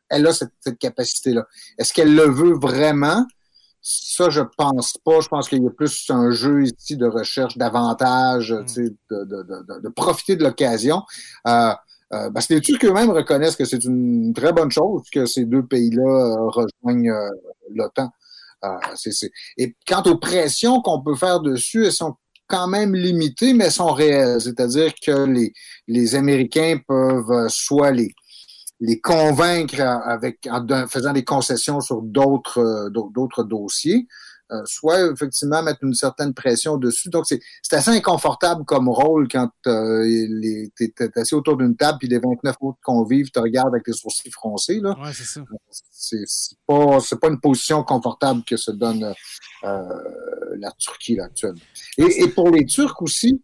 elle 0.09 0.27
a 0.27 0.33
cette, 0.33 0.77
capacité-là. 0.79 1.45
Est-ce 1.77 1.93
qu'elle 1.93 2.13
le 2.13 2.29
veut 2.29 2.53
vraiment? 2.53 3.25
Ça, 3.81 4.29
je 4.29 4.41
pense 4.57 4.97
pas. 5.03 5.19
Je 5.19 5.27
pense 5.27 5.49
qu'il 5.49 5.61
y 5.61 5.67
a 5.67 5.71
plus 5.71 6.09
un 6.09 6.31
jeu 6.31 6.63
ici 6.63 6.95
de 6.95 7.05
recherche 7.05 7.57
d'avantages, 7.57 8.53
mm. 8.53 8.65
de, 9.09 9.23
de, 9.25 9.79
de, 9.81 9.89
profiter 9.89 10.35
de 10.37 10.43
l'occasion. 10.43 11.01
Euh, 11.47 11.73
euh, 12.13 12.29
parce 12.29 12.47
que 12.47 12.53
les 12.53 12.61
Turcs 12.61 12.83
eux-mêmes 12.83 13.09
reconnaissent 13.09 13.55
que 13.55 13.65
c'est 13.65 13.83
une 13.83 14.33
très 14.33 14.53
bonne 14.53 14.69
chose 14.69 15.03
que 15.11 15.25
ces 15.25 15.45
deux 15.45 15.65
pays-là 15.65 16.03
euh, 16.03 16.49
rejoignent 16.49 17.09
euh, 17.09 17.29
l'OTAN. 17.73 18.11
Et 19.57 19.75
quant 19.85 20.03
aux 20.03 20.17
pressions 20.17 20.81
qu'on 20.81 21.01
peut 21.01 21.15
faire 21.15 21.41
dessus, 21.41 21.85
elles 21.85 21.91
sont 21.91 22.15
quand 22.53 22.67
même 22.67 22.93
limitées, 22.93 23.53
mais 23.53 23.71
sont 23.71 23.93
réelles. 23.93 24.39
C'est-à-dire 24.39 24.93
que 25.03 25.25
les, 25.25 25.53
les 25.87 26.13
Américains 26.13 26.77
peuvent 26.87 27.31
euh, 27.31 27.47
soit 27.49 27.89
les, 27.89 28.13
les 28.79 29.01
convaincre 29.01 29.81
avec, 29.81 30.47
en 30.51 30.87
faisant 30.87 31.13
des 31.13 31.23
concessions 31.23 31.81
sur 31.81 32.03
d'autres, 32.03 32.59
euh, 32.59 32.89
d'autres 32.91 33.43
dossiers, 33.43 34.07
euh, 34.51 34.61
soit 34.65 35.11
effectivement 35.11 35.63
mettre 35.63 35.79
une 35.83 35.93
certaine 35.93 36.33
pression 36.33 36.77
dessus. 36.77 37.09
Donc, 37.09 37.25
c'est 37.25 37.39
assez 37.71 37.91
inconfortable 37.91 38.65
comme 38.65 38.87
rôle 38.87 39.27
quand 39.27 39.49
euh, 39.67 40.03
tu 40.05 40.93
es, 40.99 41.19
assis 41.19 41.33
autour 41.33 41.57
d'une 41.57 41.75
table 41.75 41.97
puis 41.97 42.07
les 42.07 42.19
29 42.19 42.55
autres 42.61 42.77
convives 42.83 43.31
te 43.31 43.39
regardent 43.39 43.73
avec 43.73 43.87
les 43.87 43.93
sourcils 43.93 44.29
froncés. 44.29 44.79
Là. 44.79 44.95
Ouais, 45.01 45.11
c'est 45.13 45.23
ça. 45.23 45.41
C'est 45.71 46.57
pas, 46.67 46.99
pas 47.19 47.29
une 47.29 47.39
position 47.39 47.83
confortable 47.83 48.43
que 48.45 48.57
se 48.57 48.71
donne 48.71 49.13
euh, 49.63 49.81
la 50.63 50.71
Turquie 50.71 51.15
là, 51.15 51.25
actuellement. 51.25 51.59
Et, 51.97 52.23
et, 52.23 52.27
pour 52.27 52.49
les 52.49 52.65
Turcs 52.65 53.01
aussi, 53.01 53.41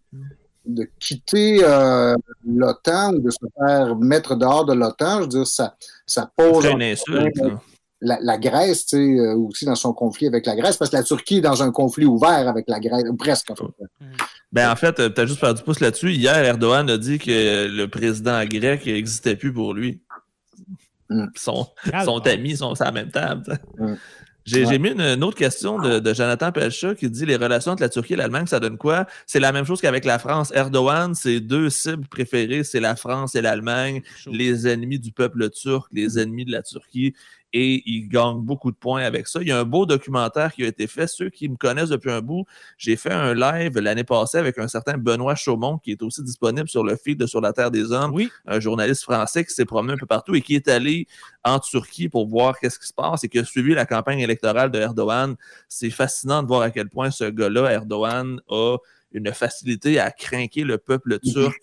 de 0.65 0.89
quitter 0.99 1.59
euh, 1.63 2.15
l'OTAN 2.45 3.13
ou 3.13 3.19
de 3.19 3.29
se 3.29 3.45
faire 3.57 3.95
mettre 3.95 4.35
dehors 4.35 4.65
de 4.65 4.73
l'OTAN, 4.73 5.17
je 5.17 5.21
veux 5.21 5.27
dire, 5.27 5.47
ça, 5.47 5.75
ça 6.05 6.31
pose... 6.35 6.65
Une 6.65 6.83
insulte, 6.83 7.41
la, 8.01 8.17
la, 8.21 8.37
Grèce, 8.37 8.85
tu 8.85 8.95
sais, 8.95 9.19
euh, 9.19 9.35
aussi 9.35 9.65
dans 9.65 9.75
son 9.75 9.91
conflit 9.91 10.27
avec 10.27 10.45
la 10.45 10.55
Grèce, 10.55 10.77
parce 10.77 10.89
que 10.89 10.95
la 10.95 11.03
Turquie 11.03 11.37
est 11.37 11.41
dans 11.41 11.61
un 11.63 11.71
conflit 11.71 12.05
ouvert 12.05 12.47
avec 12.47 12.69
la 12.69 12.79
Grèce, 12.79 13.03
presque. 13.17 13.51
En 13.51 13.55
fait. 13.55 13.65
Ben, 14.53 14.71
en 14.71 14.75
fait, 14.77 15.13
tu 15.13 15.21
as 15.21 15.25
juste 15.25 15.39
faire 15.39 15.53
du 15.53 15.61
pouce 15.61 15.81
là-dessus. 15.81 16.13
Hier, 16.13 16.37
Erdogan 16.37 16.89
a 16.89 16.97
dit 16.97 17.19
que 17.19 17.67
le 17.67 17.87
président 17.87 18.43
grec 18.45 18.85
n'existait 18.85 19.35
plus 19.35 19.53
pour 19.53 19.73
lui. 19.73 20.01
Mm. 21.09 21.25
Son, 21.35 21.67
son 22.05 22.19
ami 22.19 22.55
sont 22.55 22.79
à 22.79 22.85
la 22.85 22.91
même 22.91 23.11
table. 23.11 23.59
Mm. 23.77 23.93
J'ai 24.49 24.79
mis 24.79 24.89
une, 24.89 25.23
autre 25.23 25.37
question 25.37 25.79
de, 25.79 26.13
Jonathan 26.13 26.51
Pelcha 26.51 26.95
qui 26.95 27.09
dit 27.09 27.25
les 27.25 27.35
relations 27.35 27.73
entre 27.73 27.83
la 27.83 27.89
Turquie 27.89 28.13
et 28.13 28.15
l'Allemagne, 28.15 28.47
ça 28.47 28.59
donne 28.59 28.77
quoi? 28.77 29.05
C'est 29.25 29.39
la 29.39 29.51
même 29.51 29.65
chose 29.65 29.81
qu'avec 29.81 30.05
la 30.05 30.19
France. 30.19 30.51
Erdogan, 30.55 31.13
ses 31.13 31.39
deux 31.39 31.69
cibles 31.69 32.07
préférées, 32.07 32.63
c'est 32.63 32.79
la 32.79 32.95
France 32.95 33.35
et 33.35 33.41
l'Allemagne, 33.41 34.01
les 34.27 34.67
ennemis 34.67 34.99
du 34.99 35.11
peuple 35.11 35.49
turc, 35.49 35.87
les 35.91 36.19
ennemis 36.19 36.45
de 36.45 36.51
la 36.51 36.63
Turquie. 36.63 37.13
Et 37.53 37.81
il 37.85 38.07
gagne 38.07 38.41
beaucoup 38.41 38.71
de 38.71 38.75
points 38.75 39.01
avec 39.01 39.27
ça. 39.27 39.41
Il 39.41 39.47
y 39.47 39.51
a 39.51 39.59
un 39.59 39.63
beau 39.63 39.85
documentaire 39.85 40.53
qui 40.53 40.63
a 40.63 40.67
été 40.67 40.85
fait. 40.87 41.07
Ceux 41.07 41.29
qui 41.29 41.49
me 41.49 41.55
connaissent 41.55 41.89
depuis 41.89 42.11
un 42.11 42.21
bout, 42.21 42.45
j'ai 42.77 42.95
fait 42.95 43.11
un 43.11 43.33
live 43.33 43.77
l'année 43.79 44.03
passée 44.03 44.37
avec 44.37 44.57
un 44.59 44.67
certain 44.67 44.97
Benoît 44.97 45.35
Chaumont 45.35 45.77
qui 45.77 45.91
est 45.91 46.01
aussi 46.03 46.23
disponible 46.23 46.69
sur 46.69 46.83
le 46.83 46.95
feed 46.95 47.19
de 47.19 47.25
Sur 47.25 47.41
la 47.41 47.53
Terre 47.53 47.71
des 47.71 47.91
Hommes, 47.91 48.13
Oui. 48.13 48.29
un 48.45 48.59
journaliste 48.59 49.03
français 49.03 49.43
qui 49.45 49.53
s'est 49.53 49.65
promené 49.65 49.93
un 49.93 49.97
peu 49.97 50.05
partout 50.05 50.35
et 50.35 50.41
qui 50.41 50.55
est 50.55 50.67
allé 50.67 51.07
en 51.43 51.59
Turquie 51.59 52.09
pour 52.09 52.27
voir 52.27 52.59
qu'est-ce 52.59 52.77
qui 52.77 52.87
se 52.87 52.93
passe 52.93 53.23
et 53.23 53.29
qui 53.29 53.39
a 53.39 53.45
suivi 53.45 53.73
la 53.73 53.85
campagne 53.85 54.19
électorale 54.19 54.69
de 54.69 54.79
Erdogan. 54.79 55.35
C'est 55.67 55.89
fascinant 55.89 56.43
de 56.43 56.47
voir 56.47 56.61
à 56.61 56.71
quel 56.71 56.89
point 56.89 57.09
ce 57.11 57.23
gars-là, 57.25 57.71
Erdogan, 57.71 58.41
a 58.49 58.77
une 59.11 59.33
facilité 59.33 59.99
à 59.99 60.11
craquer 60.11 60.63
le 60.63 60.77
peuple 60.77 61.19
turc 61.19 61.57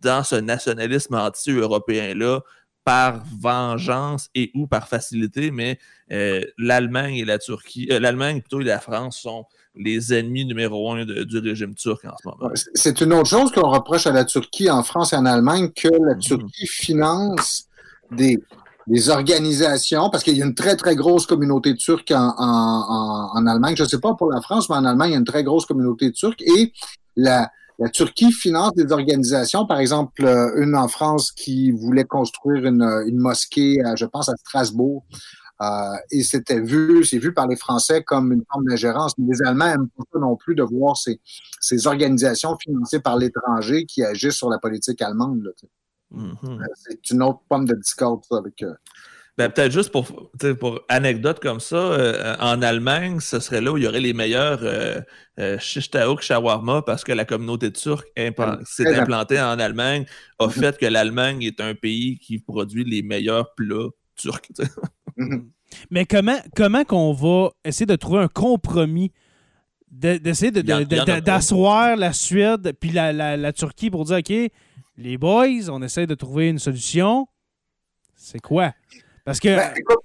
dans 0.00 0.22
ce 0.22 0.36
nationalisme 0.36 1.14
anti-européen-là 1.14 2.40
par 2.84 3.22
vengeance 3.40 4.28
et 4.34 4.50
ou 4.54 4.66
par 4.66 4.88
facilité, 4.88 5.50
mais 5.50 5.78
euh, 6.10 6.42
l'Allemagne 6.58 7.14
et 7.16 7.24
la 7.24 7.38
Turquie, 7.38 7.88
euh, 7.92 8.00
l'Allemagne 8.00 8.40
plutôt 8.40 8.60
et 8.60 8.64
la 8.64 8.80
France 8.80 9.18
sont 9.20 9.46
les 9.74 10.12
ennemis 10.12 10.44
numéro 10.44 10.92
un 10.92 11.04
de- 11.04 11.22
du 11.24 11.38
régime 11.38 11.74
turc 11.74 12.04
en 12.04 12.16
ce 12.20 12.28
moment. 12.28 12.50
C'est 12.74 13.00
une 13.00 13.12
autre 13.14 13.28
chose 13.30 13.50
qu'on 13.52 13.70
reproche 13.70 14.06
à 14.06 14.12
la 14.12 14.24
Turquie 14.24 14.68
en 14.68 14.82
France 14.82 15.12
et 15.12 15.16
en 15.16 15.24
Allemagne 15.26 15.70
que 15.70 15.88
la 15.88 16.14
Mhm. 16.14 16.20
Turquie 16.20 16.66
finance 16.66 17.66
des, 18.10 18.38
des 18.86 19.08
organisations, 19.08 20.10
parce 20.10 20.24
qu'il 20.24 20.36
y 20.36 20.42
a 20.42 20.44
une 20.44 20.54
très, 20.54 20.76
très 20.76 20.96
grosse 20.96 21.24
communauté 21.26 21.74
turque 21.76 22.10
en, 22.10 22.34
en, 22.36 23.30
en, 23.36 23.38
en 23.38 23.46
Allemagne. 23.46 23.76
Je 23.76 23.84
ne 23.84 23.88
sais 23.88 24.00
pas 24.00 24.14
pour 24.14 24.30
la 24.30 24.40
France, 24.42 24.68
mais 24.68 24.76
en 24.76 24.84
Allemagne, 24.84 25.10
il 25.10 25.12
y 25.12 25.16
a 25.16 25.20
une 25.20 25.24
très 25.24 25.44
grosse 25.44 25.66
communauté 25.66 26.12
turque. 26.12 26.42
Et 26.42 26.72
la, 27.16 27.50
la 27.82 27.88
Turquie 27.90 28.32
finance 28.32 28.72
des 28.74 28.92
organisations, 28.92 29.66
par 29.66 29.78
exemple, 29.78 30.24
euh, 30.24 30.62
une 30.62 30.76
en 30.76 30.88
France 30.88 31.32
qui 31.32 31.70
voulait 31.72 32.04
construire 32.04 32.64
une, 32.66 32.82
une 33.06 33.18
mosquée, 33.18 33.78
je 33.96 34.06
pense, 34.06 34.28
à 34.28 34.36
Strasbourg. 34.36 35.04
Euh, 35.60 35.94
et 36.10 36.22
c'était 36.22 36.60
vu, 36.60 37.04
c'est 37.04 37.18
vu 37.18 37.32
par 37.32 37.46
les 37.46 37.56
Français 37.56 38.02
comme 38.02 38.32
une 38.32 38.44
forme 38.50 38.64
d'ingérence. 38.68 39.12
Les 39.18 39.42
Allemands 39.42 39.66
n'aiment 39.66 39.88
pas 39.96 40.04
ça 40.12 40.18
non 40.18 40.36
plus 40.36 40.54
de 40.54 40.62
voir 40.62 40.96
ces, 40.96 41.20
ces 41.60 41.86
organisations 41.86 42.56
financées 42.58 43.00
par 43.00 43.16
l'étranger 43.16 43.84
qui 43.86 44.02
agissent 44.02 44.34
sur 44.36 44.50
la 44.50 44.58
politique 44.58 45.00
allemande. 45.02 45.52
Mhm. 46.10 46.36
C'est 46.74 47.10
une 47.10 47.22
autre 47.22 47.42
pomme 47.48 47.66
de 47.66 47.74
discorde, 47.74 48.22
ça, 48.28 48.38
avec. 48.38 48.62
euh, 48.62 48.74
Ben, 49.38 49.48
peut-être 49.50 49.72
juste 49.72 49.90
pour, 49.90 50.30
pour 50.60 50.80
anecdote 50.90 51.40
comme 51.40 51.58
ça, 51.58 51.76
euh, 51.76 52.36
en 52.38 52.60
Allemagne, 52.60 53.18
ce 53.18 53.40
serait 53.40 53.62
là 53.62 53.72
où 53.72 53.78
il 53.78 53.84
y 53.84 53.86
aurait 53.86 54.00
les 54.00 54.12
meilleurs 54.12 54.60
euh, 54.62 55.00
euh, 55.38 55.58
shish 55.58 55.90
taouk 55.90 56.20
shawarma 56.20 56.82
parce 56.82 57.02
que 57.02 57.12
la 57.12 57.24
communauté 57.24 57.72
turque 57.72 58.06
impa- 58.16 58.62
s'est 58.66 58.94
implantée 58.94 59.40
en 59.40 59.58
Allemagne, 59.58 60.04
a 60.38 60.50
fait 60.50 60.76
que 60.76 60.84
l'Allemagne 60.84 61.42
est 61.42 61.60
un 61.62 61.74
pays 61.74 62.18
qui 62.18 62.40
produit 62.40 62.84
les 62.84 63.02
meilleurs 63.02 63.54
plats 63.54 63.88
turcs. 64.16 64.50
mhm. 65.16 65.50
Mais 65.90 66.04
comment, 66.04 66.38
comment 66.54 66.84
qu'on 66.84 67.14
va 67.14 67.52
essayer 67.64 67.86
de 67.86 67.96
trouver 67.96 68.18
un 68.20 68.28
compromis, 68.28 69.12
de- 69.90 70.18
d'essayer 70.18 70.50
de- 70.50 70.60
d'asseoir 71.20 71.96
la 71.96 72.12
Suède 72.12 72.74
puis 72.78 72.90
la, 72.90 73.14
la- 73.14 73.38
la 73.38 73.52
Turquie 73.54 73.88
pour 73.88 74.04
dire, 74.04 74.18
OK, 74.18 74.32
les 74.98 75.16
boys, 75.16 75.70
on 75.70 75.80
essaie 75.80 76.06
de 76.06 76.14
trouver 76.14 76.50
une 76.50 76.58
solution. 76.58 77.26
C'est 78.14 78.40
quoi? 78.40 78.74
Parce 79.24 79.40
que, 79.40 79.48
Ben, 79.54 79.72
écoute, 79.76 79.98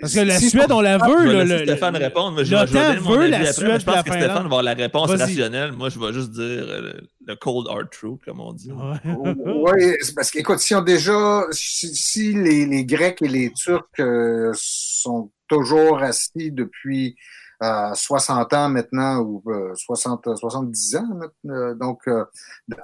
parce 0.00 0.14
que 0.14 0.20
la 0.20 0.38
si- 0.38 0.50
Suède, 0.50 0.72
on 0.72 0.80
la 0.80 0.98
Je 0.98 1.04
veut. 1.04 1.30
vais 1.30 1.44
le- 1.44 1.58
Stéphane 1.64 1.94
le- 1.94 2.00
répondre. 2.04 2.32
Moi, 2.32 2.42
je, 2.44 2.50
je 2.50 2.54
vais 2.54 2.60
l'OTAN 2.64 2.88
donner 2.88 3.00
mon 3.00 3.10
veut 3.10 3.20
avis 3.20 3.30
la 3.30 3.36
après, 3.38 3.52
Suède 3.52 3.68
mais 3.72 3.78
je 3.80 3.84
pense 3.84 3.94
que 3.94 4.00
Stéphane 4.00 4.20
Finlande. 4.20 4.38
va 4.38 4.44
avoir 4.44 4.62
la 4.62 4.74
réponse 4.74 5.10
rationnelle. 5.10 5.72
Moi, 5.72 5.88
je 5.90 5.98
vais 6.00 6.12
juste 6.12 6.30
dire 6.30 6.42
euh, 6.42 6.80
le, 6.80 7.00
le 7.26 7.36
cold 7.36 7.66
hard 7.68 7.90
truth, 7.90 8.24
comme 8.24 8.40
on 8.40 8.52
dit. 8.52 8.72
Ouais. 8.72 9.14
Oui, 9.44 9.94
c'est 10.00 10.14
parce 10.14 10.30
qu'écoute, 10.30 10.58
si 10.60 10.74
on 10.74 10.80
déjà, 10.82 11.42
si, 11.50 11.94
si 11.94 12.32
les, 12.32 12.66
les 12.66 12.84
Grecs 12.84 13.20
et 13.22 13.28
les 13.28 13.52
Turcs 13.52 13.84
euh, 14.00 14.52
sont 14.54 15.30
toujours 15.48 15.98
assis 16.02 16.50
depuis 16.50 17.14
euh, 17.62 17.94
60 17.94 18.52
ans 18.54 18.68
maintenant, 18.70 19.18
ou 19.20 19.42
euh, 19.48 19.74
60, 19.74 20.28
70 20.36 20.96
ans, 20.96 21.06
maintenant, 21.14 21.54
euh, 21.54 21.74
donc 21.74 22.00
euh, 22.08 22.24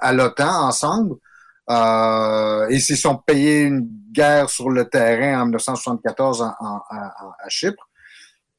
à 0.01 0.13
l'OTAN 0.13 0.67
ensemble, 0.67 1.15
euh, 1.71 2.67
et 2.69 2.79
s'ils 2.79 2.97
sont 2.97 3.17
payés 3.17 3.63
une 3.63 3.87
guerre 4.11 4.49
sur 4.49 4.69
le 4.69 4.89
terrain 4.89 5.41
en 5.41 5.45
1974 5.45 6.41
en- 6.41 6.81
à 6.89 7.49
Chypre, 7.49 7.87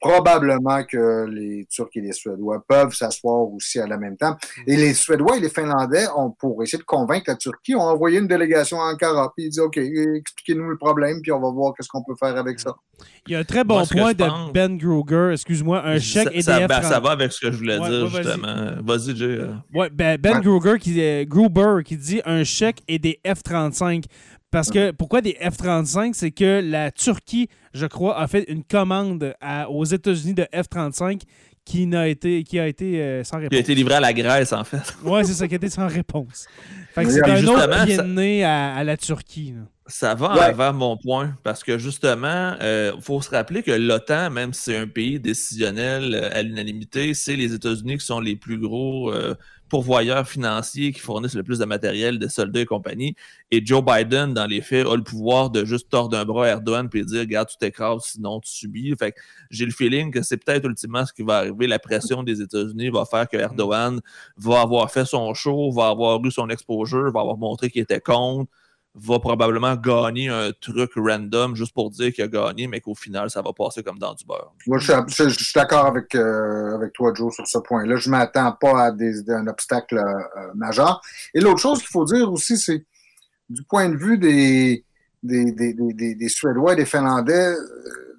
probablement 0.03 0.83
que 0.85 1.27
les 1.31 1.65
Turcs 1.71 1.89
et 1.95 2.01
les 2.01 2.13
Suédois 2.13 2.63
peuvent 2.67 2.93
s'asseoir 2.93 3.43
aussi 3.53 3.79
à 3.79 3.87
la 3.87 3.97
même 3.97 4.17
temps. 4.17 4.37
Et 4.67 4.77
les 4.77 4.95
Suédois 4.95 5.37
et 5.37 5.41
les 5.41 5.49
Finlandais, 5.49 6.05
ont, 6.17 6.31
pour 6.33 6.63
essayer 6.63 6.79
de 6.79 6.83
convaincre 6.85 7.25
la 7.29 7.37
Turquie, 7.37 7.75
ont 7.77 7.81
envoyé 7.83 8.19
une 8.19 8.27
délégation 8.27 8.81
à 8.81 8.93
Ankara. 8.93 9.33
Puis 9.37 9.47
ils 9.47 9.51
disent, 9.51 9.61
OK, 9.61 9.79
expliquez-nous 9.79 10.69
le 10.69 10.77
problème, 10.77 11.21
puis 11.23 11.31
on 11.33 11.41
va 11.41 11.51
voir 11.51 11.73
qu'est-ce 11.75 11.89
qu'on 11.89 12.03
peut 12.03 12.17
faire 12.19 12.37
avec 12.37 12.59
ça. 12.61 12.75
Il 13.27 13.33
y 13.33 13.37
a 13.37 13.39
un 13.41 13.45
très 13.45 13.65
bon 13.65 13.77
Moi, 13.77 13.87
point 13.91 14.13
de 14.13 14.25
pense- 14.25 14.53
Ben 14.53 14.77
Gruger, 14.77 15.31
excuse-moi, 15.33 15.85
un 15.85 15.99
chèque 15.99 16.29
ça, 16.43 16.59
ça, 16.59 16.59
ben, 16.67 16.81
30. 16.81 16.85
ça 16.85 17.01
va 17.01 17.11
avec 17.13 17.33
ce 17.33 17.41
que 17.47 17.53
je 17.53 17.57
voulais 17.59 17.79
Ouais, 17.79 17.89
dire, 17.89 18.05
ouais, 18.05 18.23
justement. 18.23 18.71
Vas-y, 18.85 19.17
Jay. 19.17 19.39
Ouais, 19.75 19.91
ben, 19.91 20.19
ben 20.21 20.35
Ouais. 20.37 20.41
Gruger 20.41 20.79
qui, 20.79 21.01
euh, 21.01 21.25
Gruber 21.25 21.83
qui 21.85 21.97
dit 21.97 22.21
un 22.25 22.43
chèque 22.45 22.83
et 22.89 22.99
des 22.99 23.19
F-35. 23.25 24.05
Parce 24.53 24.71
que 24.71 24.93
pourquoi 24.93 25.21
des 25.23 25.37
F-35 25.41 26.13
C'est 26.15 26.31
que 26.31 26.61
la 26.65 26.91
Turquie, 26.93 27.49
je 27.75 27.87
crois, 27.87 28.21
a 28.21 28.29
fait 28.29 28.45
une 28.49 28.63
commande 28.63 29.35
à- 29.41 29.69
aux 29.71 29.85
États-Unis 29.85 30.35
de 30.35 30.47
F-35 30.55 31.23
qui, 31.65 31.87
n'a 31.87 32.09
été, 32.09 32.43
qui 32.45 32.59
a 32.59 32.67
été 32.69 33.01
euh, 33.01 33.25
sans 33.25 33.39
Qui 33.39 33.47
a 33.47 33.49
réponse. 33.49 33.59
été 33.61 33.75
livré 33.75 33.95
à 33.95 34.01
la 34.01 34.13
Grèce, 34.13 34.53
en 34.53 34.63
fait. 34.65 34.95
Ouais, 35.05 35.25
c'est 35.25 35.33
ça, 35.33 35.49
qui 35.49 35.55
a 35.55 35.57
été 35.57 35.71
sans 35.71 35.87
réponse. 35.89 36.47
Fait 36.95 37.05
que 37.05 37.11
c'est 37.11 37.25
un 37.25 37.47
autre 37.47 37.61
ça- 37.73 38.03
de 38.03 38.09
nez 38.09 38.45
à, 38.45 38.75
à 38.75 38.85
la 38.85 38.97
Turquie. 38.97 39.55
là. 39.57 39.63
Ça 39.87 40.15
va 40.15 40.35
Ouais. 40.35 40.41
avant 40.43 40.73
mon 40.73 40.97
point, 40.97 41.35
parce 41.43 41.65
que 41.65 41.77
justement, 41.79 42.55
il 42.61 42.93
faut 43.01 43.21
se 43.23 43.31
rappeler 43.31 43.63
que 43.63 43.73
l'OTAN, 43.73 44.31
même 44.31 44.53
si 44.53 44.63
c'est 44.63 44.77
un 44.77 44.87
pays 44.87 45.19
décisionnel 45.19 46.15
euh, 46.15 46.31
à 46.33 46.43
l'unanimité, 46.43 47.15
c'est 47.15 47.37
les 47.37 47.53
États-Unis 47.55 47.99
qui 47.99 48.07
sont 48.07 48.21
les 48.21 48.37
plus 48.37 48.59
gros 48.59 49.13
euh, 49.13 49.35
pourvoyeurs 49.73 50.29
financiers 50.29 50.93
qui 50.93 51.01
fournissent 51.01 51.35
le 51.35 51.43
plus 51.43 51.59
de 51.59 51.65
matériel, 51.65 52.19
de 52.19 52.29
soldats 52.29 52.61
et 52.61 52.67
compagnie. 52.67 53.17
Et 53.51 53.65
Joe 53.65 53.83
Biden, 53.83 54.35
dans 54.35 54.45
les 54.45 54.61
faits, 54.61 54.87
a 54.87 54.95
le 54.95 55.03
pouvoir 55.03 55.49
de 55.49 55.65
juste 55.65 55.89
tordre 55.89 56.19
un 56.19 56.27
bras 56.27 56.45
à 56.45 56.49
Erdogan 56.51 56.91
et 56.93 57.03
dire 57.05 57.21
Regarde, 57.21 57.49
tu 57.49 57.57
t'écrases, 57.57 58.03
sinon 58.03 58.41
tu 58.41 58.51
subis. 58.51 58.95
Fait 58.99 59.15
j'ai 59.49 59.65
le 59.65 59.71
feeling 59.71 60.11
que 60.11 60.21
c'est 60.21 60.37
peut-être 60.37 60.67
ultimement 60.67 61.07
ce 61.07 61.15
qui 61.15 61.23
va 61.23 61.39
arriver. 61.39 61.67
La 61.67 61.79
pression 61.79 62.23
des 62.23 62.43
États-Unis 62.43 62.91
va 62.91 63.07
faire 63.07 63.27
que 63.27 63.39
Erdogan 63.39 64.03
va 64.37 64.61
avoir 64.61 64.91
fait 64.91 65.07
son 65.07 65.33
show, 65.33 65.73
va 65.73 65.89
avoir 65.89 66.23
eu 66.23 66.31
son 66.31 66.51
exposure, 66.51 67.11
va 67.11 67.21
avoir 67.21 67.39
montré 67.39 67.71
qu'il 67.71 67.81
était 67.81 67.99
contre 67.99 68.51
va 68.95 69.19
probablement 69.19 69.75
gagner 69.75 70.29
un 70.29 70.51
truc 70.61 70.91
random 70.97 71.57
juste 71.57 71.73
pour 71.73 71.91
dire 71.91 72.13
qu'il 72.13 72.25
a 72.25 72.29
gagné, 72.29 72.67
mais 72.67 72.81
qu'au 72.81 72.95
final, 72.95 73.31
ça 73.31 73.41
va 73.41 73.53
passer 73.55 73.83
comme 73.83 73.99
dans 73.99 74.13
du 74.15 74.25
beurre. 74.27 74.53
Moi, 74.67 74.79
je 74.79 74.93
suis, 75.31 75.53
d'accord 75.55 75.87
avec, 75.87 76.15
euh, 76.15 76.75
avec 76.75 76.93
toi, 76.93 77.13
Joe, 77.15 77.35
sur 77.35 77.47
ce 77.47 77.59
point-là. 77.59 77.97
Je 77.97 78.09
ne 78.09 78.13
m'attends 78.17 78.53
pas 78.53 78.85
à 78.87 78.93
des, 78.93 79.31
un 79.31 79.47
obstacle 79.47 79.97
euh, 79.97 80.03
euh, 80.03 80.51
majeur. 80.55 81.01
Et 81.33 81.41
l'autre 81.41 81.61
chose 81.61 81.79
qu'il 81.79 81.89
faut 81.89 82.05
dire 82.05 82.31
aussi, 82.31 82.59
c'est 82.59 82.85
du 83.49 83.63
point 83.65 83.89
de 83.89 83.97
vue 83.97 84.19
des, 84.19 84.85
des, 85.23 85.53
des, 85.53 85.73
des, 85.73 86.15
des- 86.15 86.29
Suédois 86.29 86.75
et 86.75 86.77
des 86.77 86.85
Finlandais, 86.87 87.55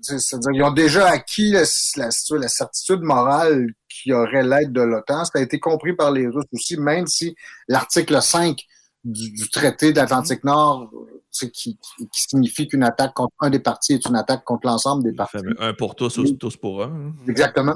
c'est- 0.01 0.17
c'est-à-dire 0.19 0.51
ils 0.53 0.63
ont 0.63 0.71
déjà 0.73 1.07
acquis 1.07 1.51
la, 1.51 1.63
la, 1.97 2.09
la 2.39 2.47
certitude 2.47 3.01
morale 3.01 3.67
qu'il 3.87 4.11
y 4.11 4.13
aurait 4.15 4.43
l'aide 4.43 4.71
de 4.73 4.81
l'OTAN. 4.81 5.23
Ça 5.25 5.37
a 5.37 5.41
été 5.41 5.59
compris 5.59 5.93
par 5.93 6.11
les 6.11 6.27
Russes 6.27 6.45
aussi, 6.51 6.77
même 6.77 7.05
si 7.05 7.35
l'article 7.67 8.19
5 8.21 8.57
du, 9.03 9.31
du 9.31 9.49
traité 9.49 9.91
de 9.91 9.97
l'Atlantique 9.97 10.43
Nord, 10.43 10.89
c'est 11.30 11.49
qui, 11.51 11.77
qui, 11.77 12.07
qui 12.09 12.21
signifie 12.30 12.67
qu'une 12.67 12.84
attaque 12.84 13.13
contre 13.15 13.34
un 13.39 13.49
des 13.49 13.59
partis 13.59 13.93
est 13.93 14.05
une 14.07 14.15
attaque 14.15 14.43
contre 14.43 14.67
l'ensemble 14.67 15.03
des 15.03 15.09
Le 15.09 15.15
partis. 15.15 15.38
un 15.59 15.73
pour 15.73 15.95
tous, 15.95 16.13
tous- 16.13 16.38
tous 16.38 16.55
pour 16.57 16.84
un. 16.84 16.88
hein. 16.91 17.13
Exactement. 17.27 17.75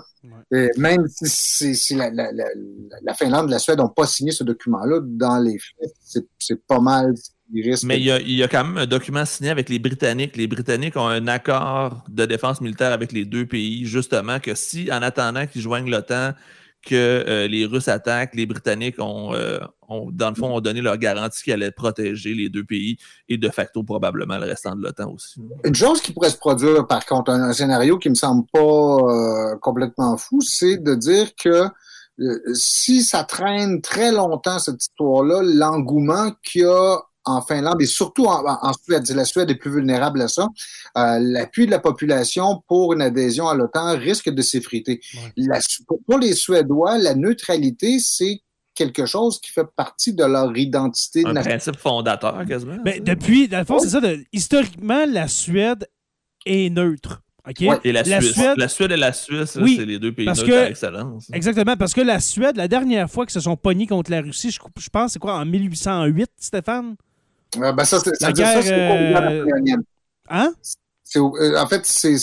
Ouais. 0.51 0.69
Et 0.75 0.79
même 0.79 1.07
si, 1.07 1.27
si- 1.27 1.75
si 1.75 1.95
la, 1.95 2.11
la, 2.11 2.31
la, 2.31 2.45
la 3.01 3.13
Finlande 3.15 3.47
et 3.49 3.51
la 3.51 3.59
Suède 3.59 3.79
n'ont 3.79 3.89
pas 3.89 4.05
signé 4.05 4.31
ce 4.31 4.43
document-là, 4.43 4.99
dans 5.03 5.39
les 5.39 5.57
faits, 5.57 5.91
c'est, 6.37 6.65
pas 6.67 6.79
mal. 6.79 7.13
Mais 7.83 7.97
il 7.97 8.03
y, 8.05 8.11
a, 8.11 8.19
il 8.19 8.31
y 8.35 8.43
a 8.43 8.49
quand 8.49 8.65
même 8.65 8.77
un 8.77 8.85
document 8.85 9.23
signé 9.25 9.49
avec 9.49 9.69
les 9.69 9.79
Britanniques. 9.79 10.35
Les 10.35 10.47
Britanniques 10.47 10.97
ont 10.97 11.07
un 11.07 11.27
accord 11.27 12.03
de 12.09 12.25
défense 12.25 12.59
militaire 12.59 12.91
avec 12.91 13.13
les 13.13 13.23
deux 13.23 13.45
pays, 13.45 13.85
justement, 13.85 14.39
que 14.41 14.53
si, 14.53 14.89
en 14.91 15.01
attendant 15.01 15.47
qu'ils 15.47 15.61
joignent 15.61 15.89
l'OTAN, 15.89 16.33
que 16.87 16.95
euh, 16.95 17.47
les 17.47 17.65
Russes 17.65 17.89
attaquent, 17.89 18.33
les 18.33 18.45
Britanniques 18.45 18.99
ont, 18.99 19.33
euh, 19.33 19.59
ont, 19.89 20.09
dans 20.11 20.29
le 20.29 20.35
fond, 20.35 20.55
ont 20.55 20.61
donné 20.61 20.81
leur 20.81 20.97
garantie 20.97 21.43
qu'ils 21.43 21.53
allaient 21.53 21.71
protéger 21.71 22.33
les 22.33 22.49
deux 22.49 22.63
pays 22.63 22.97
et 23.27 23.37
de 23.37 23.49
facto 23.49 23.83
probablement 23.83 24.37
le 24.37 24.45
restant 24.45 24.75
de 24.75 24.81
l'OTAN 24.81 25.11
aussi. 25.11 25.41
Une 25.65 25.75
chose 25.75 26.01
qui 26.01 26.13
pourrait 26.13 26.29
se 26.29 26.37
produire, 26.37 26.87
par 26.87 27.05
contre, 27.05 27.31
un, 27.31 27.51
scénario 27.51 27.97
qui 27.97 28.09
me 28.09 28.15
semble 28.15 28.45
pas 28.53 28.59
euh, 28.59 29.55
complètement 29.57 30.17
fou, 30.17 30.39
c'est 30.41 30.77
de 30.77 30.95
dire 30.95 31.35
que 31.35 31.65
si 32.53 33.03
ça 33.03 33.23
traîne 33.23 33.81
très 33.81 34.11
longtemps, 34.11 34.57
cette 34.57 34.81
histoire-là, 34.81 35.41
l'engouement 35.43 36.31
qu'il 36.43 36.61
y 36.61 36.65
a 36.65 36.97
en 37.27 37.41
Finlande 37.41 37.81
et 37.81 37.85
surtout 37.85 38.25
en, 38.25 38.71
Suède, 38.83 39.07
la 39.09 39.25
Suède 39.25 39.49
est 39.51 39.55
plus 39.55 39.71
vulnérable 39.71 40.21
à 40.21 40.27
ça, 40.27 40.47
euh, 40.97 41.19
l'appui 41.19 41.65
de 41.65 41.71
la 41.71 41.79
population 41.79 42.63
pour 42.67 42.93
une 42.93 43.01
adhésion 43.01 43.47
à 43.47 43.53
l'OTAN 43.55 43.97
risque 43.97 44.29
de 44.29 44.41
s'effriter. 44.41 44.99
Ouais. 45.37 45.59
Pour, 46.07 46.17
les 46.19 46.33
Suédois, 46.33 46.97
la 46.97 47.13
neutralité, 47.15 47.99
c'est 47.99 48.41
quelque 48.73 49.05
chose 49.05 49.39
qui 49.39 49.51
fait 49.51 49.65
partie 49.75 50.13
de 50.13 50.23
leur 50.23 50.55
identité 50.57 51.21
Un 51.25 51.33
nationale. 51.33 51.59
principe 51.59 51.77
fondateur, 51.81 52.45
quasiment. 52.45 52.77
Ben, 52.85 52.95
ça. 52.95 52.99
depuis, 53.01 53.47
dans 53.47 53.59
le 53.59 53.65
fond, 53.65 53.79
c'est 53.79 53.89
ça. 53.89 53.99
de- 54.01 54.23
historiquement, 54.31 55.05
la 55.07 55.27
Suède 55.27 55.87
est 56.45 56.69
neutre. 56.69 57.21
Ouais. 57.61 57.79
Et 57.85 57.93
la, 57.93 58.03
La 58.03 58.19
Suisse. 58.19 58.33
Suède- 58.33 58.57
La 58.57 58.67
Suède 58.67 58.91
et 58.91 58.97
la 58.97 59.13
Suisse, 59.13 59.57
Oui, 59.61 59.77
c'est 59.79 59.85
les 59.85 59.99
deux 59.99 60.11
pays 60.13 60.25
parce 60.25 60.39
neutres 60.39 60.51
que- 60.51 60.59
par 60.59 60.67
excellence. 60.69 61.27
Exactement, 61.31 61.77
parce 61.77 61.93
que 61.93 62.01
la 62.01 62.19
Suède, 62.19 62.57
la 62.57 62.67
dernière 62.67 63.09
fois 63.09 63.25
qu'ils 63.25 63.33
se 63.33 63.39
sont 63.39 63.55
pognés 63.55 63.87
contre 63.87 64.11
la 64.11 64.19
Russie, 64.19 64.51
je, 64.51 64.59
je 64.77 64.89
pense, 64.89 65.13
c'est 65.13 65.19
quoi, 65.19 65.35
en 65.39 65.45
1808, 65.45 66.29
Stéphane? 66.37 66.95
Euh, 67.57 67.71
ben 67.71 67.83
ça, 67.85 67.99
c'est- 67.99 68.15
ça 68.15 68.29
La 68.29 68.35
ça, 68.35 68.43
guerre, 68.43 68.63
guerre 68.63 68.91
euh, 68.91 69.13
napoléonienne. 69.13 69.81
Hein? 70.29 70.53
Euh, 71.15 71.57
en 71.57 71.65
fait, 71.67 71.85
c'est 71.85 72.17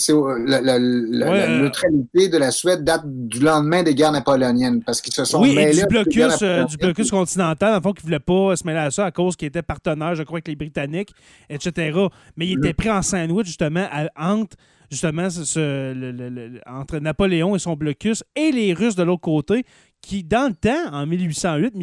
la, 0.45 0.61
la- 0.61 0.77
la- 0.77 1.31
Ouais, 1.31 1.39
la 1.39 1.45
euh, 1.49 1.61
neutralité 1.63 2.29
de 2.29 2.37
la 2.37 2.51
Suède 2.51 2.83
date 2.83 3.01
du 3.05 3.39
lendemain 3.39 3.81
des 3.81 3.95
guerres 3.95 4.11
napoléoniennes 4.11 4.83
parce 4.83 5.01
qu'ils 5.01 5.11
se 5.13 5.25
sont 5.25 5.41
Oui, 5.41 5.57
et 5.57 5.71
du 5.71 5.85
blocus, 5.87 6.41
euh, 6.43 6.65
du 6.65 6.77
blocus 6.77 7.09
continental, 7.09 7.71
dans 7.71 7.77
le 7.77 7.81
fond, 7.81 7.93
qui 7.93 8.03
ne 8.03 8.07
voulait 8.09 8.19
pas 8.19 8.55
se 8.55 8.63
mêler 8.65 8.77
à 8.77 8.91
ça 8.91 9.05
à 9.07 9.11
cause 9.11 9.35
qu'il 9.35 9.47
était 9.47 9.63
partenaire, 9.63 10.13
je 10.13 10.21
crois, 10.21 10.35
avec 10.37 10.47
les 10.47 10.55
Britanniques, 10.55 11.09
etc. 11.49 11.97
Mais 12.37 12.45
il 12.47 12.59
était 12.59 12.75
pris 12.75 12.91
en 12.91 13.01
sandwich, 13.01 13.47
justement, 13.47 13.87
à- 13.91 14.07
entre, 14.33 14.55
justement, 14.91 15.31
ce- 15.31 15.45
ce- 15.45 15.91
le- 15.93 16.11
le- 16.11 16.29
le- 16.29 16.61
entre 16.67 16.99
Napoléon 16.99 17.55
et 17.55 17.59
son 17.59 17.73
blocus 17.75 18.23
et 18.35 18.51
les 18.51 18.71
Russes 18.75 18.95
de 18.95 19.01
l'autre 19.01 19.21
côté, 19.21 19.65
qui, 19.99 20.23
dans 20.23 20.47
le 20.49 20.53
temps, 20.53 20.93
en 20.93 21.07
1808, 21.07 21.73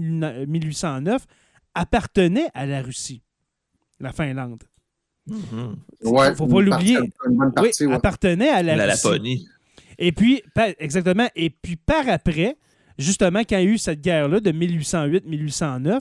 1809, 0.47 1.23
appartenaient 1.75 2.49
à 2.55 2.65
la 2.67 2.81
Russie, 2.83 3.23
la 4.03 4.13
Finlande. 4.13 4.63
Mhm. 5.27 5.77
Ouais, 6.03 6.35
faut 6.35 6.47
pas 6.47 6.61
l'oublier. 6.61 6.99
oui, 7.29 7.71
ouais. 7.87 7.93
appartenaient 7.95 8.49
à 8.49 8.63
la, 8.63 8.77
La 8.77 8.85
Russie. 8.87 9.07
Laponie. 9.07 9.49
Et 9.99 10.11
puis, 10.13 10.43
exactement. 10.79 11.29
Et 11.37 11.51
puis, 11.51 11.77
par 11.77 12.09
après, 12.09 12.57
justement, 12.99 13.41
quand 13.41 13.57
il 13.59 13.65
y 13.65 13.69
a 13.69 13.71
eu 13.75 13.79
cette 13.79 14.01
guerre-là 14.01 14.41
de 14.41 14.51
1808-1809, 14.51 16.01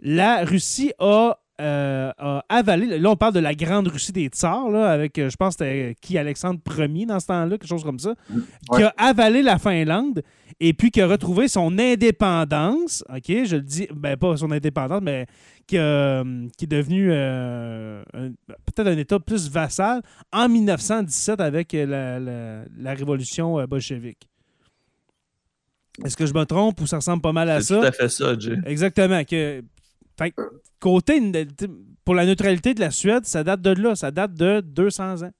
la 0.00 0.44
Russie 0.44 0.92
a, 0.98 1.38
euh, 1.60 2.12
a 2.18 2.44
avalé. 2.48 2.98
Là, 2.98 3.10
on 3.10 3.16
parle 3.16 3.34
de 3.34 3.40
la 3.40 3.54
grande 3.54 3.88
Russie 3.88 4.12
des 4.12 4.26
Tsars, 4.26 4.68
là, 4.70 4.90
avec, 4.90 5.18
euh, 5.18 5.30
je 5.30 5.36
pense, 5.36 5.52
c'était 5.54 5.94
qui 6.00 6.18
Alexandre 6.18 6.60
Ier 6.78 7.06
dans 7.06 7.20
ce 7.20 7.26
temps-là, 7.28 7.50
quelque 7.58 7.68
chose 7.68 7.84
comme 7.84 7.98
ça, 7.98 8.14
qui 8.28 8.38
Ouais. 8.70 8.82
a 8.84 8.94
avalé 8.98 9.42
la 9.42 9.58
Finlande 9.58 10.22
et 10.60 10.72
puis 10.72 10.90
qui 10.90 11.00
a 11.00 11.06
retrouvé 11.06 11.48
son 11.48 11.78
indépendance. 11.78 13.04
OK, 13.08 13.24
je 13.28 13.56
le 13.56 13.62
dis, 13.62 13.86
ben 13.94 14.16
pas 14.16 14.36
son 14.36 14.50
indépendance, 14.50 15.02
mais 15.02 15.26
qui, 15.66 15.76
qui 15.76 16.64
est 16.64 16.66
devenu 16.66 17.08
euh, 17.10 18.02
peut-être 18.12 18.86
un 18.88 18.96
État 18.96 19.18
plus 19.20 19.50
vassal 19.50 20.00
en 20.32 20.48
1917 20.48 21.40
avec 21.40 21.74
euh, 21.74 21.84
la, 21.86 22.18
la- 22.20 22.64
la 22.78 22.94
révolution 22.94 23.58
euh, 23.58 23.66
bolchevique. 23.66 24.28
Est-ce 26.04 26.16
que 26.16 26.26
je 26.26 26.34
me 26.34 26.44
trompe 26.44 26.80
ou 26.80 26.86
ça 26.86 26.96
ressemble 26.96 27.22
pas 27.22 27.32
mal 27.32 27.48
à 27.50 27.60
C'est 27.60 27.74
ça? 27.74 27.80
tout 27.80 27.86
à 27.86 27.92
fait 27.92 28.08
ça, 28.08 28.38
Jay. 28.38 28.56
Exactement. 28.66 29.24
Que, 29.24 29.62
fait 30.18 30.30
que, 30.30 30.42
côté, 30.78 31.20
pour 32.04 32.14
la 32.14 32.26
neutralité 32.26 32.74
de 32.74 32.80
la 32.80 32.90
Suède, 32.90 33.24
ça 33.24 33.42
date 33.42 33.62
de 33.62 33.70
là. 33.70 33.94
Ça 33.96 34.10
date 34.10 34.34
de 34.34 34.60
200 34.60 35.22
ans. 35.22 35.30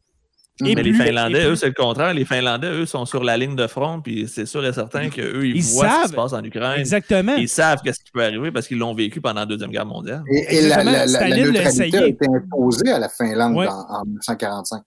Et 0.64 0.74
Mais 0.74 0.82
les 0.82 0.92
Finlandais, 0.94 1.38
et 1.38 1.42
plus- 1.42 1.50
eux, 1.50 1.56
c'est 1.56 1.66
le 1.66 1.74
contraire. 1.74 2.14
Les 2.14 2.24
Finlandais, 2.24 2.68
eux, 2.70 2.86
sont 2.86 3.04
sur 3.04 3.22
la 3.22 3.36
ligne 3.36 3.54
de 3.56 3.66
front, 3.66 4.00
puis 4.00 4.26
c'est 4.26 4.46
sûr 4.46 4.64
et 4.64 4.72
certain 4.72 5.10
qu'eux, 5.10 5.46
ils, 5.46 5.56
Ils 5.56 5.62
voient 5.62 5.84
ce 5.84 5.94
qui 5.94 6.00
savent. 6.00 6.10
se 6.10 6.14
passe 6.14 6.32
en 6.32 6.42
Ukraine. 6.42 6.80
Exactement. 6.80 7.34
Ils 7.36 7.48
savent 7.48 7.80
qu'est-ce 7.84 8.02
qui 8.02 8.10
peut 8.10 8.24
arriver 8.24 8.50
parce 8.50 8.66
qu'ils 8.66 8.78
l'ont 8.78 8.94
vécu 8.94 9.20
pendant 9.20 9.40
la 9.40 9.46
Deuxième 9.46 9.70
Guerre 9.70 9.84
mondiale. 9.84 10.22
Et, 10.30 10.56
et 10.56 10.62
la, 10.68 10.82
la, 10.82 11.04
la, 11.06 11.28
la 11.28 11.36
neutralité 11.36 11.98
a 11.98 12.06
été 12.06 12.26
imposée 12.26 12.90
à 12.90 12.98
la 12.98 13.08
Finlande 13.10 13.54
Ouais. 13.56 13.66
en, 13.68 13.72
en 14.00 14.04
1945. 14.06 14.82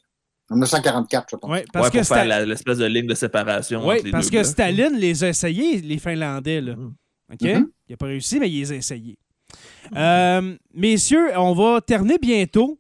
En 0.52 0.56
1944, 0.56 1.28
je 1.30 1.36
pense. 1.36 1.52
Ouais, 1.52 1.64
parce 1.72 1.92
pour 1.92 2.00
que 2.00 2.04
faire 2.04 2.46
l'espèce 2.48 2.80
de 2.80 2.86
ligne 2.86 3.06
de 3.06 3.14
séparation 3.14 3.88
les 3.92 4.10
parce 4.10 4.32
deux 4.32 4.40
que. 4.40 4.44
Staline 4.44 4.98
les 4.98 5.24
a 5.24 5.28
essayés, 5.30 5.82
les 5.82 6.00
Finlandais. 6.00 6.62
Là. 6.62 6.76
Mhm. 6.76 6.94
OK? 7.32 7.42
Mhm. 7.44 7.68
Il 7.88 7.92
n'a 7.92 7.98
pas 7.98 8.08
réussi, 8.08 8.40
mais 8.40 8.50
il 8.50 8.60
les 8.62 8.72
a 8.72 8.76
essayés. 8.76 9.20
Euh, 9.96 10.56
messieurs, 10.74 11.28
on 11.38 11.54
va 11.54 11.80
terminer 11.82 12.18
bientôt. 12.20 12.80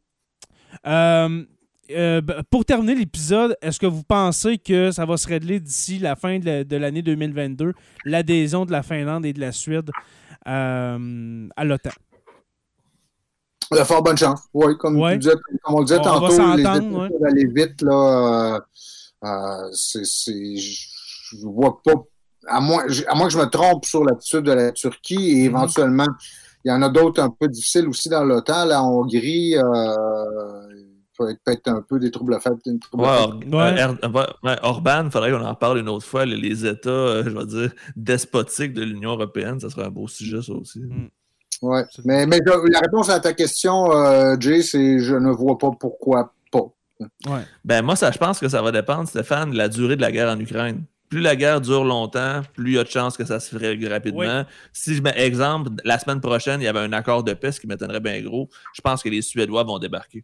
Euh, 0.87 1.43
euh, 1.91 2.21
b- 2.21 2.41
pour 2.49 2.65
terminer 2.65 2.95
l'épisode, 2.95 3.55
est-ce 3.61 3.79
que 3.79 3.85
vous 3.85 4.03
pensez 4.03 4.57
que 4.57 4.91
ça 4.91 5.05
va 5.05 5.17
se 5.17 5.27
régler 5.27 5.59
d'ici 5.59 5.99
la 5.99 6.15
fin 6.15 6.39
de 6.39 6.45
la- 6.45 6.63
de 6.63 6.75
l'année 6.77 7.01
2022, 7.01 7.73
l'adhésion 8.05 8.65
de 8.65 8.71
la 8.71 8.83
Finlande 8.83 9.25
et 9.25 9.33
de 9.33 9.39
la 9.39 9.51
Suède 9.51 9.89
euh, 10.47 11.47
à 11.55 11.63
l'OTAN? 11.65 11.91
Fort 13.85 14.01
bonne 14.03 14.17
chance. 14.17 14.41
Oui, 14.53 14.75
comme, 14.79 14.97
Ouais. 14.99 15.17
disais- 15.17 15.33
comme 15.63 15.75
on 15.75 15.79
le 15.79 15.85
disait 15.85 15.99
On 15.99 16.03
va 16.03 16.09
tantôt, 16.09 16.27
les 16.29 16.35
s'entendre, 16.35 16.59
États 16.59 16.79
ouais. 16.79 17.09
peuvent 17.09 17.23
aller 17.27 17.45
vite. 17.45 17.81
Là, 17.83 18.55
euh, 18.55 18.59
euh, 19.27 19.71
je 19.71 20.03
je 21.31 21.45
vois 21.45 21.79
pas. 21.83 21.93
À 22.47 22.59
moins, 22.61 22.83
à 23.07 23.13
moins 23.15 23.27
que 23.27 23.33
je 23.33 23.37
me 23.37 23.45
trompe 23.45 23.85
sur 23.85 24.03
l'attitude 24.03 24.41
de 24.41 24.53
la 24.53 24.71
Turquie 24.71 25.17
Mhm. 25.17 25.37
et 25.37 25.43
éventuellement, 25.45 26.07
il 26.65 26.69
y 26.69 26.71
en 26.71 26.81
a 26.81 26.89
d'autres 26.89 27.21
un 27.21 27.29
peu 27.29 27.47
difficiles 27.47 27.87
aussi 27.87 28.09
dans 28.09 28.23
l'OTAN. 28.23 28.65
La 28.65 28.83
Hongrie, 28.83 29.55
peut-être 31.43 31.67
un 31.67 31.81
peu 31.81 31.99
des 31.99 32.11
troubles 32.11 32.33
Ouais, 32.33 33.01
Ouais. 33.01 33.81
euh, 33.81 34.09
ouais, 34.09 34.25
ouais, 34.43 34.55
Orban, 34.63 35.03
il 35.05 35.11
faudrait 35.11 35.31
qu'on 35.31 35.43
en 35.45 35.55
parle 35.55 35.79
une 35.79 35.89
autre 35.89 36.05
fois. 36.05 36.25
Les, 36.25 36.35
les 36.37 36.65
États, 36.65 36.89
euh, 36.89 37.23
je 37.25 37.29
vais 37.29 37.45
dire, 37.45 37.71
despotiques 37.95 38.73
de 38.73 38.83
l'Union 38.83 39.11
européenne, 39.11 39.59
ça 39.59 39.69
serait 39.69 39.85
un 39.85 39.89
beau 39.91 40.07
sujet, 40.07 40.41
ça 40.41 40.53
aussi. 40.53 40.81
Ouais. 41.61 41.83
Mais, 42.05 42.25
mais 42.25 42.39
je- 42.45 42.71
la 42.71 42.79
réponse 42.79 43.09
à 43.09 43.19
ta 43.19 43.33
question, 43.33 43.91
euh, 43.93 44.35
Jay, 44.39 44.61
c'est 44.61 44.99
je 44.99 45.15
ne 45.15 45.29
vois 45.31 45.57
pas 45.57 45.71
pourquoi 45.77 46.33
pas. 46.51 46.65
Ouais. 47.27 47.41
Ben, 47.65 47.81
moi, 47.83 47.95
ça, 47.95 48.11
je 48.11 48.17
pense 48.17 48.39
que 48.39 48.47
ça 48.47 48.61
va 48.61 48.71
dépendre, 48.71 49.07
Stéphane, 49.07 49.51
de 49.51 49.57
la 49.57 49.67
durée 49.69 49.95
de 49.95 50.01
la 50.01 50.11
guerre 50.11 50.29
en 50.29 50.39
Ukraine. 50.39 50.83
Plus 51.09 51.21
la 51.21 51.35
guerre 51.35 51.59
dure 51.59 51.83
longtemps, 51.85 52.41
plus 52.53 52.73
il 52.73 52.75
y 52.75 52.77
a 52.77 52.83
de 52.83 52.89
chances 52.89 53.17
que 53.17 53.25
ça 53.25 53.39
se 53.39 53.57
règle 53.57 53.87
rapidement. 53.91 54.19
Oui. 54.41 54.53
Si 54.71 54.93
je 54.95 55.01
mets 55.01 55.13
exemple, 55.17 55.71
la 55.83 55.97
semaine 55.97 56.21
prochaine, 56.21 56.61
il 56.61 56.65
y 56.65 56.67
avait 56.67 56.79
un 56.81 56.93
accord 56.93 57.23
de 57.23 57.33
paix, 57.33 57.51
ce 57.51 57.59
qui 57.59 57.65
m'étonnerait 57.65 57.99
bien 57.99 58.21
gros, 58.21 58.47
je 58.75 58.81
pense 58.81 59.01
que 59.01 59.09
les 59.09 59.23
Suédois 59.23 59.63
vont 59.63 59.79
débarquer. 59.79 60.23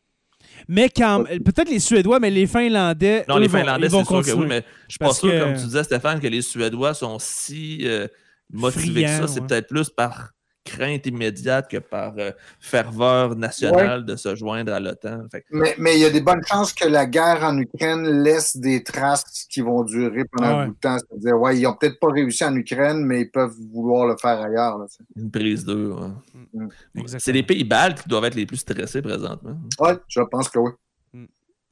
Mais 0.68 0.90
quand 0.90 1.23
peut-être 1.26 1.69
les 1.69 1.80
Suédois, 1.80 2.19
mais 2.19 2.30
les 2.32 2.48
Finlandais. 2.48 3.26
Non, 3.27 3.38
eux 3.38 3.41
les 3.41 3.49
Finlandais, 3.49 3.90
c'est 3.90 4.03
sûr 4.06 4.22
que 4.23 4.32
oui, 4.32 4.45
mais 4.48 4.64
je 4.88 4.94
suis 4.94 4.99
pas 4.99 5.14
sûr, 5.14 5.32
que- 5.32 5.40
comme 5.40 5.53
tu 5.53 5.64
disais, 5.65 5.84
Stéphane, 5.84 6.19
que 6.19 6.27
les 6.27 6.41
Suédois 6.41 6.94
sont 6.94 7.18
si 7.19 7.80
euh, 7.84 8.07
motivés 8.52 9.03
que 9.03 9.07
ça. 9.10 9.27
C'est 9.27 9.41
ouais. 9.41 9.48
peut-être 9.48 9.68
plus 9.68 9.90
par 9.90 10.32
crainte 10.66 11.06
immédiate 11.06 11.70
que 11.70 11.78
par 11.78 12.14
euh, 12.18 12.32
ferveur 12.60 13.36
nationale 13.36 14.04
de 14.04 14.16
se 14.16 14.36
joindre 14.36 14.74
à 14.74 14.80
l'OTAN. 14.80 15.28
Que- 15.32 15.38
Mais, 15.52 15.76
mais 15.78 15.96
il 15.96 16.02
y 16.02 16.06
a 16.06 16.10
des 16.10 16.22
bonnes 16.22 16.42
chances 16.46 16.74
que 16.74 16.88
la 16.88 17.06
guerre 17.06 17.44
en 17.44 17.58
Ukraine 17.60 18.24
laisse 18.24 18.58
des 18.58 18.84
traces 18.84 19.46
qui 19.50 19.62
vont 19.62 19.84
durer 19.84 20.26
pendant 20.32 20.48
Ah 20.48 20.58
ouais. 20.58 20.64
un 20.64 20.68
bout 20.68 20.74
de 20.74 20.80
temps. 20.80 20.98
C'est-à-dire, 20.98 21.40
ouais, 21.40 21.58
ils 21.58 21.62
n'ont 21.64 21.76
peut-être 21.76 22.00
pas 22.00 22.10
réussi 22.12 22.44
en 22.44 22.56
Ukraine, 22.56 23.06
mais 23.06 23.22
ils 23.22 23.32
peuvent 23.32 23.56
vouloir 23.72 24.08
le 24.08 24.18
faire 24.18 24.42
ailleurs. 24.42 24.80
là. 24.80 24.86
Une 25.16 25.30
prise 25.32 25.64
d'eux. 25.64 25.92
ouais. 25.94 26.08
Mm. 26.54 26.68
Exactement. 26.96 27.20
C'est 27.20 27.32
les 27.32 27.44
pays 27.44 27.64
baltes 27.64 28.02
qui 28.02 28.10
doivent 28.10 28.26
être 28.26 28.36
les 28.36 28.46
plus 28.48 28.58
stressés 28.58 29.02
présentement. 29.02 29.58
Ouais, 29.80 29.96
je 30.08 30.22
pense 30.22 30.50
que 30.50 30.60
oui. 30.60 30.72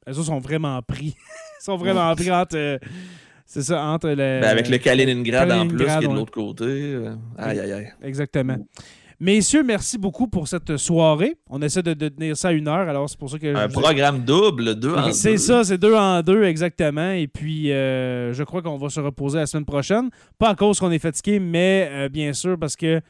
Eux 0.06 0.12
autres 0.12 0.24
sont 0.24 0.38
vraiment 0.38 0.80
pris. 0.82 1.16
Ils 1.60 1.64
sont 1.64 1.76
vraiment 1.78 2.14
pris 2.14 2.30
entre. 2.30 2.56
euh, 2.56 2.78
c'est 3.46 3.62
ça, 3.62 3.84
entre 3.84 4.08
le. 4.08 4.14
Ben, 4.16 4.44
avec 4.44 4.68
le 4.68 4.78
Kaliningrad, 4.78 5.50
en 5.52 5.68
plus, 5.68 5.84
qui 5.84 5.90
est 5.90 6.00
de 6.08 6.14
l'autre 6.14 6.32
côté. 6.32 6.64
euh, 6.64 7.14
aïe, 7.38 7.60
aïe, 7.60 7.72
aïe. 7.72 7.92
Exactement. 8.02 8.56
Messieurs, 9.20 9.62
merci 9.62 9.96
beaucoup 9.96 10.26
pour 10.26 10.48
cette 10.48 10.76
soirée. 10.76 11.36
On 11.48 11.62
essaie 11.62 11.82
de, 11.82 11.94
de 11.94 12.08
tenir 12.08 12.36
ça 12.36 12.48
à 12.48 12.52
une 12.52 12.66
heure, 12.66 12.88
alors 12.88 13.08
c'est 13.08 13.18
pour 13.18 13.30
ça 13.30 13.38
que. 13.38 13.54
Un 13.54 13.68
programme 13.68 14.24
double, 14.24 14.74
deux 14.74 14.92
en 14.94 15.12
C'est 15.12 15.32
deux. 15.32 15.36
ça, 15.38 15.62
c'est 15.64 15.78
deux 15.78 15.94
en 15.94 16.20
deux, 16.22 16.42
exactement. 16.44 17.12
Et 17.12 17.28
puis, 17.28 17.70
euh, 17.70 18.32
je 18.32 18.42
crois 18.42 18.60
qu'on 18.60 18.76
va 18.76 18.88
se 18.88 19.00
reposer 19.00 19.38
la 19.38 19.46
semaine 19.46 19.64
prochaine. 19.64 20.10
Pas 20.38 20.50
à 20.50 20.54
cause 20.56 20.80
qu'on 20.80 20.90
est 20.90 20.98
fatigué, 20.98 21.38
mais 21.38 21.88
euh, 21.92 22.08
bien 22.08 22.32
sûr 22.32 22.58
parce 22.58 22.74
que 22.76 23.00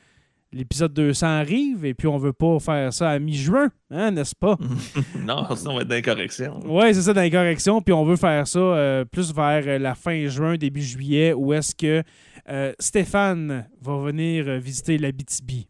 l'épisode 0.55 0.95
200 0.95 1.27
arrive 1.27 1.85
et 1.85 1.95
puis 1.95 2.07
on 2.09 2.17
veut 2.17 2.33
pas 2.33 2.59
faire 2.61 2.93
ça 2.93 3.11
à 3.11 3.19
mi-juin, 3.19 3.71
hein, 3.91 4.11
n'est-ce 4.13 4.35
pas? 4.35 4.57
non, 5.27 5.45
sinon 5.57 5.73
on 5.73 5.77
va 5.77 5.83
être 5.83 5.89
d'incorrection. 5.89 6.61
Oui, 6.65 6.95
c'est 6.95 7.03
ça, 7.03 7.13
dans 7.13 7.23
les 7.23 7.31
corrections. 7.31 7.81
Puis 7.83 7.93
on 7.93 8.05
veut 8.05 8.17
faire 8.17 8.47
ça 8.47 8.59
euh, 8.59 9.05
plus 9.05 9.35
vers 9.35 9.65
euh, 9.67 9.79
la 9.79 9.95
fin 9.95 10.27
juin, 10.29 10.57
début 10.57 10.83
juillet, 10.83 11.33
où 11.33 11.53
est-ce 11.53 11.75
que 11.75 12.03
euh, 12.49 12.73
Stéphane 12.79 13.67
va 13.81 13.99
venir 13.99 14.59
visiter 14.61 14.99
la 14.99 15.11
BTB. 15.13 15.67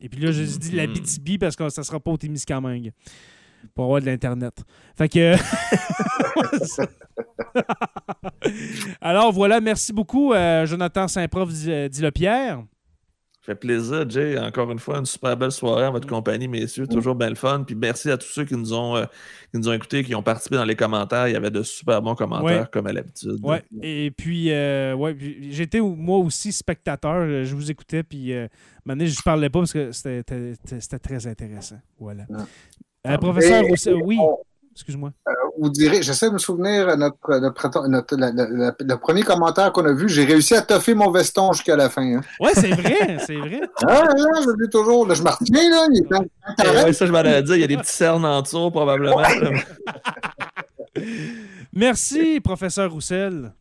Et 0.00 0.08
puis 0.08 0.20
là, 0.20 0.30
je 0.30 0.42
dis 0.42 0.72
la 0.72 0.86
Mhm. 0.86 0.92
BTB 0.94 1.38
parce 1.40 1.56
que 1.56 1.68
ça 1.70 1.82
sera 1.82 1.98
pas 1.98 2.10
au 2.12 2.16
Témiscamingue 2.16 2.92
pour 3.74 3.86
avoir 3.86 4.00
de 4.00 4.06
l'Internet. 4.06 4.54
Fait 4.96 5.08
que... 5.08 5.34
Alors 9.00 9.32
voilà, 9.32 9.60
merci 9.60 9.92
beaucoup, 9.92 10.32
euh, 10.32 10.66
Jonathan 10.66 11.08
Saint-Prof 11.08 11.50
Dilopierre. 11.90 12.58
Ça 12.58 12.64
fait 13.48 13.54
plaisir, 13.54 14.08
Jay. 14.08 14.38
Encore 14.38 14.70
une 14.70 14.78
fois, 14.78 14.98
une 14.98 15.06
super 15.06 15.36
belle 15.36 15.50
soirée 15.52 15.86
en 15.86 15.92
votre 15.92 16.06
compagnie, 16.06 16.48
messieurs. 16.48 16.86
Toujours 16.86 17.14
bien 17.14 17.28
le 17.30 17.34
fun. 17.34 17.64
Puis 17.66 17.74
merci 17.74 18.10
à 18.10 18.16
tous 18.18 18.28
ceux 18.28 18.44
qui 18.44 18.54
nous 18.54 18.72
ont, 18.74 18.96
euh, 18.96 19.04
qui 19.52 19.58
nous 19.58 19.68
ont 19.68 19.72
écoutés, 19.72 20.04
qui 20.04 20.14
ont 20.14 20.22
participé 20.22 20.56
dans 20.56 20.64
les 20.64 20.76
commentaires. 20.76 21.28
Il 21.28 21.32
y 21.32 21.36
avait 21.36 21.50
de 21.50 21.62
super 21.62 22.02
bons 22.02 22.14
commentaires, 22.14 22.60
Ouais. 22.62 22.66
comme 22.70 22.86
à 22.86 22.92
l'habitude. 22.92 23.38
Ouais. 23.42 23.62
Et 23.82 24.10
puis, 24.10 24.50
euh, 24.52 24.94
ouais, 24.94 25.14
puis 25.14 25.52
j'étais 25.52 25.80
moi 25.80 26.18
aussi 26.18 26.52
spectateur. 26.52 27.14
euh, 27.14 27.44
Je 27.44 27.54
vous 27.54 27.70
écoutais, 27.70 28.02
puis 28.02 28.32
euh, 28.32 28.48
maintenant, 28.84 29.06
je 29.06 29.22
parlais 29.22 29.48
pas 29.48 29.60
parce 29.60 29.72
que 29.72 29.92
c'était 29.92 30.22
très 31.02 31.26
intéressant. 31.26 31.78
Voilà. 31.98 32.24
Euh, 33.06 33.16
professeur, 33.16 33.64
Et- 33.64 33.70
aussi- 33.72 33.90
oui, 33.92 34.18
on- 34.20 34.36
excuse-moi. 34.78 35.10
vous 35.60 35.70
direz, 35.70 36.02
j'essaie 36.02 36.28
de 36.28 36.34
me 36.34 36.38
souvenir, 36.38 36.96
notre, 36.96 37.38
notre, 37.40 37.88
notre- 37.88 38.16
la- 38.16 38.30
la- 38.30 38.48
la- 38.48 38.74
le 38.78 38.96
premier 38.96 39.22
commentaire 39.22 39.72
qu'on 39.72 39.84
a 39.84 39.92
vu, 39.92 40.08
j'ai 40.08 40.24
réussi 40.24 40.54
à 40.54 40.62
toffer 40.62 40.94
mon 40.94 41.10
veston 41.10 41.52
jusqu'à 41.52 41.74
la 41.76 41.90
fin. 41.90 42.18
Hein. 42.18 42.20
Ouais, 42.40 42.52
c'est 42.54 42.70
vrai, 42.70 43.18
c'est 43.26 43.36
vrai. 43.36 43.60
Ah, 43.86 44.04
là, 44.04 44.40
je 44.42 44.48
le 44.50 44.64
dis 44.64 44.70
toujours. 44.70 45.06
Là, 45.06 45.14
je 45.14 45.22
me 45.22 45.28
retiens, 45.30 45.70
là. 45.70 45.86
Il 45.90 46.02
est 46.78 46.84
ouais, 46.84 46.92
ça, 46.92 47.06
je 47.06 47.12
m'en 47.12 47.18
allais 47.18 47.42
dire. 47.42 47.56
Il 47.56 47.60
y 47.60 47.64
a 47.64 47.66
des 47.66 47.76
petits 47.76 47.92
cernes 47.92 48.24
en 48.24 48.40
dessous, 48.42 48.70
probablement. 48.70 49.20
Merci, 51.72 52.40
professeur 52.40 52.90
Roussel. 52.92 53.52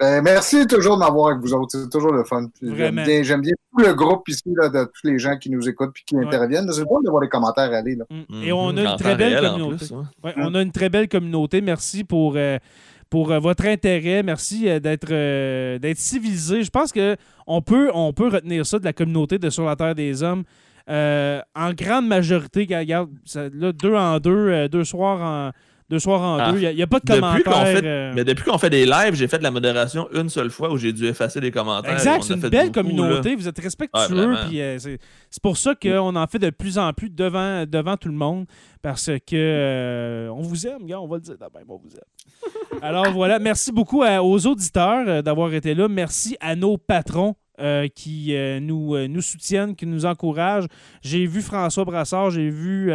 Ben, 0.00 0.22
merci 0.22 0.66
toujours 0.66 0.94
de 0.96 1.00
m'avoir 1.00 1.28
avec 1.28 1.40
vous 1.40 1.54
autres. 1.54 1.78
C'est 1.78 1.88
toujours 1.88 2.12
le 2.12 2.24
fun. 2.24 2.48
J'aime 2.60 2.96
bien, 3.04 3.22
j'aime 3.22 3.40
bien 3.40 3.52
tout 3.70 3.84
le 3.84 3.94
groupe 3.94 4.28
ici 4.28 4.42
là, 4.56 4.68
de 4.68 4.84
tous 4.84 5.06
les 5.06 5.18
gens 5.20 5.36
qui 5.38 5.50
nous 5.50 5.68
écoutent 5.68 5.94
et 6.00 6.02
qui 6.04 6.16
Ouais. 6.16 6.26
interviennent. 6.26 6.70
C'est 6.72 6.84
bon 6.84 7.00
d'avoir 7.00 7.22
des 7.22 7.28
commentaires 7.28 7.72
à 7.72 7.76
aller. 7.76 7.94
Là. 7.94 8.04
Mm. 8.10 8.42
Et 8.42 8.52
on 8.52 8.68
a 8.76 8.80
une 8.80 8.86
En 8.88 8.96
très 8.96 9.14
belle 9.14 9.40
communauté. 9.40 9.76
plus, 9.76 9.90
ouais. 9.92 10.02
Ouais, 10.24 10.34
on 10.38 10.54
a 10.54 10.62
une 10.62 10.72
très 10.72 10.88
belle 10.88 11.08
communauté. 11.08 11.60
Merci 11.60 12.02
pour, 12.02 12.34
euh, 12.36 12.58
pour 13.08 13.30
euh, 13.30 13.38
votre 13.38 13.66
intérêt. 13.66 14.24
Merci 14.24 14.68
euh, 14.68 14.80
d'être 14.80 15.12
euh, 15.12 15.78
d'être 15.78 15.98
civilisé. 15.98 16.64
Je 16.64 16.70
pense 16.70 16.90
que 16.92 17.16
on 17.46 17.62
peut, 17.62 17.90
on 17.94 18.12
peut 18.12 18.28
retenir 18.28 18.66
ça 18.66 18.80
de 18.80 18.84
la 18.84 18.92
communauté 18.92 19.38
de 19.38 19.48
Sur 19.48 19.64
la 19.64 19.76
Terre 19.76 19.94
des 19.94 20.24
Hommes. 20.24 20.42
Euh, 20.90 21.40
en 21.54 21.72
grande 21.72 22.08
majorité, 22.08 22.66
regarde, 22.68 23.10
ça- 23.24 23.48
là, 23.54 23.72
deux 23.72 23.94
en 23.94 24.18
deux, 24.18 24.30
euh, 24.48 24.68
deux 24.68 24.84
soirs 24.84 25.20
en 25.22 25.50
deux. 25.94 25.98
Soirs 26.00 26.20
en 26.20 26.38
Ah, 26.38 26.52
deux. 26.52 26.60
Il 26.60 26.74
n'y 26.76 26.82
a, 26.82 26.86
pas 26.86 27.00
de 27.00 27.06
commentaires. 27.06 27.66
fait, 27.66 27.84
euh, 27.84 28.12
mais 28.14 28.24
depuis 28.24 28.44
qu'on 28.44 28.58
fait 28.58 28.70
des 28.70 28.84
lives, 28.84 29.14
j'ai 29.14 29.28
fait 29.28 29.38
de 29.38 29.42
la 29.42 29.50
modération 29.50 30.08
une 30.12 30.28
seule 30.28 30.50
fois 30.50 30.70
où 30.72 30.76
j'ai 30.76 30.92
dû 30.92 31.06
effacer 31.06 31.40
des 31.40 31.50
commentaires. 31.50 31.92
Exact, 31.92 32.22
c'est 32.22 32.34
une 32.34 32.40
belle 32.40 32.70
beaucoup, 32.70 32.80
communauté. 32.88 33.34
Vous 33.34 33.48
êtes 33.48 33.58
respectueux. 33.58 34.34
euh, 34.54 34.78
c'est 34.78 35.42
pour 35.42 35.56
ça 35.56 35.74
qu'on 35.74 36.16
en 36.16 36.26
fait 36.26 36.38
de 36.38 36.50
plus 36.50 36.78
en 36.78 36.92
plus 36.92 37.10
devant, 37.10 37.64
devant 37.66 37.96
tout 37.96 38.08
le 38.08 38.14
monde. 38.14 38.46
Parce 38.82 39.06
que 39.06 39.34
euh, 39.34 40.28
on 40.28 40.42
vous 40.42 40.66
aime, 40.66 40.84
gars, 40.84 41.00
on 41.00 41.06
va 41.08 41.16
le 41.16 41.22
dire 41.22 41.36
on 41.68 41.76
vous 41.76 41.94
aime. 41.94 42.80
Alors 42.82 43.10
voilà, 43.12 43.38
merci 43.38 43.72
beaucoup 43.72 44.02
à- 44.02 44.22
aux 44.22 44.46
auditeurs 44.46 45.22
d'avoir 45.22 45.52
été 45.54 45.74
là. 45.74 45.88
Merci 45.88 46.36
à 46.40 46.54
nos 46.54 46.76
patrons. 46.76 47.34
Euh, 47.60 47.86
qui 47.86 48.34
euh, 48.34 48.58
nous, 48.58 48.96
euh, 48.96 49.06
nous 49.06 49.20
soutiennent, 49.20 49.76
qui 49.76 49.86
nous 49.86 50.06
encouragent. 50.06 50.66
J'ai 51.02 51.24
vu 51.24 51.40
François 51.40 51.84
Brassard, 51.84 52.30
j'ai 52.30 52.50
vu 52.50 52.90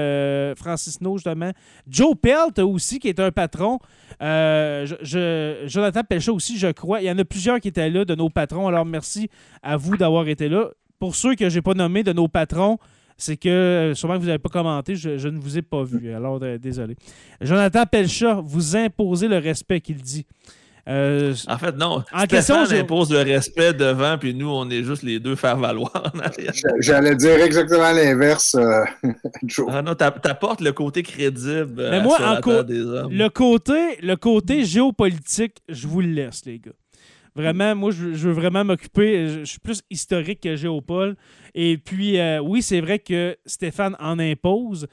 Francis 0.58 1.00
No, 1.00 1.16
justement. 1.16 1.52
Joe 1.88 2.14
Pelt 2.22 2.60
aussi, 2.60 3.00
qui 3.00 3.08
est 3.08 3.22
un 3.22 3.32
patron. 3.32 3.80
Jonathan 4.20 6.04
Pelchat 6.04 6.34
aussi, 6.34 6.58
je 6.58 6.68
crois. 6.68 7.02
Il 7.02 7.06
y 7.06 7.12
en 7.12 7.18
a 7.18 7.24
plusieurs 7.24 7.62
qui 7.62 7.70
étaient 7.70 7.90
là 7.90 8.04
de 8.04 8.16
nos 8.16 8.30
patrons. 8.30 8.68
Alors, 8.68 8.86
merci 8.86 9.30
à 9.64 9.78
vous 9.78 9.96
d'avoir 9.96 10.28
été 10.28 10.50
là. 10.50 10.70
Pour 11.00 11.16
ceux 11.16 11.36
que 11.36 11.48
je 11.48 11.56
n'ai 11.56 11.62
pas 11.62 11.74
nommés 11.74 12.04
de 12.04 12.12
nos 12.12 12.28
patrons, 12.28 12.80
c'est 13.16 13.38
que 13.38 13.94
sûrement 13.96 14.16
que 14.16 14.20
vous 14.20 14.26
n'avez 14.26 14.40
pas 14.40 14.50
commenté, 14.50 14.98
je, 14.98 15.28
ne 15.30 15.40
vous 15.40 15.58
ai 15.58 15.62
pas 15.62 15.84
vu. 15.84 16.14
Alors, 16.14 16.40
désolé. 16.60 16.98
Jonathan 17.40 17.86
Pelchat, 17.86 18.42
vous 18.44 18.76
imposez 18.76 19.30
le 19.30 19.38
respect 19.38 19.80
qu'il 19.80 20.02
dit. 20.02 20.26
Euh, 20.90 21.36
En 21.48 21.58
fait, 21.60 21.76
non. 21.78 22.04
En 22.12 22.26
question, 22.26 22.66
j'ai- 22.66 22.80
impose 22.80 23.12
le 23.12 23.20
respect 23.20 23.74
devant, 23.74 24.18
puis 24.18 24.34
nous, 24.34 24.50
on 24.50 24.70
est 24.70 24.84
juste 24.84 25.04
les 25.04 25.20
deux 25.20 25.36
faire 25.36 25.56
valoir. 25.58 26.12
J'allais 26.80 27.16
dire 27.16 27.42
exactement 27.44 27.92
l'inverse, 27.92 28.56
euh, 28.56 28.84
Joe. 29.44 29.68
Ah 29.72 29.82
non, 29.82 29.94
t'a- 29.94 30.12
t'apportes 30.12 30.62
le 30.62 30.72
côté 30.72 31.04
crédible 31.04 31.80
euh, 31.80 31.92
Mais 31.92 32.02
moi, 32.02 32.18
sur 32.18 32.26
la 32.26 32.38
en 32.40 32.42
co- 32.42 32.64
des 32.64 32.82
hommes. 32.82 33.12
le, 33.14 33.30
côté, 33.30 33.98
le 34.02 34.16
côté 34.16 34.66
géopolitique, 34.66 35.58
je 35.70 35.88
vous 35.88 36.02
le 36.02 36.08
laisse, 36.10 36.46
les 36.46 36.60
gars. 36.60 36.72
Vraiment, 37.36 37.76
moi, 37.76 37.92
je, 37.92 38.14
je 38.14 38.28
veux 38.28 38.34
vraiment 38.34 38.66
m'occuper. 38.66 39.28
Je, 39.30 39.40
je 39.42 39.46
suis 39.46 39.60
plus 39.60 39.82
historique 39.92 40.42
que 40.42 40.56
géopole. 40.56 41.16
Et 41.54 41.78
puis, 41.78 42.20
euh, 42.20 42.40
oui, 42.40 42.62
c'est 42.62 42.82
vrai 42.82 43.00
que 43.00 43.38
Stéphane 43.46 43.96
en 44.00 44.18
impose. 44.20 44.88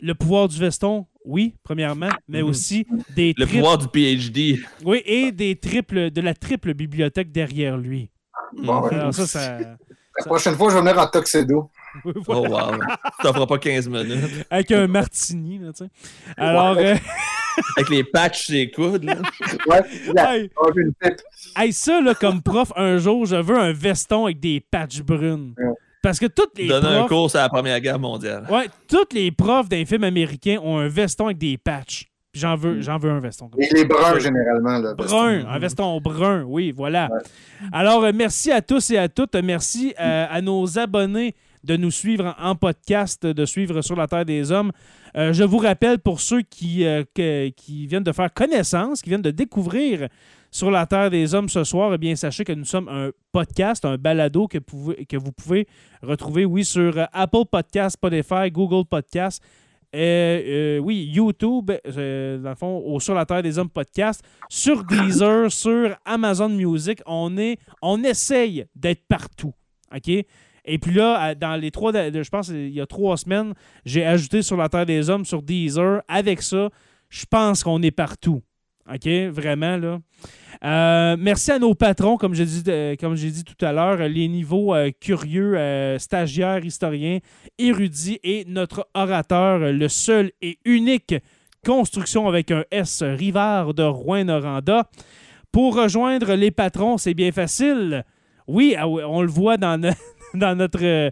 Le 0.00 0.14
pouvoir 0.14 0.48
du 0.48 0.58
veston, 0.58 1.06
oui, 1.24 1.54
premièrement, 1.62 2.08
mais 2.28 2.42
Mhm. 2.42 2.48
aussi 2.48 2.86
des 3.14 3.34
Le 3.36 3.44
triples- 3.46 3.52
pouvoir 3.60 3.78
du 3.78 3.86
PhD. 3.88 4.58
Oui, 4.84 5.02
et 5.04 5.32
des 5.32 5.56
triples, 5.56 6.10
de 6.10 6.20
la 6.20 6.34
triple 6.34 6.74
bibliothèque 6.74 7.30
derrière 7.32 7.76
lui. 7.76 8.10
Bon, 8.62 8.82
ouais. 8.82 9.12
Ça, 9.12 9.26
ça... 9.26 9.58
La 9.58 10.26
prochaine 10.26 10.54
fois, 10.56 10.68
je 10.70 10.74
vais 10.74 10.80
venir 10.80 10.98
en 10.98 11.06
tuxedo. 11.08 11.70
Oh 12.04 12.12
wow. 12.48 12.72
Ça 13.22 13.34
fera 13.34 13.46
pas 13.46 13.58
15 13.58 13.86
minutes. 13.86 14.46
Avec 14.50 14.70
un 14.72 14.86
martini, 14.86 15.58
là, 15.58 15.72
tu 15.74 15.84
sais. 15.84 15.90
Alors, 16.38 16.76
euh, 16.78 16.94
Avec 17.76 17.90
les 17.90 18.02
patchs 18.02 18.44
sur 18.46 18.54
les 18.54 18.70
coudes. 18.70 19.04
Là. 19.04 19.16
Ouais, 19.66 19.82
hey, 20.16 20.50
pipe. 21.02 21.20
hey, 21.54 21.70
ça, 21.72 22.00
là, 22.00 22.14
comme 22.14 22.40
prof, 22.42 22.72
un 22.76 22.96
jour, 22.96 23.26
je 23.26 23.36
veux 23.36 23.58
un 23.58 23.72
veston 23.74 24.24
avec 24.24 24.40
des 24.40 24.60
patchs 24.60 25.02
brunes. 25.02 25.54
Ouais. 25.58 25.74
Parce 26.02 26.18
que 26.18 26.26
toutes 26.26 26.58
les 26.58 26.66
Donner 26.68 26.88
un 26.88 27.06
cours 27.06 27.30
sur 27.30 27.38
la 27.38 27.48
Première 27.48 27.80
Guerre 27.80 27.98
mondiale. 27.98 28.44
Ouais, 28.50 28.68
tous 28.88 29.14
les 29.14 29.30
profs 29.30 29.68
d'un 29.68 29.84
film 29.84 30.04
américain 30.04 30.58
ont 30.62 30.78
un 30.78 30.88
veston 30.88 31.26
avec 31.26 31.38
des 31.38 31.56
patchs. 31.56 32.08
J'en 32.34 32.56
veux, 32.56 32.76
Mm. 32.76 32.82
j'en 32.82 32.98
veux 32.98 33.10
un 33.10 33.20
veston. 33.20 33.50
Et 33.58 33.68
les 33.74 33.84
bruns, 33.84 34.18
généralement. 34.18 34.78
Là, 34.78 34.94
Brun, 34.94 35.44
un 35.46 35.58
veston 35.58 36.00
brun, 36.00 36.42
oui, 36.44 36.72
voilà. 36.74 37.08
Alors, 37.72 38.02
euh, 38.04 38.12
merci 38.14 38.50
à 38.50 38.62
tous 38.62 38.90
et 38.90 38.96
à 38.98 39.08
toutes. 39.08 39.34
Merci 39.36 39.94
euh, 40.00 40.26
à 40.30 40.40
nos 40.40 40.78
abonnés 40.78 41.34
de 41.62 41.76
nous 41.76 41.90
suivre 41.90 42.34
en, 42.40 42.50
en 42.50 42.54
podcast, 42.56 43.24
de 43.26 43.44
suivre 43.44 43.82
sur 43.82 43.94
la 43.96 44.06
Terre 44.08 44.24
des 44.24 44.50
Hommes. 44.50 44.72
Euh, 45.14 45.32
je 45.34 45.44
vous 45.44 45.58
rappelle, 45.58 45.98
pour 45.98 46.20
ceux 46.20 46.40
qui, 46.40 46.84
euh, 46.86 47.04
que- 47.14 47.50
qui 47.50 47.86
viennent 47.86 48.02
de 48.02 48.12
faire 48.12 48.32
connaissance, 48.32 49.02
qui 49.02 49.10
viennent 49.10 49.20
de 49.22 49.30
découvrir 49.30 50.08
sur 50.52 50.70
la 50.70 50.86
Terre 50.86 51.10
des 51.10 51.34
Hommes 51.34 51.48
ce 51.48 51.64
soir, 51.64 51.94
eh 51.94 51.98
bien, 51.98 52.14
sachez 52.14 52.44
que 52.44 52.52
nous 52.52 52.66
sommes 52.66 52.86
un 52.88 53.10
podcast, 53.32 53.86
un 53.86 53.96
balado 53.96 54.46
que, 54.46 54.58
vous 54.68 55.32
pouvez 55.32 55.66
retrouver, 56.02 56.44
oui, 56.44 56.62
sur 56.62 56.98
euh, 56.98 57.04
Apple 57.12 57.46
Podcast, 57.50 57.94
Spotify, 57.94 58.50
Google 58.50 58.86
Podcast, 58.86 59.42
euh, 59.96 60.76
oui, 60.78 61.10
YouTube, 61.10 61.70
euh, 61.96 62.38
dans 62.38 62.50
le 62.50 62.54
fond, 62.54 62.82
au 62.84 63.00
Sur 63.00 63.14
la 63.14 63.24
Terre 63.24 63.42
des 63.42 63.58
Hommes 63.58 63.70
podcast, 63.70 64.22
sur 64.50 64.84
Deezer, 64.84 65.50
sur 65.50 65.96
Amazon 66.04 66.50
Music. 66.50 67.00
On, 67.06 67.38
est, 67.38 67.58
essaye 68.04 68.66
d'être 68.76 69.06
partout. 69.08 69.54
Et 70.64 70.78
puis 70.78 70.92
là, 70.92 71.34
dans 71.34 71.56
les 71.56 71.70
trois, 71.70 71.92
je 71.92 72.28
pense 72.28 72.48
il 72.48 72.70
y 72.70 72.80
a 72.80 72.86
trois 72.86 73.16
semaines, 73.16 73.54
j'ai 73.84 74.04
ajouté 74.04 74.42
Sur 74.42 74.56
la 74.58 74.68
Terre 74.68 74.86
des 74.86 75.08
Hommes 75.08 75.24
sur 75.24 75.42
Deezer. 75.42 76.02
Avec 76.08 76.42
ça, 76.42 76.68
je 77.08 77.24
pense 77.26 77.62
qu'on 77.62 77.82
est 77.82 77.90
partout. 77.90 78.42
OK? 78.90 79.06
Vraiment, 79.30 79.76
là. 79.76 79.98
Euh, 80.64 81.16
merci 81.18 81.50
à 81.50 81.58
nos 81.58 81.74
patrons, 81.74 82.16
comme 82.16 82.34
j'ai 82.34 82.44
dit, 82.44 82.62
euh, 82.68 82.94
comme 82.98 83.16
j'ai 83.16 83.30
dit 83.30 83.42
tout 83.42 83.64
à 83.64 83.72
l'heure, 83.72 83.96
les 84.08 84.28
niveaux 84.28 84.74
euh, 84.74 84.90
curieux, 85.00 85.56
euh, 85.58 85.98
stagiaires, 85.98 86.64
historiens, 86.64 87.18
érudits 87.58 88.20
et 88.22 88.44
notre 88.46 88.86
orateur, 88.94 89.58
le 89.58 89.88
seul 89.88 90.30
et 90.40 90.58
unique 90.64 91.14
construction 91.66 92.28
avec 92.28 92.50
un 92.52 92.64
S, 92.70 93.02
Rivard 93.02 93.74
de 93.74 93.82
Rouen-Noranda. 93.82 94.88
Pour 95.50 95.76
rejoindre 95.76 96.34
les 96.34 96.50
patrons, 96.50 96.96
c'est 96.96 97.14
bien 97.14 97.32
facile. 97.32 98.04
Oui, 98.46 98.74
ah 98.78 98.88
on 98.88 99.22
le 99.22 99.28
voit 99.28 99.56
dans, 99.56 99.80
no- 99.80 99.90
dans 100.34 100.56
notre. 100.56 101.10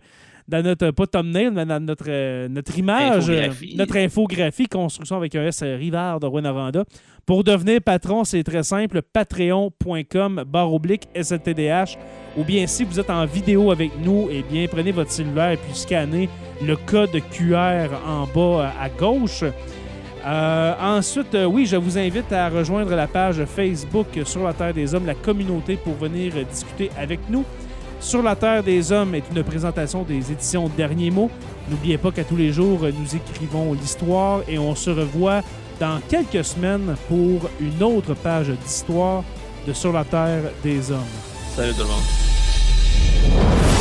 dans 0.49 0.63
notre, 0.65 0.91
pas 0.91 1.07
thumbnail, 1.07 1.51
mais 1.53 1.65
dans 1.67 1.79
notre, 1.81 2.47
notre 2.49 2.77
image, 2.79 3.31
Infographie. 3.31 3.75
notre 3.77 3.97
infographie, 3.99 4.67
construction 4.67 5.17
avec 5.17 5.35
un 5.37 5.45
S, 5.47 5.63
Rivard 5.63 6.19
de 6.21 6.27
Rouen-Noranda. 6.27 6.85
Pour 7.27 7.45
devenir 7.45 7.81
patron, 7.81 8.25
c'est 8.25 8.43
très 8.43 8.63
simple, 8.63 9.03
patreon.com 9.03 10.45
barre 10.47 10.73
oblique 10.73 11.09
SLTDH. 11.15 11.99
Ou 12.37 12.45
bien 12.45 12.67
si 12.67 12.85
vous 12.85 13.01
êtes 13.01 13.11
en 13.11 13.27
vidéo 13.27 13.71
avec 13.71 13.93
nous, 14.01 14.29
eh 14.31 14.43
bien 14.43 14.67
prenez 14.71 14.93
votre 14.93 15.11
cellulaire 15.11 15.53
et 15.53 15.57
puis 15.57 15.75
scannez 15.75 16.29
le 16.63 16.77
code 16.77 17.11
QR 17.31 17.89
en 18.07 18.27
bas 18.27 18.63
euh, 18.63 18.69
à 18.81 18.89
gauche. 18.89 19.45
Euh, 20.25 20.75
ensuite, 20.81 21.35
euh, 21.35 21.47
oui, 21.47 21.67
je 21.67 21.77
vous 21.77 21.99
invite 21.99 22.31
à 22.33 22.49
rejoindre 22.49 22.95
la 22.95 23.07
page 23.07 23.43
Facebook 23.47 24.07
sur 24.25 24.45
la 24.45 24.53
Terre 24.53 24.75
des 24.75 24.95
Hommes, 24.95 25.07
la 25.07 25.15
communauté, 25.15 25.77
pour 25.77 25.95
venir 25.95 26.33
discuter 26.49 26.91
avec 26.99 27.21
nous. 27.29 27.45
Sur 28.01 28.23
la 28.23 28.37
Terre 28.37 28.63
des 28.63 28.93
Hommes 28.93 29.15
est 29.15 29.25
une 29.35 29.43
présentation 29.43 30.03
des 30.03 30.33
éditions 30.33 30.71
Derniers 30.77 31.11
mots. 31.11 31.31
N'oubliez 31.69 31.99
pas 31.99 32.11
qu'à 32.11 32.25
tous 32.25 32.37
les 32.37 32.53
jours, 32.53 32.81
nous 32.83 33.17
écrivons 33.17 33.73
l'histoire 33.75 34.41
et 34.49 34.59
on 34.59 34.75
se 34.75 34.91
revoit 34.91 35.43
dans 35.81 36.01
quelques 36.09 36.45
semaines 36.45 36.95
pour 37.09 37.51
une 37.59 37.83
autre 37.83 38.15
page 38.15 38.51
d'histoire 38.51 39.25
de 39.67 39.73
Sur 39.73 39.93
la 39.93 40.05
Terre 40.05 40.53
des 40.63 40.93
Hommes. 40.93 41.01
Salut 41.57 41.73
tout 41.73 41.83
le 41.83 41.89
monde. 41.89 43.80